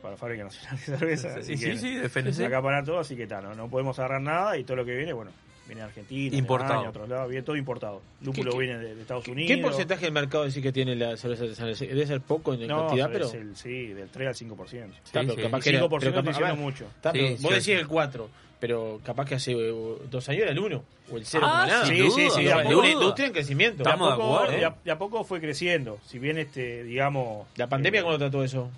para 0.00 0.16
Fábrica 0.16 0.44
Nacional 0.44 0.76
de 0.78 0.82
Cerveza. 0.84 1.34
Sí, 1.34 1.40
así 1.52 1.56
sí, 1.58 1.64
que 1.64 1.78
sí, 1.78 1.94
defenderse. 1.94 2.44
Acá 2.46 2.60
para 2.62 2.82
todo, 2.82 2.98
así 2.98 3.14
que 3.14 3.22
está, 3.24 3.40
no, 3.40 3.54
no 3.54 3.68
podemos 3.68 3.98
agarrar 3.98 4.20
nada 4.20 4.56
y 4.58 4.64
todo 4.64 4.78
lo 4.78 4.84
que 4.84 4.96
viene, 4.96 5.12
bueno, 5.12 5.30
viene 5.66 5.82
de 5.82 5.86
Argentina, 5.86 6.36
Importado. 6.36 6.72
Alemania, 6.72 6.90
otros 6.90 7.08
lados, 7.08 7.28
viene 7.30 7.44
todo 7.44 7.56
importado. 7.56 8.02
Lúpulo 8.20 8.50
¿Qué- 8.50 8.56
qué- 8.58 8.64
viene 8.64 8.78
de, 8.80 8.94
de 8.96 9.00
Estados 9.02 9.28
Unidos. 9.28 9.54
¿Qué 9.56 9.62
porcentaje 9.62 10.04
del 10.06 10.12
mercado 10.12 10.44
decís 10.44 10.60
que 10.62 10.72
tiene 10.72 10.96
la 10.96 11.16
cerveza 11.16 11.44
artesanal? 11.44 11.76
Debe 11.78 12.06
ser 12.06 12.20
poco 12.20 12.52
en 12.54 12.66
No, 12.66 12.86
cantidad, 12.86 13.10
pero. 13.12 13.30
el- 13.30 13.54
sí, 13.54 13.88
del 13.88 14.08
3 14.08 14.28
al 14.28 14.34
5%. 14.34 14.92
Está, 15.04 15.20
pero 15.20 15.34
sí. 15.36 15.42
capaz 15.42 15.58
El 15.58 15.62
que 15.62 15.70
era- 15.70 15.78
5% 15.78 15.88
pero 15.88 15.98
estoy 15.98 16.12
capaz- 16.12 16.28
diciendo 16.30 16.46
a 16.46 16.50
ver, 16.56 16.58
mucho. 16.60 16.84
está, 16.86 17.12
pero 17.12 17.26
Sí, 17.28 17.32
vos 17.34 17.40
sí, 17.42 17.48
decís 17.48 17.64
sí. 17.64 17.72
el 17.72 17.86
4, 17.86 18.28
pero 18.62 19.00
capaz 19.04 19.24
que 19.24 19.34
hace 19.34 19.50
eh, 19.50 19.72
dos 20.08 20.28
años 20.28 20.42
era 20.42 20.52
el 20.52 20.58
1 20.60 20.84
o 21.10 21.16
el 21.16 21.26
0 21.26 21.44
Ah, 21.44 21.66
nada. 21.66 21.84
Sí, 21.84 21.96
sí, 21.96 22.22
duda, 22.22 22.30
sí, 22.30 22.44
de 22.44 22.52
a 22.52 22.62
poco- 22.62 22.78
una 22.78 22.88
industria 22.90 23.26
en 23.26 23.32
crecimiento. 23.32 23.82
De 23.82 23.90
a, 23.90 23.92
Estamos 23.94 24.12
de 24.12 24.16
poco, 24.22 24.36
acuerdo. 24.36 24.56
de 24.56 24.64
a- 24.64 24.74
de 24.84 24.90
a 24.92 24.98
poco 24.98 25.24
fue 25.24 25.40
creciendo. 25.40 25.98
Si 26.06 26.20
bien, 26.20 26.38
este 26.38 26.84
digamos... 26.84 27.48
¿La 27.56 27.66
pandemia 27.66 28.00
eh, 28.00 28.04
cómo 28.04 28.18
trató 28.18 28.44
eso? 28.44 28.70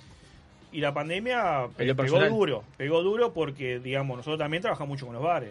Y 0.73 0.81
la 0.81 0.95
pandemia 0.95 1.69
pegó 1.77 1.97
personal. 1.97 2.31
duro, 2.31 2.65
pegó 2.79 3.03
duro 3.03 3.35
porque, 3.35 3.79
digamos, 3.79 4.17
nosotros 4.17 4.39
también 4.39 4.63
trabajamos 4.63 4.89
mucho 4.89 5.05
con 5.05 5.15
los 5.17 5.23
bares. 5.23 5.51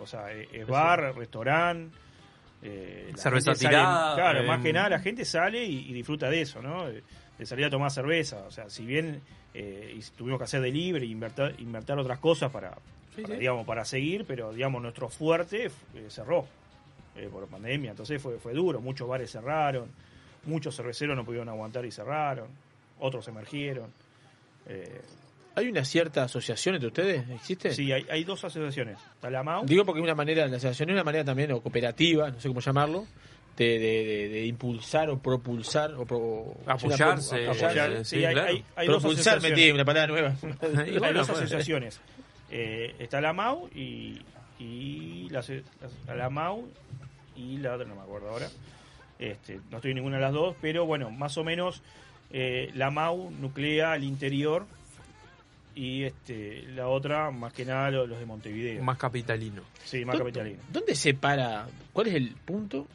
O 0.00 0.06
sea, 0.06 0.32
eh, 0.32 0.48
es 0.52 0.66
bar, 0.68 1.12
restaurante. 1.16 1.96
eh, 2.62 3.10
Cerveza 3.16 3.56
sale- 3.56 3.68
tirada, 3.70 4.14
claro, 4.14 4.40
eh, 4.40 4.46
más 4.46 4.62
que 4.62 4.72
nada 4.72 4.88
la 4.90 5.00
gente 5.00 5.24
sale 5.24 5.64
y, 5.64 5.90
y 5.90 5.92
disfruta 5.92 6.30
de 6.30 6.42
eso, 6.42 6.62
¿no? 6.62 6.86
De, 6.86 7.02
de 7.38 7.44
salir 7.46 7.64
a 7.66 7.70
tomar 7.70 7.90
cerveza. 7.90 8.44
O 8.46 8.52
sea, 8.52 8.70
si 8.70 8.86
bien 8.86 9.20
eh, 9.52 9.96
y 9.98 10.00
tuvimos 10.16 10.38
que 10.38 10.44
hacer 10.44 10.60
delivery, 10.60 11.10
invertir, 11.10 11.56
invertir 11.58 11.96
otras 11.96 12.20
cosas 12.20 12.50
para, 12.52 12.72
para, 13.22 13.36
digamos, 13.36 13.66
para 13.66 13.84
seguir, 13.84 14.24
pero, 14.26 14.52
digamos, 14.52 14.82
nuestro 14.82 15.08
fuerte 15.08 15.66
eh, 15.94 16.06
cerró 16.08 16.46
eh, 17.16 17.28
por 17.30 17.46
pandemia. 17.46 17.90
Entonces 17.92 18.20
fue, 18.20 18.38
fue 18.38 18.52
duro. 18.52 18.80
Muchos 18.80 19.08
bares 19.08 19.30
cerraron, 19.30 19.88
muchos 20.44 20.74
cerveceros 20.76 21.16
no 21.16 21.24
pudieron 21.24 21.48
aguantar 21.48 21.84
y 21.84 21.90
cerraron, 21.90 22.48
otros 23.00 23.26
emergieron. 23.28 23.90
Eh, 24.66 25.00
¿Hay 25.56 25.68
una 25.68 25.84
cierta 25.84 26.24
asociación 26.24 26.74
entre 26.74 26.88
ustedes? 26.88 27.30
¿Existe? 27.30 27.72
Sí, 27.72 27.92
hay, 27.92 28.04
hay 28.10 28.24
dos 28.24 28.42
asociaciones. 28.44 28.98
Está 29.14 29.30
la 29.30 29.42
MAU. 29.44 29.64
Digo 29.66 29.84
porque 29.84 30.00
es 30.00 30.04
una 30.04 30.14
manera, 30.16 30.42
la 30.48 30.56
asociación 30.56 30.88
es 30.90 30.94
una 30.94 31.04
manera 31.04 31.24
también, 31.24 31.52
o 31.52 31.60
cooperativa, 31.60 32.28
no 32.30 32.40
sé 32.40 32.48
cómo 32.48 32.60
llamarlo, 32.60 33.06
de, 33.56 33.78
de, 33.78 33.78
de- 33.78 34.28
de 34.30 34.46
impulsar 34.46 35.08
o 35.10 35.18
propulsar 35.20 35.94
o 35.94 36.04
pro- 36.04 36.56
Apoyarse, 36.66 37.36
una 37.44 37.52
pro- 37.52 37.66
apoyar. 37.66 38.04
sí, 38.04 38.16
sí, 38.18 38.24
hay, 38.24 38.34
claro. 38.34 38.52
hay- 38.74 38.86
propulsar, 38.88 39.40
metí 39.42 39.70
una 39.70 39.84
palabra 39.84 40.08
nueva. 40.12 40.34
Hay 41.06 41.12
dos 41.14 41.30
asociaciones. 41.30 42.00
Eh, 42.56 42.94
está 43.00 43.20
la 43.20 43.32
MAU 43.32 43.68
y, 43.74 44.20
y 44.60 45.28
la, 45.30 45.44
la, 46.06 46.14
la 46.14 46.30
MAU 46.30 46.68
y 47.36 47.56
la 47.58 47.74
otra 47.74 47.84
no 47.86 47.96
me 47.96 48.02
acuerdo 48.02 48.28
ahora. 48.30 48.48
Este, 49.18 49.58
no 49.70 49.78
estoy 49.78 49.90
en 49.90 49.96
ninguna 49.96 50.16
de 50.18 50.22
las 50.22 50.32
dos, 50.32 50.54
pero 50.60 50.86
bueno, 50.86 51.10
más 51.10 51.36
o 51.36 51.42
menos 51.42 51.82
eh, 52.30 52.70
la 52.74 52.90
MAU 52.92 53.30
nuclea 53.32 53.92
al 53.92 54.04
interior 54.04 54.66
y 55.74 56.04
este 56.04 56.62
la 56.76 56.86
otra 56.86 57.32
más 57.32 57.52
que 57.52 57.64
nada 57.64 57.90
los, 57.90 58.08
los 58.08 58.18
de 58.20 58.26
Montevideo. 58.26 58.82
Más 58.84 58.98
capitalino. 58.98 59.62
sí, 59.84 60.04
más 60.04 60.14
¿Dó- 60.14 60.20
capitalino. 60.20 60.58
¿Dónde 60.72 60.94
se 60.94 61.14
para? 61.14 61.66
¿Cuál 61.92 62.06
es 62.06 62.14
el 62.14 62.28
punto 62.44 62.86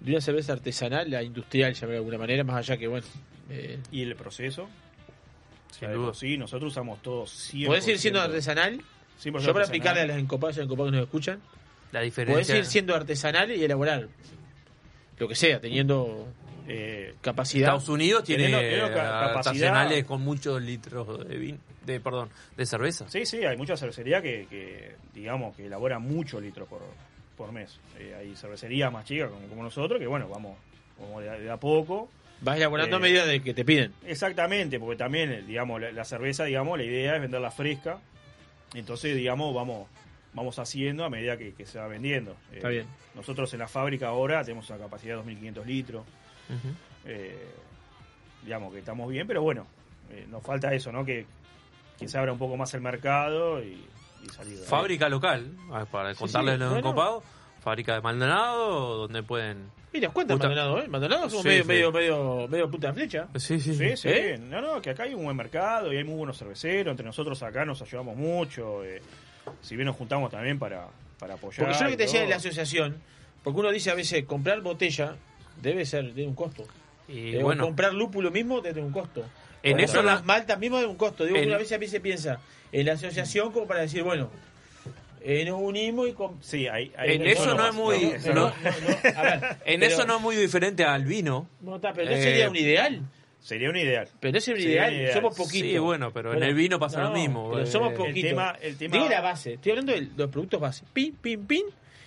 de 0.00 0.10
una 0.12 0.20
cerveza 0.20 0.52
artesanal, 0.54 1.08
la 1.10 1.22
industrial, 1.22 1.74
llamarlo 1.74 1.92
de 1.92 1.98
alguna 1.98 2.18
manera, 2.18 2.42
más 2.44 2.56
allá 2.56 2.76
que, 2.76 2.88
bueno, 2.88 3.06
eh, 3.50 3.78
Y 3.92 4.02
el 4.02 4.16
proceso. 4.16 4.68
Sin 5.70 5.92
duda. 5.92 6.14
Sí, 6.14 6.36
nosotros 6.38 6.72
usamos 6.72 7.00
todo 7.02 7.24
100%. 7.24 7.66
¿Podés 7.66 7.84
seguir 7.84 7.98
siendo 8.00 8.20
artesanal? 8.20 8.82
100% 9.22 9.40
Yo 9.40 9.52
para 9.52 9.64
explicarle 9.64 10.00
a 10.02 10.06
los 10.06 10.16
encopados 10.16 10.56
y 10.56 10.60
encopados 10.60 10.90
que 10.92 10.96
nos 10.98 11.04
escuchan, 11.06 11.40
La 11.92 12.00
podés 12.00 12.04
diferencia. 12.04 12.44
seguir 12.44 12.64
siendo 12.66 12.94
artesanal 12.94 13.50
y 13.50 13.62
elaborar 13.64 14.08
lo 15.18 15.28
que 15.28 15.34
sea, 15.34 15.60
teniendo 15.60 16.28
Eh, 16.70 17.14
capacidad. 17.22 17.68
Estados 17.68 17.88
Unidos 17.88 18.24
tiene 18.24 18.44
Teniendo- 18.44 18.62
teniendo 18.62 18.88
ca- 18.88 19.28
capacidad- 19.28 19.46
artesanales 19.70 20.04
con 20.04 20.20
muchos 20.20 20.60
litros 20.62 21.26
de 21.26 21.36
vin, 21.38 21.58
de 21.86 21.98
perdón, 21.98 22.28
de 22.56 22.66
cerveza. 22.66 23.08
Sí, 23.08 23.24
sí, 23.24 23.42
hay 23.44 23.56
mucha 23.56 23.74
cervecería 23.76 24.20
que, 24.20 24.46
que, 24.50 24.96
digamos, 25.14 25.56
que 25.56 25.64
elabora 25.66 25.98
muchos 25.98 26.42
litros 26.42 26.68
por, 26.68 26.82
por 27.38 27.52
mes. 27.52 27.80
Eh, 27.98 28.14
hay 28.18 28.36
cervecerías 28.36 28.92
más 28.92 29.06
chicas 29.06 29.30
como, 29.30 29.46
como 29.48 29.62
nosotros 29.62 29.98
que, 29.98 30.06
bueno, 30.06 30.28
vamos, 30.28 30.58
vamos 31.00 31.22
de, 31.22 31.30
a- 31.30 31.38
de 31.38 31.50
a 31.50 31.56
poco. 31.56 32.10
Vas 32.40 32.56
elaborando 32.56 32.96
Eh, 32.96 32.98
a 32.98 33.02
medida 33.02 33.26
de 33.26 33.42
que 33.42 33.52
te 33.54 33.64
piden. 33.64 33.92
Exactamente, 34.06 34.78
porque 34.78 34.96
también, 34.96 35.30
eh, 35.32 35.42
digamos, 35.42 35.80
la, 35.80 35.90
la 35.92 36.04
cerveza, 36.04 36.44
digamos, 36.44 36.78
la 36.78 36.84
idea 36.84 37.16
es 37.16 37.20
venderla 37.20 37.50
fresca. 37.50 37.98
Entonces, 38.74 39.16
digamos, 39.16 39.54
vamos 39.54 39.88
vamos 40.34 40.58
haciendo 40.58 41.04
a 41.04 41.10
medida 41.10 41.36
que, 41.36 41.52
que 41.54 41.66
se 41.66 41.78
va 41.80 41.88
vendiendo. 41.88 42.32
Eh, 42.52 42.56
Está 42.56 42.68
bien. 42.68 42.86
Nosotros 43.14 43.52
en 43.54 43.58
la 43.60 43.66
fábrica 43.66 44.08
ahora 44.08 44.44
tenemos 44.44 44.68
una 44.70 44.78
capacidad 44.78 45.16
de 45.16 45.32
2.500 45.34 45.64
litros. 45.64 46.04
Ujú. 46.48 46.68
Eh, 47.06 47.48
digamos 48.44 48.72
que 48.72 48.78
estamos 48.78 49.10
bien, 49.10 49.26
pero 49.26 49.42
bueno, 49.42 49.66
eh, 50.10 50.26
nos 50.28 50.42
falta 50.44 50.72
eso, 50.74 50.92
¿no? 50.92 51.04
Que, 51.04 51.26
que 51.98 52.06
se 52.06 52.18
abra 52.18 52.32
un 52.32 52.38
poco 52.38 52.56
más 52.56 52.72
el 52.74 52.82
mercado 52.82 53.60
y, 53.64 53.84
y 54.24 54.28
salir. 54.28 54.54
de 54.54 54.60
ahí. 54.60 54.66
Fábrica 54.68 55.08
local, 55.08 55.50
para 55.90 56.12
Sí, 56.14 56.18
contarles 56.20 56.54
sí, 56.54 56.60
los 56.60 56.70
bueno. 56.72 56.88
encopados. 56.88 57.24
Fábrica 57.60 57.94
de 57.94 58.00
Maldonado, 58.02 58.96
donde 58.98 59.22
pueden. 59.24 59.70
Mira, 59.92 60.10
cuenta 60.10 60.34
Puta- 60.34 60.48
Maldonado, 60.48 60.82
¿eh? 60.82 60.88
Maldonado 60.88 61.30
somos 61.30 61.42
Sí, 61.42 61.48
medio, 61.48 61.62
sí. 61.62 61.68
medio, 61.68 61.92
medio, 61.92 62.48
medio 62.48 62.70
punta 62.70 62.88
de 62.88 62.92
flecha. 62.94 63.28
Sí, 63.36 63.58
sí, 63.58 63.74
Sí, 63.74 63.96
sí. 63.96 64.08
¿Eh? 64.08 64.38
No, 64.38 64.60
no, 64.60 64.82
que 64.82 64.90
acá 64.90 65.04
hay 65.04 65.14
un 65.14 65.24
buen 65.24 65.36
mercado 65.36 65.92
y 65.92 65.96
hay 65.96 66.04
muy 66.04 66.16
buenos 66.16 66.36
cerveceros. 66.38 66.90
Entre 66.92 67.06
nosotros 67.06 67.42
acá 67.42 67.64
nos 67.64 67.80
ayudamos 67.82 68.16
mucho. 68.16 68.84
eh, 68.84 69.00
si 69.62 69.76
bien 69.76 69.86
nos 69.86 69.96
juntamos 69.96 70.30
también 70.30 70.58
para, 70.58 70.88
para 71.18 71.34
apoyar. 71.34 71.64
Porque 71.66 71.78
yo 71.78 71.84
lo 71.84 71.90
que 71.90 71.96
te 71.96 72.02
decía 72.02 72.20
de 72.20 72.28
la 72.28 72.36
asociación, 72.36 73.00
porque 73.42 73.60
uno 73.60 73.70
dice 73.70 73.90
a 73.90 73.94
veces 73.94 74.24
comprar 74.26 74.60
botella 74.60 75.16
debe 75.62 75.86
ser, 75.86 76.12
tiene 76.12 76.28
un 76.28 76.34
costo. 76.34 76.64
Y 77.08 77.36
Eh, 77.36 77.42
bueno, 77.42 77.64
comprar 77.64 77.94
lúpulo 77.94 78.30
mismo 78.30 78.60
tiene 78.60 78.82
un 78.82 78.92
costo. 78.92 79.24
En 79.62 79.80
eso 79.80 80.02
las 80.02 80.20
la- 80.20 80.26
maltas 80.26 80.58
mismo 80.58 80.76
tiene 80.76 80.90
un 80.92 80.98
costo. 80.98 81.24
Digo, 81.24 81.38
En- 81.38 81.48
una 81.48 81.56
vez 81.56 81.72
a 81.72 81.78
veces 81.78 81.98
piensa 82.00 82.40
en 82.72 82.84
la 82.84 82.92
asociación 82.92 83.50
como 83.52 83.66
para 83.66 83.80
decir, 83.80 84.02
bueno, 84.02 84.30
eh, 85.22 85.44
nos 85.44 85.60
unimos 85.60 86.08
y... 86.08 86.12
com- 86.12 86.36
Sí, 86.40 86.66
hay, 86.68 86.92
hay- 86.96 87.16
en 87.16 87.26
eso 87.26 87.54
no 87.54 87.68
es 87.68 87.74
muy. 87.74 88.12
en 89.64 89.82
eso 89.82 90.04
no 90.06 90.16
es 90.16 90.22
muy 90.22 90.36
diferente 90.36 90.84
al 90.84 91.04
vino. 91.04 91.48
No, 91.60 91.76
está, 91.76 91.92
pero 91.92 92.10
no 92.10 92.16
Eh, 92.16 92.22
sería 92.22 92.48
un 92.50 92.56
ideal. 92.56 93.00
Sería 93.40 93.70
un 93.70 93.76
ideal. 93.76 94.08
Pero 94.20 94.36
ese 94.36 94.50
es 94.52 94.56
un 94.58 94.62
Sería 94.62 94.90
ideal, 94.90 95.12
somos 95.14 95.36
poquitos. 95.36 95.70
Sí, 95.70 95.78
bueno, 95.78 96.12
pero 96.12 96.34
en 96.34 96.42
el 96.42 96.54
vino 96.54 96.78
pasa 96.78 97.02
lo 97.02 97.10
mismo, 97.12 97.50
Pero 97.50 97.62
eh. 97.62 97.66
somos 97.66 97.92
El 97.92 97.96
poquitos. 97.96 98.30
tema- 98.30 98.56
el 98.60 98.76
tema- 98.76 99.08
la 99.08 99.20
base, 99.20 99.54
estoy 99.54 99.70
hablando 99.72 99.92
de 99.92 100.08
los 100.16 100.30
productos 100.30 100.60
base. 100.60 100.84
Pin, 100.92 101.14
pin, 101.20 101.46
pin. 101.46 101.64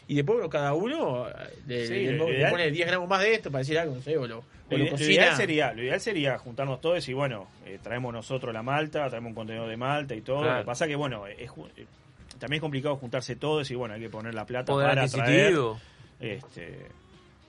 Y 0.08 0.16
después 0.16 0.36
bueno, 0.38 0.50
cada 0.50 0.74
uno 0.74 1.30
eh, 1.30 1.34
le, 1.68 1.88
Sí, 1.88 1.94
le 1.94 2.18
ideal- 2.18 2.52
pone 2.52 2.70
10 2.70 2.86
gramos 2.88 3.08
más 3.08 3.22
de 3.22 3.34
esto 3.34 3.50
para 3.50 3.60
decir 3.60 3.80
algo, 3.80 3.96
no 3.96 4.02
sé, 4.02 4.18
o 4.18 4.28
lo, 4.28 4.44
Lo, 4.70 4.78
lo 4.78 4.84
ideal 5.00 5.36
sería, 5.38 5.74
lo 5.74 5.82
ideal 5.84 6.02
sería 6.02 6.38
juntarnos 6.38 6.82
todos 6.82 7.08
y 7.08 7.14
bueno, 7.14 7.48
eh, 7.66 7.80
traemos 7.82 8.12
nosotros 8.14 8.54
la 8.54 8.62
malta, 8.62 9.08
traemos 9.10 9.30
un 9.30 9.36
contenedor 9.36 9.70
de 9.70 9.78
malta 9.78 10.14
y 10.14 10.22
todo. 10.22 10.40
Claro. 10.42 10.56
Lo 10.56 10.62
que 10.62 10.66
pasa 10.66 10.86
que 10.88 10.96
bueno, 10.96 11.28
es 11.28 11.40
eh, 11.40 11.86
también 12.42 12.58
es 12.58 12.62
complicado 12.62 12.98
juntarse 12.98 13.38
todos 13.38 13.70
y 13.72 13.76
bueno, 13.76 13.94
hay 13.94 14.02
que 14.02 14.10
poner 14.10 14.34
la 14.34 14.46
plata 14.46 14.74
Poder 14.74 14.90
para 14.90 15.08
traer 15.08 15.54
este, 16.20 16.88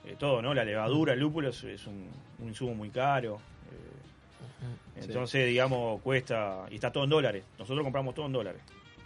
eh, 0.05 0.15
todo, 0.17 0.41
¿no? 0.41 0.53
La 0.53 0.63
levadura, 0.63 1.13
el 1.13 1.19
lúpulo 1.19 1.49
es, 1.49 1.63
es 1.65 1.85
un, 1.87 2.07
un 2.39 2.47
insumo 2.47 2.73
muy 2.75 2.89
caro. 2.89 3.35
eh, 3.35 5.01
entonces, 5.03 5.47
digamos, 5.47 6.01
cuesta, 6.01 6.65
y 6.71 6.75
está 6.75 6.91
todo 6.91 7.03
en 7.03 7.09
dólares. 7.09 7.43
Nosotros 7.59 7.83
compramos 7.83 8.13
todo 8.15 8.25
en 8.27 8.31
dólares. 8.31 8.61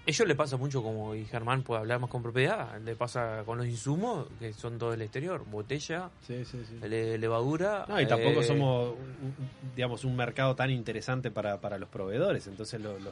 Ellos 0.05 0.25
le 0.27 0.35
pasa 0.35 0.55
mucho, 0.55 0.81
como 0.81 1.15
y 1.15 1.25
Germán 1.25 1.63
puede 1.63 1.81
hablar 1.81 1.99
más 1.99 2.09
con 2.09 2.23
propiedad, 2.23 2.79
le 2.79 2.95
pasa 2.95 3.43
con 3.45 3.57
los 3.57 3.67
insumos, 3.67 4.27
que 4.39 4.53
son 4.53 4.77
todo 4.77 4.91
del 4.91 5.01
exterior, 5.01 5.43
botella, 5.49 6.09
Sí, 6.25 6.45
sí, 6.45 6.63
sí. 6.65 6.87
le- 6.87 7.17
levadura. 7.17 7.85
No, 7.89 7.99
y 7.99 8.05
tampoco 8.07 8.39
eh, 8.41 8.43
somos, 8.45 8.91
un- 8.93 9.35
digamos, 9.75 10.05
un 10.05 10.15
mercado 10.15 10.55
tan 10.55 10.69
interesante 10.71 11.29
para, 11.31 11.59
para 11.59 11.77
los 11.77 11.89
proveedores. 11.89 12.47
Entonces 12.47 12.79
lo- 12.79 12.97
lo- 12.99 13.11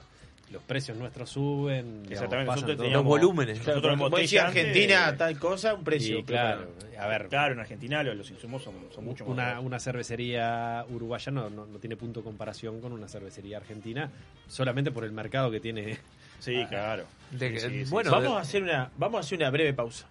los 0.52 0.62
precios 0.64 0.98
nuestros 0.98 1.30
suben. 1.30 2.04
Exactamente, 2.10 2.48
pasan 2.48 2.62
nosotros 2.62 2.78
teníamos- 2.78 3.04
Los 3.04 3.04
volúmenes. 3.06 3.60
Claro, 3.60 3.80
Nosotros 3.82 3.98
como 4.00 4.18
decía 4.18 4.48
Argentina, 4.48 5.16
tal 5.18 5.38
cosa, 5.40 5.74
un 5.74 5.84
precio. 5.84 6.20
Y 6.20 6.24
claro, 6.24 6.72
a 7.00 7.08
ver, 7.08 7.28
Claro, 7.28 7.54
en 7.54 7.60
Argentina 7.60 8.04
los, 8.04 8.16
los 8.16 8.30
insumos 8.32 8.64
son, 8.64 8.74
son 8.94 9.04
mucho 9.06 9.26
más 9.26 9.62
una, 9.62 9.80
cervecería 9.80 10.86
uruguaya 10.90 11.32
no, 11.32 11.50
no, 11.50 11.66
no 11.66 11.80
tiene 11.80 11.96
punto 11.98 12.20
de 12.22 12.24
comparación 12.24 12.80
con 12.80 12.92
una 12.94 13.08
cervecería 13.08 13.58
argentina, 13.58 14.12
solamente 14.48 14.92
por 14.92 15.04
el 15.04 15.12
mercado 15.12 15.50
que 15.52 15.60
tiene. 15.60 15.98
Sí, 16.40 16.66
claro. 16.70 17.06
de- 17.32 17.60
Sí, 17.60 17.70
sí, 17.70 17.86
sí. 17.86 17.92
bueno, 17.92 18.12
vamos, 18.12 18.30
de- 18.32 18.38
a 18.38 18.40
hacer 18.42 18.64
una, 18.64 18.92
vamos 18.98 19.18
a 19.18 19.20
hacer 19.22 19.38
una 19.40 19.50
breve 19.50 19.74
pausa. 19.74 20.06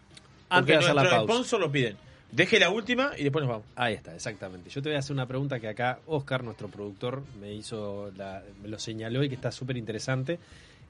Antes 0.48 0.66
de 0.66 0.72
Porque 0.74 0.84
hacer 0.84 0.94
la 0.96 1.02
pausa. 1.10 1.32
sponsors 1.32 1.60
lo 1.60 1.70
piden. 1.72 1.96
Deje 2.34 2.58
la 2.58 2.68
última 2.70 3.12
y 3.16 3.22
después 3.22 3.44
nos 3.44 3.50
vamos. 3.50 3.66
Ahí 3.76 3.94
está, 3.94 4.14
exactamente. 4.14 4.68
Yo 4.70 4.82
te 4.82 4.88
voy 4.88 4.96
a 4.96 4.98
hacer 4.98 5.12
una 5.14 5.26
pregunta 5.26 5.60
que 5.60 5.68
acá 5.68 6.00
Oscar, 6.06 6.42
nuestro 6.42 6.68
productor, 6.68 7.22
me 7.40 7.52
hizo, 7.54 8.10
la- 8.16 8.42
me 8.60 8.68
lo 8.68 8.78
señaló 8.78 9.22
y 9.22 9.28
que 9.28 9.36
está 9.36 9.52
súper 9.52 9.76
interesante. 9.76 10.38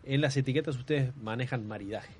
En 0.04 0.20
las 0.22 0.36
etiquetas 0.36 0.76
ustedes 0.76 1.14
manejan 1.22 1.66
maridaje. 1.68 2.12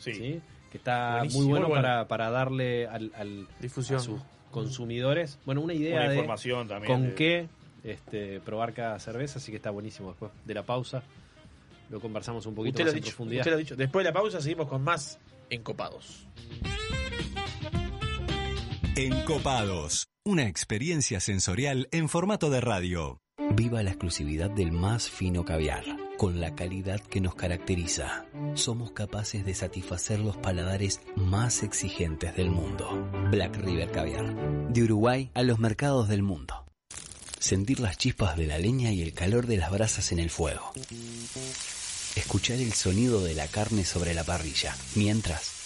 Sí. 0.00 0.40
Que 0.72 0.78
está 0.78 1.18
Buenísimo, 1.18 1.42
muy 1.44 1.50
bueno. 1.52 1.68
Para, 1.68 2.08
para 2.08 2.30
darle 2.30 2.86
al, 2.88 3.12
al- 3.14 3.46
Difusión. 3.60 3.98
a 3.98 4.02
sus 4.02 4.20
consumidores, 4.50 5.38
bueno, 5.46 5.60
una 5.60 5.74
idea 5.74 6.00
Una 6.00 6.08
de 6.08 6.14
información 6.16 6.66
también. 6.68 6.92
con 6.92 7.02
de- 7.10 7.14
qué 7.14 7.48
este, 7.84 8.40
probar 8.40 8.72
cada 8.72 8.98
cerveza, 8.98 9.38
así 9.38 9.52
que 9.52 9.56
está 9.56 9.70
buenísimo 9.70 10.08
después 10.08 10.32
de 10.44 10.54
la 10.54 10.62
pausa. 10.64 11.02
Lo 11.90 12.00
conversamos 12.00 12.44
un 12.46 12.54
poquito 12.56 12.74
Usted 12.74 12.84
lo, 12.86 12.90
en 12.90 12.96
dicho, 12.96 13.08
profundidad. 13.10 13.40
usted 13.42 13.50
lo 13.52 13.56
ha 13.56 13.58
dicho. 13.60 13.76
Después 13.76 14.04
de 14.04 14.10
la 14.10 14.14
pausa 14.14 14.40
seguimos 14.40 14.66
con 14.68 14.82
más 14.82 15.18
encopados. 15.50 16.26
Encopados. 18.96 20.06
Una 20.24 20.46
experiencia 20.46 21.18
sensorial 21.18 21.88
en 21.90 22.08
formato 22.08 22.48
de 22.48 22.60
radio. 22.60 23.18
Viva 23.50 23.82
la 23.82 23.90
exclusividad 23.90 24.50
del 24.50 24.70
más 24.70 25.10
fino 25.10 25.44
caviar, 25.44 25.82
con 26.16 26.40
la 26.40 26.54
calidad 26.54 27.00
que 27.00 27.20
nos 27.20 27.34
caracteriza. 27.34 28.24
Somos 28.54 28.92
capaces 28.92 29.44
de 29.44 29.52
satisfacer 29.52 30.20
los 30.20 30.36
paladares 30.36 31.00
más 31.16 31.64
exigentes 31.64 32.36
del 32.36 32.50
mundo. 32.50 33.10
Black 33.32 33.56
River 33.56 33.90
Caviar. 33.90 34.72
De 34.72 34.84
Uruguay 34.84 35.28
a 35.34 35.42
los 35.42 35.58
mercados 35.58 36.08
del 36.08 36.22
mundo. 36.22 36.64
Sentir 37.40 37.80
las 37.80 37.98
chispas 37.98 38.36
de 38.36 38.46
la 38.46 38.58
leña 38.58 38.92
y 38.92 39.02
el 39.02 39.12
calor 39.12 39.48
de 39.48 39.56
las 39.56 39.72
brasas 39.72 40.12
en 40.12 40.20
el 40.20 40.30
fuego. 40.30 40.70
Escuchar 42.14 42.58
el 42.58 42.72
sonido 42.72 43.24
de 43.24 43.34
la 43.34 43.48
carne 43.48 43.84
sobre 43.84 44.14
la 44.14 44.22
parrilla, 44.22 44.76
mientras 44.94 45.53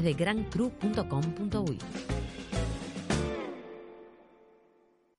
de 0.00 0.14
grancru.com.uy. 0.14 1.78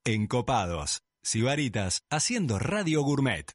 Encopados. 0.05 1.01
Sibaritas 1.21 2.03
haciendo 2.09 2.59
Radio 2.59 3.01
Gourmet. 3.03 3.45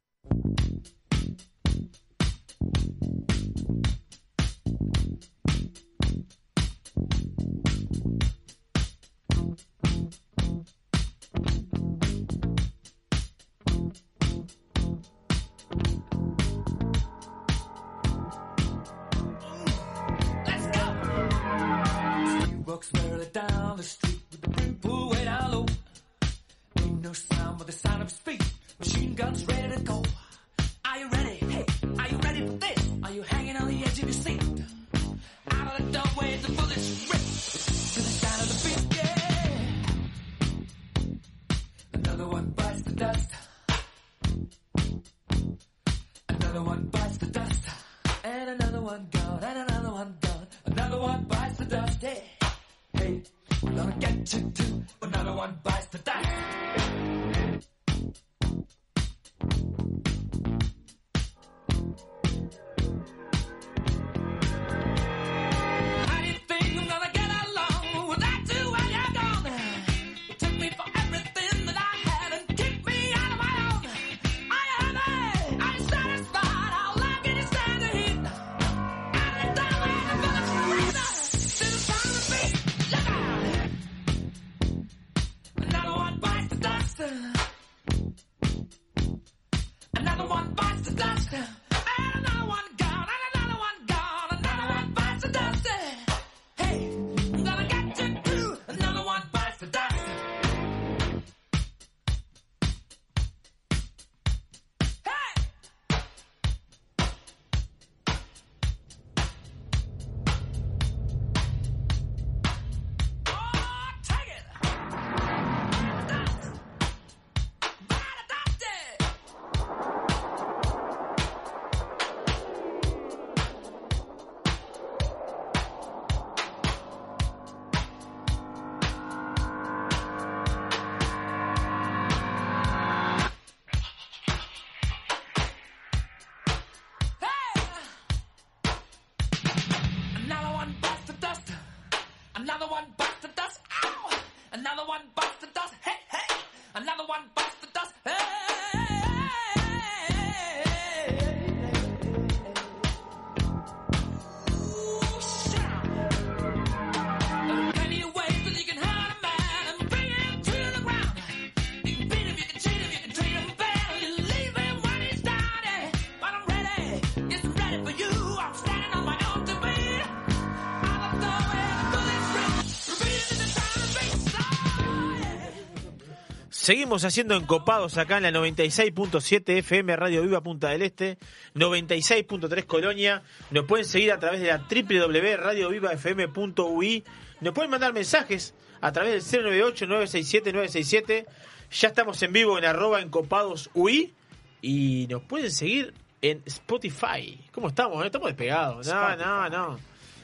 Seguimos 176.69 177.01
haciendo 177.03 177.35
encopados 177.35 177.97
acá 177.97 178.17
en 178.17 178.23
la 178.23 178.29
96.7 178.29 179.57
FM 179.57 179.95
Radio 179.95 180.21
Viva 180.21 180.41
Punta 180.41 180.69
del 180.69 180.83
Este, 180.83 181.17
96.3 181.55 182.67
Colonia. 182.67 183.23
Nos 183.49 183.65
pueden 183.65 183.85
seguir 183.85 184.11
a 184.11 184.19
través 184.19 184.39
de 184.39 184.49
la 184.49 184.59
www.radiovivafm.ui. 184.59 187.03
Nos 187.41 187.53
pueden 187.55 187.71
mandar 187.71 187.91
mensajes 187.91 188.53
a 188.81 188.91
través 188.91 189.31
del 189.31 189.73
098-967-967. 189.73 191.25
Ya 191.71 191.87
estamos 191.87 192.21
en 192.21 192.33
vivo 192.33 192.59
en 192.59 192.65
arroba 192.65 193.01
encopados 193.01 193.71
UI. 193.73 194.13
Y 194.61 195.07
nos 195.09 195.23
pueden 195.23 195.49
seguir 195.49 195.95
en 196.21 196.43
Spotify. 196.45 197.49
¿Cómo 197.51 197.69
estamos? 197.69 198.03
eh? 198.03 198.05
Estamos 198.05 198.27
despegados. 198.27 198.85
No, 198.85 199.15
no, 199.15 199.49
no. 199.49 199.79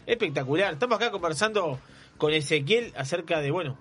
Espectacular. 0.05 0.73
Estamos 0.73 0.97
acá 0.97 1.09
conversando 1.09 1.79
con 2.19 2.33
Ezequiel 2.33 2.93
acerca 2.95 3.41
de, 3.41 3.49
bueno, 3.49 3.79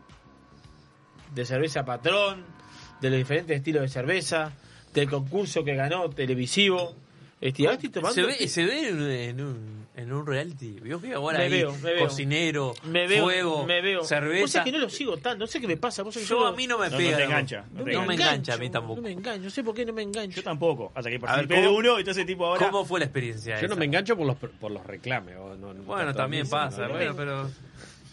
de 1.35 1.45
cerveza 1.45 1.85
patrón, 1.85 2.54
de 3.01 3.11
los 3.11 3.19
diferentes 3.19 3.57
estilos 3.57 3.83
de 3.83 3.89
cerveza, 3.89 4.53
del 4.93 5.09
concurso 5.11 5.65
que 5.65 5.75
ganó 5.75 6.09
televisivo. 6.11 6.95
Este, 7.41 7.65
tomando- 7.91 8.15
Se 8.15 8.23
ve, 8.23 8.49
se 8.49 8.65
ve 8.65 9.29
en 9.29 9.41
un, 9.43 9.87
en 9.97 10.13
un 10.13 10.27
reality. 10.27 10.79
Vio 10.81 10.99
que 10.99 11.13
ahora 11.13 11.39
Me 11.39 11.45
ahí, 11.45 11.51
veo, 11.51 11.73
me 11.83 11.93
veo. 11.93 12.05
cocinero, 12.05 12.75
Me 12.85 13.07
veo, 13.07 13.25
fuego, 13.25 13.67
me 13.67 13.83
veo. 13.83 13.99
Vos 13.99 14.09
cerveza. 14.09 14.47
sabés 14.49 14.65
que 14.65 14.73
no 14.73 14.79
lo 14.83 14.89
sigo 14.89 15.19
tanto, 15.19 15.41
no 15.41 15.47
sé 15.47 15.61
qué 15.61 15.67
me 15.67 15.77
pasa. 15.77 16.03
Vos 16.05 16.17
que 16.17 16.25
Yo 16.25 16.47
a 16.47 16.53
mí 16.53 16.67
no 16.67 16.79
me 16.79 16.87
No, 16.87 16.93
no 16.93 16.97
pega. 16.97 17.17
te 17.19 17.23
¿no? 17.25 17.29
engancha, 17.31 17.65
No, 17.73 17.79
no 17.81 17.85
te 17.85 17.85
me 17.85 17.93
engancha. 17.93 18.13
engancha 18.15 18.55
a 18.55 18.57
mí 18.57 18.71
tampoco. 18.71 18.97
No 18.97 19.03
me 19.03 19.13
engancho, 19.13 19.45
no 19.45 19.51
sé 19.51 19.63
por 19.63 19.75
qué 19.75 19.85
no 19.85 19.93
me 19.93 20.03
engancho. 20.03 20.37
Yo 20.37 20.43
tampoco, 20.43 20.91
hasta 20.95 21.11
que 21.11 21.19
participé 21.21 21.57
de 21.57 21.67
¿cómo- 21.67 21.77
uno, 21.77 21.99
entonces 21.99 22.25
tipo 22.25 22.47
ahora... 22.47 22.65
¿Cómo 22.67 22.85
fue 22.87 23.01
la 23.01 23.07
experiencia? 23.07 23.61
Yo 23.61 23.69
no 23.69 23.77
me 23.77 23.85
engancho 23.85 24.17
por 24.17 24.27
los, 24.27 24.37
por 24.37 24.71
los 24.71 24.87
reclames. 24.87 25.37
o 25.37 25.55
no- 25.55 25.75
no 25.75 25.83
Bueno, 25.83 26.15
también 26.15 26.49
pasa, 26.49 26.89
bueno, 26.89 27.15
pero 27.15 27.51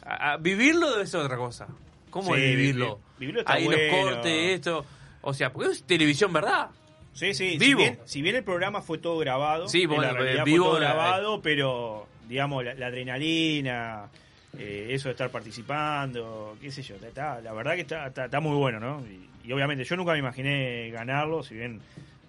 a- 0.03 0.33
a 0.33 0.37
vivirlo 0.37 0.99
es 0.99 1.15
otra 1.15 1.37
cosa. 1.37 1.67
¿Cómo 2.11 2.35
Sí, 2.35 2.41
es 2.41 2.55
vivirlo? 2.55 2.97
vi- 3.17 3.25
vivirlo 3.25 3.41
está 3.41 3.53
Ahí 3.53 3.63
los 3.67 3.75
bueno. 3.75 4.11
cortes, 4.15 4.51
esto. 4.53 4.85
O 5.21 5.33
sea, 5.33 5.51
porque 5.51 5.71
es 5.71 5.83
televisión, 5.83 6.31
¿verdad? 6.31 6.67
Sí, 7.13 7.33
sí. 7.33 7.57
Vivo. 7.57 7.79
Si 7.79 7.85
bien, 7.85 7.99
si 8.05 8.21
bien 8.21 8.35
el 8.35 8.43
programa 8.43 8.81
fue 8.81 8.99
todo 8.99 9.17
grabado, 9.17 9.67
Sí, 9.67 9.81
en 9.83 9.89
bueno, 9.89 10.03
la 10.03 10.13
realidad 10.13 10.45
vivo, 10.45 10.65
fue 10.65 10.79
todo 10.79 10.79
grabado, 10.79 11.41
pero 11.41 12.07
digamos 12.29 12.63
la, 12.63 12.73
la 12.75 12.87
adrenalina, 12.87 14.09
eh, 14.57 14.87
eso 14.91 15.09
de 15.09 15.13
estar 15.13 15.29
participando, 15.29 16.57
qué 16.61 16.71
sé 16.71 16.81
yo, 16.81 16.95
está, 16.95 17.41
la 17.41 17.53
verdad 17.53 17.75
que 17.75 17.81
está, 17.81 18.07
está, 18.07 18.25
está 18.25 18.39
muy 18.39 18.55
bueno, 18.55 18.79
¿no? 18.79 19.01
Y, 19.07 19.47
y 19.49 19.51
obviamente 19.53 19.83
yo 19.83 19.95
nunca 19.95 20.13
me 20.13 20.19
imaginé 20.19 20.89
ganarlo, 20.91 21.43
si 21.43 21.55
bien 21.55 21.81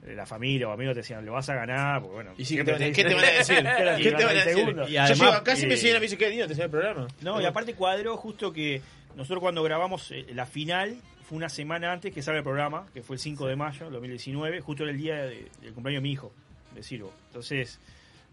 eh, 0.07 0.15
la 0.15 0.27
familia 0.27 0.69
o 0.69 0.73
amigos 0.73 0.95
te 0.95 1.01
decían, 1.01 1.25
lo 1.25 1.33
vas 1.33 1.49
a 1.49 1.55
ganar, 1.55 2.01
pues 2.01 2.13
bueno. 2.13 2.31
¿Y 2.39 2.45
sí, 2.45 2.57
¿qué 2.57 2.65
te, 2.65 2.73
van 2.73 2.83
a- 2.83 2.91
qué 2.91 3.05
te 3.05 3.15
van 3.15 3.25
a 3.25 3.31
decir? 3.31 3.57
¿Qué 4.03 4.13
te 4.13 4.25
van 4.25 4.37
a 4.37 4.45
decir? 4.45 4.77
Y 4.89 4.97
además, 4.97 5.21
además, 5.21 5.39
yo 5.39 5.45
casi 5.45 5.67
me 5.67 5.75
eh, 5.75 5.77
siguen 5.77 5.97
a 5.97 6.01
mí 6.01 6.07
dice 6.07 6.19
que 6.19 6.31
lindo 6.31 6.47
te 6.49 6.55
sale 6.55 6.65
el 6.65 6.71
programa. 6.71 7.07
No, 7.21 7.41
y 7.41 7.45
aparte 7.45 7.75
cuadró 7.75 8.17
justo 8.17 8.53
que 8.53 8.81
nosotros 9.17 9.41
cuando 9.41 9.63
grabamos 9.63 10.11
eh, 10.13 10.27
la 10.35 10.47
final 10.47 10.97
fue 11.25 11.37
una 11.39 11.49
semana 11.49 11.93
antes 11.93 12.13
que 12.13 12.23
sale 12.23 12.39
el 12.39 12.45
programa, 12.45 12.87
que 12.95 13.03
fue 13.03 13.17
el 13.17 13.21
5 13.21 13.47
de 13.47 13.57
mayo 13.57 13.87
de 13.87 13.93
2019, 13.93 14.61
justo 14.61 14.83
era 14.85 14.93
el 14.93 14.99
día 14.99 15.17
de- 15.23 15.51
del 15.61 15.73
cumpleaños 15.73 16.03
de 16.03 16.09
mi 16.09 16.13
hijo, 16.13 16.33
de 16.75 16.83
Ciro. 16.83 17.13
Entonces, 17.29 17.79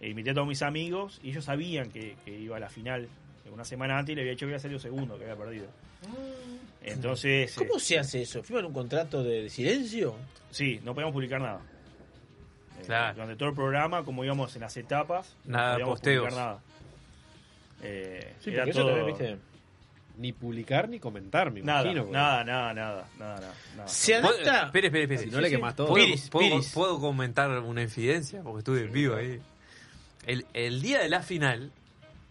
eh, 0.01 0.09
invité 0.09 0.32
a 0.32 0.33
todos 0.33 0.48
mis 0.48 0.61
amigos 0.61 1.19
y 1.24 1.30
ellos 1.32 1.45
sabían 1.45 1.91
que, 1.91 2.16
que 2.25 2.32
iba 2.38 2.58
a 2.58 2.59
la 2.59 2.69
final 2.69 3.08
una 3.51 3.66
semana 3.66 3.98
antes 3.98 4.14
y 4.14 4.16
le 4.16 4.22
había 4.22 4.32
dicho 4.32 4.45
que 4.45 4.51
había 4.51 4.59
salido 4.59 4.80
segundo, 4.80 5.17
que 5.17 5.24
había 5.24 5.35
perdido. 5.35 5.66
Entonces... 6.83 7.53
¿Cómo 7.56 7.77
eh, 7.77 7.80
se 7.80 7.99
hace 7.99 8.22
eso? 8.22 8.43
¿Firman 8.43 8.66
un 8.66 8.74
contrato 8.74 9.24
de 9.24 9.49
silencio? 9.49 10.16
Sí, 10.51 10.80
no 10.83 10.93
podíamos 10.93 11.14
publicar 11.14 11.41
nada. 11.41 11.61
Eh, 12.80 12.83
Claro. 12.85 13.14
Durante 13.16 13.35
todo 13.35 13.49
el 13.49 13.56
programa, 13.56 14.03
como 14.03 14.24
íbamos 14.24 14.56
en 14.56 14.61
las 14.61 14.75
etapas, 14.77 15.35
Nada, 15.45 15.69
no 15.69 15.74
podíamos 15.74 15.93
posteos. 15.99 16.24
publicar 16.25 16.45
nada. 16.45 16.61
Eh, 17.83 18.33
Sí, 18.40 18.49
era 18.51 18.59
porque 18.64 18.72
eso 18.72 18.82
todo- 18.82 18.95
también, 18.95 19.17
viste, 19.17 19.38
Ni 20.20 20.34
publicar 20.34 20.90
ni 20.90 21.00
comentar, 21.00 21.50
me 21.50 21.62
Nada, 21.62 21.82
imagino. 21.84 22.02
porque- 22.04 22.18
nada, 22.18 22.44
nada, 22.44 22.74
nada, 22.74 23.08
nada, 23.18 23.54
nada. 23.78 23.88
¿Se 23.88 24.20
¿Puedo- 24.20 24.34
adapta? 24.36 24.66
Espere, 24.66 24.88
espere, 24.88 25.04
espere. 25.06 25.24
Si 25.24 25.30
no 25.32 25.40
le 25.42 25.50
quemás 25.50 25.76
todo. 25.76 25.88
¿Puedo, 25.88 26.06
Piris, 26.06 26.30
puedo- 26.30 26.50
Piris. 26.50 26.72
puedo 26.74 27.00
comentar 27.00 27.50
una 27.60 27.82
infidencia? 27.82 28.42
Porque 28.44 28.60
estuve 28.60 28.82
en 28.84 28.92
vivo 28.92 29.16
ahí. 29.16 29.40
El, 30.28 30.46
el 30.54 30.82
día 30.82 31.00
de 31.00 31.08
la 31.08 31.22
final, 31.22 31.72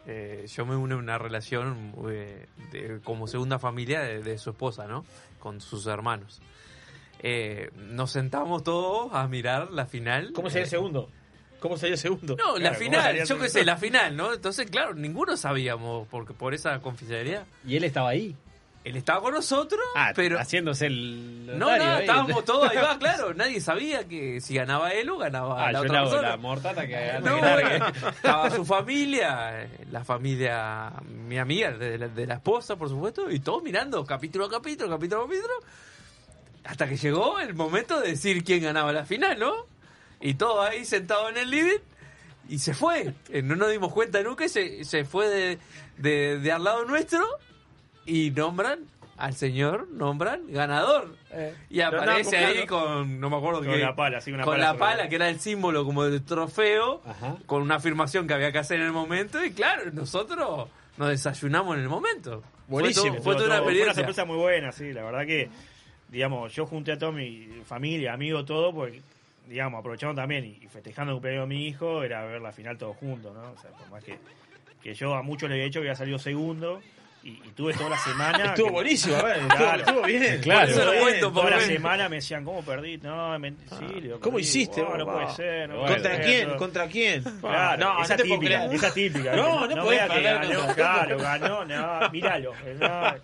eh, 0.06 0.46
yo 0.54 0.66
me 0.66 0.76
uno 0.76 0.96
en 0.96 1.00
una 1.00 1.16
relación 1.16 1.94
eh, 2.10 2.46
de- 2.72 3.00
como 3.02 3.26
segunda 3.26 3.58
familia 3.58 4.00
de, 4.02 4.22
de 4.22 4.36
su 4.38 4.50
esposa, 4.50 4.86
¿no? 4.86 5.06
Con 5.38 5.60
sus 5.62 5.86
hermanos. 5.86 6.42
Eh, 7.20 7.70
nos 7.74 8.12
sentamos 8.12 8.62
todos 8.64 9.12
a 9.14 9.26
mirar 9.28 9.70
la 9.70 9.86
final. 9.86 10.32
¿Cómo 10.34 10.50
sería 10.50 10.62
Eh, 10.62 10.64
el 10.64 10.70
segundo? 10.70 11.10
¿Cómo 11.60 11.76
sería 11.76 11.94
el 11.94 11.98
segundo? 12.00 12.36
No, 12.36 12.56
la 12.56 12.70
Claro, 12.70 12.74
¿cómo 12.76 12.78
final, 12.78 13.24
yo 13.26 13.38
qué 13.38 13.48
sé, 13.48 13.64
la 13.64 13.76
final, 13.76 14.16
¿no? 14.16 14.32
Entonces, 14.32 14.70
claro, 14.70 14.94
ninguno 14.94 15.36
sabíamos 15.36 16.06
porque 16.08 16.32
por 16.32 16.54
esa 16.54 16.78
confidencialidad. 16.80 17.44
Y 17.66 17.76
él 17.76 17.84
estaba 17.84 18.10
ahí. 18.10 18.36
Él 18.84 18.96
estaba 18.96 19.20
con 19.20 19.34
nosotros, 19.34 19.80
Ah, 19.96 20.12
pero 20.14 20.38
haciéndose 20.38 20.86
el. 20.86 21.46
no, 21.58 21.76
no, 21.76 21.84
ahí. 21.84 22.00
estábamos 22.02 22.44
todos 22.44 22.70
ahí, 22.70 22.76
va, 22.82 22.96
claro. 22.98 23.34
Nadie 23.34 23.60
sabía 23.60 24.06
que 24.08 24.40
si 24.40 24.54
ganaba 24.54 24.92
él 24.92 25.10
o 25.10 25.18
ganaba 25.18 25.66
Ah, 25.66 25.72
la 25.72 25.80
yo 25.80 25.84
otra 25.84 26.02
persona. 26.04 26.28
la 26.30 26.36
mortata 26.38 26.86
que 26.86 27.18
No, 27.22 27.38
bueno, 27.38 27.86
estaba 28.08 28.50
su 28.50 28.64
familia, 28.64 29.62
eh, 29.64 29.68
la 29.90 30.04
familia, 30.04 30.92
mi 31.04 31.38
amiga, 31.38 31.72
de 31.72 31.98
la, 31.98 32.08
de 32.08 32.26
la 32.26 32.34
esposa, 32.34 32.76
por 32.76 32.88
supuesto, 32.88 33.28
y 33.30 33.40
todos 33.40 33.62
mirando 33.62 34.06
capítulo 34.06 34.46
a 34.46 34.50
capítulo, 34.50 34.88
capítulo 34.88 35.22
a 35.22 35.26
capítulo, 35.26 35.54
hasta 36.64 36.88
que 36.88 36.96
llegó 36.96 37.40
el 37.40 37.54
momento 37.54 38.00
de 38.00 38.10
decir 38.10 38.42
quién 38.44 38.62
ganaba 38.62 38.92
la 38.92 39.04
final, 39.04 39.38
¿no? 39.38 39.52
Y 40.20 40.34
todos 40.34 40.68
ahí 40.68 40.84
sentados 40.84 41.30
en 41.30 41.36
el 41.38 41.50
living, 41.50 41.78
y 42.48 42.58
se 42.58 42.74
fue. 42.74 43.12
Eh, 43.30 43.42
No 43.42 43.56
nos 43.56 43.70
dimos 43.70 43.92
cuenta 43.92 44.22
nunca, 44.22 44.44
y 44.46 44.48
se, 44.48 44.84
se 44.84 45.04
fue 45.04 45.28
de, 45.28 45.58
de, 45.98 46.38
de 46.38 46.52
al 46.52 46.64
lado 46.64 46.84
nuestro, 46.84 47.24
y 48.06 48.30
nombran 48.30 48.80
al 49.16 49.34
señor, 49.34 49.88
nombran 49.90 50.42
ganador. 50.52 51.16
Y 51.70 51.78
Lo 51.78 51.86
andaban 51.86 52.08
aparece 52.08 52.36
ahí 52.36 52.66
con, 52.66 53.18
no 53.20 53.28
me 53.30 53.36
acuerdo 53.36 53.60
Con 53.60 53.70
qué. 53.72 53.78
la 53.78 53.94
pala, 53.96 54.20
sí, 54.20 54.30
una 54.32 54.44
con 54.44 54.54
pala 54.54 54.72
la 54.72 54.78
pala, 54.78 55.08
que 55.08 55.16
era 55.16 55.28
el 55.28 55.40
símbolo 55.40 55.84
como 55.84 56.04
del 56.04 56.22
trofeo, 56.24 57.02
Ajá. 57.04 57.36
con 57.46 57.62
una 57.62 57.74
afirmación 57.76 58.26
que 58.28 58.34
había 58.34 58.52
que 58.52 58.58
hacer 58.58 58.78
en 58.80 58.86
el 58.86 58.92
momento. 58.92 59.44
Y 59.44 59.50
claro, 59.50 59.90
nosotros 59.92 60.68
nos 60.96 61.08
desayunamos 61.08 61.76
en 61.76 61.82
el 61.82 61.88
momento. 61.88 62.42
Buenísimo. 62.68 63.06
Fue, 63.06 63.16
to- 63.16 63.22
fue 63.24 63.34
toda 63.34 63.46
una 63.46 63.54
Fue 63.56 63.62
una 63.64 63.70
experiencia. 63.72 63.94
sorpresa 63.94 64.24
muy 64.24 64.36
buena, 64.36 64.70
sí. 64.72 64.92
La 64.92 65.02
verdad 65.02 65.26
que, 65.26 65.48
digamos, 66.10 66.52
yo 66.54 66.64
junté 66.66 66.92
a 66.92 66.98
toda 66.98 67.10
mi 67.12 67.48
familia, 67.64 68.12
amigos, 68.12 68.46
todo, 68.46 68.72
porque, 68.72 69.02
digamos, 69.48 69.80
aprovechando 69.80 70.20
también 70.20 70.44
y, 70.44 70.68
festejando 70.68 71.12
el 71.12 71.16
cumpleaños 71.16 71.48
de 71.48 71.54
mi 71.54 71.66
hijo, 71.66 72.02
era 72.02 72.24
ver 72.24 72.40
la 72.40 72.52
final 72.52 72.76
todos 72.76 72.96
juntos, 72.96 73.34
¿no? 73.34 73.52
O 73.52 73.58
sea, 73.58 73.70
por 73.70 73.90
más 73.90 74.04
que, 74.04 74.18
que 74.82 74.94
yo 74.94 75.14
a 75.14 75.22
muchos 75.22 75.48
les 75.48 75.56
había 75.56 75.64
dicho 75.64 75.80
que 75.80 75.88
había 75.88 75.96
salido 75.96 76.18
segundo. 76.18 76.80
Y, 77.24 77.30
y 77.30 77.52
tuve 77.54 77.74
toda 77.74 77.90
la 77.90 77.98
semana. 77.98 78.44
Estuvo 78.46 78.66
que- 78.68 78.72
buenísimo, 78.72 79.16
a 79.16 79.22
ver, 79.22 79.38
Claro. 79.48 79.56
estuvo, 79.58 79.76
estuvo 79.76 80.02
bien. 80.06 80.40
Claro. 80.40 80.68
Lo 80.70 80.76
Toda 80.84 81.00
cuento, 81.00 81.32
por 81.32 81.50
la 81.50 81.60
semana 81.60 82.08
me 82.08 82.16
decían, 82.16 82.44
¿cómo 82.44 82.62
perdí? 82.62 82.96
No, 82.98 83.36
sí, 83.36 84.00
digo, 84.00 84.16
Ah, 84.16 84.20
¿Cómo 84.22 84.36
perdí. 84.36 84.46
hiciste? 84.48 84.82
Oh, 84.82 84.96
no 84.96 85.04
vos? 85.04 85.14
puede 85.14 85.34
ser. 85.34 85.68
no 85.68 85.80
puede 85.80 85.92
¿Contra 85.94 86.16
ser, 86.16 86.24
quién? 86.24 86.48
no. 86.48 86.56
¿Contra 86.56 86.86
quién? 86.86 87.22
Claro, 87.40 87.84
no, 87.84 88.02
esa 88.02 88.16
no 88.16 88.22
típica, 88.22 88.64
esa 88.66 88.94
típica. 88.94 89.36
No, 89.36 89.66
no 89.66 89.76
no 89.76 89.84
podés 89.84 90.08
ganó, 90.08 90.56
contra- 90.60 90.74
claro, 90.74 91.18
ganó, 91.18 91.64
no, 91.64 92.10
míralo. 92.10 92.52
no. 92.80 93.14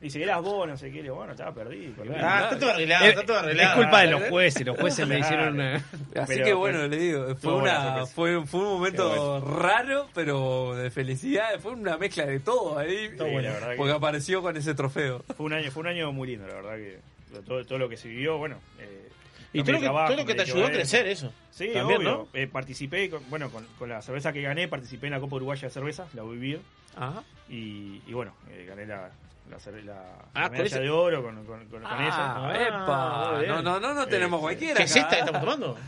Dice, 0.00 0.22
eras 0.22 0.40
vos, 0.42 0.68
no 0.68 0.76
sé 0.76 0.90
qué, 0.92 1.02
digo, 1.02 1.16
bueno, 1.16 1.32
estaba 1.32 1.52
perdido. 1.52 1.92
Ah, 2.22 2.40
está 2.44 2.58
todo 2.58 2.70
arreglado, 2.70 3.04
Es, 3.04 3.10
está 3.10 3.26
todo 3.26 3.38
arreglado. 3.38 3.70
es 3.70 3.76
culpa 3.76 4.00
de 4.02 4.06
los 4.10 4.22
jueces. 4.28 4.66
Los 4.66 4.78
jueces 4.78 5.08
le 5.08 5.18
hicieron 5.18 5.54
una. 5.54 5.82
Así 6.16 6.42
que 6.42 6.52
bueno, 6.52 6.86
le 6.86 6.96
digo, 6.96 7.22
fue, 7.24 7.32
estuvo 7.32 7.56
una, 7.56 8.06
fue, 8.06 8.46
fue 8.46 8.60
un 8.60 8.66
momento 8.66 9.40
raro, 9.40 10.08
pero 10.14 10.74
de 10.74 10.90
felicidad. 10.90 11.58
Fue 11.60 11.72
una 11.72 11.96
mezcla 11.98 12.26
de 12.26 12.40
todo 12.40 12.78
ahí. 12.78 13.10
Estuvo 13.30 13.34
bueno, 13.34 13.48
la 13.48 13.54
verdad 13.54 13.70
que- 13.70 13.76
porque 13.76 13.92
apareció 13.92 14.42
con 14.42 14.56
ese 14.56 14.74
trofeo. 14.74 15.24
Fue 15.36 15.46
un 15.46 15.52
año, 15.52 15.70
fue 15.70 15.80
un 15.82 15.86
año 15.88 16.12
muy 16.12 16.28
lindo, 16.28 16.46
la 16.46 16.54
verdad 16.54 16.76
que 16.76 16.98
todo, 17.46 17.64
todo 17.64 17.78
lo 17.78 17.88
que 17.88 17.96
se 17.96 18.08
vivió, 18.08 18.38
bueno. 18.38 18.56
eh, 18.78 19.08
Y 19.52 19.62
todo 19.62 19.72
lo 19.72 19.78
que, 19.78 19.84
trabajo, 19.84 20.08
todo 20.08 20.16
lo 20.18 20.26
que 20.26 20.34
te 20.34 20.42
ayudó 20.42 20.66
a 20.66 20.70
crecer 20.70 21.06
eso. 21.08 21.32
Sí, 21.50 21.70
También, 21.72 21.98
obvio. 22.00 22.10
¿no? 22.10 22.28
Eh, 22.34 22.46
participé, 22.46 23.10
con- 23.10 23.28
bueno, 23.30 23.50
con, 23.50 23.64
con 23.78 23.88
la 23.88 24.00
cerveza 24.02 24.32
que 24.32 24.42
gané, 24.42 24.68
participé 24.68 25.06
en 25.08 25.12
la 25.14 25.20
Copa 25.20 25.36
Uruguaya 25.36 25.66
de 25.66 25.74
Cerveza, 25.74 26.06
la 26.14 26.22
Vivir, 26.22 26.60
Ajá. 26.96 27.22
y, 27.48 28.00
y 28.06 28.12
bueno, 28.12 28.32
eh, 28.50 28.64
gané 28.68 28.86
la, 28.86 29.10
la, 29.50 29.58
la- 29.82 30.02
Ah, 30.34 30.40
la 30.42 30.42
con 30.48 30.52
medalla 30.52 30.66
ese- 30.66 30.80
de 30.80 30.90
oro 30.90 31.22
con, 31.24 31.34
con, 31.44 31.64
con, 31.66 31.68
con 31.68 31.82
Ah, 31.84 32.06
esa. 32.52 32.64
epa. 32.66 33.30
muy 33.32 33.40
bien. 33.40 33.50
No, 33.50 33.62
no, 33.62 33.80
no, 33.80 33.94
no 33.94 34.06
tenemos 34.06 34.38
Eh, 34.38 34.42
cualquiera. 34.42 34.76
¿Qué 34.76 34.82
es 34.84 34.92
acá, 34.92 35.00
esta 35.00 35.10
que 35.16 35.20
estamos 35.20 35.40
tomando? 35.40 35.78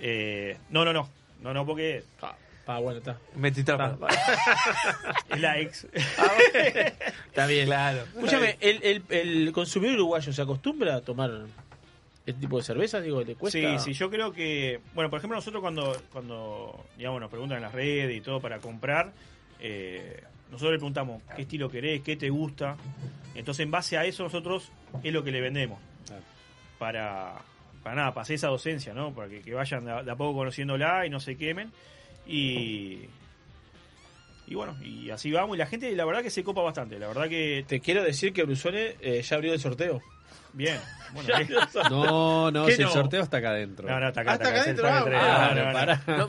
Eh, 0.00 0.58
no, 0.70 0.84
no, 0.84 0.92
no. 0.92 1.08
No, 1.42 1.52
no, 1.54 1.66
porque 1.66 2.04
Ah, 2.20 2.36
bueno, 2.66 2.98
está. 2.98 3.18
Metí 3.36 3.64
trampa. 3.64 4.08
es 5.28 5.40
la 5.40 5.58
ex. 5.58 5.86
Está 7.26 7.46
bien. 7.46 7.66
Claro. 7.66 8.02
Escúchame, 8.14 8.56
¿el, 8.60 8.82
el, 8.82 9.02
el 9.08 9.52
consumidor 9.52 9.96
uruguayo 9.96 10.32
se 10.32 10.42
acostumbra 10.42 10.96
a 10.96 11.00
tomar 11.00 11.30
este 12.24 12.40
tipo 12.40 12.58
de 12.58 12.62
cerveza? 12.64 13.00
Digo, 13.00 13.22
¿le 13.22 13.34
cuesta? 13.34 13.58
Sí, 13.58 13.78
sí, 13.78 13.92
yo 13.92 14.10
creo 14.10 14.32
que, 14.32 14.80
bueno, 14.94 15.10
por 15.10 15.18
ejemplo, 15.18 15.36
nosotros 15.36 15.60
cuando, 15.60 15.96
cuando 16.12 16.84
digamos, 16.96 17.20
nos 17.20 17.30
preguntan 17.30 17.56
en 17.58 17.62
las 17.62 17.72
redes 17.72 18.16
y 18.16 18.20
todo 18.20 18.40
para 18.40 18.58
comprar, 18.58 19.12
eh, 19.60 20.22
nosotros 20.50 20.72
le 20.72 20.78
preguntamos 20.78 21.22
qué 21.34 21.42
estilo 21.42 21.68
querés, 21.70 22.02
qué 22.02 22.16
te 22.16 22.30
gusta. 22.30 22.76
Entonces, 23.34 23.64
en 23.64 23.70
base 23.70 23.96
a 23.98 24.04
eso, 24.04 24.22
nosotros 24.22 24.70
es 25.02 25.12
lo 25.12 25.24
que 25.24 25.32
le 25.32 25.40
vendemos. 25.40 25.78
Para, 26.78 27.34
para 27.82 27.94
nada, 27.96 28.12
para 28.12 28.22
hacer 28.22 28.34
esa 28.34 28.48
docencia, 28.48 28.92
¿no? 28.92 29.14
Para 29.14 29.28
que, 29.28 29.40
que 29.40 29.54
vayan 29.54 29.84
de 29.84 29.90
a, 29.92 30.02
de 30.02 30.10
a 30.10 30.16
poco 30.16 30.36
conociéndola 30.38 31.06
y 31.06 31.10
no 31.10 31.20
se 31.20 31.36
quemen. 31.36 31.70
Y. 32.26 33.00
Y 34.46 34.54
bueno, 34.54 34.76
y 34.82 35.10
así 35.10 35.30
vamos. 35.30 35.56
Y 35.56 35.58
la 35.58 35.66
gente, 35.66 35.94
la 35.96 36.04
verdad 36.04 36.22
que 36.22 36.30
se 36.30 36.44
copa 36.44 36.62
bastante. 36.62 36.98
La 36.98 37.08
verdad 37.08 37.28
que, 37.28 37.64
Te 37.66 37.80
quiero 37.80 38.02
decir 38.02 38.32
que 38.32 38.42
Brusone 38.44 38.96
eh, 39.00 39.22
ya 39.22 39.36
abrió 39.36 39.52
el 39.52 39.60
sorteo. 39.60 40.02
Bien. 40.52 40.78
Bueno, 41.12 41.28
bien. 41.36 41.58
No, 41.90 42.50
no, 42.50 42.64
¿Qué 42.66 42.76
si 42.76 42.80
el 42.82 42.86
no? 42.88 42.92
sorteo 42.94 43.22
está 43.22 43.36
acá 43.36 43.50
adentro. 43.50 43.86
No, 43.88 44.00
no, 44.00 44.08
está 44.08 44.22
acá, 44.22 44.32
adentro, 44.32 44.86
de 44.86 44.90
ah, 44.92 45.02
bueno, 45.02 45.18
No, 45.18 45.86
no, 45.86 46.26
no. 46.26 46.28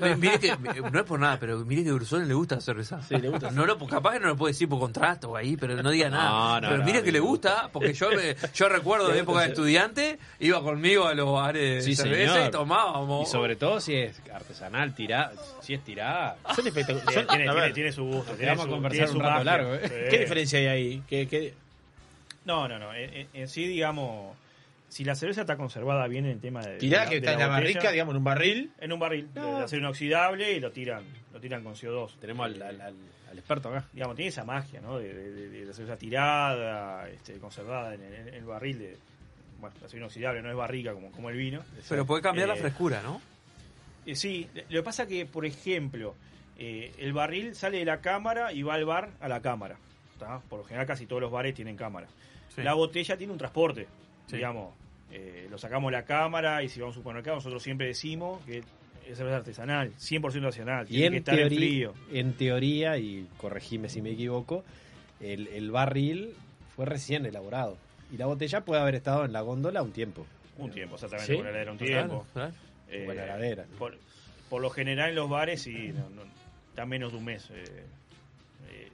No, 0.82 0.90
no 0.92 1.00
es 1.00 1.06
por 1.06 1.20
nada, 1.20 1.40
pero 1.40 1.60
mire 1.60 1.84
que 1.86 1.90
a 1.90 1.94
Brusone 1.94 2.26
le 2.26 2.34
gusta 2.34 2.56
la 2.56 2.62
cerveza. 2.62 3.02
Sí, 3.02 3.16
le 3.18 3.30
gusta. 3.30 3.50
No 3.52 3.66
lo, 3.66 3.78
capaz 3.88 4.14
que 4.14 4.20
no 4.20 4.28
lo 4.28 4.36
puede 4.36 4.52
decir 4.54 4.68
por 4.68 4.80
contrato 4.80 5.36
ahí, 5.38 5.56
pero 5.56 5.82
no 5.82 5.90
diga 5.90 6.10
nada. 6.10 6.30
No, 6.30 6.62
no, 6.62 6.68
pero 6.68 6.78
no, 6.80 6.86
mire 6.86 7.02
que 7.02 7.12
le 7.14 7.20
gusta, 7.22 7.70
porque 7.72 7.94
yo 7.94 8.10
me- 8.12 8.36
yo 8.54 8.68
recuerdo 8.70 9.08
de 9.08 9.20
época 9.20 9.42
de 9.42 9.48
estudiante, 9.48 10.20
iba 10.40 10.62
conmigo 10.62 11.08
a 11.08 11.14
los 11.14 11.32
bares 11.32 11.86
de 11.86 11.92
Sí, 11.92 11.96
cerveza 11.96 12.34
señor. 12.34 12.48
y 12.50 12.52
tomábamos. 12.52 13.28
Y 13.28 13.32
sobre 13.32 13.56
todo 13.56 13.80
si 13.80 13.96
es 13.96 14.22
artesanal, 14.34 14.94
tirada. 14.94 15.32
Si 15.62 15.74
es 15.74 15.84
tirada. 15.84 16.36
Son 16.56 16.68
espectaculares. 16.68 17.74
Tiene, 17.74 17.92
su 17.94 18.04
gusto. 18.04 18.36
Quedamos 18.36 18.66
a 18.66 18.70
conversar 18.70 19.10
un 19.12 19.20
rato 19.22 19.44
largo, 19.46 19.74
¿eh? 19.76 20.08
¿Qué 20.10 20.20
diferencia 20.20 20.60
hay 20.60 20.68
ahí? 20.68 21.04
¿Qué, 21.08 21.28
qué... 21.28 21.54
No, 22.46 22.68
no, 22.68 22.78
no. 22.80 22.94
En, 22.94 23.14
en- 23.14 23.28
en 23.34 23.48
sí, 23.48 23.66
digamos, 23.68 24.36
si 24.90 25.04
la 25.04 25.16
cerveza 25.16 25.42
está 25.42 25.56
conservada 25.58 26.08
bien 26.08 26.26
en 26.26 26.32
el 26.32 26.40
tema 26.40 26.62
de. 26.66 26.78
Tirá 26.78 27.02
de 27.02 27.06
que 27.06 27.12
de 27.12 27.18
está 27.18 27.34
en 27.34 27.40
la 27.40 27.48
botella, 27.48 27.62
barrica, 27.74 27.92
digamos, 27.92 28.12
en 28.14 28.18
un 28.18 28.24
barril. 28.24 28.72
En 28.80 28.92
un 28.94 29.00
barril 29.00 29.30
No. 29.34 29.58
de 29.60 29.64
acero 29.64 29.80
inoxidable 29.82 30.52
y 30.54 30.60
lo 30.60 30.72
tiran, 30.72 31.04
lo 31.34 31.40
tiran 31.40 31.64
con 31.64 31.74
CO2. 31.76 32.18
Tenemos 32.20 32.46
al, 32.46 32.62
al- 32.62 32.82
al- 32.82 32.96
al 33.32 33.38
experto 33.40 33.70
acá. 33.70 33.86
Digamos, 33.94 34.16
tiene 34.16 34.30
esa 34.30 34.44
magia, 34.44 34.82
¿no? 34.82 35.00
De, 35.00 35.14
de- 35.14 35.50
de 35.50 35.66
la 35.66 35.74
cerveza 35.74 35.98
tirada, 35.98 37.10
este, 37.10 37.34
conservada 37.40 37.94
en 37.96 38.02
el, 38.04 38.14
en 38.28 38.34
el 38.34 38.46
barril 38.46 38.80
de. 38.80 38.98
Bueno, 39.60 39.76
acero 39.84 40.00
inoxidable, 40.00 40.42
no 40.42 40.50
es 40.50 40.56
barrica 40.58 40.94
como, 40.94 41.10
como 41.12 41.30
el 41.30 41.38
vino. 41.38 41.62
Pero 41.88 42.06
puede 42.06 42.22
cambiar 42.22 42.50
la 42.50 42.56
Eh, 42.56 42.60
frescura, 42.60 43.02
¿no? 43.02 43.22
eh, 44.06 44.14
sí, 44.16 44.50
lo 44.70 44.80
que 44.82 44.84
pasa 44.84 45.08
que, 45.08 45.26
por 45.26 45.46
ejemplo, 45.46 46.16
eh, 46.60 46.92
el 47.00 47.14
barril 47.14 47.56
sale 47.56 47.78
de 47.80 47.86
la 47.86 48.02
cámara 48.02 48.52
y 48.52 48.62
va 48.64 48.74
al 48.74 48.84
bar 48.84 49.12
a 49.22 49.30
la 49.30 49.42
cámara. 49.42 49.78
¿tá? 50.20 50.42
Por 50.50 50.60
lo 50.60 50.66
general 50.66 50.86
casi 50.86 51.06
todos 51.06 51.22
los 51.22 51.32
bares 51.32 51.56
tienen 51.56 51.78
cámara. 51.78 52.08
Sí. 52.56 52.62
La 52.64 52.74
botella 52.74 53.18
tiene 53.18 53.32
un 53.34 53.40
transporte, 53.40 53.88
Sí. 54.28 54.36
digamos. 54.38 54.74
eh, 55.16 55.48
lo 55.52 55.60
sacamos 55.60 55.92
de 55.92 55.98
la 55.98 56.06
cámara 56.06 56.64
y 56.64 56.70
si 56.70 56.80
vamos 56.80 56.96
a 56.96 57.00
un 57.00 57.04
supermercado 57.04 57.36
nosotros 57.38 57.62
siempre 57.62 57.86
decimos 57.86 58.44
que 58.46 58.64
es 59.08 59.16
cerveza 59.18 59.38
artesanal, 59.38 59.92
100% 60.00 60.42
nacional, 60.42 60.86
Y 60.90 60.94
tiene 60.96 61.02
que 61.02 61.08
en 61.08 61.14
estar 61.18 61.34
en 61.40 61.50
teoría, 61.50 61.58
frío. 61.60 61.94
en 62.12 62.34
teoría, 62.34 62.98
y 62.98 63.28
corregime 63.38 63.90
si 63.90 64.02
me 64.02 64.10
equivoco, 64.12 64.64
el, 65.20 65.48
el 65.50 65.70
barril 65.72 66.34
fue 66.76 66.86
recién 66.88 67.26
elaborado. 67.28 67.78
Y 68.12 68.18
la 68.18 68.26
botella 68.26 68.62
puede 68.62 68.82
haber 68.82 68.96
estado 68.96 69.24
en 69.26 69.34
la 69.34 69.42
góndola 69.42 69.84
un 69.84 69.92
tiempo. 69.92 70.26
Un 70.58 70.72
tiempo, 70.72 70.96
exactamente, 70.96 71.32
¿Sí? 71.32 71.36
por 71.38 71.44
la 71.46 71.50
heladera 71.52 71.72
un 71.74 71.78
tiempo. 71.78 72.26
claro. 72.34 72.54
Eh, 72.90 73.06
en 73.10 73.16
la 73.16 73.24
heladera. 73.26 73.66
Por, 73.78 73.98
por 74.50 74.62
lo 74.64 74.70
general 74.72 75.10
en 75.10 75.16
los 75.16 75.30
bares 75.30 75.62
sí, 75.64 75.92
no, 75.94 76.10
no, 76.10 76.22
está 76.70 76.86
menos 76.88 77.12
de 77.12 77.18
un 77.20 77.26
mes. 77.26 77.50
eh, 77.52 77.84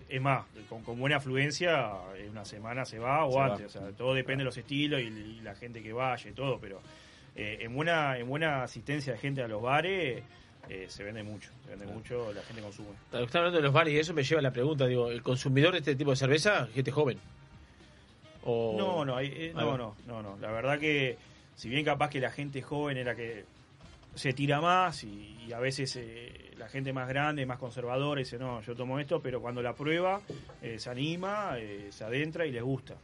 es 0.10 0.22
más, 0.22 0.46
con, 0.68 0.84
con 0.84 1.00
buena 1.00 1.18
afluencia, 1.18 1.92
en 2.18 2.30
una 2.32 2.44
semana 2.46 2.84
se 2.86 3.00
va 3.00 3.26
o 3.26 3.32
Se 3.32 3.38
va. 3.38 3.46
antes. 3.46 3.66
O 3.68 3.70
sea, 3.80 3.92
todo 3.92 4.14
depende 4.14 4.42
de 4.42 4.46
los 4.46 4.58
estilos 4.58 5.00
y, 5.02 5.06
y 5.06 5.42
la 5.42 5.56
gente 5.56 5.82
que 5.84 5.94
vaya 5.94 6.30
y 6.30 6.34
todo, 6.34 6.60
pero 6.60 6.82
eh, 7.36 7.60
en 7.62 7.74
buena 7.76 8.18
en 8.18 8.28
buena 8.28 8.64
asistencia 8.64 9.14
de 9.14 9.20
gente 9.20 9.42
a 9.44 9.48
los 9.48 9.62
bares 9.62 10.24
eh, 10.68 10.86
se 10.90 11.04
vende 11.04 11.24
mucho, 11.24 11.50
se 11.64 11.70
vende 11.72 11.86
mucho, 11.88 12.32
la 12.34 12.42
gente 12.44 12.62
consume. 12.62 12.90
Está 13.12 13.38
hablando 13.40 13.58
de 13.58 13.64
los 13.64 13.74
bares 13.74 13.94
y 13.94 13.98
eso 14.00 14.14
me 14.14 14.24
lleva 14.24 14.40
a 14.40 14.44
la 14.44 14.52
pregunta, 14.52 14.86
digo, 14.88 15.10
¿el 15.12 15.22
consumidor 15.24 15.72
de 15.74 15.80
este 15.80 15.96
tipo 15.96 16.10
de 16.12 16.18
cerveza, 16.18 16.68
gente 16.74 16.92
joven? 16.92 17.18
O... 18.44 18.76
No, 18.78 19.06
no, 19.06 19.16
hay- 19.18 19.34
eh, 19.36 19.52
no, 19.56 19.78
no, 19.78 19.96
no, 20.08 20.22
no. 20.22 20.38
La 20.40 20.52
verdad 20.52 20.80
que, 20.80 21.18
si 21.56 21.70
bien 21.70 21.84
capaz 21.86 22.10
que 22.10 22.20
la 22.20 22.32
gente 22.32 22.62
joven 22.62 22.98
era 22.98 23.16
que 23.16 23.46
se 24.16 24.34
tira 24.34 24.60
más 24.62 25.04
y, 25.04 25.38
y 25.48 25.54
a 25.54 25.60
veces 25.60 25.96
eh, 25.96 26.52
la 26.58 26.68
gente 26.68 26.92
más 26.94 27.08
grande, 27.08 27.46
más 27.46 27.58
conservadora, 27.60 28.20
dice, 28.20 28.38
no, 28.38 28.62
yo 28.62 28.76
tomo 28.76 29.00
esto, 29.00 29.22
pero 29.22 29.42
cuando 29.42 29.62
la 29.62 29.74
prueba 29.74 30.22
eh, 30.62 30.78
se 30.80 30.90
anima, 30.90 31.54
eh, 31.58 31.88
se 31.92 32.04
adentra 32.04 32.46
y 32.46 32.52
les 32.52 32.64
gusta. 32.64 32.96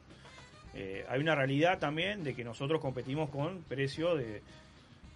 Eh, 0.73 1.05
hay 1.07 1.21
una 1.21 1.35
realidad 1.35 1.79
también 1.79 2.23
de 2.23 2.35
que 2.35 2.43
nosotros 2.43 2.81
competimos 2.81 3.29
con 3.29 3.63
precio 3.63 4.13
de, 4.15 4.41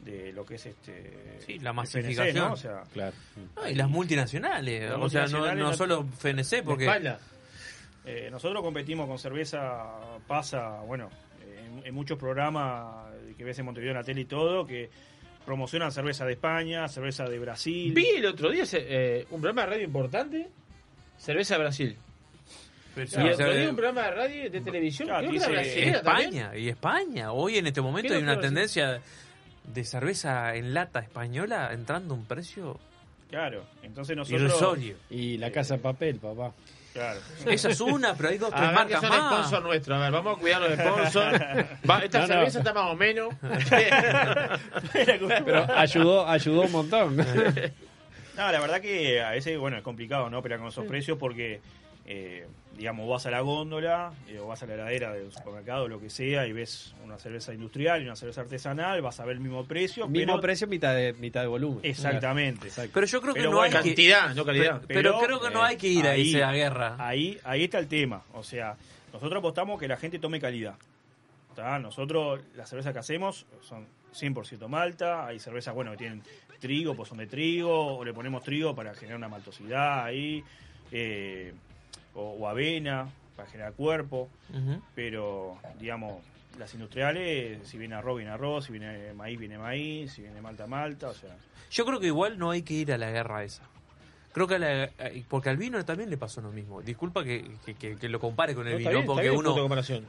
de 0.06 0.32
lo 0.32 0.45
que 0.45 0.56
es 0.56 0.66
este 0.68 1.40
Sí, 1.45 1.59
la 1.59 1.74
masificación. 1.74 2.27
FNC, 2.30 2.35
¿no? 2.48 2.53
O 2.53 2.58
sea, 2.58 2.84
Claro. 2.93 3.16
No, 3.58 3.68
y 3.69 3.76
las 3.76 3.90
multinacionales, 3.90 4.84
Las 4.90 4.92
o 4.92 5.09
sea, 5.09 5.26
no, 5.27 5.27
multinacionales 5.40 5.58
no 5.64 5.69
no- 5.72 5.76
solo 5.76 6.06
FNC, 6.18 6.64
porque... 6.64 6.85
Eh, 8.06 8.30
nosotros 8.32 8.64
competimos 8.64 9.08
con 9.08 9.19
cerveza, 9.19 9.85
pasa, 10.26 10.80
bueno, 10.88 11.09
en, 11.45 11.85
en 11.85 11.93
muchos 11.93 12.18
programas 12.18 13.08
que 13.38 13.43
ves 13.43 13.59
en 13.59 13.66
Montevideo 13.66 13.92
en 13.92 13.98
la 13.98 14.03
tele 14.03 14.22
y 14.22 14.26
todo, 14.26 14.66
que 14.66 14.90
promocionan 15.50 15.92
cerveza 15.92 16.26
de 16.28 16.34
España, 16.34 16.88
cerveza 16.88 17.24
de 17.28 17.40
Brasil. 17.40 17.92
Vi 17.92 18.06
el 18.18 18.26
otro 18.28 18.52
día 18.52 18.66
eh, 18.72 19.26
un 19.32 19.42
programa 19.42 19.64
de 19.64 19.68
radio 19.72 19.84
importante, 19.84 20.48
Cerveza 21.18 21.56
de 21.56 21.60
Brasil. 21.61 21.98
Pero, 22.94 23.10
y 23.28 23.30
otro 23.32 23.52
día 23.56 23.69
un 23.72 23.76
programa 23.76 24.03
de 24.03 24.11
radio, 24.11 24.52
de 24.52 24.61
televisión, 24.61 25.08
Claro, 25.08 25.28
creo 25.28 25.42
que 25.42 25.48
era 25.48 25.61
España, 25.98 26.44
también. 26.50 26.64
y 26.64 26.69
España. 26.69 27.32
Hoy 27.32 27.58
en 27.58 27.66
este 27.66 27.82
momento 27.82 28.10
¿Qué 28.10 28.18
hay 28.18 28.22
una 28.22 28.34
Brasil? 28.36 28.48
tendencia 28.53 29.02
de 29.74 29.84
cerveza 29.84 30.53
en 30.56 30.72
lata 30.76 31.00
española 31.00 31.72
entrando 31.74 32.14
a 32.14 32.18
un 32.18 32.26
precio 32.26 32.80
Claro, 33.32 33.66
entonces 33.82 34.16
nosotros... 34.16 34.42
irrisorio. 34.44 34.98
Y 35.10 35.40
la 35.40 35.52
casa 35.52 35.78
de 35.78 35.82
papel, 35.82 36.18
papá. 36.18 36.53
Claro. 36.93 37.19
Esa 37.45 37.69
es 37.69 37.80
una, 37.82 38.16
pero 38.16 38.30
hay 38.30 38.38
dos, 38.38 38.50
tres 38.50 38.61
A 38.61 38.72
ver, 38.72 38.72
que 38.72 38.93
marcas 38.93 39.01
son 39.01 39.09
más. 39.09 39.32
sponsor 39.34 39.64
nuestro. 39.64 39.95
A 39.95 40.00
ver, 40.00 40.11
vamos 40.11 40.38
a 40.38 40.40
cuidar 40.42 40.61
los 40.61 40.74
sponsors. 40.74 41.40
Va, 41.90 42.00
esta 42.00 42.19
No, 42.19 42.27
no. 42.27 42.34
cerveza 42.34 42.59
está 42.59 42.74
más 42.74 42.92
o 42.92 42.95
menos. 42.95 43.34
Pero 45.45 45.68
ayudó, 45.76 46.27
ayudó 46.27 46.61
un 46.61 46.72
montón. 46.72 47.18
No, 47.18 48.51
la 48.51 48.59
verdad 48.61 48.82
que 48.82 49.22
a 49.22 49.32
veces, 49.32 49.58
bueno, 49.58 49.77
es 49.77 49.84
complicado, 49.84 50.30
¿no? 50.30 50.42
Pero 50.42 50.58
con 50.59 50.68
esos 50.69 50.85
precios 50.85 51.18
porque, 51.18 51.61
eh, 52.12 52.48
digamos, 52.76 53.08
vas 53.08 53.26
a 53.28 53.32
la 53.32 53.42
góndola 53.42 54.12
eh, 54.28 54.40
o 54.40 54.48
vas 54.48 54.64
a 54.64 54.66
la 54.66 54.74
heladera 54.74 55.14
del 55.14 55.32
supermercado, 55.32 55.88
lo 55.88 56.00
que 56.00 56.10
sea, 56.10 56.48
y 56.48 56.54
ves 56.54 56.96
una 57.04 57.20
cerveza 57.20 57.54
industrial 57.54 58.02
y 58.02 58.06
una 58.06 58.16
cerveza 58.16 58.42
artesanal, 58.42 59.00
vas 59.04 59.20
a 59.20 59.26
ver 59.26 59.36
el 59.36 59.42
mismo 59.42 59.64
precio. 59.66 60.08
Mismo 60.08 60.34
pero- 60.34 60.42
precio, 60.42 60.66
mitad 60.68 60.96
de, 60.96 61.14
mitad 61.14 61.42
de 61.42 61.48
volumen. 61.48 61.80
Exactamente. 61.84 62.68
Exacto. 62.68 62.90
Pero 62.96 63.06
yo 63.06 63.22
creo 63.22 63.34
que 63.36 63.40
Pero 63.42 63.52
no 63.52 63.58
bueno, 63.58 63.78
hay 63.78 63.84
que... 63.84 63.90
cantidad, 63.90 64.34
no 64.34 64.44
calidad. 64.44 64.82
Pero, 64.88 64.88
pero 64.88 65.20
creo 65.20 65.40
que 65.42 65.50
no 65.52 65.62
hay 65.64 65.78
que 65.78 65.88
ir 65.88 66.08
a 66.08 66.12
ahí- 66.12 66.36
esa 66.36 66.52
guerra. 66.52 66.96
Ahí, 66.98 67.38
ahí 67.44 67.66
está 67.66 67.78
el 67.78 67.88
tema. 67.88 68.24
O 68.34 68.42
sea, 68.44 68.76
nosotros 69.14 69.38
apostamos 69.40 69.80
que 69.80 69.88
la 69.88 69.98
gente 69.98 70.18
tome 70.18 70.40
calidad. 70.40 70.76
¿tá? 71.56 71.78
Nosotros, 71.78 72.42
las 72.56 72.68
cervezas 72.70 72.94
que 72.94 73.00
hacemos 73.00 73.46
son 73.62 73.86
100% 74.16 74.68
malta. 74.68 75.28
Hay 75.28 75.40
cervezas, 75.40 75.76
bueno, 75.76 75.92
que 75.92 75.98
tienen 75.98 76.24
trigo, 76.60 76.96
pues 76.96 77.10
son 77.10 77.20
de 77.20 77.28
trigo. 77.28 77.98
O 77.98 78.04
le 78.06 78.14
ponemos 78.14 78.42
trigo 78.44 78.74
para 78.74 78.94
generar 78.96 79.18
una 79.18 79.28
maltosidad 79.30 80.06
ahí. 80.06 80.44
eh, 80.92 81.54
o, 82.19 82.33
o 82.33 82.48
avena 82.48 83.07
para 83.35 83.49
generar 83.49 83.73
cuerpo. 83.73 84.30
Pero, 84.95 85.57
digamos, 85.80 86.22
las 86.57 86.73
industriales, 86.73 87.67
si 87.67 87.77
viene 87.77 87.95
arroz, 87.95 88.17
viene 88.17 88.31
arroz. 88.31 88.65
Si 88.65 88.72
viene 88.72 89.14
maíz, 89.14 89.39
viene 89.39 89.57
maíz. 89.57 90.14
Si 90.14 90.22
viene 90.22 90.41
malta, 90.41 90.67
malta. 90.67 91.09
O 91.09 91.14
sea, 91.14 91.35
Yo 91.72 91.85
creo 91.85 91.99
que 91.99 92.07
igual 92.07 92.38
no 92.38 92.51
hay 92.51 92.64
que 92.64 92.73
ir 92.73 92.91
a 92.91 92.98
la 92.98 93.11
guerra 93.11 93.43
esa. 93.43 93.64
Creo 94.31 94.48
que 94.48 94.56
a 94.56 94.59
la- 94.59 94.83
eh, 94.83 95.23
porque 95.27 95.49
al 95.49 95.57
vino 95.57 95.83
también 95.85 96.09
le 96.09 96.17
pasó 96.17 96.39
lo 96.41 96.51
mismo. 96.51 96.81
Disculpa 96.81 97.23
que, 97.23 97.49
que- 97.65 97.73
que- 97.75 97.95
que 97.95 98.09
lo 98.09 98.19
compare 98.19 98.53
con 98.53 98.67
el 98.67 98.73
No, 98.73 98.77
vino, 98.77 98.89
bien, 98.91 99.06
porque 99.07 99.27
uno. 99.39 99.49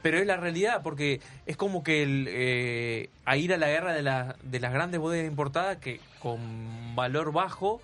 Pero 0.03 0.19
es 0.19 0.27
la 0.27 0.37
realidad, 0.37 0.81
porque 0.83 1.19
es 1.47 1.57
como 1.57 1.83
que 1.83 2.03
el, 2.03 2.27
eh, 2.29 3.09
a 3.25 3.35
ir 3.37 3.51
a 3.53 3.57
la 3.57 3.67
guerra 3.67 3.93
de, 3.93 4.03
la- 4.03 4.35
de 4.43 4.59
las 4.59 4.73
grandes 4.73 4.99
bodegas 4.99 5.27
importadas 5.27 5.77
que 5.77 5.99
con 6.19 6.95
valor 6.95 7.31
bajo 7.33 7.81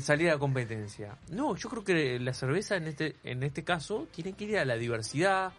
salir 0.00 0.30
a 0.30 0.38
competencia. 0.38 1.16
No, 1.30 1.56
yo 1.56 1.68
creo 1.68 1.82
que 1.84 2.18
la 2.20 2.32
cerveza 2.32 2.76
en 2.76 2.86
este 2.86 3.16
en 3.24 3.42
este 3.42 3.64
caso 3.64 4.06
tiene 4.14 4.34
que 4.34 4.44
ir 4.44 4.58
a 4.58 4.64
la 4.64 4.76
diversidad, 4.76 5.52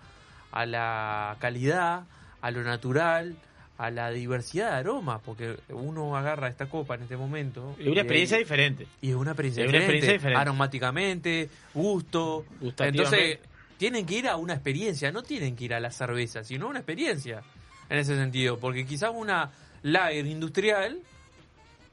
a 0.51 0.65
la 0.65 1.35
calidad, 1.39 2.03
a 2.41 2.51
lo 2.51 2.63
natural, 2.63 3.35
a 3.77 3.89
la 3.91 4.11
diversidad 4.11 4.71
de 4.71 4.77
aromas, 4.77 5.21
porque 5.25 5.57
uno 5.69 6.15
agarra 6.15 6.47
esta 6.47 6.67
copa 6.67 6.95
en 6.95 7.01
este 7.03 7.17
momento 7.17 7.75
Y 7.79 7.87
una 7.89 8.01
experiencia 8.01 8.37
diferente. 8.37 8.87
y 9.01 9.09
es 9.09 9.15
una 9.15 9.31
experiencia, 9.31 9.63
Es 9.63 9.69
una 9.69 9.79
diferente, 9.79 10.05
experiencia 10.05 10.13
diferente. 10.29 10.41
aromáticamente, 10.41 11.49
gusto. 11.73 12.45
Entonces, 12.79 13.39
tienen 13.77 14.05
que 14.05 14.15
ir 14.19 14.27
a 14.27 14.35
una 14.37 14.53
experiencia, 14.53 15.11
no 15.11 15.23
tienen 15.23 15.55
que 15.55 15.65
ir 15.65 15.73
a 15.73 15.79
la 15.79 15.89
cerveza, 15.91 16.43
sino 16.43 16.67
una 16.67 16.79
experiencia 16.79 17.41
en 17.89 17.97
ese 17.97 18.15
sentido, 18.15 18.59
porque 18.59 18.85
quizás 18.85 19.11
una 19.13 19.49
lager 19.83 20.27
industrial 20.27 20.99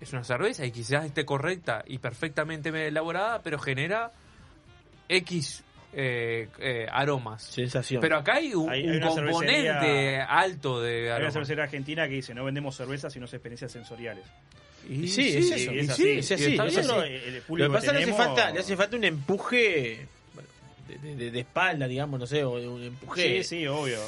es 0.00 0.12
una 0.12 0.24
cerveza 0.24 0.64
y 0.64 0.70
quizás 0.70 1.04
esté 1.04 1.24
correcta 1.24 1.82
y 1.86 1.98
perfectamente 1.98 2.68
elaborada, 2.86 3.42
pero 3.42 3.58
genera 3.58 4.12
X 5.08 5.62
eh, 5.92 6.48
eh, 6.58 6.86
aromas. 6.90 7.42
Sensación. 7.42 8.00
Pero 8.00 8.18
acá 8.18 8.34
hay 8.34 8.54
un, 8.54 8.68
Hay- 8.70 8.82
hay 8.82 8.88
un 8.90 8.96
una 8.98 9.08
componente 9.08 10.20
alto 10.20 10.80
de 10.82 10.96
hay 10.98 11.04
una 11.06 11.14
aromas. 11.16 11.32
cervecería 11.32 11.64
argentina 11.64 12.06
que 12.08 12.14
dice, 12.14 12.34
no 12.34 12.44
vendemos 12.44 12.76
cerveza 12.76 13.08
sino 13.10 13.24
experiencias 13.26 13.72
sensoriales. 13.72 14.24
Y 14.88 15.08
sí, 15.08 15.28
es 15.36 15.50
eso. 15.50 15.70
es 15.72 15.84
y 15.88 15.88
sí, 16.02 16.10
es 16.18 16.32
así, 16.32 16.44
Está 16.52 16.66
es 16.66 16.70
bien. 16.74 16.78
así. 16.80 16.88
Nosotros, 16.88 17.04
el- 17.06 17.34
el 17.34 17.42
público 17.42 17.68
Lo 17.68 17.72
que 17.74 17.78
pasa 17.80 17.86
es 17.86 17.98
que 17.98 18.06
le 18.06 18.12
hace 18.12 18.22
falta, 18.22 18.50
le 18.52 18.60
hace 18.60 18.76
falta 18.76 18.96
un 18.96 19.04
empuje 19.04 20.06
bueno, 20.34 20.48
de, 20.86 20.98
de- 20.98 21.16
de- 21.16 21.30
de 21.30 21.40
espalda, 21.40 21.88
digamos, 21.88 22.20
no 22.20 22.26
sé, 22.26 22.44
o 22.44 22.58
de 22.58 22.68
un 22.68 22.82
empuje. 22.84 23.42
Sí, 23.42 23.44
sí, 23.44 23.66
obvio. 23.66 23.98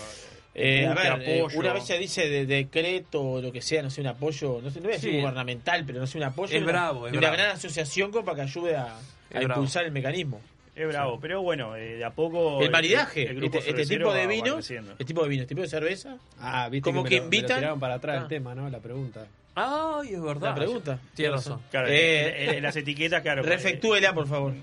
Eh, 0.54 0.86
a 0.86 0.94
ver, 0.94 1.22
eh, 1.28 1.44
una 1.54 1.72
vez 1.72 1.84
se 1.84 1.96
dice 1.98 2.28
de 2.28 2.44
decreto 2.44 3.22
o 3.22 3.40
lo 3.40 3.52
que 3.52 3.62
sea, 3.62 3.82
no 3.82 3.90
sé, 3.90 4.00
un 4.00 4.08
apoyo, 4.08 4.60
no 4.62 4.70
sé, 4.70 4.80
no 4.80 4.84
voy 4.84 4.94
a 4.94 4.96
decir 4.96 5.12
Sí. 5.12 5.18
gubernamental, 5.20 5.84
pero 5.86 6.00
no 6.00 6.06
sé, 6.08 6.18
un 6.18 6.24
apoyo 6.24 6.56
Es 6.56 6.62
una, 6.62 6.72
bravo, 6.72 7.06
es 7.06 7.12
de 7.12 7.18
una 7.18 7.28
bravo. 7.28 7.42
gran 7.44 7.56
asociación 7.56 8.10
como 8.10 8.24
para 8.24 8.36
que 8.36 8.42
ayude 8.42 8.76
a, 8.76 8.96
impulsar 9.40 9.84
el 9.84 9.92
mecanismo. 9.92 10.40
Es 10.74 10.88
bravo, 10.88 11.18
pero 11.20 11.42
bueno, 11.42 11.76
eh, 11.76 11.96
de 11.96 12.04
a 12.04 12.10
poco... 12.10 12.60
El 12.62 12.70
maridaje, 12.70 13.28
el 13.28 13.36
grupo 13.36 13.58
este, 13.58 13.70
este 13.80 13.96
tipo 13.96 14.12
de 14.12 14.26
vino, 14.26 14.58
este 14.58 15.04
tipo 15.04 15.22
de 15.22 15.28
vino, 15.28 15.42
este 15.42 15.54
tipo 15.54 15.62
de 15.62 15.68
cerveza, 15.68 16.16
Ah, 16.40 16.68
viste 16.68 16.90
Como 16.90 17.04
que, 17.04 17.10
que 17.10 17.14
me 17.16 17.20
lo- 17.26 17.30
me 17.30 17.36
lo 17.36 17.42
invitan- 17.42 17.58
tiraron 17.58 17.80
para 17.80 17.94
atrás 17.94 18.16
Ah. 18.18 18.22
el 18.22 18.28
tema, 18.28 18.54
¿no? 18.54 18.68
La 18.70 18.78
pregunta. 18.80 19.26
Ay, 19.54 20.14
es 20.14 20.22
verdad. 20.22 20.48
la 20.50 20.54
pregunta. 20.54 20.98
Tiene 21.14 21.32
razón. 21.32 21.60
Claro, 21.70 21.88
Eh, 21.90 22.58
las 22.62 22.74
etiquetas, 22.76 23.20
claro. 23.22 23.42
Refectúela, 23.42 24.12
por 24.14 24.26
favor. 24.26 24.54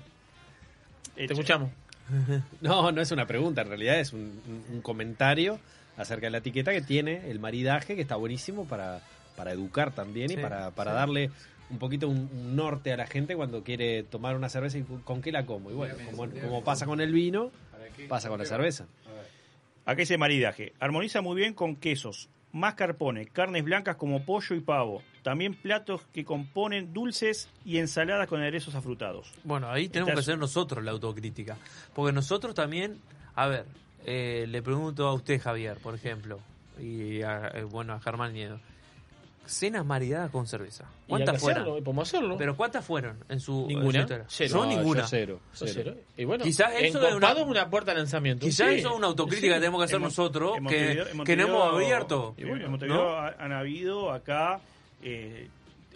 Te 1.14 1.24
escuchamos. 1.24 1.70
No, 2.62 2.90
no 2.90 3.00
es 3.02 3.10
una 3.10 3.26
pregunta, 3.26 3.62
en 3.62 3.68
realidad 3.68 4.00
es 4.00 4.12
un- 4.12 4.40
un 4.72 4.80
comentario 4.80 5.58
acerca 5.98 6.26
de 6.26 6.30
la 6.30 6.38
etiqueta 6.38 6.72
que 6.72 6.80
tiene 6.80 7.30
el 7.30 7.40
maridaje, 7.40 7.94
que 7.96 8.02
está 8.02 8.16
buenísimo 8.16 8.66
para, 8.66 9.02
para 9.36 9.52
educar 9.52 9.92
también 9.92 10.28
Sí, 10.28 10.34
y 10.34 10.38
para, 10.38 10.70
para 10.70 10.92
sí. 10.92 10.96
darle 10.96 11.30
un 11.70 11.78
poquito 11.78 12.08
un, 12.08 12.30
un 12.32 12.56
norte 12.56 12.92
a 12.92 12.96
la 12.96 13.06
gente 13.06 13.36
cuando 13.36 13.62
quiere 13.62 14.02
tomar 14.04 14.36
una 14.36 14.48
cerveza 14.48 14.78
y 14.78 14.82
con 14.82 15.20
qué 15.20 15.32
la 15.32 15.44
como. 15.44 15.70
Y 15.70 15.74
bueno, 15.74 15.94
como, 16.10 16.30
como 16.40 16.64
pasa 16.64 16.86
con 16.86 17.00
el 17.00 17.12
vino, 17.12 17.50
pasa 18.08 18.28
con 18.28 18.38
la 18.38 18.46
cerveza. 18.46 18.86
Acá 19.84 20.00
dice 20.00 20.16
maridaje. 20.16 20.72
Armoniza 20.80 21.20
muy 21.20 21.36
bien 21.36 21.52
con 21.54 21.76
quesos 21.76 22.28
mascarpone, 22.52 23.26
carnes 23.26 23.64
blancas 23.64 23.96
como 23.96 24.24
pollo 24.24 24.54
y 24.56 24.60
pavo. 24.60 25.02
También 25.22 25.54
platos 25.54 26.02
que 26.12 26.24
componen 26.24 26.92
dulces 26.92 27.48
y 27.64 27.78
ensaladas 27.78 28.26
con 28.26 28.40
aderezos 28.40 28.74
afrutados. 28.74 29.32
Bueno, 29.44 29.70
ahí 29.70 29.88
tenemos 29.88 30.14
que 30.14 30.20
hacer 30.20 30.38
nosotros 30.38 30.84
la 30.84 30.92
autocrítica. 30.92 31.56
Porque 31.94 32.12
nosotros 32.12 32.54
también, 32.54 32.98
a 33.34 33.46
ver, 33.48 33.66
eh, 34.04 34.46
le 34.48 34.62
pregunto 34.62 35.06
a 35.06 35.12
usted, 35.14 35.40
Javier, 35.40 35.76
por 35.78 35.94
ejemplo, 35.94 36.38
y 36.80 37.22
a, 37.22 37.48
eh, 37.54 37.64
bueno, 37.64 37.92
a 37.94 38.00
Germán 38.00 38.32
Niedo. 38.32 38.58
Cenas 39.46 39.86
maridadas 39.86 40.30
con 40.30 40.46
cerveza. 40.46 40.84
Y 41.06 41.08
¿Cuántas 41.08 41.40
fueron? 41.40 41.62
hacerlo, 41.62 41.82
podemos 41.82 42.06
hacerlo. 42.08 42.36
Pero 42.36 42.54
¿cuántas 42.54 42.84
fueron 42.84 43.16
en 43.30 43.40
su 43.40 43.62
en 43.62 43.68
Ninguna. 43.68 43.92
su 43.92 43.98
historia? 44.00 44.24
Cero. 44.28 44.50
Yo 44.50 44.56
No, 44.56 44.66
ninguna. 44.66 45.00
yo 45.00 45.06
cero, 45.08 45.40
cero. 45.54 45.94
Y 46.18 46.24
bueno, 46.26 46.44
Quizás 46.44 46.70
eso 46.78 47.08
es 47.08 47.14
una, 47.14 47.34
una 47.34 47.70
puerta 47.70 47.92
de 47.92 47.96
lanzamiento. 47.98 48.44
quizás 48.44 48.68
Sí. 48.68 48.74
eso 48.80 48.90
es 48.90 48.96
una 48.96 49.06
autocrítica 49.06 49.54
que 49.54 49.60
tenemos 49.60 49.80
que 49.80 49.84
hacer 49.86 49.96
En 49.96 50.02
nosotros, 50.02 50.58
en 50.58 50.66
que, 50.66 51.02
que 51.24 51.36
no 51.36 51.46
hemos 51.46 51.74
abierto. 51.74 52.34
En 52.36 52.48
en 52.60 52.70
Montevideo 52.70 53.08
ha- 53.18 53.36
han 53.38 53.52
habido 53.52 54.12
acá, 54.12 54.60
eh, 55.02 55.48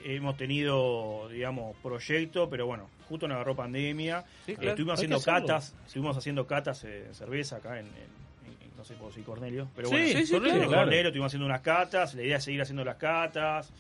hemos 0.05 0.37
tenido, 0.37 1.29
digamos, 1.31 1.77
proyectos, 1.83 2.49
pero 2.51 2.67
bueno, 2.67 2.89
justo 3.09 3.27
nos 3.29 3.37
agarró 3.37 3.55
pandemia. 3.57 4.25
Sí, 4.47 4.53
Eh, 4.53 4.57
estuvimos 4.61 4.95
haciendo 4.95 5.21
catas, 5.21 5.75
estuvimos 5.87 6.17
haciendo 6.17 6.47
catas 6.47 6.85
eh, 6.85 7.05
de 7.09 7.15
cerveza 7.15 7.57
acá 7.57 7.79
en, 7.81 7.87
en- 7.87 7.93
en- 7.93 8.77
no 8.77 8.85
sé 8.85 8.95
puedo 8.95 9.09
decir 9.11 9.25
Cornelio, 9.25 9.69
pero 9.77 9.89
Sí, 9.89 9.95
bueno, 9.95 10.27
sí, 10.27 10.39
claro. 10.41 10.69
Cornelio 10.69 11.07
estuvimos 11.09 11.27
haciendo 11.29 11.47
unas 11.47 11.61
catas, 11.61 12.15
la 12.15 12.23
idea 12.23 12.37
es 12.39 12.45
seguir 12.45 12.63
haciendo 12.63 12.85
las 12.85 12.97
catas. 12.97 13.71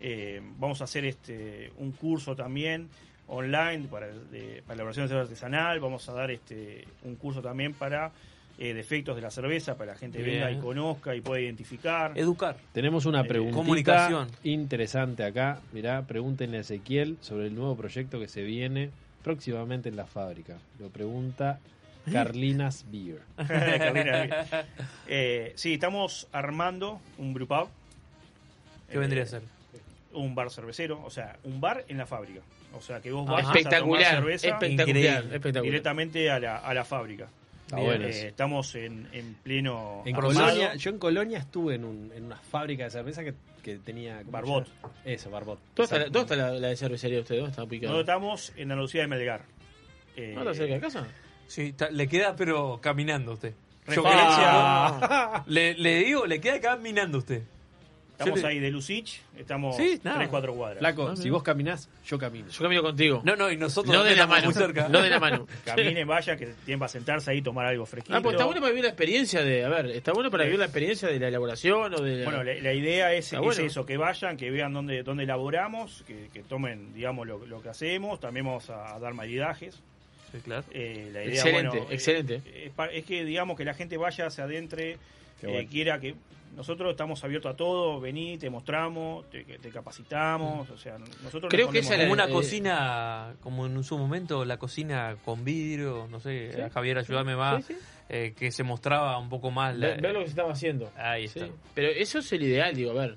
Eh, 0.00 0.40
vamos 0.58 0.80
a 0.80 0.84
hacer 0.84 1.04
este 1.04 1.72
un 1.78 1.92
curso 1.92 2.34
también 2.34 2.88
online 3.28 3.86
para, 3.90 4.08
de- 4.08 4.62
para 4.66 4.68
la 4.68 4.74
elaboración 4.74 5.04
de 5.04 5.08
cerveza 5.08 5.22
artesanal. 5.24 5.78
Vamos 5.80 6.08
a 6.08 6.12
dar 6.12 6.30
este 6.30 6.84
un 7.04 7.16
curso 7.16 7.40
también 7.42 7.74
para 7.74 8.10
eh, 8.60 8.74
defectos 8.74 9.16
de 9.16 9.22
la 9.22 9.30
cerveza, 9.30 9.74
para 9.76 9.92
que 9.92 9.94
la 9.94 9.98
gente 9.98 10.22
Bien. 10.22 10.40
venga 10.44 10.52
y 10.52 10.58
conozca 10.58 11.16
y 11.16 11.20
pueda 11.22 11.40
identificar. 11.40 12.12
Educar. 12.14 12.56
Tenemos 12.72 13.06
una 13.06 13.22
Eh, 13.22 13.24
preguntita 13.24 13.56
comunicación. 13.56 14.28
interesante 14.44 15.24
acá. 15.24 15.58
Mirá, 15.72 16.02
pregúntenle 16.06 16.58
a 16.58 16.60
Ezequiel 16.60 17.16
sobre 17.22 17.46
el 17.46 17.54
nuevo 17.54 17.74
proyecto 17.76 18.20
que 18.20 18.28
se 18.28 18.42
viene 18.42 18.90
próximamente 19.24 19.88
en 19.88 19.96
la 19.96 20.06
fábrica. 20.06 20.58
Lo 20.78 20.90
pregunta 20.90 21.58
Carlinas 22.12 22.84
Beer. 22.90 23.20
Carolina, 23.48 24.46
eh, 25.08 25.52
sí, 25.56 25.74
estamos 25.74 26.28
armando 26.32 27.00
un 27.18 27.32
brewpub. 27.34 27.68
¿Qué 28.90 28.98
vendría 28.98 29.22
a 29.22 29.26
ser? 29.26 29.42
Un 30.12 30.34
bar 30.34 30.50
cervecero, 30.50 31.00
o 31.04 31.10
sea, 31.10 31.36
un 31.44 31.60
bar 31.60 31.84
en 31.88 31.96
la 31.98 32.06
fábrica. 32.06 32.40
O 32.74 32.80
sea, 32.80 33.00
que 33.00 33.10
vos 33.12 33.24
Ah, 33.28 33.32
vas 33.32 33.44
a 33.66 33.78
tomar 33.78 34.02
cerveza 34.04 34.48
espectacular. 34.48 35.62
directamente 35.62 36.30
a 36.30 36.38
la, 36.40 36.56
a 36.58 36.74
la 36.74 36.84
fábrica. 36.84 37.28
Está 37.70 37.76
Bien, 37.76 37.88
bueno 37.88 38.04
eh, 38.06 38.26
estamos 38.26 38.74
en, 38.74 39.08
en 39.12 39.34
pleno 39.34 40.02
En. 40.04 40.14
Colonia, 40.16 40.74
yo 40.74 40.90
en 40.90 40.98
Colonia 40.98 41.38
estuve 41.38 41.76
en, 41.76 41.84
un- 41.84 42.10
en 42.14 42.24
una 42.24 42.36
fábrica 42.36 42.82
de 42.84 42.90
cerveza 42.90 43.22
que, 43.22 43.34
que 43.62 43.78
tenía... 43.78 44.18
¿cómo 44.18 44.32
Barbot. 44.32 44.68
Eso, 45.04 45.30
Barbot. 45.30 45.60
¿Dónde 45.76 45.84
está, 45.84 45.96
la, 45.96 46.02
Exacto. 46.06 46.18
dónde 46.18 46.34
está 46.34 46.50
la, 46.52 46.58
la 46.58 46.68
de 46.68 46.76
cervecería 46.76 47.16
de 47.18 47.22
ustedes? 47.22 47.40
¿Dónde 47.56 47.76
está? 47.76 47.86
Nosotros 47.86 48.00
estamos 48.00 48.52
en 48.56 48.72
Andalucía 48.72 49.02
de 49.02 49.06
Melgar. 49.06 49.42
Eh, 50.16 50.32
¿No 50.34 50.40
está 50.40 50.54
cerca 50.54 50.74
de 50.74 50.80
casa? 50.80 51.06
Sí, 51.46 51.62
está- 51.68 51.90
le 51.90 52.08
queda 52.08 52.34
pero 52.34 52.80
caminando 52.82 53.34
usted. 53.34 53.54
Yo 53.94 54.02
le, 55.46 55.74
le 55.74 55.94
digo, 56.04 56.26
le 56.26 56.40
queda 56.40 56.60
caminando 56.60 57.18
usted. 57.18 57.42
Estamos 58.20 58.42
le- 58.42 58.48
ahí 58.48 58.58
de 58.60 58.70
Lucich, 58.70 59.20
estamos 59.38 59.76
Sí, 59.76 60.00
nada. 60.04 60.18
3, 60.18 60.28
4 60.28 60.54
cuadras. 60.54 60.78
Flaco, 60.78 61.08
Ah, 61.08 61.16
si 61.16 61.22
mira. 61.22 61.32
vos 61.32 61.42
caminás, 61.42 61.88
yo 62.06 62.18
camino. 62.18 62.48
Yo 62.48 62.62
camino 62.62 62.82
contigo. 62.82 63.22
No, 63.24 63.34
no, 63.36 63.50
y 63.50 63.56
nosotros 63.56 63.94
No 63.94 64.04
de 64.04 64.14
la 64.14 64.26
mano. 64.26 64.44
muy 64.46 64.54
cerca. 64.54 64.88
No 64.88 65.00
de 65.02 65.10
la 65.10 65.18
mano. 65.18 65.46
Caminen, 65.64 66.06
vayan, 66.06 66.38
que 66.38 66.46
tienen 66.64 66.78
para 66.78 66.88
sentarse 66.90 67.30
ahí, 67.30 67.42
tomar 67.42 67.66
algo 67.66 67.86
fresquito. 67.86 68.16
Ah, 68.16 68.20
pues 68.20 68.34
está 68.34 68.44
bueno 68.44 68.60
para 68.60 68.70
vivir 68.70 68.84
la 68.84 68.90
experiencia 68.90 69.42
de. 69.42 69.64
A 69.64 69.68
ver, 69.68 69.86
está 69.86 70.12
bueno 70.12 70.30
para 70.30 70.44
vivir 70.44 70.58
la 70.58 70.66
experiencia 70.66 71.08
de 71.08 71.18
la 71.18 71.28
elaboración 71.28 71.94
o 71.94 72.00
de. 72.02 72.16
la- 72.18 72.24
Bueno, 72.24 72.44
la, 72.44 72.54
la 72.54 72.72
idea 72.72 73.12
es, 73.14 73.32
es 73.32 73.38
bueno. 73.38 73.62
eso, 73.64 73.84
que 73.86 73.96
vayan, 73.96 74.36
que 74.36 74.50
vean 74.50 74.72
dónde, 74.72 75.02
dónde 75.02 75.24
elaboramos, 75.24 76.04
que, 76.06 76.28
que 76.32 76.42
tomen, 76.42 76.92
digamos, 76.94 77.26
lo, 77.26 77.44
lo 77.46 77.62
que 77.62 77.70
hacemos. 77.70 78.20
También 78.20 78.46
vamos 78.46 78.68
a, 78.70 78.94
a 78.94 78.98
dar 79.00 79.14
maridajes. 79.14 79.80
Sí, 80.32 80.38
claro. 80.44 80.62
Eh, 80.70 81.10
la 81.12 81.24
idea, 81.24 81.34
Excelente, 81.34 81.68
bueno, 81.78 81.90
eh, 81.90 81.94
excelente. 81.94 82.42
Es, 82.66 82.70
pa- 82.72 82.86
es 82.86 83.04
que, 83.04 83.24
digamos, 83.24 83.56
que 83.56 83.64
la 83.64 83.74
gente 83.74 83.96
vaya, 83.96 84.30
se 84.30 84.40
adentre, 84.42 84.96
Qué 85.40 85.46
eh, 85.48 85.50
bueno. 85.52 85.68
quiera 85.70 85.98
que... 86.00 86.14
Nosotros 86.56 86.90
estamos 86.90 87.22
abiertos 87.24 87.52
a 87.52 87.56
todo, 87.56 88.00
vení, 88.00 88.36
te 88.36 88.50
mostramos, 88.50 89.28
te, 89.30 89.44
que 89.44 89.58
te 89.58 89.70
capacitamos, 89.70 90.68
o 90.68 90.76
sea, 90.76 90.98
nosotros 90.98 91.48
Creo 91.48 91.70
que 91.70 91.78
esa 91.78 91.96
Como 91.96 92.12
una 92.12 92.24
eh, 92.26 92.30
cocina, 92.32 93.34
como 93.40 93.66
en 93.66 93.82
su 93.84 93.96
momento 93.96 94.44
la 94.44 94.58
cocina 94.58 95.16
con 95.24 95.44
vidrio, 95.44 96.08
no 96.10 96.18
sé, 96.20 96.52
Sí. 96.52 96.60
Javier, 96.74 96.98
ayúdame 96.98 97.36
más, 97.36 97.64
Sí, 97.64 97.74
sí. 97.74 97.80
eh, 98.08 98.34
que 98.36 98.50
se 98.50 98.62
mostraba 98.64 99.16
un 99.18 99.28
poco 99.28 99.50
más. 99.50 99.76
la- 99.76 99.88
Ver, 99.88 100.00
ver 100.02 100.12
lo 100.12 100.18
que 100.20 100.26
se 100.26 100.30
estaba 100.30 100.52
haciendo. 100.52 100.90
Ahí 100.96 101.28
Sí. 101.28 101.38
está. 101.38 101.52
Pero 101.74 101.88
eso 101.88 102.18
es 102.18 102.32
el 102.32 102.42
ideal, 102.42 102.74
digo, 102.74 102.90
a 102.90 102.94
ver. 102.94 103.16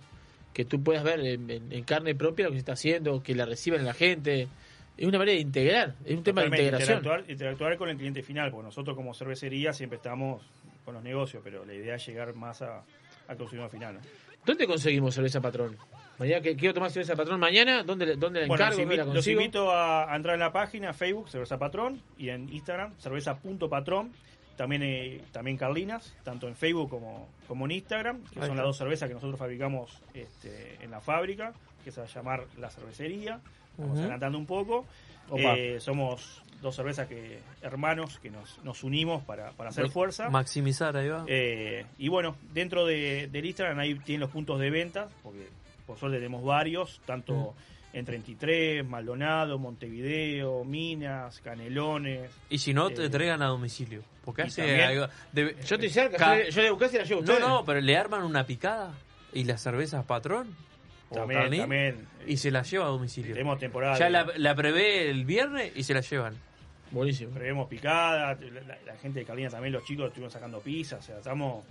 Que 0.53 0.63
tú 0.65 0.83
puedas 0.83 1.03
ver 1.03 1.19
en, 1.21 1.49
en- 1.49 1.71
en 1.71 1.83
carne 1.83 2.13
propia 2.13 2.45
lo 2.45 2.51
que 2.51 2.57
se 2.57 2.59
está 2.59 2.73
haciendo, 2.73 3.23
que 3.23 3.33
la 3.33 3.45
reciban 3.45 3.83
la 3.83 3.93
gente. 3.95 4.47
Es 4.95 5.07
una 5.07 5.17
manera 5.17 5.35
de 5.35 5.41
integrar, 5.41 5.95
es 6.05 6.15
un 6.15 6.23
tema 6.23 6.41
de 6.41 6.47
integración. 6.49 6.99
Interactuar, 6.99 7.31
interactuar 7.31 7.77
con 7.77 7.89
el 7.89 7.97
cliente 7.97 8.21
final, 8.21 8.51
porque 8.51 8.65
nosotros 8.67 8.95
como 8.95 9.15
cervecería 9.15 9.73
siempre 9.73 9.95
estamos 9.97 10.43
con 10.85 10.93
los 10.93 11.03
negocios, 11.03 11.41
pero 11.43 11.65
la 11.65 11.73
idea 11.73 11.95
es 11.95 12.05
llegar 12.05 12.35
más 12.35 12.61
a- 12.61 12.83
al 13.27 13.37
consumidor 13.37 13.69
final. 13.69 13.95
¿no? 13.95 13.99
¿Dónde 14.45 14.67
conseguimos 14.67 15.13
cerveza 15.15 15.39
patrón? 15.41 15.77
Mañana 16.19 16.41
que 16.41 16.55
quiero 16.55 16.73
tomar 16.73 16.91
cerveza 16.91 17.15
patrón 17.15 17.39
mañana, 17.39 17.83
¿dónde, 17.83 18.15
dónde 18.15 18.41
la 18.41 18.47
Bueno, 18.47 18.63
encargo? 18.65 18.77
los, 18.79 18.87
¿Dónde 18.87 18.97
la 18.97 19.05
invi- 19.05 19.13
los 19.15 19.27
invito 19.27 19.71
a, 19.71 20.11
a 20.11 20.15
entrar 20.15 20.35
en 20.35 20.41
la 20.41 20.51
página 20.51 20.93
Facebook, 20.93 21.29
Cerveza 21.29 21.57
Patrón, 21.57 22.01
y 22.17 22.29
en 22.29 22.49
Instagram, 22.53 22.93
cerveza.patrón. 22.99 24.11
También, 24.55 24.83
eh, 24.83 25.21
también 25.31 25.57
Carlinas, 25.57 26.13
tanto 26.23 26.47
en 26.47 26.55
Facebook 26.55 26.87
como, 26.91 27.27
como 27.47 27.65
en 27.65 27.71
Instagram, 27.71 28.17
que 28.25 28.27
Ahí 28.27 28.33
son 28.35 28.43
está. 28.43 28.55
las 28.57 28.65
dos 28.65 28.77
cervezas 28.77 29.07
que 29.09 29.15
nosotros 29.15 29.39
fabricamos 29.39 29.97
este, 30.13 30.77
en 30.81 30.91
la 30.91 31.01
fábrica, 31.01 31.53
que 31.83 31.91
se 31.91 31.99
va 32.01 32.05
a 32.05 32.09
llamar 32.09 32.45
La 32.59 32.69
Cervecería. 32.69 33.39
Vamos 33.77 33.97
adelantando 33.97 34.37
un 34.37 34.45
poco. 34.45 34.85
Eh, 35.35 35.77
somos 35.79 36.43
dos 36.63 36.75
cervezas 36.75 37.07
que 37.07 37.39
hermanos 37.61 38.17
que 38.19 38.31
nos, 38.31 38.57
nos 38.63 38.83
unimos 38.83 39.23
para, 39.23 39.51
para 39.51 39.69
hacer 39.69 39.89
fuerza. 39.89 40.29
Maximizar, 40.29 40.97
ahí 40.97 41.09
va. 41.09 41.25
Eh, 41.27 41.85
y 41.99 42.07
bueno, 42.07 42.35
dentro 42.53 42.85
de, 42.85 43.27
del 43.31 43.45
Instagram 43.45 43.77
ahí 43.79 43.93
tienen 43.99 44.21
los 44.21 44.31
puntos 44.31 44.59
de 44.59 44.69
venta, 44.71 45.09
porque 45.21 45.49
por 45.85 45.97
suerte 45.99 46.17
tenemos 46.17 46.43
varios, 46.43 46.99
tanto 47.05 47.53
en 47.91 48.05
33, 48.05 48.83
Maldonado, 48.87 49.59
Montevideo, 49.59 50.63
Minas, 50.63 51.39
Canelones. 51.41 52.31
Y 52.49 52.57
si 52.57 52.73
no, 52.73 52.89
te 52.89 53.03
eh, 53.03 53.05
entregan 53.05 53.41
a 53.43 53.47
domicilio. 53.47 54.01
Porque 54.25 54.43
hace 54.43 54.61
también- 54.65 54.81
algo- 54.89 55.09
debe- 55.31 55.55
Yo 55.63 55.75
estoy 55.75 55.89
cerca, 55.89 56.17
Ca- 56.17 56.49
yo, 56.49 56.61
le 56.63 56.71
busqué 56.71 56.89
y 56.93 56.97
la 56.97 57.03
llevo 57.03 57.21
a 57.21 57.25
No, 57.25 57.31
ustedes. 57.33 57.47
no, 57.49 57.65
pero 57.65 57.81
le 57.81 57.95
arman 57.97 58.23
una 58.23 58.45
picada 58.45 58.93
y 59.33 59.43
las 59.43 59.61
cervezas 59.61 60.05
patrón. 60.05 60.55
También. 61.13 62.07
Y 62.25 62.37
se 62.37 62.49
la 62.49 62.63
lleva 62.63 62.85
a 62.85 62.87
domicilio. 62.87 63.33
Tenemos 63.33 63.59
temporada. 63.59 63.97
Ya 63.99 64.05
de- 64.05 64.11
la, 64.11 64.27
la 64.37 64.55
prevé 64.55 65.09
el 65.11 65.25
viernes 65.25 65.71
y 65.75 65.83
se 65.83 65.93
la 65.93 66.01
llevan. 66.01 66.35
Buenísimo. 66.93 67.31
Prevemos 67.33 67.67
picada, 67.67 68.35
la, 68.35 68.61
la- 68.61 68.77
la 68.85 68.95
gente 69.01 69.19
de 69.19 69.25
Carolina 69.25 69.49
también, 69.49 69.73
los 69.73 69.83
chicos 69.83 70.07
estuvieron 70.07 70.31
sacando 70.31 70.59
pizza, 70.61 70.95
o 70.97 71.01
sea, 71.01 71.17
estamos. 71.17 71.65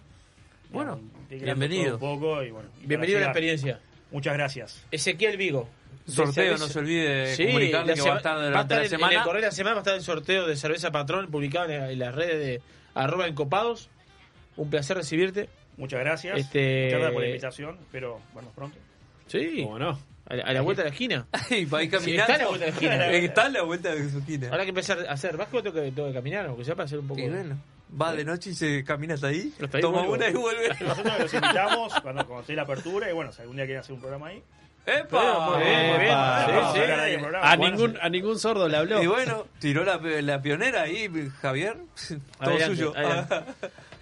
Bueno, 0.71 1.01
bienvenido. 1.31 1.95
Un 1.95 2.01
poco 2.01 2.43
y 2.43 2.51
bueno, 2.51 2.69
y 2.83 2.87
Bienvenido 2.87 3.19
a 3.19 3.23
la 3.23 3.27
experiencia. 3.29 3.81
Muchas 4.11 4.35
gracias. 4.35 4.85
Ezequiel 4.91 5.37
Vigo. 5.37 5.69
Sorteo, 6.07 6.57
no 6.59 6.67
se 6.67 6.79
olvide 6.81 7.09
de 7.27 7.37
Sí, 7.37 7.47
comunicarle 7.47 7.95
la 7.95 8.03
que 8.03 8.09
va 8.09 8.15
a 8.15 8.17
estar 8.17 8.37
va 8.37 8.41
a 8.41 8.45
durante 8.47 8.63
estar 8.75 8.79
la 8.79 8.85
en- 8.85 8.91
semana. 8.91 9.13
En 9.13 9.19
el 9.21 9.25
correo 9.25 9.41
de 9.41 9.47
la 9.47 9.53
semana 9.53 9.75
va 9.75 9.79
a 9.79 9.83
estar 9.83 9.95
el 9.95 10.03
sorteo 10.03 10.47
de 10.47 10.57
cerveza 10.57 10.91
patrón 10.91 11.31
publicado 11.31 11.71
en, 11.71 11.83
en 11.85 11.99
las 11.99 12.15
redes 12.15 12.39
de 12.39 12.61
arroba 12.95 13.29
encopados. 13.29 13.89
Un 14.57 14.69
placer 14.71 14.97
recibirte. 14.97 15.49
Muchas 15.77 16.01
gracias. 16.01 16.37
Este- 16.39 16.87
Muchas 16.87 16.99
gracias 16.99 17.13
por 17.13 17.21
la 17.23 17.29
invitación. 17.29 17.79
Espero 17.81 18.21
vernos 18.35 18.53
pronto. 18.55 18.79
Sí. 19.29 19.61
¿Cómo 19.63 19.79
no? 19.79 19.99
A 20.33 20.37
la, 20.37 20.43
a 20.45 20.53
la 20.55 20.61
vuelta 20.63 20.83
de 20.83 20.89
la 20.89 20.93
esquina. 20.95 21.27
Y 21.51 21.65
va 21.67 21.79
a 21.79 21.83
ir 21.83 21.91
Sí, 21.91 22.17
caminando. 22.17 22.33
está 22.33 22.35
a 22.35 22.39
la 22.39 22.47
vuelta 22.49 22.65
de 22.65 22.71
la 22.71 22.75
esquina. 22.75 23.07
Está 23.13 23.45
a 23.45 23.49
la 23.51 23.63
vuelta 23.63 23.95
de 23.95 24.11
su 24.11 24.19
esquina. 24.19 24.49
Ahora 24.51 24.63
que 24.65 24.69
empezar 24.71 25.07
a 25.07 25.13
hacer 25.13 25.37
básquet 25.37 25.63
tengo 25.63 25.75
que, 25.77 25.93
tengo 25.93 26.09
que 26.09 26.15
caminar, 26.15 26.47
aunque 26.47 26.65
sea 26.65 26.75
para 26.75 26.87
hacer 26.87 26.99
un 26.99 27.07
poco. 27.09 27.21
Y 27.21 27.29
bueno, 27.29 27.57
va 28.01 28.13
de 28.15 28.25
noche 28.25 28.51
y 28.51 28.55
se 28.55 28.83
camina 28.83 29.15
hasta 29.15 29.27
ahí, 29.29 29.53
Hasta 29.63 29.77
ahí 29.77 29.83
toma 29.83 29.99
vuelvo. 29.99 30.15
una 30.15 30.29
y 30.31 30.33
vuelve. 30.33 30.69
Nosotros 30.81 31.19
los 31.21 31.35
invitamos 31.35 31.93
cuando, 32.01 32.27
cuando 32.27 32.41
esté 32.41 32.55
la 32.57 32.63
apertura 32.63 33.11
y 33.11 33.13
bueno, 33.13 33.31
si 33.33 33.43
algún 33.43 33.57
día 33.57 33.67
quieren 33.67 33.81
hacer 33.81 33.93
un 33.95 34.01
programa 34.01 34.29
ahí. 34.29 34.43
¡Epa! 34.85 35.51
Muy 35.51 35.63
bien, 35.65 35.87
muy 35.91 35.99
bien. 35.99 36.11
Epa. 36.11 36.73
Sí, 36.75 36.81
sí. 36.81 37.27
a 37.41 37.57
ningún, 37.57 37.99
a 38.01 38.09
ningún 38.09 38.39
sordo 38.39 38.69
le 38.69 38.77
habló. 38.79 39.01
Y 39.03 39.07
bueno, 39.07 39.47
tiró 39.61 39.85
la, 39.85 39.99
la 39.99 40.43
pionera 40.43 40.83
ahí, 40.83 41.09
Javier. 41.41 41.77
Todo 42.41 42.51
Adelante, 42.51 42.67
suyo. 42.77 42.93
adelante. 42.97 43.37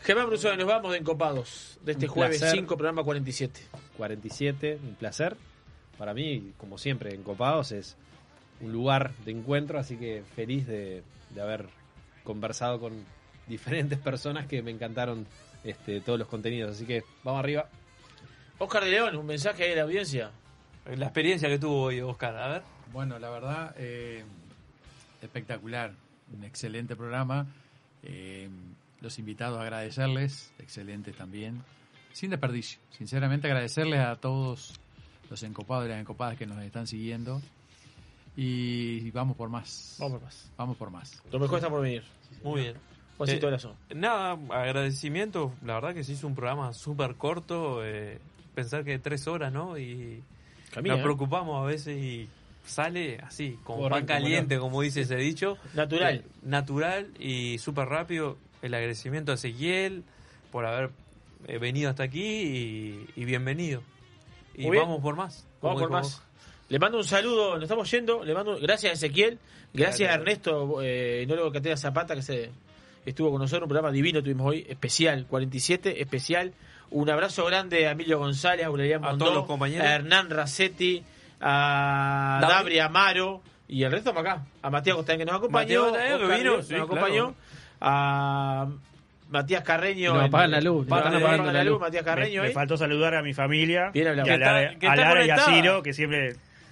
Germán 0.04 0.28
Brusón, 0.28 0.56
nos 0.56 0.66
vamos 0.66 0.92
de 0.92 0.98
Encopados 0.98 1.78
de 1.82 1.92
este 1.92 2.06
Un 2.06 2.12
jueves 2.12 2.38
placer. 2.38 2.58
5, 2.60 2.76
programa 2.76 3.02
47. 3.04 3.60
47, 3.98 4.78
un 4.82 4.94
placer. 4.94 5.36
Para 6.00 6.14
mí, 6.14 6.54
como 6.56 6.78
siempre, 6.78 7.14
en 7.14 7.22
Copados 7.22 7.72
es 7.72 7.94
un 8.62 8.72
lugar 8.72 9.12
de 9.26 9.32
encuentro, 9.32 9.78
así 9.78 9.98
que 9.98 10.22
feliz 10.34 10.66
de, 10.66 11.02
de 11.28 11.42
haber 11.42 11.66
conversado 12.24 12.80
con 12.80 13.04
diferentes 13.46 13.98
personas 13.98 14.46
que 14.46 14.62
me 14.62 14.70
encantaron 14.70 15.26
este, 15.62 16.00
todos 16.00 16.18
los 16.18 16.26
contenidos. 16.26 16.74
Así 16.74 16.86
que 16.86 17.04
vamos 17.22 17.40
arriba. 17.40 17.68
Oscar 18.56 18.82
de 18.82 18.92
León, 18.92 19.14
un 19.14 19.26
mensaje 19.26 19.64
ahí 19.64 19.68
de 19.68 19.76
la 19.76 19.82
audiencia. 19.82 20.30
La 20.86 21.04
experiencia 21.04 21.50
que 21.50 21.58
tuvo 21.58 21.82
hoy, 21.82 22.00
Oscar. 22.00 22.34
A 22.34 22.48
ver. 22.48 22.62
Bueno, 22.94 23.18
la 23.18 23.28
verdad, 23.28 23.74
eh, 23.76 24.24
espectacular. 25.20 25.92
Un 26.34 26.44
excelente 26.44 26.96
programa. 26.96 27.46
Eh, 28.04 28.48
los 29.02 29.18
invitados 29.18 29.58
a 29.58 29.62
agradecerles, 29.64 30.50
excelente 30.60 31.12
también. 31.12 31.62
sin 32.14 32.30
desperdicio. 32.30 32.80
Sinceramente 32.88 33.48
agradecerles 33.48 34.00
a 34.00 34.16
todos 34.16 34.80
los 35.30 35.42
encopados 35.44 35.86
y 35.86 35.88
las 35.88 36.00
encopadas 36.00 36.36
que 36.36 36.46
nos 36.46 36.62
están 36.62 36.86
siguiendo. 36.86 37.40
Y 38.36 39.10
vamos 39.12 39.36
por 39.36 39.48
más. 39.48 39.96
Vamos 39.98 40.18
por 40.18 40.22
más. 40.24 40.50
Vamos 40.56 40.76
por 40.76 40.90
más. 40.90 41.22
Lo 41.32 41.38
mejor 41.38 41.58
está 41.58 41.70
por 41.70 41.82
venir. 41.82 42.02
Muy 42.42 42.62
bien. 42.62 42.74
Juancito 43.16 43.50
Eh. 43.50 43.94
Nada, 43.94 44.38
agradecimiento. 44.50 45.52
La 45.64 45.74
verdad 45.74 45.94
que 45.94 46.04
se 46.04 46.12
hizo 46.12 46.26
un 46.26 46.34
programa 46.34 46.72
súper 46.72 47.16
corto. 47.16 47.84
eh, 47.84 48.18
pensar 48.54 48.84
que 48.84 48.98
tres 48.98 49.26
horas, 49.26 49.52
¿no? 49.52 49.78
Y 49.78 50.22
Camina, 50.72 50.94
nos 50.94 51.00
¿eh? 51.00 51.04
preocupamos 51.04 51.62
a 51.62 51.66
veces 51.66 51.96
y 51.98 52.28
sale 52.64 53.18
así, 53.18 53.58
como 53.62 53.82
Correcto, 53.82 54.06
pan 54.06 54.22
caliente, 54.22 54.56
como 54.56 54.68
no. 54.68 54.72
como 54.72 54.82
dice 54.82 55.02
ese 55.02 55.16
dicho. 55.16 55.58
Natural. 55.74 56.16
Eh, 56.16 56.24
natural 56.42 57.08
y 57.18 57.58
súper 57.58 57.88
rápido. 57.88 58.38
El 58.62 58.74
agradecimiento 58.74 59.32
a 59.32 59.34
Ezequiel 59.36 60.02
por 60.50 60.64
haber 60.66 60.90
eh, 61.46 61.58
venido 61.58 61.90
hasta 61.90 62.02
aquí 62.04 62.22
y, 62.24 63.06
y 63.16 63.24
bienvenido. 63.24 63.82
Y 64.54 64.62
Muy 64.62 64.72
bien. 64.72 64.84
vamos 64.84 65.00
por 65.00 65.16
más. 65.16 65.46
Vamos 65.62 65.80
por 65.80 65.90
más. 65.90 66.22
Le 66.68 66.78
mando 66.78 66.98
un 66.98 67.04
saludo, 67.04 67.54
nos 67.54 67.64
estamos 67.64 67.90
yendo. 67.90 68.24
Le 68.24 68.32
mando 68.34 68.58
gracias 68.60 68.90
a 68.90 68.94
Ezequiel, 68.94 69.38
gracias 69.72 70.08
a 70.10 70.12
Gracias. 70.12 70.14
Ernesto, 70.14 70.82
eh, 70.82 71.22
enólogo 71.22 71.50
Catena 71.52 71.76
Zapata, 71.76 72.14
que 72.14 72.22
se 72.22 72.50
estuvo 73.04 73.30
con 73.30 73.40
nosotros. 73.40 73.64
Un 73.64 73.68
programa 73.70 73.90
divino 73.92 74.22
tuvimos 74.22 74.46
hoy, 74.48 74.66
especial, 74.68 75.26
47, 75.28 76.00
especial. 76.00 76.52
Un 76.90 77.10
abrazo 77.10 77.44
grande 77.46 77.86
a 77.86 77.92
Emilio 77.92 78.18
González, 78.18 78.64
a 78.64 78.68
Aureliano 78.68 79.06
A 79.06 79.10
Mondó, 79.10 79.24
todos 79.26 79.36
los 79.38 79.46
compañeros. 79.46 79.86
a 79.86 79.94
Hernán 79.94 80.30
Racetti, 80.30 81.02
a 81.40 82.38
David. 82.40 82.54
Dabri 82.54 82.78
Amaro 82.80 83.42
y 83.68 83.82
el 83.84 83.92
resto 83.92 84.10
estamos 84.10 84.28
acá. 84.30 84.44
A 84.62 84.70
Matías 84.70 84.96
Costaín 84.96 85.18
que 85.18 85.24
nos 85.24 85.36
acompañó, 85.36 85.92
que 85.92 86.14
Oscar 86.14 86.38
vino, 86.38 86.62
sí, 86.62 86.74
nos 86.74 86.82
acompañó, 86.84 87.34
claro. 87.34 87.36
a 87.80 88.68
Matías 89.30 89.62
Carreño. 89.62 90.14
En- 90.16 90.26
apagan 90.26 90.50
la 90.50 90.60
luz, 90.60 90.86
apagando 90.86 91.18
la 91.20 91.52
la 91.52 91.64
luz, 91.64 91.72
luz. 91.72 91.80
Matías 91.80 92.04
Me, 92.04 92.10
Carreño. 92.10 92.42
me 92.42 92.48
ahí. 92.48 92.52
faltó 92.54 92.76
saludar 92.76 93.14
a 93.14 93.22
mi 93.22 93.32
familia 93.32 93.90
Bien 93.94 94.08
hablado. 94.08 94.28
y 94.28 94.30
a 94.30 94.34
Que 94.36 94.42
está- 94.42 94.52
Lara, 94.52 94.78
que 94.78 94.86
a 94.88 94.96
Lara 94.96 95.24
y 95.24 95.30
a. 95.30 95.38
Ciro, 95.38 95.82
que 95.82 95.92
siempre 95.94 96.28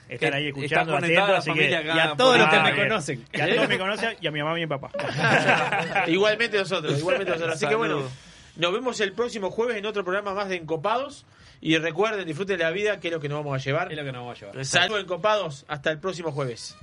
están 0.08 0.30
Que 0.30 0.36
ahí 0.36 0.46
escuchando, 0.48 0.92
la 0.92 0.98
así 1.38 1.50
familia 1.50 1.82
que, 1.82 1.90
acá 1.90 1.96
Y 1.96 2.00
a 2.00 2.16
todos 2.16 2.38
los 2.38 2.48
que 2.48 2.60
me 2.60 2.76
conocen. 2.76 3.24
Y 3.32 3.40
a 3.40 3.54
todos 3.54 3.68
me 3.68 3.78
conocen, 3.78 4.16
y 4.20 4.26
a 4.26 4.30
mi 4.30 4.42
mamá 4.42 4.58
y 4.58 4.62
a 4.62 4.66
mi 4.66 4.70
papá. 4.78 4.90
igualmente 6.08 6.58
nosotros, 6.58 6.98
igualmente 6.98 7.32
nosotros. 7.32 7.54
Así 7.56 7.66
que 7.66 7.74
bueno, 7.74 8.02
nos 8.56 8.72
vemos 8.72 9.00
el 9.00 9.12
próximo 9.12 9.50
jueves 9.50 9.76
en 9.76 9.86
otro 9.86 10.02
programa 10.04 10.34
más 10.34 10.48
de 10.48 10.56
Encopados. 10.56 11.24
Y 11.60 11.76
recuerden, 11.78 12.24
disfruten 12.24 12.56
de 12.58 12.62
la 12.64 12.70
vida, 12.70 13.00
que 13.00 13.08
es 13.08 13.14
lo 13.14 13.18
que 13.20 13.28
nos 13.28 13.38
vamos 13.44 13.60
a 13.60 13.64
llevar. 13.64 13.90
Es 13.90 13.98
lo 13.98 14.04
que 14.04 14.12
nos 14.12 14.20
vamos 14.22 14.36
a 14.42 14.46
llevar. 14.46 14.64
Saludos 14.64 15.02
Encopados, 15.02 15.64
hasta 15.68 15.90
el 15.90 15.98
próximo 15.98 16.30
jueves. 16.32 16.76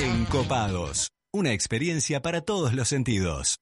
Encopados. 0.00 1.08
Una 1.34 1.54
experiencia 1.54 2.20
para 2.20 2.42
todos 2.42 2.74
los 2.74 2.88
sentidos. 2.88 3.61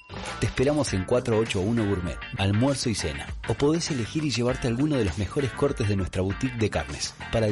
Te 0.39 0.45
esperamos 0.47 0.93
en 0.93 1.05
481 1.05 1.87
Gourmet, 1.87 2.17
almuerzo 2.37 2.89
y 2.89 2.95
cena. 2.95 3.27
O 3.47 3.53
podés 3.53 3.91
elegir 3.91 4.23
y 4.23 4.31
llevarte 4.31 4.67
alguno 4.67 4.97
de 4.97 5.05
los 5.05 5.17
mejores 5.17 5.51
cortes 5.51 5.87
de 5.87 5.95
nuestra 5.95 6.21
boutique 6.21 6.57
de 6.57 6.69
carnes 6.69 7.13
para 7.31 7.47
disfrutar 7.47 7.51